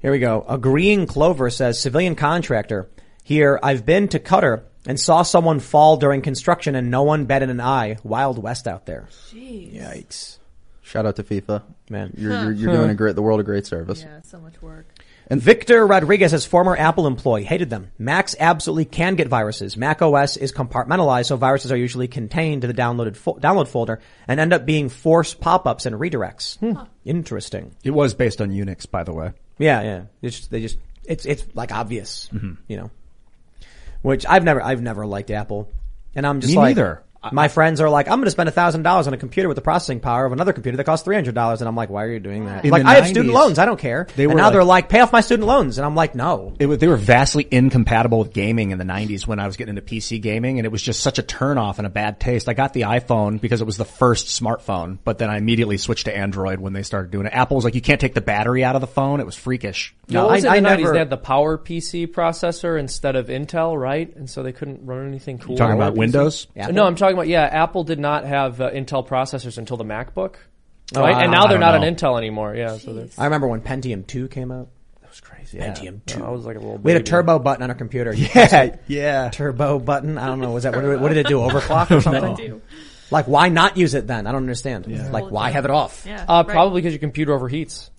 Here 0.00 0.10
we 0.10 0.18
go. 0.18 0.44
Agreeing 0.48 1.06
Clover 1.06 1.50
says 1.50 1.80
civilian 1.80 2.14
contractor. 2.14 2.88
Here, 3.22 3.60
I've 3.62 3.84
been 3.84 4.08
to 4.08 4.18
Qatar 4.18 4.62
and 4.86 4.98
saw 4.98 5.22
someone 5.22 5.60
fall 5.60 5.98
during 5.98 6.22
construction 6.22 6.74
and 6.74 6.90
no 6.90 7.02
one 7.02 7.26
batted 7.26 7.50
an 7.50 7.60
eye. 7.60 7.98
Wild 8.02 8.42
West 8.42 8.66
out 8.66 8.86
there. 8.86 9.08
Jeez. 9.30 9.78
Yikes. 9.78 10.38
Shout 10.82 11.06
out 11.06 11.16
to 11.16 11.22
FIFA, 11.22 11.62
man. 11.88 12.12
You're 12.16 12.32
you're, 12.32 12.52
you're 12.52 12.72
doing 12.72 12.90
a 12.90 12.94
great 12.94 13.14
the 13.14 13.22
world 13.22 13.38
a 13.38 13.44
great 13.44 13.64
service. 13.64 14.02
Yeah, 14.02 14.22
so 14.22 14.40
much 14.40 14.60
work. 14.60 14.86
And 15.28 15.40
Victor 15.40 15.86
Rodriguez, 15.86 16.34
as 16.34 16.44
former 16.44 16.76
Apple 16.76 17.06
employee, 17.06 17.44
hated 17.44 17.70
them. 17.70 17.92
Macs 17.96 18.34
absolutely 18.40 18.86
can 18.86 19.14
get 19.14 19.28
viruses. 19.28 19.76
Mac 19.76 20.02
OS 20.02 20.36
is 20.36 20.52
compartmentalized, 20.52 21.26
so 21.26 21.36
viruses 21.36 21.70
are 21.70 21.76
usually 21.76 22.08
contained 22.08 22.62
to 22.62 22.66
the 22.66 22.74
downloaded 22.74 23.16
fo- 23.16 23.38
download 23.38 23.68
folder 23.68 24.00
and 24.26 24.40
end 24.40 24.52
up 24.52 24.66
being 24.66 24.88
forced 24.88 25.40
pop-ups 25.40 25.86
and 25.86 25.94
redirects. 25.94 26.58
Hmm. 26.58 26.82
Interesting. 27.04 27.76
It 27.84 27.92
was 27.92 28.14
based 28.14 28.40
on 28.40 28.50
Unix, 28.50 28.90
by 28.90 29.04
the 29.04 29.12
way. 29.12 29.30
Yeah, 29.60 29.82
yeah. 29.82 30.02
It's 30.22 30.38
just, 30.38 30.50
they 30.50 30.62
just 30.62 30.78
it's 31.04 31.26
it's 31.26 31.44
like 31.54 31.70
obvious, 31.70 32.28
mm-hmm. 32.32 32.54
you 32.66 32.76
know. 32.78 32.90
Which 34.02 34.24
I've 34.26 34.42
never 34.42 34.62
I've 34.62 34.80
never 34.80 35.04
liked 35.06 35.30
Apple, 35.30 35.70
and 36.14 36.26
I'm 36.26 36.40
just 36.40 36.54
Me 36.54 36.56
like 36.56 36.76
neither. 36.76 37.02
My 37.32 37.48
friends 37.48 37.80
are 37.80 37.90
like, 37.90 38.08
I'm 38.08 38.16
going 38.18 38.24
to 38.24 38.30
spend 38.30 38.48
a 38.48 38.52
thousand 38.52 38.82
dollars 38.82 39.06
on 39.06 39.12
a 39.14 39.16
computer 39.18 39.48
with 39.48 39.56
the 39.56 39.60
processing 39.62 40.00
power 40.00 40.24
of 40.24 40.32
another 40.32 40.52
computer 40.52 40.76
that 40.78 40.84
costs 40.84 41.04
three 41.04 41.14
hundred 41.16 41.34
dollars, 41.34 41.60
and 41.60 41.68
I'm 41.68 41.76
like, 41.76 41.90
why 41.90 42.04
are 42.04 42.10
you 42.12 42.20
doing 42.20 42.46
that? 42.46 42.64
In 42.64 42.70
like 42.70 42.82
the 42.82 42.88
I 42.88 42.94
have 42.94 43.06
student 43.06 43.34
loans, 43.34 43.58
I 43.58 43.66
don't 43.66 43.78
care. 43.78 44.06
they 44.16 44.24
and 44.24 44.32
were 44.32 44.38
now 44.38 44.44
like- 44.44 44.52
they're 44.54 44.64
like, 44.64 44.88
pay 44.88 45.00
off 45.00 45.12
my 45.12 45.20
student 45.20 45.46
loans, 45.46 45.78
and 45.78 45.84
I'm 45.86 45.94
like, 45.94 46.14
no. 46.14 46.54
It 46.58 46.66
was, 46.66 46.78
they 46.78 46.88
were 46.88 46.96
vastly 46.96 47.46
incompatible 47.50 48.18
with 48.20 48.32
gaming 48.32 48.70
in 48.70 48.78
the 48.78 48.84
90s 48.84 49.26
when 49.26 49.38
I 49.38 49.46
was 49.46 49.56
getting 49.56 49.76
into 49.76 49.82
PC 49.82 50.20
gaming 50.20 50.58
and 50.58 50.66
it 50.66 50.70
was 50.72 50.82
just 50.82 51.00
such 51.00 51.18
a 51.18 51.22
turnoff 51.22 51.78
and 51.78 51.86
a 51.86 51.90
bad 51.90 52.20
taste. 52.20 52.48
I 52.48 52.54
got 52.54 52.72
the 52.72 52.82
iPhone 52.82 53.40
because 53.40 53.60
it 53.60 53.64
was 53.66 53.76
the 53.76 53.84
first 53.84 54.28
smartphone, 54.28 54.98
but 55.04 55.18
then 55.18 55.28
I 55.30 55.36
immediately 55.36 55.76
switched 55.76 56.06
to 56.06 56.16
Android 56.16 56.58
when 56.60 56.72
they 56.72 56.82
started 56.82 57.10
doing 57.10 57.26
it. 57.26 57.32
Apple 57.34 57.56
was 57.56 57.64
like, 57.64 57.74
you 57.74 57.80
can't 57.80 58.00
take 58.00 58.14
the 58.14 58.20
battery 58.20 58.64
out 58.64 58.74
of 58.74 58.80
the 58.80 58.86
phone. 58.86 59.20
It 59.20 59.26
was 59.26 59.36
freakish. 59.36 59.94
No, 60.08 60.24
what 60.24 60.32
was 60.32 60.44
I- 60.44 60.54
it 60.54 60.58
in 60.58 60.64
the 60.64 60.70
I 60.70 60.72
90s? 60.74 60.78
never- 60.80 60.92
They 60.92 60.98
had 60.98 61.10
the 61.10 61.16
Power 61.16 61.58
PC 61.58 62.06
processor 62.06 62.78
instead 62.78 63.16
of 63.16 63.26
Intel, 63.28 63.78
right? 63.78 64.14
And 64.16 64.28
so 64.28 64.42
they 64.42 64.52
couldn't 64.52 64.84
run 64.86 65.06
anything 65.06 65.38
cool. 65.38 65.50
You're 65.50 65.58
talking 65.58 65.76
about 65.76 65.94
PC? 65.94 65.98
Windows? 65.98 66.46
Apple? 66.56 66.74
No, 66.74 66.84
I'm 66.84 66.94
talking 66.96 67.09
about 67.14 67.28
yeah. 67.28 67.42
Apple 67.44 67.84
did 67.84 67.98
not 67.98 68.24
have 68.24 68.60
uh, 68.60 68.70
Intel 68.70 69.06
processors 69.06 69.58
until 69.58 69.76
the 69.76 69.84
MacBook, 69.84 70.36
Oh, 70.94 71.00
right? 71.02 71.14
I- 71.14 71.22
and 71.24 71.32
now 71.32 71.44
I 71.44 71.48
they're 71.48 71.58
don't 71.58 71.60
not 71.72 71.80
know. 71.80 71.86
an 71.86 71.94
Intel 71.96 72.18
anymore. 72.18 72.54
Yeah, 72.54 72.76
so 72.78 72.92
they're, 72.92 73.08
I 73.18 73.24
remember 73.24 73.46
when 73.48 73.60
Pentium 73.60 74.06
2 74.06 74.28
came 74.28 74.50
out. 74.50 74.68
that 75.00 75.10
was 75.10 75.20
crazy. 75.20 75.58
Pentium 75.58 76.00
2. 76.06 76.24
I 76.24 76.30
was 76.30 76.44
like 76.44 76.56
a 76.56 76.60
little. 76.60 76.78
We 76.78 76.92
had 76.92 77.00
a 77.00 77.04
baby. 77.04 77.10
turbo 77.10 77.38
button 77.38 77.62
on 77.62 77.70
our 77.70 77.76
computer. 77.76 78.12
You 78.12 78.28
Yeah, 78.34 78.76
yeah. 78.88 79.28
Turbo 79.30 79.78
button. 79.78 80.18
I 80.18 80.26
don't 80.26 80.40
know. 80.40 80.52
Was 80.52 80.64
that 80.64 80.74
what, 80.74 80.82
did 80.82 80.90
it- 80.92 81.00
what 81.00 81.08
did 81.08 81.18
it 81.18 81.26
do? 81.26 81.38
Overclock 81.38 81.90
or 81.96 82.00
something? 82.02 82.60
Like, 83.12 83.26
why 83.26 83.48
not 83.48 83.76
use 83.76 83.94
it 83.94 84.06
then? 84.06 84.26
I 84.28 84.32
don't 84.32 84.42
understand. 84.42 84.86
Like, 85.12 85.30
why 85.30 85.50
have 85.50 85.64
it 85.64 85.70
off? 85.70 86.04
Yeah. 86.06 86.24
Uh, 86.28 86.44
right. 86.46 86.52
Probably 86.52 86.80
because 86.80 86.92
your 86.94 87.00
computer 87.00 87.36
overheats. 87.36 87.90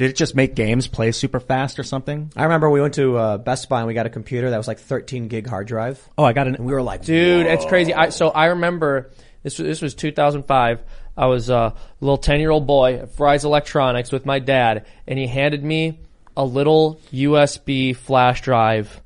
Did 0.00 0.08
it 0.08 0.16
just 0.16 0.34
make 0.34 0.54
games 0.54 0.86
play 0.86 1.12
super 1.12 1.40
fast 1.40 1.78
or 1.78 1.82
something? 1.82 2.32
I 2.34 2.44
remember 2.44 2.70
we 2.70 2.80
went 2.80 2.94
to 2.94 3.18
uh, 3.18 3.36
Best 3.36 3.68
Buy 3.68 3.80
and 3.80 3.86
we 3.86 3.92
got 3.92 4.06
a 4.06 4.08
computer 4.08 4.48
that 4.48 4.56
was 4.56 4.66
like 4.66 4.78
13 4.78 5.28
gig 5.28 5.46
hard 5.46 5.66
drive. 5.66 6.08
Oh, 6.16 6.24
I 6.24 6.32
got 6.32 6.46
an, 6.46 6.54
And 6.54 6.64
we 6.64 6.72
were 6.72 6.80
like, 6.80 7.04
Dude, 7.04 7.44
it's 7.44 7.66
crazy. 7.66 7.92
I, 7.92 8.08
so 8.08 8.30
I 8.30 8.46
remember 8.46 9.10
this 9.42 9.58
was 9.58 9.68
this 9.68 9.82
was 9.82 9.94
2005. 9.94 10.82
I 11.18 11.26
was 11.26 11.50
a 11.50 11.74
little 12.00 12.16
10 12.16 12.40
year 12.40 12.50
old 12.50 12.66
boy 12.66 12.94
at 12.94 13.10
Fry's 13.10 13.44
Electronics 13.44 14.10
with 14.10 14.24
my 14.24 14.38
dad, 14.38 14.86
and 15.06 15.18
he 15.18 15.26
handed 15.26 15.62
me 15.62 16.00
a 16.34 16.46
little 16.46 16.98
USB 17.12 17.94
flash 17.94 18.40
drive 18.40 19.02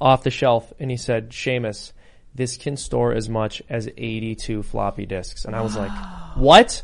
off 0.00 0.22
the 0.22 0.30
shelf, 0.30 0.72
and 0.80 0.90
he 0.90 0.96
said, 0.96 1.28
"Seamus, 1.28 1.92
this 2.34 2.56
can 2.56 2.78
store 2.78 3.12
as 3.12 3.28
much 3.28 3.60
as 3.68 3.86
82 3.98 4.62
floppy 4.62 5.04
disks." 5.04 5.44
And 5.44 5.54
I 5.54 5.60
was 5.60 5.76
like, 5.76 5.92
"What?" 6.36 6.80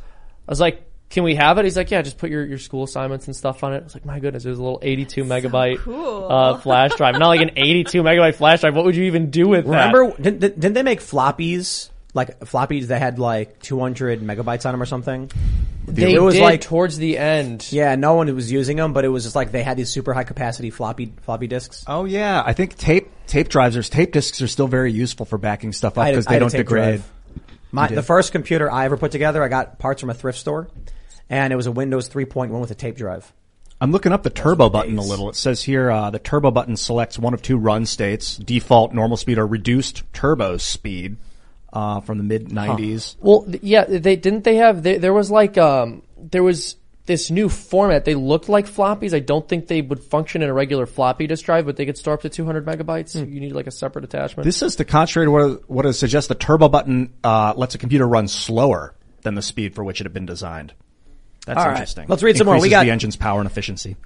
I 0.47 0.53
was 0.53 0.61
like. 0.61 0.82
Can 1.15 1.23
we 1.23 1.36
have 1.36 1.59
it? 1.59 1.65
He's 1.65 1.77
like, 1.77 1.93
yeah, 1.93 2.03
just 2.03 2.19
put 2.19 2.28
your, 2.28 2.45
your 2.45 2.59
school 2.59 2.82
assignments 2.82 3.28
and 3.28 3.36
stuff 3.36 3.62
on 3.62 3.73
it. 3.73 3.82
I 3.82 3.85
was 3.85 3.95
like, 3.95 4.05
my 4.05 4.19
goodness, 4.19 4.45
it 4.45 4.51
was 4.51 4.59
a 4.59 4.62
little 4.65 4.81
82 4.82 5.23
megabyte 5.23 5.78
cool. 5.78 6.27
uh, 6.28 6.59
flash 6.59 6.93
drive. 6.97 7.20
Not 7.20 7.28
like 7.28 7.41
an 7.41 7.53
82 7.55 8.03
megabyte 8.03 8.35
flash 8.35 8.62
drive. 8.62 8.74
What 8.74 8.85
would 8.85 8.97
you 8.97 9.05
even 9.05 9.31
do 9.31 9.47
with 9.47 9.65
that? 9.66 9.95
Remember, 9.95 10.20
didn't, 10.20 10.41
didn't 10.41 10.73
they 10.73 10.82
make 10.82 10.99
floppies? 10.99 11.91
Like 12.15 12.41
floppies 12.41 12.89
that 12.89 13.01
had 13.01 13.20
like 13.20 13.61
200 13.61 14.23
megabytes 14.23 14.66
on 14.66 14.73
them 14.73 14.82
or 14.82 14.86
something? 14.86 15.31
They 15.86 16.15
it 16.15 16.20
was 16.20 16.35
did 16.35 16.43
like, 16.43 16.62
towards 16.62 16.99
the 16.99 17.16
end. 17.16 17.70
yeah, 17.70 17.95
no 17.95 18.15
one 18.15 18.35
was 18.35 18.51
using 18.51 18.77
them, 18.77 18.93
but 18.93 19.05
it 19.05 19.09
was 19.09 19.23
just 19.23 19.36
like 19.36 19.53
they 19.53 19.62
had 19.62 19.77
these 19.77 19.91
super 19.91 20.15
high 20.15 20.24
capacity 20.24 20.70
floppy, 20.70 21.12
floppy 21.23 21.47
disks. 21.47 21.85
Oh 21.86 22.07
yeah, 22.07 22.43
I 22.45 22.55
think 22.55 22.77
tape 22.77 23.09
tape 23.28 23.49
drives, 23.49 23.77
or 23.77 23.82
tape 23.82 24.12
discs 24.12 24.43
are 24.43 24.49
still 24.49 24.66
very 24.66 24.93
useful 24.93 25.27
for 25.27 25.39
backing 25.39 25.73
stuff 25.73 25.97
up 25.97 26.07
because 26.07 26.27
they 26.27 26.41
don't 26.41 26.51
degrade. 26.51 27.03
drive. 27.03 27.12
My, 27.70 27.89
the 27.89 28.03
first 28.03 28.32
computer 28.32 28.70
I 28.70 28.85
ever 28.85 28.97
put 28.97 29.11
together, 29.11 29.43
I 29.43 29.49
got 29.49 29.81
parts 29.81 30.01
from 30.01 30.09
a 30.11 30.15
thrift 30.15 30.39
store, 30.39 30.69
and 31.28 31.52
it 31.52 31.56
was 31.56 31.66
a 31.66 31.72
Windows 31.72 32.09
3.1 32.09 32.48
with 32.60 32.70
a 32.70 32.74
tape 32.74 32.96
drive. 32.96 33.32
I'm 33.80 33.92
looking 33.92 34.12
up 34.12 34.22
the 34.22 34.30
turbo 34.30 34.70
button 34.70 34.96
a 34.98 35.02
little. 35.02 35.28
It 35.28 35.36
says 35.36 35.62
here 35.62 35.90
uh, 35.90 36.10
the 36.10 36.18
turbo 36.18 36.51
button 36.51 36.76
selects 36.76 37.18
one 37.18 37.34
of 37.34 37.42
two 37.42 37.59
run 37.59 37.86
states: 37.86 38.36
default 38.36 38.94
normal 38.94 39.16
speed 39.16 39.38
or 39.38 39.46
reduced 39.46 40.05
turbo 40.12 40.56
speed. 40.56 41.16
Uh, 41.72 41.98
from 41.98 42.18
the 42.18 42.24
mid 42.24 42.51
90s. 42.51 43.16
Well, 43.18 43.42
th- 43.42 43.60
yeah, 43.64 43.82
they 43.82 44.14
didn't 44.14 44.44
they 44.44 44.55
have 44.56 44.84
they, 44.84 44.96
there 44.98 45.12
was 45.12 45.28
like 45.28 45.59
um 45.59 46.02
there 46.16 46.44
was 46.44 46.76
this 47.06 47.30
new 47.30 47.48
format. 47.48 48.05
They 48.05 48.14
looked 48.14 48.48
like 48.48 48.66
floppies. 48.66 49.14
I 49.14 49.18
don't 49.18 49.48
think 49.48 49.66
they 49.66 49.82
would 49.82 50.01
function 50.02 50.42
in 50.42 50.48
a 50.48 50.52
regular 50.52 50.86
floppy 50.86 51.26
disk 51.26 51.44
drive, 51.44 51.66
but 51.66 51.76
they 51.76 51.84
could 51.84 51.98
store 51.98 52.14
up 52.14 52.22
to 52.22 52.28
200 52.28 52.64
megabytes. 52.64 53.14
You 53.14 53.40
need 53.40 53.52
like 53.52 53.66
a 53.66 53.70
separate 53.72 54.05
attachment. 54.05 54.44
This 54.44 54.62
is 54.62 54.76
the 54.76 54.84
contrary 54.84 55.26
to 55.26 55.30
what, 55.30 55.70
what 55.70 55.86
it 55.86 55.92
suggests. 55.94 56.28
The 56.28 56.34
turbo 56.34 56.68
button 56.68 57.12
uh, 57.22 57.55
lets 57.56 57.74
a 57.74 57.78
computer 57.78 58.06
run 58.06 58.28
slower 58.28 58.94
than 59.22 59.34
the 59.34 59.42
speed 59.42 59.74
for 59.74 59.84
which 59.84 60.01
it 60.01 60.05
had 60.05 60.14
been 60.14 60.26
designed. 60.26 60.74
That's 61.47 61.59
All 61.59 61.65
right. 61.66 61.73
interesting. 61.73 62.07
Let's 62.09 62.23
read 62.23 62.37
some 62.37 62.47
more. 62.47 62.61
We 62.61 62.69
got- 62.71 62.85
the 62.85 62.91
engine's 62.91 63.16
power 63.16 63.41
and 63.41 63.47
efficiency. 63.49 63.97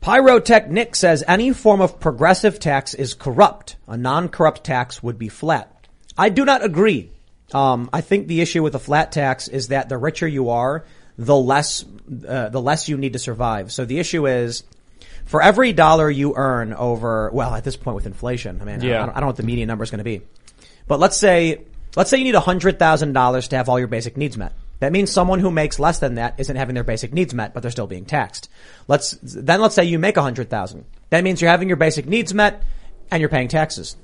Pyrotechnic 0.00 0.96
says 0.96 1.22
any 1.28 1.52
form 1.52 1.80
of 1.80 2.00
progressive 2.00 2.58
tax 2.58 2.94
is 2.94 3.12
corrupt. 3.14 3.76
A 3.86 3.96
non-corrupt 3.96 4.64
tax 4.64 5.02
would 5.02 5.18
be 5.18 5.28
flat. 5.28 5.86
I 6.16 6.30
do 6.30 6.44
not 6.44 6.64
agree. 6.64 7.10
Um, 7.52 7.90
I 7.92 8.00
think 8.00 8.26
the 8.26 8.40
issue 8.40 8.62
with 8.62 8.74
a 8.74 8.78
flat 8.78 9.12
tax 9.12 9.46
is 9.48 9.68
that 9.68 9.88
the 9.88 9.98
richer 9.98 10.26
you 10.26 10.50
are, 10.50 10.84
the 11.18 11.36
less 11.36 11.84
uh, 12.26 12.48
the 12.48 12.60
less 12.60 12.88
you 12.88 12.96
need 12.96 13.12
to 13.12 13.18
survive. 13.18 13.72
So 13.72 13.84
the 13.84 13.98
issue 13.98 14.26
is, 14.26 14.62
for 15.26 15.42
every 15.42 15.72
dollar 15.72 16.10
you 16.10 16.34
earn 16.36 16.72
over, 16.72 17.30
well, 17.32 17.54
at 17.54 17.62
this 17.64 17.76
point 17.76 17.94
with 17.96 18.06
inflation, 18.06 18.58
I 18.60 18.64
mean, 18.64 18.80
I, 18.82 18.84
Yeah. 18.84 19.02
I, 19.02 19.06
don't, 19.06 19.10
I 19.10 19.12
don't 19.14 19.20
know 19.22 19.26
what 19.26 19.36
the 19.36 19.42
median 19.42 19.68
number 19.68 19.84
is 19.84 19.90
going 19.90 19.98
to 19.98 20.04
be, 20.04 20.22
but 20.88 20.98
let's 20.98 21.16
say 21.18 21.62
let's 21.96 22.08
say 22.08 22.16
you 22.18 22.24
need 22.24 22.34
hundred 22.36 22.78
thousand 22.78 23.12
dollars 23.12 23.48
to 23.48 23.56
have 23.56 23.68
all 23.68 23.78
your 23.78 23.88
basic 23.88 24.16
needs 24.16 24.38
met. 24.38 24.52
That 24.80 24.92
means 24.92 25.12
someone 25.12 25.38
who 25.38 25.50
makes 25.50 25.78
less 25.78 25.98
than 25.98 26.16
that 26.16 26.34
isn't 26.38 26.56
having 26.56 26.74
their 26.74 26.84
basic 26.84 27.12
needs 27.12 27.32
met, 27.32 27.54
but 27.54 27.60
they're 27.62 27.70
still 27.70 27.86
being 27.86 28.06
taxed. 28.06 28.48
Let's 28.88 29.16
then 29.22 29.60
let's 29.60 29.74
say 29.74 29.84
you 29.84 29.98
make 29.98 30.16
a 30.16 30.22
hundred 30.22 30.50
thousand. 30.50 30.86
That 31.10 31.22
means 31.22 31.40
you're 31.40 31.50
having 31.50 31.68
your 31.68 31.76
basic 31.76 32.06
needs 32.06 32.34
met 32.34 32.62
and 33.10 33.20
you're 33.20 33.28
paying 33.28 33.48
taxes. 33.48 33.96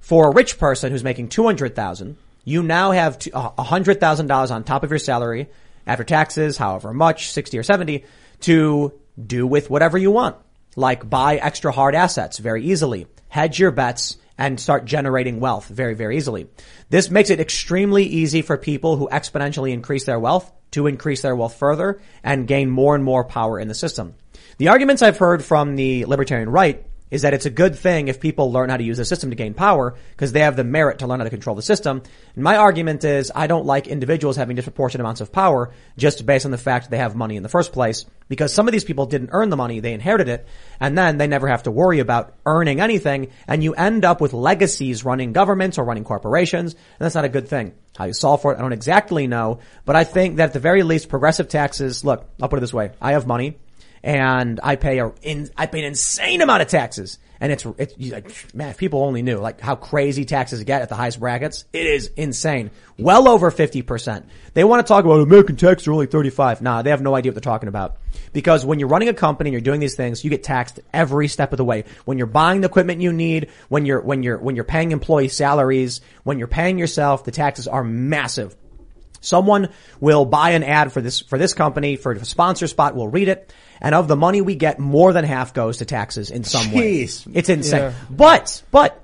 For 0.00 0.28
a 0.28 0.34
rich 0.34 0.58
person 0.58 0.92
who's 0.92 1.04
making 1.04 1.28
two 1.28 1.44
hundred 1.44 1.74
thousand, 1.74 2.16
you 2.44 2.62
now 2.62 2.92
have 2.92 3.18
uh, 3.32 3.50
a 3.58 3.62
hundred 3.62 4.00
thousand 4.00 4.26
dollars 4.26 4.50
on 4.50 4.64
top 4.64 4.84
of 4.84 4.90
your 4.90 4.98
salary 4.98 5.48
after 5.86 6.04
taxes, 6.04 6.58
however 6.58 6.92
much, 6.92 7.32
sixty 7.32 7.58
or 7.58 7.62
seventy, 7.62 8.04
to 8.40 8.92
do 9.20 9.46
with 9.46 9.70
whatever 9.70 9.98
you 9.98 10.10
want, 10.10 10.36
like 10.76 11.08
buy 11.08 11.36
extra 11.36 11.72
hard 11.72 11.94
assets 11.94 12.38
very 12.38 12.64
easily, 12.64 13.06
hedge 13.28 13.58
your 13.58 13.70
bets, 13.70 14.16
and 14.38 14.58
start 14.58 14.84
generating 14.84 15.40
wealth 15.40 15.68
very, 15.68 15.94
very 15.94 16.16
easily. 16.16 16.46
This 16.88 17.10
makes 17.10 17.28
it 17.28 17.40
extremely 17.40 18.04
easy 18.04 18.40
for 18.40 18.56
people 18.56 18.96
who 18.96 19.08
exponentially 19.08 19.72
increase 19.72 20.04
their 20.04 20.20
wealth 20.20 20.50
to 20.70 20.86
increase 20.86 21.22
their 21.22 21.36
wealth 21.36 21.56
further 21.56 22.00
and 22.22 22.46
gain 22.46 22.70
more 22.70 22.94
and 22.94 23.04
more 23.04 23.24
power 23.24 23.58
in 23.58 23.68
the 23.68 23.74
system. 23.74 24.14
The 24.58 24.68
arguments 24.68 25.02
I've 25.02 25.18
heard 25.18 25.44
from 25.44 25.76
the 25.76 26.04
libertarian 26.06 26.48
right 26.48 26.84
is 27.10 27.22
that 27.22 27.34
it's 27.34 27.46
a 27.46 27.50
good 27.50 27.76
thing 27.76 28.08
if 28.08 28.20
people 28.20 28.52
learn 28.52 28.70
how 28.70 28.76
to 28.76 28.84
use 28.84 28.98
the 28.98 29.04
system 29.04 29.30
to 29.30 29.36
gain 29.36 29.54
power 29.54 29.94
because 30.10 30.32
they 30.32 30.40
have 30.40 30.56
the 30.56 30.64
merit 30.64 30.98
to 30.98 31.06
learn 31.06 31.20
how 31.20 31.24
to 31.24 31.30
control 31.30 31.56
the 31.56 31.62
system. 31.62 32.02
And 32.34 32.44
my 32.44 32.56
argument 32.56 33.04
is 33.04 33.32
I 33.34 33.46
don't 33.46 33.66
like 33.66 33.86
individuals 33.86 34.36
having 34.36 34.56
disproportionate 34.56 35.04
amounts 35.04 35.20
of 35.20 35.32
power 35.32 35.72
just 35.96 36.24
based 36.26 36.44
on 36.44 36.50
the 36.50 36.58
fact 36.58 36.90
they 36.90 36.98
have 36.98 37.16
money 37.16 37.36
in 37.36 37.42
the 37.42 37.48
first 37.48 37.72
place 37.72 38.04
because 38.28 38.52
some 38.52 38.68
of 38.68 38.72
these 38.72 38.84
people 38.84 39.06
didn't 39.06 39.30
earn 39.32 39.48
the 39.48 39.56
money, 39.56 39.80
they 39.80 39.92
inherited 39.92 40.28
it, 40.28 40.46
and 40.80 40.96
then 40.96 41.18
they 41.18 41.26
never 41.26 41.48
have 41.48 41.62
to 41.64 41.70
worry 41.70 41.98
about 41.98 42.34
earning 42.46 42.80
anything, 42.80 43.30
and 43.46 43.64
you 43.64 43.74
end 43.74 44.04
up 44.04 44.20
with 44.20 44.32
legacies 44.32 45.04
running 45.04 45.32
governments 45.32 45.78
or 45.78 45.84
running 45.84 46.04
corporations, 46.04 46.74
and 46.74 46.82
that's 46.98 47.14
not 47.14 47.24
a 47.24 47.30
good 47.30 47.48
thing. 47.48 47.74
How 47.96 48.04
you 48.04 48.12
solve 48.12 48.42
for 48.42 48.52
it, 48.52 48.58
I 48.58 48.60
don't 48.60 48.72
exactly 48.72 49.26
know, 49.26 49.60
but 49.84 49.96
I 49.96 50.04
think 50.04 50.36
that 50.36 50.48
at 50.48 50.52
the 50.52 50.60
very 50.60 50.82
least, 50.82 51.08
progressive 51.08 51.48
taxes, 51.48 52.04
look, 52.04 52.28
I'll 52.40 52.48
put 52.48 52.58
it 52.58 52.60
this 52.60 52.74
way, 52.74 52.92
I 53.00 53.12
have 53.12 53.26
money, 53.26 53.58
and 54.02 54.60
I 54.62 54.76
pay 54.76 54.98
a 54.98 55.12
in, 55.22 55.50
I 55.56 55.66
pay 55.66 55.80
an 55.80 55.86
insane 55.86 56.40
amount 56.40 56.62
of 56.62 56.68
taxes. 56.68 57.18
And 57.40 57.52
it's, 57.52 57.64
it's 57.78 57.96
like, 57.96 58.54
man, 58.54 58.70
if 58.70 58.78
people 58.78 59.04
only 59.04 59.22
knew 59.22 59.38
like 59.38 59.60
how 59.60 59.76
crazy 59.76 60.24
taxes 60.24 60.64
get 60.64 60.82
at 60.82 60.88
the 60.88 60.96
highest 60.96 61.20
brackets, 61.20 61.66
it 61.72 61.86
is 61.86 62.10
insane. 62.16 62.72
Well 62.98 63.28
over 63.28 63.52
50%. 63.52 64.24
They 64.54 64.64
want 64.64 64.84
to 64.84 64.88
talk 64.88 65.04
about 65.04 65.20
American 65.20 65.54
taxes 65.54 65.86
are 65.86 65.92
only 65.92 66.06
35. 66.06 66.62
Nah, 66.62 66.82
they 66.82 66.90
have 66.90 67.00
no 67.00 67.14
idea 67.14 67.30
what 67.30 67.36
they're 67.36 67.52
talking 67.52 67.68
about. 67.68 67.98
Because 68.32 68.66
when 68.66 68.80
you're 68.80 68.88
running 68.88 69.08
a 69.08 69.14
company 69.14 69.48
and 69.48 69.52
you're 69.52 69.60
doing 69.60 69.78
these 69.78 69.94
things, 69.94 70.24
you 70.24 70.30
get 70.30 70.42
taxed 70.42 70.80
every 70.92 71.28
step 71.28 71.52
of 71.52 71.58
the 71.58 71.64
way. 71.64 71.84
When 72.04 72.18
you're 72.18 72.26
buying 72.26 72.60
the 72.60 72.66
equipment 72.66 73.00
you 73.00 73.12
need, 73.12 73.50
when 73.68 73.86
you're, 73.86 74.00
when 74.00 74.24
you're, 74.24 74.38
when 74.38 74.56
you're 74.56 74.64
paying 74.64 74.90
employee 74.90 75.28
salaries, 75.28 76.00
when 76.24 76.40
you're 76.40 76.48
paying 76.48 76.76
yourself, 76.76 77.22
the 77.22 77.30
taxes 77.30 77.68
are 77.68 77.84
massive. 77.84 78.56
Someone 79.20 79.68
will 80.00 80.24
buy 80.24 80.50
an 80.50 80.62
ad 80.62 80.92
for 80.92 81.00
this, 81.00 81.20
for 81.20 81.38
this 81.38 81.54
company, 81.54 81.96
for 81.96 82.12
a 82.12 82.24
sponsor 82.24 82.66
spot, 82.66 82.94
we'll 82.94 83.08
read 83.08 83.28
it, 83.28 83.52
and 83.80 83.94
of 83.94 84.08
the 84.08 84.16
money 84.16 84.40
we 84.40 84.54
get, 84.54 84.78
more 84.78 85.12
than 85.12 85.24
half 85.24 85.54
goes 85.54 85.78
to 85.78 85.84
taxes 85.84 86.30
in 86.30 86.44
some 86.44 86.72
way. 86.72 87.04
Jeez. 87.04 87.30
It's 87.32 87.48
insane. 87.48 87.80
Yeah. 87.80 87.92
But, 88.10 88.62
but, 88.70 89.02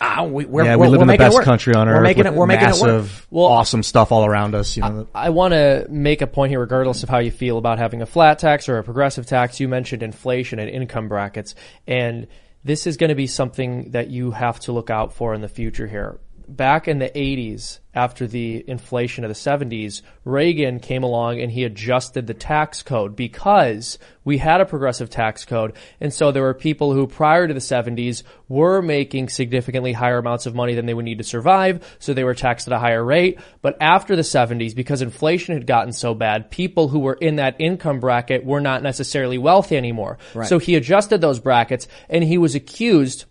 ah, 0.00 0.24
we, 0.24 0.44
we're, 0.44 0.64
yeah, 0.64 0.76
we're, 0.76 0.86
we 0.86 0.88
live 0.88 0.98
we're 0.98 1.02
in 1.02 1.06
the 1.08 1.12
making 1.12 1.26
it 1.26 1.30
best 1.30 1.42
country 1.42 1.74
on 1.74 1.88
earth. 1.88 1.96
We're 1.96 2.02
making 2.02 2.24
with 2.24 2.32
it, 2.32 2.34
we're 2.34 2.46
making 2.46 2.68
it 2.68 2.80
work. 2.80 3.02
massive, 3.02 3.26
awesome 3.32 3.82
stuff 3.82 4.12
all 4.12 4.24
around 4.26 4.54
us. 4.54 4.76
You 4.76 4.82
know, 4.82 5.08
I 5.14 5.30
want 5.30 5.52
to 5.52 5.86
make 5.88 6.22
a 6.22 6.26
point 6.26 6.50
here, 6.50 6.60
regardless 6.60 7.02
of 7.02 7.08
how 7.08 7.18
you 7.18 7.30
feel 7.30 7.58
about 7.58 7.78
having 7.78 8.02
a 8.02 8.06
flat 8.06 8.38
tax 8.38 8.68
or 8.68 8.78
a 8.78 8.84
progressive 8.84 9.26
tax. 9.26 9.60
You 9.60 9.68
mentioned 9.68 10.02
inflation 10.02 10.58
and 10.58 10.68
income 10.70 11.08
brackets, 11.08 11.54
and 11.86 12.26
this 12.64 12.86
is 12.86 12.96
going 12.96 13.10
to 13.10 13.14
be 13.14 13.26
something 13.26 13.90
that 13.90 14.08
you 14.08 14.30
have 14.30 14.58
to 14.60 14.72
look 14.72 14.90
out 14.90 15.12
for 15.12 15.34
in 15.34 15.40
the 15.40 15.48
future 15.48 15.86
here. 15.86 16.18
Back 16.46 16.88
in 16.88 16.98
the 16.98 17.08
80s, 17.08 17.78
after 17.94 18.26
the 18.26 18.64
inflation 18.68 19.24
of 19.24 19.28
the 19.28 19.34
70s, 19.34 20.02
Reagan 20.24 20.80
came 20.80 21.02
along 21.02 21.40
and 21.40 21.50
he 21.50 21.64
adjusted 21.64 22.26
the 22.26 22.34
tax 22.34 22.82
code 22.82 23.14
because 23.16 23.98
we 24.24 24.38
had 24.38 24.60
a 24.60 24.66
progressive 24.66 25.08
tax 25.08 25.44
code. 25.44 25.74
And 26.00 26.12
so 26.12 26.32
there 26.32 26.42
were 26.42 26.54
people 26.54 26.92
who 26.92 27.06
prior 27.06 27.46
to 27.46 27.54
the 27.54 27.60
70s 27.60 28.22
were 28.48 28.82
making 28.82 29.28
significantly 29.28 29.92
higher 29.92 30.18
amounts 30.18 30.46
of 30.46 30.54
money 30.54 30.74
than 30.74 30.86
they 30.86 30.94
would 30.94 31.04
need 31.04 31.18
to 31.18 31.24
survive. 31.24 31.96
So 31.98 32.12
they 32.12 32.24
were 32.24 32.34
taxed 32.34 32.66
at 32.66 32.74
a 32.74 32.78
higher 32.78 33.04
rate. 33.04 33.38
But 33.62 33.76
after 33.80 34.16
the 34.16 34.22
70s, 34.22 34.74
because 34.74 35.00
inflation 35.00 35.54
had 35.54 35.66
gotten 35.66 35.92
so 35.92 36.14
bad, 36.14 36.50
people 36.50 36.88
who 36.88 36.98
were 36.98 37.14
in 37.14 37.36
that 37.36 37.56
income 37.58 38.00
bracket 38.00 38.44
were 38.44 38.60
not 38.60 38.82
necessarily 38.82 39.38
wealthy 39.38 39.76
anymore. 39.76 40.18
Right. 40.34 40.48
So 40.48 40.58
he 40.58 40.74
adjusted 40.74 41.20
those 41.20 41.40
brackets 41.40 41.86
and 42.08 42.24
he 42.24 42.38
was 42.38 42.54
accused 42.54 43.24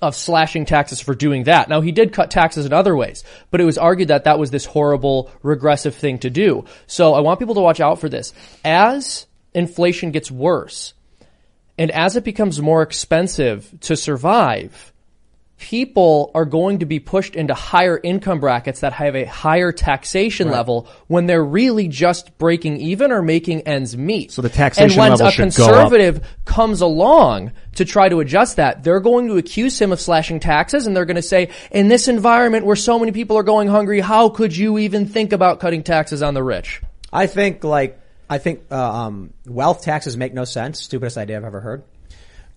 of 0.00 0.16
slashing 0.16 0.64
taxes 0.64 1.00
for 1.00 1.14
doing 1.14 1.44
that. 1.44 1.68
Now 1.68 1.80
he 1.80 1.92
did 1.92 2.12
cut 2.12 2.30
taxes 2.30 2.66
in 2.66 2.72
other 2.72 2.96
ways, 2.96 3.24
but 3.50 3.60
it 3.60 3.64
was 3.64 3.78
argued 3.78 4.08
that 4.08 4.24
that 4.24 4.38
was 4.38 4.50
this 4.50 4.64
horrible 4.64 5.30
regressive 5.42 5.94
thing 5.94 6.18
to 6.20 6.30
do. 6.30 6.64
So 6.86 7.14
I 7.14 7.20
want 7.20 7.38
people 7.38 7.56
to 7.56 7.60
watch 7.60 7.80
out 7.80 8.00
for 8.00 8.08
this. 8.08 8.32
As 8.64 9.26
inflation 9.52 10.10
gets 10.10 10.30
worse 10.30 10.94
and 11.78 11.90
as 11.90 12.16
it 12.16 12.24
becomes 12.24 12.60
more 12.60 12.82
expensive 12.82 13.72
to 13.80 13.96
survive, 13.96 14.92
people 15.64 16.30
are 16.34 16.44
going 16.44 16.80
to 16.80 16.84
be 16.84 17.00
pushed 17.00 17.34
into 17.34 17.54
higher 17.54 17.98
income 18.02 18.38
brackets 18.38 18.80
that 18.80 18.92
have 18.92 19.16
a 19.16 19.24
higher 19.24 19.72
taxation 19.72 20.50
level 20.50 20.86
when 21.06 21.24
they're 21.24 21.42
really 21.42 21.88
just 21.88 22.36
breaking 22.36 22.76
even 22.76 23.10
or 23.10 23.22
making 23.22 23.62
ends 23.62 23.96
meet. 23.96 24.30
So 24.30 24.42
the 24.42 24.50
taxation 24.50 24.90
and 24.90 24.98
when 24.98 25.10
level 25.12 25.26
a 25.28 25.30
should 25.30 25.56
go 25.56 25.64
up. 25.64 25.70
conservative 25.70 26.28
comes 26.44 26.82
along 26.82 27.52
to 27.76 27.86
try 27.86 28.10
to 28.10 28.20
adjust 28.20 28.56
that, 28.56 28.84
they're 28.84 29.00
going 29.00 29.26
to 29.28 29.38
accuse 29.38 29.80
him 29.80 29.90
of 29.90 30.02
slashing 30.02 30.38
taxes 30.38 30.86
and 30.86 30.94
they're 30.94 31.06
going 31.06 31.16
to 31.16 31.22
say, 31.22 31.48
in 31.70 31.88
this 31.88 32.08
environment 32.08 32.66
where 32.66 32.76
so 32.76 32.98
many 32.98 33.12
people 33.12 33.38
are 33.38 33.42
going 33.42 33.66
hungry, 33.66 34.00
how 34.00 34.28
could 34.28 34.54
you 34.54 34.76
even 34.76 35.06
think 35.06 35.32
about 35.32 35.60
cutting 35.60 35.82
taxes 35.82 36.20
on 36.20 36.34
the 36.34 36.42
rich? 36.42 36.82
I 37.10 37.26
think 37.26 37.64
like 37.64 37.98
I 38.28 38.36
think 38.36 38.64
uh, 38.70 39.06
um, 39.06 39.32
wealth 39.46 39.82
taxes 39.82 40.14
make 40.14 40.34
no 40.34 40.44
sense. 40.44 40.82
Stupidest 40.82 41.16
idea 41.16 41.38
I've 41.38 41.44
ever 41.44 41.60
heard. 41.60 41.84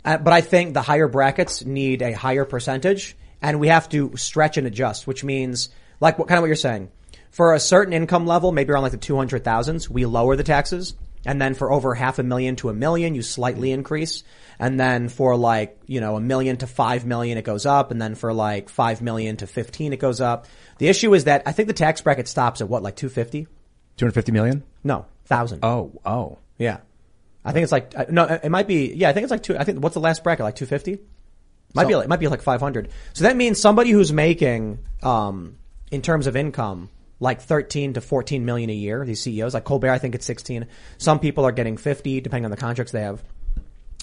Uh, 0.08 0.18
but 0.18 0.32
I 0.32 0.40
think 0.40 0.74
the 0.74 0.82
higher 0.82 1.10
brackets 1.10 1.66
need 1.66 2.02
a 2.02 2.14
higher 2.14 2.46
percentage, 2.46 3.18
and 3.42 3.60
we 3.60 3.68
have 3.68 3.90
to 3.90 4.16
stretch 4.16 4.56
and 4.56 4.66
adjust, 4.66 5.06
which 5.06 5.22
means 5.22 5.68
like 6.00 6.18
what 6.18 6.30
kind 6.30 6.38
of 6.38 6.44
what 6.44 6.48
you're 6.48 6.56
saying. 6.56 6.90
For 7.30 7.54
a 7.54 7.60
certain 7.60 7.92
income 7.92 8.26
level, 8.26 8.54
maybe 8.54 8.72
around 8.72 8.84
like 8.84 8.94
the 8.94 9.00
two 9.00 9.18
hundred 9.18 9.44
thousands, 9.44 9.90
we 9.90 10.06
lower 10.06 10.38
the 10.38 10.46
taxes, 10.46 10.96
and 11.26 11.42
then 11.42 11.56
for 11.56 11.74
over 11.74 11.94
half 11.94 12.20
a 12.20 12.24
million 12.24 12.56
to 12.56 12.70
a 12.70 12.74
million, 12.74 13.16
you 13.16 13.22
slightly 13.22 13.74
increase, 13.74 14.24
and 14.60 14.80
then 14.80 15.10
for 15.10 15.36
like 15.36 15.78
you 15.88 16.00
know 16.00 16.16
a 16.16 16.22
million 16.22 16.56
to 16.56 16.68
five 16.68 17.06
million, 17.06 17.38
it 17.38 17.44
goes 17.44 17.66
up, 17.66 17.92
and 17.92 18.02
then 18.02 18.16
for 18.16 18.32
like 18.32 18.70
five 18.70 19.02
million 19.02 19.36
to 19.36 19.46
fifteen, 19.46 19.92
it 19.92 20.00
goes 20.00 20.22
up. 20.22 20.48
The 20.78 20.88
issue 20.88 21.14
is 21.16 21.26
that 21.26 21.44
I 21.46 21.52
think 21.52 21.68
the 21.68 21.74
tax 21.74 22.00
bracket 22.00 22.30
stops 22.30 22.62
at 22.62 22.70
what 22.70 22.82
like 22.82 22.96
two 22.96 23.10
fifty. 23.10 23.46
250 23.98 24.32
million? 24.32 24.64
No, 24.86 25.06
thousand. 25.26 25.66
Oh, 25.66 25.92
oh. 26.06 26.38
Yeah. 26.58 26.78
I 27.48 27.54
think 27.54 27.64
it's 27.64 27.72
like, 27.72 27.94
uh, 27.96 28.06
no, 28.10 28.26
it 28.26 28.50
might 28.50 28.68
be, 28.68 28.94
yeah, 28.94 29.10
I 29.10 29.14
think 29.14 29.24
it's 29.24 29.32
like 29.32 29.44
two, 29.44 29.58
I 29.58 29.64
think, 29.64 29.82
what's 29.82 29.94
the 29.94 30.02
last 30.02 30.24
bracket? 30.24 30.44
Like 30.44 30.56
250? 30.56 31.00
Might 31.74 31.88
be 31.88 31.94
So- 31.94 32.00
like, 32.00 32.08
might 32.10 32.20
be 32.20 32.28
like 32.28 32.42
500. 32.42 32.90
So 33.14 33.24
that 33.24 33.36
means 33.38 33.60
somebody 33.60 33.92
who's 33.92 34.12
making, 34.12 34.80
um, 35.02 35.56
in 35.90 36.02
terms 36.02 36.28
of 36.28 36.36
income, 36.36 36.90
like 37.20 37.42
13 37.42 37.94
to 37.94 38.02
14 38.02 38.44
million 38.46 38.70
a 38.70 38.74
year, 38.74 39.06
these 39.06 39.22
CEOs, 39.22 39.54
like 39.54 39.64
Colbert, 39.64 39.92
I 39.92 39.98
think 39.98 40.14
it's 40.14 40.26
16. 40.26 40.68
Some 40.98 41.20
people 41.20 41.46
are 41.46 41.52
getting 41.52 41.78
50 41.78 42.22
depending 42.22 42.46
on 42.46 42.52
the 42.52 42.58
contracts 42.58 42.92
they 42.92 43.02
have. 43.02 43.24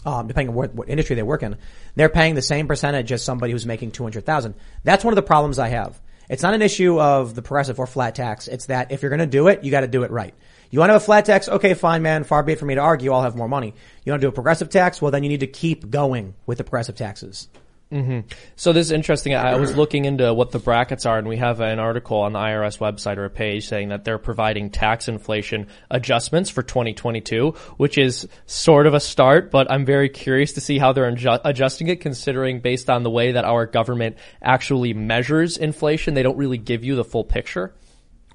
Um, 0.06 0.26
depending 0.26 0.50
on 0.50 0.54
what, 0.54 0.74
what 0.74 0.88
industry 0.90 1.16
they 1.16 1.22
work 1.22 1.42
in, 1.42 1.56
they're 1.94 2.10
paying 2.10 2.34
the 2.34 2.42
same 2.42 2.66
percentage 2.66 3.10
as 3.12 3.22
somebody 3.22 3.52
who's 3.52 3.64
making 3.66 3.92
200,000. 3.92 4.54
That's 4.82 5.02
one 5.04 5.12
of 5.12 5.16
the 5.16 5.22
problems 5.22 5.58
I 5.58 5.68
have. 5.68 5.98
It's 6.28 6.42
not 6.42 6.54
an 6.54 6.60
issue 6.62 7.00
of 7.00 7.34
the 7.34 7.42
progressive 7.42 7.78
or 7.78 7.86
flat 7.86 8.14
tax. 8.14 8.48
It's 8.48 8.66
that 8.66 8.92
if 8.92 9.02
you're 9.02 9.10
going 9.10 9.20
to 9.20 9.26
do 9.26 9.48
it, 9.48 9.64
you 9.64 9.70
got 9.70 9.80
to 9.80 9.88
do 9.88 10.02
it 10.02 10.10
right. 10.10 10.34
You 10.70 10.78
want 10.80 10.90
to 10.90 10.94
have 10.94 11.02
a 11.02 11.04
flat 11.04 11.24
tax? 11.24 11.48
Okay, 11.48 11.74
fine, 11.74 12.02
man. 12.02 12.24
Far 12.24 12.42
be 12.42 12.52
it 12.54 12.58
for 12.58 12.66
me 12.66 12.74
to 12.74 12.80
argue. 12.80 13.12
I'll 13.12 13.22
have 13.22 13.36
more 13.36 13.48
money. 13.48 13.74
You 14.04 14.12
want 14.12 14.20
to 14.20 14.26
do 14.26 14.28
a 14.28 14.32
progressive 14.32 14.68
tax? 14.70 15.00
Well, 15.00 15.10
then 15.10 15.22
you 15.22 15.28
need 15.28 15.40
to 15.40 15.46
keep 15.46 15.90
going 15.90 16.34
with 16.46 16.58
the 16.58 16.64
progressive 16.64 16.96
taxes. 16.96 17.48
hmm 17.90 18.20
So 18.56 18.72
this 18.72 18.86
is 18.86 18.90
interesting. 18.90 19.34
I 19.34 19.54
was 19.56 19.76
looking 19.76 20.04
into 20.04 20.34
what 20.34 20.50
the 20.50 20.58
brackets 20.58 21.06
are, 21.06 21.18
and 21.18 21.28
we 21.28 21.36
have 21.36 21.60
an 21.60 21.78
article 21.78 22.18
on 22.18 22.32
the 22.32 22.38
IRS 22.40 22.78
website 22.78 23.18
or 23.18 23.24
a 23.24 23.30
page 23.30 23.68
saying 23.68 23.90
that 23.90 24.04
they're 24.04 24.18
providing 24.18 24.70
tax 24.70 25.06
inflation 25.06 25.68
adjustments 25.90 26.50
for 26.50 26.62
2022, 26.64 27.50
which 27.76 27.96
is 27.96 28.26
sort 28.46 28.86
of 28.86 28.94
a 28.94 29.00
start, 29.00 29.50
but 29.52 29.70
I'm 29.70 29.84
very 29.84 30.08
curious 30.08 30.54
to 30.54 30.60
see 30.60 30.78
how 30.78 30.92
they're 30.92 31.10
adju- 31.12 31.42
adjusting 31.44 31.86
it, 31.88 32.00
considering 32.00 32.60
based 32.60 32.90
on 32.90 33.04
the 33.04 33.10
way 33.10 33.32
that 33.32 33.44
our 33.44 33.66
government 33.66 34.16
actually 34.42 34.92
measures 34.92 35.56
inflation, 35.56 36.14
they 36.14 36.22
don't 36.24 36.38
really 36.38 36.58
give 36.58 36.82
you 36.82 36.96
the 36.96 37.04
full 37.04 37.24
picture. 37.24 37.74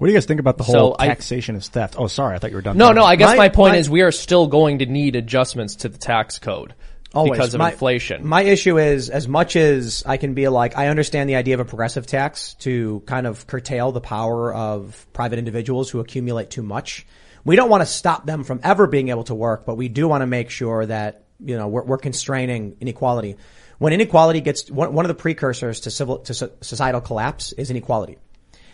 What 0.00 0.06
do 0.06 0.14
you 0.14 0.16
guys 0.16 0.24
think 0.24 0.40
about 0.40 0.56
the 0.56 0.64
So 0.64 0.78
whole 0.78 0.96
I- 0.98 1.08
taxation 1.08 1.56
is 1.56 1.68
theft? 1.68 1.94
Oh, 1.98 2.06
sorry, 2.06 2.34
I 2.34 2.38
thought 2.38 2.48
you 2.48 2.56
were 2.56 2.62
done. 2.62 2.78
No, 2.78 2.92
no. 2.92 3.04
I 3.04 3.16
guess 3.16 3.36
My- 3.36 3.50
point 3.50 3.76
is 3.76 3.90
we 3.90 4.00
are 4.00 4.10
still 4.10 4.46
going 4.46 4.78
to 4.78 4.86
need 4.86 5.14
adjustments 5.14 5.76
to 5.76 5.90
the 5.90 5.98
tax 5.98 6.38
code 6.38 6.72
Always. 7.12 7.32
because 7.32 7.52
of 7.52 7.58
My- 7.58 7.72
inflation. 7.72 8.26
My 8.26 8.40
issue 8.40 8.78
is 8.78 9.10
as 9.10 9.28
much 9.28 9.56
as 9.56 10.02
I 10.06 10.16
can 10.16 10.32
be 10.32 10.48
like, 10.48 10.74
I 10.78 10.86
understand 10.88 11.28
the 11.28 11.34
idea 11.36 11.52
of 11.52 11.60
a 11.60 11.66
progressive 11.66 12.06
tax 12.06 12.54
to 12.60 13.02
kind 13.04 13.26
of 13.26 13.46
curtail 13.46 13.92
the 13.92 14.00
power 14.00 14.54
of 14.54 15.06
private 15.12 15.38
individuals 15.38 15.90
who 15.90 16.00
accumulate 16.00 16.48
too 16.48 16.62
much. 16.62 17.06
We 17.44 17.54
don't 17.56 17.68
want 17.68 17.82
to 17.82 17.86
stop 17.86 18.24
them 18.24 18.42
from 18.42 18.60
ever 18.62 18.86
being 18.86 19.10
able 19.10 19.24
to 19.24 19.34
work, 19.34 19.66
but 19.66 19.76
we 19.76 19.88
do 19.90 20.08
want 20.08 20.22
to 20.22 20.26
make 20.26 20.48
sure 20.48 20.86
that, 20.86 21.24
you 21.44 21.58
know, 21.58 21.68
we're, 21.68 21.82
we're 21.84 21.98
constraining 21.98 22.74
inequality. 22.80 23.36
When 23.76 23.92
inequality 23.92 24.40
gets, 24.40 24.70
one, 24.70 24.94
one 24.94 25.04
of 25.04 25.08
the 25.08 25.14
precursors 25.14 25.80
to 25.80 25.90
civil, 25.90 26.20
to 26.20 26.32
so- 26.32 26.52
societal 26.62 27.02
collapse 27.02 27.52
is 27.52 27.70
inequality. 27.70 28.16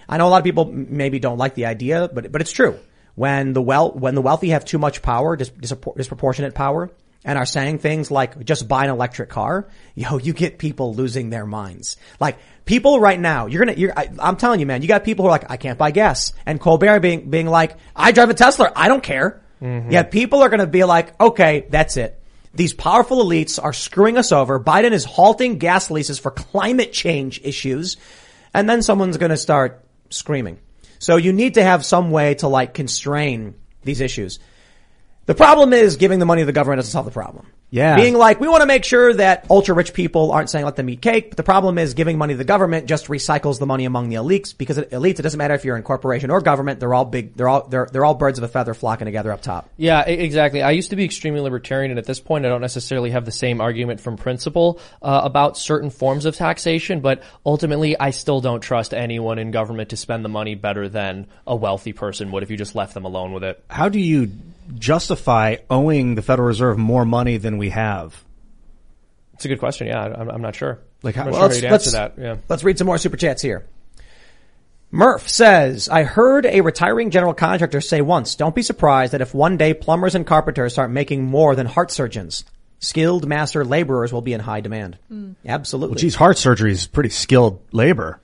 I 0.08 0.18
know 0.18 0.28
a 0.28 0.30
lot 0.30 0.38
of 0.38 0.44
people 0.44 0.64
maybe 0.66 1.18
don't 1.18 1.38
like 1.38 1.54
the 1.54 1.66
idea, 1.66 2.08
but 2.12 2.30
but 2.30 2.40
it's 2.40 2.52
true. 2.52 2.78
When 3.14 3.52
the 3.52 3.62
well 3.62 3.90
when 3.90 4.14
the 4.14 4.22
wealthy 4.22 4.50
have 4.50 4.64
too 4.64 4.78
much 4.78 5.02
power, 5.02 5.36
dis- 5.36 5.50
disproportionate 5.50 6.54
power, 6.54 6.90
and 7.24 7.38
are 7.38 7.46
saying 7.46 7.78
things 7.78 8.10
like 8.10 8.44
just 8.44 8.68
buy 8.68 8.84
an 8.84 8.90
electric 8.90 9.30
car, 9.30 9.68
yo, 9.94 10.18
you 10.18 10.32
get 10.32 10.58
people 10.58 10.94
losing 10.94 11.30
their 11.30 11.46
minds. 11.46 11.96
Like 12.20 12.38
people 12.64 13.00
right 13.00 13.18
now, 13.18 13.46
you're 13.46 13.64
gonna, 13.64 13.78
you're, 13.78 13.98
I, 13.98 14.10
I'm 14.18 14.36
telling 14.36 14.60
you, 14.60 14.66
man, 14.66 14.82
you 14.82 14.88
got 14.88 15.04
people 15.04 15.24
who 15.24 15.28
are 15.28 15.32
like, 15.32 15.50
I 15.50 15.56
can't 15.56 15.78
buy 15.78 15.90
gas, 15.90 16.32
and 16.44 16.60
Colbert 16.60 17.00
being 17.00 17.30
being 17.30 17.46
like, 17.46 17.76
I 17.94 18.12
drive 18.12 18.30
a 18.30 18.34
Tesla, 18.34 18.72
I 18.76 18.88
don't 18.88 19.02
care. 19.02 19.42
Mm-hmm. 19.62 19.90
Yeah, 19.90 20.02
people 20.02 20.42
are 20.42 20.48
gonna 20.48 20.66
be 20.66 20.84
like, 20.84 21.18
okay, 21.20 21.66
that's 21.70 21.96
it. 21.96 22.20
These 22.56 22.72
powerful 22.72 23.22
elites 23.22 23.62
are 23.62 23.74
screwing 23.74 24.16
us 24.16 24.32
over. 24.32 24.58
Biden 24.58 24.92
is 24.92 25.04
halting 25.04 25.58
gas 25.58 25.90
leases 25.90 26.18
for 26.18 26.30
climate 26.30 26.92
change 26.92 27.40
issues. 27.44 27.98
And 28.54 28.68
then 28.68 28.80
someone's 28.80 29.18
going 29.18 29.30
to 29.30 29.36
start 29.36 29.84
screaming. 30.10 30.58
So 30.98 31.16
you 31.16 31.32
need 31.32 31.54
to 31.54 31.62
have 31.62 31.84
some 31.84 32.10
way 32.10 32.34
to 32.36 32.48
like 32.48 32.74
constrain 32.74 33.54
these 33.82 34.00
issues. 34.00 34.38
The 35.26 35.34
problem 35.34 35.72
is 35.72 35.96
giving 35.96 36.18
the 36.18 36.26
money 36.26 36.42
to 36.42 36.46
the 36.46 36.52
government 36.52 36.78
doesn't 36.78 36.92
solve 36.92 37.04
the 37.04 37.12
problem. 37.12 37.46
Yeah. 37.70 37.97
Being 37.97 38.14
like, 38.14 38.40
we 38.40 38.48
want 38.48 38.60
to 38.60 38.66
make 38.66 38.84
sure 38.84 39.12
that 39.14 39.47
ultra 39.51 39.74
rich 39.74 39.93
people 39.93 40.30
aren't 40.32 40.48
saying 40.51 40.64
let 40.64 40.76
them 40.76 40.88
eat 40.88 41.02
cake. 41.02 41.30
But 41.30 41.36
the 41.36 41.43
problem 41.43 41.78
is 41.78 41.94
giving 41.94 42.16
money 42.16 42.34
to 42.34 42.38
the 42.38 42.44
government 42.44 42.86
just 42.86 43.06
recycles 43.06 43.59
the 43.59 43.66
money 43.66 43.84
among 43.84 44.09
the 44.09 44.16
elites 44.16 44.56
because 44.56 44.78
it, 44.78 44.90
elites, 44.90 45.18
it 45.18 45.22
doesn't 45.22 45.38
matter 45.38 45.55
if 45.55 45.64
you're 45.64 45.76
in 45.76 45.82
corporation 45.82 46.30
or 46.30 46.40
government. 46.40 46.78
They're 46.80 46.94
all 46.94 47.05
big. 47.05 47.34
They're 47.34 47.48
all, 47.48 47.66
they're, 47.66 47.88
they're 47.90 48.05
all 48.05 48.14
birds 48.14 48.38
of 48.38 48.44
a 48.44 48.48
feather 48.48 48.72
flocking 48.72 49.06
together 49.06 49.32
up 49.32 49.43
top. 49.43 49.68
Yeah, 49.76 50.02
exactly. 50.02 50.62
I 50.62 50.70
used 50.70 50.90
to 50.90 50.97
be 50.97 51.05
extremely 51.05 51.40
libertarian, 51.40 51.90
and 51.90 51.98
at 51.98 52.06
this 52.06 52.20
point, 52.20 52.47
I 52.47 52.48
don't 52.48 52.60
necessarily 52.60 53.10
have 53.10 53.24
the 53.24 53.32
same 53.32 53.60
argument 53.60 54.01
from 54.01 54.16
principle 54.16 54.80
uh, 55.02 55.22
about 55.24 55.59
certain 55.59 55.90
forms 55.90 56.24
of 56.24 56.36
taxation. 56.36 57.01
But 57.01 57.22
ultimately, 57.44 57.98
I 57.98 58.10
still 58.10 58.40
don't 58.40 58.60
trust 58.60 58.94
anyone 58.94 59.38
in 59.38 59.51
government 59.51 59.90
to 59.90 59.97
spend 59.97 60.24
the 60.24 60.28
money 60.28 60.55
better 60.55 60.88
than 60.88 61.26
a 61.47 61.56
wealthy 61.56 61.93
person 61.93 62.30
would 62.30 62.43
if 62.43 62.51
you 62.51 62.56
just 62.56 62.74
left 62.74 62.94
them 62.94 63.05
alone 63.05 63.32
with 63.32 63.43
it. 63.43 63.62
How 63.68 63.88
do 63.88 63.98
you 63.98 64.30
justify 64.78 65.56
owing 65.70 66.14
the 66.14 66.22
Federal 66.22 66.48
Reserve 66.48 66.78
more 66.78 67.05
money 67.05 67.36
than 67.36 67.55
we 67.58 67.70
have? 67.70 68.22
It's 69.34 69.44
a 69.44 69.48
good 69.48 69.58
question. 69.58 69.86
Yeah, 69.86 70.02
I'm, 70.02 70.30
I'm 70.30 70.42
not 70.42 70.54
sure. 70.54 70.80
Like, 71.02 71.16
I'm 71.16 71.24
how- 71.24 71.30
not 71.30 71.32
Well, 71.32 71.40
sure 71.40 71.48
let's, 71.48 71.62
you'd 71.62 71.72
answer 71.72 71.90
let's, 71.90 72.16
that. 72.16 72.22
Yeah. 72.22 72.36
let's 72.48 72.64
read 72.64 72.78
some 72.78 72.86
more 72.86 72.98
super 72.98 73.16
chats 73.16 73.42
here. 73.42 73.66
Murph 74.90 75.28
says, 75.28 75.88
I 75.88 76.04
heard 76.04 76.46
a 76.46 76.60
retiring 76.60 77.10
general 77.10 77.34
contractor 77.34 77.80
say 77.80 78.00
once, 78.00 78.36
don't 78.36 78.54
be 78.54 78.62
surprised 78.62 79.12
that 79.12 79.20
if 79.20 79.34
one 79.34 79.56
day 79.56 79.74
plumbers 79.74 80.14
and 80.14 80.26
carpenters 80.26 80.72
start 80.72 80.90
making 80.90 81.24
more 81.24 81.56
than 81.56 81.66
heart 81.66 81.90
surgeons, 81.90 82.44
skilled 82.78 83.26
master 83.26 83.64
laborers 83.64 84.12
will 84.12 84.22
be 84.22 84.32
in 84.32 84.40
high 84.40 84.60
demand. 84.60 84.96
Hmm. 85.08 85.32
Absolutely. 85.44 85.94
Well, 85.94 86.00
geez, 86.00 86.14
heart 86.14 86.38
surgery 86.38 86.72
is 86.72 86.86
pretty 86.86 87.10
skilled 87.10 87.60
labor. 87.72 88.20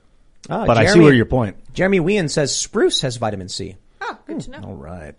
Ah, 0.49 0.65
but 0.65 0.77
I 0.77 0.85
see 0.87 0.99
where 0.99 1.13
your 1.13 1.25
point. 1.25 1.57
Jeremy 1.73 1.99
Whean 1.99 2.27
says 2.27 2.55
spruce 2.55 3.01
has 3.01 3.17
vitamin 3.17 3.49
C. 3.49 3.75
Oh, 4.01 4.17
good 4.25 4.33
hmm. 4.33 4.39
to 4.39 4.51
know. 4.51 4.67
All 4.69 4.75
right. 4.75 5.15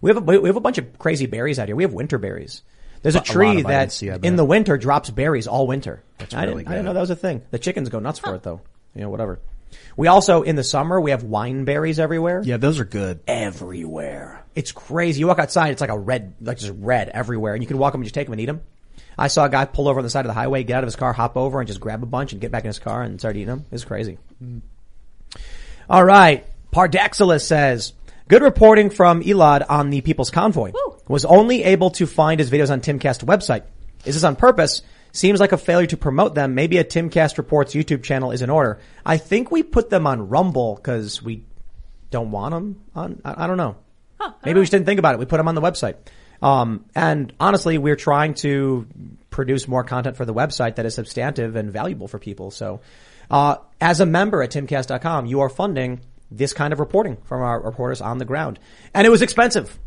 We 0.00 0.10
have 0.10 0.16
a, 0.16 0.40
we 0.40 0.48
have 0.48 0.56
a 0.56 0.60
bunch 0.60 0.78
of 0.78 0.98
crazy 0.98 1.26
berries 1.26 1.58
out 1.58 1.68
here. 1.68 1.76
We 1.76 1.84
have 1.84 1.92
winter 1.92 2.18
berries. 2.18 2.62
There's 3.04 3.16
a 3.16 3.20
A 3.20 3.22
tree 3.22 3.48
vitamin 3.48 3.70
that 3.70 3.92
C, 3.92 4.10
I 4.10 4.18
in 4.22 4.36
the 4.36 4.46
winter 4.46 4.78
drops 4.78 5.10
berries 5.10 5.46
all 5.46 5.66
winter. 5.66 6.02
That's 6.16 6.32
I, 6.32 6.44
really 6.44 6.62
didn't, 6.62 6.68
I 6.68 6.70
didn't 6.72 6.86
know 6.86 6.94
that 6.94 7.00
was 7.00 7.10
a 7.10 7.16
thing. 7.16 7.42
The 7.50 7.58
chickens 7.58 7.90
go 7.90 7.98
nuts 7.98 8.18
for 8.18 8.34
it 8.34 8.42
though. 8.42 8.62
You 8.94 9.02
know, 9.02 9.10
whatever. 9.10 9.40
We 9.94 10.08
also, 10.08 10.40
in 10.42 10.56
the 10.56 10.64
summer, 10.64 10.98
we 10.98 11.10
have 11.10 11.22
wine 11.22 11.66
berries 11.66 12.00
everywhere. 12.00 12.40
Yeah, 12.42 12.56
those 12.56 12.80
are 12.80 12.84
good. 12.86 13.20
Everywhere. 13.28 14.42
It's 14.54 14.72
crazy. 14.72 15.20
You 15.20 15.26
walk 15.26 15.38
outside, 15.38 15.72
it's 15.72 15.82
like 15.82 15.90
a 15.90 15.98
red, 15.98 16.34
like 16.40 16.56
just 16.56 16.72
red 16.78 17.10
everywhere. 17.10 17.52
And 17.52 17.62
you 17.62 17.66
can 17.66 17.76
walk 17.76 17.92
them 17.92 18.00
and 18.00 18.06
just 18.06 18.14
take 18.14 18.26
them 18.26 18.32
and 18.32 18.40
eat 18.40 18.46
them. 18.46 18.62
I 19.18 19.28
saw 19.28 19.44
a 19.44 19.50
guy 19.50 19.66
pull 19.66 19.86
over 19.86 20.00
on 20.00 20.04
the 20.04 20.10
side 20.10 20.24
of 20.24 20.28
the 20.28 20.34
highway, 20.34 20.64
get 20.64 20.78
out 20.78 20.84
of 20.84 20.88
his 20.88 20.96
car, 20.96 21.12
hop 21.12 21.36
over 21.36 21.60
and 21.60 21.68
just 21.68 21.80
grab 21.80 22.02
a 22.02 22.06
bunch 22.06 22.32
and 22.32 22.40
get 22.40 22.50
back 22.50 22.64
in 22.64 22.68
his 22.68 22.78
car 22.78 23.02
and 23.02 23.20
start 23.20 23.36
eating 23.36 23.48
them. 23.48 23.66
It's 23.70 23.84
crazy. 23.84 24.16
Hmm. 24.38 24.60
All 25.90 26.04
right. 26.04 26.46
Pardaxilus 26.72 27.42
says, 27.42 27.92
good 28.28 28.42
reporting 28.42 28.90
from 28.90 29.22
Elad 29.22 29.64
on 29.68 29.90
the 29.90 30.00
People's 30.00 30.30
Convoy. 30.30 30.72
Was 31.08 31.24
only 31.24 31.64
able 31.64 31.90
to 31.90 32.06
find 32.06 32.40
his 32.40 32.50
videos 32.50 32.70
on 32.70 32.80
Timcast 32.80 33.24
website. 33.24 33.64
Is 34.04 34.14
this 34.14 34.24
on 34.24 34.36
purpose? 34.36 34.82
Seems 35.12 35.38
like 35.38 35.52
a 35.52 35.58
failure 35.58 35.86
to 35.88 35.96
promote 35.96 36.34
them. 36.34 36.54
Maybe 36.54 36.78
a 36.78 36.84
Timcast 36.84 37.38
Reports 37.38 37.74
YouTube 37.74 38.02
channel 38.02 38.30
is 38.30 38.42
in 38.42 38.50
order. 38.50 38.80
I 39.04 39.16
think 39.18 39.50
we 39.50 39.62
put 39.62 39.90
them 39.90 40.06
on 40.06 40.28
Rumble 40.28 40.76
because 40.76 41.22
we 41.22 41.44
don't 42.10 42.30
want 42.30 42.52
them 42.52 42.80
on, 42.94 43.20
I, 43.24 43.44
I 43.44 43.46
don't 43.46 43.56
know. 43.56 43.76
Maybe 44.44 44.58
we 44.58 44.62
just 44.62 44.72
didn't 44.72 44.86
think 44.86 44.98
about 44.98 45.14
it. 45.14 45.18
We 45.18 45.26
put 45.26 45.36
them 45.36 45.48
on 45.48 45.54
the 45.54 45.60
website. 45.60 45.96
Um, 46.40 46.86
and 46.94 47.32
honestly, 47.38 47.78
we're 47.78 47.96
trying 47.96 48.34
to 48.34 48.86
produce 49.30 49.68
more 49.68 49.84
content 49.84 50.16
for 50.16 50.24
the 50.24 50.34
website 50.34 50.76
that 50.76 50.86
is 50.86 50.94
substantive 50.94 51.56
and 51.56 51.72
valuable 51.72 52.08
for 52.08 52.18
people. 52.18 52.50
So, 52.50 52.80
uh, 53.30 53.56
as 53.80 54.00
a 54.00 54.06
member 54.06 54.42
at 54.42 54.50
timcast.com, 54.50 55.26
you 55.26 55.40
are 55.40 55.48
funding 55.48 56.00
this 56.30 56.52
kind 56.52 56.72
of 56.72 56.80
reporting 56.80 57.16
from 57.24 57.42
our 57.42 57.60
reporters 57.60 58.00
on 58.00 58.18
the 58.18 58.24
ground. 58.24 58.58
And 58.92 59.06
it 59.06 59.10
was 59.10 59.22
expensive. 59.22 59.78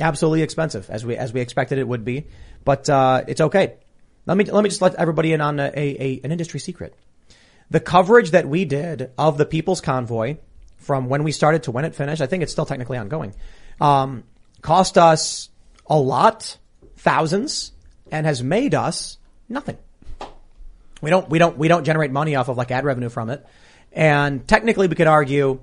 Absolutely 0.00 0.42
expensive 0.42 0.90
as 0.90 1.04
we, 1.04 1.16
as 1.16 1.32
we 1.32 1.40
expected 1.40 1.78
it 1.78 1.88
would 1.88 2.04
be. 2.04 2.26
But, 2.64 2.88
uh, 2.88 3.24
it's 3.26 3.40
okay. 3.40 3.74
Let 4.26 4.36
me, 4.36 4.44
let 4.44 4.62
me 4.62 4.68
just 4.68 4.82
let 4.82 4.94
everybody 4.96 5.32
in 5.32 5.40
on 5.40 5.60
a, 5.60 5.72
a, 5.74 6.20
an 6.24 6.32
industry 6.32 6.60
secret. 6.60 6.94
The 7.70 7.80
coverage 7.80 8.32
that 8.32 8.48
we 8.48 8.64
did 8.64 9.10
of 9.16 9.38
the 9.38 9.46
People's 9.46 9.80
Convoy 9.80 10.36
from 10.76 11.08
when 11.08 11.24
we 11.24 11.32
started 11.32 11.64
to 11.64 11.70
when 11.70 11.84
it 11.84 11.94
finished, 11.94 12.22
I 12.22 12.26
think 12.26 12.42
it's 12.42 12.52
still 12.52 12.66
technically 12.66 12.98
ongoing, 12.98 13.34
um, 13.80 14.24
cost 14.62 14.98
us 14.98 15.48
a 15.86 15.98
lot, 15.98 16.56
thousands, 16.96 17.72
and 18.10 18.26
has 18.26 18.42
made 18.42 18.74
us 18.74 19.18
nothing. 19.48 19.78
We 21.00 21.10
don't, 21.10 21.28
we 21.28 21.38
don't, 21.38 21.58
we 21.58 21.68
don't 21.68 21.84
generate 21.84 22.10
money 22.10 22.36
off 22.36 22.48
of 22.48 22.56
like 22.56 22.70
ad 22.70 22.84
revenue 22.84 23.08
from 23.08 23.30
it. 23.30 23.44
And 23.92 24.46
technically 24.46 24.86
we 24.86 24.94
could 24.94 25.06
argue 25.06 25.60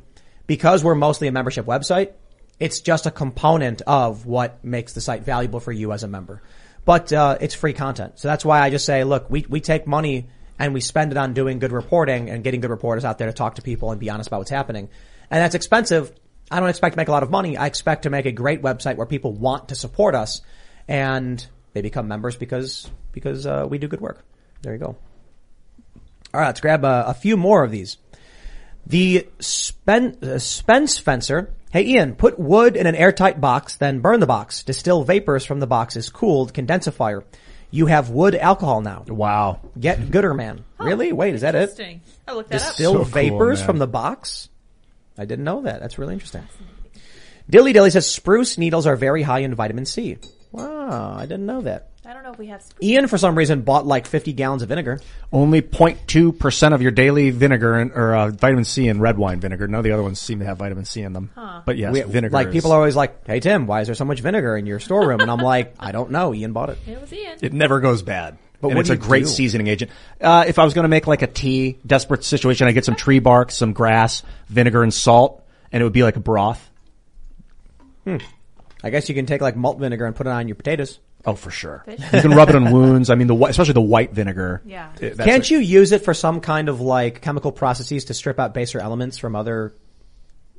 because 0.47 0.83
we're 0.83 0.95
mostly 0.95 1.27
a 1.27 1.31
membership 1.31 1.65
website, 1.65 2.13
it's 2.59 2.81
just 2.81 3.05
a 3.05 3.11
component 3.11 3.81
of 3.87 4.25
what 4.25 4.63
makes 4.63 4.93
the 4.93 5.01
site 5.01 5.23
valuable 5.23 5.59
for 5.59 5.71
you 5.71 5.91
as 5.91 6.03
a 6.03 6.07
member. 6.07 6.41
But, 6.85 7.13
uh, 7.13 7.37
it's 7.39 7.55
free 7.55 7.73
content. 7.73 8.19
So 8.19 8.27
that's 8.27 8.43
why 8.43 8.61
I 8.61 8.69
just 8.69 8.85
say, 8.85 9.03
look, 9.03 9.29
we, 9.29 9.45
we 9.47 9.61
take 9.61 9.87
money 9.87 10.27
and 10.59 10.73
we 10.73 10.81
spend 10.81 11.11
it 11.11 11.17
on 11.17 11.33
doing 11.33 11.59
good 11.59 11.71
reporting 11.71 12.29
and 12.29 12.43
getting 12.43 12.61
good 12.61 12.69
reporters 12.69 13.05
out 13.05 13.17
there 13.17 13.27
to 13.27 13.33
talk 13.33 13.55
to 13.55 13.61
people 13.61 13.91
and 13.91 13.99
be 13.99 14.09
honest 14.09 14.27
about 14.27 14.39
what's 14.39 14.51
happening. 14.51 14.89
And 15.31 15.41
that's 15.41 15.55
expensive. 15.55 16.11
I 16.51 16.59
don't 16.59 16.69
expect 16.69 16.93
to 16.93 16.97
make 16.97 17.07
a 17.07 17.11
lot 17.11 17.23
of 17.23 17.31
money. 17.31 17.57
I 17.57 17.67
expect 17.67 18.03
to 18.03 18.09
make 18.09 18.25
a 18.25 18.31
great 18.31 18.61
website 18.61 18.97
where 18.97 19.07
people 19.07 19.31
want 19.31 19.69
to 19.69 19.75
support 19.75 20.13
us 20.13 20.41
and 20.87 21.45
they 21.71 21.81
become 21.81 22.07
members 22.07 22.35
because, 22.35 22.89
because, 23.13 23.45
uh, 23.45 23.65
we 23.67 23.77
do 23.77 23.87
good 23.87 24.01
work. 24.01 24.23
There 24.61 24.73
you 24.73 24.79
go. 24.79 24.97
All 26.33 26.39
right, 26.39 26.47
let's 26.47 26.61
grab 26.61 26.83
a, 26.83 27.05
a 27.07 27.13
few 27.13 27.37
more 27.37 27.63
of 27.63 27.71
these. 27.71 27.97
The 28.85 29.27
Spen- 29.39 30.18
uh, 30.22 30.39
Spence 30.39 30.97
Fencer. 30.97 31.53
Hey 31.72 31.85
Ian, 31.88 32.15
put 32.15 32.38
wood 32.38 32.76
in 32.76 32.85
an 32.85 32.95
airtight 32.95 33.41
box, 33.41 33.77
then 33.77 33.99
burn 33.99 34.19
the 34.19 34.27
box. 34.27 34.64
Distill 34.64 35.03
vapors 35.03 35.45
from 35.45 35.60
the 35.60 35.68
box's 35.68 36.10
cooled 36.10 36.53
condensifier. 36.53 37.23
You 37.72 37.88
have 37.88 38.11
wood 38.11 38.35
alcohol 38.35 38.81
now. 38.81 39.03
Wow. 39.07 39.60
Get 39.80 40.11
gooder, 40.11 40.35
man. 40.35 40.64
really? 40.77 41.11
Wait, 41.11 41.34
is 41.34 41.41
that 41.41 41.55
it? 41.55 41.61
Interesting. 41.61 42.01
I 42.27 42.34
looked 42.34 42.49
that 42.51 42.61
up. 42.61 42.68
Distill 42.68 42.93
So 42.93 43.03
vapors 43.05 43.60
man. 43.60 43.65
from 43.65 43.77
the 43.80 43.88
box? 43.88 44.49
I 45.18 45.26
didn't 45.26 45.45
know 45.45 45.64
that. 45.64 45.80
That's 45.80 45.97
really 45.97 46.14
interesting. 46.14 46.43
Dilly 47.49 47.73
Dilly 47.73 47.89
says 47.89 48.07
spruce 48.10 48.57
needles 48.57 48.85
are 48.85 48.95
very 48.95 49.23
high 49.23 49.39
in 49.39 49.55
vitamin 49.55 49.85
C. 49.85 50.18
Wow, 50.51 51.15
I 51.18 51.22
didn't 51.23 51.45
know 51.47 51.61
that. 51.61 51.89
I 52.05 52.13
don't 52.13 52.23
know 52.23 52.31
if 52.31 52.38
we 52.38 52.47
have. 52.47 52.61
Sp- 52.61 52.84
Ian, 52.84 53.07
for 53.07 53.17
some 53.17 53.38
reason, 53.38 53.61
bought 53.61 53.85
like 53.85 54.07
50 54.07 54.34
gallons 54.34 54.61
of 54.61 54.69
vinegar. 54.69 54.99
Only 55.31 55.61
0.2% 55.61 56.73
of 56.73 56.81
your 56.81 56.91
daily 56.91 57.30
vinegar 57.30 57.75
and, 57.80 57.91
or 57.93 58.13
uh, 58.15 58.30
vitamin 58.30 58.65
C 58.65 58.88
in 58.89 58.99
red 58.99 59.17
wine 59.17 59.39
vinegar. 59.39 59.67
None 59.67 59.77
of 59.80 59.84
the 59.85 59.91
other 59.93 60.03
ones 60.03 60.19
seem 60.19 60.39
to 60.39 60.45
have 60.45 60.57
vitamin 60.57 60.84
C 60.85 61.01
in 61.01 61.13
them. 61.13 61.31
But 61.65 61.77
yes, 61.77 61.93
We- 61.93 62.01
vinegar. 62.01 62.34
Like 62.34 62.47
is- 62.47 62.53
people 62.53 62.71
are 62.73 62.77
always 62.77 62.95
like, 62.95 63.25
"Hey 63.25 63.39
Tim, 63.39 63.67
why 63.67 63.81
is 63.81 63.88
there 63.88 63.95
so 63.95 64.05
much 64.05 64.19
vinegar 64.19 64.57
in 64.57 64.65
your 64.65 64.80
storeroom?" 64.80 65.21
And 65.21 65.31
I'm 65.31 65.38
like, 65.53 65.75
"I 65.80 65.91
don't 65.93 66.11
know. 66.11 66.34
Ian 66.34 66.51
bought 66.53 66.69
it." 66.71 66.77
it 66.88 66.99
was 66.99 67.13
Ian. 67.13 67.38
It 67.41 67.53
never 67.53 67.80
goes 67.80 68.01
bad. 68.01 68.38
But 68.59 68.69
and 68.69 68.75
what 68.77 68.81
it's 68.81 68.89
do 68.89 68.93
a 68.93 68.97
you 68.97 69.01
great 69.01 69.23
do? 69.23 69.30
seasoning 69.30 69.67
agent. 69.67 69.91
Uh, 70.21 70.45
if 70.47 70.57
I 70.59 70.63
was 70.63 70.73
going 70.73 70.84
to 70.84 70.89
make 70.89 71.05
like 71.07 71.21
a 71.21 71.27
tea, 71.27 71.77
desperate 71.85 72.23
situation, 72.23 72.65
I 72.67 72.71
get 72.71 72.85
some 72.85 72.95
tree 72.95 73.19
bark, 73.19 73.51
some 73.51 73.73
grass, 73.73 74.23
vinegar, 74.47 74.84
and 74.84 74.93
salt, 74.93 75.43
and 75.71 75.81
it 75.81 75.84
would 75.84 75.91
be 75.93 76.03
like 76.03 76.15
a 76.15 76.21
broth. 76.21 76.69
I 78.85 78.89
guess 78.89 79.07
you 79.09 79.15
can 79.15 79.25
take 79.25 79.41
like 79.41 79.55
malt 79.55 79.80
vinegar 79.80 80.05
and 80.05 80.15
put 80.15 80.27
it 80.27 80.30
on 80.31 80.47
your 80.47 80.55
potatoes. 80.55 80.99
Oh, 81.25 81.35
for 81.35 81.51
sure. 81.51 81.85
You 81.87 81.95
can 82.21 82.31
rub 82.31 82.49
it 82.49 82.55
on 82.55 82.71
wounds. 82.71 83.09
I 83.09 83.15
mean, 83.15 83.27
the 83.27 83.35
especially 83.45 83.73
the 83.73 83.81
white 83.81 84.11
vinegar. 84.11 84.61
Yeah. 84.65 84.91
It- 84.99 85.17
Can't 85.17 85.49
a- 85.49 85.53
you 85.53 85.59
use 85.59 85.91
it 85.93 86.03
for 86.03 86.13
some 86.13 86.41
kind 86.41 86.67
of 86.67 86.81
like 86.81 87.21
chemical 87.21 87.51
processes 87.53 88.05
to 88.05 88.13
strip 88.13 88.39
out 88.39 88.53
baser 88.53 88.79
elements 88.79 89.17
from 89.17 89.35
other 89.35 89.73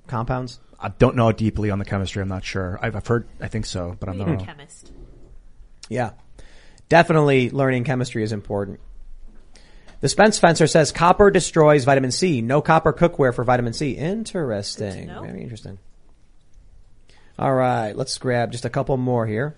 compounds? 0.06 0.60
I 0.80 0.88
don't 0.88 1.16
know 1.16 1.30
deeply 1.32 1.70
on 1.70 1.78
the 1.78 1.84
chemistry. 1.84 2.22
I'm 2.22 2.28
not 2.28 2.44
sure. 2.44 2.78
I've, 2.82 2.96
I've 2.96 3.06
heard. 3.06 3.26
I 3.40 3.48
think 3.48 3.66
so, 3.66 3.96
but 4.00 4.08
I'm 4.08 4.16
not. 4.18 4.28
You're 4.28 4.36
a 4.38 4.44
chemist. 4.44 4.90
Yeah. 5.88 6.10
Definitely 6.88 7.50
learning 7.50 7.84
chemistry 7.84 8.22
is 8.22 8.32
important. 8.32 8.80
The 10.00 10.08
Spence 10.08 10.38
Fencer 10.38 10.66
says 10.66 10.92
copper 10.92 11.30
destroys 11.30 11.84
vitamin 11.84 12.10
C. 12.10 12.42
No 12.42 12.60
copper 12.60 12.92
cookware 12.92 13.34
for 13.34 13.44
vitamin 13.44 13.72
C. 13.72 13.92
Interesting. 13.92 15.06
Very 15.08 15.42
interesting. 15.42 15.78
All 17.38 17.52
right. 17.54 17.92
Let's 17.96 18.16
grab 18.18 18.52
just 18.52 18.64
a 18.64 18.70
couple 18.70 18.96
more 18.96 19.26
here. 19.26 19.56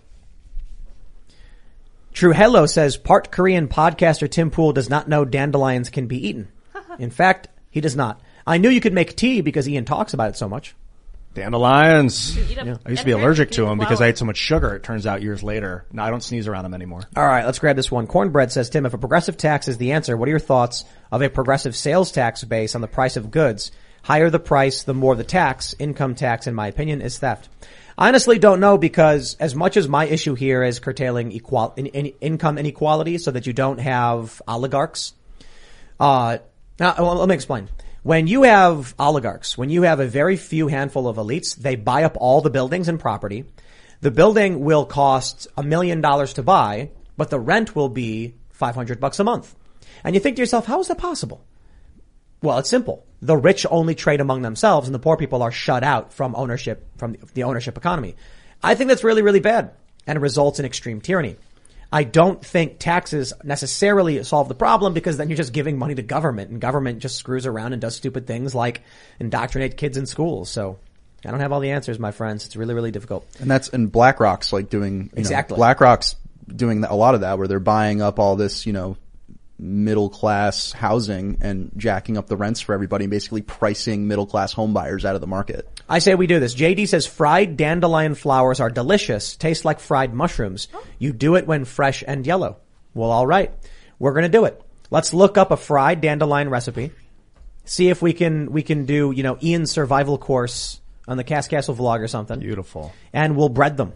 True 2.16 2.32
Hello 2.32 2.64
says 2.64 2.96
part 2.96 3.30
Korean 3.30 3.68
podcaster 3.68 4.30
Tim 4.30 4.50
Pool 4.50 4.72
does 4.72 4.88
not 4.88 5.06
know 5.06 5.26
dandelions 5.26 5.90
can 5.90 6.06
be 6.06 6.28
eaten. 6.28 6.48
In 6.98 7.10
fact, 7.10 7.48
he 7.68 7.82
does 7.82 7.94
not. 7.94 8.22
I 8.46 8.56
knew 8.56 8.70
you 8.70 8.80
could 8.80 8.94
make 8.94 9.16
tea 9.16 9.42
because 9.42 9.68
Ian 9.68 9.84
talks 9.84 10.14
about 10.14 10.30
it 10.30 10.36
so 10.38 10.48
much. 10.48 10.74
Dandelions. 11.34 12.38
eat 12.38 12.56
'em. 12.56 12.78
I 12.86 12.88
used 12.88 13.00
to 13.00 13.04
be 13.04 13.12
allergic 13.12 13.50
to 13.50 13.66
them 13.66 13.78
because. 13.78 14.00
I 14.00 14.06
ate 14.06 14.16
so 14.16 14.24
much 14.24 14.38
sugar. 14.38 14.74
It 14.74 14.82
turns 14.82 15.06
out 15.06 15.20
years 15.20 15.42
later. 15.42 15.84
No, 15.92 16.04
I 16.04 16.08
don't 16.08 16.22
sneeze 16.22 16.48
around 16.48 16.62
them 16.62 16.72
anymore. 16.72 17.02
All 17.14 17.26
right, 17.26 17.44
let's 17.44 17.58
grab 17.58 17.76
this 17.76 17.92
one. 17.92 18.06
Cornbread 18.06 18.50
says, 18.50 18.70
Tim, 18.70 18.86
if 18.86 18.94
a 18.94 18.98
progressive 18.98 19.36
tax 19.36 19.68
is 19.68 19.76
the 19.76 19.92
answer, 19.92 20.16
what 20.16 20.26
are 20.26 20.30
your 20.30 20.38
thoughts 20.38 20.86
of 21.12 21.20
a 21.20 21.28
progressive 21.28 21.76
sales 21.76 22.12
tax 22.12 22.42
base 22.44 22.74
on 22.74 22.80
the 22.80 22.88
price 22.88 23.18
of 23.18 23.30
goods? 23.30 23.72
Higher 24.04 24.30
the 24.30 24.40
price, 24.40 24.84
the 24.84 24.94
more 24.94 25.16
the 25.16 25.22
tax. 25.22 25.74
Income 25.78 26.14
tax, 26.14 26.46
in 26.46 26.54
my 26.54 26.68
opinion, 26.68 27.02
is 27.02 27.18
theft. 27.18 27.50
I 27.98 28.08
honestly 28.08 28.38
don't 28.38 28.60
know 28.60 28.76
because 28.76 29.36
as 29.40 29.54
much 29.54 29.78
as 29.78 29.88
my 29.88 30.04
issue 30.04 30.34
here 30.34 30.62
is 30.62 30.80
curtailing 30.80 31.32
equal, 31.32 31.72
in, 31.76 31.86
in, 31.86 32.06
income 32.20 32.58
inequality 32.58 33.16
so 33.16 33.30
that 33.30 33.46
you 33.46 33.54
don't 33.54 33.78
have 33.78 34.42
oligarchs, 34.46 35.14
uh, 35.98 36.38
now, 36.78 36.94
well, 36.98 37.14
let 37.14 37.28
me 37.28 37.34
explain. 37.34 37.68
When 38.02 38.26
you 38.26 38.42
have 38.42 38.94
oligarchs, 38.98 39.56
when 39.56 39.70
you 39.70 39.82
have 39.82 39.98
a 39.98 40.06
very 40.06 40.36
few 40.36 40.68
handful 40.68 41.08
of 41.08 41.16
elites, 41.16 41.56
they 41.56 41.74
buy 41.74 42.04
up 42.04 42.18
all 42.20 42.42
the 42.42 42.50
buildings 42.50 42.88
and 42.88 43.00
property. 43.00 43.46
The 44.02 44.10
building 44.10 44.60
will 44.60 44.84
cost 44.84 45.48
a 45.56 45.62
million 45.62 46.02
dollars 46.02 46.34
to 46.34 46.42
buy, 46.42 46.90
but 47.16 47.30
the 47.30 47.40
rent 47.40 47.74
will 47.74 47.88
be 47.88 48.34
500 48.50 49.00
bucks 49.00 49.18
a 49.20 49.24
month. 49.24 49.54
And 50.04 50.14
you 50.14 50.20
think 50.20 50.36
to 50.36 50.42
yourself, 50.42 50.66
how 50.66 50.80
is 50.80 50.88
that 50.88 50.98
possible? 50.98 51.42
Well, 52.42 52.58
it's 52.58 52.70
simple. 52.70 53.04
The 53.22 53.36
rich 53.36 53.66
only 53.70 53.94
trade 53.94 54.20
among 54.20 54.42
themselves 54.42 54.88
and 54.88 54.94
the 54.94 54.98
poor 54.98 55.16
people 55.16 55.42
are 55.42 55.52
shut 55.52 55.82
out 55.82 56.12
from 56.12 56.34
ownership, 56.36 56.86
from 56.98 57.16
the 57.34 57.44
ownership 57.44 57.76
economy. 57.76 58.14
I 58.62 58.74
think 58.74 58.88
that's 58.88 59.04
really, 59.04 59.22
really 59.22 59.40
bad 59.40 59.72
and 60.06 60.16
it 60.16 60.20
results 60.20 60.58
in 60.58 60.64
extreme 60.64 61.00
tyranny. 61.00 61.36
I 61.92 62.04
don't 62.04 62.44
think 62.44 62.78
taxes 62.78 63.32
necessarily 63.44 64.22
solve 64.24 64.48
the 64.48 64.54
problem 64.54 64.92
because 64.92 65.16
then 65.16 65.28
you're 65.28 65.36
just 65.36 65.52
giving 65.52 65.78
money 65.78 65.94
to 65.94 66.02
government 66.02 66.50
and 66.50 66.60
government 66.60 66.98
just 66.98 67.16
screws 67.16 67.46
around 67.46 67.72
and 67.72 67.80
does 67.82 67.96
stupid 67.96 68.26
things 68.26 68.54
like 68.54 68.82
indoctrinate 69.20 69.76
kids 69.76 69.96
in 69.96 70.06
schools. 70.06 70.50
So 70.50 70.78
I 71.24 71.30
don't 71.30 71.40
have 71.40 71.52
all 71.52 71.60
the 71.60 71.70
answers, 71.70 71.98
my 71.98 72.10
friends. 72.10 72.44
It's 72.46 72.56
really, 72.56 72.74
really 72.74 72.90
difficult. 72.90 73.26
And 73.40 73.50
that's, 73.50 73.68
and 73.68 73.90
BlackRock's 73.90 74.52
like 74.52 74.68
doing, 74.68 75.04
you 75.04 75.10
Exactly. 75.20 75.54
know, 75.54 75.58
BlackRock's 75.58 76.16
doing 76.48 76.84
a 76.84 76.94
lot 76.94 77.14
of 77.14 77.20
that 77.22 77.38
where 77.38 77.48
they're 77.48 77.60
buying 77.60 78.02
up 78.02 78.18
all 78.18 78.36
this, 78.36 78.66
you 78.66 78.72
know, 78.72 78.96
middle 79.58 80.10
class 80.10 80.72
housing 80.72 81.38
and 81.40 81.70
jacking 81.76 82.18
up 82.18 82.26
the 82.26 82.36
rents 82.36 82.60
for 82.60 82.74
everybody 82.74 83.04
and 83.04 83.10
basically 83.10 83.42
pricing 83.42 84.06
middle 84.06 84.26
class 84.26 84.52
home 84.52 84.74
buyers 84.74 85.04
out 85.04 85.14
of 85.14 85.20
the 85.20 85.26
market. 85.26 85.68
I 85.88 85.98
say 85.98 86.14
we 86.14 86.26
do 86.26 86.40
this. 86.40 86.54
JD 86.54 86.88
says 86.88 87.06
fried 87.06 87.56
dandelion 87.56 88.14
flowers 88.14 88.60
are 88.60 88.70
delicious, 88.70 89.36
taste 89.36 89.64
like 89.64 89.80
fried 89.80 90.12
mushrooms. 90.12 90.68
Oh. 90.74 90.84
You 90.98 91.12
do 91.12 91.36
it 91.36 91.46
when 91.46 91.64
fresh 91.64 92.04
and 92.06 92.26
yellow. 92.26 92.58
Well, 92.94 93.10
all 93.10 93.26
right. 93.26 93.52
We're 93.98 94.12
going 94.12 94.24
to 94.24 94.28
do 94.28 94.44
it. 94.44 94.60
Let's 94.90 95.14
look 95.14 95.38
up 95.38 95.50
a 95.50 95.56
fried 95.56 96.00
dandelion 96.00 96.50
recipe. 96.50 96.92
See 97.64 97.88
if 97.88 98.00
we 98.02 98.12
can, 98.12 98.52
we 98.52 98.62
can 98.62 98.84
do, 98.84 99.10
you 99.10 99.22
know, 99.22 99.38
Ian's 99.42 99.70
survival 99.70 100.18
course 100.18 100.80
on 101.08 101.16
the 101.16 101.24
Cast 101.24 101.50
Castle 101.50 101.74
vlog 101.74 102.00
or 102.00 102.08
something. 102.08 102.38
Beautiful. 102.38 102.92
And 103.12 103.36
we'll 103.36 103.48
bread 103.48 103.76
them 103.76 103.94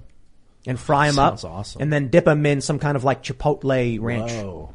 and 0.66 0.78
fry 0.78 1.08
them 1.08 1.18
up. 1.18 1.38
Sounds 1.38 1.44
awesome. 1.44 1.82
And 1.82 1.92
then 1.92 2.08
dip 2.08 2.24
them 2.24 2.44
in 2.46 2.60
some 2.60 2.78
kind 2.78 2.96
of 2.96 3.04
like 3.04 3.22
chipotle 3.22 3.98
ranch. 4.00 4.32
Whoa. 4.32 4.74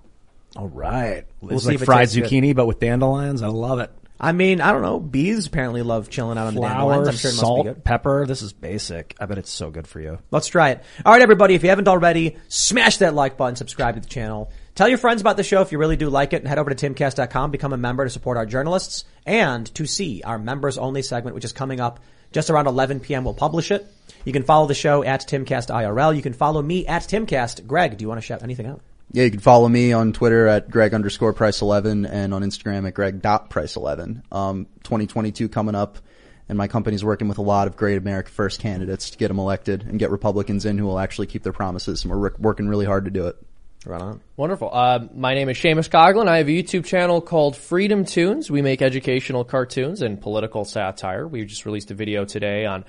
All 0.55 0.67
right. 0.69 1.25
We'll 1.41 1.55
it's 1.55 1.63
see 1.63 1.71
like 1.71 1.81
if 1.81 1.85
fried 1.85 2.07
tastes 2.09 2.15
good. 2.15 2.25
zucchini, 2.25 2.55
but 2.55 2.65
with 2.65 2.79
dandelions. 2.79 3.41
I 3.41 3.47
love 3.47 3.79
it. 3.79 3.91
I 4.17 4.31
mean, 4.31 4.61
I 4.61 4.71
don't 4.71 4.81
know. 4.81 4.99
Bees 4.99 5.45
apparently 5.45 5.81
love 5.81 6.09
chilling 6.09 6.37
out 6.37 6.47
on 6.47 6.55
the 6.55 6.61
dandelions. 6.61 7.09
I'm 7.09 7.15
sure 7.15 7.31
it 7.31 7.33
must 7.33 7.39
salt, 7.41 7.65
be 7.65 7.73
good. 7.73 7.83
pepper. 7.83 8.25
This 8.25 8.41
is 8.41 8.53
basic. 8.53 9.13
I 9.19 9.25
bet 9.25 9.37
it's 9.37 9.51
so 9.51 9.69
good 9.69 9.87
for 9.87 9.99
you. 9.99 10.19
Let's 10.31 10.47
try 10.47 10.69
it. 10.69 10.83
All 11.05 11.11
right, 11.11 11.21
everybody. 11.21 11.53
If 11.53 11.63
you 11.63 11.69
haven't 11.69 11.89
already, 11.89 12.37
smash 12.47 12.97
that 12.97 13.13
like 13.13 13.35
button, 13.35 13.57
subscribe 13.57 13.95
to 13.95 14.01
the 14.01 14.07
channel. 14.07 14.51
Tell 14.73 14.87
your 14.87 14.97
friends 14.97 15.19
about 15.19 15.35
the 15.35 15.43
show 15.43 15.61
if 15.61 15.73
you 15.73 15.77
really 15.77 15.97
do 15.97 16.09
like 16.09 16.31
it 16.31 16.37
and 16.37 16.47
head 16.47 16.59
over 16.59 16.73
to 16.73 16.89
timcast.com, 16.89 17.51
become 17.51 17.73
a 17.73 17.77
member 17.77 18.05
to 18.05 18.09
support 18.09 18.37
our 18.37 18.45
journalists 18.45 19.03
and 19.25 19.73
to 19.75 19.85
see 19.85 20.21
our 20.23 20.39
members 20.39 20.77
only 20.77 21.01
segment, 21.01 21.35
which 21.35 21.45
is 21.45 21.53
coming 21.53 21.81
up 21.81 21.99
just 22.31 22.49
around 22.49 22.67
11 22.67 23.01
p.m. 23.01 23.25
We'll 23.25 23.33
publish 23.33 23.71
it. 23.71 23.85
You 24.23 24.33
can 24.33 24.43
follow 24.43 24.67
the 24.67 24.73
show 24.73 25.03
at 25.03 25.27
timcastirl. 25.27 26.15
You 26.15 26.21
can 26.21 26.33
follow 26.33 26.61
me 26.61 26.87
at 26.87 27.03
timcast. 27.03 27.67
Greg, 27.67 27.97
do 27.97 28.03
you 28.03 28.07
want 28.07 28.19
to 28.19 28.25
shout 28.25 28.43
anything 28.43 28.65
out? 28.65 28.81
Yeah, 29.11 29.23
you 29.23 29.31
can 29.31 29.39
follow 29.39 29.69
me 29.69 29.93
on 29.93 30.13
Twitter 30.13 30.47
at 30.47 30.69
Greg 30.69 30.93
underscore 30.93 31.33
price 31.33 31.61
11 31.61 32.05
and 32.05 32.33
on 32.33 32.41
Instagram 32.41 32.87
at 32.87 32.93
Greg 32.93 33.21
dot 33.21 33.49
price 33.49 33.75
11. 33.75 34.23
Um, 34.31 34.67
2022 34.83 35.47
coming 35.47 35.75
up 35.75 35.99
and 36.47 36.57
my 36.57 36.67
company's 36.67 37.03
working 37.03 37.27
with 37.27 37.37
a 37.37 37.41
lot 37.41 37.67
of 37.67 37.75
great 37.75 37.97
America 37.97 38.29
First 38.29 38.59
candidates 38.59 39.09
to 39.11 39.17
get 39.17 39.29
them 39.29 39.39
elected 39.39 39.83
and 39.83 39.97
get 39.97 40.11
Republicans 40.11 40.65
in 40.65 40.77
who 40.77 40.85
will 40.85 40.99
actually 40.99 41.27
keep 41.27 41.43
their 41.43 41.53
promises. 41.53 42.03
And 42.03 42.11
we're 42.11 42.19
work- 42.19 42.39
working 42.39 42.67
really 42.67 42.85
hard 42.85 43.05
to 43.05 43.11
do 43.11 43.27
it. 43.27 43.37
Right 43.85 44.01
on. 44.01 44.21
Wonderful. 44.35 44.71
Uh, 44.73 45.07
my 45.13 45.35
name 45.35 45.47
is 45.47 45.57
Seamus 45.57 45.89
Coughlin. 45.89 46.27
I 46.27 46.37
have 46.37 46.47
a 46.47 46.51
YouTube 46.51 46.85
channel 46.85 47.21
called 47.21 47.53
FreedomToons. 47.53 48.49
We 48.49 48.63
make 48.63 48.81
educational 48.81 49.43
cartoons 49.43 50.01
and 50.01 50.19
political 50.19 50.65
satire. 50.65 51.27
We 51.27 51.45
just 51.45 51.67
released 51.67 51.91
a 51.91 51.93
video 51.93 52.25
today 52.25 52.65
on 52.65 52.83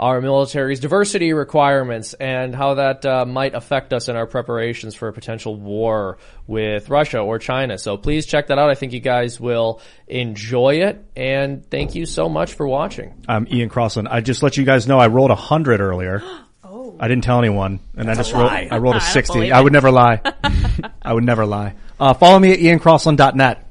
our 0.00 0.22
military's 0.22 0.80
diversity 0.80 1.34
requirements 1.34 2.14
and 2.14 2.54
how 2.54 2.72
that 2.74 3.04
uh, 3.04 3.26
might 3.26 3.54
affect 3.54 3.92
us 3.92 4.08
in 4.08 4.16
our 4.16 4.26
preparations 4.26 4.94
for 4.94 5.08
a 5.08 5.12
potential 5.12 5.54
war 5.54 6.16
with 6.46 6.88
Russia 6.88 7.18
or 7.18 7.38
China. 7.38 7.76
So 7.76 7.98
please 7.98 8.24
check 8.24 8.46
that 8.46 8.58
out. 8.58 8.70
I 8.70 8.74
think 8.74 8.94
you 8.94 9.00
guys 9.00 9.38
will 9.38 9.82
enjoy 10.08 10.76
it. 10.76 11.04
And 11.14 11.68
thank 11.70 11.94
you 11.94 12.06
so 12.06 12.30
much 12.30 12.54
for 12.54 12.66
watching. 12.66 13.12
I'm 13.28 13.46
Ian 13.52 13.68
Crossland. 13.68 14.08
I 14.08 14.22
just 14.22 14.42
let 14.42 14.56
you 14.56 14.64
guys 14.64 14.88
know 14.88 14.98
I 14.98 15.08
rolled 15.08 15.30
a 15.30 15.36
hundred 15.36 15.80
earlier. 15.80 16.22
Oh. 16.72 16.96
I 17.00 17.08
didn't 17.08 17.24
tell 17.24 17.40
anyone, 17.40 17.80
and 17.96 18.08
I 18.08 18.14
just 18.14 18.32
a 18.32 18.36
rolled. 18.36 18.52
I 18.52 18.78
rolled 18.78 18.94
a 18.94 18.98
I 19.02 19.02
sixty. 19.02 19.50
I 19.50 19.60
would 19.60 19.72
never 19.72 19.90
lie. 19.90 20.20
I 21.02 21.12
would 21.12 21.24
never 21.24 21.44
lie. 21.44 21.74
Uh, 21.98 22.14
follow 22.14 22.38
me 22.38 22.52
at 22.52 22.60
iancrossland.net 22.60 23.66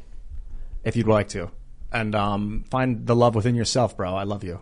if 0.83 0.97
you'd 0.97 1.07
like 1.07 1.29
to, 1.29 1.49
and 1.93 2.13
um, 2.13 2.65
find 2.69 3.07
the 3.07 3.15
love 3.15 3.35
within 3.35 3.55
yourself, 3.55 3.95
bro. 3.95 4.13
I 4.13 4.23
love 4.23 4.43
you. 4.43 4.59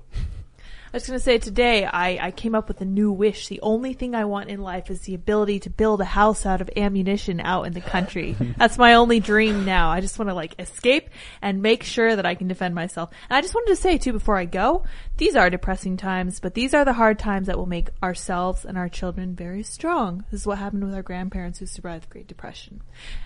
I 0.87 0.97
was 0.97 1.05
going 1.05 1.19
to 1.19 1.23
say 1.23 1.37
today 1.37 1.85
I, 1.85 2.27
I 2.27 2.31
came 2.31 2.55
up 2.55 2.67
with 2.67 2.79
a 2.81 2.85
new 2.85 3.11
wish. 3.11 3.47
The 3.47 3.59
only 3.61 3.93
thing 3.93 4.15
I 4.15 4.25
want 4.25 4.49
in 4.49 4.61
life 4.61 4.89
is 4.89 5.01
the 5.01 5.15
ability 5.15 5.59
to 5.61 5.69
build 5.69 5.99
a 5.99 6.05
house 6.05 6.45
out 6.45 6.61
of 6.61 6.69
ammunition 6.77 7.41
out 7.41 7.67
in 7.67 7.73
the 7.73 7.81
country. 7.81 8.35
That's 8.57 8.77
my 8.77 8.93
only 8.93 9.19
dream 9.19 9.65
now. 9.65 9.89
I 9.89 9.99
just 9.99 10.17
want 10.17 10.29
to 10.29 10.35
like 10.35 10.55
escape 10.59 11.09
and 11.41 11.61
make 11.61 11.83
sure 11.83 12.15
that 12.15 12.25
I 12.25 12.35
can 12.35 12.47
defend 12.47 12.73
myself. 12.73 13.09
And 13.29 13.37
I 13.37 13.41
just 13.41 13.53
wanted 13.53 13.71
to 13.71 13.81
say 13.81 13.97
too 13.97 14.13
before 14.13 14.37
I 14.37 14.45
go, 14.45 14.85
these 15.17 15.35
are 15.35 15.49
depressing 15.49 15.97
times, 15.97 16.39
but 16.39 16.53
these 16.53 16.73
are 16.73 16.85
the 16.85 16.93
hard 16.93 17.19
times 17.19 17.47
that 17.47 17.57
will 17.57 17.65
make 17.65 17.89
ourselves 18.01 18.63
and 18.63 18.77
our 18.77 18.89
children 18.89 19.35
very 19.35 19.63
strong. 19.63 20.25
This 20.31 20.41
is 20.41 20.47
what 20.47 20.57
happened 20.57 20.85
with 20.85 20.93
our 20.93 21.03
grandparents 21.03 21.59
who 21.59 21.65
survived 21.65 22.03
the 22.03 22.13
Great 22.13 22.27
Depression. 22.27 22.81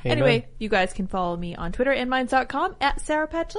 Amen. 0.05 0.17
Anyway, 0.17 0.47
you 0.57 0.69
guys 0.69 0.93
can 0.93 1.07
follow 1.07 1.37
me 1.37 1.55
on 1.55 1.71
Twitter 1.71 1.91
and 1.91 2.09
minds.com 2.09 2.75
at 2.81 3.01
Sarah 3.01 3.27
Patch 3.27 3.55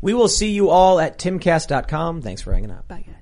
We 0.00 0.14
will 0.14 0.28
see 0.28 0.50
you 0.50 0.68
all 0.70 1.00
at 1.00 1.18
timcast.com. 1.18 2.22
Thanks 2.22 2.42
for 2.42 2.52
hanging 2.52 2.70
out. 2.70 2.86
Bye 2.88 3.04
guys. 3.06 3.21